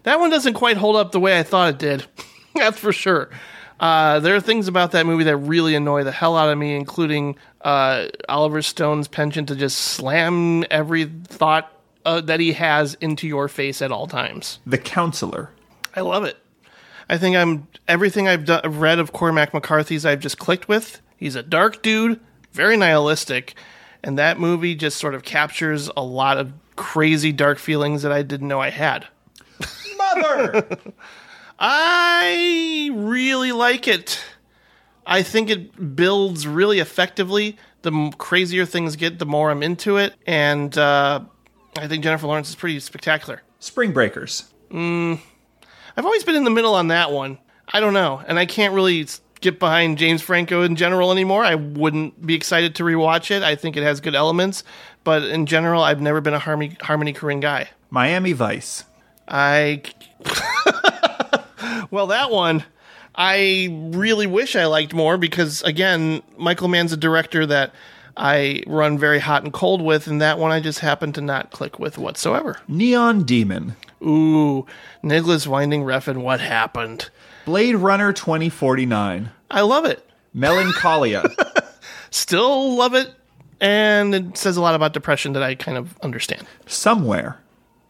that 0.04 0.20
one 0.20 0.30
doesn't 0.30 0.56
quite 0.56 0.76
hold 0.76 0.98
up 0.98 1.14
the 1.14 1.20
way 1.22 1.40
I 1.40 1.44
thought 1.44 1.70
it 1.70 1.80
did. 1.80 2.06
That's 2.56 2.78
for 2.80 2.92
sure. 2.92 3.30
Uh, 3.82 4.20
there 4.20 4.36
are 4.36 4.40
things 4.42 4.68
about 4.68 4.92
that 4.92 5.08
movie 5.08 5.24
that 5.24 5.36
really 5.38 5.74
annoy 5.74 6.04
the 6.04 6.12
hell 6.12 6.38
out 6.38 6.50
of 6.50 6.58
me, 6.58 6.76
including 6.76 7.36
uh, 7.62 8.06
Oliver 8.30 8.62
Stone's 8.62 9.08
penchant 9.08 9.48
to 9.48 9.56
just 9.56 9.78
slam 9.78 10.64
every 10.70 11.06
thought 11.06 11.74
uh, 12.06 12.22
that 12.22 12.40
he 12.40 12.54
has 12.54 12.94
into 12.96 13.28
your 13.28 13.48
face 13.48 13.82
at 13.82 13.92
all 13.92 14.06
times. 14.06 14.60
The 14.68 14.78
Counselor. 14.78 15.50
I 15.96 16.02
love 16.02 16.24
it. 16.26 16.38
I 17.10 17.18
think 17.18 17.36
I'm 17.36 17.68
everything 17.88 18.28
I've 18.28 18.46
do- 18.46 18.62
read 18.64 19.00
of 19.00 19.14
Cormac 19.14 19.52
McCarthy's. 19.52 20.06
I've 20.06 20.20
just 20.20 20.38
clicked 20.38 20.68
with. 20.68 21.02
He's 21.18 21.36
a 21.36 21.44
dark 21.44 21.82
dude, 21.82 22.20
very 22.54 22.78
nihilistic, 22.78 23.56
and 24.04 24.18
that 24.20 24.40
movie 24.40 24.76
just 24.76 24.98
sort 24.98 25.16
of 25.16 25.24
captures 25.24 25.90
a 25.98 26.04
lot 26.04 26.38
of 26.38 26.54
crazy 26.76 27.32
dark 27.32 27.58
feelings 27.58 28.04
that 28.04 28.12
I 28.12 28.22
didn't 28.22 28.48
know 28.48 28.60
I 28.60 28.70
had. 28.70 29.08
Mother. 29.98 30.68
I 31.64 32.90
really 32.92 33.52
like 33.52 33.88
it. 33.88 34.20
I 35.06 35.22
think 35.22 35.52
it 35.52 35.96
builds 35.96 36.48
really 36.48 36.80
effectively. 36.80 37.56
The 37.84 38.12
crazier 38.18 38.66
things 38.66 38.96
get, 38.96 39.20
the 39.20 39.28
more 39.28 39.52
I'm 39.52 39.62
into 39.62 39.98
it, 39.98 40.16
and 40.26 40.76
uh, 40.76 41.22
I 41.78 41.88
think 41.88 42.04
Jennifer 42.04 42.26
Lawrence 42.26 42.50
is 42.50 42.56
pretty 42.56 42.80
spectacular. 42.80 43.44
Spring 43.60 43.92
Breakers. 43.92 44.52
Mm, 44.72 45.20
I've 45.96 46.06
always 46.06 46.24
been 46.24 46.34
in 46.34 46.46
the 46.46 46.50
middle 46.50 46.74
on 46.74 46.88
that 46.88 47.12
one. 47.12 47.38
I 47.72 47.80
don't 47.80 47.94
know, 47.94 48.24
and 48.28 48.40
I 48.40 48.48
can't 48.48 48.74
really 48.74 49.08
get 49.40 49.60
behind 49.60 50.00
James 50.00 50.24
Franco 50.24 50.64
in 50.64 50.76
general 50.76 51.12
anymore. 51.12 51.44
I 51.46 51.54
wouldn't 51.54 52.26
be 52.26 52.34
excited 52.34 52.74
to 52.76 52.84
rewatch 52.84 53.30
it. 53.30 53.44
I 53.44 53.56
think 53.56 53.78
it 53.78 53.84
has 53.84 54.02
good 54.02 54.16
elements, 54.16 54.64
but 55.04 55.22
in 55.22 55.46
general, 55.46 55.84
I've 55.84 56.02
never 56.02 56.22
been 56.22 56.34
a 56.34 56.40
Harmony, 56.40 56.76
Harmony 56.82 57.14
Korine 57.14 57.40
guy. 57.40 57.70
Miami 57.92 58.34
Vice. 58.34 58.84
I 59.28 59.84
well, 61.92 62.08
that 62.08 62.32
one 62.32 62.64
I 63.16 63.90
really 63.94 64.28
wish 64.28 64.56
I 64.56 64.66
liked 64.66 64.94
more 64.94 65.18
because 65.18 65.62
again, 65.64 66.24
Michael 66.38 66.68
Mann's 66.68 66.94
a 66.94 66.98
director 66.98 67.46
that 67.46 67.74
I 68.16 68.64
run 68.68 68.98
very 68.98 69.20
hot 69.20 69.44
and 69.44 69.54
cold 69.54 69.82
with, 69.82 70.08
and 70.08 70.22
that 70.22 70.38
one 70.38 70.52
I 70.52 70.60
just 70.60 70.80
happen 70.80 71.14
to 71.14 71.22
not 71.22 71.52
click 71.52 71.80
with 71.80 71.98
whatsoever. 71.98 72.60
Neon 72.68 73.24
Demon. 73.24 73.76
Ooh, 74.02 74.66
Nicolas 75.02 75.48
Winding 75.48 75.84
Refn, 75.84 76.18
what 76.18 76.40
happened? 76.40 77.10
Blade 77.46 77.76
Runner 77.76 78.12
2049. 78.12 79.32
I 79.50 79.62
love 79.62 79.86
it. 79.86 80.08
Melancholia. 80.34 81.24
Still 82.12 82.76
love 82.76 82.94
it, 82.94 83.14
and 83.60 84.14
it 84.14 84.38
says 84.38 84.58
a 84.58 84.62
lot 84.62 84.76
about 84.76 84.94
depression 84.94 85.34
that 85.34 85.44
I 85.44 85.56
kind 85.56 85.78
of 85.78 85.98
understand. 86.00 86.46
Somewhere. 86.66 87.41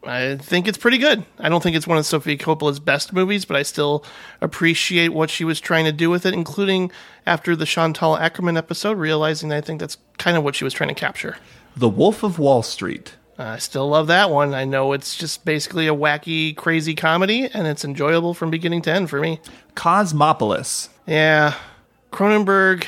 I 0.04 0.36
think 0.36 0.66
it's 0.66 0.78
pretty 0.78 0.98
good. 0.98 1.24
I 1.38 1.48
don't 1.48 1.62
think 1.62 1.76
it's 1.76 1.86
one 1.86 1.98
of 1.98 2.04
Sophie 2.04 2.36
Coppola's 2.36 2.80
best 2.80 3.12
movies, 3.12 3.44
but 3.44 3.56
I 3.56 3.62
still 3.62 4.04
appreciate 4.40 5.10
what 5.10 5.30
she 5.30 5.44
was 5.44 5.60
trying 5.60 5.84
to 5.84 5.92
do 5.92 6.10
with 6.10 6.26
it, 6.26 6.34
including 6.34 6.90
after 7.24 7.54
the 7.54 7.66
Chantal 7.66 8.16
Akerman 8.16 8.58
episode, 8.58 8.98
realizing 8.98 9.50
that 9.50 9.58
I 9.58 9.60
think 9.60 9.78
that's 9.80 9.98
kind 10.18 10.36
of 10.36 10.42
what 10.42 10.56
she 10.56 10.64
was 10.64 10.74
trying 10.74 10.88
to 10.88 10.94
capture. 10.94 11.36
The 11.76 11.88
Wolf 11.88 12.22
of 12.22 12.38
Wall 12.38 12.62
Street. 12.62 13.14
I 13.38 13.58
still 13.58 13.88
love 13.88 14.08
that 14.08 14.30
one. 14.30 14.54
I 14.54 14.64
know 14.64 14.92
it's 14.92 15.16
just 15.16 15.44
basically 15.44 15.86
a 15.86 15.94
wacky, 15.94 16.54
crazy 16.54 16.94
comedy, 16.94 17.48
and 17.52 17.66
it's 17.66 17.84
enjoyable 17.84 18.34
from 18.34 18.50
beginning 18.50 18.82
to 18.82 18.92
end 18.92 19.08
for 19.08 19.20
me. 19.20 19.40
Cosmopolis. 19.74 20.90
Yeah. 21.06 21.54
Cronenberg, 22.12 22.86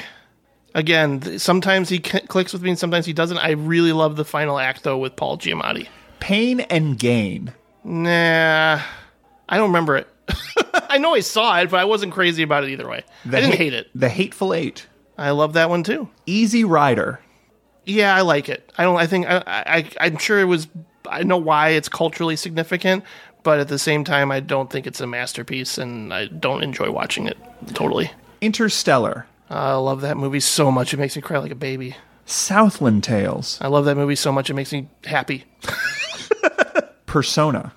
again, 0.74 1.38
sometimes 1.38 1.88
he 1.88 1.98
clicks 1.98 2.52
with 2.52 2.62
me 2.62 2.70
and 2.70 2.78
sometimes 2.78 3.06
he 3.06 3.12
doesn't. 3.12 3.38
I 3.38 3.52
really 3.52 3.92
love 3.92 4.16
the 4.16 4.24
final 4.24 4.58
act, 4.58 4.82
though, 4.82 4.98
with 4.98 5.16
Paul 5.16 5.38
Giamatti. 5.38 5.88
Pain 6.20 6.60
and 6.60 6.98
Gain. 6.98 7.52
Nah, 7.82 8.80
I 9.48 9.56
don't 9.56 9.68
remember 9.68 9.96
it. 9.96 10.08
I 10.88 10.98
know 10.98 11.14
I 11.14 11.20
saw 11.20 11.58
it, 11.60 11.70
but 11.70 11.80
I 11.80 11.84
wasn't 11.84 12.12
crazy 12.12 12.42
about 12.42 12.64
it 12.64 12.70
either 12.70 12.88
way. 12.88 13.04
The 13.24 13.36
I 13.36 13.40
didn't 13.40 13.52
Ha- 13.52 13.58
hate 13.58 13.74
it. 13.74 13.90
The 13.94 14.08
Hateful 14.08 14.54
Eight. 14.54 14.86
I 15.18 15.30
love 15.30 15.52
that 15.52 15.68
one 15.70 15.82
too. 15.82 16.08
Easy 16.26 16.64
Rider. 16.64 17.20
Yeah, 17.84 18.14
I 18.16 18.22
like 18.22 18.48
it. 18.48 18.72
I 18.78 18.84
don't. 18.84 18.96
I 18.96 19.06
think 19.06 19.26
I, 19.28 19.42
I. 19.46 19.90
I'm 20.00 20.16
sure 20.16 20.40
it 20.40 20.44
was. 20.44 20.66
I 21.08 21.22
know 21.22 21.36
why 21.36 21.70
it's 21.70 21.88
culturally 21.90 22.36
significant, 22.36 23.04
but 23.42 23.60
at 23.60 23.68
the 23.68 23.78
same 23.78 24.04
time, 24.04 24.32
I 24.32 24.40
don't 24.40 24.70
think 24.70 24.86
it's 24.86 25.00
a 25.02 25.06
masterpiece, 25.06 25.76
and 25.76 26.12
I 26.14 26.26
don't 26.26 26.62
enjoy 26.62 26.90
watching 26.90 27.26
it. 27.26 27.36
Totally. 27.74 28.10
Interstellar. 28.40 29.26
Uh, 29.50 29.54
I 29.54 29.74
love 29.74 30.00
that 30.00 30.16
movie 30.16 30.40
so 30.40 30.72
much; 30.72 30.94
it 30.94 30.96
makes 30.96 31.14
me 31.14 31.20
cry 31.22 31.38
like 31.38 31.52
a 31.52 31.54
baby. 31.56 31.94
Southland 32.24 33.04
Tales. 33.04 33.58
I 33.60 33.68
love 33.68 33.84
that 33.84 33.96
movie 33.96 34.16
so 34.16 34.32
much; 34.32 34.48
it 34.48 34.54
makes 34.54 34.72
me 34.72 34.88
happy. 35.04 35.44
Persona. 37.14 37.72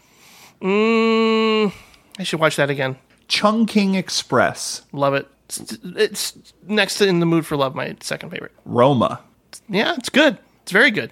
Mm, 0.63 1.71
I 2.17 2.23
should 2.23 2.39
watch 2.39 2.55
that 2.55 2.71
again. 2.71 2.97
Chungking 3.27 3.93
Express. 3.93 4.81
Love 4.91 5.13
it. 5.13 5.27
It's, 5.45 5.77
it's 5.83 6.53
next 6.63 6.97
to 6.97 7.07
In 7.07 7.19
the 7.19 7.27
Mood 7.27 7.45
for 7.45 7.55
Love, 7.55 7.75
my 7.75 7.95
second 7.99 8.31
favorite. 8.31 8.51
Roma. 8.65 9.21
Yeah, 9.69 9.93
it's 9.95 10.09
good. 10.09 10.39
It's 10.63 10.71
very 10.71 10.89
good. 10.89 11.11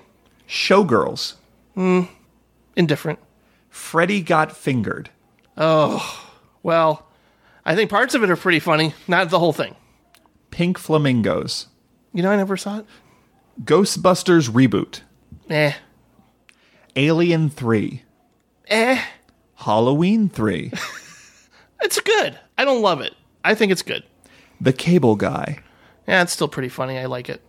Showgirls. 0.49 1.35
Mm, 1.77 2.09
indifferent. 2.75 3.19
Freddy 3.69 4.23
Got 4.23 4.51
Fingered. 4.51 5.11
Oh, 5.55 6.27
well, 6.63 7.05
I 7.63 7.75
think 7.75 7.91
parts 7.91 8.15
of 8.15 8.23
it 8.23 8.31
are 8.31 8.35
pretty 8.35 8.59
funny, 8.59 8.95
not 9.07 9.29
the 9.29 9.37
whole 9.37 9.53
thing. 9.53 9.75
Pink 10.49 10.79
Flamingos. 10.79 11.67
You 12.11 12.23
know, 12.23 12.31
I 12.31 12.37
never 12.37 12.57
saw 12.57 12.79
it. 12.79 12.85
Ghostbusters 13.63 14.49
Reboot. 14.49 15.01
Eh. 15.47 15.73
Alien 16.95 17.51
3. 17.51 18.01
Eh. 18.67 19.01
Halloween 19.55 20.29
3. 20.29 20.71
It's 21.81 21.99
good. 21.99 22.39
I 22.57 22.65
don't 22.65 22.81
love 22.81 23.01
it. 23.01 23.13
I 23.43 23.53
think 23.53 23.71
it's 23.71 23.83
good. 23.83 24.03
the 24.59 24.73
Cable 24.73 25.15
Guy. 25.15 25.59
Yeah, 26.07 26.23
it's 26.23 26.31
still 26.31 26.47
pretty 26.47 26.69
funny. 26.69 26.97
I 26.97 27.05
like 27.05 27.29
it. 27.29 27.41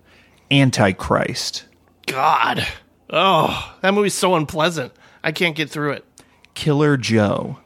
Antichrist. 0.51 1.65
God. 2.07 2.67
Oh, 3.09 3.75
that 3.81 3.95
movie's 3.95 4.13
so 4.15 4.35
unpleasant. 4.35 4.93
I 5.25 5.33
can't 5.33 5.57
get 5.57 5.71
through 5.71 5.93
it. 5.93 6.05
Killer 6.55 6.97
Joe. 6.99 7.61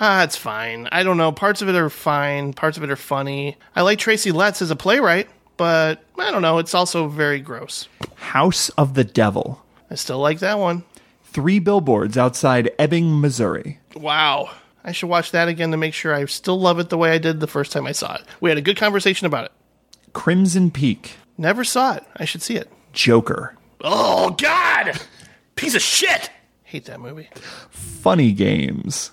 Ah, 0.00 0.24
it's 0.24 0.36
fine. 0.36 0.88
I 0.90 1.02
don't 1.04 1.16
know. 1.16 1.30
Parts 1.30 1.62
of 1.62 1.68
it 1.68 1.76
are 1.76 1.90
fine. 1.90 2.52
Parts 2.54 2.76
of 2.76 2.82
it 2.82 2.90
are 2.90 2.96
funny. 2.96 3.56
I 3.76 3.82
like 3.82 3.98
Tracy 4.00 4.32
Letts 4.32 4.60
as 4.62 4.70
a 4.72 4.76
playwright, 4.76 5.28
but 5.56 6.02
I 6.18 6.30
don't 6.32 6.42
know. 6.42 6.58
It's 6.58 6.74
also 6.74 7.06
very 7.08 7.40
gross. 7.40 7.88
House 8.16 8.68
of 8.70 8.94
the 8.94 9.04
Devil. 9.04 9.62
I 9.90 9.94
still 9.94 10.18
like 10.18 10.40
that 10.40 10.58
one. 10.58 10.82
Three 11.36 11.58
billboards 11.58 12.16
outside 12.16 12.70
Ebbing, 12.78 13.20
Missouri. 13.20 13.78
Wow. 13.94 14.52
I 14.82 14.92
should 14.92 15.10
watch 15.10 15.32
that 15.32 15.48
again 15.48 15.70
to 15.72 15.76
make 15.76 15.92
sure 15.92 16.14
I 16.14 16.24
still 16.24 16.58
love 16.58 16.78
it 16.78 16.88
the 16.88 16.96
way 16.96 17.10
I 17.10 17.18
did 17.18 17.40
the 17.40 17.46
first 17.46 17.72
time 17.72 17.86
I 17.86 17.92
saw 17.92 18.14
it. 18.14 18.22
We 18.40 18.48
had 18.48 18.56
a 18.56 18.62
good 18.62 18.78
conversation 18.78 19.26
about 19.26 19.44
it. 19.44 19.52
Crimson 20.14 20.70
Peak. 20.70 21.18
Never 21.36 21.62
saw 21.62 21.92
it. 21.96 22.04
I 22.16 22.24
should 22.24 22.40
see 22.40 22.56
it. 22.56 22.72
Joker. 22.94 23.54
Oh, 23.82 24.30
God! 24.30 24.98
Piece 25.56 25.74
of 25.74 25.82
shit! 25.82 26.30
Hate 26.62 26.86
that 26.86 27.00
movie. 27.00 27.28
Funny 27.68 28.32
Games. 28.32 29.10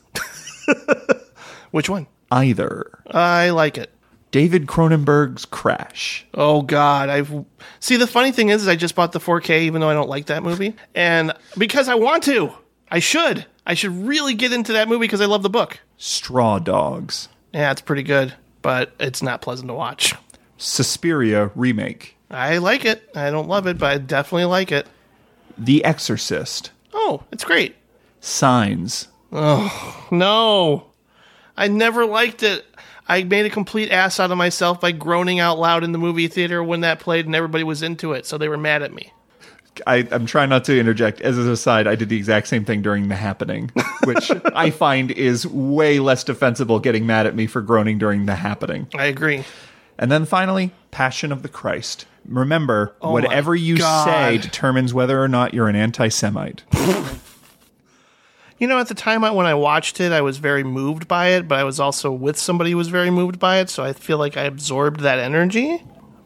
Which 1.71 1.89
one? 1.89 2.07
Either. 2.31 2.99
I 3.11 3.49
like 3.49 3.77
it. 3.77 3.92
David 4.33 4.65
Cronenberg's 4.65 5.45
Crash. 5.45 6.25
Oh 6.33 6.63
God, 6.63 7.07
I've 7.07 7.45
see. 7.79 7.97
The 7.97 8.07
funny 8.07 8.31
thing 8.31 8.49
is, 8.49 8.63
is 8.63 8.67
I 8.67 8.75
just 8.75 8.95
bought 8.95 9.11
the 9.11 9.19
4K, 9.19 9.61
even 9.61 9.79
though 9.79 9.89
I 9.91 9.93
don't 9.93 10.09
like 10.09 10.25
that 10.25 10.41
movie, 10.41 10.75
and 10.95 11.33
because 11.55 11.87
I 11.87 11.93
want 11.93 12.23
to, 12.23 12.51
I 12.89 12.97
should. 12.97 13.45
I 13.67 13.75
should 13.75 13.91
really 13.91 14.33
get 14.33 14.51
into 14.51 14.73
that 14.73 14.87
movie 14.87 15.01
because 15.01 15.21
I 15.21 15.25
love 15.25 15.43
the 15.43 15.51
book. 15.51 15.79
Straw 15.97 16.57
Dogs. 16.57 17.29
Yeah, 17.53 17.71
it's 17.71 17.81
pretty 17.81 18.01
good, 18.01 18.33
but 18.63 18.95
it's 18.99 19.21
not 19.21 19.41
pleasant 19.41 19.67
to 19.67 19.75
watch. 19.75 20.15
Suspiria 20.57 21.51
Remake. 21.53 22.17
I 22.31 22.57
like 22.57 22.85
it. 22.85 23.07
I 23.15 23.29
don't 23.29 23.47
love 23.47 23.67
it, 23.67 23.77
but 23.77 23.91
I 23.91 23.97
definitely 23.99 24.45
like 24.45 24.71
it. 24.71 24.87
The 25.59 25.85
Exorcist. 25.85 26.71
Oh, 26.91 27.23
it's 27.31 27.43
great. 27.43 27.75
Signs. 28.19 29.09
Oh 29.31 30.07
no, 30.09 30.87
I 31.55 31.67
never 31.67 32.07
liked 32.07 32.41
it. 32.41 32.65
I 33.07 33.23
made 33.23 33.45
a 33.45 33.49
complete 33.49 33.91
ass 33.91 34.19
out 34.19 34.32
of 34.32 34.38
myself 34.38 34.80
by 34.80 34.91
groaning 34.91 35.40
out 35.40 35.59
loud 35.59 35.83
in 35.83 35.91
the 35.91 35.98
movie 35.98 36.27
theater 36.27 36.64
when 36.64 36.82
that 36.82 36.99
played, 36.99 37.25
and 37.25 37.35
everybody 37.35 37.64
was 37.64 37.82
into 37.82 38.14
it, 38.14 38.25
so 38.25 38.38
they 38.38 38.48
were 38.49 38.57
mad 38.57 38.82
at 38.82 38.93
me. 38.93 39.11
I, 39.88 40.07
I'm 40.11 40.25
trying 40.27 40.49
not 40.49 40.65
to 40.65 40.80
interject. 40.80 41.19
As 41.22 41.38
an 41.38 41.49
aside, 41.49 41.88
I 41.88 41.95
did 41.95 42.07
the 42.09 42.15
exact 42.15 42.48
same 42.48 42.64
thing 42.64 42.82
during 42.82 43.07
The 43.07 43.15
Happening, 43.15 43.72
which 44.03 44.32
I 44.53 44.69
find 44.69 45.09
is 45.11 45.48
way 45.48 45.99
less 45.99 46.23
defensible 46.23 46.80
getting 46.80 47.06
mad 47.07 47.25
at 47.25 47.35
me 47.35 47.48
for 47.48 47.61
groaning 47.61 47.98
during 47.98 48.25
The 48.27 48.35
Happening. 48.35 48.88
I 48.95 49.06
agree. 49.06 49.43
And 49.98 50.11
then 50.11 50.25
finally, 50.25 50.72
Passion 50.91 51.32
of 51.32 51.41
the 51.41 51.49
Christ. 51.49 52.06
Remember, 52.25 52.95
Oh 53.01 53.11
whatever 53.11 53.56
you 53.56 53.77
God. 53.77 54.06
say 54.06 54.38
determines 54.38 54.93
whether 54.93 55.22
or 55.22 55.27
not 55.27 55.53
you're 55.53 55.67
an 55.67 55.75
anti 55.75 56.07
Semite. 56.07 56.64
You 58.64 58.69
know, 58.69 58.80
at 58.80 58.88
the 58.88 58.95
time 58.95 59.24
when 59.24 59.45
I 59.45 59.56
watched 59.56 60.00
it, 60.00 60.14
I 60.14 60.22
was 60.22 60.38
very 60.38 60.64
moved 60.64 61.06
by 61.06 61.32
it, 61.32 61.50
but 61.50 61.59
I 61.59 61.66
was 61.66 61.82
also 61.82 62.14
with 62.14 62.38
somebody 62.38 62.72
who 62.72 62.77
was 62.77 62.88
very 62.88 63.09
moved 63.11 63.38
by 63.38 63.58
it, 63.58 63.69
so 63.69 63.83
I 63.83 63.92
feel 63.92 64.17
like 64.17 64.38
I 64.38 64.43
absorbed 64.43 65.01
that 65.01 65.19
energy. 65.19 65.83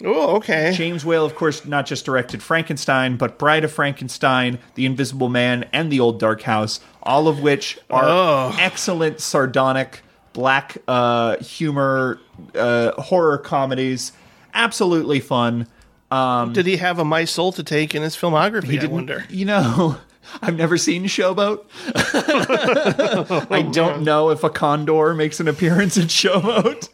Oh, 0.05 0.37
okay. 0.37 0.73
James 0.77 1.05
Whale, 1.05 1.25
of 1.25 1.35
course, 1.35 1.65
not 1.65 1.85
just 1.85 2.05
directed 2.05 2.41
Frankenstein, 2.41 3.17
but 3.17 3.37
Bride 3.37 3.65
of 3.65 3.73
Frankenstein, 3.73 4.61
The 4.77 4.87
Invisible 4.87 5.29
Man, 5.29 5.69
and 5.73 5.91
The 5.91 5.99
Old 5.99 6.21
Dark 6.21 6.43
House, 6.43 6.79
all 7.03 7.27
of 7.27 7.41
which 7.41 7.79
are 7.91 8.05
Oh. 8.05 8.57
excellent 8.61 9.21
sardonic 9.21 10.03
black 10.35 10.79
uh, 10.87 11.37
humor 11.39 12.21
uh, 12.55 12.93
horror 13.03 13.39
comedies. 13.39 14.13
Absolutely 14.55 15.19
fun. 15.19 15.67
Um, 16.13 16.53
Did 16.53 16.67
he 16.67 16.77
have 16.77 17.01
a 17.01 17.05
my 17.05 17.25
soul 17.25 17.51
to 17.53 17.65
take 17.65 17.93
in 17.93 18.03
his 18.03 18.17
filmography? 18.17 18.69
he 18.69 18.79
I 18.79 18.87
wonder. 18.87 19.25
You 19.29 19.47
know, 19.47 19.97
I've 20.43 20.57
never 20.57 20.77
seen 20.79 21.05
Showboat. 21.05 21.65
I 23.51 23.63
don't 23.63 24.03
know 24.03 24.31
if 24.31 24.45
a 24.45 24.51
condor 24.51 25.15
makes 25.15 25.41
an 25.41 25.49
appearance 25.49 25.97
in 25.97 26.05
Showboat. 26.07 26.89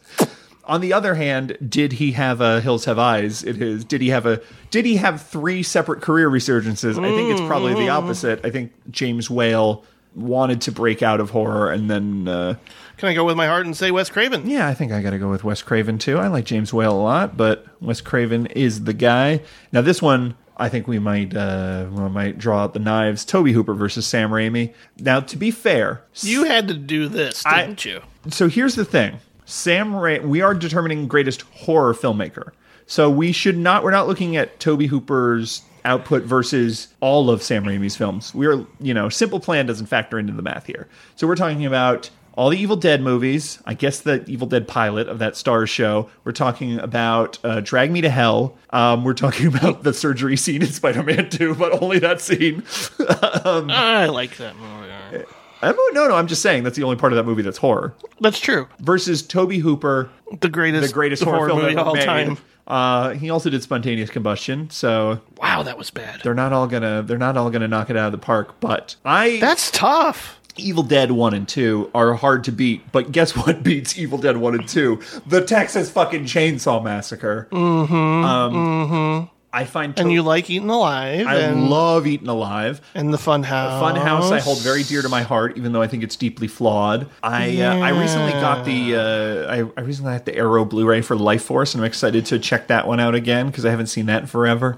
On 0.65 0.81
the 0.81 0.93
other 0.93 1.13
hand, 1.13 1.57
did 1.67 1.93
he 1.93 2.13
have 2.13 2.41
a 2.41 2.59
Hills 2.59 2.85
Have 2.85 2.97
Eyes? 2.97 3.43
It 3.43 3.61
is. 3.61 3.85
Did 3.85 4.01
he 4.01 4.09
have 4.09 4.25
a? 4.25 4.41
Did 4.71 4.85
he 4.85 4.95
have 4.97 5.21
three 5.21 5.61
separate 5.61 6.01
career 6.01 6.29
resurgences? 6.29 6.97
I 6.97 7.15
think 7.15 7.31
it's 7.31 7.47
probably 7.47 7.75
the 7.75 7.89
opposite. 7.89 8.43
I 8.43 8.49
think 8.49 8.71
James 8.89 9.29
Whale 9.29 9.83
wanted 10.15 10.61
to 10.61 10.71
break 10.71 11.03
out 11.03 11.19
of 11.19 11.29
horror, 11.29 11.71
and 11.71 11.87
then 11.91 12.27
uh, 12.27 12.55
Can 12.97 13.09
I 13.09 13.13
go 13.13 13.25
with 13.25 13.35
my 13.37 13.45
heart 13.47 13.65
and 13.67 13.75
say 13.77 13.91
Wes 13.91 14.09
Craven? 14.09 14.49
yeah, 14.49 14.67
I 14.67 14.73
think 14.73 14.91
I 14.91 15.01
got 15.03 15.09
to 15.11 15.19
go 15.19 15.29
with 15.29 15.43
Wes 15.43 15.61
Craven 15.61 15.99
too. 15.99 16.17
I 16.17 16.27
like 16.27 16.45
James 16.45 16.73
Whale 16.73 16.93
a 16.93 17.03
lot, 17.03 17.37
but 17.37 17.67
Wes 17.81 18.01
Craven 18.01 18.47
is 18.47 18.85
the 18.85 18.93
guy. 18.93 19.41
Now 19.71 19.81
this 19.81 20.01
one, 20.01 20.35
I 20.57 20.69
think 20.69 20.87
we 20.87 20.99
might 20.99 21.35
uh, 21.35 21.87
we 21.91 22.09
might 22.09 22.37
draw 22.37 22.63
out 22.63 22.73
the 22.73 22.79
knives. 22.79 23.25
Tobe 23.25 23.47
Hooper 23.49 23.73
versus 23.73 24.05
Sam 24.07 24.29
Raimi. 24.31 24.73
Now, 24.99 25.19
to 25.19 25.37
be 25.37 25.51
fair, 25.51 26.01
You 26.21 26.45
had 26.45 26.67
to 26.69 26.73
do 26.73 27.07
this, 27.07 27.43
didn't 27.43 27.83
you? 27.85 28.01
so 28.29 28.47
here's 28.47 28.75
the 28.75 28.85
thing 28.85 29.19
sam 29.45 29.91
Raimi. 29.91 30.23
we 30.23 30.41
are 30.41 30.55
determining 30.55 31.07
greatest 31.07 31.41
horror 31.53 31.93
filmmaker 31.93 32.49
so 32.87 33.07
we 33.11 33.31
should 33.31 33.55
not 33.55 33.83
we're 33.83 33.91
not 33.91 34.07
looking 34.07 34.35
at 34.35 34.59
tobe 34.59 34.81
hooper's 34.81 35.61
output 35.83 36.23
versus 36.23 36.87
all 37.01 37.29
of 37.29 37.43
sam 37.43 37.63
raimi's 37.63 37.95
films 37.95 38.33
we're 38.33 38.65
you 38.79 38.91
know 38.95 39.07
simple 39.07 39.39
plan 39.39 39.67
doesn't 39.67 39.85
factor 39.85 40.17
into 40.17 40.33
the 40.33 40.41
math 40.41 40.65
here 40.65 40.87
so 41.15 41.27
we're 41.27 41.35
talking 41.35 41.63
about 41.67 42.09
all 42.35 42.49
the 42.49 42.57
evil 42.57 42.75
dead 42.75 43.01
movies 43.01 43.59
i 43.65 43.73
guess 43.73 43.99
the 44.01 44.23
evil 44.27 44.47
dead 44.47 44.67
pilot 44.67 45.07
of 45.07 45.19
that 45.19 45.35
stars 45.35 45.69
show 45.69 46.09
we're 46.23 46.31
talking 46.31 46.79
about 46.79 47.37
uh, 47.43 47.59
drag 47.61 47.91
me 47.91 48.01
to 48.01 48.09
hell 48.09 48.55
um, 48.71 49.03
we're 49.03 49.13
talking 49.13 49.47
about 49.55 49.83
the 49.83 49.93
surgery 49.93 50.35
scene 50.37 50.61
in 50.61 50.67
spider-man 50.67 51.29
2 51.31 51.55
but 51.55 51.81
only 51.81 51.99
that 51.99 52.19
scene 52.21 52.63
um, 53.45 53.69
I 53.71 54.05
like 54.07 54.37
that 54.37 54.55
movie. 54.57 55.25
I'm- 55.61 55.75
no 55.93 56.07
no 56.07 56.15
i'm 56.15 56.27
just 56.27 56.41
saying 56.41 56.63
that's 56.63 56.75
the 56.75 56.83
only 56.83 56.95
part 56.97 57.11
of 57.13 57.17
that 57.17 57.23
movie 57.25 57.41
that's 57.41 57.57
horror 57.57 57.95
That's 58.19 58.39
true. 58.39 58.67
versus 58.79 59.21
Tobe 59.23 59.53
Hooper, 59.53 60.09
The 60.41 60.49
greatest, 60.49 60.87
the 60.89 60.93
greatest 60.93 61.23
horror, 61.23 61.37
horror 61.37 61.49
film 61.49 61.61
movie 61.61 61.77
of 61.77 61.87
all 61.87 61.95
made. 61.95 62.05
time. 62.05 62.37
Uh, 62.67 63.09
he 63.11 63.29
also 63.29 63.49
did 63.49 63.61
Spontaneous 63.63 64.09
Combustion, 64.09 64.69
so 64.71 65.21
Wow, 65.37 65.63
that 65.63 65.77
was 65.77 65.89
bad. 65.91 66.21
they're 66.23 66.33
not 66.33 66.51
all 66.53 66.67
gonna 66.67 67.01
they're 67.03 67.17
not 67.17 67.37
all 67.37 67.49
gonna 67.49 67.67
knock 67.67 67.89
it 67.89 67.97
out 67.97 68.07
of 68.07 68.11
the 68.11 68.17
park. 68.17 68.59
But 68.59 68.95
I 69.05 69.37
That's 69.39 69.69
tough. 69.71 70.39
Evil 70.57 70.83
Dead 70.83 71.11
one 71.11 71.33
and 71.33 71.47
two 71.47 71.89
are 71.93 72.13
hard 72.13 72.43
to 72.45 72.51
beat. 72.51 72.91
But 72.91 73.11
guess 73.11 73.35
what 73.45 73.63
beats 73.63 73.97
Evil 73.97 74.17
Dead 74.17 74.37
one 74.37 74.55
and 74.55 74.67
two? 74.67 75.01
The 75.25 75.43
Texas 75.43 75.89
fucking 75.89 76.25
Chainsaw 76.25 76.83
Massacre. 76.83 77.47
Mm-hmm. 77.51 77.93
Um, 77.93 78.53
mm-hmm. 78.53 79.35
I 79.55 79.63
find 79.63 79.97
And 79.97 80.11
you 80.11 80.21
like 80.21 80.49
Eaten 80.49 80.69
Alive. 80.69 81.25
I 81.25 81.37
and, 81.37 81.69
love 81.69 82.05
Eaten 82.05 82.27
Alive. 82.27 82.81
and 82.93 83.13
the 83.13 83.17
Fun 83.17 83.41
House. 83.41 83.79
Fun 83.79 83.95
House 83.95 84.29
I 84.29 84.41
hold 84.41 84.59
very 84.59 84.83
dear 84.83 85.01
to 85.01 85.07
my 85.07 85.21
heart, 85.21 85.57
even 85.57 85.71
though 85.71 85.81
I 85.81 85.87
think 85.87 86.03
it's 86.03 86.17
deeply 86.17 86.49
flawed. 86.49 87.09
I 87.23 87.61
uh, 87.61 87.77
I 87.77 87.89
recently 87.91 88.33
got 88.33 88.65
the 88.65 88.95
uh, 88.97 89.53
I, 89.53 89.57
I 89.79 89.83
recently 89.85 90.11
got 90.11 90.25
the 90.25 90.35
Arrow 90.35 90.65
Blu-ray 90.65 91.01
for 91.01 91.15
Lifeforce, 91.15 91.73
and 91.73 91.81
I'm 91.81 91.87
excited 91.87 92.25
to 92.27 92.39
check 92.39 92.67
that 92.67 92.85
one 92.85 92.99
out 92.99 93.15
again 93.15 93.47
because 93.47 93.63
I 93.63 93.69
haven't 93.69 93.87
seen 93.87 94.07
that 94.07 94.23
in 94.23 94.27
forever. 94.27 94.77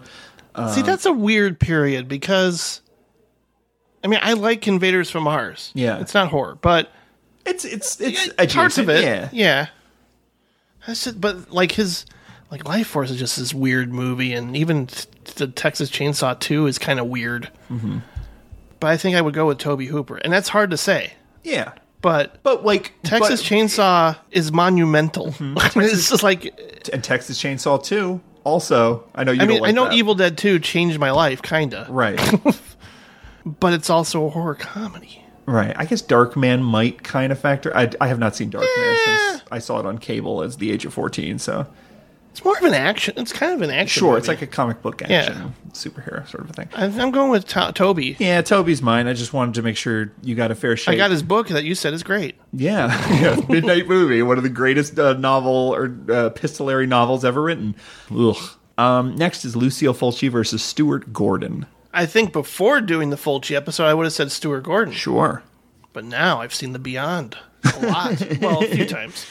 See, 0.74 0.82
that's 0.82 1.06
a 1.06 1.14
weird 1.14 1.60
period 1.60 2.08
because, 2.08 2.82
I 4.08 4.10
mean, 4.10 4.20
I 4.24 4.34
like 4.34 4.66
Invaders 4.68 5.10
from 5.12 5.24
Mars. 5.24 5.72
Yeah. 5.76 6.00
it's 6.00 6.14
not 6.14 6.30
horror, 6.30 6.58
but 6.62 6.90
It's 7.46 7.66
it's 7.66 8.00
it's 8.00 8.54
parts 8.54 8.78
of 8.78 8.88
it. 8.90 9.04
Yeah. 9.04 9.30
yeah. 9.34 9.68
That's 10.86 11.04
just, 11.04 11.20
but 11.20 11.52
like 11.52 11.74
his 11.74 12.06
like 12.50 12.64
Lifeforce 12.64 13.10
is 13.12 13.18
just 13.20 13.36
this 13.38 13.54
weird 13.54 13.92
movie, 13.92 14.32
and 14.34 14.56
even 14.56 14.88
the 15.36 15.48
Texas 15.48 15.90
Chainsaw 15.90 16.40
Two 16.40 16.66
is 16.68 16.80
kind 16.80 17.00
of 17.02 17.08
weird. 17.08 17.50
but 18.80 18.88
I 18.90 18.96
think 18.96 19.18
I 19.18 19.22
would 19.22 19.34
go 19.34 19.48
with 19.48 19.58
Tobe 19.58 19.82
Hooper, 19.82 20.16
and 20.18 20.32
that's 20.32 20.48
hard 20.48 20.72
to 20.72 20.78
say. 20.78 21.14
Yeah. 21.44 21.74
But 22.02 22.42
but 22.44 22.64
like 22.64 22.94
Texas 23.04 23.42
but- 23.42 23.50
Mm-hmm. 23.50 23.56
Chainsaw 23.82 24.18
is 24.32 24.54
monumental. 24.54 25.34
it's 25.42 26.10
just 26.10 26.24
like 26.24 26.46
and 26.94 27.04
Texas 27.04 27.42
Chainsaw 27.42 27.84
2 27.84 28.22
also. 28.46 29.04
I 29.14 29.26
know 29.26 29.34
you 29.34 29.42
I 29.42 29.46
mean 29.46 29.60
like 29.60 29.70
I 29.70 29.72
know 29.74 29.86
that. 29.86 29.94
Evil 29.94 30.16
Dead 30.16 30.38
2 30.38 30.60
changed 30.60 31.00
my 31.00 31.12
life 31.12 31.42
kinda. 31.42 31.88
Right. 31.90 32.18
but 33.60 33.74
it's 33.74 33.90
also 33.90 34.26
a 34.26 34.30
horror 34.30 34.56
comedy. 34.56 35.24
Right. 35.46 35.74
I 35.78 35.86
guess 35.86 36.02
Darkman 36.02 36.62
might 36.62 37.04
kind 37.04 37.32
of 37.32 37.40
factor. 37.40 37.76
I, 37.76 37.90
I 38.02 38.08
have 38.08 38.20
not 38.20 38.36
seen 38.36 38.52
Darkman 38.52 39.06
since 39.06 39.44
I 39.52 39.60
saw 39.60 39.80
it 39.80 39.86
on 39.86 39.98
cable 39.98 40.42
as 40.44 40.58
the 40.58 40.72
age 40.72 40.86
of 40.86 40.94
14, 40.94 41.40
so. 41.40 41.68
It's 42.32 42.46
more 42.46 42.56
of 42.56 42.64
an 42.66 42.76
action. 42.76 43.16
It's 43.18 43.34
kind 43.34 43.54
of 43.54 43.64
an 43.64 43.72
action. 43.72 44.00
Sure, 44.02 44.16
it's 44.16 44.28
like 44.28 44.44
a 44.44 44.48
comic 44.48 44.84
book 44.84 45.02
Yeah. 45.02 45.22
action 45.22 45.56
superhero 45.72 46.28
sort 46.30 46.44
of 46.44 46.50
a 46.52 46.54
thing. 46.54 46.70
I, 46.76 46.86
I'm 46.86 47.10
going 47.12 47.32
with 47.32 47.48
to- 47.48 47.72
Tobe. 47.74 48.00
Yeah, 48.20 48.42
Tobe's 48.44 48.82
mine. 48.82 49.08
I 49.08 49.14
just 49.14 49.34
wanted 49.34 49.56
to 49.56 49.64
make 49.64 49.76
sure 49.78 50.12
you 50.22 50.36
got 50.36 50.52
a 50.52 50.56
fair 50.56 50.78
shake. 50.78 50.94
I 50.94 50.98
got 50.98 51.10
his 51.10 51.24
book 51.24 51.48
that 51.48 51.64
you 51.64 51.74
said 51.76 51.94
is 51.96 52.04
great. 52.04 52.36
Yeah, 52.54 52.88
yeah. 53.22 53.40
Midnight 53.50 53.88
Movie, 53.88 54.22
one 54.22 54.38
of 54.38 54.44
the 54.44 54.50
greatest 54.50 55.00
uh, 55.00 55.14
novel 55.14 55.52
or 55.74 55.96
uh, 56.10 56.26
epistolary 56.28 56.86
novels 56.88 57.26
ever 57.26 57.42
written. 57.42 57.76
Ugh. 58.16 58.38
Um, 58.78 59.16
next 59.16 59.44
is 59.46 59.56
Lucio 59.56 59.92
Fulci 59.94 60.30
versus 60.30 60.62
Stuart 60.62 61.12
Gordon. 61.12 61.66
I 61.98 62.06
think 62.06 62.32
before 62.32 62.80
doing 62.80 63.10
the 63.10 63.16
Fulci 63.16 63.56
episode, 63.56 63.86
I 63.86 63.96
would 63.96 64.04
have 64.04 64.14
said 64.14 64.32
Stuart 64.32 64.62
Gordon. 64.62 64.94
Sure. 64.94 65.42
But 65.94 66.06
now 66.06 66.42
I've 66.42 66.54
seen 66.54 66.74
The 66.74 66.80
Beyond 66.80 67.36
a 67.66 67.86
lot. 67.88 68.24
well, 68.40 68.64
a 68.64 68.68
few 68.68 68.86
times. 68.98 69.26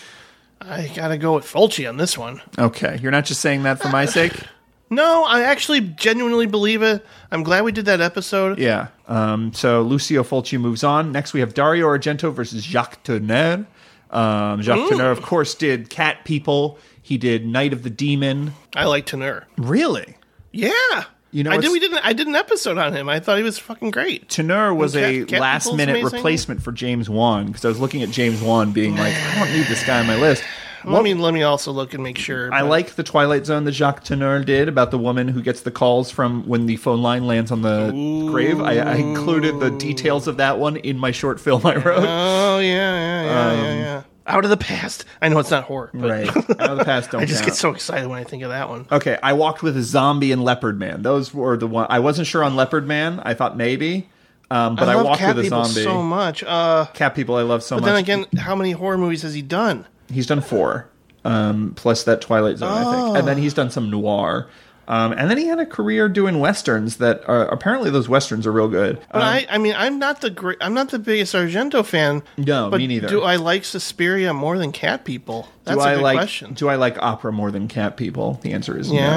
I 0.60 0.90
gotta 0.92 1.16
go 1.16 1.36
with 1.36 1.44
Fulci 1.44 1.88
on 1.88 1.96
this 1.96 2.18
one. 2.18 2.42
Okay, 2.58 2.98
you're 3.00 3.12
not 3.12 3.24
just 3.24 3.40
saying 3.40 3.62
that 3.62 3.80
for 3.80 3.88
my 3.88 4.04
sake. 4.04 4.32
No, 4.88 5.24
I 5.24 5.42
actually 5.42 5.80
genuinely 5.80 6.46
believe 6.46 6.80
it. 6.80 7.04
I'm 7.32 7.42
glad 7.42 7.64
we 7.64 7.72
did 7.72 7.86
that 7.86 8.00
episode. 8.00 8.60
Yeah. 8.60 8.86
Um, 9.08 9.52
so 9.52 9.82
Lucio 9.82 10.22
Fulci 10.22 10.60
moves 10.60 10.84
on. 10.84 11.10
Next, 11.10 11.32
we 11.32 11.40
have 11.40 11.54
Dario 11.54 11.88
Argento 11.88 12.32
versus 12.32 12.62
Jacques 12.62 13.02
Tourneur. 13.02 13.66
Um, 14.12 14.62
Jacques 14.62 14.78
Ooh. 14.78 14.90
Tourneur, 14.90 15.10
of 15.10 15.22
course, 15.22 15.56
did 15.56 15.90
Cat 15.90 16.24
People. 16.24 16.78
He 17.02 17.18
did 17.18 17.44
Night 17.44 17.72
of 17.72 17.82
the 17.82 17.90
Demon. 17.90 18.52
I 18.76 18.84
like 18.84 19.06
Tourneur. 19.06 19.42
Really? 19.58 20.18
Yeah. 20.52 21.06
You 21.32 21.44
know, 21.44 21.50
I 21.50 21.58
did. 21.58 21.70
We 21.72 21.80
did. 21.80 21.92
I 22.02 22.12
did 22.12 22.26
an 22.28 22.34
episode 22.36 22.78
on 22.78 22.94
him. 22.94 23.08
I 23.08 23.20
thought 23.20 23.36
he 23.36 23.42
was 23.42 23.58
fucking 23.58 23.90
great. 23.90 24.28
Tourneur 24.28 24.72
was 24.74 24.94
Cat- 24.94 25.05
a 25.10 25.24
Cat 25.26 25.40
last 25.40 25.74
minute 25.74 25.96
amazing. 25.96 26.16
replacement 26.16 26.62
for 26.62 26.72
James 26.72 27.10
Wan 27.10 27.46
because 27.46 27.64
I 27.64 27.68
was 27.68 27.78
looking 27.80 28.02
at 28.02 28.10
James 28.10 28.40
Wan 28.40 28.72
being 28.72 28.96
like, 28.96 29.14
I 29.14 29.38
don't 29.40 29.52
need 29.52 29.66
this 29.66 29.84
guy 29.84 30.00
on 30.00 30.06
my 30.06 30.16
list. 30.16 30.42
Let 30.84 31.02
me 31.02 31.14
let 31.14 31.34
me 31.34 31.42
also 31.42 31.72
look 31.72 31.94
and 31.94 32.02
make 32.02 32.16
sure. 32.16 32.55
I 32.55 32.62
but- 32.62 32.68
like 32.68 32.94
the 32.94 33.02
Twilight 33.02 33.44
Zone 33.44 33.64
that 33.64 33.72
Jacques 33.72 34.05
Tourneur 34.05 34.44
did 34.46 34.68
about 34.68 34.92
the 34.92 34.98
woman 34.98 35.26
who 35.26 35.42
gets 35.42 35.62
the 35.62 35.72
calls 35.72 36.12
from 36.12 36.46
when 36.46 36.66
the 36.66 36.76
phone 36.76 37.02
line 37.02 37.26
lands 37.26 37.50
on 37.50 37.62
the 37.62 37.90
grave. 38.30 38.60
I, 38.60 38.78
I 38.78 38.94
included 38.94 39.58
the 39.58 39.70
details 39.72 40.28
of 40.28 40.36
that 40.36 40.60
one 40.60 40.76
in 40.76 40.96
my 40.96 41.10
short 41.10 41.40
film 41.40 41.66
I 41.66 41.74
wrote. 41.74 42.05
Oh 42.06 42.60
yeah, 42.60 42.68
yeah, 42.68 43.24
yeah, 43.24 43.52
yeah, 43.52 43.70
Um, 43.72 43.78
yeah. 43.78 44.02
Out 44.26 44.44
of 44.44 44.50
the 44.50 44.56
past. 44.56 45.05
I 45.22 45.28
know 45.28 45.38
it's 45.38 45.50
not 45.50 45.64
horror, 45.64 45.90
but 45.94 46.10
Right. 46.10 46.28
Out 46.36 46.60
of 46.70 46.78
the 46.78 46.84
past 46.84 47.10
don't 47.12 47.22
I 47.22 47.24
just 47.26 47.40
count. 47.42 47.52
get 47.52 47.56
so 47.56 47.70
excited 47.70 48.08
when 48.08 48.18
I 48.18 48.24
think 48.24 48.42
of 48.42 48.50
that 48.50 48.68
one. 48.68 48.86
Okay, 48.90 49.18
I 49.22 49.32
walked 49.34 49.62
with 49.62 49.76
a 49.76 49.82
zombie 49.82 50.32
and 50.32 50.42
Leopard 50.44 50.78
Man. 50.78 51.02
Those 51.02 51.32
were 51.32 51.56
the 51.56 51.66
one. 51.66 51.86
I 51.90 52.00
wasn't 52.00 52.26
sure 52.26 52.42
on 52.42 52.56
Leopard 52.56 52.86
Man. 52.86 53.20
I 53.24 53.34
thought 53.34 53.56
maybe, 53.56 54.08
um, 54.50 54.74
but 54.76 54.88
I, 54.88 54.94
love 54.94 55.05
walked 55.06 55.20
Cat 55.20 55.36
with 55.36 55.44
a 55.44 55.48
People 55.48 55.64
zombie. 55.64 55.82
so 55.84 56.02
much. 56.02 56.42
Uh, 56.42 56.86
Cat 56.94 57.14
People, 57.14 57.36
I 57.36 57.42
love 57.42 57.62
so 57.62 57.76
much. 57.76 57.82
but 57.84 57.92
much. 57.92 58.05
then 58.06 58.18
again, 58.24 58.38
how 58.40 58.55
many 58.56 58.72
horror 58.72 58.98
movies 58.98 59.22
has 59.22 59.34
he 59.34 59.42
done? 59.42 59.86
He's 60.12 60.26
done 60.26 60.40
four, 60.40 60.88
um, 61.24 61.72
plus 61.76 62.05
that 62.05 62.20
Twilight 62.20 62.58
Zone, 62.58 62.68
I 62.70 62.84
think, 63.05 63.18
and 63.18 63.28
then 63.28 63.38
he's 63.38 63.55
done 63.55 63.70
some 63.70 63.90
noir. 63.90 64.48
Um, 64.89 65.12
and 65.12 65.28
then 65.31 65.36
he 65.39 65.47
had 65.47 65.58
a 65.58 65.66
career 65.66 66.08
doing 66.08 66.39
westerns 66.39 66.97
that 66.98 67.23
are 67.28 67.42
apparently 67.48 67.90
those 67.90 68.08
westerns 68.08 68.47
are 68.47 68.52
real 68.52 68.68
good. 68.68 69.00
But 69.12 69.16
Um, 69.16 69.23
I, 69.23 69.47
I 69.50 69.58
mean, 69.58 69.74
I'm 69.76 69.98
not 69.98 70.20
the 70.20 70.31
great, 70.31 70.58
I'm 70.60 70.74
not 70.74 70.90
the 70.90 70.98
biggest 70.98 71.34
Argento 71.34 71.84
fan. 71.84 72.23
No, 72.36 72.70
me 72.70 72.86
neither. 72.86 73.08
Do 73.08 73.23
I 73.23 73.36
like 73.36 73.65
Suspiria 73.65 74.32
more 74.32 74.58
than 74.58 74.73
Cat 74.73 75.05
People? 75.05 75.48
That's 75.65 75.78
do 75.78 75.82
a 75.84 75.89
I 75.89 75.94
good 75.97 76.02
like 76.02 76.16
question. 76.18 76.55
do 76.55 76.68
I 76.68 76.76
like 76.76 76.97
opera 77.02 77.32
more 77.32 77.50
than 77.50 77.66
cat 77.66 77.97
people? 77.97 78.39
The 78.42 78.52
answer 78.52 78.78
is 78.78 78.90
Yeah. 78.90 79.10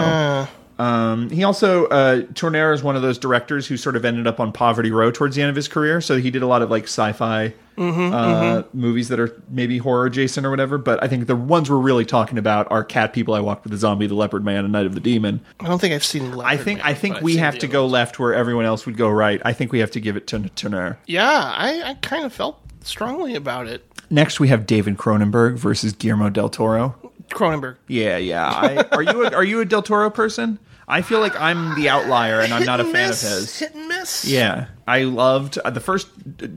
no. 0.46 0.48
Um, 0.80 1.30
he 1.30 1.44
also 1.44 1.88
uh, 1.88 2.22
Tourneur 2.34 2.74
is 2.74 2.82
one 2.82 2.96
of 2.96 3.02
those 3.02 3.18
directors 3.18 3.68
who 3.68 3.76
sort 3.76 3.96
of 3.98 4.06
ended 4.06 4.28
up 4.28 4.40
on 4.40 4.52
Poverty 4.54 4.92
Row 4.92 5.12
towards 5.12 5.36
the 5.36 5.42
end 5.42 5.50
of 5.50 5.56
his 5.56 5.68
career. 5.68 6.00
So 6.00 6.18
he 6.18 6.32
did 6.32 6.42
a 6.42 6.48
lot 6.48 6.62
of 6.62 6.72
like 6.72 6.86
sci-fi 6.86 7.54
Mhm, 7.78 8.12
uh, 8.14 8.64
movies 8.74 9.08
that 9.08 9.22
are 9.22 9.42
maybe 9.50 9.78
horror 9.78 10.06
adjacent 10.08 10.46
or 10.46 10.50
whatever. 10.50 10.78
But 10.78 11.02
I 11.02 11.08
think 11.08 11.28
the 11.28 11.36
ones 11.36 11.70
we're 11.70 11.78
really 11.78 12.04
talking 12.06 12.38
about 12.38 12.70
are 12.72 12.84
Cat 12.84 13.14
People, 13.14 13.34
I 13.34 13.40
Walked 13.40 13.64
with 13.64 13.72
the 13.72 13.78
Zombie, 13.78 14.06
The 14.08 14.16
Leopard 14.16 14.44
Man, 14.44 14.66
and 14.66 14.72
Night 14.74 14.86
of 14.86 14.96
the 14.96 15.00
Demon. 15.00 15.40
I 15.62 15.68
don't 15.68 15.80
think 15.80 15.94
I've 15.94 16.04
seen. 16.04 16.34
I 16.42 16.58
think 16.58 16.84
I 16.86 16.94
think 16.94 17.22
we 17.22 17.38
have 17.38 17.58
to 17.60 17.68
go 17.68 17.86
left 17.86 18.20
where 18.20 18.34
everyone 18.34 18.66
else 18.66 18.86
would 18.86 18.98
go 18.98 19.10
right. 19.10 19.42
I 19.46 19.54
think 19.54 19.72
we 19.72 19.80
have 19.80 19.92
to 19.92 20.00
give 20.02 20.18
it 20.18 20.28
to 20.28 20.40
Tourneur. 20.56 20.98
Yeah, 21.08 21.30
I, 21.56 21.82
I 21.92 21.94
kind 21.96 22.26
of 22.26 22.34
felt 22.34 22.60
strongly 22.84 23.36
about 23.36 23.68
it. 23.68 23.86
Next, 24.10 24.40
we 24.40 24.48
have 24.48 24.66
David 24.66 24.98
Cronenberg 24.98 25.58
versus 25.58 25.94
Guillermo 25.94 26.30
del 26.30 26.50
Toro. 26.50 26.96
Cronenberg. 27.30 27.76
Yeah, 27.88 28.18
yeah. 28.18 28.48
I, 28.50 28.86
are 28.92 29.04
you 29.04 29.26
a, 29.26 29.32
are 29.36 29.44
you 29.44 29.62
a 29.62 29.66
Del 29.66 29.84
Toro 29.84 30.10
person? 30.10 30.58
I 30.92 31.04
feel 31.04 31.20
like 31.20 31.40
I'm 31.40 31.76
the 31.76 31.90
outlier, 31.90 32.40
and 32.42 32.52
I'm 32.54 32.66
not 32.66 32.80
a 32.80 32.84
fan 32.84 33.10
miss, 33.10 33.24
of 33.24 33.30
his. 33.40 33.60
Hit 33.60 33.76
and 33.76 33.88
miss. 33.88 34.26
Yeah, 34.26 34.68
I 34.88 35.04
loved 35.04 35.60
uh, 35.60 35.70
the 35.70 35.80
first 35.80 36.08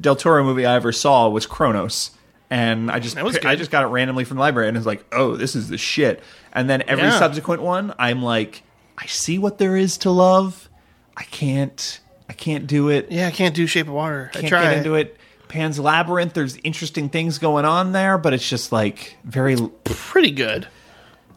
Del 0.01 0.17
Toro 0.17 0.43
movie 0.43 0.65
I 0.65 0.75
ever 0.75 0.91
saw 0.91 1.29
was 1.29 1.45
Cronos, 1.47 2.13
and 2.51 2.91
I 2.91 2.99
just 2.99 3.21
was 3.23 3.37
I 3.45 3.57
just 3.57 3.71
got 3.71 3.85
it 3.85 3.89
randomly 3.89 4.25
from 4.25 4.39
the 4.39 4.41
library, 4.41 4.69
and 4.69 4.77
it 4.77 4.81
was 4.81 4.87
like, 4.87 5.05
oh, 5.13 5.37
this 5.37 5.55
is 5.55 5.69
the 5.69 5.77
shit. 5.79 6.23
And 6.53 6.69
then 6.69 6.83
every 6.89 7.05
Yeah. 7.05 7.19
subsequent 7.19 7.61
one, 7.63 7.93
I'm 7.99 8.23
like, 8.23 8.63
I 8.97 9.07
see 9.07 9.39
what 9.39 9.59
there 9.59 9.77
is 9.77 9.99
to 9.99 10.11
love. 10.11 10.69
I 11.17 11.25
can't, 11.25 12.01
I 12.29 12.33
can't 12.33 12.67
do 12.67 12.89
it. 12.89 13.09
Yeah, 13.13 13.27
I 13.27 13.31
can't 13.33 13.55
do 13.55 13.67
Shape 13.67 13.87
of 13.87 13.93
Water. 13.93 14.31
I 14.35 14.39
Can't 14.39 14.49
try. 14.49 14.63
get 14.63 14.79
into 14.79 14.95
it. 14.95 15.19
Pan's 15.49 15.79
Labyrinth. 15.79 16.33
There's 16.33 16.57
interesting 16.65 17.11
things 17.11 17.37
going 17.39 17.67
on 17.67 17.93
there, 17.93 18.17
but 18.17 18.33
it's 18.33 18.49
just 18.49 18.73
like 18.73 19.17
very 19.25 19.57
pretty 19.85 20.31
good. 20.31 20.67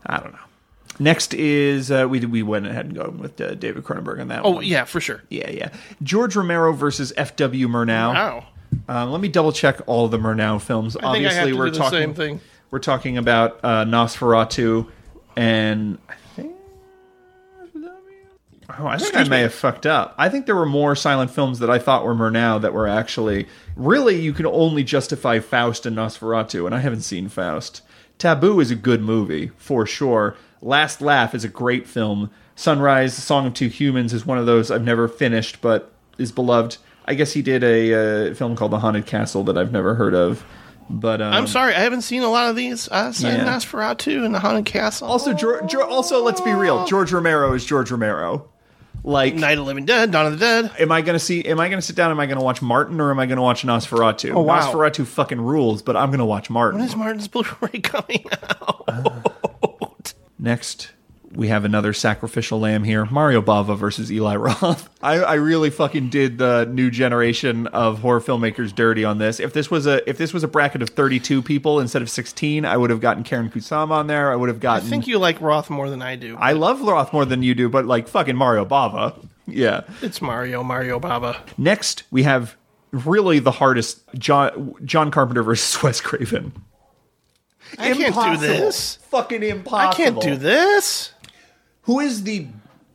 I 0.06 0.20
don't 0.20 0.32
know. 0.32 0.40
Next 1.00 1.34
is 1.34 1.92
uh, 1.92 2.08
we 2.10 2.20
we 2.22 2.44
went 2.44 2.68
ahead 2.68 2.86
and 2.86 2.96
go 2.96 3.10
with 3.10 3.40
uh, 3.42 3.56
David 3.56 3.84
Cronenberg 3.84 4.22
on 4.22 4.30
that. 4.30 4.46
Oh 4.46 4.52
one. 4.52 4.66
yeah, 4.66 4.86
for 4.86 5.02
sure. 5.02 5.24
Yeah, 5.30 5.50
yeah. 5.50 5.70
George 6.04 6.36
Romero 6.36 6.72
versus 6.74 7.12
F.W. 7.18 7.68
Murnau. 7.68 8.14
Wow. 8.14 8.46
Um, 8.88 9.12
let 9.12 9.22
me 9.22 9.28
double 9.28 9.52
check 9.52 9.80
all 9.88 10.08
the 10.08 10.18
Murnau 10.18 10.62
films. 10.62 10.96
I 10.98 11.04
Obviously, 11.04 11.54
we're 11.54 11.72
talking. 11.72 12.40
We're 12.72 12.80
talking 12.80 13.18
about 13.18 13.60
uh, 13.64 13.86
Nosferatu 13.86 14.90
and 15.36 15.98
I 16.10 16.16
think. 16.36 16.56
Oh, 18.78 18.88
I 18.88 18.98
think 18.98 19.10
Excuse 19.10 19.28
I 19.28 19.30
may 19.30 19.38
me. 19.38 19.42
have 19.44 19.54
fucked 19.54 19.86
up. 19.86 20.16
I 20.18 20.28
think 20.30 20.46
there 20.46 20.56
were 20.56 20.66
more 20.66 20.96
silent 20.96 21.32
films 21.32 21.60
that 21.60 21.70
I 21.70 21.78
thought 21.78 22.04
were 22.04 22.16
Murnau 22.16 22.60
that 22.62 22.74
were 22.74 22.88
actually 22.88 23.48
really 23.76 24.20
you 24.20 24.34
can 24.34 24.46
only 24.46 24.84
justify 24.84 25.40
Faust 25.40 25.86
and 25.86 25.96
Nosferatu, 25.96 26.66
and 26.66 26.74
I 26.74 26.80
haven't 26.80 27.02
seen 27.02 27.30
Faust. 27.30 27.82
Taboo 28.18 28.60
is 28.60 28.72
a 28.72 28.76
good 28.76 29.02
movie 29.02 29.52
for 29.58 29.86
sure. 29.86 30.36
Last 30.62 31.02
Laugh 31.02 31.36
is 31.36 31.44
a 31.44 31.50
great 31.50 31.88
film. 31.88 32.32
Sunrise, 32.56 33.14
Song 33.14 33.46
of 33.48 33.54
Two 33.54 33.68
Humans 33.68 34.14
is 34.14 34.26
one 34.26 34.38
of 34.38 34.46
those 34.46 34.72
I've 34.72 34.84
never 34.84 35.08
finished 35.08 35.62
but 35.62 35.92
is 36.18 36.32
beloved. 36.32 36.78
I 37.06 37.14
guess 37.14 37.34
he 37.34 37.42
did 37.42 37.64
a 37.64 38.32
uh, 38.32 38.34
film 38.36 38.56
called 38.56 38.72
The 38.72 38.80
Haunted 38.80 39.06
Castle 39.06 39.44
that 39.44 39.58
I've 39.58 39.72
never 39.72 39.94
heard 39.96 40.14
of. 40.16 40.44
But 40.90 41.22
um, 41.22 41.34
I'm 41.34 41.48
sorry, 41.48 41.74
I 41.76 41.80
haven't 41.80 42.02
seen 42.04 42.24
a 42.24 42.30
lot 42.30 42.50
of 42.50 42.56
these. 42.56 42.88
Uh, 42.90 43.12
Yeah. 43.18 43.38
yeah. 43.38 43.46
Nosferatu 43.46 44.24
and 44.26 44.34
the 44.34 44.40
Haunted 44.40 44.66
Castle. 44.66 45.08
Also, 45.08 45.34
George, 45.34 45.74
also 45.76 46.24
let's 46.24 46.42
be 46.42 46.54
real. 46.54 46.86
George 46.86 47.12
Romero 47.12 47.54
is 47.54 47.66
George 47.66 47.92
Romero. 47.92 48.50
Like 49.04 49.36
Night 49.36 49.52
of 49.52 49.58
the 49.60 49.64
Living 49.66 49.86
Dead, 49.86 50.10
Dawn 50.10 50.26
of 50.26 50.32
the 50.34 50.40
Dead. 50.40 50.72
Am 50.80 50.92
I 50.92 51.02
gonna 51.02 51.20
see? 51.20 51.44
Am 51.46 51.60
I 51.60 51.70
gonna 51.70 51.82
sit 51.82 51.96
down? 51.96 52.10
Am 52.10 52.20
I 52.20 52.26
gonna 52.26 52.44
watch 52.44 52.62
Martin 52.64 53.00
or 53.00 53.12
am 53.12 53.20
I 53.20 53.28
gonna 53.28 53.42
watch 53.44 53.62
Nosferatu? 53.62 54.34
Oh, 54.34 54.42
wow. 54.42 54.60
Nosferatu 54.72 55.06
fucking 55.06 55.40
rules, 55.40 55.84
but 55.84 55.96
I'm 55.96 56.10
gonna 56.10 56.26
watch 56.26 56.50
Martin. 56.50 56.80
When 56.80 56.88
is 56.90 56.96
Martin's 56.96 57.28
Blu-ray 57.28 57.80
coming 57.84 58.26
Next, 60.38 60.92
we 61.34 61.48
have 61.48 61.66
another 61.66 61.94
sacrificial 61.94 62.60
lamb 62.60 62.84
here: 62.84 63.06
Mario 63.06 63.42
Bava 63.42 63.78
versus 63.78 64.12
Eli 64.12 64.36
Roth. 64.38 64.90
I, 65.02 65.16
I 65.16 65.34
really 65.36 65.70
fucking 65.70 66.10
did 66.10 66.38
the 66.38 66.66
new 66.66 66.90
generation 66.90 67.68
of 67.68 68.00
horror 68.00 68.22
filmmakers 68.22 68.74
dirty 68.74 69.04
on 69.04 69.18
this. 69.18 69.40
If 69.40 69.54
this 69.54 69.70
was 69.72 69.86
a 69.86 70.08
if 70.10 70.18
this 70.18 70.34
was 70.34 70.44
a 70.44 70.48
bracket 70.48 70.82
of 70.82 70.90
32 70.90 71.42
people 71.42 71.80
instead 71.80 72.02
of 72.02 72.10
16, 72.10 72.66
I 72.66 72.78
would 72.78 72.90
have 72.90 73.02
gotten 73.02 73.24
Karyn 73.24 73.52
Kusama 73.52 73.92
on 73.92 74.08
there. 74.08 74.32
I 74.32 74.36
would 74.36 74.50
have 74.50 74.60
gotten 74.60 74.88
I 74.88 74.90
think 74.90 75.08
you 75.08 75.20
like 75.20 75.40
Roth 75.42 75.70
more 75.70 75.90
than 75.90 76.02
I 76.02 76.16
do. 76.16 76.38
I 76.38 76.54
love 76.54 76.82
Roth 76.82 77.14
more 77.14 77.26
than 77.26 77.44
you 77.44 77.56
do, 77.56 77.70
but 77.70 77.86
like 77.86 78.08
fucking 78.08 78.36
Mario 78.36 78.66
Bava. 78.66 79.28
Yeah. 79.48 79.82
It's 80.02 80.22
Mario, 80.22 80.64
Mario 80.64 81.00
Baba. 81.00 81.42
Next, 81.58 82.04
we 82.12 82.24
have 82.24 82.56
really 82.92 83.40
the 83.40 83.52
hardest 83.52 84.02
John 84.18 84.74
John 84.84 85.12
Carpenter 85.12 85.44
versus 85.44 85.82
Wes 85.84 86.02
Craven. 86.02 86.54
I 87.78 87.94
can't 87.94 88.16
do 88.16 88.38
this. 88.48 88.96
Fucking 89.10 89.44
impossible. 89.44 89.78
I 89.78 89.94
can't 89.94 90.22
do 90.22 90.36
this. 90.36 91.12
Who 91.84 92.00
is 92.00 92.24
the 92.24 92.48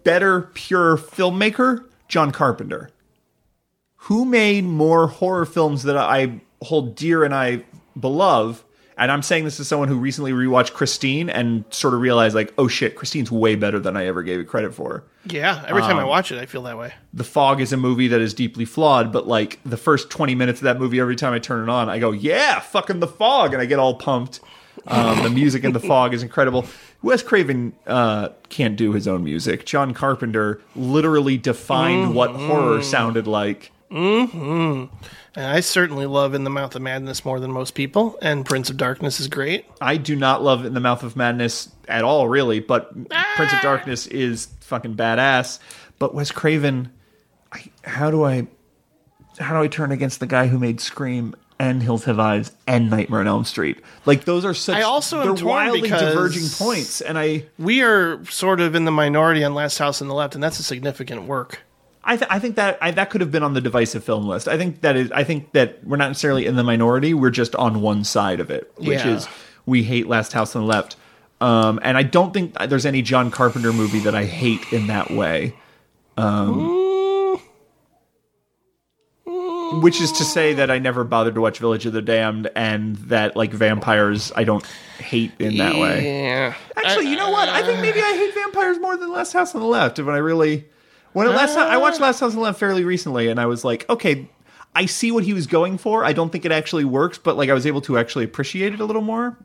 better 0.05 0.43
pure 0.55 0.97
filmmaker? 0.97 1.85
John 2.09 2.33
Carpenter. 2.33 2.91
Who 4.05 4.25
made 4.25 4.65
more 4.65 5.07
horror 5.07 5.45
films 5.47 5.83
that 5.85 5.97
I 5.97 6.41
hold 6.63 6.97
dear 6.97 7.23
and 7.25 7.35
I 7.35 7.65
beloved? 7.99 8.63
And 8.97 9.11
I'm 9.11 9.23
saying 9.23 9.45
this 9.45 9.59
as 9.61 9.67
someone 9.67 9.89
who 9.89 9.97
recently 9.97 10.33
rewatched 10.33 10.75
Christine 10.75 11.31
and 11.31 11.65
sort 11.71 11.95
of 11.95 12.01
realized, 12.01 12.35
like, 12.35 12.53
oh 12.59 12.69
shit, 12.69 12.97
Christine's 12.97 13.31
way 13.31 13.55
better 13.55 13.79
than 13.79 13.97
I 13.97 14.07
ever 14.07 14.23
gave 14.23 14.41
it 14.41 14.45
credit 14.47 14.75
for. 14.75 15.05
Yeah, 15.25 15.65
every 15.67 15.81
time 15.81 15.97
I 15.97 16.03
Um, 16.03 16.09
watch 16.09 16.31
it, 16.33 16.39
I 16.39 16.45
feel 16.45 16.63
that 16.65 16.77
way. 16.77 16.93
The 17.15 17.25
Fog 17.25 17.63
is 17.63 17.73
a 17.73 17.79
movie 17.79 18.09
that 18.09 18.21
is 18.21 18.35
deeply 18.35 18.67
flawed, 18.67 19.11
but 19.11 19.27
like 19.27 19.59
the 19.65 19.79
first 19.79 20.11
20 20.11 20.35
minutes 20.35 20.61
of 20.61 20.65
that 20.65 20.79
movie, 20.79 21.01
every 21.01 21.17
time 21.17 21.33
I 21.33 21.39
turn 21.39 21.67
it 21.67 21.73
on, 21.73 21.89
I 21.89 21.99
go, 21.99 22.11
yeah, 22.11 22.61
fucking 22.61 23.01
The 23.01 23.07
Fog, 23.07 23.55
and 23.55 23.63
I 23.63 23.65
get 23.67 23.79
all 23.79 23.95
pumped. 23.95 24.41
Um, 24.87 25.23
the 25.23 25.31
music 25.31 25.65
in 25.65 25.73
The 25.73 25.81
Fog 25.81 26.15
is 26.15 26.23
incredible. 26.23 26.65
Wes 27.03 27.23
Craven 27.23 27.75
uh, 27.87 28.31
can't 28.49 28.77
do 28.77 28.93
his 28.93 29.07
own 29.09 29.25
music. 29.25 29.67
John 29.67 29.95
Carpenter 29.95 30.61
literally 30.75 31.37
defined 31.37 32.15
what 32.15 32.31
horror 32.31 32.83
sounded 32.83 33.27
like. 33.27 33.73
hmm 33.91 34.85
And 35.35 35.47
I 35.47 35.61
certainly 35.61 36.07
love 36.07 36.35
In 36.35 36.45
the 36.45 36.51
Mouth 36.51 36.75
of 36.77 36.83
Madness 36.83 37.25
more 37.25 37.41
than 37.41 37.51
most 37.53 37.75
people, 37.75 38.19
and 38.23 38.45
Prince 38.47 38.71
of 38.71 38.77
Darkness 38.77 39.21
is 39.21 39.29
great. 39.29 39.67
I 39.81 39.97
do 39.97 40.17
not 40.17 40.43
love 40.43 40.65
In 40.65 40.75
the 40.75 40.81
Mouth 40.81 41.03
of 41.03 41.17
Madness 41.17 41.69
at 41.89 42.05
all, 42.05 42.29
really, 42.29 42.61
but 42.61 42.93
Prince 43.37 43.53
of 43.53 43.61
Darkness 43.61 44.07
is 44.07 44.49
fucking 44.61 44.95
badass. 44.97 45.59
But 45.99 46.15
Wes 46.15 46.31
Craven, 46.31 46.93
I, 47.53 47.65
how 47.85 48.11
do 48.11 48.25
I, 48.25 48.47
how 49.39 49.57
do 49.59 49.63
I 49.63 49.69
turn 49.69 49.93
against 49.93 50.21
the 50.21 50.27
guy 50.27 50.47
who 50.47 50.59
made 50.59 50.81
Scream 50.81 51.35
and 51.61 51.81
Hills 51.83 52.05
Have 52.07 52.19
Eyes 52.19 52.51
and 52.67 52.91
Nightmare 52.91 53.21
on 53.21 53.29
Elm 53.29 53.45
Street? 53.45 53.79
Like 54.07 54.25
those 54.25 54.45
are 54.45 54.55
such 54.55 54.75
I 54.77 54.83
also 54.83 55.35
they're 55.35 55.47
wildly 55.47 55.89
diverging 55.89 56.49
points, 56.49 57.01
and 57.01 57.17
I 57.17 57.45
we 57.59 57.83
are 57.83 58.25
sort 58.25 58.61
of 58.61 58.75
in 58.75 58.85
the 58.87 58.91
minority 58.91 59.45
on 59.45 59.55
Last 59.55 59.79
House 59.79 60.03
on 60.03 60.09
the 60.09 60.15
Left, 60.15 60.35
and 60.35 60.43
that's 60.43 60.59
a 60.59 60.65
significant 60.65 61.25
work. 61.25 61.61
I, 62.03 62.17
th- 62.17 62.29
I 62.31 62.39
think 62.39 62.57
that 62.57 62.79
I, 62.81 62.93
that 62.93 63.11
could 63.11 63.21
have 63.21 63.31
been 63.31 63.43
on 63.43 63.53
the 63.53 63.61
divisive 63.61 64.03
film 64.03 64.27
list. 64.27 64.49
I 64.49 64.57
think 64.57 64.81
that 64.81 64.97
is. 64.97 65.13
I 65.13 65.23
think 65.23 65.53
that 65.53 65.85
we're 65.85 65.99
not 65.99 66.09
necessarily 66.09 66.47
in 66.47 66.57
the 66.57 66.65
minority. 66.65 67.13
We're 67.13 67.29
just 67.31 67.55
on 67.57 67.83
one 67.83 68.05
side 68.05 68.41
of 68.41 68.51
it, 68.51 68.73
which 68.77 69.01
Yeah. 69.05 69.17
is 69.17 69.29
we 69.67 69.83
hate 69.83 70.09
Last 70.09 70.33
House 70.33 70.57
on 70.57 70.63
the 70.63 70.67
Left. 70.69 70.97
Um, 71.43 71.79
and 71.83 71.99
I 71.99 72.03
don't 72.03 72.33
think 72.33 72.55
there's 72.69 72.87
any 72.87 73.03
John 73.03 73.31
Carpenter 73.31 73.73
movie 73.73 74.01
that 74.01 74.15
I 74.15 74.25
hate 74.25 74.73
in 74.73 74.87
that 74.87 75.11
way. 75.11 75.55
Um, 76.17 76.59
which 79.75 80.01
is 80.01 80.13
to 80.13 80.25
say 80.25 80.55
that 80.55 80.71
I 80.71 80.79
never 80.79 81.05
bothered 81.05 81.35
to 81.35 81.41
watch 81.41 81.59
Village 81.59 81.87
of 81.87 81.93
the 81.93 82.03
Damned, 82.03 82.51
and 82.55 82.97
that 82.97 83.37
like 83.37 83.53
vampires, 83.53 84.33
I 84.35 84.45
don't 84.45 84.65
hate 84.99 85.33
in 85.39 85.57
that 85.59 85.77
way. 85.77 86.25
Yeah. 86.25 86.55
Actually, 86.77 87.11
you 87.11 87.17
know 87.17 87.31
what? 87.31 87.49
I 87.49 87.63
think 87.63 87.81
maybe 87.81 88.01
I 88.01 88.13
hate 88.15 88.35
vampires 88.35 88.79
more 88.79 88.97
than 88.97 89.13
Last 89.13 89.33
House 89.33 89.55
on 89.55 89.61
the 89.61 89.67
Left. 89.67 89.99
When 89.99 90.15
I 90.15 90.19
really, 90.19 90.67
when 91.13 91.27
I 91.27 91.31
last 91.31 91.57
I 91.57 91.77
watched 91.77 92.01
Last 92.01 92.21
House 92.21 92.33
on 92.33 92.37
the 92.37 92.43
Left 92.43 92.59
fairly 92.59 92.85
recently, 92.85 93.29
and 93.29 93.41
I 93.41 93.47
was 93.47 93.65
like, 93.65 93.89
okay, 93.89 94.29
I 94.75 94.87
see 94.87 95.11
what 95.13 95.25
he 95.25 95.33
was 95.33 95.47
going 95.47 95.79
for. 95.79 96.05
I 96.05 96.13
don't 96.13 96.31
think 96.31 96.45
it 96.45 96.53
actually 96.53 96.85
works, 96.85 97.19
but 97.19 97.37
like 97.37 97.51
I 97.51 97.55
was 97.55 97.67
able 97.67 97.81
to 97.83 97.99
actually 97.99 98.25
appreciate 98.25 98.75
it 98.75 98.81
a 98.81 98.85
little 98.85 99.03
more. 99.03 99.37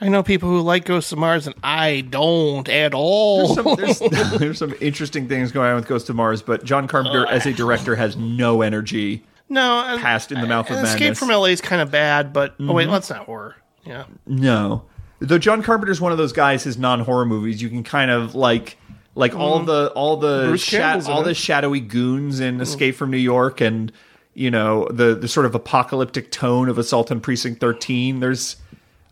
I 0.00 0.08
know 0.08 0.22
people 0.22 0.48
who 0.48 0.60
like 0.60 0.84
Ghosts 0.84 1.10
of 1.10 1.18
Mars, 1.18 1.46
and 1.46 1.56
I 1.62 2.02
don't 2.02 2.68
at 2.68 2.94
all. 2.94 3.56
There's 3.56 3.98
some, 3.98 4.08
there's, 4.10 4.32
there's 4.38 4.58
some 4.58 4.74
interesting 4.80 5.28
things 5.28 5.50
going 5.50 5.70
on 5.70 5.76
with 5.76 5.88
Ghost 5.88 6.08
of 6.08 6.16
Mars, 6.16 6.40
but 6.40 6.64
John 6.64 6.86
Carpenter 6.86 7.26
uh. 7.26 7.30
as 7.30 7.46
a 7.46 7.52
director 7.52 7.96
has 7.96 8.16
no 8.16 8.62
energy. 8.62 9.24
No, 9.48 9.80
and, 9.86 10.00
Past 10.00 10.32
in 10.32 10.40
the 10.40 10.46
Mouth 10.46 10.70
of 10.70 10.76
Escape 10.78 11.00
Madness. 11.00 11.18
from 11.18 11.28
LA 11.30 11.46
is 11.46 11.60
kind 11.60 11.80
of 11.82 11.90
bad, 11.90 12.32
but 12.32 12.54
oh 12.60 12.72
wait, 12.72 12.88
Mhm. 12.88 12.92
that's 12.92 13.10
not 13.10 13.24
horror. 13.26 13.56
Yeah. 13.84 14.04
No. 14.26 14.84
Though 15.20 15.38
John 15.38 15.62
Carpenter's 15.62 16.00
one 16.00 16.12
of 16.12 16.18
those 16.18 16.32
guys, 16.32 16.62
his 16.64 16.78
non-horror 16.78 17.24
movies, 17.26 17.60
you 17.62 17.68
can 17.68 17.82
kind 17.82 18.10
of 18.10 18.34
like 18.34 18.76
like 19.14 19.34
all 19.34 19.60
Mhm. 19.60 19.66
the 19.66 19.92
all 19.94 20.16
the 20.18 20.44
Bruce 20.48 20.62
sha- 20.62 20.78
Campbell's 20.78 21.06
in 21.06 21.12
all 21.12 21.20
it. 21.22 21.24
the 21.24 21.34
shadowy 21.34 21.80
goons 21.80 22.38
in 22.40 22.60
Escape 22.60 22.94
from 22.94 23.10
New 23.10 23.16
York 23.16 23.60
and 23.60 23.90
you 24.34 24.50
know 24.50 24.86
the 24.90 25.14
the 25.16 25.26
sort 25.26 25.44
of 25.46 25.54
apocalyptic 25.56 26.30
tone 26.30 26.68
of 26.68 26.78
Assault 26.78 27.10
on 27.10 27.18
Precinct 27.20 27.60
13. 27.60 28.20
There's 28.20 28.56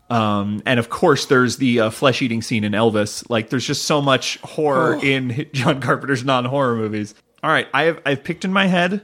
um 0.09 0.61
and 0.65 0.79
of 0.79 0.89
course 0.89 1.25
there's 1.25 1.57
the 1.57 1.81
uh, 1.81 1.89
flesh-eating 1.89 2.41
scene 2.41 2.63
in 2.63 2.71
Elvis. 2.71 3.29
Like 3.29 3.49
there's 3.49 3.65
just 3.67 3.83
so 3.83 4.01
much 4.01 4.37
horror 4.43 4.97
in 5.03 5.47
John 5.53 5.81
Carpenter's 5.81 6.23
non-horror 6.23 6.75
movies. 6.77 7.13
All 7.43 7.49
right, 7.49 7.67
I 7.73 7.83
have 7.83 7.99
I've 8.05 8.23
picked 8.23 8.45
in 8.45 8.53
my 8.53 8.67
head 8.67 9.01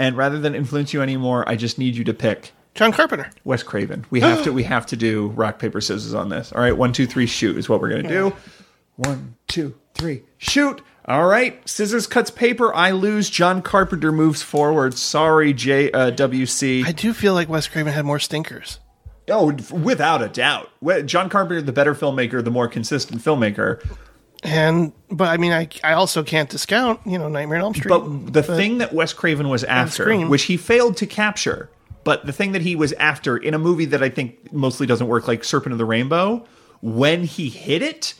and 0.00 0.16
rather 0.16 0.38
than 0.40 0.54
influence 0.54 0.94
you 0.94 1.02
anymore, 1.02 1.46
I 1.46 1.56
just 1.56 1.78
need 1.78 1.94
you 1.94 2.04
to 2.04 2.14
pick 2.14 2.52
John 2.74 2.90
Carpenter. 2.90 3.30
Wes 3.44 3.62
Craven. 3.62 4.06
We 4.08 4.20
have 4.20 4.42
to 4.44 4.52
we 4.52 4.62
have 4.62 4.86
to 4.86 4.96
do 4.96 5.28
rock 5.28 5.58
paper 5.58 5.80
scissors 5.82 6.14
on 6.14 6.30
this. 6.30 6.52
All 6.52 6.62
right, 6.62 6.76
one 6.76 6.94
two 6.94 7.06
three 7.06 7.26
shoot 7.26 7.58
is 7.58 7.68
what 7.68 7.82
we're 7.82 7.90
gonna 7.90 8.08
do. 8.08 8.32
One 8.96 9.36
two 9.46 9.74
three 9.94 10.22
shoot. 10.38 10.80
All 11.04 11.26
right, 11.26 11.68
scissors 11.68 12.06
cuts 12.06 12.30
paper. 12.30 12.74
I 12.74 12.92
lose. 12.92 13.28
John 13.28 13.60
Carpenter 13.60 14.10
moves 14.10 14.42
forward. 14.42 14.94
Sorry, 14.96 15.52
J 15.52 15.92
uh, 15.92 16.12
WC. 16.12 16.86
I 16.86 16.92
do 16.92 17.12
feel 17.12 17.34
like 17.34 17.50
Wes 17.50 17.68
Craven 17.68 17.92
had 17.92 18.06
more 18.06 18.18
stinkers. 18.18 18.78
Oh, 19.28 19.52
without 19.70 20.22
a 20.22 20.28
doubt, 20.28 20.70
John 21.06 21.28
Carpenter, 21.28 21.62
the 21.62 21.72
better 21.72 21.94
filmmaker, 21.94 22.42
the 22.42 22.50
more 22.50 22.68
consistent 22.68 23.20
filmmaker. 23.22 23.84
And 24.42 24.92
but 25.10 25.28
I 25.28 25.36
mean, 25.36 25.52
I 25.52 25.68
I 25.84 25.92
also 25.92 26.22
can't 26.22 26.48
discount 26.48 27.00
you 27.04 27.18
know 27.18 27.28
Nightmare 27.28 27.58
on 27.58 27.64
Elm 27.64 27.74
Street. 27.74 27.90
But 27.90 28.32
the 28.32 28.42
thing 28.42 28.78
that 28.78 28.92
Wes 28.94 29.12
Craven 29.12 29.48
was 29.48 29.64
after, 29.64 30.16
which 30.26 30.44
he 30.44 30.56
failed 30.56 30.96
to 30.98 31.06
capture, 31.06 31.68
but 32.04 32.24
the 32.24 32.32
thing 32.32 32.52
that 32.52 32.62
he 32.62 32.74
was 32.74 32.92
after 32.94 33.36
in 33.36 33.52
a 33.52 33.58
movie 33.58 33.84
that 33.86 34.02
I 34.02 34.08
think 34.08 34.52
mostly 34.52 34.86
doesn't 34.86 35.06
work, 35.06 35.28
like 35.28 35.44
Serpent 35.44 35.72
of 35.72 35.78
the 35.78 35.84
Rainbow, 35.84 36.46
when 36.80 37.24
he 37.24 37.50
hit 37.50 37.82
it, 37.82 38.14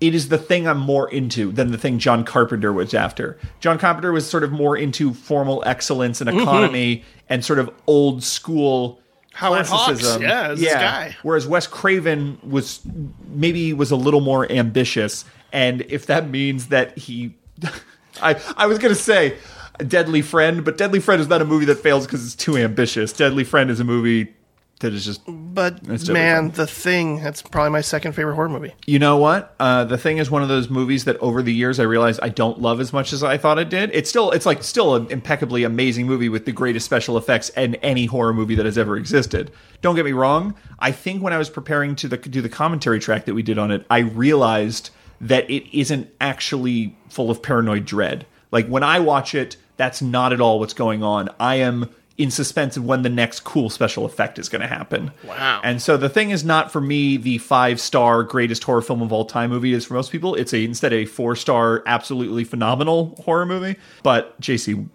it 0.00 0.12
is 0.14 0.28
the 0.28 0.38
thing 0.38 0.66
I'm 0.66 0.80
more 0.80 1.08
into 1.08 1.52
than 1.52 1.70
the 1.70 1.78
thing 1.78 2.00
John 2.00 2.24
Carpenter 2.24 2.72
was 2.72 2.92
after. 2.92 3.38
John 3.60 3.78
Carpenter 3.78 4.10
was 4.10 4.28
sort 4.28 4.42
of 4.42 4.50
more 4.50 4.76
into 4.76 5.14
formal 5.14 5.62
excellence 5.64 6.20
and 6.20 6.28
Mhm. 6.30 6.42
economy 6.42 7.04
and 7.28 7.44
sort 7.44 7.60
of 7.60 7.70
old 7.86 8.24
school 8.24 8.98
Howard 9.34 9.64
Hawks, 9.66 10.18
yeah, 10.20 10.48
this 10.54 10.72
guy. 10.74 11.16
Whereas 11.22 11.46
Wes 11.46 11.68
Craven 11.68 12.38
was 12.42 12.80
maybe 13.28 13.72
was 13.72 13.92
a 13.92 13.96
little 13.96 14.20
more 14.20 14.50
ambitious, 14.50 15.24
and 15.52 15.82
if 15.82 16.06
that 16.06 16.28
means 16.28 16.68
that 16.68 16.96
he, 16.98 17.36
I 18.22 18.40
I 18.56 18.66
was 18.66 18.78
gonna 18.78 18.94
say 18.94 19.36
Deadly 19.78 20.22
Friend, 20.22 20.64
but 20.64 20.76
Deadly 20.76 21.00
Friend 21.00 21.20
is 21.20 21.28
not 21.28 21.42
a 21.42 21.44
movie 21.44 21.66
that 21.66 21.76
fails 21.76 22.06
because 22.06 22.24
it's 22.24 22.34
too 22.34 22.56
ambitious. 22.56 23.12
Deadly 23.12 23.44
Friend 23.44 23.70
is 23.70 23.80
a 23.80 23.84
movie 23.84 24.34
that 24.80 24.92
is 24.92 25.04
just. 25.04 25.22
But 25.26 25.86
man. 26.08 26.50
The 26.50 26.66
Thing, 26.66 27.22
that's 27.22 27.42
probably 27.42 27.70
my 27.70 27.80
second 27.80 28.12
favorite 28.12 28.34
horror 28.34 28.48
movie. 28.48 28.74
You 28.86 28.98
know 28.98 29.18
what? 29.18 29.54
Uh, 29.60 29.84
the 29.84 29.98
thing 29.98 30.18
is 30.18 30.30
one 30.30 30.42
of 30.42 30.48
those 30.48 30.68
movies 30.68 31.04
that 31.04 31.16
over 31.18 31.42
the 31.42 31.52
years 31.52 31.78
I 31.78 31.84
realized 31.84 32.20
I 32.22 32.30
don't 32.30 32.60
love 32.60 32.80
as 32.80 32.92
much 32.92 33.12
as 33.12 33.22
I 33.22 33.36
thought 33.36 33.58
it 33.58 33.68
did. 33.68 33.90
It's 33.92 34.08
still 34.08 34.30
it's 34.30 34.46
like 34.46 34.62
still 34.62 34.94
an 34.96 35.06
impeccably 35.10 35.64
amazing 35.64 36.06
movie 36.06 36.28
with 36.28 36.46
the 36.46 36.52
greatest 36.52 36.86
special 36.86 37.16
effects 37.16 37.50
in 37.50 37.74
any 37.76 38.06
horror 38.06 38.32
movie 38.32 38.54
that 38.56 38.66
has 38.66 38.78
ever 38.78 38.96
existed. 38.96 39.50
Don't 39.82 39.96
get 39.96 40.04
me 40.04 40.12
wrong. 40.12 40.54
I 40.78 40.92
think 40.92 41.22
when 41.22 41.32
I 41.32 41.38
was 41.38 41.50
preparing 41.50 41.94
to 41.96 42.08
the, 42.08 42.16
do 42.16 42.40
the 42.40 42.48
commentary 42.48 43.00
track 43.00 43.26
that 43.26 43.34
we 43.34 43.42
did 43.42 43.58
on 43.58 43.70
it, 43.70 43.84
I 43.90 43.98
realized 43.98 44.90
that 45.20 45.48
it 45.50 45.76
isn't 45.76 46.10
actually 46.20 46.96
full 47.08 47.30
of 47.30 47.42
paranoid 47.42 47.84
dread. 47.84 48.26
Like 48.50 48.66
when 48.66 48.82
I 48.82 49.00
watch 49.00 49.34
it, 49.34 49.56
that's 49.76 50.02
not 50.02 50.32
at 50.32 50.40
all 50.40 50.58
what's 50.58 50.74
going 50.74 51.02
on. 51.02 51.28
I 51.38 51.56
am 51.56 51.88
in 52.20 52.30
suspense 52.30 52.76
of 52.76 52.84
when 52.84 53.00
the 53.00 53.08
next 53.08 53.40
cool 53.40 53.70
special 53.70 54.04
effect 54.04 54.38
is 54.38 54.50
going 54.50 54.60
to 54.60 54.68
happen. 54.68 55.10
Wow. 55.26 55.62
And 55.64 55.80
so 55.80 55.96
the 55.96 56.10
thing 56.10 56.30
is 56.30 56.44
not 56.44 56.70
for 56.70 56.80
me 56.80 57.16
the 57.16 57.38
five 57.38 57.80
star 57.80 58.22
greatest 58.22 58.62
horror 58.62 58.82
film 58.82 59.00
of 59.00 59.10
all 59.10 59.24
time 59.24 59.50
movie 59.50 59.72
is 59.72 59.86
for 59.86 59.94
most 59.94 60.12
people. 60.12 60.34
It's 60.34 60.52
a 60.52 60.64
instead 60.64 60.92
a 60.92 61.06
four 61.06 61.34
star 61.34 61.82
absolutely 61.86 62.44
phenomenal 62.44 63.16
horror 63.24 63.46
movie. 63.46 63.76
But 64.02 64.38
JC 64.40 64.88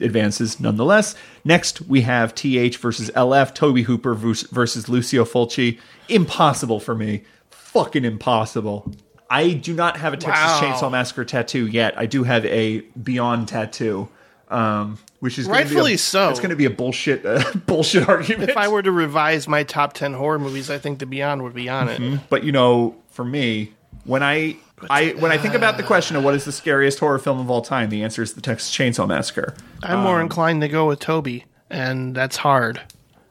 advances 0.00 0.58
nonetheless. 0.58 1.14
Next 1.44 1.82
we 1.82 2.00
have 2.00 2.34
TH 2.34 2.76
versus 2.78 3.10
LF, 3.10 3.54
Tobe 3.54 3.84
Hooper 3.84 4.14
vers- 4.14 4.42
versus 4.50 4.88
Lucio 4.88 5.24
Fulci. 5.24 5.78
Impossible 6.08 6.80
for 6.80 6.96
me. 6.96 7.22
Fucking 7.50 8.04
impossible. 8.04 8.92
I 9.32 9.52
do 9.54 9.72
not 9.74 9.96
have 9.96 10.12
a 10.12 10.16
Texas 10.16 10.44
Wow. 10.44 10.60
Chainsaw 10.60 10.90
Massacre 10.90 11.24
tattoo 11.24 11.66
yet. 11.66 11.94
I 11.96 12.06
do 12.06 12.22
have 12.24 12.44
a 12.46 12.80
Beyond 13.02 13.48
tattoo. 13.48 14.08
Um, 14.48 14.98
which 15.20 15.38
is 15.38 15.46
gonna 15.46 15.56
be 15.58 15.62
a- 15.62 15.64
Rightfully 15.64 15.96
so. 15.96 16.28
It's 16.28 16.38
going 16.40 16.50
to 16.50 16.56
be 16.56 16.66
a 16.66 16.70
bullshit, 16.70 17.24
uh, 17.24 17.42
bullshit 17.66 18.06
argument. 18.08 18.50
If 18.50 18.56
I 18.58 18.68
were 18.68 18.82
to 18.82 18.92
revise 18.92 19.48
my 19.48 19.62
top 19.62 19.94
ten 19.94 20.12
horror 20.12 20.38
movies, 20.38 20.68
I 20.68 20.76
think 20.78 20.98
The 20.98 21.06
Beyond 21.06 21.42
would 21.42 21.54
be 21.54 21.70
on 21.70 21.88
it. 21.88 22.00
Mhm. 22.00 22.20
But 22.28 22.44
you 22.44 22.52
know, 22.52 22.94
for 23.10 23.24
me, 23.24 23.72
when 24.04 24.22
I 24.22 24.56
I 24.90 25.10
when 25.18 25.32
I 25.32 25.38
think 25.38 25.54
about 25.54 25.78
the 25.78 25.82
question 25.84 26.16
of 26.16 26.24
what 26.24 26.34
is 26.34 26.44
the 26.44 26.52
scariest 26.52 26.98
horror 26.98 27.18
film 27.18 27.38
of 27.40 27.50
all 27.50 27.62
time, 27.62 27.88
the 27.88 28.02
answer 28.02 28.20
is 28.22 28.34
the 28.34 28.42
Texas 28.42 28.70
Chainsaw 28.76 29.08
Massacre. 29.08 29.54
I'm 29.82 30.00
more 30.00 30.16
Um, 30.16 30.22
inclined 30.22 30.60
to 30.62 30.68
go 30.68 30.86
with 30.88 30.98
Tobe, 30.98 31.40
and 31.70 32.14
that's 32.14 32.36
hard 32.38 32.82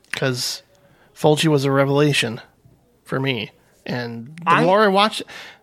because 0.09 0.63
Fulci 1.15 1.47
was 1.49 1.65
a 1.65 1.71
revelation 1.71 2.41
for 3.03 3.19
me. 3.19 3.51
And 3.85 4.37
the 4.43 4.49
I- 4.49 4.63
more 4.63 4.81
I 4.83 4.87
watch, 4.87 5.21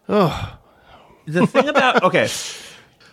oh, 0.09 0.59
the 1.27 1.47
thing 1.47 1.69
about 1.69 2.03
okay, 2.05 2.29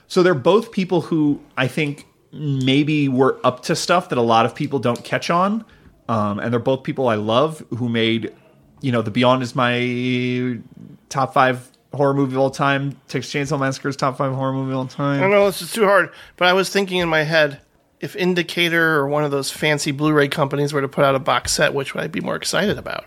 so 0.08 0.24
they're 0.24 0.34
both 0.34 0.72
people 0.72 1.02
who 1.02 1.42
I 1.58 1.68
think 1.68 2.06
maybe 2.32 3.08
were 3.10 3.40
up 3.44 3.64
to 3.64 3.76
stuff 3.76 4.10
that 4.10 4.18
a 4.18 4.22
lot 4.22 4.46
of 4.46 4.56
people 4.56 4.80
don't 4.80 5.04
catch 5.04 5.30
on, 5.30 5.66
um, 6.10 6.40
and 6.40 6.52
they're 6.52 6.60
both 6.60 6.84
people 6.84 7.08
I 7.08 7.16
love 7.16 7.64
who 7.70 7.90
made, 7.90 8.34
you 8.82 8.92
know, 8.92 9.02
The 9.02 9.12
Beyond 9.12 9.44
is 9.44 9.56
my 9.56 10.60
top 11.10 11.34
five 11.34 11.72
horror 11.96 12.14
movie 12.14 12.36
of 12.36 12.40
all 12.40 12.52
time. 12.52 13.00
Texas 13.08 13.34
Chainsaw 13.34 13.60
Massacre 13.60 13.90
is 13.90 13.96
top 13.96 14.18
five 14.18 14.34
horror 14.34 14.54
movie 14.54 14.72
of 14.72 14.78
all 14.78 14.88
time. 14.88 15.24
I 15.24 15.28
know 15.30 15.46
this 15.46 15.62
is 15.62 15.72
too 15.72 15.86
hard. 15.86 16.12
But 16.38 16.48
I 16.48 16.54
was 16.54 16.70
thinking 16.70 16.98
in 16.98 17.10
my 17.10 17.24
head, 17.24 17.62
if 18.02 18.16
Indicator 18.16 18.96
or 18.96 19.08
one 19.08 19.24
of 19.24 19.32
those 19.32 19.50
fancy 19.50 19.92
Blu-ray 19.92 20.28
companies 20.28 20.74
were 20.74 20.82
to 20.82 20.88
put 20.88 21.06
out 21.06 21.16
a 21.16 21.20
box 21.20 21.54
set, 21.54 21.74
which 21.74 21.94
would 21.94 22.04
I 22.04 22.08
be 22.08 22.22
more 22.22 22.36
excited 22.36 22.78
about? 22.78 23.06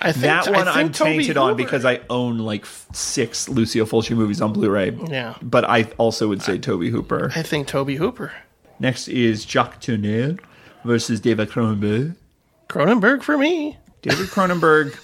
I 0.00 0.12
think 0.12 0.22
that 0.24 0.48
I 0.48 0.50
one 0.50 0.68
I'm 0.68 0.92
Toby 0.92 1.18
tainted 1.18 1.36
on 1.36 1.56
because 1.56 1.84
I 1.84 2.00
own 2.10 2.38
like 2.38 2.62
f- 2.62 2.86
six 2.92 3.48
Lucio 3.48 3.84
Fulci 3.86 4.14
movies 4.16 4.40
on 4.42 4.52
Blu-ray. 4.52 4.90
Yeah. 5.08 5.34
but 5.42 5.64
I 5.64 5.84
also 5.98 6.28
would 6.28 6.42
say 6.42 6.58
Tobe 6.58 6.84
Hooper. 6.90 7.32
I 7.34 7.42
think 7.42 7.66
Tobe 7.66 7.90
Hooper. 7.90 8.32
Next 8.78 9.08
is 9.08 9.44
Jacques 9.46 9.80
Tourneur 9.80 10.36
versus 10.84 11.18
David 11.20 11.48
Cronenberg. 11.48 12.14
Cronenberg 12.68 13.22
for 13.22 13.38
me. 13.38 13.78
David 14.02 14.26
Cronenberg. 14.28 14.94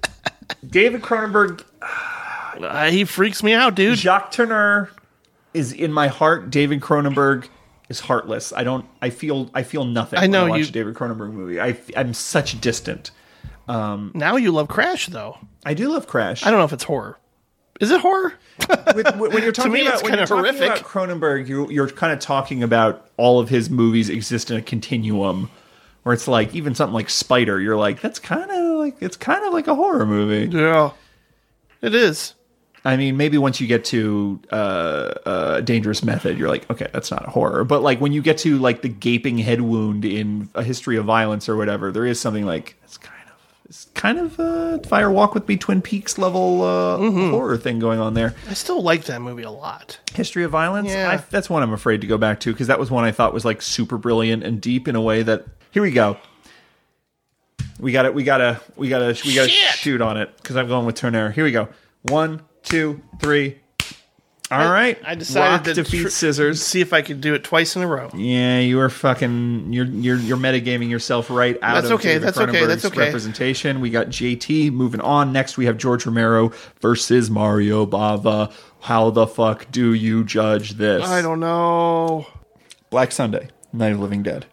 David 0.68 1.02
Cronenberg. 1.02 1.64
Uh, 1.82 2.90
he 2.90 3.04
freaks 3.04 3.42
me 3.42 3.52
out, 3.54 3.74
dude. 3.74 3.98
Jacques 3.98 4.30
Tourneur 4.32 4.90
is 5.54 5.72
in 5.72 5.92
my 5.92 6.08
heart. 6.08 6.50
David 6.50 6.80
Cronenberg 6.80 7.48
is 7.88 8.00
heartless. 8.00 8.52
I 8.52 8.64
don't. 8.64 8.84
I 9.00 9.10
feel. 9.10 9.50
I 9.54 9.62
feel 9.62 9.84
nothing. 9.84 10.18
I 10.18 10.26
know 10.26 10.42
when 10.42 10.48
I 10.52 10.54
watch 10.56 10.60
you- 10.60 10.68
a 10.68 10.72
David 10.72 10.94
Cronenberg 10.94 11.32
movie. 11.32 11.60
I, 11.60 11.78
I'm 11.96 12.12
such 12.14 12.60
distant. 12.60 13.10
Um, 13.68 14.12
Now 14.14 14.36
you 14.36 14.50
love 14.52 14.68
Crash, 14.68 15.06
though. 15.06 15.38
I 15.64 15.74
do 15.74 15.90
love 15.90 16.06
Crash. 16.06 16.44
I 16.46 16.50
don't 16.50 16.58
know 16.58 16.64
if 16.64 16.72
it's 16.72 16.84
horror. 16.84 17.18
Is 17.80 17.90
it 17.90 18.00
horror? 18.00 18.32
With- 18.94 19.16
when 19.16 19.42
you're 19.42 19.52
talking 19.52 19.72
me, 19.72 19.82
about 19.82 19.94
it's 19.94 20.02
when 20.02 20.10
kinda 20.12 20.22
you're 20.22 20.26
talking 20.26 20.44
horrific. 20.58 20.80
about 20.80 20.84
Cronenberg, 20.84 21.46
you, 21.48 21.70
you're 21.70 21.88
kind 21.88 22.12
of 22.12 22.18
talking 22.18 22.62
about 22.62 23.08
all 23.16 23.38
of 23.38 23.48
his 23.48 23.70
movies 23.70 24.08
exist 24.08 24.50
in 24.50 24.56
a 24.56 24.62
continuum, 24.62 25.48
where 26.02 26.12
it's 26.12 26.26
like 26.26 26.54
even 26.54 26.74
something 26.74 26.94
like 26.94 27.08
Spider. 27.10 27.60
You're 27.60 27.76
like, 27.76 28.00
that's 28.00 28.18
kind 28.18 28.50
of 28.50 28.78
like 28.78 28.96
it's 29.00 29.16
kind 29.16 29.44
of 29.44 29.52
like 29.52 29.68
a 29.68 29.74
horror 29.76 30.06
movie. 30.06 30.56
Yeah, 30.56 30.90
it 31.80 31.94
is. 31.94 32.34
I 32.84 32.96
mean, 32.96 33.16
maybe 33.16 33.38
once 33.38 33.60
you 33.60 33.66
get 33.66 33.84
to 33.86 34.40
uh, 34.50 34.54
uh, 35.26 35.60
Dangerous 35.60 36.02
Method, 36.02 36.38
you're 36.38 36.48
like, 36.48 36.68
okay, 36.70 36.88
that's 36.92 37.10
not 37.10 37.26
a 37.26 37.30
horror. 37.30 37.62
But 37.64 37.82
like 37.82 38.00
when 38.00 38.12
you 38.12 38.22
get 38.22 38.38
to 38.38 38.58
like 38.58 38.82
the 38.82 38.88
gaping 38.88 39.36
head 39.38 39.60
wound 39.60 40.04
in 40.04 40.48
A 40.54 40.62
History 40.64 40.96
of 40.96 41.04
Violence 41.04 41.48
or 41.48 41.56
whatever, 41.56 41.92
there 41.92 42.06
is 42.06 42.18
something 42.20 42.46
like 42.46 42.76
it's 42.84 42.96
kind 42.96 43.17
kind 43.98 44.18
of 44.18 44.38
uh, 44.38 44.78
Fire 44.78 45.10
Walk 45.10 45.34
with 45.34 45.46
Me 45.48 45.56
Twin 45.56 45.82
Peaks 45.82 46.18
level 46.18 46.62
uh, 46.62 46.96
horror 47.30 47.58
thing 47.58 47.80
going 47.80 47.98
on 47.98 48.14
there. 48.14 48.34
I 48.48 48.54
still 48.54 48.80
like 48.80 49.04
that 49.04 49.20
movie 49.20 49.42
a 49.42 49.50
lot. 49.50 49.98
History 50.14 50.44
of 50.44 50.52
Violence. 50.52 50.88
Yeah. 50.88 51.10
I, 51.10 51.16
that's 51.16 51.50
one 51.50 51.62
I'm 51.62 51.72
afraid 51.72 52.00
to 52.00 52.06
go 52.06 52.16
back 52.16 52.40
to 52.40 52.52
because 52.52 52.68
that 52.68 52.78
was 52.78 52.90
one 52.90 53.04
I 53.04 53.10
thought 53.10 53.34
was 53.34 53.44
like 53.44 53.60
super 53.60 53.98
brilliant 53.98 54.44
and 54.44 54.60
deep 54.60 54.88
in 54.88 54.96
a 54.96 55.02
way 55.02 55.22
that. 55.24 55.44
Here 55.70 55.82
we 55.82 55.90
go. 55.90 56.16
We 57.78 57.92
got 57.92 58.06
it. 58.06 58.14
We 58.14 58.22
got 58.24 58.38
to 58.38 58.60
We 58.76 58.88
got 58.88 59.00
to 59.00 59.28
We 59.28 59.34
got 59.34 59.44
to 59.44 59.50
shoot 59.50 60.00
on 60.00 60.16
it 60.16 60.34
because 60.38 60.56
I'm 60.56 60.68
going 60.68 60.86
with 60.86 60.94
Tourneur. 60.94 61.32
Here 61.32 61.44
we 61.44 61.52
go. 61.52 61.68
One, 62.02 62.42
two, 62.62 63.02
three. 63.20 63.58
All 64.50 64.70
right. 64.72 64.98
I 65.04 65.14
decided 65.14 65.50
Rock 65.50 65.64
to 65.64 65.74
defeats 65.74 66.02
tr- 66.04 66.08
scissors. 66.08 66.62
See 66.62 66.80
if 66.80 66.92
I 66.94 67.02
could 67.02 67.20
do 67.20 67.34
it 67.34 67.44
twice 67.44 67.76
in 67.76 67.82
a 67.82 67.86
row. 67.86 68.08
Yeah, 68.14 68.60
you 68.60 68.80
are 68.80 68.88
fucking. 68.88 69.72
You're 69.72 69.84
you're 69.86 70.16
you're 70.16 70.36
metagaming 70.38 70.88
yourself 70.88 71.28
right 71.28 71.58
out 71.60 71.74
That's 71.74 71.86
of 71.86 71.92
okay, 72.00 72.14
David 72.14 72.22
that's 72.22 72.38
okay, 72.38 72.66
that's 72.66 72.84
okay. 72.86 72.98
representation. 73.00 73.80
We 73.80 73.90
got 73.90 74.06
JT 74.06 74.72
moving 74.72 75.02
on. 75.02 75.32
Next, 75.32 75.58
we 75.58 75.66
have 75.66 75.76
George 75.76 76.06
Romero 76.06 76.50
versus 76.80 77.28
Mario 77.30 77.84
Bava. 77.84 78.50
How 78.80 79.10
the 79.10 79.26
fuck 79.26 79.70
do 79.70 79.92
you 79.92 80.24
judge 80.24 80.72
this? 80.72 81.04
I 81.06 81.20
don't 81.20 81.40
know. 81.40 82.26
Black 82.90 83.12
Sunday, 83.12 83.48
Night 83.72 83.92
of 83.92 84.00
Living 84.00 84.22
Dead, 84.22 84.46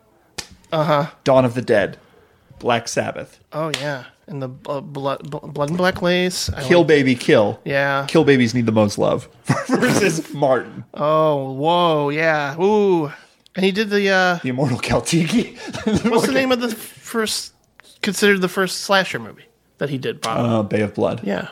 Uh 0.73 0.83
huh. 0.83 1.05
Dawn 1.23 1.45
of 1.45 1.53
the 1.53 1.61
Dead, 1.61 1.97
Black 2.59 2.89
Sabbath, 2.89 3.39
Oh 3.53 3.71
yeah, 3.79 4.05
and 4.27 4.41
the 4.41 4.49
uh, 4.67 4.81
blood, 4.81 5.29
blood 5.29 5.69
and 5.69 5.77
black 5.77 6.01
lace. 6.01 6.49
I 6.49 6.63
Kill 6.63 6.79
like- 6.79 6.87
Baby 6.87 7.15
Kill. 7.15 7.59
Yeah. 7.65 8.05
Kill 8.07 8.23
Babies 8.23 8.53
Need 8.53 8.65
the 8.65 8.71
Most 8.71 8.97
Love 8.97 9.27
versus 9.67 10.33
Martin, 10.33 10.83
Oh 10.93 11.51
whoa, 11.53 12.09
yeah. 12.09 12.59
Ooh, 12.61 13.11
and 13.55 13.63
he 13.65 13.71
did 13.71 13.89
the. 13.89 14.09
uh 14.09 14.39
the 14.43 14.49
Immortal 14.49 14.79
Caltiki. 14.79 15.57
What's 16.09 16.25
the 16.27 16.33
name 16.33 16.51
of 16.51 16.61
the 16.61 16.69
first? 16.69 17.53
Considered 18.01 18.41
the 18.41 18.49
first 18.49 18.81
slasher 18.81 19.17
movie 19.19 19.45
that 19.79 19.89
he 19.89 19.97
did. 19.97 20.21
Bob. 20.21 20.37
Uh, 20.45 20.63
Bay 20.63 20.81
of 20.81 20.93
Blood. 20.93 21.21
yeah. 21.23 21.49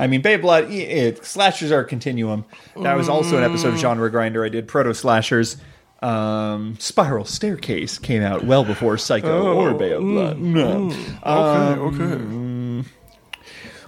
I 0.00 0.06
mean, 0.06 0.20
Bay 0.22 0.34
of 0.34 0.42
Blood, 0.42 0.64
i- 0.66 0.68
it, 0.74 1.24
slashers 1.24 1.72
are 1.72 1.80
a 1.80 1.84
continuum. 1.84 2.44
That 2.82 2.94
was 2.96 3.08
also 3.08 3.36
an 3.38 3.42
episode 3.44 3.74
of 3.74 3.78
Genre 3.80 4.08
Grinder. 4.10 4.44
I 4.44 4.48
did 4.48 4.68
proto 4.68 4.94
slashers. 4.94 5.56
Um, 6.00 6.76
Spiral 6.78 7.24
Staircase 7.24 7.98
came 7.98 8.22
out 8.22 8.44
well 8.44 8.64
before 8.64 8.96
Psycho 8.98 9.54
or 9.56 9.74
Bay 9.74 9.92
of 9.92 10.02
Blood. 10.02 10.38
No. 10.38 10.92
Um, 11.24 12.84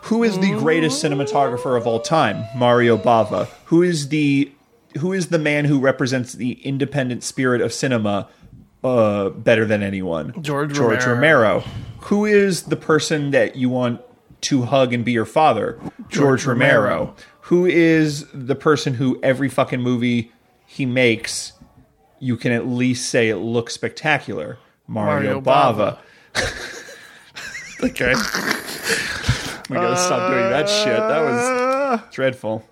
Who 0.03 0.23
is 0.25 0.39
the 0.39 0.51
greatest 0.59 1.03
cinematographer 1.03 1.77
of 1.77 1.87
all 1.87 2.01
time? 2.01 2.45
Mario 2.57 2.97
Bava. 2.97 3.47
Who 3.67 3.83
is 3.83 4.09
the 4.09 4.51
who 4.99 5.13
is 5.13 5.29
the 5.29 5.39
man 5.39 5.67
who 5.67 5.79
represents 5.79 6.33
the 6.33 6.53
independent 6.65 7.23
spirit 7.23 7.61
of 7.61 7.73
cinema 7.73 8.29
uh, 8.83 9.29
better 9.31 9.65
than 9.65 9.83
anyone? 9.85 10.35
George 10.43 10.73
George 10.73 11.05
Romero. 11.07 11.59
Romero. 11.59 11.65
Who 12.05 12.25
is 12.25 12.65
the 12.65 12.77
person 12.77 13.31
that 13.31 13.55
you 13.55 13.69
want 13.69 14.01
to 14.43 14.63
hug 14.63 14.93
and 14.93 15.05
be 15.05 15.13
your 15.13 15.27
father? 15.27 15.79
George, 16.09 16.45
Romero. 16.45 16.81
Romero. 16.83 17.15
Who 17.43 17.67
is 17.67 18.27
the 18.33 18.57
person 18.57 18.95
who 18.95 19.21
every 19.23 19.49
fucking 19.49 19.81
movie 19.81 20.33
he 20.67 20.87
makes, 20.87 21.53
you 22.21 22.37
can 22.37 22.53
at 22.53 22.67
least 22.67 23.11
say 23.11 23.29
it 23.29 23.37
looks 23.37 23.75
spectacular? 23.75 24.59
Mario, 24.87 25.41
Mario 25.41 25.41
Bava. 25.41 25.99
okay. 27.85 28.15
We 29.69 29.77
gotta 29.77 29.97
stop 29.97 30.31
doing 30.31 30.51
that 30.51 30.69
shit. 30.69 30.97
That 30.97 31.21
was 31.23 31.41
uh. 31.41 32.03
dreadful. 32.11 32.65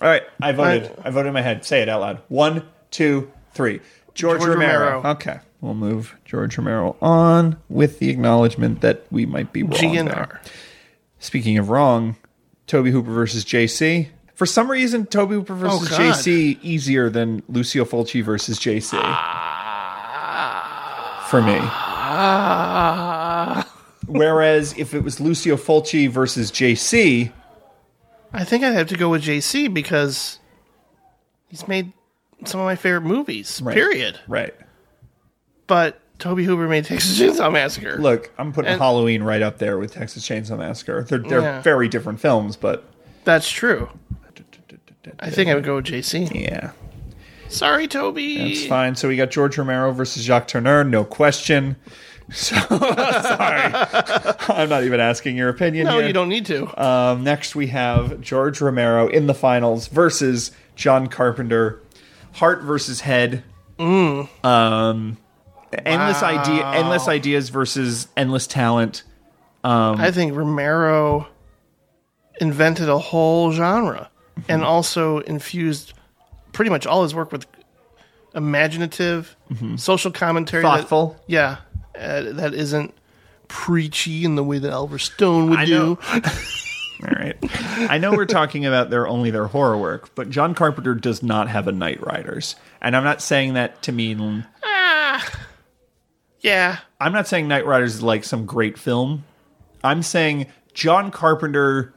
All 0.00 0.08
right, 0.08 0.22
I 0.40 0.52
voted. 0.52 0.90
I, 1.04 1.10
voted 1.10 1.28
in 1.28 1.34
my 1.34 1.42
head. 1.42 1.64
Say 1.64 1.82
it 1.82 1.88
out 1.88 2.00
loud. 2.00 2.20
One, 2.28 2.66
two, 2.90 3.30
three. 3.52 3.80
George, 4.14 4.40
George 4.40 4.54
Romero. 4.54 4.96
Romero. 4.96 5.10
Okay, 5.12 5.38
we'll 5.60 5.74
move 5.74 6.16
George 6.24 6.56
Romero 6.58 6.96
on 7.00 7.56
with 7.68 7.98
the 7.98 8.10
acknowledgement 8.10 8.80
that 8.80 9.06
we 9.10 9.26
might 9.26 9.52
be 9.52 9.62
wrong. 9.62 9.72
GNR. 9.72 10.04
there. 10.06 10.40
Speaking 11.18 11.56
of 11.56 11.70
wrong, 11.70 12.16
Tobe 12.66 12.86
Hooper 12.86 13.12
versus 13.12 13.44
JC. 13.44 14.08
For 14.34 14.46
some 14.46 14.70
reason, 14.70 15.06
Tobe 15.06 15.30
Hooper 15.30 15.54
versus 15.54 15.88
God. 15.88 16.00
JC 16.00 16.58
easier 16.62 17.10
than 17.10 17.42
Lucio 17.48 17.84
Fulci 17.84 18.24
versus 18.24 18.58
JC. 18.58 18.90
For 21.28 21.42
me. 21.42 21.58
Ah. 21.60 23.68
Whereas 24.06 24.76
if 24.76 24.94
it 24.94 25.02
was 25.02 25.20
Lucio 25.20 25.56
Fulci 25.56 26.08
versus 26.08 26.50
JC, 26.50 27.32
I 28.32 28.44
think 28.44 28.64
I'd 28.64 28.74
have 28.74 28.88
to 28.88 28.96
go 28.96 29.08
with 29.08 29.22
JC 29.22 29.72
because 29.72 30.38
he's 31.48 31.66
made 31.68 31.92
some 32.44 32.60
of 32.60 32.66
my 32.66 32.76
favorite 32.76 33.02
movies. 33.02 33.60
Right. 33.62 33.74
Period. 33.74 34.18
right. 34.28 34.54
But 35.66 36.00
Tobe 36.18 36.40
Hooper 36.40 36.68
made 36.68 36.84
Texas 36.84 37.18
Chainsaw 37.18 37.50
Massacre. 37.52 37.96
Look, 37.98 38.30
I'm 38.38 38.52
putting 38.52 38.72
And- 38.72 38.80
Halloween 38.80 39.22
right 39.22 39.42
up 39.42 39.58
there 39.58 39.78
with 39.78 39.92
Texas 39.92 40.26
Chainsaw 40.28 40.58
Massacre. 40.58 41.04
They're, 41.04 41.18
they're 41.18 41.40
Yeah. 41.40 41.62
very 41.62 41.88
different 41.88 42.20
films, 42.20 42.56
but 42.56 42.84
That's 43.24 43.48
true. 43.50 43.88
I 45.18 45.30
think 45.30 45.48
I 45.50 45.54
would 45.54 45.64
go 45.64 45.76
with 45.76 45.86
JC. 45.86 46.32
yeah, 46.34 46.72
Sorry, 47.48 47.86
Tobe. 47.88 48.16
that's 48.16 48.66
fine. 48.66 48.94
So 48.96 49.08
we 49.08 49.16
got 49.16 49.30
George 49.30 49.58
Romero 49.58 49.92
versus 49.92 50.22
Jacques 50.24 50.48
Tourneur, 50.48 50.84
no 50.84 51.04
question. 51.04 51.76
So 52.30 52.56
sorry, 52.68 52.78
I'm 54.48 54.68
not 54.68 54.84
even 54.84 55.00
asking 55.00 55.36
your 55.36 55.50
opinion. 55.50 55.86
No, 55.86 55.98
here. 55.98 56.06
you 56.06 56.12
don't 56.14 56.30
need 56.30 56.46
to. 56.46 56.82
Um, 56.82 57.24
next, 57.24 57.54
we 57.54 57.66
have 57.66 58.20
George 58.22 58.60
Romero 58.60 59.08
in 59.08 59.26
the 59.26 59.34
finals 59.34 59.88
versus 59.88 60.50
John 60.74 61.08
Carpenter. 61.08 61.82
Heart 62.34 62.62
versus 62.62 63.00
head. 63.02 63.42
Mm. 63.78 64.28
Um, 64.46 65.18
endless 65.84 66.22
idea, 66.22 66.64
endless 66.68 67.06
ideas 67.06 67.50
versus 67.50 68.08
endless 68.16 68.46
talent. 68.46 69.02
Um, 69.62 70.00
I 70.00 70.10
think 70.10 70.34
Romero 70.34 71.26
invented 72.40 72.88
a 72.88 72.98
whole 72.98 73.52
genre. 73.52 74.08
And 74.48 74.64
also 74.64 75.18
infused 75.20 75.92
pretty 76.52 76.70
much 76.70 76.86
all 76.86 77.02
his 77.02 77.14
work 77.14 77.32
with 77.32 77.46
imaginative, 78.34 79.36
social 79.76 80.10
commentary. 80.10 80.62
that- 80.62 80.68
Mm-hmm. 80.68 80.80
Thoughtful. 80.80 81.16
yeah, 81.26 81.56
uh, 81.98 82.32
that 82.32 82.54
isn't 82.54 82.94
preachy 83.48 84.24
in 84.24 84.34
the 84.34 84.42
way 84.44 84.58
that 84.58 84.72
Oliver 84.72 84.98
Stone 84.98 85.50
would 85.50 85.58
I 85.60 85.64
do. 85.66 85.98
All 87.04 87.08
right. 87.18 87.36
I 87.90 87.98
know 87.98 88.12
we're 88.12 88.26
talking 88.26 88.64
about 88.64 88.88
their 88.90 89.06
only 89.08 89.30
their 89.32 89.48
horror 89.48 89.76
work, 89.76 90.14
but 90.14 90.30
John 90.30 90.54
Carpenter 90.54 90.94
does 90.94 91.22
not 91.22 91.48
have 91.48 91.66
a 91.68 91.72
Knightriders, 91.72 92.54
and 92.80 92.96
I'm 92.96 93.02
not 93.04 93.20
saying 93.20 93.54
that 93.54 93.82
to 93.82 93.92
mean. 93.92 94.46
Yeah, 96.40 96.78
I'm 97.00 97.12
not 97.12 97.28
saying 97.28 97.48
Knightriders 97.48 97.84
is 97.86 98.02
like 98.02 98.24
some 98.24 98.46
great 98.46 98.76
film. 98.78 99.24
I'm 99.84 100.02
saying 100.02 100.46
John 100.74 101.10
Carpenter 101.10 101.92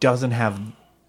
doesn't 0.00 0.30
have 0.32 0.60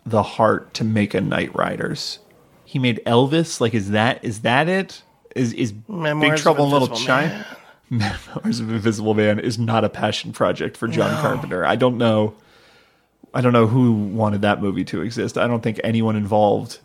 the 0.06 0.24
heart 0.24 0.74
to 0.76 0.84
make 0.84 1.14
a 1.14 1.20
Knightriders. 1.20 2.20
He 2.66 2.80
made 2.80 3.02
Elvis. 3.06 3.62
Like, 3.62 3.74
is 3.74 3.92
that 3.92 4.24
is 4.24 4.42
that 4.42 4.68
it? 4.68 5.04
Is 5.36 5.54
is 5.54 5.74
Memoirs 5.88 6.32
Big 6.32 6.40
Trouble 6.42 6.66
in 6.66 6.72
Little 6.72 6.96
China? 6.96 7.46
Memoirs 7.90 8.60
of 8.60 8.70
Invisible 8.72 9.14
Man 9.14 9.40
is 9.40 9.60
not 9.60 9.84
a 9.84 9.90
passion 9.90 10.32
project 10.34 10.78
for 10.78 10.88
John 10.88 11.12
No. 11.12 11.22
Carpenter. 11.22 11.66
I 11.66 11.76
don't 11.76 11.98
know. 11.98 12.34
I 13.34 13.42
don't 13.42 13.54
know 13.54 13.68
who 13.68 13.94
wanted 13.94 14.42
that 14.42 14.62
movie 14.62 14.84
to 14.86 15.02
exist. 15.02 15.38
I 15.38 15.48
don't 15.48 15.62
think 15.62 15.80
anyone 15.84 16.16
involved. 16.16 16.80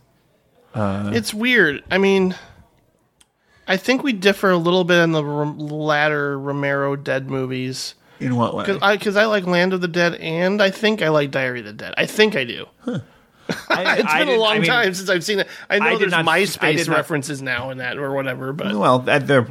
Uh, 0.75 1.11
It's 1.15 1.33
weird. 1.35 1.83
I 1.91 1.99
mean, 1.99 2.35
I 3.67 3.77
think 3.77 4.03
we 4.03 4.13
differ 4.15 4.51
a 4.51 4.57
little 4.57 4.85
bit 4.85 5.03
in 5.03 5.13
the 5.13 5.25
Rom- 5.25 5.59
latter 5.59 6.39
Romero 6.39 6.97
Dead 6.97 7.29
movies. 7.31 7.95
In 8.21 8.37
what 8.37 8.55
way? 8.55 8.65
Because 8.65 8.83
I, 8.83 8.97
'cause 8.97 9.17
I 9.17 9.27
like 9.27 9.47
Land 9.47 9.73
of 9.73 9.81
the 9.81 9.89
Dead 9.89 10.15
and 10.17 10.61
I 10.63 10.71
think 10.71 11.03
I 11.03 11.09
like 11.09 11.31
Diary 11.31 11.61
of 11.61 11.67
the 11.67 11.73
Dead. 11.73 11.95
I 11.97 12.07
think 12.07 12.35
I 12.37 12.45
do. 12.45 12.67
it's 12.89 13.01
I 13.71 14.25
been 14.25 14.29
a 14.37 14.41
long 14.41 14.57
I 14.57 14.59
mean, 14.59 14.69
time 14.69 14.95
since 14.95 15.09
I've 15.09 15.25
seen 15.25 15.39
it. 15.41 15.49
I 15.71 15.79
know 15.79 15.87
I 15.87 15.97
there's 15.97 16.11
not- 16.11 16.27
I 16.29 16.43
MySpace 16.43 16.77
did 16.79 16.89
not- 16.89 16.97
references 16.97 17.41
now 17.43 17.71
and 17.71 17.81
that 17.81 17.97
or 17.99 18.13
whatever, 18.13 18.53
but 18.53 18.75
Well, 18.75 18.99
that 19.01 19.27
there, 19.27 19.47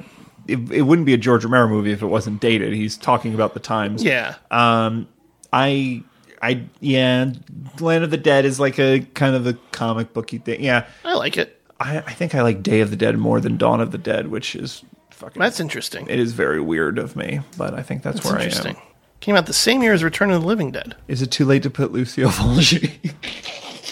it, 0.48 0.60
it 0.72 0.82
wouldn't 0.84 1.06
be 1.06 1.14
a 1.14 1.18
George 1.18 1.44
Romero 1.46 1.68
movie 1.68 1.92
if 1.92 2.02
it 2.02 2.08
wasn't 2.08 2.40
dated. 2.42 2.74
He's 2.74 2.98
talking 2.98 3.34
about 3.34 3.54
the 3.54 3.60
times. 3.60 4.04
Yeah. 4.04 4.36
Um, 4.52 5.08
I, 5.52 6.04
I, 6.42 6.64
yeah, 6.80 7.32
Land 7.80 8.04
of 8.04 8.12
the 8.12 8.18
Dead 8.18 8.46
is 8.46 8.60
like 8.60 8.78
a 8.80 9.00
kind 9.14 9.36
of 9.36 9.48
a 9.48 9.54
comic 9.72 10.14
booky 10.14 10.38
thing. 10.40 10.64
Yeah, 10.64 10.86
I 11.04 11.16
like 11.16 11.38
it. 11.38 11.60
I, 11.80 11.98
I 12.00 12.14
think 12.14 12.36
I 12.36 12.42
like 12.42 12.62
Day 12.64 12.82
of 12.82 12.90
the 12.90 12.96
Dead 12.96 13.18
more 13.18 13.40
than 13.40 13.58
Dawn 13.58 13.82
of 13.82 13.92
the 13.92 13.98
Dead, 13.98 14.28
which 14.28 14.56
is 14.56 14.84
fucking. 15.18 15.40
That's 15.40 15.60
interesting. 15.60 16.08
It 16.08 16.20
is 16.20 16.34
very 16.34 16.62
weird 16.62 16.98
of 16.98 17.16
me, 17.16 17.42
but 17.58 17.74
I 17.74 17.84
think 17.84 18.04
that's, 18.04 18.22
That's 18.22 18.32
where. 18.32 18.68
I 18.68 18.70
am. 18.70 18.78
Came 19.20 19.36
out 19.36 19.48
the 19.48 19.54
same 19.54 19.82
year 19.82 19.94
as 19.94 20.04
Return 20.04 20.30
of 20.30 20.42
the 20.42 20.48
Living 20.48 20.72
Dead. 20.72 20.96
Is 21.08 21.22
it 21.22 21.32
too 21.32 21.44
late 21.44 21.64
to 21.64 21.70
put 21.70 21.92
Lucio 21.92 22.28
Fulci? 22.30 23.14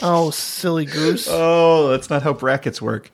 Oh, 0.02 0.30
silly 0.30 0.86
goose. 0.86 1.28
oh, 1.30 1.90
that's 1.90 2.10
not 2.10 2.22
how 2.22 2.34
brackets 2.34 2.82
work. 2.82 3.12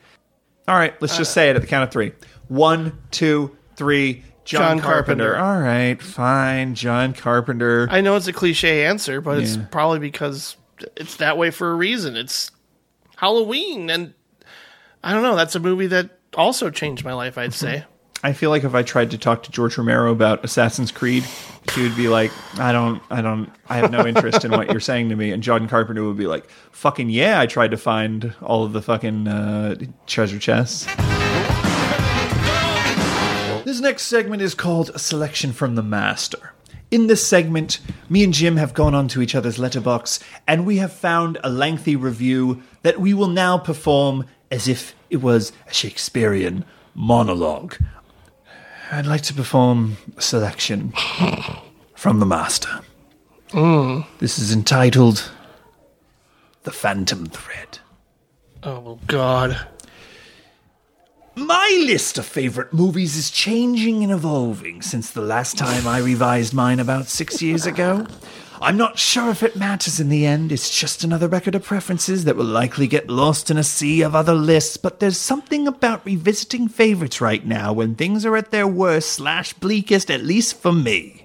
All 0.67 0.75
right, 0.75 0.99
let's 1.01 1.17
just 1.17 1.31
uh, 1.31 1.35
say 1.35 1.49
it 1.49 1.55
at 1.55 1.61
the 1.61 1.67
count 1.67 1.83
of 1.83 1.91
three. 1.91 2.11
One, 2.47 2.99
two, 3.11 3.55
three. 3.75 4.23
John, 4.43 4.77
John 4.77 4.79
Carpenter. 4.79 5.33
Carpenter. 5.33 5.37
All 5.37 5.61
right, 5.61 6.01
fine. 6.01 6.75
John 6.75 7.13
Carpenter. 7.13 7.87
I 7.89 8.01
know 8.01 8.15
it's 8.15 8.27
a 8.27 8.33
cliche 8.33 8.85
answer, 8.85 9.21
but 9.21 9.39
it's 9.39 9.57
probably 9.69 9.99
because 9.99 10.57
it's 10.97 11.17
that 11.17 11.37
way 11.37 11.51
for 11.51 11.71
a 11.71 11.75
reason. 11.75 12.17
It's 12.17 12.51
Halloween, 13.17 13.89
and 13.89 14.13
I 15.03 15.13
don't 15.13 15.21
know. 15.21 15.35
That's 15.35 15.55
a 15.55 15.59
movie 15.59 15.87
that 15.87 16.09
also 16.33 16.69
changed 16.71 17.05
my 17.05 17.13
life. 17.13 17.37
I'd 17.37 17.51
mm-hmm. 17.51 17.65
say. 17.65 17.85
I 18.23 18.33
feel 18.33 18.51
like 18.51 18.63
if 18.63 18.75
I 18.75 18.83
tried 18.83 19.11
to 19.11 19.17
talk 19.17 19.41
to 19.43 19.51
George 19.51 19.77
Romero 19.77 20.11
about 20.11 20.45
Assassin's 20.45 20.91
Creed, 20.91 21.23
he 21.73 21.81
would 21.81 21.95
be 21.95 22.07
like, 22.07 22.31
"I 22.59 22.71
don't, 22.71 23.01
I 23.09 23.21
don't, 23.21 23.49
I 23.67 23.77
have 23.77 23.89
no 23.89 24.05
interest 24.05 24.45
in 24.45 24.51
what 24.51 24.69
you're 24.71 24.79
saying 24.79 25.09
to 25.09 25.15
me." 25.15 25.31
And 25.31 25.41
John 25.41 25.67
Carpenter 25.67 26.03
would 26.03 26.17
be 26.17 26.27
like, 26.27 26.47
"Fucking 26.71 27.09
yeah, 27.09 27.39
I 27.39 27.47
tried 27.47 27.71
to 27.71 27.77
find 27.77 28.35
all 28.41 28.63
of 28.63 28.73
the 28.73 28.81
fucking 28.81 29.27
uh, 29.27 29.75
treasure 30.05 30.37
chests." 30.37 30.85
This 33.65 33.79
next 33.79 34.03
segment 34.03 34.41
is 34.41 34.53
called 34.53 34.99
Selection 34.99 35.51
from 35.53 35.75
the 35.75 35.83
Master. 35.83 36.53
In 36.91 37.07
this 37.07 37.25
segment, 37.25 37.79
me 38.09 38.23
and 38.23 38.33
Jim 38.33 38.57
have 38.57 38.73
gone 38.73 38.93
onto 38.93 39.21
each 39.21 39.33
other's 39.33 39.57
Letterboxd 39.57 40.21
and 40.45 40.65
we 40.65 40.77
have 40.77 40.91
found 40.91 41.37
a 41.41 41.49
lengthy 41.49 41.95
review 41.95 42.61
that 42.81 42.99
we 42.99 43.13
will 43.13 43.29
now 43.29 43.57
perform 43.57 44.25
as 44.51 44.67
if 44.67 44.93
it 45.09 45.21
was 45.21 45.53
a 45.69 45.73
Shakespearean 45.73 46.65
monologue. 46.93 47.77
I'd 48.93 49.05
like 49.05 49.21
to 49.21 49.33
perform 49.33 49.95
a 50.17 50.21
selection 50.21 50.91
from 51.95 52.19
the 52.19 52.25
Master. 52.25 52.81
Hmm. 53.51 54.01
This 54.19 54.37
is 54.37 54.51
entitled 54.51 55.31
The 56.63 56.71
Phantom 56.71 57.25
Thread. 57.27 57.79
Oh 58.63 58.99
God. 59.07 59.65
My 61.35 61.83
list 61.85 62.17
of 62.17 62.25
favorite 62.25 62.73
movies 62.73 63.15
is 63.15 63.31
changing 63.31 64.03
and 64.03 64.11
evolving 64.11 64.81
since 64.81 65.09
the 65.09 65.21
last 65.21 65.57
time 65.57 65.87
I 65.87 65.99
revised 65.99 66.53
mine 66.53 66.81
about 66.81 67.07
six 67.07 67.41
years 67.41 67.65
ago. 67.65 68.05
I'm 68.63 68.77
not 68.77 68.99
sure 68.99 69.31
if 69.31 69.41
it 69.41 69.55
matters 69.55 69.99
in 69.99 70.09
the 70.09 70.23
end. 70.23 70.51
It's 70.51 70.69
just 70.69 71.03
another 71.03 71.27
record 71.27 71.55
of 71.55 71.63
preferences 71.63 72.25
that 72.25 72.35
will 72.35 72.45
likely 72.45 72.85
get 72.85 73.09
lost 73.09 73.49
in 73.49 73.57
a 73.57 73.63
sea 73.63 74.03
of 74.03 74.15
other 74.15 74.35
lists. 74.35 74.77
But 74.77 74.99
there's 74.99 75.17
something 75.17 75.67
about 75.67 76.05
revisiting 76.05 76.67
favorites 76.67 77.19
right 77.19 77.43
now 77.43 77.73
when 77.73 77.95
things 77.95 78.23
are 78.23 78.37
at 78.37 78.51
their 78.51 78.67
worst 78.67 79.13
slash 79.13 79.53
bleakest, 79.53 80.11
at 80.11 80.23
least 80.23 80.61
for 80.61 80.71
me. 80.71 81.20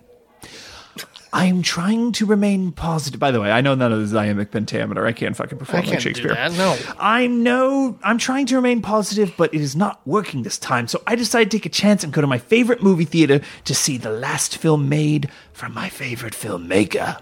I'm 1.33 1.63
trying 1.63 2.13
to 2.13 2.27
remain 2.27 2.73
positive. 2.73 3.21
By 3.21 3.31
the 3.31 3.41
way, 3.41 3.51
I 3.51 3.61
know 3.61 3.75
none 3.75 3.93
of 3.93 4.01
is 4.01 4.15
iambic 4.15 4.51
pentameter. 4.51 5.07
I 5.07 5.13
can't 5.13 5.37
fucking 5.37 5.59
perform 5.59 5.83
I 5.83 5.87
can't 5.87 5.97
do 5.97 6.01
Shakespeare. 6.01 6.35
that, 6.35 6.53
no. 6.53 6.77
I 6.99 7.27
know 7.27 7.99
I'm 8.03 8.19
trying 8.19 8.47
to 8.47 8.57
remain 8.57 8.81
positive, 8.83 9.35
but 9.37 9.53
it 9.53 9.61
is 9.61 9.77
not 9.77 10.01
working 10.07 10.43
this 10.43 10.59
time. 10.59 10.89
So 10.89 11.03
I 11.07 11.15
decided 11.17 11.51
to 11.51 11.59
take 11.59 11.67
a 11.67 11.71
chance 11.71 12.05
and 12.05 12.13
go 12.13 12.21
to 12.21 12.27
my 12.27 12.39
favorite 12.39 12.83
movie 12.83 13.05
theater 13.05 13.41
to 13.65 13.75
see 13.75 13.99
the 13.99 14.11
last 14.11 14.57
film 14.57 14.89
made 14.89 15.29
from 15.53 15.75
my 15.75 15.89
favorite 15.89 16.35
filmmaker. 16.35 17.21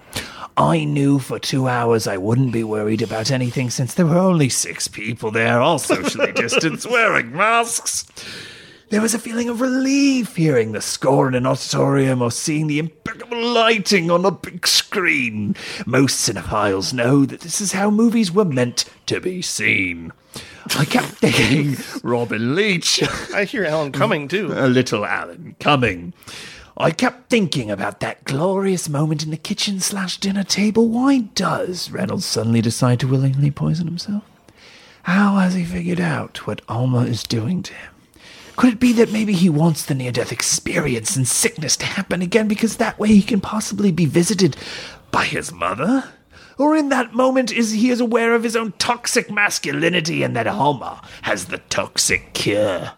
I 0.56 0.84
knew 0.84 1.18
for 1.18 1.40
two 1.40 1.66
hours 1.66 2.06
I 2.06 2.16
wouldn't 2.16 2.52
be 2.52 2.62
worried 2.62 3.02
about 3.02 3.32
anything 3.32 3.70
since 3.70 3.94
there 3.94 4.06
were 4.06 4.18
only 4.18 4.48
six 4.48 4.86
people 4.86 5.32
there, 5.32 5.60
all 5.60 5.80
socially 5.80 6.32
distanced, 6.36 6.88
wearing 6.88 7.32
masks. 7.34 8.06
There 8.90 9.00
was 9.00 9.14
a 9.14 9.18
feeling 9.18 9.48
of 9.48 9.60
relief 9.60 10.36
hearing 10.36 10.72
the 10.72 10.82
score 10.82 11.26
in 11.26 11.34
an 11.34 11.46
auditorium 11.46 12.20
or 12.20 12.30
seeing 12.30 12.66
the 12.66 12.78
impeccable 12.78 13.42
lighting 13.42 14.10
on 14.10 14.24
a 14.26 14.30
big 14.30 14.66
screen. 14.66 15.56
Most 15.86 16.28
cinephiles 16.28 16.92
know 16.92 17.24
that 17.24 17.40
this 17.40 17.60
is 17.60 17.72
how 17.72 17.90
movies 17.90 18.30
were 18.30 18.44
meant 18.44 18.84
to 19.06 19.20
be 19.20 19.40
seen. 19.40 20.12
I 20.78 20.84
kept 20.84 21.06
thinking 21.06 21.76
Robin 22.02 22.54
Leach. 22.54 23.02
I 23.34 23.44
hear 23.44 23.64
Alan 23.64 23.90
Cumming 23.90 24.28
too. 24.28 24.52
A 24.54 24.68
little 24.68 25.04
Alan 25.06 25.56
Cumming. 25.60 26.12
I 26.76 26.90
kept 26.90 27.30
thinking 27.30 27.70
about 27.70 28.00
that 28.00 28.24
glorious 28.24 28.88
moment 28.88 29.22
in 29.22 29.30
the 29.30 29.36
kitchen 29.36 29.80
slash 29.80 30.18
dinner 30.18 30.44
table. 30.44 30.88
Why 30.88 31.20
does 31.20 31.90
Reynolds 31.90 32.26
suddenly 32.26 32.60
decide 32.60 33.00
to 33.00 33.08
willingly 33.08 33.50
poison 33.50 33.86
himself? 33.86 34.24
How 35.04 35.36
has 35.36 35.54
he 35.54 35.64
figured 35.64 36.00
out 36.00 36.46
what 36.46 36.62
Alma 36.68 37.00
is 37.00 37.22
doing 37.22 37.62
to 37.62 37.72
him? 37.72 37.93
Could 38.56 38.74
it 38.74 38.80
be 38.80 38.92
that 38.94 39.12
maybe 39.12 39.32
he 39.32 39.50
wants 39.50 39.84
the 39.84 39.94
near 39.94 40.12
death 40.12 40.30
experience 40.30 41.16
and 41.16 41.26
sickness 41.26 41.76
to 41.78 41.86
happen 41.86 42.22
again 42.22 42.46
because 42.46 42.76
that 42.76 42.98
way 42.98 43.08
he 43.08 43.22
can 43.22 43.40
possibly 43.40 43.90
be 43.90 44.06
visited 44.06 44.56
by 45.10 45.24
his 45.24 45.52
mother? 45.52 46.12
Or 46.56 46.76
in 46.76 46.88
that 46.90 47.14
moment 47.14 47.50
is 47.52 47.72
he 47.72 47.90
is 47.90 48.00
aware 48.00 48.32
of 48.34 48.44
his 48.44 48.54
own 48.54 48.72
toxic 48.78 49.28
masculinity 49.28 50.22
and 50.22 50.36
that 50.36 50.46
Homer 50.46 51.00
has 51.22 51.46
the 51.46 51.58
toxic 51.58 52.32
cure? 52.32 52.92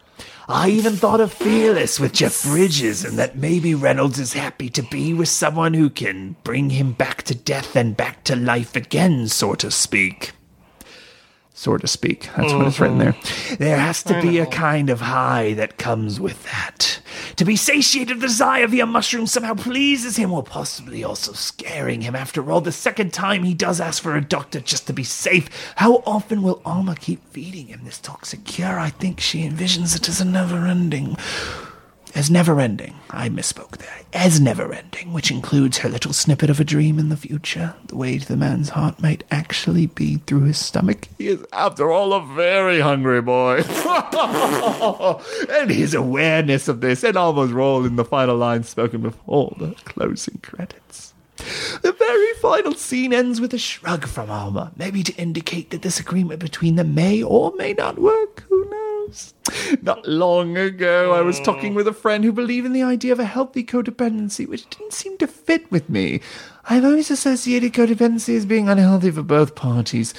I 0.46 0.68
even 0.68 0.92
thought 0.92 1.20
of 1.20 1.32
Fearless 1.32 1.98
with 1.98 2.12
Jeff 2.12 2.44
Bridges 2.44 3.04
and 3.04 3.18
that 3.18 3.36
maybe 3.38 3.74
Reynolds 3.74 4.18
is 4.18 4.34
happy 4.34 4.68
to 4.70 4.82
be 4.82 5.14
with 5.14 5.28
someone 5.28 5.72
who 5.74 5.88
can 5.88 6.36
bring 6.44 6.70
him 6.70 6.92
back 6.92 7.22
to 7.24 7.34
death 7.34 7.74
and 7.74 7.96
back 7.96 8.24
to 8.24 8.36
life 8.36 8.76
again, 8.76 9.26
so 9.26 9.54
to 9.54 9.70
speak 9.70 10.32
so 11.56 11.76
to 11.78 11.88
speak. 11.88 12.28
That's 12.36 12.52
what 12.52 12.66
it's 12.66 12.78
written 12.78 12.98
there. 12.98 13.12
Mm-hmm. 13.12 13.54
There 13.56 13.78
has 13.78 14.02
to 14.04 14.20
be 14.20 14.38
a 14.38 14.46
kind 14.46 14.90
of 14.90 15.00
high 15.00 15.54
that 15.54 15.78
comes 15.78 16.20
with 16.20 16.44
that. 16.44 17.00
To 17.36 17.44
be 17.46 17.56
satiated 17.56 18.20
the 18.20 18.26
desire 18.26 18.66
via 18.66 18.84
mushroom 18.84 19.26
somehow 19.26 19.54
pleases 19.54 20.16
him, 20.16 20.32
or 20.32 20.42
possibly 20.42 21.02
also 21.02 21.32
scaring 21.32 22.02
him. 22.02 22.14
After 22.14 22.50
all, 22.50 22.60
the 22.60 22.72
second 22.72 23.12
time 23.14 23.42
he 23.42 23.54
does 23.54 23.80
ask 23.80 24.02
for 24.02 24.16
a 24.16 24.24
doctor 24.24 24.60
just 24.60 24.86
to 24.86 24.92
be 24.92 25.02
safe, 25.02 25.48
how 25.76 26.02
often 26.06 26.42
will 26.42 26.60
Alma 26.64 26.94
keep 26.94 27.26
feeding 27.30 27.68
him 27.68 27.80
this 27.84 27.98
toxic 27.98 28.44
cure? 28.44 28.78
I 28.78 28.90
think 28.90 29.18
she 29.18 29.48
envisions 29.48 29.96
it 29.96 30.08
as 30.08 30.20
a 30.20 30.24
never 30.26 30.66
ending. 30.66 31.16
As 32.16 32.30
never 32.30 32.58
ending. 32.58 32.94
I 33.10 33.28
misspoke 33.28 33.76
there. 33.76 34.00
As 34.14 34.40
never 34.40 34.72
ending, 34.72 35.12
which 35.12 35.30
includes 35.30 35.76
her 35.78 35.90
little 35.90 36.14
snippet 36.14 36.48
of 36.48 36.58
a 36.58 36.64
dream 36.64 36.98
in 36.98 37.10
the 37.10 37.16
future. 37.16 37.74
The 37.88 37.96
way 37.96 38.18
to 38.18 38.26
the 38.26 38.38
man's 38.38 38.70
heart 38.70 39.02
might 39.02 39.22
actually 39.30 39.84
be 39.84 40.16
through 40.16 40.44
his 40.44 40.56
stomach. 40.56 41.08
He 41.18 41.28
is, 41.28 41.44
after 41.52 41.92
all, 41.92 42.14
a 42.14 42.24
very 42.24 42.80
hungry 42.80 43.20
boy. 43.20 43.56
and 45.50 45.70
his 45.70 45.92
awareness 45.92 46.68
of 46.68 46.80
this 46.80 47.04
and 47.04 47.18
Alma's 47.18 47.52
role 47.52 47.84
in 47.84 47.96
the 47.96 48.04
final 48.04 48.36
line 48.36 48.62
spoken 48.62 49.02
before 49.02 49.54
the 49.58 49.74
closing 49.84 50.38
credits. 50.38 51.12
The 51.82 51.92
very 51.92 52.32
final 52.40 52.72
scene 52.72 53.12
ends 53.12 53.42
with 53.42 53.52
a 53.52 53.58
shrug 53.58 54.06
from 54.06 54.30
Alma, 54.30 54.72
maybe 54.74 55.02
to 55.02 55.14
indicate 55.16 55.68
that 55.68 55.82
this 55.82 56.00
agreement 56.00 56.40
between 56.40 56.76
them 56.76 56.94
may 56.94 57.22
or 57.22 57.52
may 57.56 57.74
not 57.74 57.98
work. 57.98 58.44
Who 58.48 58.64
knows? 58.70 58.85
Not 59.82 60.06
long 60.06 60.56
ago, 60.56 61.12
I 61.12 61.20
was 61.20 61.40
talking 61.40 61.74
with 61.74 61.86
a 61.86 61.92
friend 61.92 62.24
who 62.24 62.32
believed 62.32 62.66
in 62.66 62.72
the 62.72 62.82
idea 62.82 63.12
of 63.12 63.20
a 63.20 63.24
healthy 63.24 63.64
codependency, 63.64 64.48
which 64.48 64.68
didn't 64.70 64.92
seem 64.92 65.16
to 65.18 65.26
fit 65.26 65.70
with 65.70 65.88
me. 65.88 66.20
I've 66.68 66.84
always 66.84 67.10
associated 67.10 67.72
codependency 67.72 68.36
as 68.36 68.46
being 68.46 68.68
unhealthy 68.68 69.10
for 69.10 69.22
both 69.22 69.54
parties. 69.54 70.14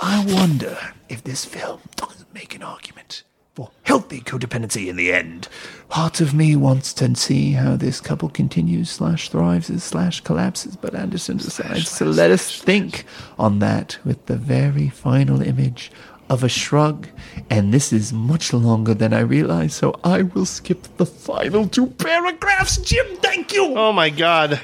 I 0.00 0.24
wonder 0.26 0.78
if 1.08 1.24
this 1.24 1.44
film 1.44 1.80
doesn't 1.96 2.32
make 2.32 2.54
an 2.54 2.62
argument 2.62 3.24
for 3.54 3.70
healthy 3.82 4.20
codependency 4.20 4.88
in 4.88 4.96
the 4.96 5.12
end. 5.12 5.48
Part 5.88 6.20
of 6.20 6.32
me 6.32 6.54
wants 6.54 6.92
to 6.94 7.14
see 7.16 7.52
how 7.52 7.76
this 7.76 8.00
couple 8.00 8.28
continues 8.28 8.90
slash 8.90 9.28
thrives 9.28 9.82
slash 9.82 10.20
collapses, 10.20 10.76
but 10.76 10.94
Anderson 10.94 11.36
decides 11.36 11.98
to 11.98 12.04
let 12.04 12.30
us 12.30 12.62
think 12.62 13.04
on 13.38 13.58
that 13.58 13.98
with 14.04 14.24
the 14.26 14.36
very 14.36 14.88
final 14.88 15.42
image 15.42 15.90
of 16.30 16.42
a 16.44 16.48
shrug. 16.48 17.08
And 17.50 17.74
this 17.74 17.92
is 17.92 18.12
much 18.12 18.52
longer 18.54 18.94
than 18.94 19.12
I 19.12 19.20
realized, 19.20 19.72
so 19.72 19.98
I 20.02 20.22
will 20.22 20.46
skip 20.46 20.86
the 20.96 21.04
final 21.04 21.68
two 21.68 21.88
paragraphs. 21.88 22.78
Jim, 22.78 23.16
thank 23.16 23.52
you! 23.52 23.76
Oh 23.76 23.92
my 23.92 24.08
god. 24.08 24.60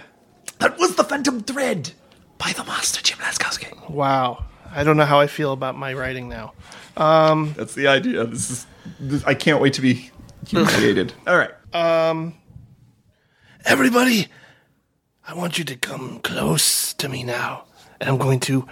That 0.61 0.79
was 0.79 0.95
The 0.97 1.05
Phantom 1.05 1.43
Thread 1.43 1.93
by 2.39 2.53
the 2.53 2.65
master 2.65 3.03
Jim 3.03 3.19
Laskowski. 3.19 3.91
Wow. 3.91 4.45
I 4.71 4.85
don't 4.85 4.97
know 4.97 5.05
how 5.05 5.21
I 5.21 5.27
feel 5.27 5.53
about 5.53 5.77
my 5.77 5.93
writing 5.93 6.29
now. 6.29 6.55
Um, 6.97 7.53
That's 7.57 7.75
the 7.75 7.89
idea. 7.89 8.25
This 8.25 8.51
is. 8.51 8.67
This, 9.01 9.25
I 9.25 9.35
can't 9.35 9.61
wait 9.61 9.75
to 9.75 9.81
be 9.81 10.11
humiliated. 10.47 11.13
All 11.27 11.37
right. 11.37 11.51
Um, 11.75 12.35
everybody, 13.65 14.29
I 15.27 15.35
want 15.35 15.59
you 15.59 15.65
to 15.65 15.77
come 15.77 16.21
close 16.21 16.95
to 16.95 17.09
me 17.09 17.25
now, 17.25 17.65
and 18.01 18.09
I'm 18.09 18.17
going 18.17 18.41
to 18.41 18.67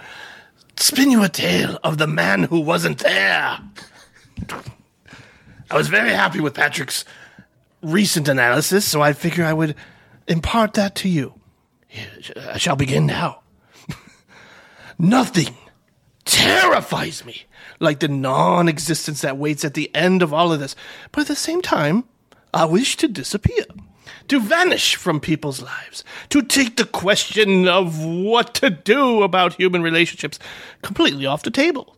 spin 0.77 1.11
you 1.11 1.23
a 1.23 1.29
tale 1.29 1.79
of 1.83 1.97
the 1.97 2.07
man 2.07 2.43
who 2.43 2.59
wasn't 2.59 2.99
there. 2.99 3.59
I 5.69 5.77
was 5.77 5.87
very 5.87 6.11
happy 6.11 6.39
with 6.39 6.53
Patrick's 6.53 7.05
recent 7.81 8.27
analysis, 8.27 8.85
so 8.85 9.01
I 9.01 9.13
figure 9.13 9.45
I 9.45 9.53
would 9.53 9.75
impart 10.27 10.73
that 10.73 10.95
to 10.95 11.09
you. 11.09 11.33
I 12.49 12.57
shall 12.57 12.75
begin 12.75 13.05
now. 13.05 13.41
Nothing 14.99 15.55
terrifies 16.25 17.23
me 17.23 17.45
like 17.79 17.99
the 17.99 18.07
non 18.07 18.67
existence 18.67 19.21
that 19.21 19.37
waits 19.37 19.63
at 19.63 19.73
the 19.73 19.93
end 19.95 20.21
of 20.21 20.33
all 20.33 20.51
of 20.51 20.59
this. 20.59 20.75
But 21.11 21.21
at 21.21 21.27
the 21.27 21.35
same 21.35 21.61
time, 21.61 22.03
I 22.53 22.65
wish 22.65 22.97
to 22.97 23.07
disappear, 23.07 23.65
to 24.27 24.39
vanish 24.39 24.95
from 24.95 25.19
people's 25.19 25.61
lives, 25.61 26.03
to 26.29 26.41
take 26.41 26.77
the 26.77 26.85
question 26.85 27.67
of 27.67 28.03
what 28.03 28.53
to 28.55 28.69
do 28.69 29.23
about 29.23 29.55
human 29.55 29.81
relationships 29.81 30.39
completely 30.81 31.25
off 31.25 31.43
the 31.43 31.51
table. 31.51 31.95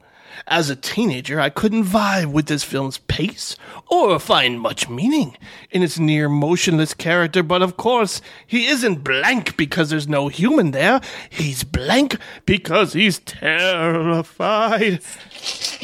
As 0.49 0.69
a 0.69 0.75
teenager, 0.75 1.41
I 1.41 1.49
couldn't 1.49 1.83
vibe 1.83 2.31
with 2.31 2.45
this 2.45 2.64
film's 2.64 2.99
pace 2.99 3.57
or 3.89 4.17
find 4.19 4.61
much 4.61 4.88
meaning 4.88 5.35
in 5.72 5.83
its 5.83 5.99
near 5.99 6.30
motionless 6.30 6.93
character, 6.93 7.43
but 7.43 7.61
of 7.61 7.75
course, 7.75 8.22
he 8.45 8.67
isn't 8.67 9.03
blank 9.03 9.57
because 9.57 9.89
there's 9.89 10.07
no 10.07 10.30
human 10.30 10.72
there. 10.72 11.01
He's 11.30 11.64
blank 11.64 12.17
because 12.45 12.93
he's 12.93 13.19
terrified. 13.19 15.01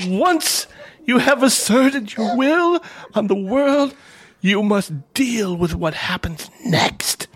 Once 0.06 0.68
you 1.06 1.18
have 1.18 1.44
asserted 1.44 2.16
your 2.16 2.38
will 2.38 2.82
on 3.16 3.28
the 3.28 3.36
world, 3.36 3.94
you 4.44 4.62
must 4.62 5.14
deal 5.14 5.56
with 5.56 5.74
what 5.74 5.94
happens 5.94 6.52
next. 6.66 7.30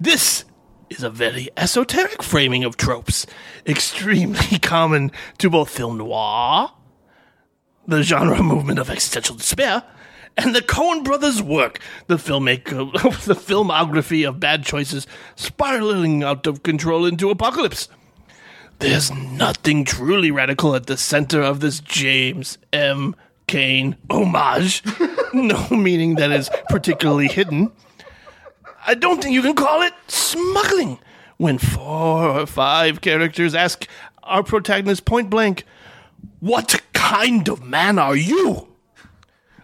This 0.00 0.44
is 0.90 1.04
a 1.04 1.08
very 1.08 1.48
esoteric 1.56 2.20
framing 2.20 2.64
of 2.64 2.76
tropes, 2.76 3.26
extremely 3.64 4.58
common 4.62 5.12
to 5.38 5.48
both 5.48 5.70
film 5.70 5.98
noir, 5.98 6.72
the 7.86 8.02
genre 8.02 8.42
movement 8.42 8.80
of 8.80 8.90
existential 8.90 9.36
despair, 9.36 9.84
and 10.36 10.52
the 10.52 10.62
Coen 10.62 11.04
brothers' 11.04 11.40
work, 11.40 11.78
the 12.08 12.16
filmmaker, 12.16 12.92
the 13.24 13.34
filmography 13.36 14.28
of 14.28 14.40
bad 14.40 14.64
choices 14.64 15.06
spiraling 15.36 16.24
out 16.24 16.44
of 16.48 16.64
control 16.64 17.06
into 17.06 17.30
apocalypse. 17.30 17.88
There's 18.80 19.12
nothing 19.12 19.84
truly 19.84 20.32
radical 20.32 20.74
at 20.74 20.86
the 20.86 20.96
center 20.96 21.40
of 21.40 21.60
this 21.60 21.78
James 21.78 22.58
M. 22.72 23.14
Cain 23.50 23.96
homage, 24.08 24.80
no 25.32 25.68
meaning 25.70 26.14
that 26.14 26.30
is 26.30 26.48
particularly 26.68 27.26
hidden. 27.26 27.72
I 28.86 28.94
don't 28.94 29.20
think 29.20 29.34
you 29.34 29.42
can 29.42 29.56
call 29.56 29.82
it 29.82 29.92
smuggling 30.06 31.00
when 31.36 31.58
four 31.58 32.28
or 32.28 32.46
five 32.46 33.00
characters 33.00 33.52
ask 33.56 33.88
our 34.22 34.44
protagonist 34.44 35.04
point 35.04 35.30
blank, 35.30 35.64
What 36.38 36.80
kind 36.92 37.48
of 37.48 37.64
man 37.64 37.98
are 37.98 38.14
you? 38.14 38.68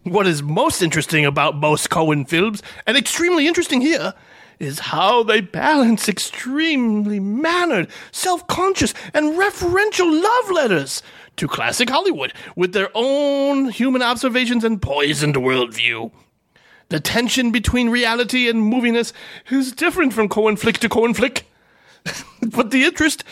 What 0.02 0.26
is 0.26 0.42
most 0.42 0.82
interesting 0.82 1.24
about 1.24 1.55
most 1.55 1.89
Coen 1.89 2.28
films, 2.28 2.65
and 2.89 2.97
extremely 2.97 3.47
interesting 3.47 3.81
here, 3.81 4.15
is 4.58 4.81
how 4.81 5.23
they 5.23 5.40
balance 5.40 6.08
extremely 6.08 7.20
mannered, 7.20 7.86
self 8.10 8.44
conscious, 8.48 8.94
and 9.15 9.39
referential 9.39 10.23
love 10.23 10.50
letters 10.50 11.02
to 11.36 11.48
classic 11.48 11.90
Hollywood 11.90 12.32
with 12.55 12.73
their 12.73 12.90
own 12.94 13.70
human 13.70 14.02
observations 14.02 14.65
and 14.65 14.81
poisoned 14.81 15.36
worldview. 15.36 16.10
The 16.89 17.00
tension 17.00 17.50
between 17.50 17.90
reality 17.90 18.48
and 18.48 18.73
moviness 18.73 19.12
is 19.50 19.73
different 19.73 20.12
from 20.12 20.28
Coen 20.28 20.58
flick 20.58 20.78
to 20.78 20.89
Coen 20.89 21.15
flick, 21.15 21.47
but 22.40 22.70
the 22.70 22.84
interest 22.84 23.24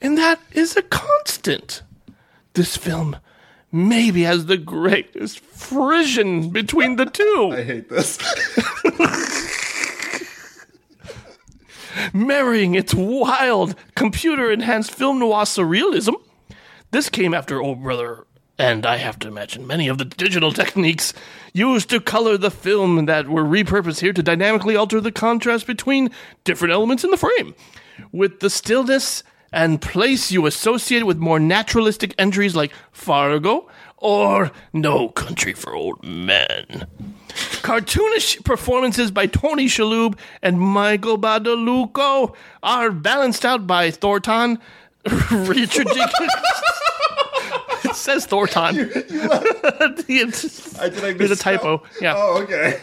in 0.00 0.14
that 0.16 0.40
is 0.52 0.76
a 0.76 0.82
constant. 0.82 1.82
This 2.54 2.76
film 2.76 3.16
maybe 3.70 4.22
has 4.22 4.46
the 4.46 4.58
greatest 4.58 5.40
frisson 5.40 6.50
between 6.50 6.96
the 6.96 7.06
two. 7.06 7.50
I 7.56 7.62
hate 7.62 7.88
this. 7.88 8.18
Marrying 12.14 12.74
its 12.74 12.94
wild, 12.94 13.74
computer 13.94 14.50
enhanced 14.50 14.92
film 14.92 15.18
noir 15.18 15.44
surrealism. 15.44 16.14
This 16.92 17.08
came 17.08 17.32
after 17.32 17.62
O 17.62 17.74
Brother, 17.74 18.26
and 18.58 18.84
I 18.84 18.98
have 18.98 19.18
to 19.20 19.28
imagine 19.28 19.66
many 19.66 19.88
of 19.88 19.96
the 19.96 20.04
digital 20.04 20.52
techniques 20.52 21.14
used 21.54 21.88
to 21.88 22.00
color 22.00 22.36
the 22.36 22.50
film 22.50 23.06
that 23.06 23.28
were 23.28 23.44
repurposed 23.44 24.00
here 24.00 24.12
to 24.12 24.22
dynamically 24.22 24.76
alter 24.76 25.00
the 25.00 25.10
contrast 25.10 25.66
between 25.66 26.10
different 26.44 26.74
elements 26.74 27.02
in 27.02 27.10
the 27.10 27.16
frame. 27.16 27.54
With 28.12 28.40
the 28.40 28.50
stillness 28.50 29.24
and 29.54 29.80
place 29.80 30.30
you 30.30 30.44
associate 30.44 31.04
with 31.04 31.16
more 31.16 31.40
naturalistic 31.40 32.14
entries 32.18 32.54
like 32.54 32.72
Fargo 32.90 33.70
or 33.96 34.50
No 34.74 35.08
Country 35.08 35.54
for 35.54 35.74
Old 35.74 36.04
Men. 36.04 36.86
Cartoonish 37.62 38.44
performances 38.44 39.10
by 39.10 39.26
Tony 39.26 39.66
Shalhoub 39.66 40.18
and 40.42 40.60
Michael 40.60 41.16
Badalucco 41.16 42.34
are 42.62 42.90
balanced 42.90 43.46
out 43.46 43.66
by 43.66 43.90
Thornton, 43.90 44.58
Richard 45.30 45.86
Jenkins. 45.88 46.32
it 47.84 47.94
says 47.94 48.26
Thornton. 48.26 48.76
it's, 50.08 50.78
I 50.78 50.88
did 50.88 51.04
I 51.04 51.12
there's 51.14 51.30
a 51.30 51.36
typo. 51.36 51.82
Yeah. 52.00 52.14
Oh, 52.16 52.42
okay. 52.42 52.80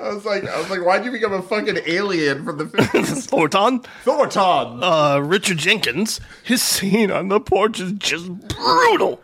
I 0.00 0.08
was 0.14 0.24
like, 0.24 0.44
I 0.46 0.58
was 0.58 0.70
like, 0.70 0.84
why'd 0.84 1.04
you 1.04 1.10
become 1.10 1.32
a 1.32 1.42
fucking 1.42 1.78
alien 1.86 2.44
from 2.44 2.58
the 2.58 2.66
fifties? 2.66 3.26
Thornton. 3.26 3.80
Thornton. 4.02 4.82
Uh, 4.82 5.20
Richard 5.24 5.58
Jenkins. 5.58 6.20
His 6.44 6.62
scene 6.62 7.10
on 7.10 7.28
the 7.28 7.40
porch 7.40 7.80
is 7.80 7.92
just 7.92 8.30
brutal. 8.48 9.20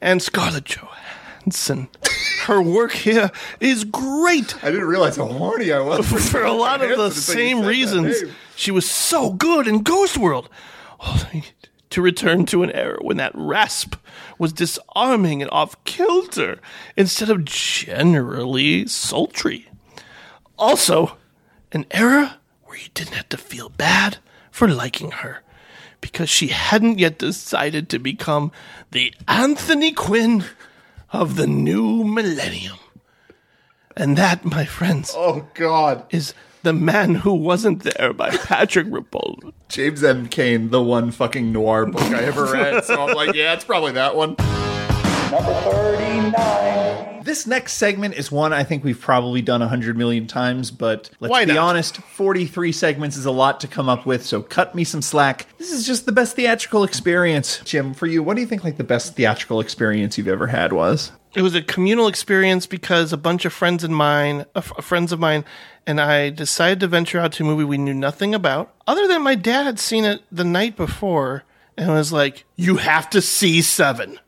And 0.00 0.22
Scarlett 0.22 0.64
Johansson. 0.64 1.88
Her 2.44 2.62
work 2.62 2.92
here 2.92 3.30
is 3.60 3.84
great. 3.84 4.62
I 4.62 4.70
didn't 4.70 4.86
realize 4.86 5.16
how 5.16 5.26
horny 5.26 5.72
I 5.72 5.80
was 5.80 6.06
For 6.30 6.44
a 6.44 6.52
lot 6.52 6.80
of 6.80 6.96
the 6.96 7.04
you 7.06 7.10
same 7.10 7.56
said 7.58 7.64
that 7.64 7.68
reasons, 7.68 8.22
name. 8.22 8.32
she 8.54 8.70
was 8.70 8.88
so 8.88 9.32
good 9.32 9.66
in 9.66 9.82
Ghost 9.82 10.16
World. 10.16 10.48
To 11.90 12.02
return 12.02 12.44
to 12.46 12.62
an 12.62 12.72
era 12.72 12.98
when 13.00 13.16
that 13.16 13.32
rasp 13.34 13.94
was 14.38 14.52
disarming 14.52 15.40
and 15.40 15.50
off 15.50 15.82
kilter 15.84 16.58
instead 16.96 17.30
of 17.30 17.44
generally 17.44 18.86
sultry. 18.86 19.68
Also, 20.58 21.16
an 21.72 21.86
era 21.90 22.38
where 22.64 22.76
you 22.76 22.88
didn't 22.92 23.14
have 23.14 23.28
to 23.30 23.38
feel 23.38 23.70
bad 23.70 24.18
for 24.50 24.68
liking 24.68 25.12
her 25.12 25.42
because 26.00 26.28
she 26.28 26.48
hadn't 26.48 26.98
yet 26.98 27.18
decided 27.18 27.88
to 27.88 27.98
become 27.98 28.52
the 28.90 29.14
Anthony 29.26 29.92
Quinn 29.92 30.44
of 31.12 31.36
the 31.36 31.46
new 31.46 32.04
millennium. 32.04 32.78
And 33.96 34.16
that, 34.18 34.44
my 34.44 34.66
friends, 34.66 35.14
oh 35.16 35.48
god, 35.54 36.04
is 36.10 36.34
The 36.66 36.72
Man 36.72 37.14
Who 37.14 37.32
Wasn't 37.32 37.84
There 37.84 38.12
by 38.12 38.30
Patrick 38.36 38.88
Rapolo. 38.88 39.52
James 39.68 40.02
M. 40.02 40.26
Cain, 40.26 40.70
the 40.70 40.82
one 40.82 41.12
fucking 41.12 41.52
noir 41.52 41.86
book 41.86 42.02
I 42.02 42.24
ever 42.24 42.44
read. 42.46 42.84
So 42.84 43.06
I'm 43.06 43.14
like, 43.14 43.36
yeah, 43.36 43.54
it's 43.54 43.62
probably 43.62 43.92
that 43.92 44.16
one. 44.16 44.34
Number 45.30 45.52
39. 45.62 47.22
This 47.24 47.46
next 47.46 47.72
segment 47.74 48.14
is 48.14 48.30
one 48.30 48.52
I 48.52 48.62
think 48.62 48.84
we've 48.84 49.00
probably 49.00 49.42
done 49.42 49.60
a 49.60 49.66
hundred 49.66 49.96
million 49.96 50.28
times, 50.28 50.70
but 50.70 51.10
let's 51.18 51.30
Why 51.32 51.44
be 51.44 51.54
not? 51.54 51.70
honest, 51.70 51.96
43 51.96 52.70
segments 52.70 53.16
is 53.16 53.26
a 53.26 53.32
lot 53.32 53.60
to 53.60 53.68
come 53.68 53.88
up 53.88 54.06
with, 54.06 54.24
so 54.24 54.40
cut 54.40 54.76
me 54.76 54.84
some 54.84 55.02
slack. 55.02 55.46
This 55.58 55.72
is 55.72 55.84
just 55.84 56.06
the 56.06 56.12
best 56.12 56.36
theatrical 56.36 56.84
experience. 56.84 57.60
Jim, 57.64 57.92
for 57.94 58.06
you, 58.06 58.22
what 58.22 58.34
do 58.36 58.40
you 58.40 58.46
think 58.46 58.62
like 58.62 58.76
the 58.76 58.84
best 58.84 59.16
theatrical 59.16 59.58
experience 59.60 60.16
you've 60.16 60.28
ever 60.28 60.46
had 60.46 60.72
was? 60.72 61.10
It 61.34 61.42
was 61.42 61.56
a 61.56 61.62
communal 61.62 62.06
experience 62.06 62.66
because 62.66 63.12
a 63.12 63.16
bunch 63.18 63.44
of 63.44 63.52
friends 63.52 63.82
of 63.82 63.90
mine, 63.90 64.42
uh, 64.54 64.58
f- 64.60 64.84
friends 64.84 65.10
of 65.10 65.18
mine, 65.18 65.44
and 65.86 66.00
I 66.00 66.30
decided 66.30 66.78
to 66.80 66.86
venture 66.86 67.18
out 67.18 67.32
to 67.32 67.42
a 67.42 67.46
movie 67.46 67.64
we 67.64 67.76
knew 67.78 67.92
nothing 67.94 68.34
about, 68.34 68.72
other 68.86 69.08
than 69.08 69.22
my 69.22 69.34
dad 69.34 69.64
had 69.66 69.80
seen 69.80 70.04
it 70.04 70.22
the 70.30 70.44
night 70.44 70.76
before 70.76 71.42
and 71.76 71.90
was 71.90 72.12
like, 72.12 72.44
"You 72.54 72.76
have 72.76 73.10
to 73.10 73.20
see 73.20 73.60
Seven. 73.62 74.18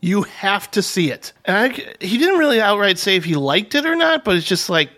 You 0.00 0.22
have 0.22 0.70
to 0.72 0.82
see 0.82 1.10
it." 1.10 1.32
And 1.44 1.56
I, 1.56 1.68
he 2.04 2.18
didn't 2.18 2.38
really 2.38 2.60
outright 2.60 2.98
say 2.98 3.16
if 3.16 3.24
he 3.24 3.34
liked 3.34 3.74
it 3.74 3.86
or 3.86 3.96
not, 3.96 4.24
but 4.24 4.36
it's 4.36 4.46
just 4.46 4.70
like, 4.70 4.90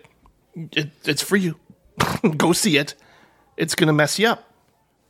it, 0.55 0.89
"It's 1.05 1.21
for 1.21 1.37
you. 1.37 1.57
Go 2.37 2.53
see 2.53 2.77
it. 2.77 2.95
It's 3.57 3.75
gonna 3.75 3.93
mess 3.93 4.19
you 4.19 4.27
up." 4.27 4.51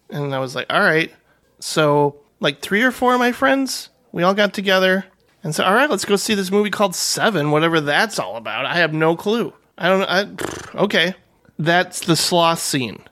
And 0.10 0.34
I 0.34 0.40
was 0.40 0.56
like, 0.56 0.72
"All 0.72 0.82
right." 0.82 1.14
So, 1.60 2.22
like 2.40 2.62
three 2.62 2.84
or 2.84 2.92
four 2.92 3.14
of 3.14 3.20
my 3.20 3.32
friends, 3.32 3.90
we 4.12 4.24
all 4.24 4.34
got 4.34 4.54
together 4.54 5.06
and 5.44 5.54
said, 5.54 5.66
"All 5.66 5.74
right, 5.74 5.90
let's 5.90 6.06
go 6.06 6.16
see 6.16 6.36
this 6.36 6.52
movie 6.52 6.70
called 6.70 6.96
Seven, 6.96 7.52
whatever 7.52 7.82
that's 7.82 8.20
all 8.20 8.36
about." 8.38 8.66
I 8.66 8.76
have 8.76 8.94
no 8.94 9.16
clue. 9.16 9.54
I 9.78 9.90
don't. 9.90 10.04
I, 10.04 10.82
okay, 10.84 11.16
that's 11.58 12.02
the 12.02 12.16
sloth 12.16 12.60
scene. 12.60 13.04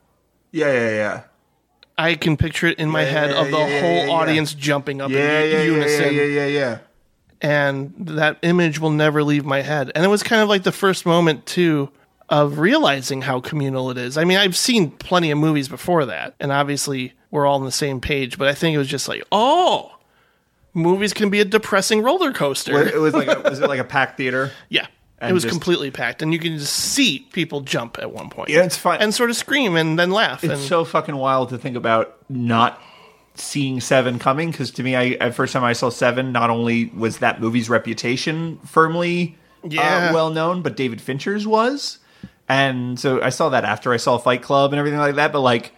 Yeah, 0.51 0.72
yeah, 0.72 0.90
yeah. 0.90 1.22
I 1.99 2.15
can 2.15 2.37
picture 2.37 2.67
it 2.67 2.79
in 2.79 2.89
my 2.89 3.03
Yeah, 3.03 3.09
head 3.09 3.29
yeah, 3.31 3.41
of 3.41 3.51
the 3.51 3.57
yeah, 3.57 3.81
whole 3.81 4.11
audience 4.11 4.53
jumping 4.53 5.01
up 5.01 5.11
in 5.11 5.65
unison. 5.73 6.13
yeah, 6.13 6.21
yeah, 6.21 6.23
yeah, 6.23 6.45
yeah. 6.45 6.77
And 7.41 7.93
that 7.99 8.37
image 8.41 8.79
will 8.79 8.89
never 8.91 9.23
leave 9.23 9.45
my 9.45 9.61
head. 9.61 9.91
And 9.95 10.03
it 10.05 10.07
was 10.07 10.23
kind 10.23 10.41
of 10.41 10.49
like 10.49 10.63
the 10.63 10.71
first 10.71 11.05
moment 11.05 11.45
too 11.45 11.89
of 12.29 12.59
realizing 12.59 13.21
how 13.21 13.39
communal 13.39 13.89
it 13.91 13.97
is. 13.97 14.17
I 14.17 14.23
mean, 14.23 14.37
I've 14.37 14.55
seen 14.57 14.91
plenty 14.91 15.31
of 15.31 15.37
movies 15.37 15.67
before 15.67 16.05
that, 16.05 16.35
and 16.39 16.51
obviously 16.51 17.13
we're 17.31 17.45
all 17.45 17.55
on 17.59 17.65
the 17.65 17.71
same 17.71 17.99
page, 18.01 18.37
but 18.37 18.47
I 18.47 18.53
think 18.53 18.75
it 18.75 18.77
was 18.77 18.87
just 18.87 19.07
like, 19.07 19.23
oh, 19.31 19.95
movies 20.73 21.13
can 21.13 21.29
be 21.29 21.39
a 21.39 21.45
depressing 21.45 22.01
roller 22.01 22.31
coaster. 22.31 22.87
It 22.87 22.99
was 22.99 23.13
like 23.13 23.27
a, 23.27 23.39
was 23.49 23.59
it 23.59 23.67
like 23.67 23.79
a 23.79 23.83
packed 23.83 24.17
theater? 24.17 24.51
Yeah. 24.69 24.87
It 25.22 25.33
was 25.33 25.43
just- 25.43 25.51
completely 25.53 25.91
packed, 25.91 26.22
and 26.22 26.31
you 26.33 26.39
can 26.39 26.57
just 26.57 26.73
see 26.73 27.27
people 27.33 27.61
jump 27.61 27.98
at 27.99 28.11
one 28.14 28.30
point. 28.30 28.49
Yeah, 28.49 28.64
it's 28.64 28.77
fine. 28.77 28.99
And 29.01 29.14
sort 29.14 29.30
of 29.30 29.35
scream 29.35 29.75
and 29.75 29.99
then 29.99 30.11
laugh. 30.11 30.43
It's 30.43 30.53
and 30.53 30.61
so 30.61 30.85
fucking 30.85 31.15
wild 31.15 31.49
to 31.49 31.57
think 31.57 31.75
about 31.75 32.15
not 32.30 32.81
seeing 33.35 33.80
Seven 33.81 34.19
coming 34.19 34.51
because 34.51 34.72
to 34.72 34.83
me, 34.83 34.95
I 34.95 35.06
at 35.19 35.35
first 35.35 35.53
time 35.53 35.64
I 35.64 35.73
saw 35.73 35.89
Seven, 35.89 36.31
not 36.31 36.49
only 36.49 36.85
was 36.95 37.17
that 37.19 37.39
movie's 37.41 37.69
reputation 37.69 38.59
firmly 38.65 39.38
Yeah. 39.64 40.09
uh, 40.09 40.14
well 40.14 40.30
known, 40.30 40.61
but 40.61 40.75
David 40.77 41.01
Fincher's 41.01 41.45
was, 41.48 41.99
and 42.48 42.99
so 42.99 43.22
I 43.22 43.30
saw 43.30 43.49
that 43.49 43.65
after 43.65 43.91
I 43.93 43.98
saw 43.98 44.17
Fight 44.17 44.41
Club 44.41 44.72
and 44.73 44.80
everything 44.80 44.99
like 44.99 45.15
that. 45.15 45.31
But 45.33 45.41
like, 45.41 45.73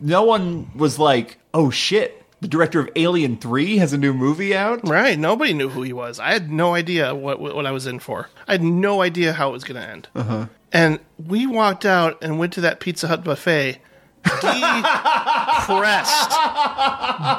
no 0.00 0.22
one 0.24 0.70
was 0.74 0.98
like, 0.98 1.38
"Oh 1.54 1.70
shit." 1.70 2.21
The 2.42 2.48
director 2.48 2.80
of 2.80 2.88
Alien 2.96 3.36
Three 3.36 3.76
has 3.76 3.92
a 3.92 3.98
new 3.98 4.12
movie 4.12 4.52
out. 4.52 4.80
Right. 4.86 5.16
Nobody 5.16 5.54
knew 5.54 5.68
who 5.68 5.82
he 5.82 5.92
was. 5.92 6.18
I 6.18 6.32
had 6.32 6.50
no 6.50 6.74
idea 6.74 7.14
what 7.14 7.40
what 7.40 7.66
I 7.66 7.70
was 7.70 7.86
in 7.86 8.00
for. 8.00 8.30
I 8.48 8.52
had 8.52 8.64
no 8.64 9.00
idea 9.00 9.32
how 9.32 9.50
it 9.50 9.52
was 9.52 9.62
going 9.62 9.80
to 9.80 9.88
end. 9.88 10.08
Uh-huh. 10.16 10.46
And 10.72 10.98
we 11.24 11.46
walked 11.46 11.86
out 11.86 12.20
and 12.20 12.40
went 12.40 12.52
to 12.54 12.60
that 12.62 12.80
Pizza 12.80 13.06
Hut 13.06 13.22
buffet. 13.22 13.78
Depressed. 14.24 14.58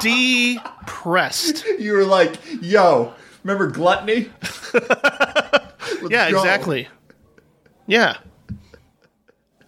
Depressed. 0.00 1.66
You 1.78 1.92
were 1.92 2.04
like, 2.06 2.38
"Yo, 2.62 3.12
remember 3.42 3.66
Gluttony?" 3.66 4.30
yeah, 6.08 6.30
go. 6.30 6.38
exactly. 6.38 6.88
Yeah. 7.86 8.16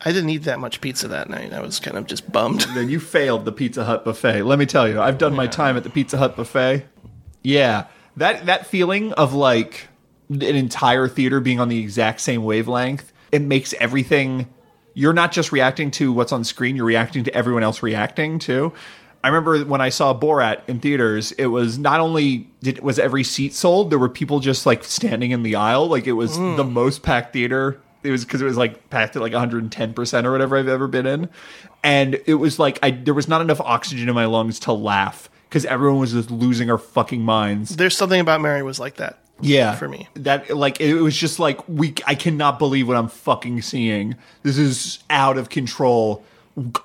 I 0.06 0.12
didn't 0.12 0.30
eat 0.30 0.44
that 0.44 0.60
much 0.60 0.80
pizza 0.80 1.08
that 1.08 1.28
night. 1.28 1.52
I 1.52 1.60
was 1.60 1.80
kind 1.80 1.98
of 1.98 2.06
just 2.06 2.30
bummed. 2.30 2.60
Then 2.74 2.88
you 2.88 3.00
failed 3.00 3.44
the 3.44 3.50
Pizza 3.50 3.84
Hut 3.84 4.04
buffet. 4.04 4.42
Let 4.44 4.58
me 4.58 4.64
tell 4.64 4.88
you, 4.88 5.00
I've 5.00 5.18
done 5.18 5.34
my 5.34 5.48
time 5.48 5.76
at 5.76 5.82
the 5.82 5.90
Pizza 5.90 6.16
Hut 6.16 6.36
buffet. 6.36 6.86
Yeah, 7.42 7.86
that 8.16 8.46
that 8.46 8.66
feeling 8.66 9.12
of 9.14 9.34
like 9.34 9.88
an 10.30 10.42
entire 10.42 11.08
theater 11.08 11.40
being 11.40 11.58
on 11.58 11.68
the 11.68 11.80
exact 11.80 12.20
same 12.20 12.44
wavelength, 12.44 13.12
it 13.32 13.42
makes 13.42 13.74
everything. 13.80 14.48
You're 14.94 15.12
not 15.12 15.32
just 15.32 15.50
reacting 15.52 15.90
to 15.92 16.12
what's 16.12 16.30
on 16.32 16.44
screen; 16.44 16.76
you're 16.76 16.86
reacting 16.86 17.24
to 17.24 17.34
everyone 17.34 17.62
else 17.64 17.82
reacting 17.82 18.38
too. 18.38 18.72
I 19.24 19.28
remember 19.28 19.64
when 19.64 19.80
I 19.80 19.88
saw 19.88 20.16
Borat 20.16 20.60
in 20.68 20.78
theaters, 20.78 21.32
it 21.32 21.46
was 21.46 21.78
not 21.78 21.98
only 21.98 22.48
did 22.62 22.78
was 22.80 22.98
every 23.00 23.24
seat 23.24 23.54
sold, 23.54 23.90
there 23.90 23.98
were 23.98 24.08
people 24.08 24.38
just 24.38 24.66
like 24.66 24.84
standing 24.84 25.32
in 25.32 25.42
the 25.42 25.56
aisle, 25.56 25.88
like 25.88 26.06
it 26.06 26.12
was 26.12 26.38
Mm. 26.38 26.56
the 26.56 26.64
most 26.64 27.02
packed 27.02 27.32
theater. 27.32 27.80
It 28.06 28.10
was 28.12 28.24
because 28.24 28.40
it 28.40 28.44
was 28.44 28.56
like 28.56 28.88
packed 28.90 29.16
at 29.16 29.22
like 29.22 29.32
110 29.32 29.94
percent 29.94 30.26
or 30.26 30.32
whatever 30.32 30.56
I've 30.56 30.68
ever 30.68 30.86
been 30.88 31.06
in, 31.06 31.28
and 31.82 32.20
it 32.26 32.34
was 32.34 32.58
like 32.58 32.78
I 32.82 32.90
there 32.92 33.14
was 33.14 33.28
not 33.28 33.40
enough 33.40 33.60
oxygen 33.60 34.08
in 34.08 34.14
my 34.14 34.26
lungs 34.26 34.58
to 34.60 34.72
laugh 34.72 35.28
because 35.48 35.64
everyone 35.64 36.00
was 36.00 36.12
just 36.12 36.30
losing 36.30 36.68
their 36.68 36.78
fucking 36.78 37.22
minds. 37.22 37.76
There's 37.76 37.96
something 37.96 38.20
about 38.20 38.40
Mary 38.40 38.62
was 38.62 38.78
like 38.80 38.96
that. 38.96 39.18
Yeah, 39.40 39.74
For 39.74 39.86
me. 39.86 40.08
that 40.14 40.56
like 40.56 40.80
it 40.80 40.94
was 40.94 41.14
just 41.14 41.38
like 41.38 41.68
we. 41.68 41.94
I 42.06 42.14
cannot 42.14 42.58
believe 42.58 42.88
what 42.88 42.96
I'm 42.96 43.08
fucking 43.08 43.60
seeing. 43.62 44.16
This 44.42 44.56
is 44.56 45.00
out 45.10 45.36
of 45.36 45.50
control. 45.50 46.24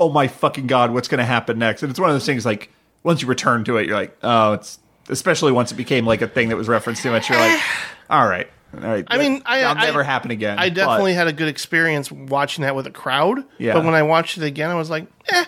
Oh 0.01 0.09
my 0.09 0.27
fucking 0.27 0.67
god, 0.67 0.91
what's 0.91 1.07
going 1.07 1.19
to 1.19 1.25
happen 1.25 1.57
next? 1.59 1.81
And 1.81 1.89
it's 1.89 1.99
one 1.99 2.09
of 2.09 2.15
those 2.15 2.25
things 2.25 2.45
like 2.45 2.69
once 3.03 3.21
you 3.21 3.27
return 3.29 3.63
to 3.63 3.77
it, 3.77 3.87
you're 3.87 3.95
like, 3.95 4.17
oh, 4.21 4.51
it's 4.53 4.79
especially 5.07 5.53
once 5.53 5.71
it 5.71 5.75
became 5.75 6.05
like 6.05 6.21
a 6.21 6.27
thing 6.27 6.49
that 6.49 6.57
was 6.57 6.67
referenced 6.67 7.03
too 7.03 7.11
much. 7.11 7.29
You're 7.29 7.39
like, 7.39 7.61
all 8.09 8.27
right, 8.27 8.49
all 8.73 8.79
right. 8.81 9.05
I 9.07 9.17
mean, 9.17 9.41
I- 9.45 9.61
that'll 9.61 9.81
I- 9.81 9.85
never 9.85 10.03
happen 10.03 10.31
again. 10.31 10.57
I 10.59 10.69
definitely 10.69 11.11
but- 11.13 11.17
had 11.17 11.27
a 11.27 11.33
good 11.33 11.47
experience 11.47 12.11
watching 12.11 12.63
that 12.63 12.75
with 12.75 12.87
a 12.87 12.91
crowd. 12.91 13.39
Yeah. 13.57 13.73
But 13.73 13.85
when 13.85 13.93
I 13.95 14.03
watched 14.03 14.37
it 14.37 14.43
again, 14.43 14.69
I 14.69 14.75
was 14.75 14.89
like, 14.89 15.07
eh, 15.29 15.45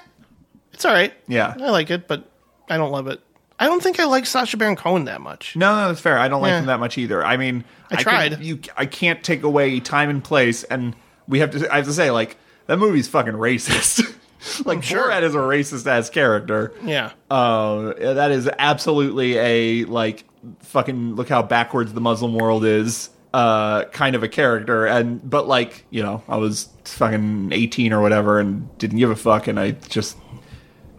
it's 0.74 0.85
all 0.85 0.93
right. 0.93 1.14
Yeah. 1.27 1.53
I 1.60 1.69
like 1.69 1.90
it, 1.92 2.08
but 2.08 2.30
I 2.69 2.77
don't 2.77 2.92
love 2.92 3.08
it. 3.08 3.19
I 3.60 3.66
don't 3.68 3.82
think 3.82 4.00
I 4.00 4.06
like 4.06 4.26
Sacha 4.26 4.58
Baron 4.58 4.76
Cohen 4.76 5.06
that 5.06 5.22
much. 5.22 5.56
No, 5.56 5.74
no, 5.76 5.88
that's 5.88 6.02
fair. 6.02 6.18
I 6.18 6.27
don't 6.27 6.42
like 6.42 6.50
Yeah. 6.50 6.60
him 6.60 6.66
that 6.66 6.80
much 6.80 6.98
either. 6.98 7.24
I 7.24 7.38
mean, 7.38 7.64
I 7.92 7.95
can- 7.95 8.03
tried. 8.03 8.40
you, 8.42 8.60
I 8.76 8.85
can't 8.85 9.24
take 9.24 9.43
away 9.43 9.80
time 9.80 10.10
and 10.10 10.24
place, 10.24 10.64
and 10.64 10.95
we 11.27 11.40
have 11.40 11.52
to. 11.52 11.72
I 11.72 11.77
have 11.77 11.85
to 11.85 11.93
say, 11.93 12.11
like 12.11 12.35
that 12.68 12.77
movie's 12.77 13.08
fucking 13.08 13.34
racist. 13.34 14.03
like 14.66 14.80
Borat 14.80 15.22
is 15.22 15.35
a 15.35 15.38
racist 15.38 15.88
ass 15.88 16.10
character. 16.10 16.74
Yeah. 16.84 17.11
Uh, 17.32 17.93
that 17.98 18.32
is 18.32 18.50
absolutely 18.58 19.38
a 19.38 19.85
like 19.85 20.26
fucking 20.64 21.16
look 21.16 21.30
how 21.30 21.42
backwards 21.43 21.93
the 21.93 22.02
Muslim 22.02 22.34
world 22.34 22.66
is. 22.66 23.10
Uh, 23.34 23.86
kind 23.86 24.16
of 24.16 24.22
a 24.22 24.28
character, 24.30 24.86
and 24.86 25.28
but 25.28 25.48
like 25.48 25.86
you 25.90 26.03
know, 26.03 26.22
I 26.30 26.38
was 26.38 26.70
fucking 26.86 27.52
eighteen 27.52 27.92
or 27.92 28.00
whatever, 28.00 28.40
and 28.40 28.78
didn't 28.78 29.00
give 29.00 29.10
a 29.10 29.16
fuck, 29.16 29.48
and 29.48 29.60
I 29.60 29.72
just 29.72 30.16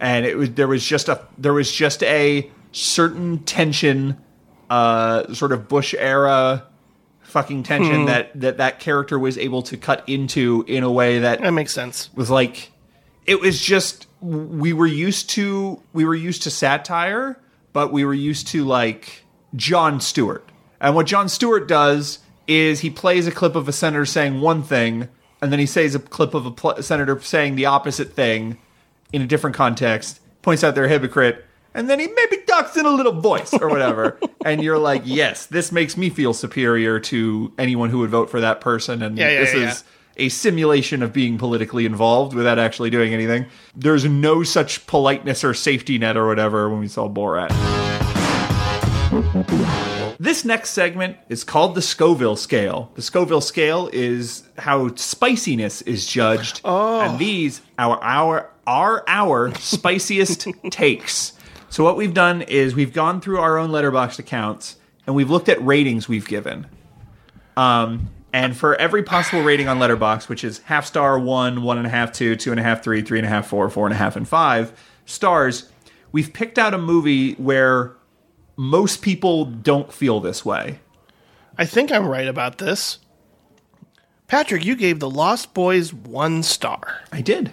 and 0.00 0.26
it 0.26 0.36
was 0.36 0.50
there 0.50 0.66
was 0.66 0.84
just 0.84 1.08
a 1.08 1.20
there 1.38 1.52
was 1.52 1.70
just 1.70 2.02
a 2.02 2.50
certain 2.72 3.38
tension, 3.44 4.16
uh, 4.68 5.32
sort 5.32 5.52
of 5.52 5.68
Bush 5.68 5.94
era 5.96 6.64
fucking 7.22 7.62
tension 7.62 8.00
Hmm. 8.00 8.06
that 8.06 8.40
that 8.40 8.56
that 8.58 8.80
character 8.80 9.16
was 9.16 9.38
able 9.38 9.62
to 9.62 9.76
cut 9.76 10.02
into 10.08 10.64
in 10.66 10.82
a 10.82 10.90
way 10.90 11.20
that 11.20 11.40
That 11.40 11.52
makes 11.52 11.72
sense. 11.72 12.10
was 12.16 12.30
like 12.30 12.72
it 13.26 13.40
was 13.40 13.60
just 13.60 14.06
we 14.20 14.72
were 14.72 14.86
used 14.88 15.30
to 15.30 15.80
we 15.92 16.04
were 16.04 16.14
used 16.16 16.42
to 16.44 16.50
satire 16.50 17.38
but 17.72 17.92
we 17.92 18.04
were 18.04 18.14
used 18.14 18.48
to 18.48 18.64
like 18.64 19.24
Jon 19.54 20.00
Stewart 20.00 20.48
and 20.80 20.94
what 20.96 21.06
Jon 21.06 21.28
Stewart 21.28 21.66
does 21.68 22.18
is 22.46 22.80
he 22.80 22.90
plays 22.90 23.26
a 23.26 23.32
clip 23.32 23.54
of 23.56 23.68
a 23.68 23.72
senator 23.72 24.04
saying 24.06 24.40
one 24.40 24.62
thing 24.62 25.08
and 25.42 25.52
then 25.52 25.58
he 25.58 25.66
says 25.66 25.94
a 25.94 25.98
clip 25.98 26.34
of 26.34 26.46
a 26.46 26.50
pl- 26.50 26.82
senator 26.82 27.18
saying 27.20 27.54
the 27.56 27.66
opposite 27.66 28.12
thing 28.12 28.58
in 29.12 29.22
a 29.22 29.26
different 29.26 29.56
context 29.56 30.20
points 30.42 30.62
out 30.64 30.74
they're 30.74 30.84
a 30.84 30.88
hypocrite 30.88 31.44
and 31.74 31.88
then 31.90 31.98
he 31.98 32.06
maybe 32.06 32.36
ducks 32.46 32.76
in 32.76 32.86
a 32.86 32.90
little 32.90 33.12
voice 33.20 33.52
or 33.54 33.68
whatever 33.68 34.18
and 34.44 34.62
you're 34.62 34.78
like 34.78 35.02
yes 35.04 35.46
this 35.46 35.72
makes 35.72 35.96
me 35.96 36.10
feel 36.10 36.34
superior 36.34 37.00
to 37.00 37.52
anyone 37.58 37.90
who 37.90 37.98
would 37.98 38.10
vote 38.10 38.30
for 38.30 38.40
that 38.40 38.60
person 38.60 39.02
and 39.02 39.16
Yeah, 39.18 39.30
yeah, 39.30 39.40
this 39.40 39.54
yeah, 39.54 39.70
is 39.70 39.84
a 40.16 40.28
simulation 40.28 41.02
of 41.02 41.12
being 41.12 41.38
politically 41.38 41.86
involved 41.86 42.34
without 42.34 42.56
actually 42.56 42.88
doing 42.88 43.12
anything. 43.12 43.46
There's 43.74 44.04
no 44.04 44.44
such 44.44 44.86
politeness 44.86 45.42
or 45.42 45.54
safety 45.54 45.98
net 45.98 46.16
or 46.16 46.28
whatever 46.28 46.70
when 46.70 46.78
we 46.78 46.86
saw 46.86 47.08
Borat. 47.08 47.50
This 50.18 50.44
next 50.44 50.70
segment 50.70 51.16
is 51.28 51.44
called 51.44 51.74
the 51.74 51.82
Scoville 51.82 52.36
scale. 52.36 52.90
The 52.94 53.02
Scoville 53.02 53.40
scale 53.40 53.90
is 53.92 54.44
how 54.58 54.94
spiciness 54.94 55.82
is 55.82 56.06
judged, 56.06 56.60
and 56.64 57.18
these 57.18 57.60
are 57.78 58.02
our 58.02 58.50
are 58.66 59.04
our 59.06 59.54
spiciest 59.56 60.46
takes. 60.70 61.32
So 61.68 61.82
what 61.82 61.96
we've 61.96 62.14
done 62.14 62.42
is 62.42 62.74
we've 62.74 62.92
gone 62.92 63.20
through 63.20 63.38
our 63.40 63.58
own 63.58 63.70
Letterboxd 63.70 64.20
accounts 64.20 64.76
and 65.06 65.14
we've 65.16 65.30
looked 65.30 65.48
at 65.48 65.60
ratings 65.64 66.08
we've 66.08 66.26
given. 66.26 66.66
Um, 67.56 68.10
and 68.32 68.56
for 68.56 68.74
every 68.76 69.02
possible 69.02 69.42
rating 69.42 69.68
on 69.68 69.78
Letterboxd, 69.78 70.28
which 70.28 70.44
is 70.44 70.58
half 70.60 70.86
star, 70.86 71.18
one, 71.18 71.62
one 71.62 71.78
and 71.78 71.86
a 71.86 71.90
half, 71.90 72.12
two, 72.12 72.36
two 72.36 72.50
and 72.50 72.58
a 72.58 72.62
half, 72.62 72.82
three, 72.82 73.02
three 73.02 73.18
and 73.18 73.26
a 73.26 73.28
half, 73.28 73.46
four, 73.46 73.68
four 73.70 73.86
and 73.86 73.94
a 73.94 73.96
half, 73.96 74.16
and 74.16 74.26
five 74.26 74.72
stars, 75.04 75.70
we've 76.12 76.32
picked 76.32 76.58
out 76.58 76.74
a 76.74 76.78
movie 76.78 77.34
where 77.34 77.94
most 78.56 79.02
people 79.02 79.44
don't 79.44 79.92
feel 79.92 80.20
this 80.20 80.44
way. 80.44 80.80
I 81.56 81.64
think 81.64 81.92
I'm 81.92 82.06
right 82.06 82.26
about 82.26 82.58
this. 82.58 82.98
Patrick, 84.26 84.64
you 84.64 84.74
gave 84.74 85.00
The 85.00 85.10
Lost 85.10 85.54
Boys 85.54 85.92
one 85.92 86.42
star. 86.42 87.02
I 87.12 87.20
did. 87.20 87.52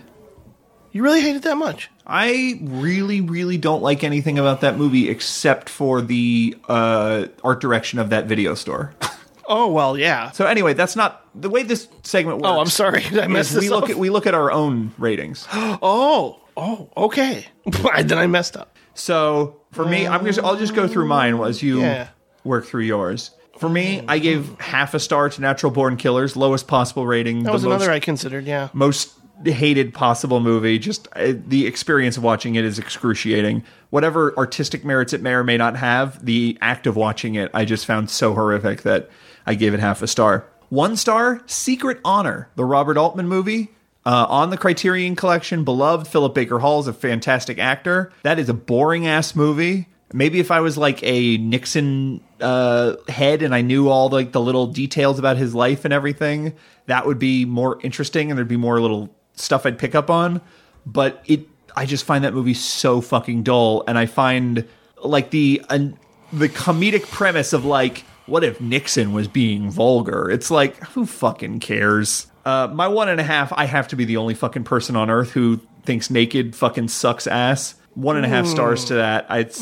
You 0.92 1.04
really 1.04 1.22
hate 1.22 1.36
it 1.36 1.44
that 1.44 1.58
much? 1.58 1.90
I 2.06 2.60
really, 2.62 3.22
really 3.22 3.58
don't 3.58 3.82
like 3.82 4.04
anything 4.04 4.38
about 4.38 4.62
that 4.62 4.78
movie 4.78 5.10
except 5.10 5.70
for 5.70 6.02
the 6.02 6.58
uh, 6.68 7.28
art 7.44 7.62
direction 7.62 8.00
of 8.00 8.10
that 8.10 8.26
video 8.26 8.56
store. 8.56 8.94
Oh 9.52 9.70
well, 9.70 9.98
yeah. 9.98 10.32
So 10.32 10.46
anyway, 10.46 10.74
that's 10.74 10.96
not 10.96 11.28
the 11.36 11.50
way 11.50 11.64
this 11.64 11.90
segment 12.04 12.38
works. 12.38 12.48
Oh, 12.48 12.62
I'm 12.62 12.68
sorry. 12.68 13.04
I 13.20 13.28
mess 13.28 13.50
is 13.50 13.56
this 13.56 13.64
we 13.64 13.70
look 13.70 13.90
at 13.90 13.98
we 13.98 14.10
look 14.10 14.26
at 14.26 14.34
our 14.34 14.50
own 14.50 14.94
ratings. 14.98 15.46
Oh, 15.54 16.40
oh, 16.56 16.90
okay. 16.96 17.48
then 18.04 18.18
I 18.18 18.28
messed 18.28 18.56
up. 18.56 18.78
So 18.94 19.61
for 19.72 19.86
me, 19.86 20.08
I'm 20.08 20.26
just 20.26 20.40
I'll 20.40 20.56
just 20.58 20.74
go 20.76 20.88
through 20.88 21.08
mine 21.08 21.40
as 21.42 21.62
you 21.64 21.82
Yeah. 21.82 22.08
work 22.44 22.66
through 22.66 22.84
yours. 22.84 23.32
For 23.58 23.70
me, 23.70 24.04
I 24.08 24.18
gave 24.20 24.60
half 24.60 24.94
a 24.96 25.00
star 25.00 25.30
to 25.30 25.42
Natural 25.42 25.72
Born 25.72 25.96
Killers, 25.96 26.36
lowest 26.36 26.68
possible 26.68 27.06
rating. 27.06 27.44
That 27.44 27.54
was 27.54 27.62
the 27.62 27.70
another 27.70 27.92
I 27.92 28.00
considered. 28.00 28.46
Yeah. 28.46 28.70
most 28.74 29.14
hated 29.46 29.94
possible 29.94 30.40
movie. 30.40 30.78
Just 30.80 31.08
uh, 31.16 31.34
the 31.48 31.66
experience 31.66 32.16
of 32.18 32.24
watching 32.24 32.56
it 32.56 32.64
is 32.66 32.78
excruciating. 32.80 33.64
Whatever 33.90 34.36
artistic 34.38 34.86
merits 34.86 35.14
it 35.14 35.22
may 35.22 35.32
or 35.34 35.44
may 35.44 35.58
not 35.58 35.76
have, 35.78 36.24
the 36.26 36.58
act 36.62 36.86
of 36.88 36.96
watching 36.96 37.36
it 37.36 37.50
I 37.54 37.66
just 37.66 37.86
found 37.86 38.10
so 38.10 38.34
horrific 38.36 38.82
that 38.84 39.10
I 39.46 39.56
gave 39.56 39.74
it 39.74 39.80
half 39.80 40.02
a 40.02 40.08
star. 40.08 40.46
One 40.70 40.96
star, 40.96 41.42
Secret 41.48 42.00
Honor, 42.06 42.50
the 42.56 42.66
Robert 42.66 42.98
Altman 42.98 43.28
movie. 43.28 43.72
Uh, 44.06 44.26
on 44.30 44.50
the 44.50 44.58
Criterion 44.58 45.16
Collection, 45.16 45.64
beloved 45.64 46.08
Philip 46.08 46.34
Baker 46.34 46.60
Hall 46.60 46.80
is 46.80 46.88
a 46.88 46.94
fantastic 46.94 47.60
actor. 47.60 48.12
That 48.24 48.40
is 48.40 48.50
a 48.50 48.54
boring 48.54 49.06
ass 49.06 49.36
movie. 49.36 49.88
Maybe 50.14 50.40
if 50.40 50.52
I 50.52 50.60
was 50.60 50.78
like 50.78 51.02
a 51.04 51.38
Nixon 51.38 52.22
uh, 52.42 52.96
head 53.08 53.42
and 53.42 53.56
I 53.56 53.62
knew 53.62 53.90
all 53.90 54.10
like 54.10 54.32
the 54.32 54.42
little 54.42 54.68
details 54.68 55.20
about 55.20 55.38
his 55.38 55.56
life 55.56 55.86
and 55.86 55.94
everything, 55.94 56.54
that 56.88 57.06
would 57.06 57.20
be 57.20 57.46
more 57.46 57.80
interesting 57.82 58.30
and 58.30 58.38
there'd 58.38 58.48
be 58.48 58.58
more 58.58 58.82
little 58.82 59.10
stuff 59.36 59.66
I'd 59.66 59.80
pick 59.80 59.96
up 59.96 60.10
on. 60.10 60.42
But 60.86 61.24
it, 61.28 61.48
I 61.76 61.86
just 61.86 62.04
find 62.04 62.24
that 62.24 62.34
movie 62.34 62.56
so 62.56 63.02
fucking 63.02 63.44
dull, 63.44 63.84
and 63.88 63.98
I 63.98 64.08
find 64.08 64.68
like 65.04 65.30
the 65.30 65.62
uh, 65.70 65.90
the 66.34 66.50
comedic 66.50 67.04
premise 67.04 67.54
of 67.54 67.66
like, 67.66 68.00
what 68.26 68.44
if 68.44 68.60
Nixon 68.60 69.14
was 69.14 69.28
being 69.28 69.70
vulgar? 69.70 70.30
It's 70.30 70.50
like, 70.50 70.78
who 70.88 71.06
fucking 71.06 71.60
cares? 71.60 72.28
Uh, 72.46 72.68
my 72.74 72.88
one 72.88 73.08
and 73.10 73.20
a 73.20 73.24
half, 73.24 73.54
I 73.56 73.66
have 73.66 73.88
to 73.90 73.96
be 73.96 74.06
the 74.06 74.18
only 74.18 74.34
fucking 74.34 74.64
person 74.64 74.96
on 74.96 75.10
earth 75.10 75.32
who 75.32 75.60
thinks 75.84 76.10
naked 76.10 76.56
fucking 76.56 76.88
sucks 76.88 77.28
ass. 77.28 77.76
One 77.94 78.16
and 78.16 78.26
a 78.26 78.30
half 78.30 78.46
Mm. 78.46 78.52
stars 78.52 78.86
to 78.86 78.94
that. 78.96 79.26
It's 79.30 79.62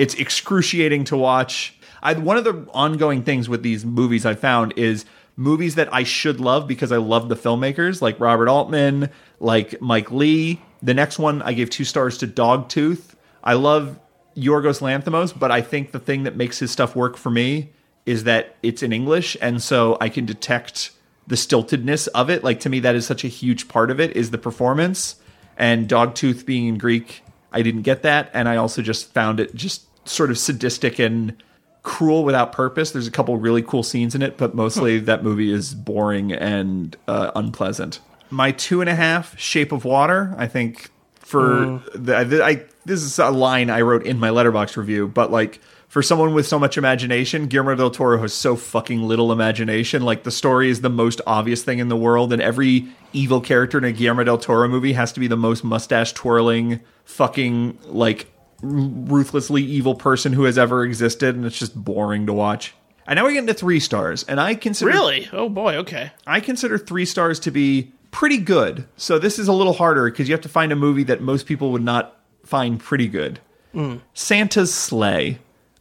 it's 0.00 0.14
excruciating 0.14 1.04
to 1.04 1.16
watch. 1.16 1.74
I 2.02 2.14
one 2.14 2.36
of 2.38 2.44
the 2.44 2.66
ongoing 2.72 3.22
things 3.22 3.48
with 3.48 3.62
these 3.62 3.84
movies 3.84 4.24
I 4.24 4.34
found 4.34 4.72
is 4.76 5.04
movies 5.36 5.74
that 5.74 5.92
I 5.92 6.02
should 6.02 6.40
love 6.40 6.66
because 6.66 6.90
I 6.90 6.96
love 6.96 7.28
the 7.28 7.36
filmmakers, 7.36 8.00
like 8.00 8.18
Robert 8.18 8.48
Altman, 8.48 9.10
like 9.40 9.80
Mike 9.80 10.10
Leigh. 10.10 10.60
The 10.82 10.94
next 10.94 11.18
one 11.18 11.42
I 11.42 11.52
gave 11.52 11.68
two 11.68 11.84
stars 11.84 12.16
to 12.18 12.26
Dogtooth. 12.26 13.14
I 13.44 13.52
love 13.54 13.98
Yorgos 14.36 14.80
Lanthimos, 14.80 15.38
but 15.38 15.50
I 15.50 15.60
think 15.60 15.92
the 15.92 15.98
thing 15.98 16.22
that 16.22 16.36
makes 16.36 16.58
his 16.60 16.70
stuff 16.70 16.96
work 16.96 17.16
for 17.18 17.30
me 17.30 17.70
is 18.06 18.24
that 18.24 18.56
it's 18.62 18.82
in 18.82 18.92
English, 18.92 19.36
and 19.42 19.62
so 19.62 19.98
I 20.00 20.08
can 20.08 20.24
detect 20.24 20.92
the 21.30 21.36
stiltedness 21.36 22.08
of 22.08 22.28
it. 22.28 22.44
Like 22.44 22.60
to 22.60 22.68
me, 22.68 22.80
that 22.80 22.94
is 22.94 23.06
such 23.06 23.24
a 23.24 23.28
huge 23.28 23.68
part 23.68 23.90
of 23.90 23.98
it 23.98 24.14
is 24.16 24.30
the 24.30 24.38
performance. 24.38 25.16
And 25.56 25.88
Dogtooth 25.88 26.44
being 26.44 26.66
in 26.68 26.76
Greek, 26.78 27.22
I 27.52 27.62
didn't 27.62 27.82
get 27.82 28.02
that, 28.02 28.30
and 28.34 28.48
I 28.48 28.56
also 28.56 28.82
just 28.82 29.12
found 29.14 29.40
it 29.40 29.54
just 29.54 29.82
sort 30.08 30.30
of 30.30 30.38
sadistic 30.38 30.98
and 30.98 31.40
cruel 31.82 32.24
without 32.24 32.52
purpose. 32.52 32.90
There's 32.90 33.06
a 33.06 33.10
couple 33.10 33.36
really 33.38 33.62
cool 33.62 33.82
scenes 33.82 34.14
in 34.14 34.22
it, 34.22 34.36
but 34.36 34.54
mostly 34.54 34.98
that 35.00 35.22
movie 35.22 35.52
is 35.52 35.74
boring 35.74 36.32
and 36.32 36.96
uh, 37.08 37.30
unpleasant. 37.34 38.00
My 38.30 38.52
two 38.52 38.80
and 38.80 38.88
a 38.90 38.94
half, 38.94 39.38
Shape 39.38 39.72
of 39.72 39.84
Water. 39.84 40.34
I 40.38 40.46
think 40.46 40.90
for 41.18 41.82
the, 41.94 42.24
the- 42.24 42.44
I 42.44 42.64
this 42.86 43.02
is 43.02 43.18
a 43.18 43.30
line 43.30 43.70
I 43.70 43.82
wrote 43.82 44.04
in 44.06 44.18
my 44.18 44.30
Letterboxd 44.30 44.76
review, 44.76 45.06
but 45.08 45.30
like 45.30 45.60
for 45.90 46.04
someone 46.04 46.34
with 46.34 46.46
so 46.46 46.56
much 46.56 46.78
imagination, 46.78 47.48
Guillermo 47.48 47.74
del 47.74 47.90
Toro 47.90 48.20
has 48.20 48.32
so 48.32 48.54
fucking 48.54 49.02
little 49.02 49.32
imagination. 49.32 50.02
Like 50.02 50.22
the 50.22 50.30
story 50.30 50.70
is 50.70 50.82
the 50.82 50.88
most 50.88 51.20
obvious 51.26 51.64
thing 51.64 51.80
in 51.80 51.88
the 51.88 51.96
world, 51.96 52.32
and 52.32 52.40
every 52.40 52.86
evil 53.12 53.40
character 53.40 53.76
in 53.76 53.82
a 53.82 53.90
Guillermo 53.90 54.22
del 54.22 54.38
Toro 54.38 54.68
movie 54.68 54.92
has 54.92 55.12
to 55.14 55.20
be 55.20 55.26
the 55.26 55.36
most 55.36 55.64
mustache 55.64 56.12
twirling, 56.12 56.78
fucking 57.04 57.76
like 57.86 58.32
ruthlessly 58.62 59.64
evil 59.64 59.96
person 59.96 60.32
who 60.32 60.44
has 60.44 60.56
ever 60.56 60.84
existed, 60.84 61.34
and 61.34 61.44
it's 61.44 61.58
just 61.58 61.74
boring 61.74 62.24
to 62.26 62.32
watch. 62.32 62.72
And 63.08 63.16
now 63.16 63.26
we 63.26 63.32
get 63.32 63.40
into 63.40 63.54
three 63.54 63.80
stars, 63.80 64.22
and 64.22 64.40
I 64.40 64.54
consider 64.54 64.92
Really? 64.92 65.28
Oh 65.32 65.48
boy. 65.48 65.74
Okay. 65.78 66.12
I 66.24 66.38
consider 66.38 66.78
three 66.78 67.04
stars 67.04 67.40
to 67.40 67.50
be 67.50 67.92
pretty 68.12 68.38
good. 68.38 68.86
So 68.96 69.18
this 69.18 69.40
is 69.40 69.48
a 69.48 69.52
little 69.52 69.72
harder 69.72 70.08
because 70.08 70.28
you 70.28 70.34
have 70.34 70.42
to 70.42 70.48
find 70.48 70.70
a 70.70 70.76
movie 70.76 71.02
that 71.02 71.20
most 71.20 71.46
people 71.46 71.72
would 71.72 71.82
not 71.82 72.16
find 72.44 72.78
pretty 72.78 73.08
good. 73.08 73.40
Mm. 73.74 74.02
Santa's 74.14 74.72
Slay. 74.72 75.40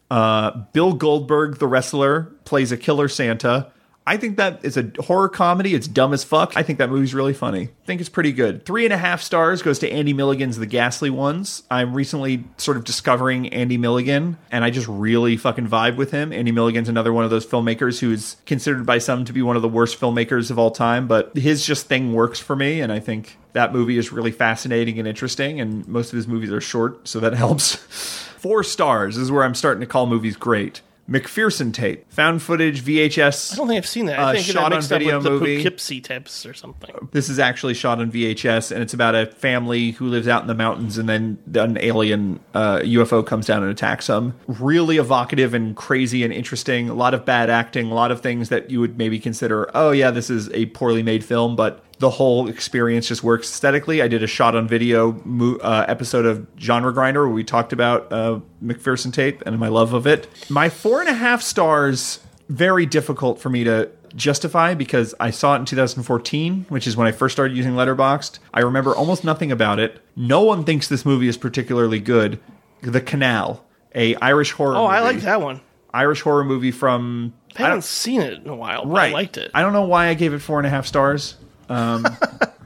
Uh, 0.09 0.51
Bill 0.73 0.93
Goldberg, 0.93 1.59
the 1.59 1.67
wrestler, 1.67 2.23
plays 2.45 2.71
a 2.71 2.77
killer 2.77 3.07
Santa. 3.07 3.71
I 4.09 4.17
think 4.17 4.37
that 4.37 4.65
is 4.65 4.75
a 4.75 4.91
horror 5.01 5.29
comedy. 5.29 5.75
It's 5.75 5.87
dumb 5.87 6.13
as 6.13 6.23
fuck. 6.23 6.53
I 6.55 6.63
think 6.63 6.79
that 6.79 6.89
movie's 6.89 7.13
really 7.13 7.35
funny. 7.35 7.65
I 7.65 7.85
think 7.85 8.01
it's 8.01 8.09
pretty 8.09 8.31
good. 8.31 8.65
Three 8.65 8.83
and 8.83 8.91
a 8.91 8.97
half 8.97 9.21
stars 9.21 9.61
goes 9.61 9.77
to 9.79 9.91
Andy 9.91 10.13
Milligan's 10.13 10.57
The 10.57 10.65
Ghastly 10.65 11.11
Ones. 11.11 11.61
I'm 11.69 11.93
recently 11.93 12.43
sort 12.57 12.77
of 12.77 12.85
discovering 12.85 13.49
Andy 13.49 13.77
Milligan, 13.77 14.39
and 14.51 14.63
I 14.63 14.71
just 14.71 14.87
really 14.87 15.37
fucking 15.37 15.67
vibe 15.67 15.95
with 15.95 16.09
him. 16.09 16.33
Andy 16.33 16.51
Milligan's 16.51 16.89
another 16.89 17.13
one 17.13 17.23
of 17.23 17.29
those 17.29 17.45
filmmakers 17.45 17.99
who's 17.99 18.37
considered 18.47 18.83
by 18.83 18.97
some 18.97 19.25
to 19.25 19.33
be 19.33 19.43
one 19.43 19.55
of 19.55 19.61
the 19.61 19.69
worst 19.69 19.99
filmmakers 19.99 20.49
of 20.49 20.57
all 20.57 20.71
time, 20.71 21.07
but 21.07 21.37
his 21.37 21.63
just 21.63 21.85
thing 21.85 22.13
works 22.13 22.39
for 22.39 22.55
me, 22.55 22.81
and 22.81 22.91
I 22.91 22.99
think 22.99 23.37
that 23.53 23.73
movie 23.73 23.99
is 23.99 24.11
really 24.11 24.31
fascinating 24.31 24.97
and 24.97 25.07
interesting, 25.07 25.61
and 25.61 25.87
most 25.87 26.11
of 26.11 26.17
his 26.17 26.27
movies 26.27 26.51
are 26.51 26.61
short, 26.61 27.07
so 27.07 27.19
that 27.19 27.33
helps. 27.35 28.27
Four 28.39 28.63
stars 28.63 29.17
is 29.17 29.29
where 29.29 29.43
I'm 29.43 29.53
starting 29.53 29.81
to 29.81 29.85
call 29.85 30.05
movies 30.05 30.37
great. 30.37 30.79
McPherson 31.09 31.73
tape, 31.73 32.09
found 32.09 32.41
footage, 32.41 32.83
VHS. 32.83 33.51
I 33.51 33.55
don't 33.57 33.67
think 33.67 33.79
I've 33.79 33.87
seen 33.87 34.05
that. 34.05 34.17
uh, 34.19 34.27
I 34.27 34.35
think 34.35 34.45
shot 34.45 34.53
that 34.53 34.63
on 34.63 34.69
mixed 34.71 34.91
up 34.93 34.99
video 34.99 35.17
with 35.17 35.23
the 35.25 35.29
movie. 35.31 35.55
Poughkeepsie 35.57 35.99
tapes 35.99 36.45
or 36.45 36.53
something. 36.53 37.09
This 37.11 37.27
is 37.27 37.37
actually 37.37 37.73
shot 37.73 37.99
on 37.99 38.09
VHS, 38.11 38.71
and 38.71 38.81
it's 38.81 38.93
about 38.93 39.13
a 39.13 39.25
family 39.25 39.91
who 39.91 40.07
lives 40.07 40.29
out 40.29 40.43
in 40.43 40.47
the 40.47 40.55
mountains, 40.55 40.97
and 40.97 41.09
then 41.09 41.39
an 41.53 41.77
alien 41.79 42.39
uh, 42.53 42.77
UFO 42.77 43.25
comes 43.25 43.45
down 43.45 43.61
and 43.63 43.71
attacks 43.71 44.07
them. 44.07 44.35
Really 44.47 44.97
evocative 44.97 45.53
and 45.53 45.75
crazy 45.75 46.23
and 46.23 46.31
interesting. 46.31 46.89
A 46.89 46.93
lot 46.93 47.13
of 47.13 47.25
bad 47.25 47.49
acting, 47.49 47.91
a 47.91 47.93
lot 47.93 48.11
of 48.11 48.21
things 48.21 48.47
that 48.47 48.69
you 48.69 48.79
would 48.79 48.97
maybe 48.97 49.19
consider, 49.19 49.69
oh 49.75 49.91
yeah, 49.91 50.11
this 50.11 50.29
is 50.29 50.49
a 50.53 50.67
poorly 50.67 51.03
made 51.03 51.25
film, 51.25 51.57
but 51.57 51.83
the 51.99 52.09
whole 52.09 52.47
experience 52.49 53.07
just 53.07 53.23
works 53.23 53.49
aesthetically. 53.49 54.01
I 54.01 54.07
did 54.07 54.23
a 54.23 54.27
shot 54.27 54.55
on 54.55 54.67
video 54.67 55.13
mo- 55.25 55.57
uh, 55.61 55.85
episode 55.87 56.25
of 56.25 56.47
Genre 56.59 56.93
Grinder 56.93 57.25
where 57.25 57.33
we 57.33 57.43
talked 57.43 57.73
about 57.73 58.11
uh, 58.11 58.39
McPherson 58.63 59.13
tape 59.13 59.41
and 59.45 59.59
my 59.59 59.67
love 59.67 59.93
of 59.93 60.07
it. 60.07 60.27
My 60.49 60.69
four 60.69 61.01
and 61.01 61.09
a 61.09 61.13
half 61.13 61.41
stars, 61.41 62.19
very 62.47 62.85
difficult 62.85 63.39
for 63.39 63.49
me 63.49 63.63
to 63.65 63.89
justify 64.15 64.73
because 64.73 65.13
I 65.19 65.29
saw 65.29 65.55
it 65.55 65.59
in 65.59 65.65
2014, 65.65 66.65
which 66.69 66.87
is 66.87 66.97
when 66.97 67.05
I 67.05 67.11
first 67.11 67.33
started 67.35 67.55
using 67.55 67.73
Letterboxd. 67.73 68.39
I 68.53 68.61
remember 68.61 68.95
almost 68.95 69.23
nothing 69.23 69.51
about 69.51 69.77
it. 69.79 70.01
No 70.15 70.41
one 70.41 70.63
thinks 70.63 70.87
this 70.87 71.05
movie 71.05 71.27
is 71.27 71.37
particularly 71.37 71.99
good. 71.99 72.39
The 72.81 73.01
Canal, 73.01 73.65
a 73.93 74.15
Irish 74.15 74.51
horror. 74.53 74.75
Oh, 74.77 74.85
I 74.85 75.01
like 75.01 75.19
that 75.21 75.41
one. 75.41 75.61
Irish 75.93 76.21
horror 76.21 76.43
movie 76.43 76.71
from 76.71 77.33
I 77.57 77.63
haven't 77.63 77.83
seen 77.83 78.21
it 78.21 78.33
in 78.41 78.47
a 78.47 78.55
while, 78.55 78.83
but 78.85 78.91
Right. 78.93 79.09
I 79.09 79.13
liked 79.13 79.37
it. 79.37 79.51
I 79.53 79.61
don't 79.61 79.73
know 79.73 79.83
why 79.83 80.07
I 80.07 80.13
gave 80.13 80.33
it 80.33 80.39
four 80.39 80.59
and 80.59 80.65
a 80.65 80.69
half 80.69 80.85
stars. 80.87 81.35
Um, 81.69 82.05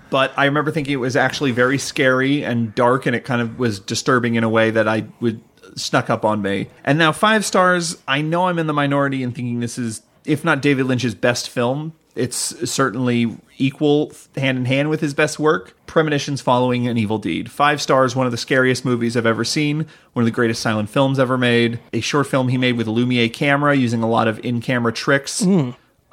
but 0.09 0.31
I 0.37 0.45
remember 0.45 0.71
thinking 0.71 0.93
it 0.93 0.97
was 0.97 1.15
actually 1.15 1.51
very 1.51 1.77
scary 1.77 2.43
and 2.43 2.73
dark, 2.73 3.05
and 3.05 3.15
it 3.15 3.25
kind 3.25 3.41
of 3.41 3.59
was 3.59 3.79
disturbing 3.79 4.35
in 4.35 4.43
a 4.43 4.49
way 4.49 4.71
that 4.71 4.87
I 4.87 5.05
would 5.19 5.41
snuck 5.75 6.09
up 6.09 6.23
on 6.23 6.41
me. 6.41 6.69
And 6.83 6.97
now 6.97 7.11
five 7.11 7.45
stars. 7.45 7.97
I 8.07 8.21
know 8.21 8.47
I'm 8.47 8.59
in 8.59 8.67
the 8.67 8.73
minority 8.73 9.23
in 9.23 9.31
thinking 9.31 9.59
this 9.59 9.77
is, 9.77 10.01
if 10.25 10.45
not 10.45 10.61
David 10.61 10.85
Lynch's 10.85 11.15
best 11.15 11.49
film, 11.49 11.93
it's 12.15 12.69
certainly 12.69 13.35
equal 13.57 14.11
hand 14.35 14.57
in 14.57 14.65
hand 14.65 14.89
with 14.89 15.01
his 15.01 15.13
best 15.13 15.39
work. 15.39 15.75
Premonitions 15.87 16.41
following 16.41 16.87
an 16.87 16.97
evil 16.97 17.17
deed. 17.17 17.49
Five 17.49 17.81
stars, 17.81 18.15
one 18.15 18.27
of 18.27 18.31
the 18.31 18.37
scariest 18.37 18.85
movies 18.85 19.17
I've 19.17 19.25
ever 19.25 19.43
seen, 19.43 19.87
one 20.13 20.23
of 20.23 20.25
the 20.25 20.31
greatest 20.31 20.61
silent 20.61 20.89
films 20.89 21.17
ever 21.17 21.37
made. 21.37 21.79
A 21.91 22.01
short 22.01 22.27
film 22.27 22.49
he 22.49 22.57
made 22.57 22.77
with 22.77 22.87
a 22.87 22.91
Lumiere 22.91 23.29
camera 23.29 23.75
using 23.75 24.03
a 24.03 24.07
lot 24.07 24.27
of 24.27 24.39
in 24.45 24.61
camera 24.61 24.93
tricks 24.93 25.43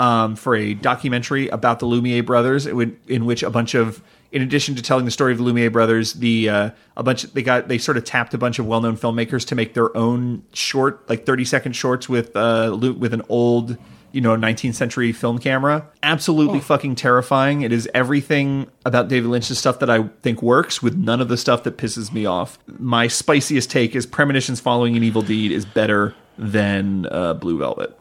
um, 0.00 0.34
for 0.34 0.56
a 0.56 0.72
documentary 0.74 1.48
about 1.48 1.78
the 1.78 1.86
Lumiere 1.86 2.22
brothers, 2.22 2.66
in 2.66 2.74
whi- 2.74 2.96
in 3.06 3.26
which 3.26 3.42
a 3.42 3.50
bunch 3.50 3.74
of, 3.74 4.02
in 4.32 4.40
addition 4.40 4.74
to 4.76 4.82
telling 4.82 5.04
the 5.04 5.10
story 5.10 5.30
of 5.32 5.38
the 5.38 5.44
Lumiere 5.44 5.70
brothers, 5.70 6.14
the 6.14 6.48
uh, 6.48 6.70
a 6.96 7.02
bunch 7.02 7.24
they 7.34 7.42
got 7.42 7.68
they 7.68 7.76
sort 7.76 7.98
of 7.98 8.04
tapped 8.04 8.32
a 8.32 8.38
bunch 8.38 8.58
of 8.58 8.66
well 8.66 8.80
known 8.80 8.96
filmmakers 8.96 9.46
to 9.48 9.54
make 9.54 9.74
their 9.74 9.94
own 9.94 10.42
short, 10.54 11.06
like 11.08 11.26
thirty 11.26 11.44
second 11.44 11.74
shorts 11.74 12.08
with 12.08 12.34
uh, 12.34 12.76
with 12.98 13.14
an 13.14 13.22
old. 13.28 13.76
You 14.12 14.20
know, 14.20 14.34
19th 14.34 14.74
century 14.74 15.12
film 15.12 15.38
camera. 15.38 15.86
Absolutely 16.02 16.58
fucking 16.58 16.96
terrifying. 16.96 17.62
It 17.62 17.70
is 17.70 17.88
everything 17.94 18.68
about 18.84 19.06
David 19.06 19.28
Lynch's 19.28 19.56
stuff 19.56 19.78
that 19.78 19.88
I 19.88 20.08
think 20.22 20.42
works 20.42 20.82
with 20.82 20.96
none 20.96 21.20
of 21.20 21.28
the 21.28 21.36
stuff 21.36 21.62
that 21.62 21.76
pisses 21.76 22.12
me 22.12 22.26
off. 22.26 22.58
My 22.66 23.06
spiciest 23.06 23.70
take 23.70 23.94
is 23.94 24.06
Premonitions 24.06 24.58
Following 24.58 24.96
an 24.96 25.04
Evil 25.04 25.22
Deed 25.22 25.52
is 25.52 25.64
better 25.64 26.16
than 26.36 27.06
uh, 27.06 27.34
Blue 27.34 27.56
Velvet. 27.56 27.99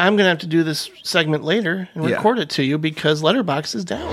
I'm 0.00 0.16
gonna 0.16 0.28
have 0.30 0.38
to 0.38 0.46
do 0.46 0.62
this 0.62 0.90
segment 1.02 1.44
later 1.44 1.88
and 1.94 2.08
Yeah. 2.08 2.16
record 2.16 2.38
it 2.38 2.50
to 2.50 2.62
you 2.62 2.78
because 2.78 3.22
Letterboxd 3.22 3.74
is 3.74 3.84
down. 3.84 4.10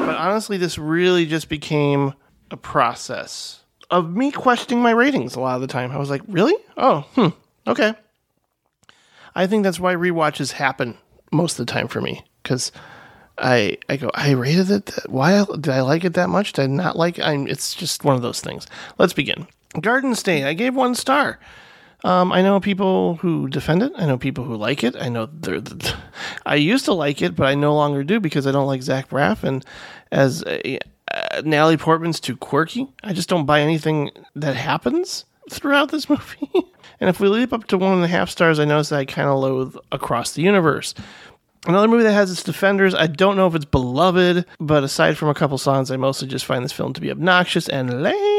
But 0.00 0.16
honestly, 0.16 0.56
this 0.56 0.78
really 0.78 1.26
just 1.26 1.48
became 1.48 2.14
a 2.50 2.56
process 2.56 3.60
of 3.90 4.14
me 4.14 4.30
questioning 4.30 4.82
my 4.82 4.90
ratings 4.90 5.34
a 5.34 5.40
lot 5.40 5.56
of 5.56 5.60
the 5.60 5.66
time. 5.66 5.90
I 5.92 5.98
was 5.98 6.10
like, 6.10 6.22
really? 6.28 6.54
Oh, 6.76 7.00
hmm, 7.14 7.28
okay. 7.66 7.94
I 9.34 9.46
think 9.46 9.62
that's 9.64 9.78
why 9.80 9.94
rewatches 9.94 10.52
happen 10.52 10.96
most 11.30 11.58
of 11.58 11.66
the 11.66 11.72
time 11.72 11.88
for 11.88 12.00
me 12.00 12.24
because 12.42 12.72
I 13.36 13.76
I 13.88 13.96
go 13.98 14.10
I 14.14 14.30
rated 14.32 14.70
it. 14.70 14.86
That, 14.86 15.10
why 15.10 15.44
did 15.44 15.68
I 15.68 15.82
like 15.82 16.04
it 16.04 16.14
that 16.14 16.30
much? 16.30 16.54
Did 16.54 16.62
I 16.62 16.66
not 16.66 16.96
like? 16.96 17.18
it? 17.18 17.24
I'm. 17.24 17.46
It's 17.46 17.74
just 17.74 18.04
one 18.04 18.16
of 18.16 18.22
those 18.22 18.40
things. 18.40 18.66
Let's 18.96 19.12
begin. 19.12 19.46
Garden 19.80 20.14
State. 20.14 20.44
I 20.44 20.54
gave 20.54 20.74
one 20.74 20.94
star. 20.94 21.38
Um, 22.04 22.32
I 22.32 22.42
know 22.42 22.60
people 22.60 23.16
who 23.16 23.48
defend 23.48 23.82
it. 23.82 23.92
I 23.96 24.06
know 24.06 24.18
people 24.18 24.44
who 24.44 24.56
like 24.56 24.84
it. 24.84 24.94
I 24.96 25.08
know 25.08 25.26
they're. 25.26 25.60
I 26.46 26.54
used 26.54 26.84
to 26.84 26.92
like 26.92 27.22
it, 27.22 27.34
but 27.34 27.46
I 27.46 27.54
no 27.54 27.74
longer 27.74 28.04
do 28.04 28.20
because 28.20 28.46
I 28.46 28.52
don't 28.52 28.66
like 28.68 28.82
Zach 28.82 29.08
Braff. 29.08 29.42
And 29.42 29.64
as 30.12 30.44
a, 30.46 30.78
uh, 31.12 31.42
Natalie 31.44 31.76
Portman's 31.76 32.20
too 32.20 32.36
quirky, 32.36 32.86
I 33.02 33.12
just 33.12 33.28
don't 33.28 33.46
buy 33.46 33.60
anything 33.60 34.10
that 34.36 34.54
happens 34.54 35.24
throughout 35.50 35.90
this 35.90 36.08
movie. 36.10 36.50
and 37.00 37.10
if 37.10 37.18
we 37.18 37.28
leap 37.28 37.52
up 37.52 37.66
to 37.68 37.78
one 37.78 37.94
and 37.94 38.04
a 38.04 38.08
half 38.08 38.30
stars, 38.30 38.60
I 38.60 38.64
notice 38.64 38.90
that 38.90 39.00
I 39.00 39.04
kind 39.04 39.28
of 39.28 39.38
loathe 39.40 39.76
Across 39.90 40.32
the 40.32 40.42
Universe. 40.42 40.94
Another 41.66 41.88
movie 41.88 42.04
that 42.04 42.12
has 42.12 42.30
its 42.30 42.44
defenders, 42.44 42.94
I 42.94 43.08
don't 43.08 43.36
know 43.36 43.48
if 43.48 43.54
it's 43.56 43.64
beloved, 43.64 44.46
but 44.60 44.84
aside 44.84 45.18
from 45.18 45.28
a 45.28 45.34
couple 45.34 45.58
songs, 45.58 45.90
I 45.90 45.96
mostly 45.96 46.28
just 46.28 46.44
find 46.46 46.64
this 46.64 46.72
film 46.72 46.92
to 46.92 47.00
be 47.00 47.10
obnoxious 47.10 47.68
and 47.68 48.02
lame. 48.02 48.37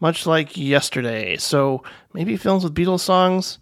Much 0.00 0.26
like 0.26 0.56
yesterday. 0.56 1.36
So 1.36 1.82
maybe 2.12 2.36
films 2.36 2.64
with 2.64 2.74
Beatles 2.74 3.00
songs, 3.00 3.58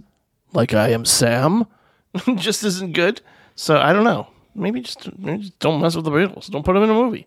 like 0.53 0.75
I 0.75 0.91
Am 0.91 1.05
Sam, 1.05 1.67
just 2.37 2.63
isn't 2.65 2.93
good. 2.93 3.21
So 3.55 3.79
I 3.79 3.93
don't 3.93 4.05
know. 4.05 4.29
Maybe 4.55 4.81
just, 4.81 5.19
maybe 5.19 5.43
just 5.43 5.59
don't 5.59 5.81
mess 5.81 5.97
with 5.97 6.05
the 6.05 6.11
Beatles. 6.11 6.51
Don't 6.51 6.65
put 6.65 6.75
them 6.75 6.83
in 6.83 6.91
a 6.91 6.95
movie. 6.95 7.27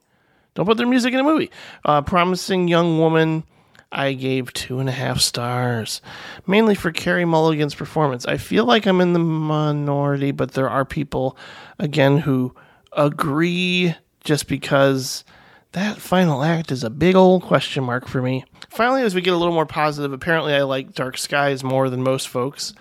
Don't 0.55 0.65
put 0.65 0.77
their 0.77 0.87
music 0.87 1.13
in 1.13 1.19
a 1.19 1.23
movie. 1.23 1.51
Uh, 1.85 2.01
Promising 2.01 2.67
Young 2.67 2.99
Woman, 2.99 3.43
I 3.91 4.13
gave 4.13 4.53
two 4.53 4.79
and 4.79 4.89
a 4.89 4.91
half 4.91 5.19
stars, 5.19 6.01
mainly 6.45 6.75
for 6.75 6.91
Carey 6.91 7.25
Mulligan's 7.25 7.75
performance. 7.75 8.25
I 8.25 8.37
feel 8.37 8.65
like 8.65 8.85
I'm 8.85 9.01
in 9.01 9.13
the 9.13 9.19
minority, 9.19 10.31
but 10.31 10.51
there 10.51 10.69
are 10.69 10.85
people, 10.85 11.37
again, 11.77 12.19
who 12.19 12.53
agree 12.93 13.95
just 14.23 14.47
because 14.47 15.23
that 15.71 15.97
final 15.97 16.43
act 16.43 16.71
is 16.71 16.83
a 16.83 16.89
big 16.89 17.15
old 17.15 17.43
question 17.43 17.83
mark 17.83 18.07
for 18.07 18.21
me. 18.21 18.43
Finally, 18.69 19.01
as 19.01 19.15
we 19.15 19.21
get 19.21 19.33
a 19.33 19.37
little 19.37 19.53
more 19.53 19.65
positive, 19.65 20.13
apparently 20.13 20.53
I 20.53 20.61
like 20.63 20.93
Dark 20.93 21.17
Skies 21.17 21.63
more 21.63 21.89
than 21.89 22.03
most 22.03 22.27
folks, 22.27 22.73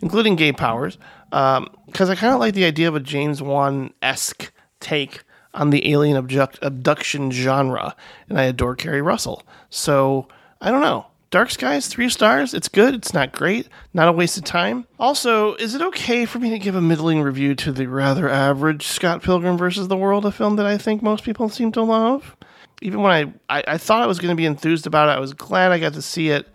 including 0.00 0.36
Gay 0.36 0.52
Powers, 0.52 0.98
um, 1.32 1.68
because 1.86 2.10
I 2.10 2.14
kind 2.14 2.34
of 2.34 2.40
like 2.40 2.54
the 2.54 2.64
idea 2.64 2.88
of 2.88 2.96
a 2.96 3.00
James 3.00 3.40
Wan 3.40 3.92
esque 4.02 4.52
take 4.80 5.22
on 5.54 5.70
the 5.70 5.90
alien 5.90 6.16
abduct- 6.16 6.58
abduction 6.62 7.30
genre, 7.30 7.94
and 8.28 8.38
I 8.38 8.44
adore 8.44 8.76
Keri 8.76 9.00
Russell. 9.00 9.42
So 9.70 10.28
I 10.60 10.70
don't 10.70 10.82
know. 10.82 11.06
Dark 11.30 11.50
Skies, 11.50 11.88
three 11.88 12.08
stars. 12.08 12.54
It's 12.54 12.68
good. 12.68 12.94
It's 12.94 13.12
not 13.12 13.32
great. 13.32 13.68
Not 13.92 14.08
a 14.08 14.12
waste 14.12 14.38
of 14.38 14.44
time. 14.44 14.86
Also, 14.98 15.54
is 15.56 15.74
it 15.74 15.82
okay 15.82 16.24
for 16.24 16.38
me 16.38 16.50
to 16.50 16.58
give 16.58 16.76
a 16.76 16.80
middling 16.80 17.20
review 17.20 17.54
to 17.56 17.72
the 17.72 17.86
rather 17.88 18.28
average 18.28 18.86
Scott 18.86 19.22
Pilgrim 19.22 19.58
versus 19.58 19.88
the 19.88 19.96
World, 19.96 20.24
a 20.24 20.30
film 20.30 20.56
that 20.56 20.66
I 20.66 20.78
think 20.78 21.02
most 21.02 21.24
people 21.24 21.48
seem 21.48 21.72
to 21.72 21.82
love? 21.82 22.36
Even 22.82 23.02
when 23.02 23.12
I, 23.12 23.58
I, 23.58 23.64
I 23.68 23.78
thought 23.78 24.02
I 24.02 24.06
was 24.06 24.18
going 24.18 24.30
to 24.30 24.36
be 24.36 24.46
enthused 24.46 24.86
about 24.86 25.08
it, 25.08 25.12
I 25.12 25.20
was 25.20 25.32
glad 25.32 25.72
I 25.72 25.78
got 25.78 25.94
to 25.94 26.02
see 26.02 26.28
it 26.28 26.46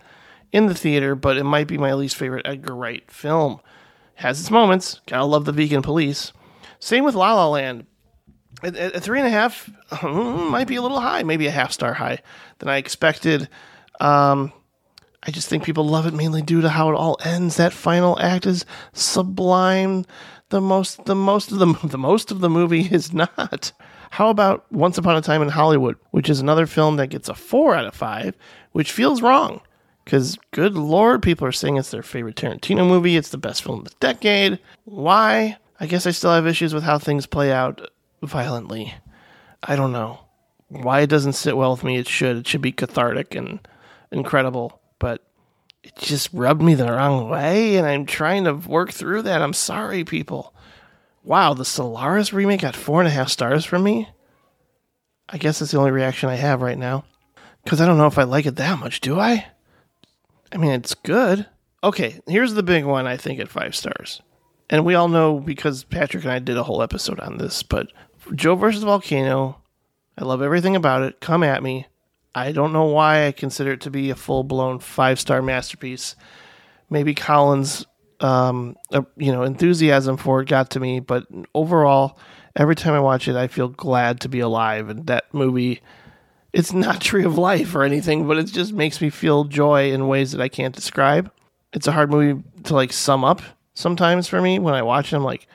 in 0.52 0.66
the 0.66 0.74
theater, 0.74 1.14
but 1.14 1.36
it 1.36 1.44
might 1.44 1.66
be 1.66 1.78
my 1.78 1.94
least 1.94 2.16
favorite 2.16 2.46
Edgar 2.46 2.76
Wright 2.76 3.10
film. 3.10 3.60
Has 4.16 4.38
its 4.38 4.50
moments. 4.50 5.00
Gotta 5.06 5.24
love 5.24 5.46
the 5.46 5.52
vegan 5.52 5.82
police. 5.82 6.32
Same 6.78 7.04
with 7.04 7.14
La 7.14 7.34
La 7.34 7.48
Land. 7.48 7.86
At 8.62 9.02
three 9.02 9.18
and 9.18 9.26
a 9.26 9.30
half 9.30 9.68
mm, 9.90 10.50
might 10.50 10.68
be 10.68 10.76
a 10.76 10.82
little 10.82 11.00
high, 11.00 11.24
maybe 11.24 11.48
a 11.48 11.50
half 11.50 11.72
star 11.72 11.94
high 11.94 12.18
than 12.58 12.68
I 12.68 12.76
expected. 12.76 13.48
Um, 14.00 14.52
I 15.24 15.30
just 15.30 15.48
think 15.48 15.64
people 15.64 15.84
love 15.84 16.06
it 16.06 16.14
mainly 16.14 16.42
due 16.42 16.60
to 16.60 16.68
how 16.68 16.90
it 16.90 16.94
all 16.94 17.16
ends. 17.24 17.56
That 17.56 17.72
final 17.72 18.18
act 18.20 18.46
is 18.46 18.64
sublime. 18.92 20.04
The 20.50 20.60
most, 20.60 21.06
the 21.06 21.14
most 21.14 21.50
of 21.50 21.58
the 21.58 21.66
the 21.88 21.98
most 21.98 22.30
of 22.30 22.40
the 22.40 22.50
movie 22.50 22.82
is 22.82 23.12
not. 23.12 23.72
How 24.12 24.28
about 24.28 24.70
Once 24.70 24.98
Upon 24.98 25.16
a 25.16 25.22
Time 25.22 25.40
in 25.40 25.48
Hollywood, 25.48 25.96
which 26.10 26.28
is 26.28 26.38
another 26.38 26.66
film 26.66 26.96
that 26.96 27.06
gets 27.06 27.30
a 27.30 27.34
four 27.34 27.74
out 27.74 27.86
of 27.86 27.94
five, 27.94 28.36
which 28.72 28.92
feels 28.92 29.22
wrong. 29.22 29.62
Because, 30.04 30.36
good 30.50 30.74
lord, 30.74 31.22
people 31.22 31.46
are 31.46 31.52
saying 31.52 31.78
it's 31.78 31.90
their 31.90 32.02
favorite 32.02 32.36
Tarantino 32.36 32.86
movie. 32.86 33.16
It's 33.16 33.30
the 33.30 33.38
best 33.38 33.62
film 33.62 33.78
of 33.78 33.84
the 33.86 33.94
decade. 34.00 34.58
Why? 34.84 35.56
I 35.80 35.86
guess 35.86 36.06
I 36.06 36.10
still 36.10 36.32
have 36.32 36.46
issues 36.46 36.74
with 36.74 36.82
how 36.82 36.98
things 36.98 37.24
play 37.24 37.52
out 37.52 37.90
violently. 38.22 38.92
I 39.62 39.76
don't 39.76 39.92
know. 39.92 40.20
Why 40.68 41.00
it 41.00 41.08
doesn't 41.08 41.32
sit 41.32 41.56
well 41.56 41.70
with 41.70 41.82
me, 41.82 41.96
it 41.96 42.06
should. 42.06 42.36
It 42.36 42.46
should 42.46 42.60
be 42.60 42.70
cathartic 42.70 43.34
and 43.34 43.66
incredible. 44.10 44.78
But 44.98 45.22
it 45.82 45.96
just 45.96 46.28
rubbed 46.34 46.60
me 46.60 46.74
the 46.74 46.92
wrong 46.92 47.30
way, 47.30 47.76
and 47.76 47.86
I'm 47.86 48.04
trying 48.04 48.44
to 48.44 48.52
work 48.52 48.92
through 48.92 49.22
that. 49.22 49.40
I'm 49.40 49.54
sorry, 49.54 50.04
people. 50.04 50.52
Wow, 51.24 51.54
the 51.54 51.64
Solaris 51.64 52.32
remake 52.32 52.62
got 52.62 52.74
four 52.74 53.00
and 53.00 53.08
a 53.08 53.12
half 53.12 53.28
stars 53.28 53.64
from 53.64 53.84
me? 53.84 54.08
I 55.28 55.38
guess 55.38 55.58
that's 55.58 55.72
the 55.72 55.78
only 55.78 55.92
reaction 55.92 56.28
I 56.28 56.34
have 56.34 56.62
right 56.62 56.78
now. 56.78 57.04
Because 57.62 57.80
I 57.80 57.86
don't 57.86 57.98
know 57.98 58.06
if 58.06 58.18
I 58.18 58.24
like 58.24 58.46
it 58.46 58.56
that 58.56 58.80
much, 58.80 59.00
do 59.00 59.20
I? 59.20 59.46
I 60.52 60.56
mean, 60.56 60.72
it's 60.72 60.94
good. 60.94 61.46
Okay, 61.84 62.20
here's 62.26 62.54
the 62.54 62.62
big 62.62 62.84
one 62.84 63.06
I 63.06 63.16
think 63.16 63.40
at 63.40 63.48
five 63.48 63.74
stars. 63.74 64.20
And 64.68 64.84
we 64.84 64.94
all 64.94 65.08
know 65.08 65.38
because 65.38 65.84
Patrick 65.84 66.24
and 66.24 66.32
I 66.32 66.38
did 66.38 66.56
a 66.56 66.62
whole 66.62 66.82
episode 66.82 67.20
on 67.20 67.38
this, 67.38 67.62
but 67.62 67.88
Joe 68.34 68.54
versus 68.54 68.82
Volcano, 68.82 69.60
I 70.18 70.24
love 70.24 70.42
everything 70.42 70.76
about 70.76 71.02
it. 71.02 71.20
Come 71.20 71.42
at 71.42 71.62
me. 71.62 71.86
I 72.34 72.52
don't 72.52 72.72
know 72.72 72.84
why 72.84 73.26
I 73.26 73.32
consider 73.32 73.72
it 73.72 73.80
to 73.82 73.90
be 73.90 74.10
a 74.10 74.14
full 74.14 74.44
blown 74.44 74.78
five 74.78 75.20
star 75.20 75.42
masterpiece. 75.42 76.16
Maybe 76.88 77.14
Collins, 77.14 77.86
um, 78.22 78.76
uh, 78.92 79.02
you 79.16 79.32
know, 79.32 79.42
enthusiasm 79.42 80.16
for 80.16 80.40
it 80.40 80.48
got 80.48 80.70
to 80.70 80.80
me, 80.80 81.00
but 81.00 81.26
overall, 81.54 82.18
every 82.56 82.74
time 82.76 82.94
I 82.94 83.00
watch 83.00 83.28
it, 83.28 83.36
I 83.36 83.48
feel 83.48 83.68
glad 83.68 84.20
to 84.20 84.28
be 84.28 84.40
alive. 84.40 84.88
And 84.88 85.06
that 85.06 85.24
movie, 85.32 85.80
it's 86.52 86.72
not 86.72 87.00
Tree 87.02 87.24
of 87.24 87.38
Life 87.38 87.74
or 87.74 87.82
anything, 87.82 88.26
but 88.26 88.38
it 88.38 88.46
just 88.46 88.72
makes 88.72 89.00
me 89.00 89.10
feel 89.10 89.44
joy 89.44 89.92
in 89.92 90.08
ways 90.08 90.32
that 90.32 90.40
I 90.40 90.48
can't 90.48 90.74
describe. 90.74 91.30
It's 91.72 91.86
a 91.86 91.92
hard 91.92 92.10
movie 92.10 92.42
to 92.64 92.74
like 92.74 92.92
sum 92.92 93.24
up 93.24 93.42
sometimes 93.74 94.28
for 94.28 94.40
me 94.40 94.58
when 94.58 94.74
I 94.74 94.82
watch 94.82 95.12
it. 95.12 95.16
I'm 95.16 95.24
like, 95.24 95.46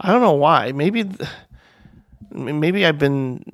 I 0.00 0.12
don't 0.12 0.22
know 0.22 0.32
why. 0.32 0.72
Maybe. 0.72 1.04
Th- 1.04 1.28
maybe 2.30 2.86
I've 2.86 2.98
been 2.98 3.44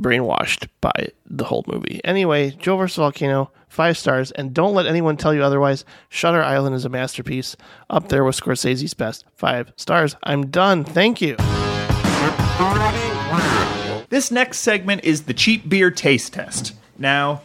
brainwashed 0.00 0.68
by 0.80 1.08
the 1.26 1.44
whole 1.44 1.64
movie. 1.66 2.00
Anyway, 2.04 2.50
Joe 2.50 2.76
vs. 2.76 2.96
Volcano, 2.96 3.50
five 3.68 3.96
stars, 3.96 4.30
and 4.32 4.52
don't 4.52 4.74
let 4.74 4.86
anyone 4.86 5.16
tell 5.16 5.34
you 5.34 5.42
otherwise. 5.42 5.84
Shutter 6.08 6.42
Island 6.42 6.74
is 6.74 6.84
a 6.84 6.88
masterpiece, 6.88 7.56
up 7.90 8.08
there 8.08 8.24
with 8.24 8.38
Scorsese's 8.38 8.94
best. 8.94 9.24
Five 9.34 9.72
stars. 9.76 10.16
I'm 10.22 10.46
done. 10.48 10.84
Thank 10.84 11.20
you. 11.20 11.36
This 14.08 14.30
next 14.30 14.58
segment 14.58 15.04
is 15.04 15.24
the 15.24 15.34
cheap 15.34 15.68
beer 15.68 15.90
taste 15.90 16.32
test. 16.32 16.74
Now, 16.98 17.42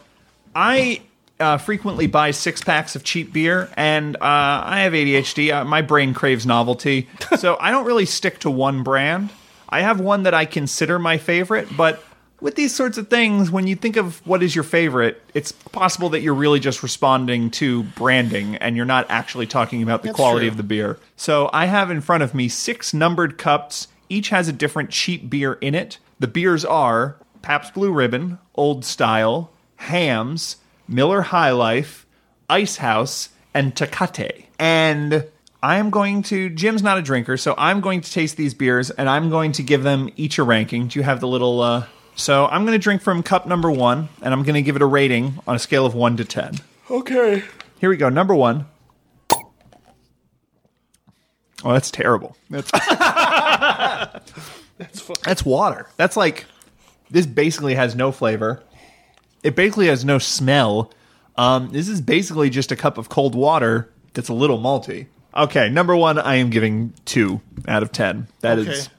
I 0.54 1.02
uh, 1.40 1.58
frequently 1.58 2.06
buy 2.06 2.30
six 2.30 2.62
packs 2.62 2.94
of 2.96 3.04
cheap 3.04 3.32
beer, 3.32 3.68
and 3.76 4.16
uh, 4.16 4.20
I 4.22 4.80
have 4.80 4.92
ADHD. 4.92 5.52
Uh, 5.52 5.64
my 5.64 5.82
brain 5.82 6.14
craves 6.14 6.46
novelty, 6.46 7.08
so 7.36 7.56
I 7.60 7.70
don't 7.70 7.84
really 7.84 8.06
stick 8.06 8.38
to 8.40 8.50
one 8.50 8.82
brand. 8.82 9.30
I 9.72 9.80
have 9.80 10.00
one 10.00 10.24
that 10.24 10.34
I 10.34 10.44
consider 10.44 10.98
my 10.98 11.16
favorite, 11.18 11.66
but 11.76 12.04
with 12.42 12.56
these 12.56 12.74
sorts 12.74 12.98
of 12.98 13.08
things, 13.08 13.50
when 13.50 13.66
you 13.66 13.74
think 13.74 13.96
of 13.96 14.24
what 14.26 14.42
is 14.42 14.54
your 14.54 14.64
favorite, 14.64 15.22
it's 15.32 15.52
possible 15.52 16.10
that 16.10 16.20
you're 16.20 16.34
really 16.34 16.60
just 16.60 16.82
responding 16.82 17.50
to 17.52 17.84
branding 17.84 18.56
and 18.56 18.76
you're 18.76 18.84
not 18.84 19.06
actually 19.08 19.46
talking 19.46 19.82
about 19.82 20.02
the 20.02 20.08
That's 20.08 20.16
quality 20.16 20.46
true. 20.46 20.50
of 20.50 20.56
the 20.56 20.62
beer. 20.62 20.98
So 21.16 21.48
I 21.52 21.66
have 21.66 21.90
in 21.90 22.00
front 22.00 22.22
of 22.22 22.34
me 22.34 22.48
six 22.48 22.92
numbered 22.92 23.38
cups. 23.38 23.88
Each 24.08 24.28
has 24.28 24.48
a 24.48 24.52
different 24.52 24.90
cheap 24.90 25.30
beer 25.30 25.54
in 25.54 25.74
it. 25.74 25.98
The 26.18 26.26
beers 26.26 26.64
are 26.64 27.16
Pabst 27.40 27.72
Blue 27.74 27.92
Ribbon, 27.92 28.38
Old 28.54 28.84
Style, 28.84 29.50
Hamm's, 29.76 30.56
Miller 30.86 31.22
High 31.22 31.52
Life, 31.52 32.06
Ice 32.50 32.76
House, 32.76 33.30
and 33.54 33.74
Tecate. 33.74 34.44
And 34.58 35.24
I 35.62 35.76
am 35.76 35.90
going 35.90 36.22
to. 36.24 36.50
Jim's 36.50 36.82
not 36.82 36.98
a 36.98 37.02
drinker, 37.02 37.36
so 37.36 37.54
I'm 37.56 37.80
going 37.80 38.00
to 38.00 38.10
taste 38.10 38.36
these 38.36 38.52
beers 38.54 38.90
and 38.90 39.08
I'm 39.08 39.30
going 39.30 39.52
to 39.52 39.62
give 39.62 39.82
them 39.84 40.10
each 40.16 40.38
a 40.38 40.42
ranking. 40.42 40.88
Do 40.88 40.98
you 40.98 41.04
have 41.04 41.20
the 41.20 41.28
little. 41.28 41.60
Uh, 41.60 41.86
so 42.16 42.46
I'm 42.46 42.64
going 42.64 42.72
to 42.78 42.82
drink 42.82 43.00
from 43.00 43.22
cup 43.22 43.46
number 43.46 43.70
one 43.70 44.08
and 44.20 44.34
I'm 44.34 44.42
going 44.42 44.54
to 44.54 44.62
give 44.62 44.76
it 44.76 44.82
a 44.82 44.86
rating 44.86 45.38
on 45.46 45.54
a 45.54 45.58
scale 45.58 45.86
of 45.86 45.94
one 45.94 46.16
to 46.16 46.24
10. 46.24 46.56
Okay. 46.90 47.42
Here 47.78 47.88
we 47.88 47.96
go. 47.96 48.08
Number 48.08 48.34
one. 48.34 48.66
Oh, 51.64 51.72
that's 51.72 51.90
terrible. 51.92 52.36
That's 52.50 52.70
That's 54.78 55.00
fun. 55.00 55.16
that's 55.24 55.44
water. 55.44 55.86
That's 55.96 56.16
like 56.16 56.46
this 57.10 57.24
basically 57.24 57.76
has 57.76 57.94
no 57.94 58.10
flavor. 58.10 58.62
It 59.44 59.54
basically 59.54 59.86
has 59.86 60.04
no 60.04 60.18
smell. 60.18 60.92
Um, 61.36 61.70
this 61.70 61.88
is 61.88 62.00
basically 62.00 62.50
just 62.50 62.72
a 62.72 62.76
cup 62.76 62.98
of 62.98 63.08
cold 63.08 63.34
water 63.36 63.88
that's 64.12 64.28
a 64.28 64.34
little 64.34 64.58
malty. 64.58 65.06
Okay, 65.34 65.70
number 65.70 65.96
one, 65.96 66.18
I 66.18 66.36
am 66.36 66.50
giving 66.50 66.92
two 67.04 67.40
out 67.66 67.82
of 67.82 67.92
ten. 67.92 68.28
That 68.40 68.58
is, 68.58 68.68
Okay. 68.68 68.94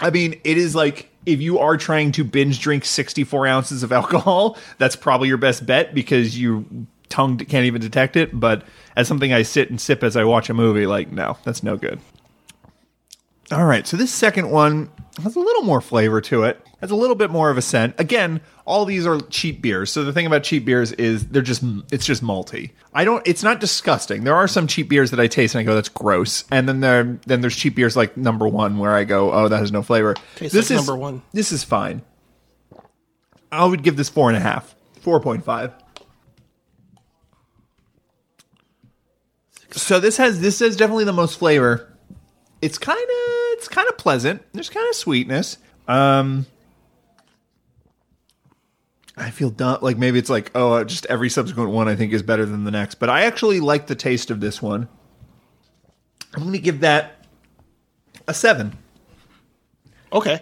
I 0.00 0.10
mean, 0.10 0.40
it 0.44 0.58
is 0.58 0.74
like 0.74 1.08
if 1.24 1.40
you 1.40 1.60
are 1.60 1.76
trying 1.76 2.10
to 2.12 2.24
binge 2.24 2.60
drink 2.60 2.84
64 2.84 3.46
ounces 3.46 3.82
of 3.82 3.92
alcohol, 3.92 4.58
that's 4.78 4.96
probably 4.96 5.28
your 5.28 5.36
best 5.36 5.64
bet 5.64 5.94
because 5.94 6.40
your 6.40 6.64
tongue 7.08 7.38
can't 7.38 7.66
even 7.66 7.80
detect 7.80 8.16
it. 8.16 8.38
But 8.38 8.64
as 8.96 9.06
something 9.06 9.32
I 9.32 9.42
sit 9.42 9.70
and 9.70 9.80
sip 9.80 10.02
as 10.02 10.16
I 10.16 10.24
watch 10.24 10.50
a 10.50 10.54
movie, 10.54 10.86
like, 10.86 11.12
no, 11.12 11.36
that's 11.44 11.62
no 11.62 11.76
good. 11.76 12.00
All 13.52 13.64
right, 13.64 13.86
so 13.86 13.96
this 13.96 14.12
second 14.12 14.50
one 14.50 14.90
has 15.22 15.36
a 15.36 15.40
little 15.40 15.62
more 15.62 15.80
flavor 15.80 16.20
to 16.22 16.44
it. 16.44 16.60
Has 16.82 16.90
a 16.90 16.96
little 16.96 17.14
bit 17.14 17.30
more 17.30 17.48
of 17.48 17.56
a 17.56 17.62
scent. 17.62 17.94
Again, 17.98 18.40
all 18.66 18.84
these 18.84 19.06
are 19.06 19.20
cheap 19.20 19.62
beers. 19.62 19.92
So 19.92 20.02
the 20.02 20.12
thing 20.12 20.26
about 20.26 20.42
cheap 20.42 20.64
beers 20.64 20.90
is 20.90 21.28
they're 21.28 21.40
just 21.40 21.62
it's 21.92 22.04
just 22.04 22.24
malty. 22.24 22.72
I 22.92 23.04
don't. 23.04 23.24
It's 23.24 23.44
not 23.44 23.60
disgusting. 23.60 24.24
There 24.24 24.34
are 24.34 24.48
some 24.48 24.66
cheap 24.66 24.88
beers 24.88 25.12
that 25.12 25.20
I 25.20 25.28
taste 25.28 25.54
and 25.54 25.60
I 25.60 25.64
go, 25.64 25.76
that's 25.76 25.88
gross. 25.88 26.42
And 26.50 26.68
then 26.68 26.80
there 26.80 27.20
then 27.24 27.40
there's 27.40 27.54
cheap 27.54 27.76
beers 27.76 27.96
like 27.96 28.16
Number 28.16 28.48
One 28.48 28.78
where 28.78 28.96
I 28.96 29.04
go, 29.04 29.32
oh, 29.32 29.46
that 29.46 29.58
has 29.58 29.70
no 29.70 29.82
flavor. 29.82 30.16
Tastes 30.34 30.52
this 30.52 30.70
like 30.70 30.80
is 30.80 30.86
Number 30.88 31.00
One. 31.00 31.22
This 31.32 31.52
is 31.52 31.62
fine. 31.62 32.02
I 33.52 33.64
would 33.64 33.84
give 33.84 33.96
this 33.96 34.08
four 34.08 34.28
and 34.28 34.36
a 34.36 34.40
half. 34.40 34.74
Four 35.02 35.20
point 35.20 35.44
five. 35.44 35.72
So 39.70 40.00
this 40.00 40.16
has 40.16 40.40
this 40.40 40.58
has 40.58 40.74
definitely 40.74 41.04
the 41.04 41.12
most 41.12 41.38
flavor. 41.38 41.96
It's 42.60 42.76
kind 42.76 42.98
of 42.98 43.52
it's 43.52 43.68
kind 43.68 43.88
of 43.88 43.96
pleasant. 43.98 44.42
There's 44.52 44.68
kind 44.68 44.88
of 44.88 44.96
sweetness. 44.96 45.58
Um, 45.86 46.46
I 49.16 49.30
feel 49.30 49.50
dumb. 49.50 49.78
Like 49.82 49.98
maybe 49.98 50.18
it's 50.18 50.30
like, 50.30 50.50
oh, 50.54 50.82
just 50.84 51.06
every 51.06 51.28
subsequent 51.28 51.70
one 51.70 51.88
I 51.88 51.96
think 51.96 52.12
is 52.12 52.22
better 52.22 52.46
than 52.46 52.64
the 52.64 52.70
next. 52.70 52.96
But 52.96 53.10
I 53.10 53.22
actually 53.22 53.60
like 53.60 53.86
the 53.86 53.94
taste 53.94 54.30
of 54.30 54.40
this 54.40 54.62
one. 54.62 54.88
I'm 56.34 56.42
going 56.42 56.52
to 56.54 56.58
give 56.58 56.80
that 56.80 57.26
a 58.26 58.32
seven. 58.32 58.78
Okay. 60.12 60.40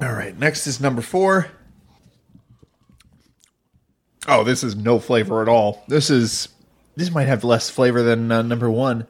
All 0.00 0.12
right. 0.12 0.38
Next 0.38 0.66
is 0.66 0.80
number 0.80 1.00
four. 1.00 1.50
Oh, 4.26 4.44
this 4.44 4.62
is 4.62 4.76
no 4.76 4.98
flavor 4.98 5.40
at 5.40 5.48
all. 5.48 5.84
This 5.88 6.10
is 6.10 6.48
this 6.96 7.10
might 7.10 7.28
have 7.28 7.44
less 7.44 7.70
flavor 7.70 8.02
than 8.02 8.30
uh, 8.30 8.42
number 8.42 8.70
one. 8.70 9.06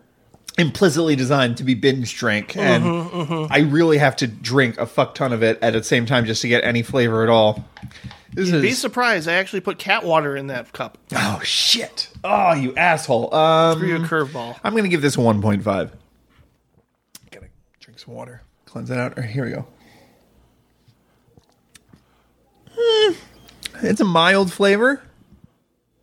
Implicitly 0.59 1.15
designed 1.15 1.57
to 1.59 1.65
be 1.65 1.75
binge 1.75 2.17
drink, 2.19 2.57
and 2.57 2.83
Mhm, 2.85 3.11
mhm. 3.11 3.47
I 3.51 3.61
really 3.61 3.99
have 3.99 4.17
to 4.17 4.27
drink 4.27 4.77
a 4.79 4.87
fuck 4.87 5.15
ton 5.15 5.33
of 5.33 5.43
it 5.43 5.59
at 5.63 5.73
the 5.73 5.85
same 5.85 6.05
time 6.05 6.25
just 6.27 6.43
to 6.43 6.49
get 6.49 6.65
any 6.65 6.83
flavor 6.83 7.23
at 7.23 7.29
all. 7.29 7.65
This 8.33 8.51
You'd 8.51 8.63
be 8.63 8.73
surprised. 8.73 9.29
I 9.29 9.35
actually 9.35 9.61
put 9.61 9.79
cat 9.79 10.05
water 10.05 10.37
in 10.37 10.49
that 10.49 10.73
cup. 10.73 10.99
oh 11.15 11.41
shit! 11.45 12.09
Oh, 12.25 12.53
you 12.55 12.75
asshole! 12.77 13.33
Um, 13.35 13.79
Threw 13.79 13.89
you 13.89 13.97
a 13.97 14.01
curveball. 14.01 14.57
I'm 14.65 14.75
gonna 14.75 14.89
give 14.89 15.01
this 15.01 15.17
a 15.17 15.21
1.5. 15.21 15.63
Gotta 17.31 17.47
drink 17.81 17.99
some 18.01 18.15
water, 18.15 18.43
cleanse 18.67 18.91
it 18.91 18.99
out. 18.99 19.19
Here 19.19 19.45
we 19.45 19.53
go. 19.53 19.67
Hmm. 22.77 23.13
It's 23.83 24.01
a 24.01 24.05
mild 24.05 24.53
flavor. 24.53 25.03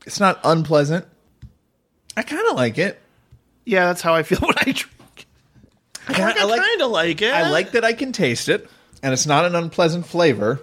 It's 0.06 0.20
not 0.20 0.40
unpleasant. 0.44 1.06
I 2.16 2.22
kind 2.24 2.48
of 2.50 2.56
like 2.56 2.78
it. 2.78 3.02
Yeah, 3.66 3.86
that's 3.86 4.02
how 4.02 4.14
I 4.14 4.24
feel 4.24 4.40
when 4.42 4.54
I 4.58 4.64
drink. 4.72 5.28
I, 6.08 6.34
I 6.40 6.44
like- 6.44 6.62
kind 6.62 6.82
of 6.82 6.92
like 6.92 7.22
it. 7.22 7.34
I 7.34 7.50
like 7.50 7.72
that 7.72 7.84
I 7.84 7.94
can 7.94 8.12
taste 8.12 8.48
it, 8.48 8.70
and 9.02 9.12
it's 9.14 9.26
not 9.26 9.46
an 9.46 9.56
unpleasant 9.56 10.06
flavor, 10.06 10.62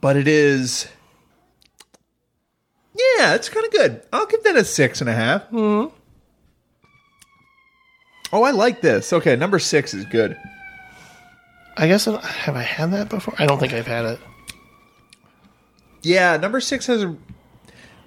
but 0.00 0.16
it 0.16 0.26
is. 0.28 0.88
Yeah, 2.94 3.34
it's 3.34 3.48
kind 3.48 3.64
of 3.64 3.72
good. 3.72 4.02
I'll 4.12 4.26
give 4.26 4.42
that 4.44 4.56
a 4.56 4.64
six 4.64 5.00
and 5.00 5.08
a 5.08 5.12
half. 5.14 5.44
Hmm. 5.44 5.86
Oh, 8.32 8.42
I 8.42 8.50
like 8.50 8.80
this. 8.80 9.12
Okay, 9.12 9.36
number 9.36 9.58
six 9.58 9.92
is 9.94 10.04
good. 10.06 10.36
I 11.76 11.86
guess 11.86 12.06
I- 12.08 12.20
have 12.26 12.56
I 12.56 12.62
had 12.62 12.90
that 12.92 13.08
before? 13.08 13.34
I 13.38 13.46
don't 13.46 13.58
think 13.58 13.72
I've 13.72 13.86
had 13.86 14.04
it. 14.06 14.18
Yeah, 16.02 16.36
number 16.36 16.60
six 16.60 16.86
has 16.86 17.02
a 17.04 17.16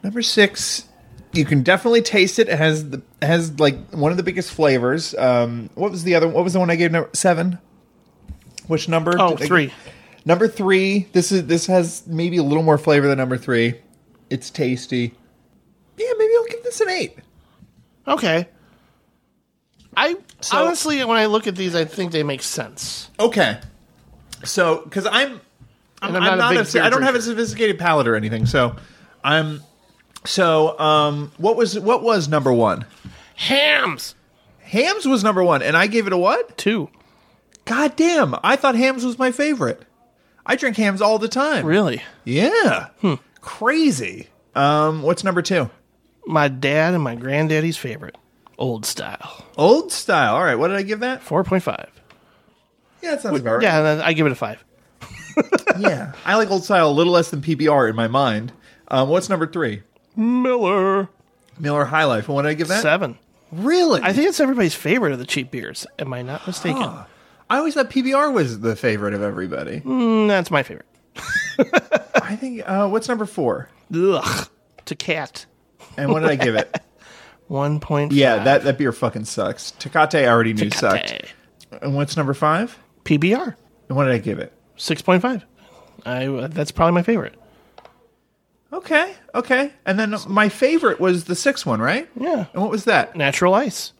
number 0.03 0.21
six. 0.21 0.85
You 1.31 1.45
can 1.45 1.63
definitely 1.63 2.01
taste 2.01 2.39
it. 2.39 2.49
It 2.49 2.57
has 2.57 2.89
the 2.89 3.01
has 3.25 3.59
like 3.59 3.91
one 3.91 4.11
of 4.11 4.17
the 4.17 4.23
biggest 4.23 4.51
flavors. 4.51 5.15
Um, 5.15 5.69
what 5.75 5.91
was 5.91 6.03
the 6.03 6.15
other? 6.15 6.27
What 6.27 6.43
was 6.43 6.53
the 6.53 6.59
one 6.59 6.69
I 6.69 6.75
gave? 6.75 6.91
Number 6.91 7.09
seven. 7.13 7.59
Which 8.67 8.89
number? 8.89 9.15
Oh, 9.19 9.35
three. 9.35 9.73
Number 10.25 10.47
three. 10.47 11.07
This 11.11 11.31
is 11.31 11.45
this 11.45 11.67
has 11.67 12.05
maybe 12.07 12.37
a 12.37 12.43
little 12.43 12.63
more 12.63 12.77
flavor 12.77 13.07
than 13.07 13.17
number 13.17 13.37
three. 13.37 13.75
It's 14.29 14.49
tasty. 14.49 15.13
Yeah, 15.97 16.11
maybe 16.17 16.33
I'll 16.35 16.45
give 16.45 16.63
this 16.63 16.81
an 16.81 16.89
eight. 16.89 17.17
Okay. 18.07 18.47
I 19.97 20.15
honestly, 20.51 21.03
when 21.05 21.17
I 21.17 21.27
look 21.27 21.47
at 21.47 21.55
these, 21.55 21.73
I 21.73 21.85
think 21.85 22.11
they 22.11 22.23
make 22.23 22.43
sense. 22.43 23.09
Okay. 23.19 23.59
So, 24.43 24.81
because 24.83 25.05
I'm, 25.05 25.39
I'm, 26.01 26.15
I'm 26.15 26.23
I'm 26.23 26.37
not 26.37 26.55
a 26.55 26.63
big 26.63 26.75
a, 26.75 26.83
I 26.83 26.89
don't 26.89 27.03
have 27.03 27.15
a 27.15 27.21
sophisticated 27.21 27.79
palate 27.79 28.07
or 28.07 28.15
anything. 28.15 28.45
So, 28.45 28.75
I'm. 29.23 29.61
So, 30.25 30.77
um, 30.79 31.31
what 31.37 31.55
was 31.55 31.79
what 31.79 32.03
was 32.03 32.27
number 32.27 32.51
one? 32.51 32.85
Hamm's. 33.35 34.15
Hamm's 34.59 35.05
was 35.05 35.23
number 35.23 35.43
one, 35.43 35.61
and 35.61 35.77
I 35.77 35.87
gave 35.87 36.07
it 36.07 36.13
a 36.13 36.17
what? 36.17 36.57
Two. 36.57 36.89
God 37.65 37.95
damn! 37.95 38.35
I 38.43 38.55
thought 38.55 38.75
Hamm's 38.75 39.05
was 39.05 39.17
my 39.17 39.31
favorite. 39.31 39.81
I 40.45 40.55
drink 40.55 40.77
Hamm's 40.77 41.01
all 41.01 41.17
the 41.17 41.27
time. 41.27 41.65
Really? 41.65 42.03
Yeah. 42.23 42.89
Crazy. 43.41 44.27
Um, 44.53 45.01
what's 45.01 45.23
number 45.23 45.41
two? 45.41 45.69
My 46.27 46.47
dad 46.47 46.93
and 46.93 47.03
my 47.03 47.15
granddaddy's 47.15 47.77
favorite, 47.77 48.15
old 48.57 48.85
style. 48.85 49.45
Old 49.57 49.91
style. 49.91 50.35
All 50.35 50.43
right. 50.43 50.55
What 50.55 50.67
did 50.67 50.77
I 50.77 50.83
give 50.83 50.99
that? 51.01 51.23
Four 51.23 51.43
point 51.43 51.63
five. 51.63 51.89
Yeah, 53.01 53.11
that 53.11 53.21
sounds 53.21 53.39
about 53.39 53.55
right. 53.55 53.63
Yeah, 53.63 54.01
I 54.03 54.13
give 54.13 54.25
it 54.25 54.31
a 54.31 54.35
five. 54.35 54.63
yeah. 55.79 56.13
I 56.23 56.35
like 56.35 56.49
old 56.49 56.63
style 56.63 56.89
a 56.89 56.91
little 56.91 57.13
less 57.13 57.29
than 57.29 57.41
PBR 57.41 57.89
in 57.89 57.95
my 57.95 58.07
mind. 58.07 58.51
Um, 58.87 59.09
what's 59.09 59.29
number 59.29 59.47
three? 59.47 59.83
Miller. 60.15 61.09
Miller 61.59 61.85
High 61.85 62.05
Life. 62.05 62.27
And 62.27 62.35
what 62.35 62.43
did 62.43 62.49
I 62.49 62.53
give 62.53 62.67
that? 62.69 62.81
Seven. 62.81 63.17
Really? 63.51 64.01
I 64.01 64.13
think 64.13 64.27
it's 64.27 64.39
everybody's 64.39 64.75
favorite 64.75 65.13
of 65.13 65.19
the 65.19 65.25
cheap 65.25 65.51
beers. 65.51 65.85
Am 65.99 66.13
I 66.13 66.21
not 66.21 66.45
mistaken? 66.47 66.81
Huh. 66.81 67.05
I 67.49 67.57
always 67.57 67.75
thought 67.75 67.89
PBR 67.89 68.33
was 68.33 68.59
the 68.59 68.75
favorite 68.75 69.13
of 69.13 69.21
everybody. 69.21 69.81
Mm, 69.81 70.27
that's 70.27 70.49
my 70.49 70.63
favorite. 70.63 70.87
I 72.15 72.35
think. 72.35 72.63
Uh, 72.65 72.89
what's 72.89 73.07
number 73.07 73.25
four? 73.25 73.69
Ugh. 73.93 74.47
Tecate. 74.85 75.45
And 75.97 76.11
what 76.11 76.21
did 76.21 76.29
I 76.31 76.35
give 76.35 76.55
it? 76.55 76.75
One 77.47 77.79
point. 77.79 78.11
Yeah, 78.11 78.43
that, 78.43 78.63
that 78.63 78.77
beer 78.77 78.91
fucking 78.91 79.25
sucks. 79.25 79.73
Tecate 79.79 80.23
I 80.23 80.27
already 80.27 80.53
knew 80.53 80.71
sucked. 80.71 81.33
And 81.81 81.95
what's 81.95 82.17
number 82.17 82.33
five? 82.33 82.77
PBR. 83.03 83.55
And 83.87 83.95
what 83.95 84.05
did 84.05 84.13
I 84.13 84.17
give 84.17 84.39
it? 84.39 84.51
Six 84.77 85.01
point 85.01 85.21
five. 85.21 85.45
I 86.05 86.25
uh, 86.25 86.47
that's 86.47 86.71
probably 86.71 86.93
my 86.93 87.03
favorite. 87.03 87.35
Okay, 88.75 89.13
okay. 89.33 89.71
And 89.85 89.97
then 89.97 90.13
my 90.27 90.49
favorite 90.49 90.99
was 90.99 91.23
the 91.25 91.35
sixth 91.35 91.65
one, 91.65 91.79
right? 91.81 92.09
Yeah. 92.19 92.45
And 92.53 92.61
what 92.61 92.69
was 92.69 92.83
that? 92.85 93.15
Natural 93.15 93.53
ice. 93.53 93.93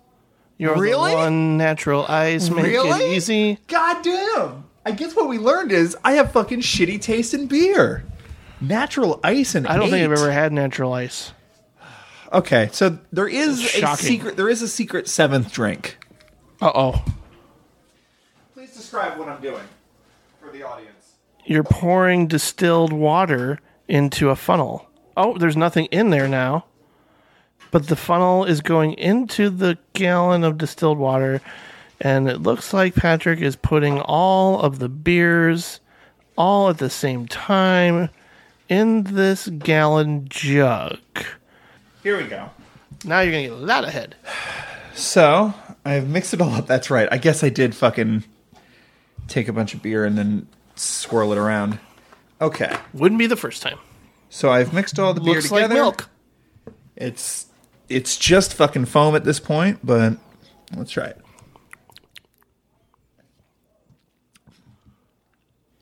You're 0.58 0.78
Really? 0.78 1.12
the 1.12 1.18
one 1.18 1.58
natural 1.58 2.06
ice. 2.08 2.50
Make 2.50 2.66
it 2.68 3.12
easy. 3.16 3.58
God 3.68 4.04
damn. 4.04 4.66
I 4.86 4.92
guess 4.92 5.16
what 5.16 5.28
we 5.30 5.38
learned 5.38 5.72
is 5.72 5.98
I 6.04 6.14
have 6.14 6.32
fucking 6.34 6.60
shitty 6.60 7.02
taste 7.02 7.34
in 7.34 7.48
beer. 7.48 8.06
Natural 8.62 9.20
ice 9.24 9.56
and 9.56 9.66
I 9.68 9.78
don't 9.78 9.90
think 9.90 10.04
I've 10.06 10.12
ever 10.12 10.32
had 10.32 10.52
natural 10.54 10.94
ice. 10.94 11.32
Okay, 12.34 12.70
so 12.74 12.98
there 13.14 13.28
is 13.28 13.60
a 13.64 13.68
Shocking. 13.68 14.06
secret. 14.08 14.36
There 14.38 14.50
is 14.50 14.62
a 14.62 14.68
secret 14.68 15.08
seventh 15.08 15.52
drink. 15.54 15.98
Uh 16.62 16.72
oh. 16.76 17.06
Please 18.54 18.74
describe 18.74 19.18
what 19.18 19.30
I'm 19.30 19.42
doing 19.42 19.64
for 20.42 20.52
the 20.52 20.64
audience. 20.64 21.14
You're 21.45 21.64
pouring 21.64 22.28
distilled 22.28 22.92
water 22.94 23.60
into 23.88 24.30
a 24.30 24.36
funnel. 24.36 24.88
Oh, 25.18 25.38
there's 25.38 25.58
nothing 25.58 25.86
in 25.86 26.10
there 26.10 26.28
now. 26.28 26.66
But 27.72 27.88
the 27.88 27.96
funnel 27.96 28.46
is 28.46 28.62
going 28.62 28.94
into 28.94 29.50
the 29.50 29.78
gallon 29.94 30.44
of 30.44 30.58
distilled 30.58 30.98
water, 30.98 31.42
and 32.00 32.30
it 32.30 32.42
looks 32.42 32.74
like 32.74 32.96
Patrick 32.96 33.42
is 33.42 33.56
putting 33.56 34.00
all 34.00 34.62
of 34.62 34.80
the 34.80 34.90
beers 34.90 35.80
all 36.38 36.70
at 36.70 36.78
the 36.78 36.90
same 36.90 37.28
time 37.28 38.10
in 38.70 39.04
this 39.04 39.48
gallon 39.48 40.28
jug. 40.30 41.00
Here 42.04 42.18
we 42.18 42.26
go. 42.26 42.50
Now 43.04 43.22
you're 43.22 43.32
gonna 43.32 43.44
get 43.44 43.52
a 43.52 43.56
lot 43.56 43.84
of 43.84 43.92
head. 43.92 44.16
So 44.94 45.54
I've 45.84 46.08
mixed 46.08 46.34
it 46.34 46.42
all 46.42 46.54
up. 46.54 46.68
That's 46.68 46.90
right. 46.90 47.08
I 47.12 47.18
guess 47.18 47.44
I 47.44 47.50
did 47.50 47.76
fucking 47.76 48.24
take 49.28 49.48
a 49.48 49.54
bunch 49.54 49.74
of 49.74 49.82
beer 49.82 50.06
and 50.06 50.18
then 50.18 50.48
swirl 50.76 51.32
it 51.32 51.38
around. 51.38 51.80
Okay. 52.42 52.76
Wouldn't 52.94 53.20
be 53.20 53.28
the 53.28 53.36
first 53.36 53.62
time. 53.62 53.78
So 54.30 54.50
I've 54.52 54.74
mixed 54.74 55.00
all 55.00 55.14
the 55.14 55.22
beer 55.22 55.36
Looks 55.36 55.52
like 55.52 55.70
milk. 55.70 56.10
It's 56.96 57.46
it's 57.88 58.18
just 58.18 58.54
fucking 58.54 58.86
foam 58.86 59.16
at 59.16 59.24
this 59.24 59.40
point, 59.40 59.80
but 59.84 60.18
let's 60.76 60.92
try 60.92 61.06
it. 61.06 61.22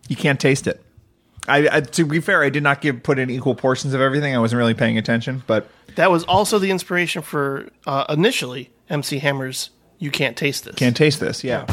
You 0.08 0.16
can't 0.16 0.40
taste 0.40 0.68
it. 0.68 0.84
I, 1.48 1.78
I 1.78 1.82
to 1.82 2.06
be 2.06 2.20
fair, 2.20 2.44
I 2.44 2.50
did 2.50 2.64
not 2.64 2.82
give 2.82 3.04
put 3.04 3.20
in 3.20 3.30
equal 3.30 3.56
portions 3.56 3.94
of 3.94 4.02
everything. 4.02 4.36
I 4.36 4.40
wasn't 4.40 4.60
really 4.60 4.74
paying 4.74 4.98
attention, 4.98 5.44
but 5.48 5.68
That 5.96 6.12
was 6.12 6.24
also 6.24 6.60
the 6.60 6.72
inspiration 6.72 7.22
for 7.22 7.70
uh, 7.86 8.06
initially 8.10 8.70
MC 8.90 9.20
Hammer's 9.20 9.70
"You 9.98 10.12
Can't 10.12 10.38
Taste 10.38 10.66
This." 10.66 10.76
can't 10.76 10.96
taste 10.96 11.20
this. 11.20 11.44
Yeah. 11.44 11.66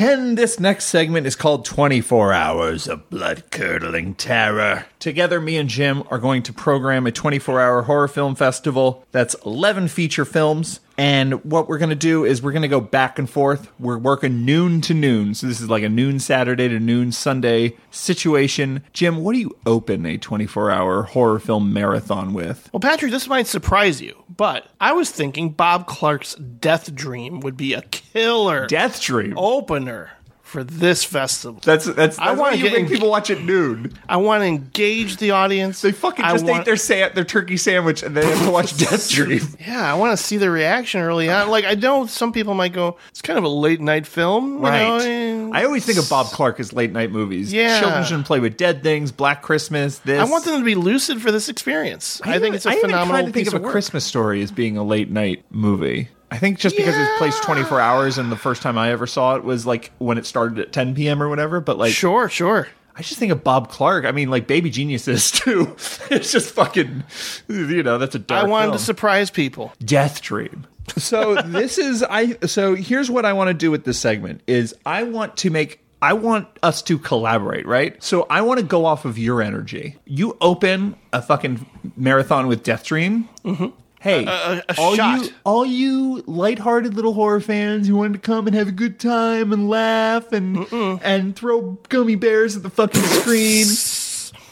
And 0.00 0.38
this 0.38 0.58
next 0.58 0.86
segment 0.86 1.26
is 1.26 1.36
called 1.36 1.66
24 1.66 2.32
Hours 2.32 2.88
of 2.88 3.10
Blood 3.10 3.50
Curdling 3.50 4.14
Terror. 4.14 4.86
Together, 4.98 5.42
me 5.42 5.58
and 5.58 5.68
Jim 5.68 6.04
are 6.10 6.18
going 6.18 6.42
to 6.44 6.54
program 6.54 7.06
a 7.06 7.12
24 7.12 7.60
hour 7.60 7.82
horror 7.82 8.08
film 8.08 8.34
festival 8.34 9.04
that's 9.12 9.36
11 9.44 9.88
feature 9.88 10.24
films. 10.24 10.80
And 11.00 11.42
what 11.46 11.66
we're 11.66 11.78
going 11.78 11.88
to 11.88 11.96
do 11.96 12.26
is 12.26 12.42
we're 12.42 12.52
going 12.52 12.60
to 12.60 12.68
go 12.68 12.82
back 12.82 13.18
and 13.18 13.28
forth. 13.28 13.72
We're 13.80 13.96
working 13.96 14.44
noon 14.44 14.82
to 14.82 14.92
noon. 14.92 15.32
So 15.32 15.46
this 15.46 15.58
is 15.58 15.70
like 15.70 15.82
a 15.82 15.88
noon 15.88 16.20
Saturday 16.20 16.68
to 16.68 16.78
noon 16.78 17.10
Sunday 17.10 17.78
situation. 17.90 18.82
Jim, 18.92 19.24
what 19.24 19.32
do 19.32 19.38
you 19.38 19.56
open 19.64 20.04
a 20.04 20.18
24 20.18 20.70
hour 20.70 21.04
horror 21.04 21.38
film 21.38 21.72
marathon 21.72 22.34
with? 22.34 22.68
Well, 22.70 22.80
Patrick, 22.80 23.12
this 23.12 23.28
might 23.28 23.46
surprise 23.46 24.02
you, 24.02 24.24
but 24.36 24.68
I 24.78 24.92
was 24.92 25.10
thinking 25.10 25.52
Bob 25.52 25.86
Clark's 25.86 26.34
Death 26.34 26.94
Dream 26.94 27.40
would 27.40 27.56
be 27.56 27.72
a 27.72 27.80
killer 27.80 28.66
Death 28.66 29.00
Dream. 29.00 29.32
opener 29.38 30.10
for 30.50 30.64
this 30.64 31.04
festival. 31.04 31.60
That's 31.64 31.84
that's, 31.84 31.96
that's 31.96 32.18
I 32.18 32.32
wanna 32.32 32.56
you 32.56 32.64
get 32.64 32.72
make 32.72 32.82
en- 32.82 32.88
people 32.88 33.08
watch 33.08 33.30
at 33.30 33.40
noon. 33.40 33.92
I 34.08 34.16
want 34.16 34.42
to 34.42 34.46
engage 34.46 35.18
the 35.18 35.30
audience. 35.30 35.80
They 35.80 35.92
fucking 35.92 36.24
just 36.24 36.44
want- 36.44 36.60
ate 36.60 36.64
their 36.64 36.76
sa- 36.76 37.08
their 37.14 37.24
turkey 37.24 37.56
sandwich 37.56 38.02
and 38.02 38.16
they 38.16 38.26
have 38.26 38.44
to 38.44 38.50
watch 38.50 38.76
Death 38.76 39.08
Dream. 39.08 39.42
Yeah, 39.60 39.90
I 39.90 39.96
want 39.96 40.18
to 40.18 40.22
see 40.22 40.36
the 40.38 40.50
reaction 40.50 41.00
early 41.00 41.30
on. 41.30 41.48
Like, 41.48 41.64
I 41.64 41.74
know 41.74 42.06
some 42.06 42.32
people 42.32 42.54
might 42.54 42.72
go, 42.72 42.98
it's 43.10 43.22
kind 43.22 43.38
of 43.38 43.44
a 43.44 43.48
late 43.48 43.80
night 43.80 44.06
film. 44.06 44.54
You 44.56 44.60
know? 44.62 44.98
and 44.98 45.56
I 45.56 45.64
always 45.64 45.84
think 45.86 45.98
of 45.98 46.08
Bob 46.10 46.26
Clark 46.26 46.58
as 46.58 46.72
late 46.72 46.92
night 46.92 47.12
movies. 47.12 47.52
Yeah. 47.52 47.78
Children 47.80 48.04
shouldn't 48.04 48.26
play 48.26 48.40
with 48.40 48.56
dead 48.56 48.82
things. 48.82 49.12
Black 49.12 49.42
Christmas. 49.42 49.98
This. 50.00 50.20
I 50.20 50.24
want 50.24 50.44
them 50.44 50.58
to 50.58 50.64
be 50.64 50.74
lucid 50.74 51.22
for 51.22 51.30
this 51.30 51.48
experience. 51.48 52.20
I, 52.24 52.38
think 52.40 52.56
it's 52.56 52.66
a 52.66 52.70
I 52.70 52.72
even 52.72 52.90
phenomenal 52.90 53.14
kind 53.14 53.28
of 53.28 53.34
think 53.34 53.46
piece 53.46 53.54
of 53.54 53.62
of 53.62 53.68
a. 53.68 53.70
Christmas 53.70 54.04
story 54.04 54.42
as 54.42 54.50
being 54.50 54.76
a 54.76 54.82
late 54.82 55.10
night 55.10 55.44
movie. 55.50 56.08
I 56.30 56.38
think 56.38 56.58
just 56.58 56.76
because 56.76 56.96
it's 56.96 57.18
placed 57.18 57.42
24 57.42 57.80
hours 57.80 58.18
and 58.18 58.30
the 58.30 58.36
first 58.36 58.62
time 58.62 58.78
I 58.78 58.90
ever 58.92 59.06
saw 59.06 59.34
it 59.36 59.44
was 59.44 59.66
like 59.66 59.90
when 59.98 60.16
it 60.16 60.26
started 60.26 60.58
at 60.58 60.72
10 60.72 60.94
p.m. 60.94 61.22
or 61.22 61.28
whatever. 61.28 61.60
But 61.60 61.76
like, 61.76 61.92
sure, 61.92 62.28
sure. 62.28 62.68
I 62.94 63.02
just 63.02 63.18
think 63.18 63.32
of 63.32 63.42
Bob 63.42 63.70
Clark. 63.70 64.04
I 64.04 64.12
mean, 64.12 64.30
like 64.30 64.46
Baby 64.46 64.70
Geniuses 64.70 65.30
too. 65.32 65.76
it's 66.10 66.30
just 66.30 66.54
fucking, 66.54 67.04
you 67.48 67.82
know, 67.82 67.98
that's 67.98 68.14
a 68.14 68.18
dark. 68.18 68.44
I 68.44 68.48
wanted 68.48 68.66
film. 68.66 68.78
to 68.78 68.84
surprise 68.84 69.30
people. 69.30 69.72
Death 69.84 70.22
Dream. 70.22 70.66
So 70.96 71.40
this 71.42 71.78
is 71.78 72.02
I 72.02 72.36
so 72.46 72.74
here's 72.74 73.10
what 73.10 73.24
I 73.24 73.32
want 73.32 73.48
to 73.48 73.54
do 73.54 73.70
with 73.70 73.84
this 73.84 73.98
segment 73.98 74.42
is 74.46 74.74
I 74.84 75.04
want 75.04 75.36
to 75.38 75.50
make 75.50 75.80
I 76.02 76.14
want 76.14 76.48
us 76.62 76.82
to 76.82 76.98
collaborate, 76.98 77.66
right? 77.66 78.02
So 78.02 78.26
I 78.30 78.40
want 78.40 78.58
to 78.58 78.66
go 78.66 78.86
off 78.86 79.04
of 79.04 79.18
your 79.18 79.42
energy. 79.42 79.96
You 80.04 80.36
open 80.40 80.96
a 81.12 81.20
fucking 81.22 81.66
marathon 81.96 82.46
with 82.46 82.62
Death 82.62 82.84
Dream. 82.84 83.28
Mm-hmm. 83.44 83.66
Hey, 84.00 84.24
A- 84.24 84.30
a- 84.30 84.62
a 84.70 84.74
all 84.78 84.96
shot. 84.96 85.22
you 85.22 85.28
all 85.44 85.64
you 85.66 86.24
lighthearted 86.26 86.94
little 86.94 87.12
horror 87.12 87.40
fans 87.40 87.86
who 87.86 87.96
wanted 87.96 88.14
to 88.14 88.18
come 88.20 88.46
and 88.46 88.56
have 88.56 88.66
a 88.68 88.72
good 88.72 88.98
time 88.98 89.52
and 89.52 89.68
laugh 89.68 90.32
and 90.32 90.66
and 91.02 91.36
throw 91.36 91.78
gummy 91.90 92.14
bears 92.14 92.56
at 92.56 92.62
the 92.62 92.70
fucking 92.70 93.02
screen. 93.02 93.66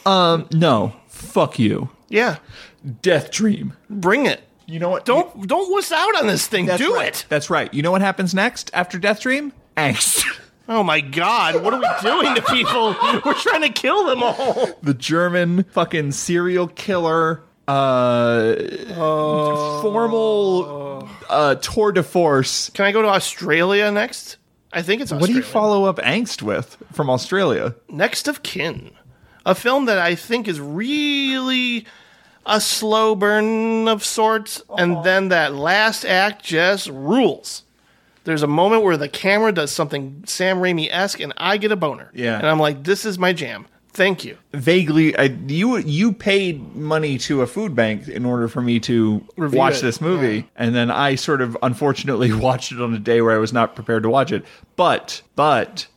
Um, 0.05 0.47
no, 0.52 0.93
fuck 1.09 1.59
you. 1.59 1.89
Yeah, 2.09 2.36
Death 3.02 3.31
Dream. 3.31 3.73
bring 3.91 4.27
it. 4.27 4.43
You 4.67 4.78
know 4.78 4.91
what? 4.91 5.05
Don't 5.07 5.47
don't 5.49 5.70
wuss 5.73 5.93
out 5.93 6.17
on 6.17 6.27
this 6.27 6.47
thing. 6.47 6.67
That's 6.67 6.83
Do 6.83 6.94
right. 6.94 7.09
it. 7.09 7.25
That's 7.31 7.49
right. 7.49 7.73
You 7.73 7.83
know 7.83 7.91
what 7.91 8.02
happens 8.02 8.35
next 8.35 8.70
after 8.75 8.99
Death 8.99 9.20
Dream? 9.20 9.52
Angst. 9.77 10.25
Oh 10.70 10.83
my 10.83 11.01
god, 11.01 11.62
what 11.65 11.73
are 11.73 11.81
we 11.81 11.89
doing 12.02 12.35
to 12.35 12.43
people? 12.43 12.94
We're 13.25 13.33
trying 13.33 13.62
to 13.62 13.70
kill 13.70 14.05
them 14.05 14.23
all. 14.23 14.68
the 14.83 14.93
German 14.93 15.62
fucking 15.62 16.12
serial 16.12 16.67
killer 16.68 17.41
uh 17.69 18.55
formal 19.83 21.09
uh 21.29 21.55
tour 21.57 21.93
de 21.93 22.03
force. 22.03 22.71
Can 22.71 22.85
I 22.85 22.93
go 22.93 23.03
to 23.03 23.09
Australia 23.09 23.91
next? 23.91 24.37
I 24.73 24.83
think 24.83 25.01
it's 25.01 25.13
Australia. 25.13 25.21
What 25.21 25.27
do 25.29 25.35
you 25.35 25.43
follow 25.53 25.85
up 25.85 25.97
Angst 25.99 26.43
with 26.43 26.77
from 26.93 27.09
Australia? 27.11 27.75
Next 27.89 28.29
of 28.29 28.43
Kin, 28.43 28.91
a 29.47 29.55
film 29.55 29.87
that 29.87 29.99
I 29.99 30.15
think 30.15 30.47
is 30.49 30.61
really 30.61 31.87
a 32.45 32.61
slow 32.61 33.15
burn 33.15 33.89
of 33.89 34.05
sorts, 34.05 34.63
and 34.79 35.05
then 35.05 35.29
that 35.29 35.55
last 35.55 36.05
act 36.05 36.43
just 36.45 36.89
rules. 36.89 37.63
There's 38.25 38.43
a 38.43 38.47
moment 38.47 38.83
where 38.83 38.97
the 38.99 39.09
camera 39.09 39.53
does 39.53 39.71
something 39.71 40.23
Sam 40.27 40.59
Raimi 40.59 40.89
esque, 40.91 41.21
and 41.21 41.33
I 41.37 41.57
get 41.57 41.73
a 41.73 41.77
boner. 41.77 42.11
Yeah. 42.15 42.37
and 42.39 42.47
I'm 42.47 42.59
like, 42.59 42.85
this 42.85 43.05
is 43.07 43.19
my 43.19 43.33
jam. 43.33 43.67
Thank 43.92 44.25
you. 44.25 44.36
Vaguely, 44.52 45.17
I, 45.17 45.25
you 45.47 45.78
you 45.78 46.12
paid 46.12 46.75
money 46.76 47.18
to 47.18 47.42
a 47.42 47.47
food 47.47 47.75
bank 47.75 48.07
in 48.08 48.25
order 48.25 48.47
for 48.47 48.60
me 48.60 48.78
to 48.81 49.25
Review 49.36 49.58
watch 49.58 49.78
it, 49.78 49.83
this 49.83 50.00
movie, 50.00 50.49
and 50.57 50.75
then 50.75 50.91
I 50.91 51.15
sort 51.17 51.41
of 51.41 51.57
unfortunately 51.62 52.33
watched 52.49 52.70
it 52.70 52.81
on 52.81 52.94
a 52.94 52.99
day 52.99 53.20
where 53.23 53.34
I 53.34 53.39
was 53.39 53.52
not 53.52 53.75
prepared 53.75 54.05
to 54.05 54.10
watch 54.10 54.31
it. 54.31 54.44
But 54.76 55.23
but 55.34 55.89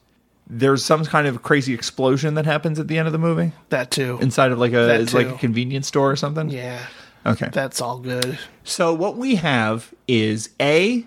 there's 0.48 0.84
some 0.84 1.06
kind 1.06 1.28
of 1.28 1.44
crazy 1.44 1.74
explosion 1.74 2.34
that 2.36 2.46
happens 2.46 2.80
at 2.80 2.88
the 2.88 2.98
end 2.98 3.08
of 3.08 3.12
the 3.14 3.20
movie 3.20 3.52
That 3.70 3.92
too. 3.92 4.18
inside 4.22 4.52
of 4.52 4.58
like 4.60 4.74
a 4.74 5.06
like 5.14 5.28
a 5.28 5.38
convenience 5.38 5.88
store 5.88 6.10
or 6.12 6.16
something. 6.16 6.50
Yeah, 6.50 6.80
Okay. 7.26 7.50
that's 7.54 7.82
all 7.82 8.00
good. 8.00 8.40
So 8.64 8.94
what 8.94 9.16
we 9.18 9.36
have 9.36 9.94
is 10.08 10.50
a 10.60 11.06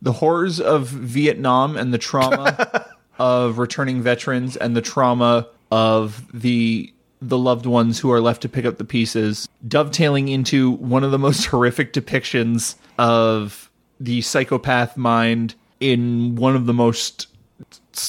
the 0.00 0.12
horrors 0.12 0.60
of 0.60 0.88
Vietnam 0.88 1.76
and 1.76 1.92
the 1.92 1.98
trauma 1.98 2.86
of 3.18 3.58
returning 3.58 4.02
veterans 4.02 4.56
and 4.56 4.76
the 4.76 4.82
trauma 4.82 5.48
of 5.70 6.26
the 6.32 6.92
the 7.22 7.38
loved 7.38 7.64
ones 7.64 7.98
who 7.98 8.12
are 8.12 8.20
left 8.20 8.42
to 8.42 8.48
pick 8.48 8.64
up 8.64 8.76
the 8.76 8.84
pieces, 8.84 9.48
dovetailing 9.66 10.28
into 10.28 10.72
one 10.72 11.02
of 11.02 11.10
the 11.10 11.18
most 11.18 11.44
horrific 11.46 11.92
depictions 11.92 12.76
of 12.98 13.70
the 13.98 14.20
psychopath 14.20 14.96
mind 14.96 15.54
in 15.80 16.36
one 16.36 16.54
of 16.54 16.66
the 16.66 16.74
most 16.74 17.28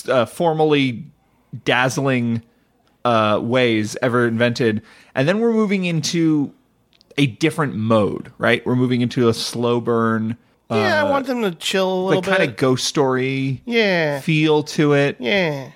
uh, 0.09 0.25
formally 0.25 1.05
dazzling 1.63 2.41
uh, 3.05 3.39
ways 3.41 3.95
ever 4.01 4.27
invented. 4.27 4.81
And 5.15 5.27
then 5.27 5.39
we're 5.39 5.53
moving 5.53 5.85
into 5.85 6.53
a 7.17 7.27
different 7.27 7.75
mode, 7.75 8.31
right? 8.37 8.65
We're 8.65 8.75
moving 8.75 9.01
into 9.01 9.29
a 9.29 9.33
slow 9.33 9.81
burn. 9.81 10.37
Yeah, 10.69 11.01
uh, 11.01 11.07
I 11.07 11.09
want 11.09 11.27
them 11.27 11.41
to 11.43 11.51
chill 11.51 11.91
a 11.91 12.03
little 12.07 12.21
bit. 12.21 12.37
Kind 12.37 12.49
of 12.49 12.57
ghost 12.57 12.85
story 12.85 13.61
yeah, 13.65 14.19
feel 14.19 14.63
to 14.63 14.93
it, 14.93 15.15
yeah. 15.19 15.71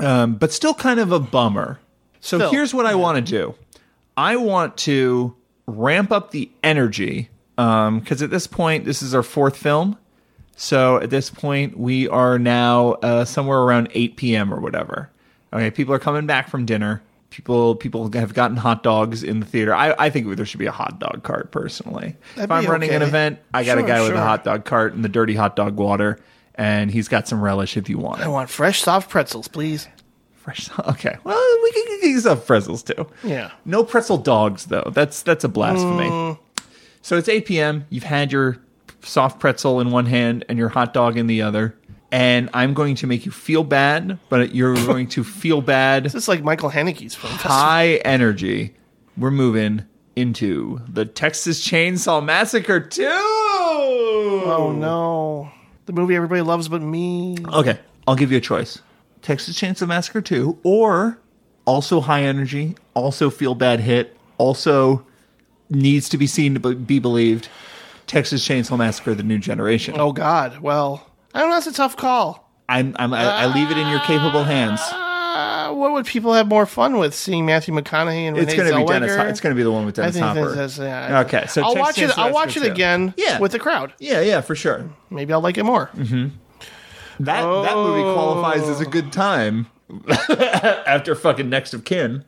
Um, 0.00 0.34
but 0.34 0.52
still 0.52 0.74
kind 0.74 1.00
of 1.00 1.12
a 1.12 1.20
bummer. 1.20 1.78
So 2.20 2.38
Still, 2.38 2.50
here's 2.50 2.72
what 2.74 2.86
I 2.86 2.94
want 2.94 3.24
to 3.24 3.30
do. 3.30 3.54
I 4.16 4.36
want 4.36 4.76
to 4.78 5.34
ramp 5.66 6.12
up 6.12 6.30
the 6.30 6.50
energy 6.62 7.30
because 7.56 8.22
at 8.22 8.30
this 8.30 8.46
point, 8.46 8.84
this 8.84 9.02
is 9.02 9.14
our 9.14 9.22
fourth 9.22 9.56
film. 9.56 9.96
So 10.56 10.98
at 10.98 11.10
this 11.10 11.30
point, 11.30 11.78
we 11.78 12.08
are 12.08 12.38
now 12.38 12.92
uh, 13.02 13.24
somewhere 13.24 13.60
around 13.60 13.88
8 13.92 14.16
p.m. 14.16 14.52
or 14.52 14.60
whatever. 14.60 15.10
Okay, 15.52 15.70
people 15.70 15.94
are 15.94 15.98
coming 15.98 16.26
back 16.26 16.48
from 16.48 16.64
dinner. 16.66 17.02
People 17.30 17.74
people 17.76 18.10
have 18.12 18.34
gotten 18.34 18.58
hot 18.58 18.82
dogs 18.82 19.22
in 19.22 19.40
the 19.40 19.46
theater. 19.46 19.74
I, 19.74 19.94
I 19.98 20.10
think 20.10 20.36
there 20.36 20.44
should 20.44 20.60
be 20.60 20.66
a 20.66 20.72
hot 20.72 20.98
dog 21.00 21.22
cart 21.22 21.50
personally. 21.50 22.14
That'd 22.36 22.44
if 22.44 22.50
I'm 22.50 22.66
running 22.66 22.90
an 22.90 23.00
event, 23.00 23.38
I 23.54 23.64
got 23.64 23.78
a 23.78 23.80
Sure, 23.80 23.88
guy 23.88 24.02
with 24.02 24.12
a 24.12 24.20
hot 24.20 24.44
dog 24.44 24.64
cart 24.66 24.92
and 24.92 25.02
the 25.02 25.08
dirty 25.08 25.34
hot 25.34 25.56
dog 25.56 25.76
water, 25.76 26.18
and 26.62 26.92
he's 26.92 27.08
got 27.08 27.26
some 27.26 27.40
relish 27.42 27.76
if 27.76 27.88
you 27.88 27.98
want 27.98 28.20
it. 28.20 28.24
I 28.24 28.28
want 28.28 28.48
fresh, 28.48 28.82
soft 28.82 29.10
pretzels, 29.10 29.48
please. 29.48 29.88
Fresh. 30.36 30.70
Okay. 30.78 31.16
Well, 31.24 31.58
we 31.62 31.72
can 31.72 31.84
get 31.86 32.02
these 32.02 32.24
up 32.24 32.46
pretzels 32.46 32.84
too. 32.84 33.08
Yeah. 33.24 33.50
No 33.64 33.82
pretzel 33.82 34.16
dogs 34.18 34.66
though. 34.66 34.90
That's 34.92 35.22
that's 35.22 35.42
a 35.42 35.48
blasphemy. 35.48 36.08
Mm. 36.08 36.38
So 37.00 37.16
it's 37.16 37.28
8 37.28 37.46
p.m. 37.46 37.86
You've 37.90 38.04
had 38.04 38.30
your 38.30 38.58
soft 39.00 39.40
pretzel 39.40 39.80
in 39.80 39.90
one 39.90 40.06
hand 40.06 40.44
and 40.48 40.56
your 40.56 40.68
hot 40.68 40.94
dog 40.94 41.16
in 41.16 41.26
the 41.26 41.42
other, 41.42 41.76
and 42.12 42.48
I'm 42.54 42.74
going 42.74 42.94
to 42.96 43.08
make 43.08 43.26
you 43.26 43.32
feel 43.32 43.64
bad, 43.64 44.20
but 44.28 44.54
you're 44.54 44.74
going 44.86 45.08
to 45.08 45.24
feel 45.24 45.62
bad. 45.62 46.04
This 46.04 46.14
is 46.14 46.28
like 46.28 46.44
Michael 46.44 46.70
Haneke's 46.70 47.16
film. 47.16 47.32
High 47.34 47.94
energy. 48.04 48.74
We're 49.16 49.32
moving 49.32 49.84
into 50.14 50.80
the 50.88 51.06
Texas 51.06 51.66
Chainsaw 51.66 52.24
Massacre 52.24 52.78
2. 52.78 53.02
Oh 53.04 54.72
no, 54.76 55.50
the 55.86 55.92
movie 55.92 56.14
everybody 56.14 56.42
loves 56.42 56.68
but 56.68 56.82
me. 56.82 57.36
Okay, 57.52 57.78
I'll 58.06 58.16
give 58.16 58.30
you 58.30 58.38
a 58.38 58.42
choice. 58.42 58.80
Texas 59.22 59.58
Chainsaw 59.58 59.86
Massacre 59.86 60.20
2 60.20 60.58
or 60.64 61.18
also 61.64 62.00
high 62.00 62.22
energy, 62.22 62.74
also 62.94 63.30
feel 63.30 63.54
bad 63.54 63.80
hit, 63.80 64.16
also 64.38 65.06
needs 65.70 66.08
to 66.08 66.18
be 66.18 66.26
seen 66.26 66.54
to 66.54 66.60
be- 66.60 66.74
be 66.74 66.98
believed. 66.98 67.48
Texas 68.06 68.46
Chainsaw 68.46 68.76
Massacre: 68.76 69.14
The 69.14 69.22
New 69.22 69.38
Generation. 69.38 69.94
Oh 69.98 70.12
God. 70.12 70.58
Well, 70.58 71.08
I 71.32 71.40
don't 71.40 71.50
know. 71.50 71.56
That's 71.56 71.68
a 71.68 71.72
tough 71.72 71.96
call. 71.96 72.50
I'm, 72.68 72.96
I'm 72.98 73.12
I, 73.12 73.24
I 73.24 73.46
leave 73.54 73.70
it 73.70 73.76
in 73.76 73.88
your 73.88 74.00
capable 74.00 74.44
hands. 74.44 74.80
What 75.74 75.92
would 75.92 76.06
people 76.06 76.32
have 76.34 76.48
more 76.48 76.66
fun 76.66 76.98
with 76.98 77.14
seeing 77.14 77.46
Matthew 77.46 77.74
McConaughey 77.74 78.28
and 78.28 78.36
It's 78.38 78.52
Renee 78.52 78.56
going 78.56 78.70
to 78.70 78.76
be 78.76 78.82
Zellweger? 78.82 78.88
Dennis. 79.00 79.16
Ho- 79.16 79.26
It's 79.26 79.40
going 79.40 79.54
to 79.54 79.56
be 79.56 79.62
the 79.62 79.70
one 79.72 79.86
with 79.86 79.98
I 79.98 80.10
think 80.10 80.24
Hopper. 80.24 80.54
that's, 80.54 80.78
yeah. 80.78 81.20
Okay, 81.26 81.46
so 81.46 81.62
I'll 81.62 81.74
watch 81.76 81.98
it. 81.98 82.16
I'll 82.18 82.32
watch 82.32 82.56
it 82.56 82.60
2. 82.60 82.66
again. 82.70 83.14
Yeah. 83.16 83.38
with 83.38 83.52
the 83.52 83.58
crowd. 83.58 83.92
Yeah, 83.98 84.20
yeah, 84.20 84.40
for 84.40 84.54
sure. 84.54 84.90
Maybe 85.10 85.32
I'll 85.32 85.40
like 85.40 85.58
it 85.58 85.64
more. 85.64 85.88
Mm-hmm. 85.96 86.28
That 87.24 87.42
that 87.42 87.74
movie 87.76 88.02
qualifies 88.14 88.62
as 88.68 88.80
a 88.80 88.86
good 88.86 89.12
time 89.12 89.66
after 90.28 91.14
fucking 91.14 91.48
Next 91.48 91.74
of 91.74 91.84
Kin. 91.84 92.24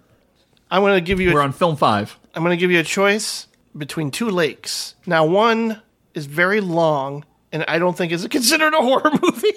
I'm 0.70 0.82
going 0.82 0.94
to 0.94 1.00
give 1.00 1.20
you. 1.20 1.32
We're 1.32 1.40
A, 1.40 1.44
on 1.44 1.52
film 1.52 1.76
five. 1.76 2.18
I'm 2.34 2.42
going 2.42 2.56
to 2.56 2.60
give 2.60 2.70
you 2.70 2.78
a 2.80 2.84
choice 2.84 3.46
between 3.76 4.10
two 4.10 4.28
lakes. 4.28 4.94
Now, 5.06 5.24
one 5.24 5.80
is 6.14 6.26
very 6.26 6.60
long, 6.60 7.24
and 7.54 7.64
I 7.68 7.78
don't 7.78 7.96
think 7.96 8.12
is 8.12 8.26
considered 8.26 8.74
a 8.74 8.82
horror 8.82 9.10
movie. 9.22 9.52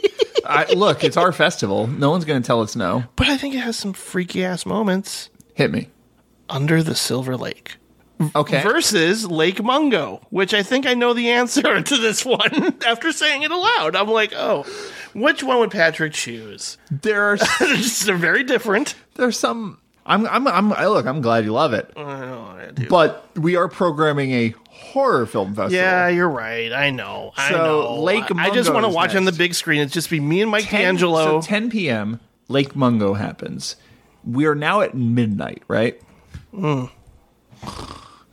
I, 0.45 0.71
look, 0.73 1.03
it's 1.03 1.17
our 1.17 1.33
festival. 1.33 1.87
No 1.87 2.11
one's 2.11 2.23
going 2.23 2.41
to 2.41 2.45
tell 2.47 2.61
us 2.61 2.75
no. 2.75 3.03
but 3.17 3.27
I 3.27 3.35
think 3.37 3.53
it 3.55 3.59
has 3.59 3.75
some 3.75 3.91
freaky 3.91 4.45
ass 4.45 4.65
moments. 4.65 5.29
Hit 5.55 5.71
me. 5.71 5.89
Under 6.49 6.81
the 6.81 6.95
Silver 6.95 7.35
Lake. 7.35 7.75
Okay. 8.35 8.61
Versus 8.63 9.27
Lake 9.29 9.61
Mungo, 9.61 10.21
which 10.29 10.53
I 10.53 10.63
think 10.63 10.85
I 10.87 10.93
know 10.93 11.13
the 11.13 11.29
answer 11.29 11.81
to 11.81 11.97
this 11.97 12.23
one 12.25 12.75
after 12.85 13.11
saying 13.11 13.43
it 13.43 13.51
aloud. 13.51 13.95
I'm 13.95 14.07
like, 14.07 14.33
oh, 14.35 14.63
which 15.13 15.43
one 15.43 15.59
would 15.59 15.71
Patrick 15.71 16.13
choose? 16.13 16.77
There 16.89 17.23
are 17.33 17.37
They're 18.05 18.15
very 18.15 18.43
different. 18.43 18.95
there's 19.15 19.37
some 19.37 19.79
I'm, 20.07 20.25
I'm, 20.25 20.47
I'm, 20.47 20.73
I 20.73 20.87
look, 20.87 21.05
I'm 21.05 21.21
glad 21.21 21.43
you 21.43 21.51
love 21.51 21.73
it. 21.73 21.91
I 21.97 22.01
know 22.01 22.41
I 22.57 22.71
do. 22.73 22.87
But 22.87 23.27
we 23.37 23.57
are 23.57 23.67
programming 23.67 24.31
a 24.31 24.55
horror 24.69 25.25
film 25.25 25.49
festival. 25.49 25.71
Yeah, 25.71 26.07
you're 26.07 26.29
right. 26.29 26.71
I 26.71 26.91
know. 26.91 27.33
I 27.35 27.51
So, 27.51 27.57
know. 27.57 28.01
Lake 28.01 28.23
I 28.35 28.49
just 28.51 28.73
want 28.73 28.85
to 28.85 28.89
watch 28.91 29.15
on 29.15 29.25
the 29.25 29.31
big 29.33 29.53
screen. 29.53 29.81
It's 29.81 29.93
just 29.93 30.09
be 30.09 30.19
me 30.19 30.41
and 30.41 30.49
Mike 30.49 30.65
10 30.65 30.81
D'Angelo. 30.81 31.41
So 31.41 31.47
10 31.47 31.69
p.m. 31.69 32.19
Lake 32.47 32.75
Mungo 32.75 33.13
happens. 33.15 33.75
We 34.23 34.45
are 34.45 34.55
now 34.55 34.81
at 34.81 34.95
midnight, 34.95 35.63
right? 35.67 36.01
Mm. 36.53 36.89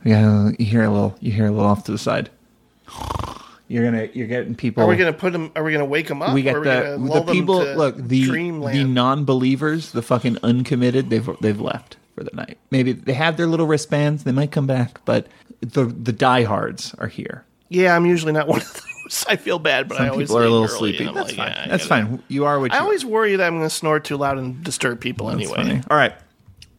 Yeah, 0.03 0.51
you 0.57 0.65
hear 0.65 0.83
a 0.83 0.89
little. 0.89 1.15
You 1.19 1.31
hear 1.31 1.47
a 1.47 1.51
little 1.51 1.65
off 1.67 1.83
to 1.85 1.91
the 1.91 1.97
side. 1.97 2.29
You're 3.67 3.83
gonna. 3.83 4.07
You're 4.13 4.27
getting 4.27 4.53
people. 4.55 4.83
Are 4.83 4.87
we 4.87 4.95
gonna 4.95 5.11
put 5.13 5.33
them? 5.33 5.51
Are 5.55 5.63
we 5.63 5.71
gonna 5.71 5.85
wake 5.85 6.07
them 6.07 6.21
up? 6.21 6.33
we 6.33 6.41
Or 6.41 6.43
get 6.43 6.55
are 6.55 6.59
we 6.59 6.65
the 6.67 6.73
gonna 6.73 6.91
the 6.91 6.97
lull 6.97 7.23
them 7.23 7.35
people. 7.35 7.63
to 7.63 7.75
Look, 7.75 7.97
the 7.97 8.29
the 8.29 8.83
non-believers, 8.83 9.91
the 9.91 10.01
fucking 10.03 10.37
uncommitted. 10.43 11.09
They've 11.09 11.27
they've 11.41 11.59
left 11.59 11.97
for 12.15 12.23
the 12.23 12.31
night. 12.35 12.57
Maybe 12.69 12.91
they 12.91 13.13
have 13.13 13.37
their 13.37 13.47
little 13.47 13.65
wristbands. 13.65 14.23
They 14.23 14.31
might 14.31 14.51
come 14.51 14.67
back, 14.67 15.01
but 15.05 15.27
the 15.61 15.85
the 15.85 16.11
diehards 16.13 16.93
are 16.99 17.07
here. 17.07 17.43
Yeah, 17.69 17.95
I'm 17.95 18.05
usually 18.05 18.33
not 18.33 18.47
one 18.49 18.61
of 18.61 18.71
those. 18.73 19.25
I 19.27 19.35
feel 19.35 19.57
bad, 19.59 19.87
but 19.87 19.97
Some 19.97 20.05
I 20.05 20.09
always 20.09 20.27
people 20.29 20.37
are 20.39 20.45
a 20.45 20.49
little 20.49 20.67
sleepy. 20.67 21.05
That's 21.05 21.15
like, 21.15 21.35
fine. 21.35 21.51
yeah, 21.51 21.63
I 21.65 21.67
That's 21.69 21.85
fine. 21.87 22.21
You 22.27 22.45
are 22.45 22.59
what 22.59 22.71
you 22.71 22.75
I 22.77 22.79
are. 22.81 22.83
always 22.83 23.03
worry 23.05 23.35
that 23.35 23.45
I'm 23.45 23.53
going 23.57 23.63
to 23.67 23.69
snore 23.69 23.99
too 23.99 24.17
loud 24.17 24.37
and 24.39 24.63
disturb 24.63 24.99
people 24.99 25.27
That's 25.27 25.37
anyway. 25.41 25.55
funny. 25.55 25.81
All 25.91 25.97
right. 25.97 26.13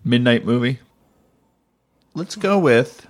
Midnight 0.05 0.44
movie. 0.44 0.81
Let's 2.15 2.34
go 2.34 2.58
with 2.58 3.06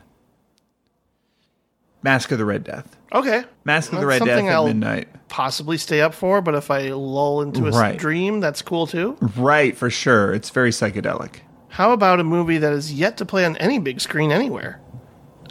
Mask 2.03 2.31
of 2.33 2.39
the 2.39 2.45
Red 2.45 2.65
Death. 2.65 2.96
Okay. 3.13 3.45
Mask 3.65 3.93
of 3.93 4.01
the 4.01 4.07
Red 4.07 4.25
Death 4.25 4.45
at 4.45 4.53
I'll 4.53 4.67
midnight. 4.67 5.09
Possibly 5.29 5.79
stay 5.79 6.01
up 6.01 6.15
for, 6.15 6.41
but 6.41 6.55
if 6.55 6.71
I 6.71 6.89
lull 6.89 7.43
into 7.43 7.67
a 7.67 7.71
Right. 7.71 7.97
dream, 7.99 8.41
that's 8.41 8.63
cool 8.63 8.87
too. 8.87 9.17
Right, 9.37 9.77
for 9.77 9.91
sure. 9.91 10.33
It's 10.35 10.51
very 10.51 10.71
psychedelic. 10.71 11.37
How 11.69 11.93
about 11.93 12.21
a 12.21 12.25
movie 12.25 12.59
that 12.59 12.73
is 12.73 12.93
yet 12.93 13.17
to 13.19 13.25
play 13.25 13.45
on 13.45 13.57
any 13.59 13.79
big 13.79 14.01
screen 14.01 14.33
anywhere? 14.33 14.81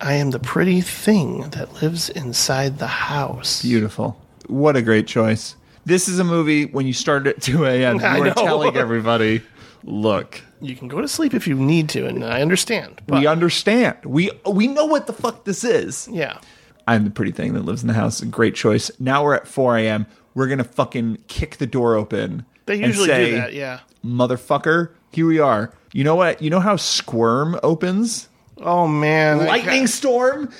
I 0.01 0.13
am 0.13 0.31
the 0.31 0.39
pretty 0.39 0.81
thing 0.81 1.49
that 1.51 1.81
lives 1.81 2.09
inside 2.09 2.79
the 2.79 2.87
house. 2.87 3.61
Beautiful. 3.61 4.19
What 4.47 4.75
a 4.75 4.81
great 4.81 5.07
choice. 5.07 5.55
This 5.85 6.07
is 6.07 6.19
a 6.19 6.23
movie 6.23 6.65
when 6.65 6.85
you 6.87 6.93
start 6.93 7.27
at 7.27 7.41
2 7.41 7.65
a.m. 7.65 7.99
You 7.99 8.05
are 8.05 8.33
telling 8.33 8.75
everybody, 8.75 9.41
look, 9.83 10.41
You 10.61 10.75
can 10.75 10.87
go 10.87 10.99
to 10.99 11.07
sleep 11.07 11.33
if 11.33 11.47
you 11.47 11.55
need 11.55 11.89
to, 11.89 12.07
and 12.07 12.23
I 12.25 12.41
understand. 12.41 13.01
we 13.07 13.27
understand. 13.27 13.97
We 14.03 14.31
we 14.49 14.67
know 14.67 14.85
what 14.85 15.05
the 15.07 15.13
fuck 15.13 15.45
this 15.45 15.63
is. 15.63 16.07
Yeah. 16.11 16.39
I'm 16.87 17.03
the 17.03 17.09
pretty 17.09 17.31
thing 17.31 17.53
that 17.53 17.65
lives 17.65 17.81
in 17.81 17.87
the 17.87 17.93
house. 17.93 18.21
Great 18.21 18.55
choice. 18.55 18.91
Now 18.99 19.23
we're 19.23 19.35
at 19.35 19.47
4 19.47 19.77
a.m. 19.77 20.05
We're 20.33 20.47
gonna 20.47 20.63
fucking 20.63 21.19
kick 21.27 21.57
the 21.57 21.67
door 21.67 21.95
open. 21.95 22.45
They 22.65 22.75
usually 22.75 23.07
say, 23.07 23.29
do 23.31 23.35
that, 23.37 23.53
yeah. 23.53 23.79
Motherfucker, 24.03 24.89
here 25.11 25.27
we 25.27 25.39
are. 25.39 25.71
You 25.93 26.03
know 26.03 26.15
what? 26.15 26.41
You 26.41 26.49
know 26.49 26.59
how 26.59 26.75
Squirm 26.75 27.59
opens? 27.63 28.27
Oh 28.57 28.87
man, 28.87 29.45
Lightning 29.45 29.83
ca- 29.83 29.87
storm. 29.87 30.51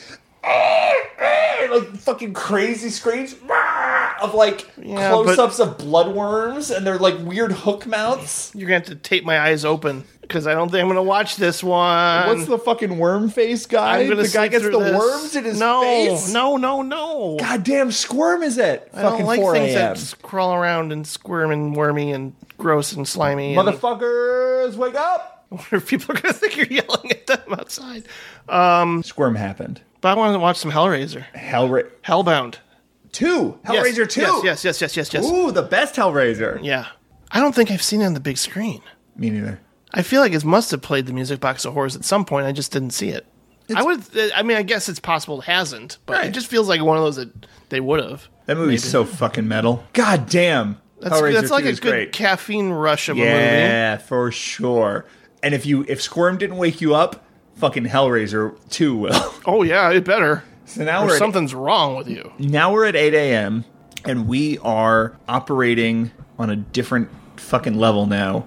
like 0.44 1.96
fucking 1.98 2.34
crazy 2.34 2.90
screams 2.90 3.34
of 4.22 4.34
like 4.34 4.70
Yeah, 4.78 5.10
close-ups 5.10 5.60
of 5.60 5.78
bloodworms 5.78 6.76
and 6.76 6.86
they're 6.86 7.00
like 7.00 7.18
weird 7.20 7.52
hook 7.52 7.86
mounts. 7.86 8.52
You're 8.56 8.68
gonna 8.68 8.80
have 8.80 8.88
to 8.88 8.96
tape 8.96 9.26
my 9.26 9.40
eyes 9.40 9.66
open 9.66 10.06
because 10.28 10.48
I 10.48 10.54
don't 10.54 10.70
think 10.70 10.82
I'm 10.82 10.88
gonna 10.88 11.04
watch 11.04 11.36
this 11.36 11.64
one. 11.64 12.28
What's 12.28 12.46
the 12.48 12.58
fucking 12.58 12.98
worm 12.98 13.30
face 13.30 13.66
guy? 13.66 14.00
I'm 14.00 14.10
gonna 14.10 14.24
the 14.24 14.30
guy 14.30 14.48
gets 14.48 14.64
the 14.64 14.72
this. 14.80 14.98
worms 14.98 15.36
in 15.36 15.44
his 15.46 15.60
no, 15.60 15.82
face. 15.82 16.34
No, 16.34 16.58
no, 16.58 16.82
no. 16.82 17.38
Goddamn 17.40 17.92
squirm 17.92 18.44
is 18.44 18.58
it? 18.58 18.90
I 18.94 19.02
don't 19.04 19.24
like 19.24 19.40
4 19.40 19.54
things 19.54 19.74
that 19.74 20.22
crawl 20.22 20.54
around 20.54 20.92
and 20.92 21.06
squirm 21.06 21.52
and 21.52 21.76
wormy 21.76 22.12
and 22.12 22.34
gross 22.58 22.92
and 22.94 23.08
slimy. 23.08 23.56
and- 23.56 23.68
Motherfuckers, 23.68 24.76
wake 24.76 24.96
up! 24.96 25.46
I 25.52 25.56
wonder 25.56 25.76
if 25.76 25.88
people 25.88 26.16
are 26.16 26.20
gonna 26.20 26.34
think 26.34 26.58
you're 26.58 26.66
yelling 26.68 27.12
at 27.12 27.28
them 27.28 27.54
outside. 27.54 28.04
Um, 28.50 29.04
Squirm 29.04 29.36
happened. 29.36 29.82
but 30.02 30.10
I 30.10 30.14
want 30.16 30.34
to 30.34 30.40
watch 30.40 30.58
some 30.58 30.72
Hellraiser. 30.72 31.24
Hellra- 31.36 31.90
Hellbound. 32.04 32.56
Two. 33.12 33.58
Hellraiser 33.64 34.00
yes, 34.00 34.14
2. 34.14 34.22
Yes, 34.22 34.44
yes, 34.44 34.64
yes, 34.66 34.82
yes, 34.82 34.98
yes, 34.98 35.14
yes. 35.14 35.26
Ooh, 35.26 35.52
the 35.52 35.62
best 35.62 35.96
Hellraiser. 35.96 36.60
Yeah. 36.62 36.88
I 37.32 37.40
don't 37.40 37.56
think 37.56 37.72
I've 37.72 37.82
seen 37.82 38.02
it 38.02 38.06
on 38.06 38.14
the 38.14 38.20
big 38.20 38.38
screen. 38.38 38.82
Me 39.16 39.30
neither. 39.30 39.60
I 39.96 40.02
feel 40.04 40.22
like 40.22 40.34
it 40.34 40.44
must 40.46 40.70
have 40.72 40.82
played 40.82 41.06
the 41.08 41.14
music 41.14 41.40
box 41.40 41.66
of 41.66 41.74
horrors 41.74 41.96
at 41.96 42.04
some 42.06 42.26
point. 42.26 42.46
I 42.46 42.52
just 42.52 42.72
didn't 42.72 42.92
see 42.92 43.10
it. 43.10 43.26
I 43.76 43.82
would. 43.82 44.04
I 44.36 44.44
mean, 44.44 44.58
I 44.58 44.62
guess 44.62 44.88
it's 44.90 45.00
possible 45.00 45.40
it 45.42 45.46
hasn't, 45.46 45.98
but 46.06 46.24
it 46.26 46.32
just 46.32 46.48
feels 46.48 46.70
like 46.70 46.82
one 46.84 46.98
of 46.98 47.04
those 47.04 47.16
that 47.16 47.32
they 47.70 47.80
would 47.80 48.04
have. 48.04 48.28
That 48.46 48.58
movie's 48.58 48.84
Maybe. 48.84 48.92
so 48.92 49.06
fucking 49.06 49.48
metal. 49.48 49.84
God 49.94 50.30
damn. 50.30 50.80
That's, 51.02 51.16
Hellraiser 51.16 51.34
that's 51.34 51.50
like 51.52 51.64
2 51.64 51.70
a 51.70 51.74
good 51.74 51.82
great. 51.82 52.12
caffeine 52.12 52.70
rush 52.70 53.10
of 53.10 53.18
a 53.18 53.20
movie. 53.22 53.32
Yeah, 53.32 53.98
for 53.98 54.32
sure. 54.32 55.06
And 55.42 55.54
if 55.56 55.66
you 55.66 55.84
if 55.88 56.02
Squirm 56.02 56.38
didn't 56.38 56.58
wake 56.58 56.80
you 56.80 56.94
up, 56.94 57.26
fucking 57.56 57.86
Hellraiser 57.86 58.56
2 58.70 58.96
will. 58.98 59.34
Oh 59.48 59.64
yeah, 59.64 59.90
it 59.92 60.04
better. 60.04 60.44
So 60.66 60.84
now 60.84 61.02
Or 61.04 61.08
we're 61.08 61.14
at- 61.14 61.20
something's 61.20 61.54
wrong 61.56 61.96
with 61.96 62.08
you. 62.08 62.32
now 62.40 62.72
we're 62.74 62.86
at 62.86 62.96
8 62.96 63.14
a.m. 63.14 63.66
and 64.04 64.28
we 64.28 64.58
are 64.60 65.16
operating 65.28 66.12
on 66.40 66.50
a 66.50 66.56
different 66.56 67.10
fucking 67.38 67.78
level 67.78 68.06
now. 68.08 68.46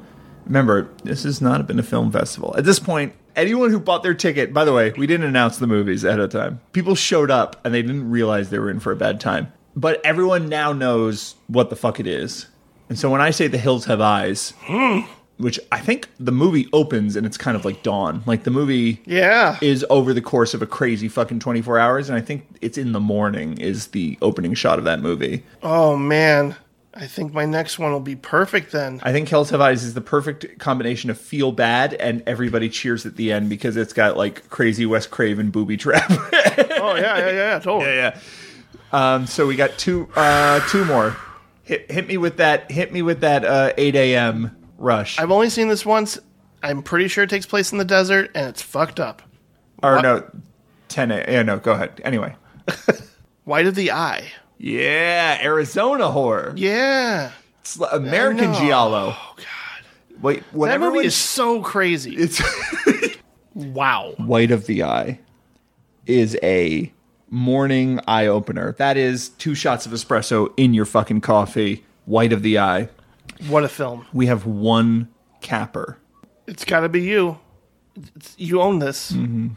Remember, 0.49 0.89
this 1.05 1.23
has 1.25 1.41
not 1.41 1.67
been 1.67 1.79
a 1.79 1.83
film 1.83 2.11
festival. 2.11 2.55
At 2.57 2.65
this 2.65 2.79
point, 2.79 3.13
anyone 3.37 3.71
who 3.71 3.79
bought 3.79 4.03
their 4.03 4.15
ticket, 4.15 4.53
by 4.53 4.65
the 4.65 4.73
way, 4.73 4.93
we 4.97 5.07
didn't 5.07 5.27
announce 5.27 5.59
the 5.59 5.67
movies 5.67 6.05
ahead 6.05 6.19
of 6.21 6.31
time. 6.31 6.61
People 6.73 6.95
showed 6.95 7.31
up 7.31 7.61
and 7.65 7.73
they 7.73 7.83
didn't 7.83 8.11
realize 8.11 8.51
they 8.51 8.59
were 8.59 8.71
in 8.71 8.81
for 8.81 8.91
a 8.93 8.97
bad 8.97 9.21
time. 9.21 9.53
But 9.77 10.05
everyone 10.05 10.49
now 10.49 10.73
knows 10.73 11.37
what 11.47 11.71
the 11.71 11.77
fuck 11.77 12.01
it 12.01 12.07
is. 12.07 12.47
And 12.89 12.99
so 12.99 13.11
when 13.11 13.21
I 13.21 13.31
say 13.31 13.47
The 13.47 13.59
Hills 13.59 13.85
Have 13.85 14.01
Eyes, 14.01 14.55
hmm. 14.63 15.01
which 15.37 15.61
I 15.71 15.79
think 15.79 16.09
the 16.19 16.33
movie 16.33 16.67
opens 16.73 17.15
and 17.15 17.27
it's 17.27 17.37
kind 17.37 17.55
of 17.57 17.65
like 17.67 17.83
dawn. 17.83 18.23
Like 18.27 18.45
the 18.45 18.51
movie 18.51 19.03
Yeah. 19.05 19.59
is 19.61 19.85
over 19.91 20.13
the 20.15 20.23
course 20.23 20.55
of 20.55 20.63
a 20.63 20.67
crazy 20.67 21.07
fucking 21.09 21.39
24 21.41 21.79
hours 21.79 22.09
and 22.09 22.19
I 22.19 22.23
think 22.23 22.47
it's 22.63 22.79
in 22.79 22.93
the 22.93 22.99
morning 23.01 23.59
is 23.59 23.89
the 23.89 24.17
opening 24.23 24.55
shot 24.55 24.79
of 24.79 24.85
that 24.87 25.01
movie. 25.01 25.45
Oh 25.63 25.97
man, 25.97 26.57
I 27.01 27.07
think 27.07 27.33
my 27.33 27.45
next 27.45 27.79
one 27.79 27.93
will 27.93 28.01
be 28.01 28.17
perfect 28.17 28.73
then. 28.73 29.01
I 29.05 29.13
think 29.13 29.29
Hills 29.29 29.51
Have 29.51 29.61
Eyes 29.61 29.85
is 29.85 29.95
the 29.95 30.01
perfect 30.01 30.59
combination 30.59 31.11
of 31.11 31.19
feel 31.19 31.53
bad 31.53 31.95
and 31.95 32.25
everybody 32.27 32.69
cheers 32.69 33.07
at 33.07 33.15
the 33.15 33.31
end 33.31 33.49
because 33.49 33.77
it's 33.77 33.93
got 33.93 34.17
like 34.17 34.49
crazy 34.51 34.85
Wes 34.85 35.07
Craven 35.07 35.51
booby 35.51 35.77
trap. 35.77 36.05
oh 36.11 36.97
yeah, 36.97 37.19
yeah, 37.19 37.31
yeah, 37.31 37.59
totally. 37.61 37.85
yeah, 37.95 38.15
yeah. 38.93 39.15
Um, 39.15 39.27
so 39.27 39.47
we 39.47 39.55
got 39.55 39.79
two 39.79 40.09
uh, 40.17 40.61
two 40.71 40.85
more. 40.87 41.17
Hit, 41.63 41.91
hit 41.91 42.09
me 42.09 42.17
with 42.17 42.39
that. 42.39 42.71
Hit 42.71 42.93
me 42.93 43.03
with 43.03 43.21
that 43.21 43.45
uh, 43.45 43.73
8 43.77 43.95
a.m. 43.95 44.57
rush. 44.79 45.19
I've 45.21 45.31
only 45.31 45.51
seen 45.51 45.69
this 45.69 45.85
once. 45.87 46.19
I'm 46.63 46.83
pretty 46.83 47.07
sure 47.09 47.23
it 47.25 47.31
takes 47.31 47.45
place 47.47 47.71
in 47.73 47.79
the 47.79 47.85
desert, 47.85 48.31
and 48.35 48.49
it's 48.49 48.63
fucked 48.63 48.99
up. 48.99 49.23
or 49.83 49.97
What? 49.97 50.03
no, 50.03 50.31
10 50.89 51.11
a. 51.13 51.17
Yeah, 51.29 51.43
no. 51.43 51.59
Go 51.59 51.73
ahead. 51.73 52.01
Anyway. 52.03 52.35
White 53.45 53.67
of 53.67 53.75
the 53.75 53.93
Eye. 53.93 54.25
Yeah, 54.59 55.39
Arizona 55.41 56.11
horror. 56.11 56.53
Yeah. 56.57 57.31
It's 57.61 57.79
American. 57.79 58.55
Giallo. 58.55 59.15
Oh 59.17 59.35
God. 59.37 60.21
Wait, 60.21 60.41
that 60.41 60.55
whatever. 60.55 60.91
movie 60.91 61.07
is 61.07 61.15
so 61.15 61.63
crazy. 61.63 62.17
It's 62.17 62.43
wow. 63.55 64.15
White 64.17 64.51
of 64.51 64.67
the 64.67 64.83
Eye 64.83 65.21
is 66.07 66.37
a 66.43 66.93
morning 67.31 68.01
eye 68.09 68.27
opener. 68.27 68.73
That 68.79 68.97
is 68.97 69.29
two 69.31 69.55
shots 69.55 69.87
of 69.87 69.93
espresso 69.93 70.53
in 70.57 70.75
your 70.75 70.87
fucking 70.87 71.21
coffee. 71.21 71.85
White 72.07 72.33
of 72.33 72.43
the 72.43 72.59
Eye. 72.59 72.89
What 73.49 73.65
a 73.65 73.69
film. 73.69 74.07
We 74.13 74.27
have 74.27 74.47
one 74.47 75.09
capper. 75.41 75.99
It's 76.47 76.65
got 76.65 76.81
to 76.81 76.89
be 76.89 77.03
you. 77.03 77.39
It's, 78.17 78.35
you 78.39 78.61
own 78.61 78.79
this. 78.79 79.13
Mm-hmm. 79.13 79.49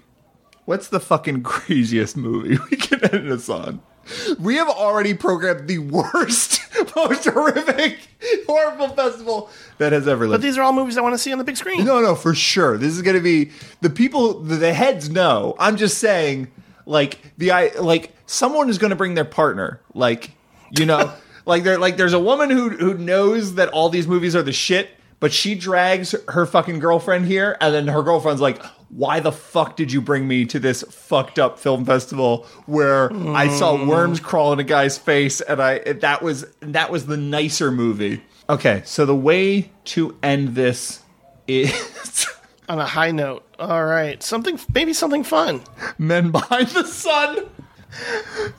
What's 0.65 0.89
the 0.89 0.99
fucking 0.99 1.43
craziest 1.43 2.17
movie 2.17 2.59
we 2.69 2.77
can 2.77 3.03
end 3.05 3.31
this 3.31 3.49
on? 3.49 3.81
We 4.39 4.55
have 4.55 4.67
already 4.69 5.13
programmed 5.13 5.67
the 5.67 5.77
worst, 5.79 6.59
most 6.95 7.25
horrific, 7.25 7.99
horrible 8.47 8.89
festival 8.89 9.49
that 9.77 9.91
has 9.93 10.07
ever 10.07 10.25
But 10.25 10.31
lived. 10.31 10.43
these 10.43 10.57
are 10.57 10.63
all 10.63 10.73
movies 10.73 10.97
I 10.97 11.01
want 11.01 11.13
to 11.13 11.19
see 11.19 11.31
on 11.31 11.37
the 11.37 11.43
big 11.43 11.57
screen. 11.57 11.85
No, 11.85 12.01
no, 12.01 12.15
for 12.15 12.33
sure. 12.35 12.77
This 12.77 12.93
is 12.93 13.01
going 13.01 13.15
to 13.15 13.21
be 13.21 13.51
the 13.81 13.89
people. 13.89 14.39
The, 14.41 14.55
the 14.55 14.73
heads 14.73 15.09
know. 15.09 15.55
I'm 15.59 15.77
just 15.77 15.97
saying, 15.99 16.47
like 16.85 17.19
the 17.37 17.51
I 17.51 17.69
like 17.79 18.13
someone 18.25 18.69
is 18.69 18.77
going 18.77 18.89
to 18.89 18.95
bring 18.95 19.13
their 19.13 19.25
partner. 19.25 19.79
Like 19.93 20.31
you 20.77 20.85
know, 20.85 21.13
like 21.45 21.63
there 21.63 21.77
like 21.77 21.97
there's 21.97 22.13
a 22.13 22.19
woman 22.19 22.49
who 22.49 22.69
who 22.69 22.95
knows 22.95 23.55
that 23.55 23.69
all 23.69 23.89
these 23.89 24.07
movies 24.07 24.35
are 24.35 24.43
the 24.43 24.51
shit, 24.53 24.89
but 25.19 25.31
she 25.31 25.55
drags 25.55 26.15
her 26.29 26.45
fucking 26.45 26.79
girlfriend 26.79 27.25
here, 27.27 27.55
and 27.61 27.73
then 27.73 27.87
her 27.87 28.01
girlfriend's 28.03 28.41
like. 28.41 28.61
Why 28.93 29.19
the 29.21 29.31
fuck 29.31 29.77
did 29.77 29.91
you 29.91 30.01
bring 30.01 30.27
me 30.27 30.45
to 30.45 30.59
this 30.59 30.83
fucked 30.83 31.39
up 31.39 31.57
film 31.57 31.85
festival 31.85 32.45
where 32.65 33.11
I 33.13 33.47
saw 33.47 33.77
mm. 33.77 33.87
worms 33.87 34.19
crawl 34.19 34.51
in 34.53 34.59
a 34.59 34.63
guy's 34.63 34.97
face 34.97 35.39
and 35.41 35.61
I 35.61 35.79
that 35.93 36.21
was 36.21 36.45
that 36.59 36.91
was 36.91 37.05
the 37.05 37.17
nicer 37.17 37.71
movie. 37.71 38.21
Okay, 38.49 38.81
so 38.85 39.05
the 39.05 39.15
way 39.15 39.71
to 39.85 40.17
end 40.21 40.55
this 40.55 41.01
is 41.47 42.27
On 42.71 42.79
a 42.79 42.85
high 42.85 43.11
note. 43.11 43.45
All 43.59 43.83
right. 43.83 44.23
Something, 44.23 44.57
maybe 44.73 44.93
something 44.93 45.25
fun. 45.25 45.61
Men 45.97 46.31
Behind 46.31 46.69
the 46.69 46.85
Sun. 46.85 47.49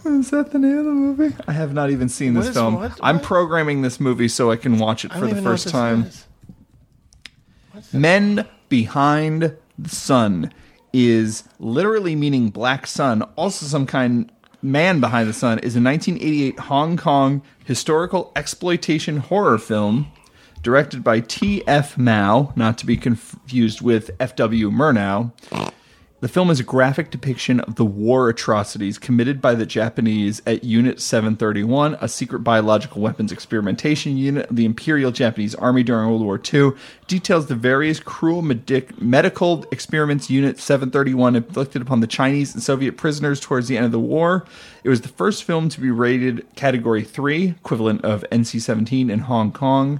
Is 0.04 0.28
that 0.30 0.50
the 0.50 0.58
name 0.58 0.76
of 0.76 0.84
the 0.84 0.90
movie? 0.90 1.34
I 1.48 1.52
have 1.52 1.72
not 1.72 1.88
even 1.88 2.10
seen 2.10 2.34
this 2.34 2.48
is- 2.48 2.54
film. 2.54 2.74
what- 2.74 3.00
I'm 3.02 3.20
programming 3.20 3.80
this 3.80 3.98
movie 3.98 4.28
so 4.28 4.50
I 4.50 4.56
can 4.56 4.78
watch 4.78 5.06
it 5.06 5.14
for 5.14 5.26
the 5.26 5.40
first 5.40 5.68
time. 5.68 6.10
Men 7.90 8.46
behind 8.68 9.42
the 9.42 9.56
sun 9.88 10.52
is 10.92 11.44
literally 11.58 12.14
meaning 12.14 12.50
black 12.50 12.86
sun. 12.86 13.22
Also, 13.36 13.66
some 13.66 13.86
kind 13.86 14.30
man 14.62 15.00
behind 15.00 15.28
the 15.28 15.32
sun 15.32 15.58
is 15.58 15.74
a 15.74 15.80
1988 15.80 16.58
Hong 16.60 16.96
Kong 16.96 17.42
historical 17.64 18.32
exploitation 18.36 19.18
horror 19.18 19.58
film 19.58 20.10
directed 20.62 21.02
by 21.02 21.20
T.F. 21.20 21.98
Mao, 21.98 22.52
not 22.54 22.78
to 22.78 22.86
be 22.86 22.96
confused 22.96 23.82
with 23.82 24.10
F.W. 24.20 24.70
Murnau. 24.70 25.32
The 26.22 26.28
film 26.28 26.50
is 26.50 26.60
a 26.60 26.62
graphic 26.62 27.10
depiction 27.10 27.58
of 27.58 27.74
the 27.74 27.84
war 27.84 28.28
atrocities 28.28 28.96
committed 28.96 29.40
by 29.40 29.56
the 29.56 29.66
Japanese 29.66 30.40
at 30.46 30.62
Unit 30.62 31.00
731, 31.00 31.98
a 32.00 32.06
secret 32.06 32.44
biological 32.44 33.02
weapons 33.02 33.32
experimentation 33.32 34.16
unit 34.16 34.48
of 34.48 34.54
the 34.54 34.64
Imperial 34.64 35.10
Japanese 35.10 35.56
Army 35.56 35.82
during 35.82 36.08
World 36.08 36.22
War 36.22 36.40
II. 36.40 36.78
Details 37.08 37.46
the 37.46 37.56
various 37.56 37.98
cruel 37.98 38.40
medic- 38.40 39.02
medical 39.02 39.64
experiments 39.72 40.30
Unit 40.30 40.60
731 40.60 41.34
inflicted 41.34 41.82
upon 41.82 41.98
the 41.98 42.06
Chinese 42.06 42.54
and 42.54 42.62
Soviet 42.62 42.96
prisoners 42.96 43.40
towards 43.40 43.66
the 43.66 43.76
end 43.76 43.86
of 43.86 43.90
the 43.90 43.98
war. 43.98 44.46
It 44.84 44.90
was 44.90 45.00
the 45.00 45.08
first 45.08 45.42
film 45.42 45.68
to 45.70 45.80
be 45.80 45.90
rated 45.90 46.46
Category 46.54 47.02
3, 47.02 47.48
equivalent 47.48 48.04
of 48.04 48.24
NC 48.30 48.60
17 48.60 49.10
in 49.10 49.18
Hong 49.18 49.50
Kong. 49.50 49.98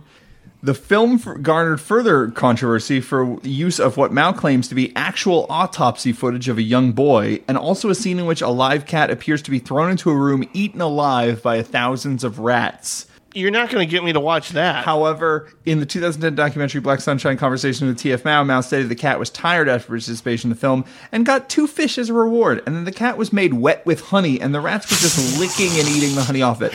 The 0.64 0.74
film 0.74 1.18
garnered 1.42 1.80
further 1.80 2.28
controversy 2.28 3.00
for 3.00 3.36
use 3.42 3.80
of 3.80 3.96
what 3.96 4.12
Mao 4.12 4.30
claims 4.30 4.68
to 4.68 4.76
be 4.76 4.94
actual 4.94 5.44
autopsy 5.50 6.12
footage 6.12 6.48
of 6.48 6.56
a 6.56 6.62
young 6.62 6.92
boy, 6.92 7.42
and 7.48 7.58
also 7.58 7.90
a 7.90 7.96
scene 7.96 8.20
in 8.20 8.26
which 8.26 8.42
a 8.42 8.48
live 8.48 8.86
cat 8.86 9.10
appears 9.10 9.42
to 9.42 9.50
be 9.50 9.58
thrown 9.58 9.90
into 9.90 10.08
a 10.08 10.16
room 10.16 10.48
eaten 10.52 10.80
alive 10.80 11.42
by 11.42 11.62
thousands 11.62 12.22
of 12.22 12.38
rats. 12.38 13.06
You're 13.34 13.50
not 13.50 13.70
going 13.70 13.86
to 13.86 13.90
get 13.90 14.04
me 14.04 14.12
to 14.12 14.20
watch 14.20 14.50
that. 14.50 14.84
However, 14.84 15.48
in 15.64 15.80
the 15.80 15.86
2010 15.86 16.34
documentary 16.34 16.80
Black 16.80 17.00
Sunshine 17.00 17.38
Conversation 17.38 17.86
with 17.86 17.98
TF 17.98 18.24
Mao, 18.24 18.44
Mao 18.44 18.60
stated 18.60 18.88
the 18.88 18.94
cat 18.94 19.18
was 19.18 19.30
tired 19.30 19.68
after 19.68 19.88
participation 19.88 20.50
in 20.50 20.54
the 20.54 20.60
film 20.60 20.84
and 21.10 21.24
got 21.24 21.48
two 21.48 21.66
fish 21.66 21.96
as 21.96 22.10
a 22.10 22.12
reward. 22.12 22.62
And 22.66 22.76
then 22.76 22.84
the 22.84 22.92
cat 22.92 23.16
was 23.16 23.32
made 23.32 23.54
wet 23.54 23.86
with 23.86 24.00
honey, 24.00 24.40
and 24.40 24.54
the 24.54 24.60
rats 24.60 24.90
were 24.90 24.96
just 24.96 25.40
licking 25.40 25.78
and 25.78 25.88
eating 25.88 26.14
the 26.14 26.22
honey 26.22 26.42
off 26.42 26.60
it. 26.60 26.74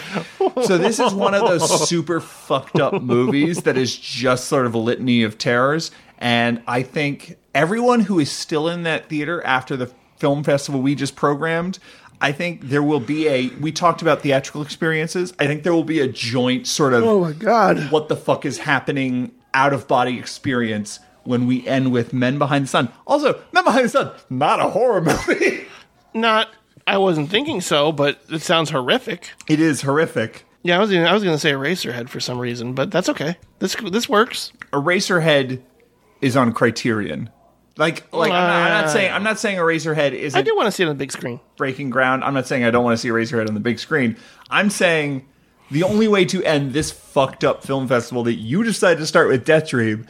So 0.65 0.77
this 0.77 0.99
is 0.99 1.13
one 1.13 1.35
of 1.35 1.41
those 1.47 1.87
super 1.89 2.19
fucked 2.19 2.79
up 2.79 3.01
movies 3.03 3.63
that 3.63 3.77
is 3.77 3.95
just 3.95 4.45
sort 4.45 4.65
of 4.65 4.73
a 4.73 4.79
litany 4.79 5.23
of 5.23 5.37
terrors. 5.37 5.91
And 6.17 6.63
I 6.65 6.81
think 6.81 7.37
everyone 7.53 7.99
who 7.99 8.19
is 8.19 8.31
still 8.31 8.67
in 8.67 8.83
that 8.83 9.09
theater 9.09 9.43
after 9.43 9.77
the 9.77 9.91
film 10.17 10.43
festival 10.43 10.81
we 10.81 10.95
just 10.95 11.15
programmed, 11.15 11.79
I 12.19 12.31
think 12.31 12.61
there 12.63 12.83
will 12.83 12.99
be 12.99 13.27
a. 13.27 13.47
We 13.59 13.71
talked 13.71 14.01
about 14.01 14.21
theatrical 14.21 14.61
experiences. 14.61 15.33
I 15.39 15.45
think 15.47 15.63
there 15.63 15.73
will 15.73 15.83
be 15.83 15.99
a 15.99 16.07
joint 16.07 16.67
sort 16.67 16.93
of. 16.93 17.03
Oh 17.03 17.21
my 17.21 17.31
God. 17.33 17.91
What 17.91 18.09
the 18.09 18.15
fuck 18.15 18.45
is 18.45 18.59
happening? 18.59 19.31
Out 19.53 19.73
of 19.73 19.87
body 19.87 20.19
experience 20.19 20.99
when 21.23 21.47
we 21.47 21.65
end 21.67 21.91
with 21.91 22.13
Men 22.13 22.37
Behind 22.37 22.65
the 22.65 22.69
Sun. 22.69 22.89
Also, 23.07 23.41
Men 23.51 23.63
Behind 23.63 23.85
the 23.85 23.89
Sun, 23.89 24.11
not 24.29 24.59
a 24.59 24.69
horror 24.69 25.01
movie. 25.27 25.65
Not. 26.13 26.49
I 26.85 26.97
wasn't 26.97 27.29
thinking 27.29 27.59
so, 27.61 27.91
but 27.91 28.21
it 28.29 28.41
sounds 28.41 28.69
horrific. 28.69 29.31
It 29.47 29.59
is 29.59 29.81
horrific. 29.81 30.45
Yeah, 30.63 30.77
I 30.77 30.79
was. 30.79 30.91
Gonna, 30.91 31.05
I 31.05 31.13
was 31.13 31.23
going 31.23 31.35
to 31.35 31.39
say 31.39 31.51
Eraserhead 31.51 32.09
for 32.09 32.19
some 32.19 32.39
reason, 32.39 32.73
but 32.73 32.91
that's 32.91 33.09
okay. 33.09 33.37
This 33.59 33.75
this 33.75 34.07
works. 34.09 34.51
Eraserhead 34.71 35.61
is 36.21 36.35
on 36.35 36.53
Criterion. 36.53 37.29
Like, 37.77 38.11
like 38.13 38.31
I'm, 38.31 38.47
not, 38.47 38.71
I'm 38.71 38.81
not 38.85 38.89
saying 38.91 39.11
I'm 39.11 39.23
not 39.23 39.39
saying 39.39 39.57
Eraserhead 39.57 40.11
is. 40.13 40.35
I 40.35 40.41
do 40.41 40.55
want 40.55 40.65
to 40.67 40.71
see 40.71 40.83
it 40.83 40.87
on 40.87 40.95
the 40.95 40.99
big 40.99 41.11
screen. 41.11 41.39
breaking 41.57 41.89
ground. 41.91 42.23
I'm 42.23 42.33
not 42.33 42.47
saying 42.47 42.63
I 42.63 42.71
don't 42.71 42.83
want 42.83 42.97
to 42.97 43.01
see 43.01 43.09
Eraserhead 43.09 43.47
on 43.47 43.53
the 43.53 43.59
big 43.59 43.79
screen. 43.79 44.17
I'm 44.49 44.69
saying 44.69 45.27
the 45.69 45.83
only 45.83 46.07
way 46.07 46.25
to 46.25 46.43
end 46.43 46.73
this 46.73 46.91
fucked 46.91 47.43
up 47.43 47.63
film 47.63 47.87
festival 47.87 48.23
that 48.23 48.35
you 48.35 48.63
decided 48.63 48.99
to 48.99 49.05
start 49.05 49.27
with 49.27 49.45
Death 49.45 49.69
Dream. 49.69 50.07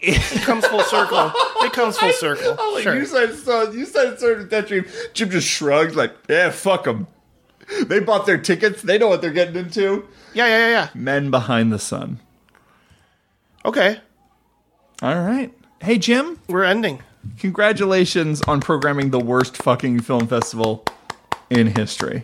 It 0.00 0.20
comes 0.42 0.64
full 0.66 0.82
circle. 0.84 1.32
It 1.62 1.72
comes 1.72 1.98
full 1.98 2.12
circle. 2.20 2.54
Oh, 2.56 2.72
like, 2.74 2.84
Sure. 2.84 2.96
You 2.96 3.04
said 3.04 3.34
so. 3.34 3.72
You 3.72 3.84
said 3.84 4.12
it 4.12 4.18
started 4.18 4.38
with 4.38 4.50
Death 4.50 4.68
Dream. 4.68 4.84
Jim 5.12 5.28
just 5.30 5.48
shrugged, 5.48 5.96
like, 5.96 6.14
yeah, 6.28 6.50
fuck 6.50 6.84
them. 6.84 7.08
They 7.86 7.98
bought 7.98 8.24
their 8.24 8.38
tickets. 8.38 8.80
They 8.82 8.96
know 8.96 9.08
what 9.08 9.20
they're 9.22 9.32
getting 9.32 9.56
into. 9.56 10.06
Yeah, 10.34 10.46
yeah, 10.46 10.58
yeah, 10.58 10.68
yeah. 10.68 10.88
Men 10.94 11.30
Behind 11.32 11.72
the 11.72 11.78
Sun. 11.80 12.20
Okay. 13.64 13.98
All 15.02 15.16
right. 15.20 15.52
Hey, 15.80 15.98
Jim. 15.98 16.38
We're 16.48 16.64
ending. 16.64 17.02
Congratulations 17.38 18.42
on 18.42 18.60
programming 18.60 19.10
the 19.10 19.20
worst 19.20 19.56
fucking 19.56 20.00
film 20.00 20.26
festival 20.26 20.84
in 21.50 21.68
history. 21.68 22.22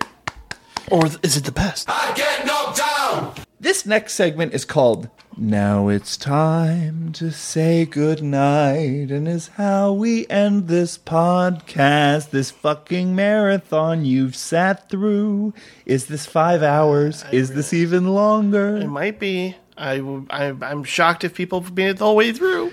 Or 0.91 1.07
is 1.07 1.37
it 1.37 1.45
the 1.45 1.53
best? 1.53 1.89
I 1.89 2.13
Get 2.15 2.47
knocked 2.47 2.79
down! 2.79 3.35
This 3.59 3.87
next 3.87 4.13
segment 4.15 4.53
is 4.53 4.67
called 4.67 5.09
Now 5.39 5.89
It's 5.89 6.17
Time 6.19 7.13
to 7.13 7.33
Say 7.33 7.87
Goodnight, 7.87 9.11
and 9.11 9.27
is 9.27 9.49
how 9.49 9.93
we 9.93 10.27
end 10.29 10.69
this 10.69 10.99
podcast, 10.99 12.31
this 12.31 12.51
fucking 12.51 13.17
marathon 13.17 14.05
you've 14.05 14.37
sat 14.37 14.91
through. 14.91 15.55
Is 15.87 16.07
this 16.07 16.27
five 16.27 16.63
hours? 16.63 17.25
Is 17.33 17.55
this 17.55 17.73
even 17.73 18.09
longer? 18.09 18.77
It 18.77 18.89
might 18.89 19.19
be. 19.19 19.57
I 19.79 19.95
I'm 20.31 20.85
shocked 20.85 21.25
if 21.25 21.35
people 21.35 21.63
have 21.63 21.75
made 21.75 21.89
it 21.89 21.97
the 21.97 22.05
whole 22.05 22.17
way 22.17 22.33
through. 22.33 22.73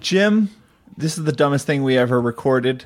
Jim, 0.00 0.50
this 0.96 1.18
is 1.18 1.24
the 1.24 1.32
dumbest 1.32 1.66
thing 1.66 1.82
we 1.82 1.96
ever 1.98 2.20
recorded. 2.20 2.84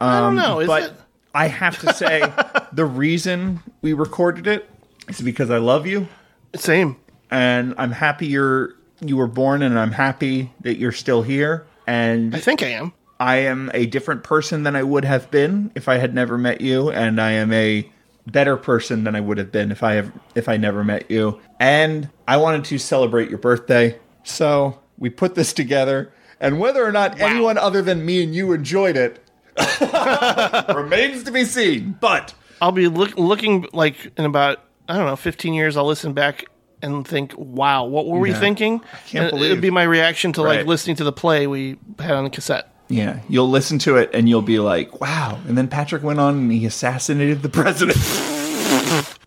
I 0.00 0.20
don't 0.20 0.28
Um, 0.30 0.34
know. 0.36 0.60
Is 0.60 0.66
but 0.66 0.82
it? 0.84 0.92
I 1.34 1.48
have 1.48 1.78
to 1.80 1.92
say, 1.92 2.22
the 2.72 2.84
reason 2.84 3.60
we 3.82 3.92
recorded 3.92 4.46
it 4.46 4.68
is 5.08 5.20
because 5.20 5.50
I 5.50 5.58
love 5.58 5.86
you. 5.86 6.08
Same. 6.54 6.96
And 7.30 7.74
I'm 7.78 7.92
happy 7.92 8.26
you're 8.26 8.74
you 9.00 9.16
were 9.16 9.28
born, 9.28 9.62
and 9.62 9.78
I'm 9.78 9.92
happy 9.92 10.52
that 10.62 10.76
you're 10.78 10.90
still 10.92 11.22
here. 11.22 11.66
And 11.86 12.34
I 12.34 12.40
think 12.40 12.62
I 12.62 12.68
am. 12.68 12.92
I 13.20 13.36
am 13.36 13.70
a 13.74 13.86
different 13.86 14.24
person 14.24 14.62
than 14.64 14.74
I 14.76 14.82
would 14.82 15.04
have 15.04 15.30
been 15.30 15.70
if 15.74 15.88
I 15.88 15.98
had 15.98 16.14
never 16.14 16.36
met 16.38 16.60
you, 16.60 16.90
and 16.90 17.20
I 17.20 17.32
am 17.32 17.52
a 17.52 17.88
better 18.26 18.56
person 18.56 19.04
than 19.04 19.14
I 19.16 19.20
would 19.20 19.38
have 19.38 19.50
been 19.52 19.70
if 19.72 19.82
I 19.82 19.94
have 19.94 20.12
if 20.34 20.48
I 20.48 20.56
never 20.56 20.82
met 20.84 21.10
you. 21.10 21.40
And 21.60 22.08
I 22.26 22.36
wanted 22.38 22.64
to 22.66 22.78
celebrate 22.78 23.28
your 23.30 23.38
birthday, 23.38 23.98
so 24.24 24.78
we 24.96 25.10
put 25.10 25.34
this 25.34 25.52
together. 25.52 26.12
And 26.40 26.58
whether 26.60 26.84
or 26.84 26.92
not 26.92 27.20
anyone 27.20 27.58
other 27.58 27.82
than 27.82 28.04
me 28.06 28.22
and 28.22 28.34
you 28.34 28.52
enjoyed 28.52 28.96
it 28.96 29.18
remains 30.74 31.24
to 31.24 31.32
be 31.32 31.44
seen. 31.44 31.96
But 32.00 32.34
I'll 32.62 32.72
be 32.72 32.88
look, 32.88 33.16
looking 33.16 33.66
like 33.72 34.12
in 34.16 34.24
about 34.24 34.60
I 34.88 34.96
don't 34.96 35.06
know 35.06 35.16
15 35.16 35.52
years. 35.54 35.76
I'll 35.76 35.84
listen 35.86 36.12
back 36.12 36.44
and 36.80 37.06
think, 37.06 37.34
"Wow, 37.36 37.84
what 37.86 38.06
were 38.06 38.18
we 38.20 38.30
Yeah. 38.30 38.38
thinking?" 38.40 38.80
can't 39.08 39.24
And 39.24 39.30
believe- 39.32 39.50
It'd 39.50 39.60
be 39.60 39.70
my 39.70 39.82
reaction 39.82 40.32
to 40.34 40.42
Right. 40.42 40.58
like 40.58 40.66
listening 40.66 40.96
to 40.96 41.04
the 41.04 41.12
play 41.12 41.46
we 41.48 41.76
had 41.98 42.12
on 42.12 42.24
the 42.24 42.30
cassette. 42.30 42.72
yeah, 42.88 43.18
you'll 43.28 43.50
listen 43.50 43.78
to 43.80 43.96
it 43.96 44.08
and 44.14 44.28
you'll 44.28 44.40
be 44.40 44.58
like, 44.60 45.00
"Wow!" 45.00 45.38
And 45.48 45.58
then 45.58 45.66
Patrick 45.68 46.02
went 46.04 46.20
on 46.20 46.34
and 46.38 46.52
he 46.52 46.64
assassinated 46.64 47.42
the 47.42 47.48
president. 47.50 47.98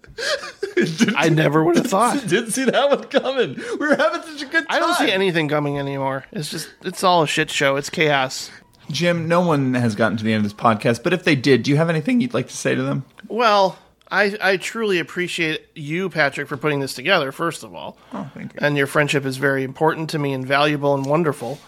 I 1.18 1.30
never 1.30 1.64
would 1.64 1.76
have 1.78 1.88
thought. 1.88 2.22
Didn't 2.28 2.52
see 2.52 2.66
that 2.66 2.90
one 2.90 3.04
coming. 3.06 3.56
We 3.80 3.88
were 3.88 3.96
having 3.96 4.22
such 4.22 4.42
a 4.42 4.46
good 4.46 4.68
time. 4.68 4.78
I 4.78 4.80
don't 4.80 4.96
see 4.96 5.12
anything 5.12 5.48
coming 5.48 5.78
anymore. 5.78 6.26
It's 6.32 6.50
just 6.50 6.70
it's 6.84 7.04
all 7.04 7.24
a 7.24 7.28
shit 7.28 7.50
show. 7.50 7.76
It's 7.76 7.90
chaos. 7.90 8.52
Jim, 8.90 9.28
no 9.28 9.42
one 9.42 9.74
has 9.76 9.96
gotten 9.96 10.18
to 10.18 10.24
the 10.24 10.34
end 10.34 10.46
of 10.46 10.52
this 10.52 10.60
podcast, 10.60 11.04
but 11.04 11.14
if 11.14 11.24
they 11.24 11.36
did, 11.36 11.64
do 11.64 11.72
you 11.72 11.78
have 11.78 11.90
anything 11.90 12.20
you'd 12.20 12.34
like 12.34 12.48
to 12.48 12.58
say 12.58 12.76
to 12.76 12.82
them? 12.84 13.06
Well, 13.28 13.78
I 14.10 14.38
I 14.42 14.58
truly 14.58 15.00
appreciate 15.00 15.68
you, 15.76 16.10
Patrick, 16.10 16.48
for 16.48 16.58
putting 16.58 16.80
this 16.82 16.94
together. 16.94 17.32
First 17.32 17.64
of 17.64 17.74
all, 17.74 17.98
oh, 18.14 18.30
thank 18.34 18.54
you. 18.54 18.60
And 18.62 18.76
your 18.78 18.88
friendship 18.88 19.26
is 19.26 19.38
very 19.38 19.64
important 19.64 20.10
to 20.12 20.20
me 20.20 20.34
and 20.34 20.46
valuable 20.46 20.94
and 20.94 21.06
wonderful. 21.06 21.60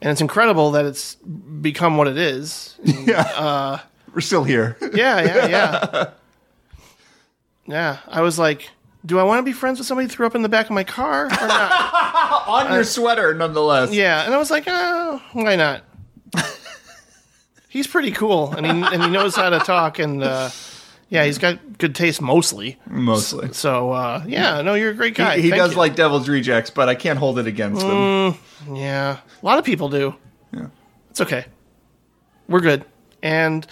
And 0.00 0.10
it's 0.10 0.20
incredible 0.20 0.72
that 0.72 0.84
it's 0.84 1.14
become 1.14 1.96
what 1.96 2.08
it 2.08 2.18
is. 2.18 2.76
Yeah, 3.06 3.20
uh, 3.36 3.78
we're 4.14 4.20
still 4.20 4.44
here. 4.44 4.76
Yeah, 4.80 5.20
yeah, 5.22 5.46
yeah. 5.46 6.10
Yeah, 7.72 7.98
I 8.06 8.20
was 8.20 8.38
like, 8.38 8.70
do 9.04 9.18
I 9.18 9.22
want 9.22 9.38
to 9.38 9.42
be 9.42 9.52
friends 9.52 9.78
with 9.78 9.86
somebody 9.88 10.06
who 10.06 10.12
threw 10.12 10.26
up 10.26 10.34
in 10.34 10.42
the 10.42 10.48
back 10.48 10.66
of 10.66 10.72
my 10.72 10.84
car 10.84 11.26
or 11.26 11.28
not? 11.30 12.44
On 12.48 12.72
your 12.72 12.84
sweater, 12.84 13.34
nonetheless. 13.34 13.92
yeah, 13.92 14.24
and 14.24 14.34
I 14.34 14.38
was 14.38 14.50
like, 14.50 14.64
oh, 14.66 15.22
why 15.32 15.56
not? 15.56 15.84
he's 17.68 17.86
pretty 17.86 18.10
cool, 18.12 18.52
and 18.52 18.66
he 18.66 18.72
and 18.72 19.02
he 19.02 19.08
knows 19.08 19.34
how 19.34 19.48
to 19.50 19.58
talk, 19.58 19.98
and 19.98 20.22
uh, 20.22 20.50
yeah, 21.08 21.24
he's 21.24 21.38
got 21.38 21.78
good 21.78 21.94
taste 21.94 22.20
mostly. 22.20 22.78
Mostly. 22.86 23.52
So 23.52 23.92
uh, 23.92 24.22
yeah, 24.26 24.60
no, 24.62 24.74
you're 24.74 24.90
a 24.90 24.94
great 24.94 25.14
guy. 25.14 25.36
He, 25.36 25.42
he 25.42 25.50
Thank 25.50 25.62
does 25.62 25.72
you. 25.72 25.78
like 25.78 25.96
Devil's 25.96 26.28
Rejects, 26.28 26.70
but 26.70 26.88
I 26.88 26.94
can't 26.94 27.18
hold 27.18 27.38
it 27.38 27.46
against 27.46 27.82
him. 27.82 27.90
Mm, 27.90 28.36
yeah, 28.74 29.18
a 29.42 29.46
lot 29.46 29.58
of 29.58 29.64
people 29.64 29.88
do. 29.88 30.14
Yeah. 30.52 30.66
It's 31.10 31.20
okay. 31.22 31.46
We're 32.48 32.60
good. 32.60 32.84
And 33.22 33.66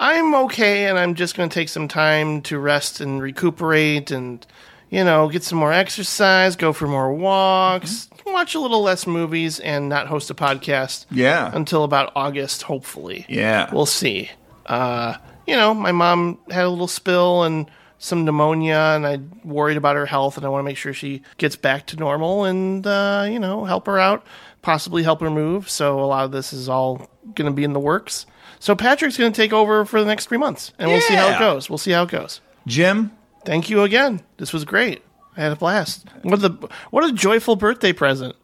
I'm 0.00 0.34
okay, 0.46 0.86
and 0.86 0.98
I'm 0.98 1.14
just 1.14 1.36
going 1.36 1.48
to 1.48 1.54
take 1.54 1.68
some 1.68 1.88
time 1.88 2.42
to 2.42 2.58
rest 2.58 3.00
and 3.00 3.22
recuperate 3.22 4.10
and, 4.10 4.44
you 4.90 5.04
know, 5.04 5.28
get 5.28 5.42
some 5.44 5.58
more 5.58 5.72
exercise, 5.72 6.56
go 6.56 6.72
for 6.72 6.88
more 6.88 7.12
walks, 7.14 8.08
watch 8.26 8.54
a 8.54 8.60
little 8.60 8.82
less 8.82 9.06
movies, 9.06 9.60
and 9.60 9.88
not 9.88 10.08
host 10.08 10.30
a 10.30 10.34
podcast 10.34 11.06
Yeah. 11.10 11.50
until 11.54 11.84
about 11.84 12.12
August, 12.16 12.62
hopefully. 12.62 13.24
Yeah. 13.28 13.72
We'll 13.72 13.86
see. 13.86 14.30
Uh, 14.66 15.14
you 15.46 15.54
know, 15.56 15.74
my 15.74 15.92
mom 15.92 16.38
had 16.50 16.64
a 16.64 16.68
little 16.70 16.88
spill 16.88 17.44
and 17.44 17.70
some 17.98 18.24
pneumonia, 18.24 18.76
and 18.96 19.06
I 19.06 19.20
worried 19.44 19.76
about 19.76 19.94
her 19.96 20.06
health, 20.06 20.36
and 20.36 20.44
I 20.44 20.48
want 20.48 20.60
to 20.60 20.64
make 20.64 20.76
sure 20.76 20.92
she 20.92 21.22
gets 21.38 21.54
back 21.56 21.86
to 21.86 21.96
normal 21.96 22.44
and, 22.44 22.84
uh, 22.86 23.26
you 23.30 23.38
know, 23.38 23.64
help 23.64 23.86
her 23.86 23.98
out. 23.98 24.26
possibly 24.62 25.02
help 25.02 25.20
her 25.20 25.28
move. 25.30 25.68
So 25.68 26.00
a 26.00 26.06
lot 26.06 26.24
of 26.24 26.32
this 26.32 26.54
is 26.54 26.70
all 26.70 27.10
going 27.34 27.44
to 27.44 27.54
be 27.54 27.64
in 27.64 27.74
the 27.74 27.80
works. 27.80 28.24
So 28.64 28.74
Patrick's 28.74 29.18
going 29.18 29.30
to 29.30 29.36
take 29.36 29.52
over 29.52 29.84
for 29.84 30.00
the 30.00 30.06
next 30.06 30.24
three 30.26 30.38
months, 30.38 30.72
and 30.78 30.90
we'll 30.90 31.02
see 31.02 31.12
how 31.14 31.26
it 31.26 31.32
Yeah. 31.32 31.38
goes. 31.38 31.68
We'll 31.68 31.76
see 31.76 31.90
how 31.90 32.04
it 32.04 32.08
goes. 32.08 32.40
Jim, 32.66 33.10
thank 33.44 33.68
you 33.68 33.82
again. 33.82 34.22
This 34.38 34.54
was 34.54 34.64
great. 34.64 35.02
I 35.36 35.42
had 35.42 35.52
a 35.52 35.56
blast. 35.56 36.06
What 36.22 36.42
a 36.42 36.48
what 36.90 37.04
a 37.04 37.12
joyful 37.12 37.56
birthday 37.56 37.92
present. 37.92 38.34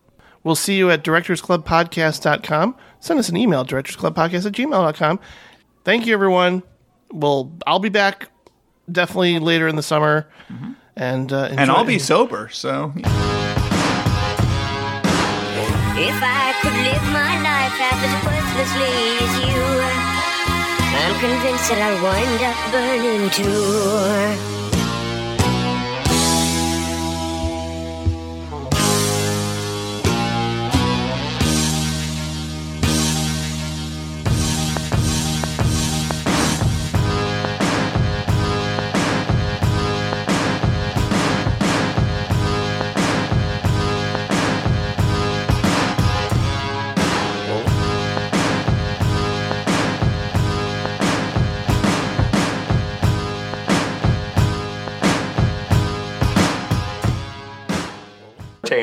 We'll 0.44 0.56
see 0.56 0.76
you 0.76 0.90
at 0.90 1.02
directorsclubpodcast.com. 1.04 2.76
Send 3.00 3.18
us 3.18 3.30
an 3.30 3.38
email, 3.38 3.64
directorsclubpodcast 3.64 4.44
at 4.44 4.52
gmail.com. 4.52 5.20
Thank 5.86 6.04
you, 6.06 6.12
everyone. 6.12 6.64
Well, 7.10 7.50
I'll 7.66 7.78
be 7.78 7.88
back 7.88 8.28
definitely 8.92 9.38
later 9.38 9.68
in 9.68 9.76
the 9.76 9.82
summer. 9.82 10.28
And, 10.96 11.32
uh, 11.32 11.48
and 11.56 11.70
I'll 11.70 11.84
be 11.86 11.98
sober, 11.98 12.50
so 12.52 12.92
If 12.94 13.02
I 16.22 16.52
could 16.60 16.74
live 16.74 17.04
my 17.10 17.40
life 17.40 17.72
half 17.80 18.04
as 18.04 18.12
worthlessly 18.26 19.16
as 19.24 19.32
you, 19.48 19.99
I'm 21.10 21.18
convinced 21.18 21.68
that 21.70 21.82
I'll 21.82 22.00
wind 22.04 22.40
up 22.46 22.54
burning 22.70 23.30
too. 23.34 24.79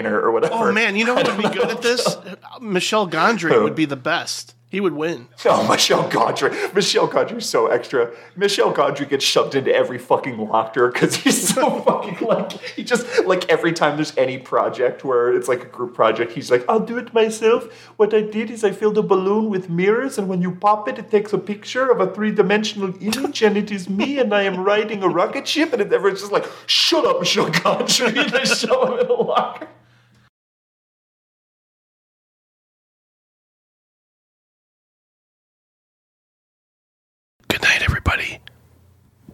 Or 0.06 0.32
whatever. 0.32 0.54
Oh, 0.54 0.72
man. 0.72 0.96
You 0.96 1.06
know 1.06 1.16
who 1.16 1.24
would 1.24 1.38
be 1.52 1.60
good 1.60 1.70
at 1.70 1.82
this? 1.82 2.18
Michel 2.62 3.10
Gondry 3.10 3.54
Who? 3.54 3.64
would 3.64 3.76
be 3.76 3.86
the 3.86 3.96
best. 3.96 4.54
He 4.70 4.82
would 4.82 4.94
win. 4.94 5.30
Oh, 5.46 5.66
Michel 5.66 6.10
Gondry. 6.10 6.74
Michel 6.74 7.08
Gondry's 7.08 7.46
so 7.46 7.68
extra. 7.68 8.12
Michel 8.36 8.74
Gondry 8.74 9.08
gets 9.08 9.24
shoved 9.24 9.56
into 9.56 9.74
every 9.74 9.98
fucking 9.98 10.38
locker 10.38 10.92
because 10.92 11.16
he's 11.16 11.54
so 11.54 11.80
fucking 11.88 12.28
like 12.28 12.52
he 12.52 12.84
just 12.84 13.26
like 13.26 13.50
every 13.50 13.72
time 13.72 13.96
there's 13.96 14.16
any 14.18 14.38
project 14.38 15.06
where 15.06 15.34
it's 15.34 15.48
like 15.48 15.64
a 15.64 15.68
group 15.68 15.94
project, 15.94 16.34
he's 16.34 16.52
like, 16.52 16.66
I'll 16.68 16.82
do 16.82 16.98
it 16.98 17.14
myself. 17.14 17.64
What 17.96 18.14
I 18.14 18.20
did 18.20 18.52
is 18.52 18.66
I 18.66 18.72
filled 18.72 18.98
a 18.98 19.02
balloon 19.02 19.50
with 19.50 19.70
mirrors, 19.70 20.18
and 20.18 20.28
when 20.28 20.42
you 20.42 20.52
pop 20.56 20.90
it, 20.90 21.00
it 21.00 21.10
takes 21.10 21.32
a 21.32 21.38
picture 21.38 21.90
of 21.90 22.02
a 22.02 22.14
three-dimensional 22.14 22.94
image, 23.02 23.42
and 23.42 23.56
it 23.56 23.72
is 23.72 23.90
me, 23.90 24.20
and 24.20 24.34
I 24.34 24.42
am 24.44 24.60
riding 24.60 25.02
a 25.02 25.08
rocket 25.08 25.48
ship, 25.48 25.72
and 25.72 25.82
everyone's 25.82 26.20
just 26.20 26.34
like, 26.34 26.46
shut 26.66 27.06
up, 27.06 27.22
Michel 27.22 27.48
Gondry, 27.48 28.18
and 28.22 28.30
they 28.34 28.44
shove 28.44 28.90
him 28.90 29.00
in 29.00 29.08
a 29.08 29.14
locker. 29.14 29.70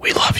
We 0.03 0.11
love. 0.11 0.32